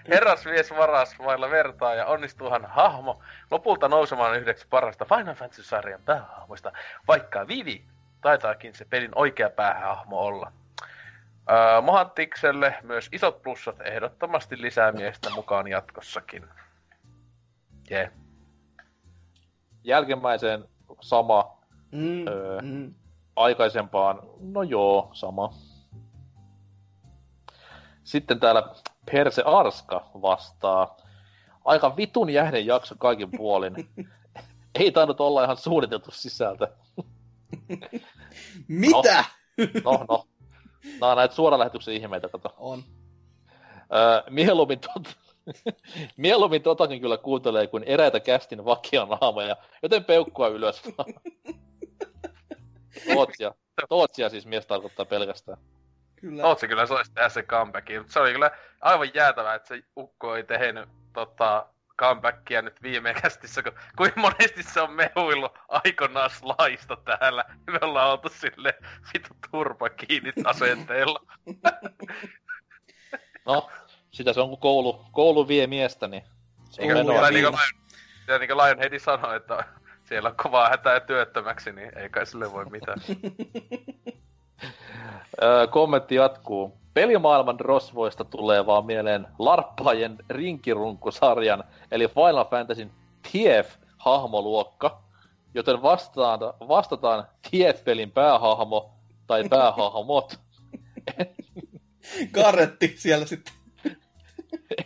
Herrasmies 0.08 0.70
varas 0.70 1.18
vailla 1.18 1.50
vertaa 1.50 1.94
ja 1.94 2.06
onnistuuhan 2.06 2.66
hahmo 2.66 3.22
lopulta 3.50 3.88
nousemaan 3.88 4.36
yhdeksi 4.36 4.66
parasta 4.70 5.04
Final 5.04 5.34
Fantasy-sarjan 5.34 6.02
päähahmoista, 6.04 6.72
vaikka 7.08 7.48
Vivi 7.48 7.84
taitaakin 8.22 8.74
se 8.74 8.84
pelin 8.84 9.10
oikea 9.14 9.50
päähahmo 9.50 10.18
olla. 10.20 10.52
Öö, 11.50 11.80
Mohantikselle 11.80 12.74
myös 12.82 13.08
isot 13.12 13.42
plussat 13.42 13.80
ehdottomasti 13.80 14.62
lisää 14.62 14.92
miestä 14.92 15.30
mukaan 15.30 15.68
jatkossakin. 15.68 16.44
Yeah. 17.90 18.10
Jälkimmäiseen 19.84 20.64
sama. 21.00 21.58
Mm, 21.90 22.28
öö, 22.28 22.60
mm. 22.62 22.94
Aikaisempaan, 23.36 24.20
no 24.40 24.62
joo, 24.62 25.10
sama. 25.12 25.54
Sitten 28.04 28.40
täällä 28.40 28.62
Perse 29.12 29.42
Arska 29.46 30.10
vastaa. 30.22 30.96
Aika 31.64 31.96
vitun 31.96 32.30
jähden 32.30 32.66
jakso 32.66 32.94
kaikin 32.98 33.30
puolin. 33.30 33.74
Ei 34.80 34.92
tainnut 34.92 35.20
olla 35.20 35.44
ihan 35.44 35.56
suunniteltu 35.56 36.10
sisältö. 36.10 36.68
Mitä? 38.68 39.24
No, 39.84 39.92
no. 39.92 40.06
no. 40.08 40.26
Nämä 41.00 41.10
on 41.10 41.16
näitä 41.16 41.34
suoralähetyksen 41.34 41.94
ihmeitä, 41.94 42.28
kato. 42.28 42.54
On. 42.56 42.84
Öö, 43.94 44.22
mieluummin, 44.30 44.80
tot... 44.80 45.16
mieluummin 46.16 46.62
totakin 46.62 47.00
kyllä 47.00 47.16
kuuntelee 47.16 47.66
kuin 47.66 47.84
eräitä 47.84 48.20
kästin 48.20 48.64
vakianaamoja, 48.64 49.56
joten 49.82 50.04
peukkua 50.04 50.48
ylös. 50.48 50.82
Tootsia. 53.14 53.54
Tootsia 53.88 54.28
siis 54.28 54.46
mies 54.46 54.66
tarkoittaa 54.66 55.04
pelkästään. 55.04 55.58
Kyllä. 56.16 56.42
Tootsi 56.42 56.68
kyllä 56.68 56.86
soisi 56.86 57.12
tehdä 57.12 57.28
se 57.28 57.42
comebackin, 57.42 57.98
mutta 57.98 58.12
se 58.12 58.20
oli 58.20 58.32
kyllä 58.32 58.50
aivan 58.80 59.10
jäätävää, 59.14 59.54
että 59.54 59.68
se 59.68 59.82
ukko 59.96 60.36
ei 60.36 60.44
tehnyt 60.44 60.88
tota, 61.12 61.66
comebackia 62.02 62.62
nyt 62.62 62.82
viime 62.82 63.14
kästissä, 63.14 63.62
kun 63.62 63.72
kuin 63.96 64.12
monesti 64.16 64.62
se 64.62 64.80
on 64.80 64.92
mehuillut 64.92 65.58
aikanaan 65.68 66.30
laista 66.42 66.96
täällä. 66.96 67.44
Me 67.66 67.78
ollaan 67.80 68.10
oltu 68.10 68.28
sille 68.28 68.74
vitu 69.14 69.36
turpa 69.50 69.88
kiinni 69.88 70.32
asenteella. 70.44 71.20
no, 73.46 73.70
sitä 74.10 74.32
se 74.32 74.40
on 74.40 74.48
kun 74.48 74.58
koulu, 74.58 75.04
koulu 75.12 75.48
vie 75.48 75.66
miestä, 75.66 76.08
niin 76.08 76.22
se 76.70 76.82
on 76.82 76.88
niin, 76.88 77.06
kuin, 77.06 77.34
niin, 77.34 77.44
kuin, 77.44 77.58
ja 78.28 78.38
niin 78.38 78.48
kuin 78.48 78.58
Lionheadi 78.58 78.98
sanoi, 78.98 79.36
että 79.36 79.64
siellä 80.04 80.28
on 80.28 80.36
kovaa 80.36 80.68
hätää 80.68 81.00
työttömäksi, 81.00 81.72
niin 81.72 81.98
ei 81.98 82.08
kai 82.08 82.26
sille 82.26 82.52
voi 82.52 82.64
mitään. 82.64 82.98
Kommentti 85.70 86.14
jatkuu. 86.14 86.72
Pelimaailman 86.94 87.60
rosvoista 87.60 88.24
tulee 88.24 88.66
vaan 88.66 88.86
mieleen 88.86 89.26
Larppaajien 89.38 90.18
rinkirunkusarjan, 90.30 91.64
eli 91.90 92.08
Final 92.08 92.44
Fantasyn 92.44 92.90
TF-hahmoluokka, 93.22 95.02
joten 95.54 95.82
vastaan, 95.82 96.40
vastataan 96.68 97.24
TF-pelin 97.50 98.10
päähahmo 98.10 98.90
tai 99.26 99.48
päähahmot. 99.48 100.40
Karetti 102.32 102.94
siellä 102.96 103.26
sitten. 103.26 103.54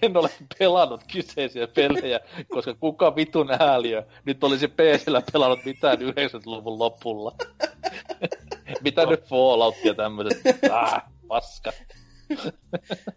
en 0.03 0.17
ole 0.17 0.31
pelannut 0.59 1.01
kyseisiä 1.13 1.67
pelejä, 1.67 2.21
koska 2.49 2.75
kuka 2.75 3.17
vitun 3.17 3.51
ääliö 3.51 4.07
nyt 4.25 4.45
olisi 4.45 4.69
PCllä 4.69 5.23
pelannut 5.33 5.65
mitään 5.65 5.99
90-luvun 5.99 6.79
lopulla. 6.79 7.33
Mitä 8.85 9.07
nyt 9.07 9.25
Fallout 9.29 9.85
ja 9.85 9.95
tämmöiset? 9.95 10.43
Ah, 10.71 11.03
paska. 11.29 11.73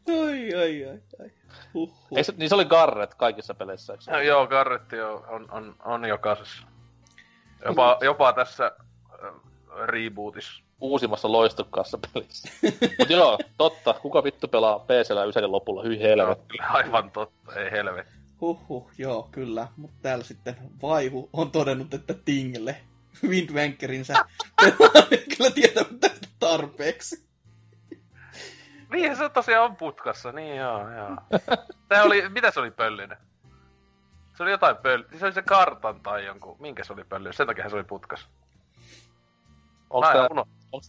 Ai, 0.08 0.56
ai, 0.56 0.86
ai, 0.86 1.00
ai. 1.20 1.32
Huhhuh. 1.74 2.18
Ei 2.18 2.24
se, 2.24 2.34
niin 2.38 2.50
se 2.50 2.56
oli 2.56 2.66
Garret 2.66 3.16
kaikissa 3.16 3.54
peleissä, 3.54 3.94
eikö? 3.94 4.12
No, 4.12 4.20
joo, 4.20 4.48
Garretti 4.48 5.02
on, 5.02 5.26
on, 5.30 5.52
on, 5.52 5.76
on 5.86 6.06
jokaisessa. 6.06 6.68
Jopa, 7.66 7.98
jopa 8.02 8.34
tässä 8.34 8.66
äh, 8.66 9.34
rebootissa. 9.86 10.64
Uusimmassa 10.82 11.32
loistukkaassa 11.32 12.00
pelissä. 12.14 12.50
Mut 13.00 13.10
joo, 13.10 13.40
totta. 13.58 13.94
Kuka 13.94 14.24
vittu 14.24 14.48
pelaa 14.48 14.80
PCllä 14.80 15.24
Ysärin 15.24 15.52
lopulla? 15.52 15.84
Hyi 15.84 16.00
Joo, 16.00 16.10
helvet. 16.10 16.40
kyllä 16.48 16.68
aivan 16.68 17.12
totta, 17.12 17.56
ei 17.56 17.72
helvetti. 17.72 18.14
Huhhuh, 18.42 18.92
joo, 18.98 19.30
kyllä. 19.32 19.68
Mutta 19.78 19.98
täällä 20.02 20.24
sitten 20.24 20.56
Vaihu 20.82 21.30
on 21.34 21.52
todennut, 21.52 21.94
että 21.94 22.14
Tingle 22.26 22.76
Windwankerinsä 23.28 24.14
pelaa 24.62 25.08
kyllä 25.38 25.52
tietävät 25.52 26.00
tästä 26.00 26.28
tarpeeksi. 26.40 27.30
Niin 28.92 29.16
se 29.16 29.30
tosiaan 29.30 29.66
on 29.66 29.76
putkassa, 29.76 30.32
niin 30.32 30.58
joo, 30.58 30.90
joo. 30.92 31.18
Se 31.94 32.02
oli, 32.02 32.30
mitä 32.30 32.52
se 32.52 32.60
oli 32.60 32.72
pöllinen? 32.72 33.18
Se 34.38 34.44
oli 34.44 34.52
jotain 34.52 34.78
pöll... 34.78 35.04
Se 35.20 35.26
oli 35.26 35.34
se 35.34 35.42
kartan 35.42 36.02
tai 36.02 36.26
jonkun, 36.26 36.58
minkä 36.60 36.84
se 36.84 36.94
oli 36.94 37.04
pöllinen, 37.04 37.34
sen 37.34 37.48
takia 37.48 37.70
se 37.70 37.76
oli 37.76 37.84
putkas. 37.84 38.30
Onko 39.90 40.08
tää, 40.08 40.28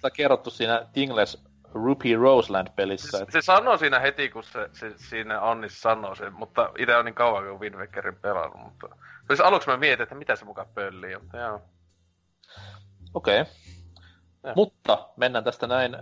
tää 0.00 0.10
kerrottu 0.10 0.50
siinä 0.50 0.86
Tingles 0.92 1.44
Rupee 1.74 2.16
Roseland-pelissä? 2.16 3.18
Se, 3.18 3.26
se 3.28 3.40
sanoo 3.40 3.76
siinä 3.76 3.98
heti, 3.98 4.28
kun 4.28 4.42
se, 4.42 4.70
se 4.72 4.92
siinä 4.96 5.50
Annis 5.50 5.80
sanoo 5.80 6.14
sen, 6.14 6.32
mutta 6.32 6.70
itse 6.78 6.96
on 6.96 7.04
niin 7.04 7.14
kauan 7.14 7.44
kuin 7.44 7.60
Wind 7.60 7.74
Wakerin 7.74 8.16
pelannut, 8.16 8.62
mutta... 8.62 8.96
Siis 9.26 9.40
aluksi 9.40 9.68
mä 9.68 9.76
mietin, 9.76 10.02
että 10.02 10.14
mitä 10.14 10.36
se 10.36 10.44
mukaan 10.44 10.68
pöllii, 10.74 11.18
mutta 11.18 11.36
joo. 11.36 11.62
Okei. 13.14 13.40
Okay. 13.40 14.52
Mutta 14.56 15.08
mennään 15.16 15.44
tästä 15.44 15.66
näin 15.66 15.94
äh, 15.94 16.00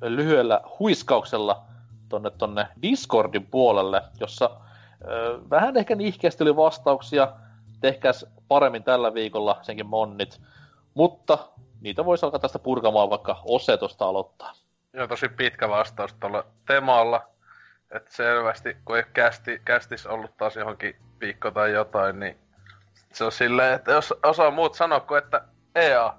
lyhyellä 0.00 0.60
huiskauksella 0.78 1.64
tonne, 2.08 2.30
tonne 2.30 2.66
Discordin 2.82 3.46
puolelle, 3.46 4.02
jossa 4.20 4.50
äh, 4.54 5.50
vähän 5.50 5.76
ehkä 5.76 5.94
nihkeästi 5.94 6.44
oli 6.44 6.56
vastauksia. 6.56 7.32
Tehkäs 7.80 8.26
paremmin 8.48 8.82
tällä 8.82 9.14
viikolla 9.14 9.58
senkin 9.62 9.86
monnit. 9.86 10.40
Mutta 10.94 11.38
niitä 11.80 12.04
voisi 12.04 12.26
alkaa 12.26 12.40
tästä 12.40 12.58
purkamaan 12.58 13.10
vaikka 13.10 13.42
Osetosta 13.44 14.06
aloittaa. 14.06 14.52
Joo, 14.92 15.06
tosi 15.06 15.28
pitkä 15.28 15.68
vastaus 15.68 16.14
tuolla 16.14 16.44
temalla. 16.66 17.28
Että 17.90 18.14
selvästi, 18.14 18.76
kun 18.84 18.96
ei 18.96 19.04
kästi, 19.12 19.62
kästis 19.64 20.06
ollut 20.06 20.36
taas 20.36 20.56
johonkin 20.56 20.96
viikko 21.20 21.50
tai 21.50 21.72
jotain, 21.72 22.20
niin 22.20 22.38
se 23.12 23.24
on 23.24 23.32
silleen, 23.32 23.74
että 23.74 23.92
jos 23.92 24.14
osaa 24.22 24.50
muut 24.50 24.74
sanoa 24.74 25.00
kuin, 25.00 25.18
että 25.18 25.44
EA. 25.74 26.14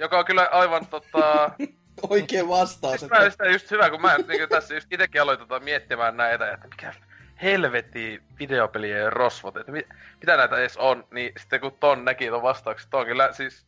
Joka 0.00 0.18
on 0.18 0.24
kyllä 0.24 0.48
aivan 0.50 0.86
tota... 0.86 1.50
Oikea 2.10 2.48
vastaus. 2.48 3.00
Mä 3.10 3.16
Että... 3.16 3.30
sitä 3.30 3.46
just 3.46 3.70
hyvä, 3.70 3.90
kun 3.90 4.00
mä 4.00 4.16
niin 4.16 4.48
tässä 4.48 4.74
just 4.74 4.92
itekin 4.92 5.22
aloin 5.22 5.38
tota 5.38 5.60
miettimään 5.60 6.16
näitä, 6.16 6.52
että 6.52 6.68
mikä 6.68 6.94
helvetti 7.42 8.22
videopelien 8.38 9.12
rosvot, 9.12 9.56
että 9.56 9.72
mit, 9.72 9.86
mitä 10.20 10.36
näitä 10.36 10.58
edes 10.58 10.76
on, 10.76 11.04
niin 11.10 11.32
sitten 11.38 11.60
kun 11.60 11.76
ton 11.80 12.04
näki 12.04 12.28
ton 12.28 12.42
vastauksen, 12.42 12.90
ton 12.90 13.06
kyllä 13.06 13.32
siis, 13.32 13.66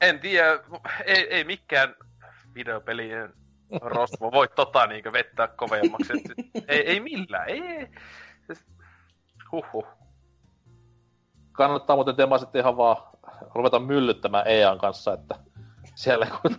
en 0.00 0.20
tiedä, 0.20 0.60
ei, 1.04 1.34
ei 1.34 1.44
mikään 1.44 1.94
videopelien 2.54 3.32
rosvo 3.80 4.32
voi 4.32 4.48
tota 4.48 4.86
niinkö 4.86 5.12
vettää 5.12 5.48
kovemmaksi, 5.48 6.12
et, 6.12 6.48
ei, 6.68 6.86
ei 6.86 7.00
millään, 7.00 7.48
ei, 7.48 7.88
siis, 8.46 8.66
huhhuh. 9.52 9.86
Kannattaa 11.52 11.96
muuten 11.96 12.16
Tema 12.16 12.38
sitten 12.38 12.60
ihan 12.60 12.76
vaan 12.76 12.96
ruveta 13.54 13.78
myllyttämään 13.78 14.46
EAN 14.46 14.78
kanssa, 14.78 15.12
että 15.12 15.34
siellä 15.94 16.26
kun 16.26 16.56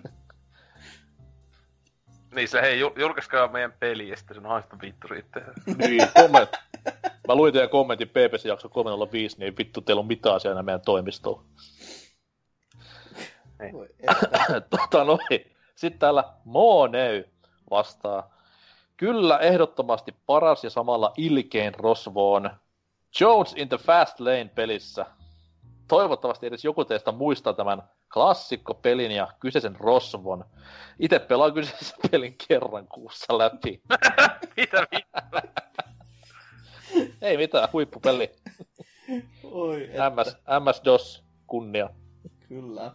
Niin 2.36 2.48
se 2.48 2.62
hei, 2.62 2.80
jul- 2.80 3.00
julkaiskaa 3.02 3.48
meidän 3.48 3.74
peli 3.80 4.10
ja 4.10 4.18
sitten 4.18 4.36
sen 4.36 4.46
haista 4.46 4.78
vittu 4.82 5.08
sitten. 5.08 5.44
Niin, 5.78 6.08
komment. 6.14 6.50
Mä 7.28 7.36
luin 7.36 7.54
teidän 7.54 7.70
kommentin 7.70 8.10
PPC-jakso 8.10 8.70
305, 8.70 9.40
niin 9.40 9.58
vittu 9.58 9.82
teillä 9.82 10.00
on 10.00 10.08
mitään 10.08 10.36
asiaa 10.36 10.52
enää 10.52 10.64
meidän 10.64 10.82
toimistoon. 10.82 11.46
Että. 13.60 14.62
tota 14.78 15.04
noin. 15.04 15.56
Sitten 15.76 16.00
täällä 16.00 16.24
Mooney 16.44 17.30
vastaa. 17.70 18.36
Kyllä 18.98 19.38
ehdottomasti 19.38 20.16
paras 20.26 20.64
ja 20.64 20.70
samalla 20.70 21.14
ilkein 21.18 21.74
rosvo 21.76 22.34
on 22.34 22.50
Jones 23.20 23.54
in 23.58 23.70
the 23.70 23.78
Fast 23.78 24.20
Lane 24.20 24.52
pelissä. 24.56 25.06
Toivottavasti 25.90 26.48
edes 26.48 26.64
joku 26.66 26.86
teistä 26.86 27.12
muistaa 27.12 27.54
tämän 27.54 27.84
klassikkopelin 28.14 29.12
ja 29.12 29.28
kyseisen 29.40 29.76
rosvon. 29.76 30.46
Itse 31.00 31.20
pelaan 31.20 31.54
kyseisen 31.54 31.98
pelin 32.12 32.36
kerran 32.48 32.88
kuussa 32.88 33.38
läpi. 33.38 33.82
Mitä 34.58 34.88
vittu? 34.92 35.50
Ei 37.22 37.38
mitään, 37.38 37.70
huippupeli. 37.74 38.32
Oi, 39.44 39.84
että. 39.84 40.10
MS, 40.10 40.38
MS-DOS, 40.60 41.24
kunnia. 41.48 41.90
Kyllä. 42.48 42.92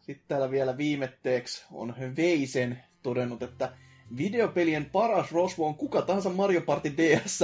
Sitten 0.00 0.24
täällä 0.28 0.50
vielä 0.50 0.76
viimetteeksi 0.76 1.64
on 1.72 1.94
Veisen 2.16 2.84
todennut, 3.02 3.42
että 3.42 3.72
videopelien 4.16 4.90
paras 4.90 5.32
rosvo 5.32 5.66
on 5.66 5.74
kuka 5.74 6.02
tahansa 6.02 6.30
Mario 6.30 6.60
Party 6.60 6.94
DS 6.96 7.40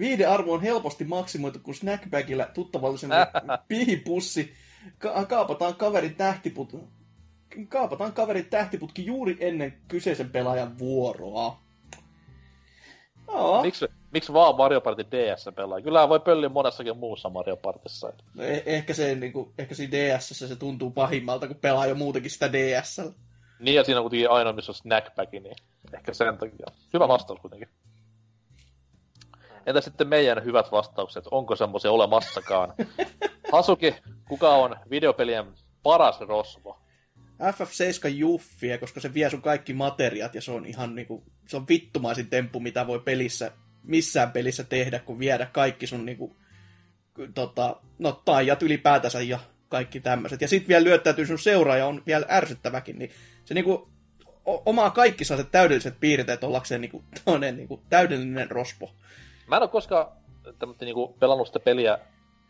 pelaaja. 0.00 0.18
Viihdearvo 0.18 0.52
on 0.52 0.62
helposti 0.62 1.04
maksimoitu, 1.04 1.58
kun 1.58 1.74
snackbagillä 1.74 2.46
tuttavallisena 2.54 3.14
pihipussi 3.68 4.52
ka- 4.98 5.24
kaapataan 5.24 5.74
kaverin 5.74 6.14
tähtiput... 6.14 6.76
Kaapataan 7.68 8.12
kaverin 8.12 8.46
tähtiputki 8.46 9.06
juuri 9.06 9.36
ennen 9.40 9.74
kyseisen 9.88 10.30
pelaajan 10.30 10.78
vuoroa. 10.78 11.60
Joo. 13.28 13.62
Miksi, 13.62 13.86
miksi 14.12 14.32
vaan 14.32 14.56
Mario 14.56 14.80
Party 14.80 15.06
DS 15.10 15.48
pelaa? 15.56 15.80
Kyllä 15.80 16.08
voi 16.08 16.20
pölliä 16.20 16.48
monessakin 16.48 16.96
muussa 16.96 17.30
Mario 17.30 17.56
Partissa. 17.56 18.12
No, 18.34 18.44
eh- 18.44 18.62
ehkä, 18.66 18.94
se, 18.94 19.14
niin 19.14 19.32
kuin, 19.32 19.52
ehkä 19.58 19.74
siinä 19.74 19.92
DS 19.92 20.28
se 20.28 20.56
tuntuu 20.56 20.90
pahimmalta, 20.90 21.46
kun 21.46 21.56
pelaa 21.56 21.86
jo 21.86 21.94
muutenkin 21.94 22.30
sitä 22.30 22.52
DS. 22.52 23.00
Niin, 23.60 23.74
ja 23.74 23.84
siinä 23.84 24.00
on 24.00 24.04
kuitenkin 24.04 24.30
ainoa, 24.30 24.52
missä 24.52 24.72
on 24.72 24.76
snackback, 24.76 25.32
niin 25.32 25.56
ehkä 25.92 26.14
sen 26.14 26.38
takia. 26.38 26.66
Hyvä 26.94 27.08
vastaus 27.08 27.40
kuitenkin. 27.40 27.68
Entä 29.70 29.80
sitten 29.80 30.08
meidän 30.08 30.44
hyvät 30.44 30.72
vastaukset? 30.72 31.24
Onko 31.30 31.56
semmoisia 31.56 31.90
olemassakaan? 31.90 32.74
Hasuki, 33.52 33.94
kuka 34.28 34.48
on 34.48 34.76
videopelien 34.90 35.46
paras 35.82 36.20
rosvo? 36.20 36.82
FF7 37.42 38.08
Juffia, 38.08 38.78
koska 38.78 39.00
se 39.00 39.14
vie 39.14 39.30
sun 39.30 39.42
kaikki 39.42 39.74
materiaat 39.74 40.34
ja 40.34 40.42
se 40.42 40.50
on 40.50 40.66
ihan 40.66 40.94
niinku, 40.94 41.24
se 41.48 41.56
on 41.56 41.68
vittumaisin 41.68 42.26
temppu, 42.30 42.60
mitä 42.60 42.86
voi 42.86 42.98
pelissä, 42.98 43.52
missään 43.82 44.32
pelissä 44.32 44.64
tehdä, 44.64 44.98
kun 44.98 45.18
viedä 45.18 45.46
kaikki 45.46 45.86
sun 45.86 46.06
niinku, 46.06 46.36
tota, 47.34 47.76
no 47.98 48.12
taijat 48.12 48.62
ylipäätänsä 48.62 49.22
ja 49.22 49.38
kaikki 49.68 50.00
tämmöiset. 50.00 50.40
Ja 50.40 50.48
sit 50.48 50.68
vielä 50.68 50.84
lyöttäytyy 50.84 51.26
sun 51.26 51.38
seuraaja 51.38 51.86
on 51.86 52.02
vielä 52.06 52.26
ärsyttäväkin, 52.30 52.98
niin 52.98 53.10
se 53.44 53.54
niinku 53.54 53.88
omaa 54.44 54.90
kaikki 54.90 55.24
sellaiset 55.24 55.52
täydelliset 55.52 56.00
piirteet 56.00 56.44
ollakseen 56.44 56.80
niinku, 56.80 57.04
toinen 57.24 57.56
niinku, 57.56 57.82
täydellinen 57.88 58.50
rospo. 58.50 58.94
Mä 59.50 59.56
en 59.56 59.62
ole 59.62 59.68
koskaan 59.70 60.06
niinku 60.80 61.08
pelannut 61.20 61.46
sitä 61.46 61.60
peliä 61.60 61.98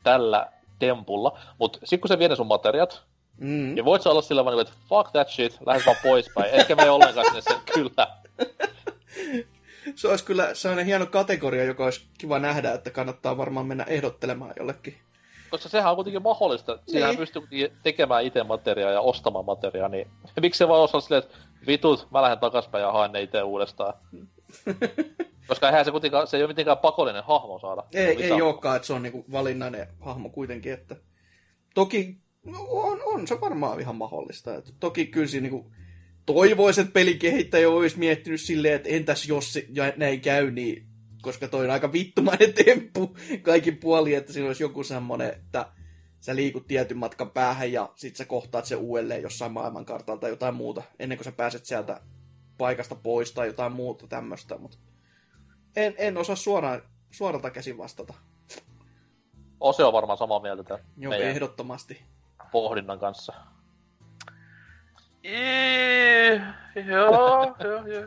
tällä 0.03 0.53
tempulla, 0.79 1.39
mutta 1.59 1.79
sit 1.85 2.01
kun 2.01 2.09
se 2.09 2.19
vie 2.19 2.37
sun 2.37 2.47
materiaat, 2.47 3.03
Mm. 3.39 3.75
niin 3.75 3.85
voit 3.85 4.03
sä 4.03 4.11
olla 4.11 4.23
sillä 4.23 4.45
vaan, 4.45 4.61
että 4.61 4.73
fuck 4.89 5.11
that 5.13 5.29
shit, 5.29 5.59
lähde 5.67 5.83
vaan 5.87 5.97
poispäin. 6.03 6.51
Eikä 6.51 6.75
me 6.77 6.91
ollenkaan 6.91 7.27
sinne 7.27 7.41
sen 7.41 7.57
kyllä. 7.75 8.07
Se 9.95 10.09
olisi 10.09 10.25
kyllä 10.25 10.55
sellainen 10.55 10.87
hieno 10.87 11.07
kategoria, 11.07 11.65
joka 11.65 11.85
olisi 11.85 12.07
kiva 12.19 12.39
nähdä, 12.39 12.73
että 12.73 12.91
kannattaa 12.91 13.37
varmaan 13.37 13.67
mennä 13.67 13.85
ehdottelemaan 13.85 14.53
jollekin. 14.59 14.97
Koska 15.51 15.69
sehän 15.69 15.91
on 15.91 15.97
kuitenkin 15.97 16.23
mahdollista. 16.23 16.79
Siinähän 16.87 17.11
Niin. 17.17 17.19
pystyy 17.19 17.73
tekemään 17.83 18.25
itse 18.25 18.43
materiaa 18.45 18.91
ja 18.91 19.01
ostamaan 19.01 19.45
materiaa, 19.45 19.89
niin 19.89 20.11
miksi 20.41 20.59
se 20.59 20.69
vaan 20.69 20.81
osaa 20.81 21.01
silleen, 21.01 21.23
että 21.23 21.37
vitut, 21.67 22.09
mä 22.11 22.23
lähden 22.23 22.39
takaspäin 22.39 22.83
ja 22.83 22.93
haen 22.93 23.13
ne 23.13 23.23
itse 23.23 23.43
uudestaan. 23.43 23.95
Koska 25.51 25.69
eihän 25.69 25.85
se 25.85 25.91
kuitenkaan, 25.91 26.27
se 26.27 26.37
ei 26.37 26.43
ole 26.43 26.49
mitenkään 26.49 26.79
pakollinen 26.79 27.25
hahmo 27.25 27.59
saada. 27.59 27.85
Ei, 27.95 28.19
Lisää. 28.19 28.37
ei 28.37 28.43
olekaan, 28.43 28.77
että 28.77 28.87
se 28.87 28.93
on 28.93 29.03
niinku 29.03 29.25
valinnainen 29.33 29.87
hahmo 30.01 30.29
kuitenkin, 30.29 30.73
että 30.73 30.97
toki 31.75 32.19
no, 32.45 32.59
on, 32.71 32.99
on 33.05 33.29
se 33.29 33.41
varmaan 33.41 33.81
ihan 33.81 33.97
mahdollista. 33.97 34.55
Että 34.55 34.73
toki 34.81 35.07
kyllä 35.07 35.27
siinä 35.27 35.43
niinku 35.43 35.73
toivoisin, 36.27 36.83
että 36.83 36.93
pelikehittäjä 36.93 37.71
olisi 37.71 37.99
miettinyt 37.99 38.41
silleen, 38.41 38.75
että 38.75 38.89
entäs 38.89 39.29
jos 39.29 39.53
se, 39.53 39.67
ja 39.73 39.93
näin 39.97 40.21
käy, 40.21 40.51
niin 40.51 40.87
koska 41.23 41.49
toi 41.49 41.65
on 41.65 41.71
aika 41.71 41.93
vittumainen 41.93 42.53
temppu 42.65 43.17
kaikin 43.43 43.77
puolin, 43.77 44.17
että 44.17 44.33
siinä 44.33 44.47
olisi 44.47 44.63
joku 44.63 44.85
semmoinen, 44.85 45.29
että 45.29 45.67
sä 46.21 46.37
liikut 46.37 46.67
tietyn 46.67 46.99
matkan 46.99 47.31
päähän 47.31 47.73
ja 47.73 47.93
sit 47.97 48.17
sä 48.17 48.25
kohtaat 48.25 48.65
se 48.65 48.77
uudelleen 48.77 49.23
jossain 49.23 49.53
maailmankartalla 49.53 50.21
tai 50.21 50.31
jotain 50.31 50.55
muuta, 50.55 50.83
ennen 50.99 51.19
kuin 51.19 51.25
sä 51.25 51.33
pääset 51.33 51.67
sieltä 51.67 52.01
paikasta 52.59 52.95
pois 52.95 53.33
tai 53.33 53.47
jotain 53.47 53.73
muuta 53.73 54.07
tämmöistä, 54.07 54.59
mutta 54.59 54.79
en, 55.77 55.95
en 55.99 56.17
osaa 56.17 56.37
suoraan, 56.37 56.83
suoralta 57.11 57.51
käsin 57.51 57.79
vastata. 57.79 58.15
Ose 59.61 59.85
on 59.85 59.93
varmaan 59.93 60.19
samaa 60.19 60.41
mieltä 60.41 60.63
tämän 60.63 60.85
Joo, 60.97 61.13
ehdottomasti. 61.13 62.03
pohdinnan 62.53 62.99
kanssa. 62.99 63.33
Ii, 65.25 66.41
joo, 66.87 67.57
joo, 67.65 67.87
joo. 67.87 68.05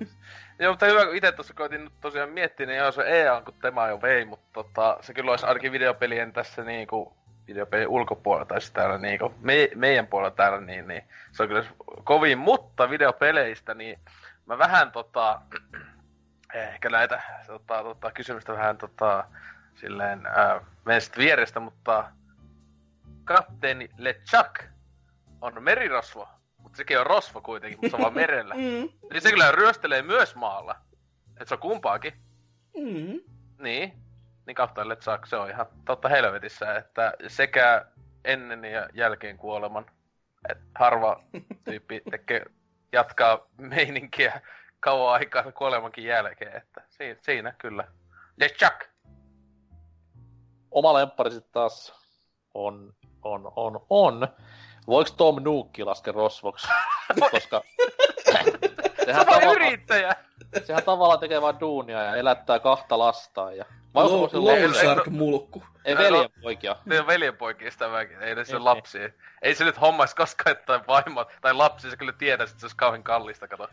Joo, 0.59 0.71
mutta 0.73 0.85
hyvä, 0.85 1.05
kun 1.05 1.15
itse 1.15 1.31
tuossa 1.31 1.53
koitin 1.53 1.83
nyt 1.83 1.93
tosiaan 2.01 2.29
miettiä, 2.29 2.65
niin 2.65 2.77
joo, 2.77 2.91
se 2.91 3.01
EA 3.01 3.41
kun 3.41 3.53
tema 3.61 3.87
jo 3.87 4.01
vei, 4.01 4.25
mutta 4.25 4.45
tota, 4.53 4.97
se 5.01 5.13
kyllä 5.13 5.31
olisi 5.31 5.45
ainakin 5.45 5.71
videopelien 5.71 6.33
tässä 6.33 6.63
niinku, 6.63 7.13
videopelien 7.47 7.89
ulkopuolella 7.89 8.45
tai 8.45 8.61
siis 8.61 8.73
täällä 8.73 8.97
niinku, 8.97 9.33
me, 9.41 9.69
meidän 9.75 10.07
puolella 10.07 10.35
täällä, 10.35 10.61
niin, 10.61 10.87
niin 10.87 11.03
se 11.31 11.43
on 11.43 11.49
kyllä 11.49 11.65
kovin, 12.03 12.37
mutta 12.37 12.89
videopeleistä, 12.89 13.73
niin 13.73 13.99
mä 14.45 14.57
vähän 14.57 14.91
tota, 14.91 15.41
ehkä 16.53 16.89
näitä 16.89 17.21
tota, 17.47 17.83
tota, 17.83 18.11
kysymystä 18.11 18.53
vähän 18.53 18.77
tota, 18.77 19.23
silleen, 19.75 20.25
ää, 20.25 20.61
menen 20.85 21.01
sit 21.01 21.17
vierestä, 21.17 21.59
mutta 21.59 22.11
kapteeni 23.23 23.89
LeChuck 23.97 24.63
on 25.41 25.63
merirosvo, 25.63 26.29
mutta 26.57 26.77
sekin 26.77 26.99
on 26.99 27.05
rosvo 27.05 27.41
kuitenkin, 27.41 27.79
mutta 27.79 27.89
se 27.89 27.95
on 27.95 28.01
vaan 28.01 28.13
merellä. 28.13 28.55
Mm, 28.63 28.89
Eli 29.11 29.21
se 29.21 29.29
kyllä 29.29 29.51
ryöstelee 29.51 30.01
myös 30.01 30.35
maalla. 30.35 30.75
Et 31.39 31.47
se 31.47 31.53
on 31.53 31.59
kumpaakin. 31.59 32.13
mm. 32.77 33.19
Niin. 33.63 33.93
Niin 34.47 34.55
kapteeni 34.55 34.89
LeChuck, 34.89 35.25
se 35.25 35.35
on 35.35 35.49
ihan 35.49 35.65
totta 35.85 36.09
helvetissä, 36.09 36.75
että 36.75 37.13
sekä 37.27 37.85
ennen 38.25 38.65
ja 38.65 38.89
jälkeen 38.93 39.37
kuoleman. 39.37 39.85
Et 40.49 40.57
harva 40.75 41.23
tyyppi 41.63 42.01
tekee, 42.11 42.45
jatkaa 42.91 43.47
meininkiä 43.57 44.41
kauan 44.83 45.13
aikaa 45.13 45.51
kuolemankin 45.51 46.05
jälkeen, 46.05 46.57
että 46.57 46.81
siinä, 46.89 47.19
siinä 47.21 47.53
kyllä. 47.57 47.87
LeChuck! 48.37 48.81
Oma 50.71 50.93
lemppari 50.93 51.31
sitten 51.31 51.53
taas 51.53 51.93
on, 52.53 52.93
on, 53.23 53.51
on, 53.55 53.85
on. 53.89 54.27
Voiko 54.87 55.09
Tom 55.17 55.43
Nookki 55.43 55.83
laskea 55.83 56.13
rosvoksi? 56.13 56.67
Koska 57.31 57.61
sehän, 58.25 58.45
Sama 59.15 59.25
tavallaan, 59.25 59.55
yrittäjä! 59.55 60.15
sehän 60.65 60.83
tavallaan 60.83 61.19
tekee 61.19 61.41
vaan 61.41 61.59
duunia 61.59 62.03
ja 62.03 62.15
elättää 62.15 62.59
kahta 62.59 62.99
lastaan. 62.99 63.57
Ja... 63.57 63.65
Vai 63.93 64.05
onko 64.05 64.29
se 64.29 64.37
Lone 64.37 64.67
lapsi? 64.67 64.81
Shark 64.81 65.07
mulkku. 65.07 65.63
Ei 65.85 65.97
veljen 65.97 66.29
poikia. 66.41 66.75
Ne 66.85 66.99
on 66.99 67.07
veljenpoikista 67.07 67.91
väkin, 67.91 68.21
ei 68.21 68.35
ne 68.35 68.45
se 68.45 68.53
Ei, 68.53 68.59
lapsi. 68.59 68.99
Ei 69.41 69.55
se 69.55 69.63
nyt 69.63 69.81
hommais 69.81 70.15
koskaan, 70.15 70.57
että 70.57 70.79
vaimo 70.87 71.25
tai 71.41 71.53
lapsi, 71.53 71.89
se 71.89 71.97
kyllä 71.97 72.13
tiedä, 72.13 72.43
että 72.43 72.59
se 72.59 72.65
olisi 72.65 72.77
kauhean 72.77 73.03
kallista, 73.03 73.47
kato. 73.47 73.67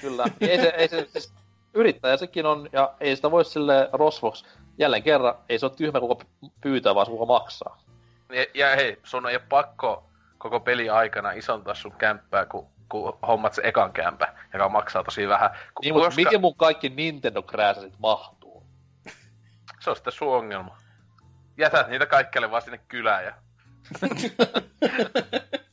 Kyllä. 0.00 0.24
Ei 0.40 0.60
se, 0.60 0.74
ei 0.76 0.88
se, 0.88 1.08
siis 1.12 1.32
yrittäjä 1.74 2.16
sekin 2.16 2.46
on, 2.46 2.68
ja 2.72 2.94
ei 3.00 3.16
sitä 3.16 3.30
voi 3.30 3.44
sille 3.44 3.88
rosvoksi. 3.92 4.44
Jälleen 4.78 5.02
kerran, 5.02 5.34
ei 5.48 5.58
se 5.58 5.66
ole 5.66 5.74
tyhmä 5.76 6.00
kuka 6.00 6.24
pyytää, 6.60 6.94
vaan 6.94 7.06
se 7.06 7.12
kuka 7.12 7.26
maksaa. 7.26 7.82
Ja, 8.32 8.46
ja 8.54 8.76
hei, 8.76 8.98
sun 9.04 9.28
ei 9.28 9.36
ole 9.36 9.42
pakko 9.48 10.04
koko 10.38 10.60
peli 10.60 10.90
aikana 10.90 11.32
isontaa 11.32 11.74
sun 11.74 11.92
kämppää, 11.92 12.46
kun, 12.46 12.66
kun 12.88 13.18
hommat 13.26 13.54
se 13.54 13.62
ekan 13.64 13.92
kämpä, 13.92 14.34
joka 14.52 14.68
maksaa 14.68 15.04
tosi 15.04 15.28
vähän. 15.28 15.50
Ku, 15.50 15.82
Niin, 15.82 15.94
mutta 15.94 16.16
miten 16.16 16.40
mun 16.40 16.56
kaikki 16.56 16.88
nintendo 16.88 17.44
sit 17.80 17.98
mahtuu? 17.98 18.66
Se 19.80 19.90
on 19.90 19.96
sitten 19.96 20.12
sun 20.12 20.36
ongelma. 20.36 20.78
Jätät 21.58 21.88
niitä 21.88 22.06
kaikkialle 22.06 22.50
vaan 22.50 22.62
sinne 22.62 22.80
kylään 22.88 23.24
ja... 23.24 23.34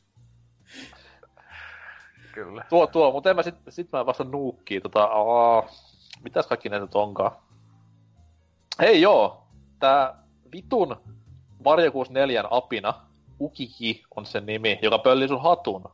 Kyllä. 2.32 2.64
Tuo, 2.68 2.86
tuo, 2.86 3.12
mutta 3.12 3.30
en 3.30 3.36
mä 3.36 3.42
sit, 3.42 3.54
sit 3.68 3.92
mä 3.92 4.06
vasta 4.06 4.24
nuukkii 4.24 4.80
tota, 4.80 5.04
aa, 5.04 5.68
mitäs 6.24 6.46
kaikki 6.46 6.68
näitä 6.68 6.84
nyt 6.84 6.94
onkaan? 6.94 7.32
Hei 8.80 9.00
joo, 9.00 9.42
tää 9.78 10.14
vitun 10.52 10.96
Mario 11.64 11.92
64 11.92 12.44
apina, 12.50 12.94
Ukihi 13.40 14.02
on 14.16 14.26
sen 14.26 14.46
nimi, 14.46 14.78
joka 14.82 14.98
pöllii 14.98 15.28
sun 15.28 15.42
hatun. 15.42 15.84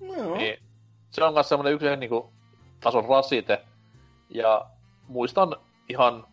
No 0.00 0.14
joo. 0.14 0.36
Niin, 0.36 0.62
se 1.10 1.24
on 1.24 1.34
myös 1.34 1.48
semmoinen 1.48 1.72
yksi 1.72 1.96
niinku, 1.96 2.32
tason 2.80 3.04
rasite. 3.04 3.62
Ja 4.30 4.66
muistan 5.08 5.56
ihan 5.88 6.26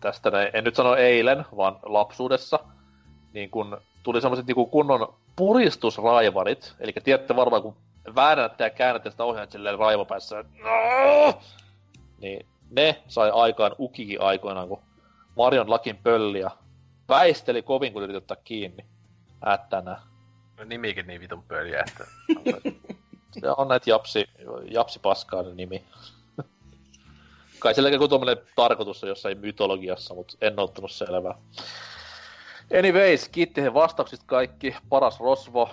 tästä, 0.00 0.30
näin, 0.30 0.50
en 0.52 0.64
nyt 0.64 0.74
sano 0.74 0.94
eilen, 0.94 1.44
vaan 1.56 1.78
lapsuudessa, 1.82 2.58
niin 3.32 3.50
kun 3.50 3.80
tuli 4.02 4.20
semmoiset 4.20 4.46
niinku 4.46 4.66
kunnon 4.66 5.14
puristusraivarit. 5.36 6.74
Eli 6.80 6.92
tiedätte 7.04 7.36
varmaan, 7.36 7.62
kun 7.62 7.76
väännätte 8.14 8.64
ja 8.64 8.70
käännätte 8.70 9.10
sitä 9.10 9.24
ohjaa 9.24 9.46
silleen 9.50 9.78
raivopäissä. 9.78 10.44
No! 10.62 11.40
Niin 12.18 12.46
ne 12.70 13.02
sai 13.08 13.30
aikaan 13.34 13.74
ukiki 13.78 14.18
aikoinaan, 14.18 14.68
kun 14.68 14.82
Marion 15.36 15.70
lakin 15.70 15.96
pölliä 15.96 16.50
väisteli 17.08 17.62
kovin, 17.62 17.92
kun 17.92 18.02
yritti 18.02 18.16
ottaa 18.16 18.36
kiinni. 18.44 18.84
Ättänä. 19.46 20.00
No, 20.58 20.64
nimikin 20.64 21.06
niin 21.06 21.20
vitun 21.20 21.42
pöliä, 21.42 21.84
että... 21.88 22.04
Se 23.40 23.50
on 23.56 23.68
näitä 23.68 23.90
japsi, 23.90 24.26
japsipaskainen 24.70 25.56
nimi. 25.56 25.84
Kai 27.58 27.74
sillä 27.74 27.88
joku 27.88 28.08
tuommoinen 28.08 28.44
tarkoitus 28.56 29.02
on 29.02 29.08
jossain 29.08 29.38
mytologiassa, 29.38 30.14
mutta 30.14 30.36
en 30.40 30.58
ottanut 30.58 30.90
selvää. 30.90 31.34
Anyways, 32.78 33.28
kiitti 33.28 33.62
he 33.62 33.74
vastauksista 33.74 34.26
kaikki. 34.26 34.76
Paras 34.88 35.20
rosvo 35.20 35.70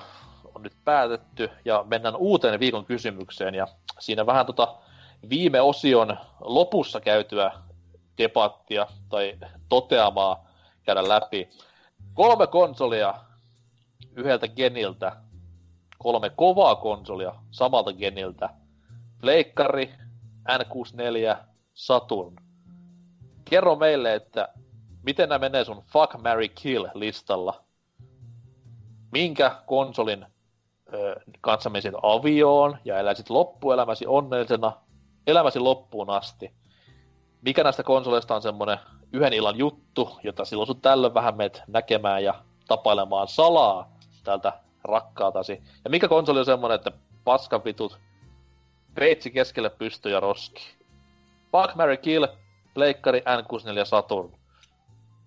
on 0.57 0.63
nyt 0.63 0.77
päätetty 0.85 1.49
ja 1.65 1.85
mennään 1.87 2.15
uuteen 2.15 2.59
viikon 2.59 2.85
kysymykseen. 2.85 3.55
Ja 3.55 3.67
siinä 3.99 4.25
vähän 4.25 4.45
tota 4.45 4.75
viime 5.29 5.61
osion 5.61 6.17
lopussa 6.39 7.01
käytyä 7.01 7.51
debattia 8.17 8.87
tai 9.09 9.37
toteamaa 9.69 10.47
käydä 10.83 11.09
läpi. 11.09 11.49
Kolme 12.13 12.47
konsolia 12.47 13.13
yhdeltä 14.15 14.47
geniltä 14.47 15.11
kolme 15.97 16.29
kovaa 16.29 16.75
konsolia 16.75 17.35
samalta 17.51 17.93
geniltä. 17.93 18.49
Pleikkari, 19.21 19.93
N64, 20.49 21.37
Saturn. 21.73 22.35
Kerro 23.49 23.75
meille, 23.75 24.15
että 24.15 24.49
miten 25.03 25.29
nämä 25.29 25.39
menee 25.39 25.65
sun 25.65 25.83
Fuck, 25.93 26.23
Mary 26.23 26.47
Kill 26.47 26.87
listalla. 26.93 27.63
Minkä 29.11 29.55
konsolin 29.65 30.25
ö, 30.93 31.15
kanssa 31.41 31.69
menisit 31.69 31.93
avioon 32.03 32.77
ja 32.85 32.99
eläisit 32.99 33.29
loppuelämäsi 33.29 34.05
onnellisena 34.07 34.73
elämäsi 35.27 35.59
loppuun 35.59 36.09
asti. 36.09 36.53
Mikä 37.41 37.63
näistä 37.63 37.83
konsoleista 37.83 38.35
on 38.35 38.41
semmonen 38.41 38.77
yhden 39.13 39.33
illan 39.33 39.57
juttu, 39.57 40.19
jota 40.23 40.45
silloin 40.45 40.67
sun 40.67 40.81
tällöin 40.81 41.13
vähän 41.13 41.37
meet 41.37 41.61
näkemään 41.67 42.23
ja 42.23 42.43
tapailemaan 42.67 43.27
salaa 43.27 43.91
tältä 44.23 44.53
rakkaatasi. 44.83 45.61
Ja 45.83 45.89
mikä 45.89 46.07
konsoli 46.07 46.39
on 46.39 46.45
semmonen, 46.45 46.75
että 46.75 46.91
paskan 47.23 47.63
vitut, 47.65 47.99
peitsi 48.95 49.31
keskelle 49.31 49.69
pysty 49.69 50.09
ja 50.09 50.19
roski. 50.19 50.77
Fuck, 51.51 51.75
Mary 51.75 51.97
Kill, 51.97 52.25
Pleikkari, 52.73 53.19
N64 53.19 53.85
Saturn. 53.85 54.31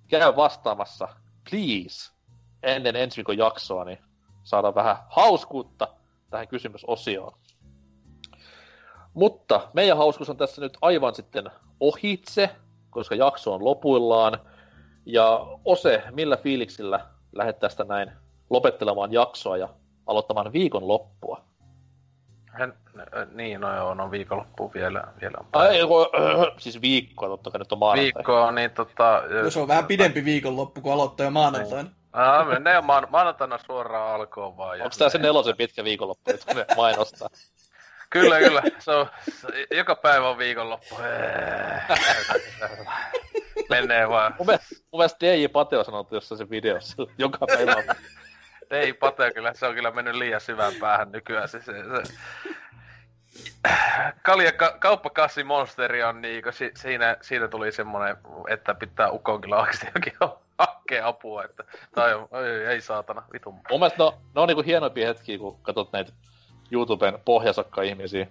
Käy 0.09 0.37
vastaamassa, 0.37 1.09
please, 1.51 2.13
ennen 2.63 2.97
ensi 2.97 3.17
viikon 3.17 3.39
jaksoa, 3.39 3.85
niin 3.85 3.99
saadaan 4.51 4.75
vähän 4.75 4.97
hauskuutta 5.09 5.89
tähän 6.31 6.49
kysymysosioon. 6.49 7.33
Mutta 9.15 9.69
meidän 9.73 9.97
hauskuus 9.97 10.31
on 10.31 10.37
tässä 10.37 10.61
nyt 10.61 10.79
aivan 10.83 11.15
sitten 11.15 11.51
ohitse, 11.81 12.51
koska 12.91 13.15
jakso 13.15 13.55
on 13.55 13.65
lopuillaan. 13.65 14.39
Ja 15.07 15.47
Ose, 15.65 16.03
millä 16.11 16.37
fiiliksillä 16.37 17.07
lähdet 17.33 17.59
tästä 17.59 17.85
näin 17.85 18.13
lopettelemaan 18.51 19.13
jaksoa 19.13 19.57
ja 19.57 19.69
aloittamaan 20.07 20.53
viikon 20.53 20.89
loppua? 20.89 21.41
Hän, 22.47 22.75
äh, 22.99 23.29
niin, 23.33 23.61
no 23.61 23.77
joo, 23.77 23.95
no 23.95 24.11
viikonloppu 24.11 24.71
vielä. 24.75 25.05
vielä 25.21 25.37
on 25.41 25.47
Ai, 25.53 25.77
ei, 25.77 25.87
kun, 25.87 26.03
äh, 26.03 26.57
siis 26.59 26.83
viikkoa 26.83 27.29
totta 27.29 27.51
kai 27.51 27.59
nyt 27.59 27.73
on 27.73 27.79
maanantai. 27.79 28.05
Viikko, 28.05 28.51
niin 28.51 28.71
tota... 28.71 29.23
No 29.43 29.51
se 29.51 29.61
on 29.61 29.69
vähän 29.69 29.87
pidempi 29.87 30.25
viikonloppu, 30.25 30.81
kun 30.81 30.93
aloittaa 30.93 31.25
jo 31.25 31.31
maanantaina. 31.31 31.91
Ah, 32.13 32.47
mennään 32.49 32.77
jo 32.77 32.83
maan, 32.83 33.07
maanantaina 33.11 33.59
suoraan 33.59 34.15
alkoon 34.15 34.57
vaan. 34.57 34.83
Onko 34.83 34.95
tää 34.99 35.09
se 35.09 35.19
nelosen 35.19 35.57
pitkä 35.57 35.85
viikonloppu, 35.85 36.33
nyt 36.33 36.45
kun 36.45 36.57
ne 36.57 36.67
mainostaa? 36.77 37.29
Kyllä, 38.11 38.39
kyllä. 38.39 38.63
Se 38.79 38.91
on, 38.91 39.07
se, 39.41 39.67
joka 39.77 39.95
päivä 39.95 40.29
on 40.29 40.39
viikonloppu. 40.39 40.97
Menee 43.71 44.09
vaan. 44.09 44.35
Mun 44.39 44.47
mielestä, 44.47 44.75
mun 44.93 44.99
mielestä 45.01 45.19
DJ 45.27 45.49
Pate 45.49 45.79
on 45.79 45.85
sanonut 45.85 46.13
jossain 46.13 46.39
se 46.39 46.51
videossa 46.51 46.95
joka 47.19 47.47
päivä. 47.47 47.75
on- 47.77 47.95
Ei 48.71 48.93
Pate 48.93 49.31
kyllä, 49.33 49.55
se 49.55 49.67
on 49.67 49.75
kyllä 49.75 49.91
mennyt 49.91 50.15
liian 50.15 50.41
syvään 50.41 50.73
päähän 50.81 51.13
nykyään. 51.13 51.49
Se, 51.49 51.61
se, 51.63 51.73
se. 51.73 52.13
Kalja 54.23 54.53
ka, 54.53 54.77
kauppakassi 54.79 55.45
monsteri 55.45 56.03
on 56.03 56.21
niinku, 56.21 56.53
si, 56.53 56.71
siinä, 56.77 57.17
siinä 57.21 57.49
tuli 57.49 57.73
semmonen, 57.73 58.17
että 58.49 58.75
pitää 58.75 59.11
ukon 59.11 59.41
kyllä 59.41 59.57
oikeesti 59.61 59.87
jokin 59.95 60.13
hakea 60.61 61.07
apua, 61.07 61.45
että 61.45 61.65
tai 61.95 62.13
ei, 62.13 62.67
ei 62.67 62.81
saatana, 62.81 63.23
vitun. 63.33 63.55
Mun 63.55 63.81
mielestä 63.81 64.03
no, 64.03 64.15
ne 64.35 64.41
on 64.41 64.49
niinku 64.49 64.63
hienoimpia 64.63 65.07
hetkiä, 65.07 65.39
kun 65.39 65.59
katsot 65.63 65.93
näitä 65.93 66.13
YouTuben 66.71 67.19
pohjasakka-ihmisiä. 67.25 68.27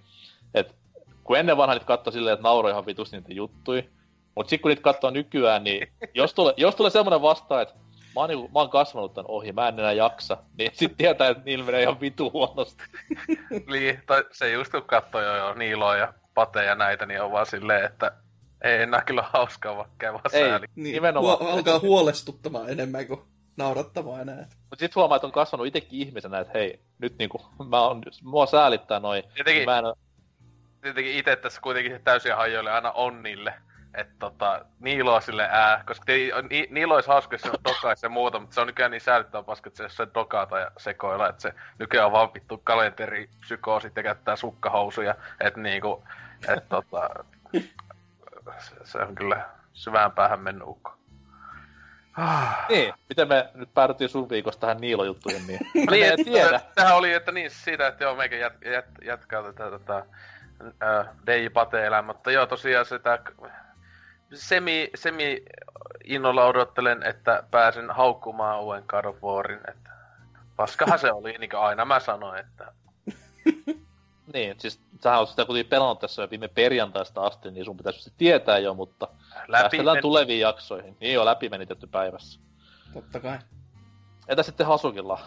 Et 0.54 0.76
kun 1.24 1.38
ennen 1.38 1.58
vanha 1.58 1.76
niitä 1.76 1.86
katsoi 1.86 2.14
silleen, 2.14 2.34
että 2.34 2.44
nauroi 2.44 2.72
ihan 2.72 2.86
vitusti 2.86 3.18
niitä 3.18 3.34
juttui. 3.34 3.90
Mut 4.36 4.50
sit 4.50 4.62
kun 4.62 4.70
niitä 4.70 4.82
katsoo 4.82 5.10
nykyään, 5.10 5.64
niin 5.64 5.94
jos 6.14 6.34
tulee, 6.34 6.54
jos 6.58 6.76
tulee 6.76 6.90
semmonen 6.90 7.22
vastaan, 7.22 7.62
että 7.62 7.74
mä 8.16 8.22
oon, 8.22 8.30
niinku, 8.30 8.48
mä 8.48 8.60
oon 8.60 8.70
kasvanut 8.70 9.14
tän 9.14 9.26
ohi, 9.28 9.52
mä 9.52 9.68
en 9.68 9.80
enää 9.80 9.92
jaksa, 9.92 10.38
niin 10.58 10.72
sit 10.74 10.98
tietää, 10.98 11.30
että 11.30 11.44
niillä 11.46 11.66
menee 11.66 11.82
ihan 11.82 12.02
vitu 12.02 12.32
huonosti. 12.32 12.84
Niin, 13.72 14.04
tai 14.06 14.24
se 14.32 14.52
just 14.52 14.72
kun 14.72 14.84
katsoo 14.84 15.22
jo, 15.22 15.36
jo 15.36 15.54
Niiloa 15.54 15.98
ja 15.98 16.14
Pate 16.34 16.66
ja 16.66 16.76
näitä, 16.76 17.06
niin 17.06 17.22
on 17.22 17.32
vaan 17.32 17.46
silleen, 17.46 17.86
että 17.86 18.12
ei 18.62 18.82
enää 18.82 19.02
kyllä 19.02 19.24
hauskaa, 19.34 19.76
vaikka 19.78 19.94
käy 19.98 20.14
vaan 20.14 20.24
Ei. 20.34 20.50
sääli. 20.50 20.66
Niin, 20.76 20.94
Nimenomaan. 20.94 21.38
Huo- 21.40 21.50
alkaa 21.50 21.80
huolestuttamaan 21.80 22.70
enemmän 22.70 23.08
kuin 23.08 23.22
naurattamaan 23.58 24.22
enää. 24.22 24.48
Mut 24.70 24.80
sit 24.80 24.96
huomaa, 24.96 25.16
että 25.16 25.28
on 25.28 25.32
kasvanut 25.34 25.68
itekin 25.68 26.00
ihmisenä, 26.00 26.40
että 26.40 26.58
hei, 26.60 26.80
nyt 27.00 27.18
niinku, 27.18 27.42
mä 27.70 27.82
oon, 27.82 28.04
mua 28.24 28.46
säälittää 28.46 29.00
noin. 29.00 29.24
Jotenkin- 29.38 29.66
Mä 29.66 29.78
en, 29.78 29.86
Tietenkin 30.82 31.14
itse 31.16 31.36
tässä 31.36 31.62
kuitenkin 31.62 32.02
täysin 32.04 32.36
hajoille 32.36 32.72
aina 32.72 32.92
onnille. 32.92 33.54
Että 33.94 34.14
tota, 34.20 34.66
Niiloa 34.80 35.22
sille 35.22 35.48
ää, 35.52 35.84
koska 35.88 36.06
te, 36.06 36.14
ni, 36.50 36.68
Niilo 36.70 36.96
olisi 36.96 37.10
hauska, 37.10 37.34
jos 37.34 37.42
se 37.42 37.50
dokaisi 37.68 38.06
ja 38.06 38.10
muuta, 38.10 38.40
mutta 38.40 38.54
se 38.54 38.62
on 38.62 38.68
nykyään 38.68 38.92
niin 38.92 39.02
säälittävä 39.02 39.44
paska, 39.44 39.68
että 39.68 39.78
se 39.78 39.84
jos 39.84 39.96
se 39.96 40.08
dokata 40.14 40.60
ja 40.60 40.72
sekoilla, 40.78 41.30
että 41.30 41.42
se 41.42 41.54
nykyään 41.80 42.06
on 42.06 42.12
vaan 42.12 42.34
vittu 42.34 42.58
kalenteri, 42.64 43.30
psykoosit 43.40 43.96
ja 43.96 44.04
käyttää 44.04 44.36
sukkahousuja, 44.36 45.16
että 45.40 45.60
niinku, 45.60 46.04
että 46.48 46.62
tota, 46.70 47.10
se, 48.58 48.76
se, 48.84 48.98
on 48.98 49.16
kyllä 49.16 49.50
syvään 49.74 50.12
päähän 50.12 50.40
mennyt 50.40 50.68
ukko. 50.68 51.00
Ah. 52.18 52.70
niin, 52.70 52.94
miten 53.10 53.28
me 53.28 53.50
nyt 53.54 53.74
päädyttiin 53.74 54.10
sun 54.10 54.30
viikosta 54.30 54.62
tähän 54.62 54.78
Niilo-juttuihin, 54.78 55.48
niin 55.48 55.60
mä 55.86 55.92
Niin, 55.92 56.06
en 56.06 56.14
että 56.14 56.24
tiedä. 56.32 56.62
Tähän 56.76 56.96
oli, 56.96 57.14
että 57.14 57.32
niin 57.32 57.52
siitä, 57.52 57.88
että 57.88 58.04
joo, 58.04 58.16
meikä 58.16 58.36
jat, 58.36 58.54
jat, 58.66 58.86
jatkaa 59.02 59.44
tätä, 59.44 59.72
tätä 59.72 60.06
äh, 60.84 61.08
DJ 61.26 61.50
Pate-elämää, 61.50 62.14
mutta 62.14 62.32
joo, 62.32 62.46
tosiaan 62.46 62.86
sitä 62.86 63.20
semi, 64.34 64.90
semi 64.96 65.44
innolla 66.04 66.46
odottelen, 66.46 67.04
että 67.04 67.44
pääsen 67.52 67.92
haukkumaan 67.92 68.62
uuden 68.62 68.84
God 68.88 69.06
of 69.06 69.24
Warin, 69.24 69.62
että 69.68 69.90
paskahan 70.56 71.00
se 71.00 71.12
oli, 71.12 71.38
niin 71.38 71.50
kuin 71.50 71.60
aina 71.60 71.86
mä 71.86 72.00
sanoin, 72.00 72.40
että 72.40 72.72
Niin, 74.34 74.56
siis 74.60 74.82
sähän 75.04 75.20
oot 75.20 75.30
sitä 75.30 75.46
kuitenkin 75.46 75.70
pelannut 75.70 76.00
tässä 76.00 76.22
jo 76.22 76.30
viime 76.30 76.48
perjantaista 76.48 77.22
asti, 77.22 77.52
niin 77.52 77.66
sun 77.66 77.78
pitäisi 77.78 78.02
se 78.02 78.12
tietää 78.18 78.58
jo, 78.58 78.74
mutta 78.74 79.08
läpi 79.48 79.78
men- 79.78 80.02
tuleviin 80.02 80.40
jaksoihin. 80.40 80.98
Niin 81.00 81.14
jo 81.14 81.26
läpimenitetty 81.26 81.88
päivässä. 81.88 82.40
Totta 82.94 83.20
kai. 83.20 83.40
Entä 84.28 84.44
sitten 84.44 84.66
Hasukilla? 84.66 85.20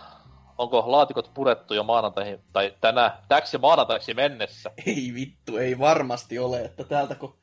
Onko 0.59 0.85
laatikot 0.87 1.31
purettu 1.35 1.75
jo 1.75 1.83
maanantaihin, 1.83 2.41
tai 2.53 2.75
tänä, 2.81 3.19
täksi 3.29 3.59
maanantaiksi 3.59 4.15
mennessä? 4.15 4.71
Ei 4.87 5.13
vittu, 5.15 5.57
ei 5.57 5.79
varmasti 5.79 6.39
ole, 6.39 6.61
että 6.61 6.85
täältä 6.85 7.15
kun... 7.15 7.39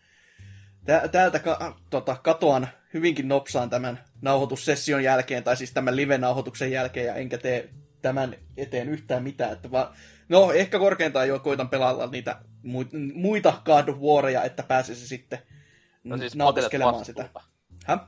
Tä, 0.85 1.07
täältä 1.07 1.39
ka, 1.39 1.75
tota, 1.89 2.15
katoan 2.23 2.67
hyvinkin 2.93 3.27
nopsaan 3.27 3.69
tämän 3.69 4.03
nauhoitussession 4.21 5.03
jälkeen, 5.03 5.43
tai 5.43 5.57
siis 5.57 5.73
tämän 5.73 5.95
live-nauhoituksen 5.95 6.71
jälkeen, 6.71 7.05
ja 7.05 7.15
enkä 7.15 7.38
tee 7.38 7.69
tämän 8.01 8.35
eteen 8.57 8.89
yhtään 8.89 9.23
mitään. 9.23 9.51
Että 9.51 9.71
vaan, 9.71 9.87
no, 10.29 10.51
ehkä 10.51 10.79
korkeintaan 10.79 11.27
jo 11.27 11.39
koitan 11.39 11.69
pelailla 11.69 12.07
niitä 12.07 12.39
mu- 12.65 13.13
muita 13.13 13.61
God 13.65 13.87
of 13.87 13.97
Waria, 13.97 14.43
että 14.43 14.63
pääsisi 14.63 15.07
sitten 15.07 15.39
No 16.03 16.17
siis 16.17 16.35
nautiskelemaan 16.35 17.05
sitä. 17.05 17.29
Häh? 17.85 17.99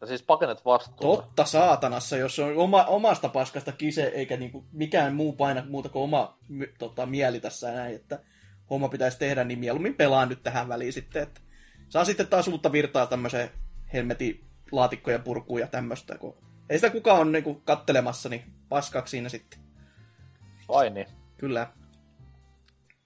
No 0.00 0.06
siis 0.06 0.22
pakenet 0.22 0.64
vastuuta. 0.64 1.22
Totta 1.22 1.44
saatanassa, 1.44 2.16
jos 2.16 2.38
on 2.38 2.56
oma, 2.56 2.84
omasta 2.84 3.28
paskasta 3.28 3.72
kise, 3.72 4.02
eikä 4.02 4.36
niinku 4.36 4.64
mikään 4.72 5.14
muu 5.14 5.32
paina 5.32 5.64
muuta 5.68 5.88
kuin 5.88 6.02
oma 6.02 6.38
tota, 6.78 7.06
mieli 7.06 7.40
tässä 7.40 7.72
näin, 7.72 7.96
että 7.96 8.20
homma 8.70 8.88
pitäisi 8.88 9.18
tehdä, 9.18 9.44
niin 9.44 9.58
mieluummin 9.58 9.94
pelaan 9.94 10.28
nyt 10.28 10.42
tähän 10.42 10.68
väliin 10.68 10.92
sitten, 10.92 11.22
että 11.22 11.40
saa 11.88 12.04
sitten 12.04 12.26
taas 12.26 12.48
uutta 12.48 12.72
virtaa 12.72 13.06
tämmöiseen 13.06 13.50
helmetin 13.92 14.44
laatikkojen 14.72 15.22
purkuun 15.22 15.60
ja 15.60 15.66
tämmöistä, 15.66 16.18
kun 16.18 16.36
ei 16.70 16.78
sitä 16.78 16.90
kukaan 16.90 17.20
on 17.20 17.32
niinku 17.32 17.54
kattelemassa, 17.54 18.28
niin 18.28 18.44
paskaksi 18.68 19.10
siinä 19.10 19.28
sitten. 19.28 19.58
Vai 20.68 20.90
niin. 20.90 21.06
Kyllä. 21.36 21.66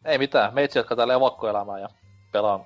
Ei 0.05 0.19
mitään, 0.19 0.55
meitsi 0.55 0.79
jatkaa 0.79 0.97
täällä 0.97 1.15
evakkoelämää 1.15 1.79
ja 1.79 1.89
pelaan 2.33 2.65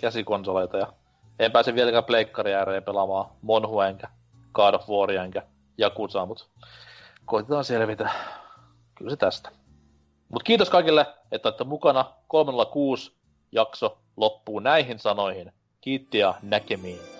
käsikonsoleita 0.00 0.78
ja 0.78 0.92
en 1.38 1.52
pääse 1.52 1.74
vieläkään 1.74 2.04
pleikkari 2.04 2.54
ääreen 2.54 2.82
pelaamaan 2.82 3.30
Monhua 3.42 3.88
enkä 3.88 4.08
God 4.52 4.74
of 4.74 4.88
Waria 4.88 5.24
enkä 5.24 5.42
Jakutsaa, 5.78 6.26
mut 6.26 6.50
koitetaan 7.24 7.64
selvitä. 7.64 8.10
Kyllä 8.94 9.10
se 9.10 9.16
tästä. 9.16 9.50
Mut 10.28 10.42
kiitos 10.42 10.70
kaikille, 10.70 11.06
että 11.32 11.48
olette 11.48 11.64
mukana. 11.64 12.04
306 12.28 13.12
jakso 13.52 13.98
loppuu 14.16 14.58
näihin 14.58 14.98
sanoihin. 14.98 15.52
Kiitti 15.80 16.18
ja 16.18 16.34
näkemiin. 16.42 17.13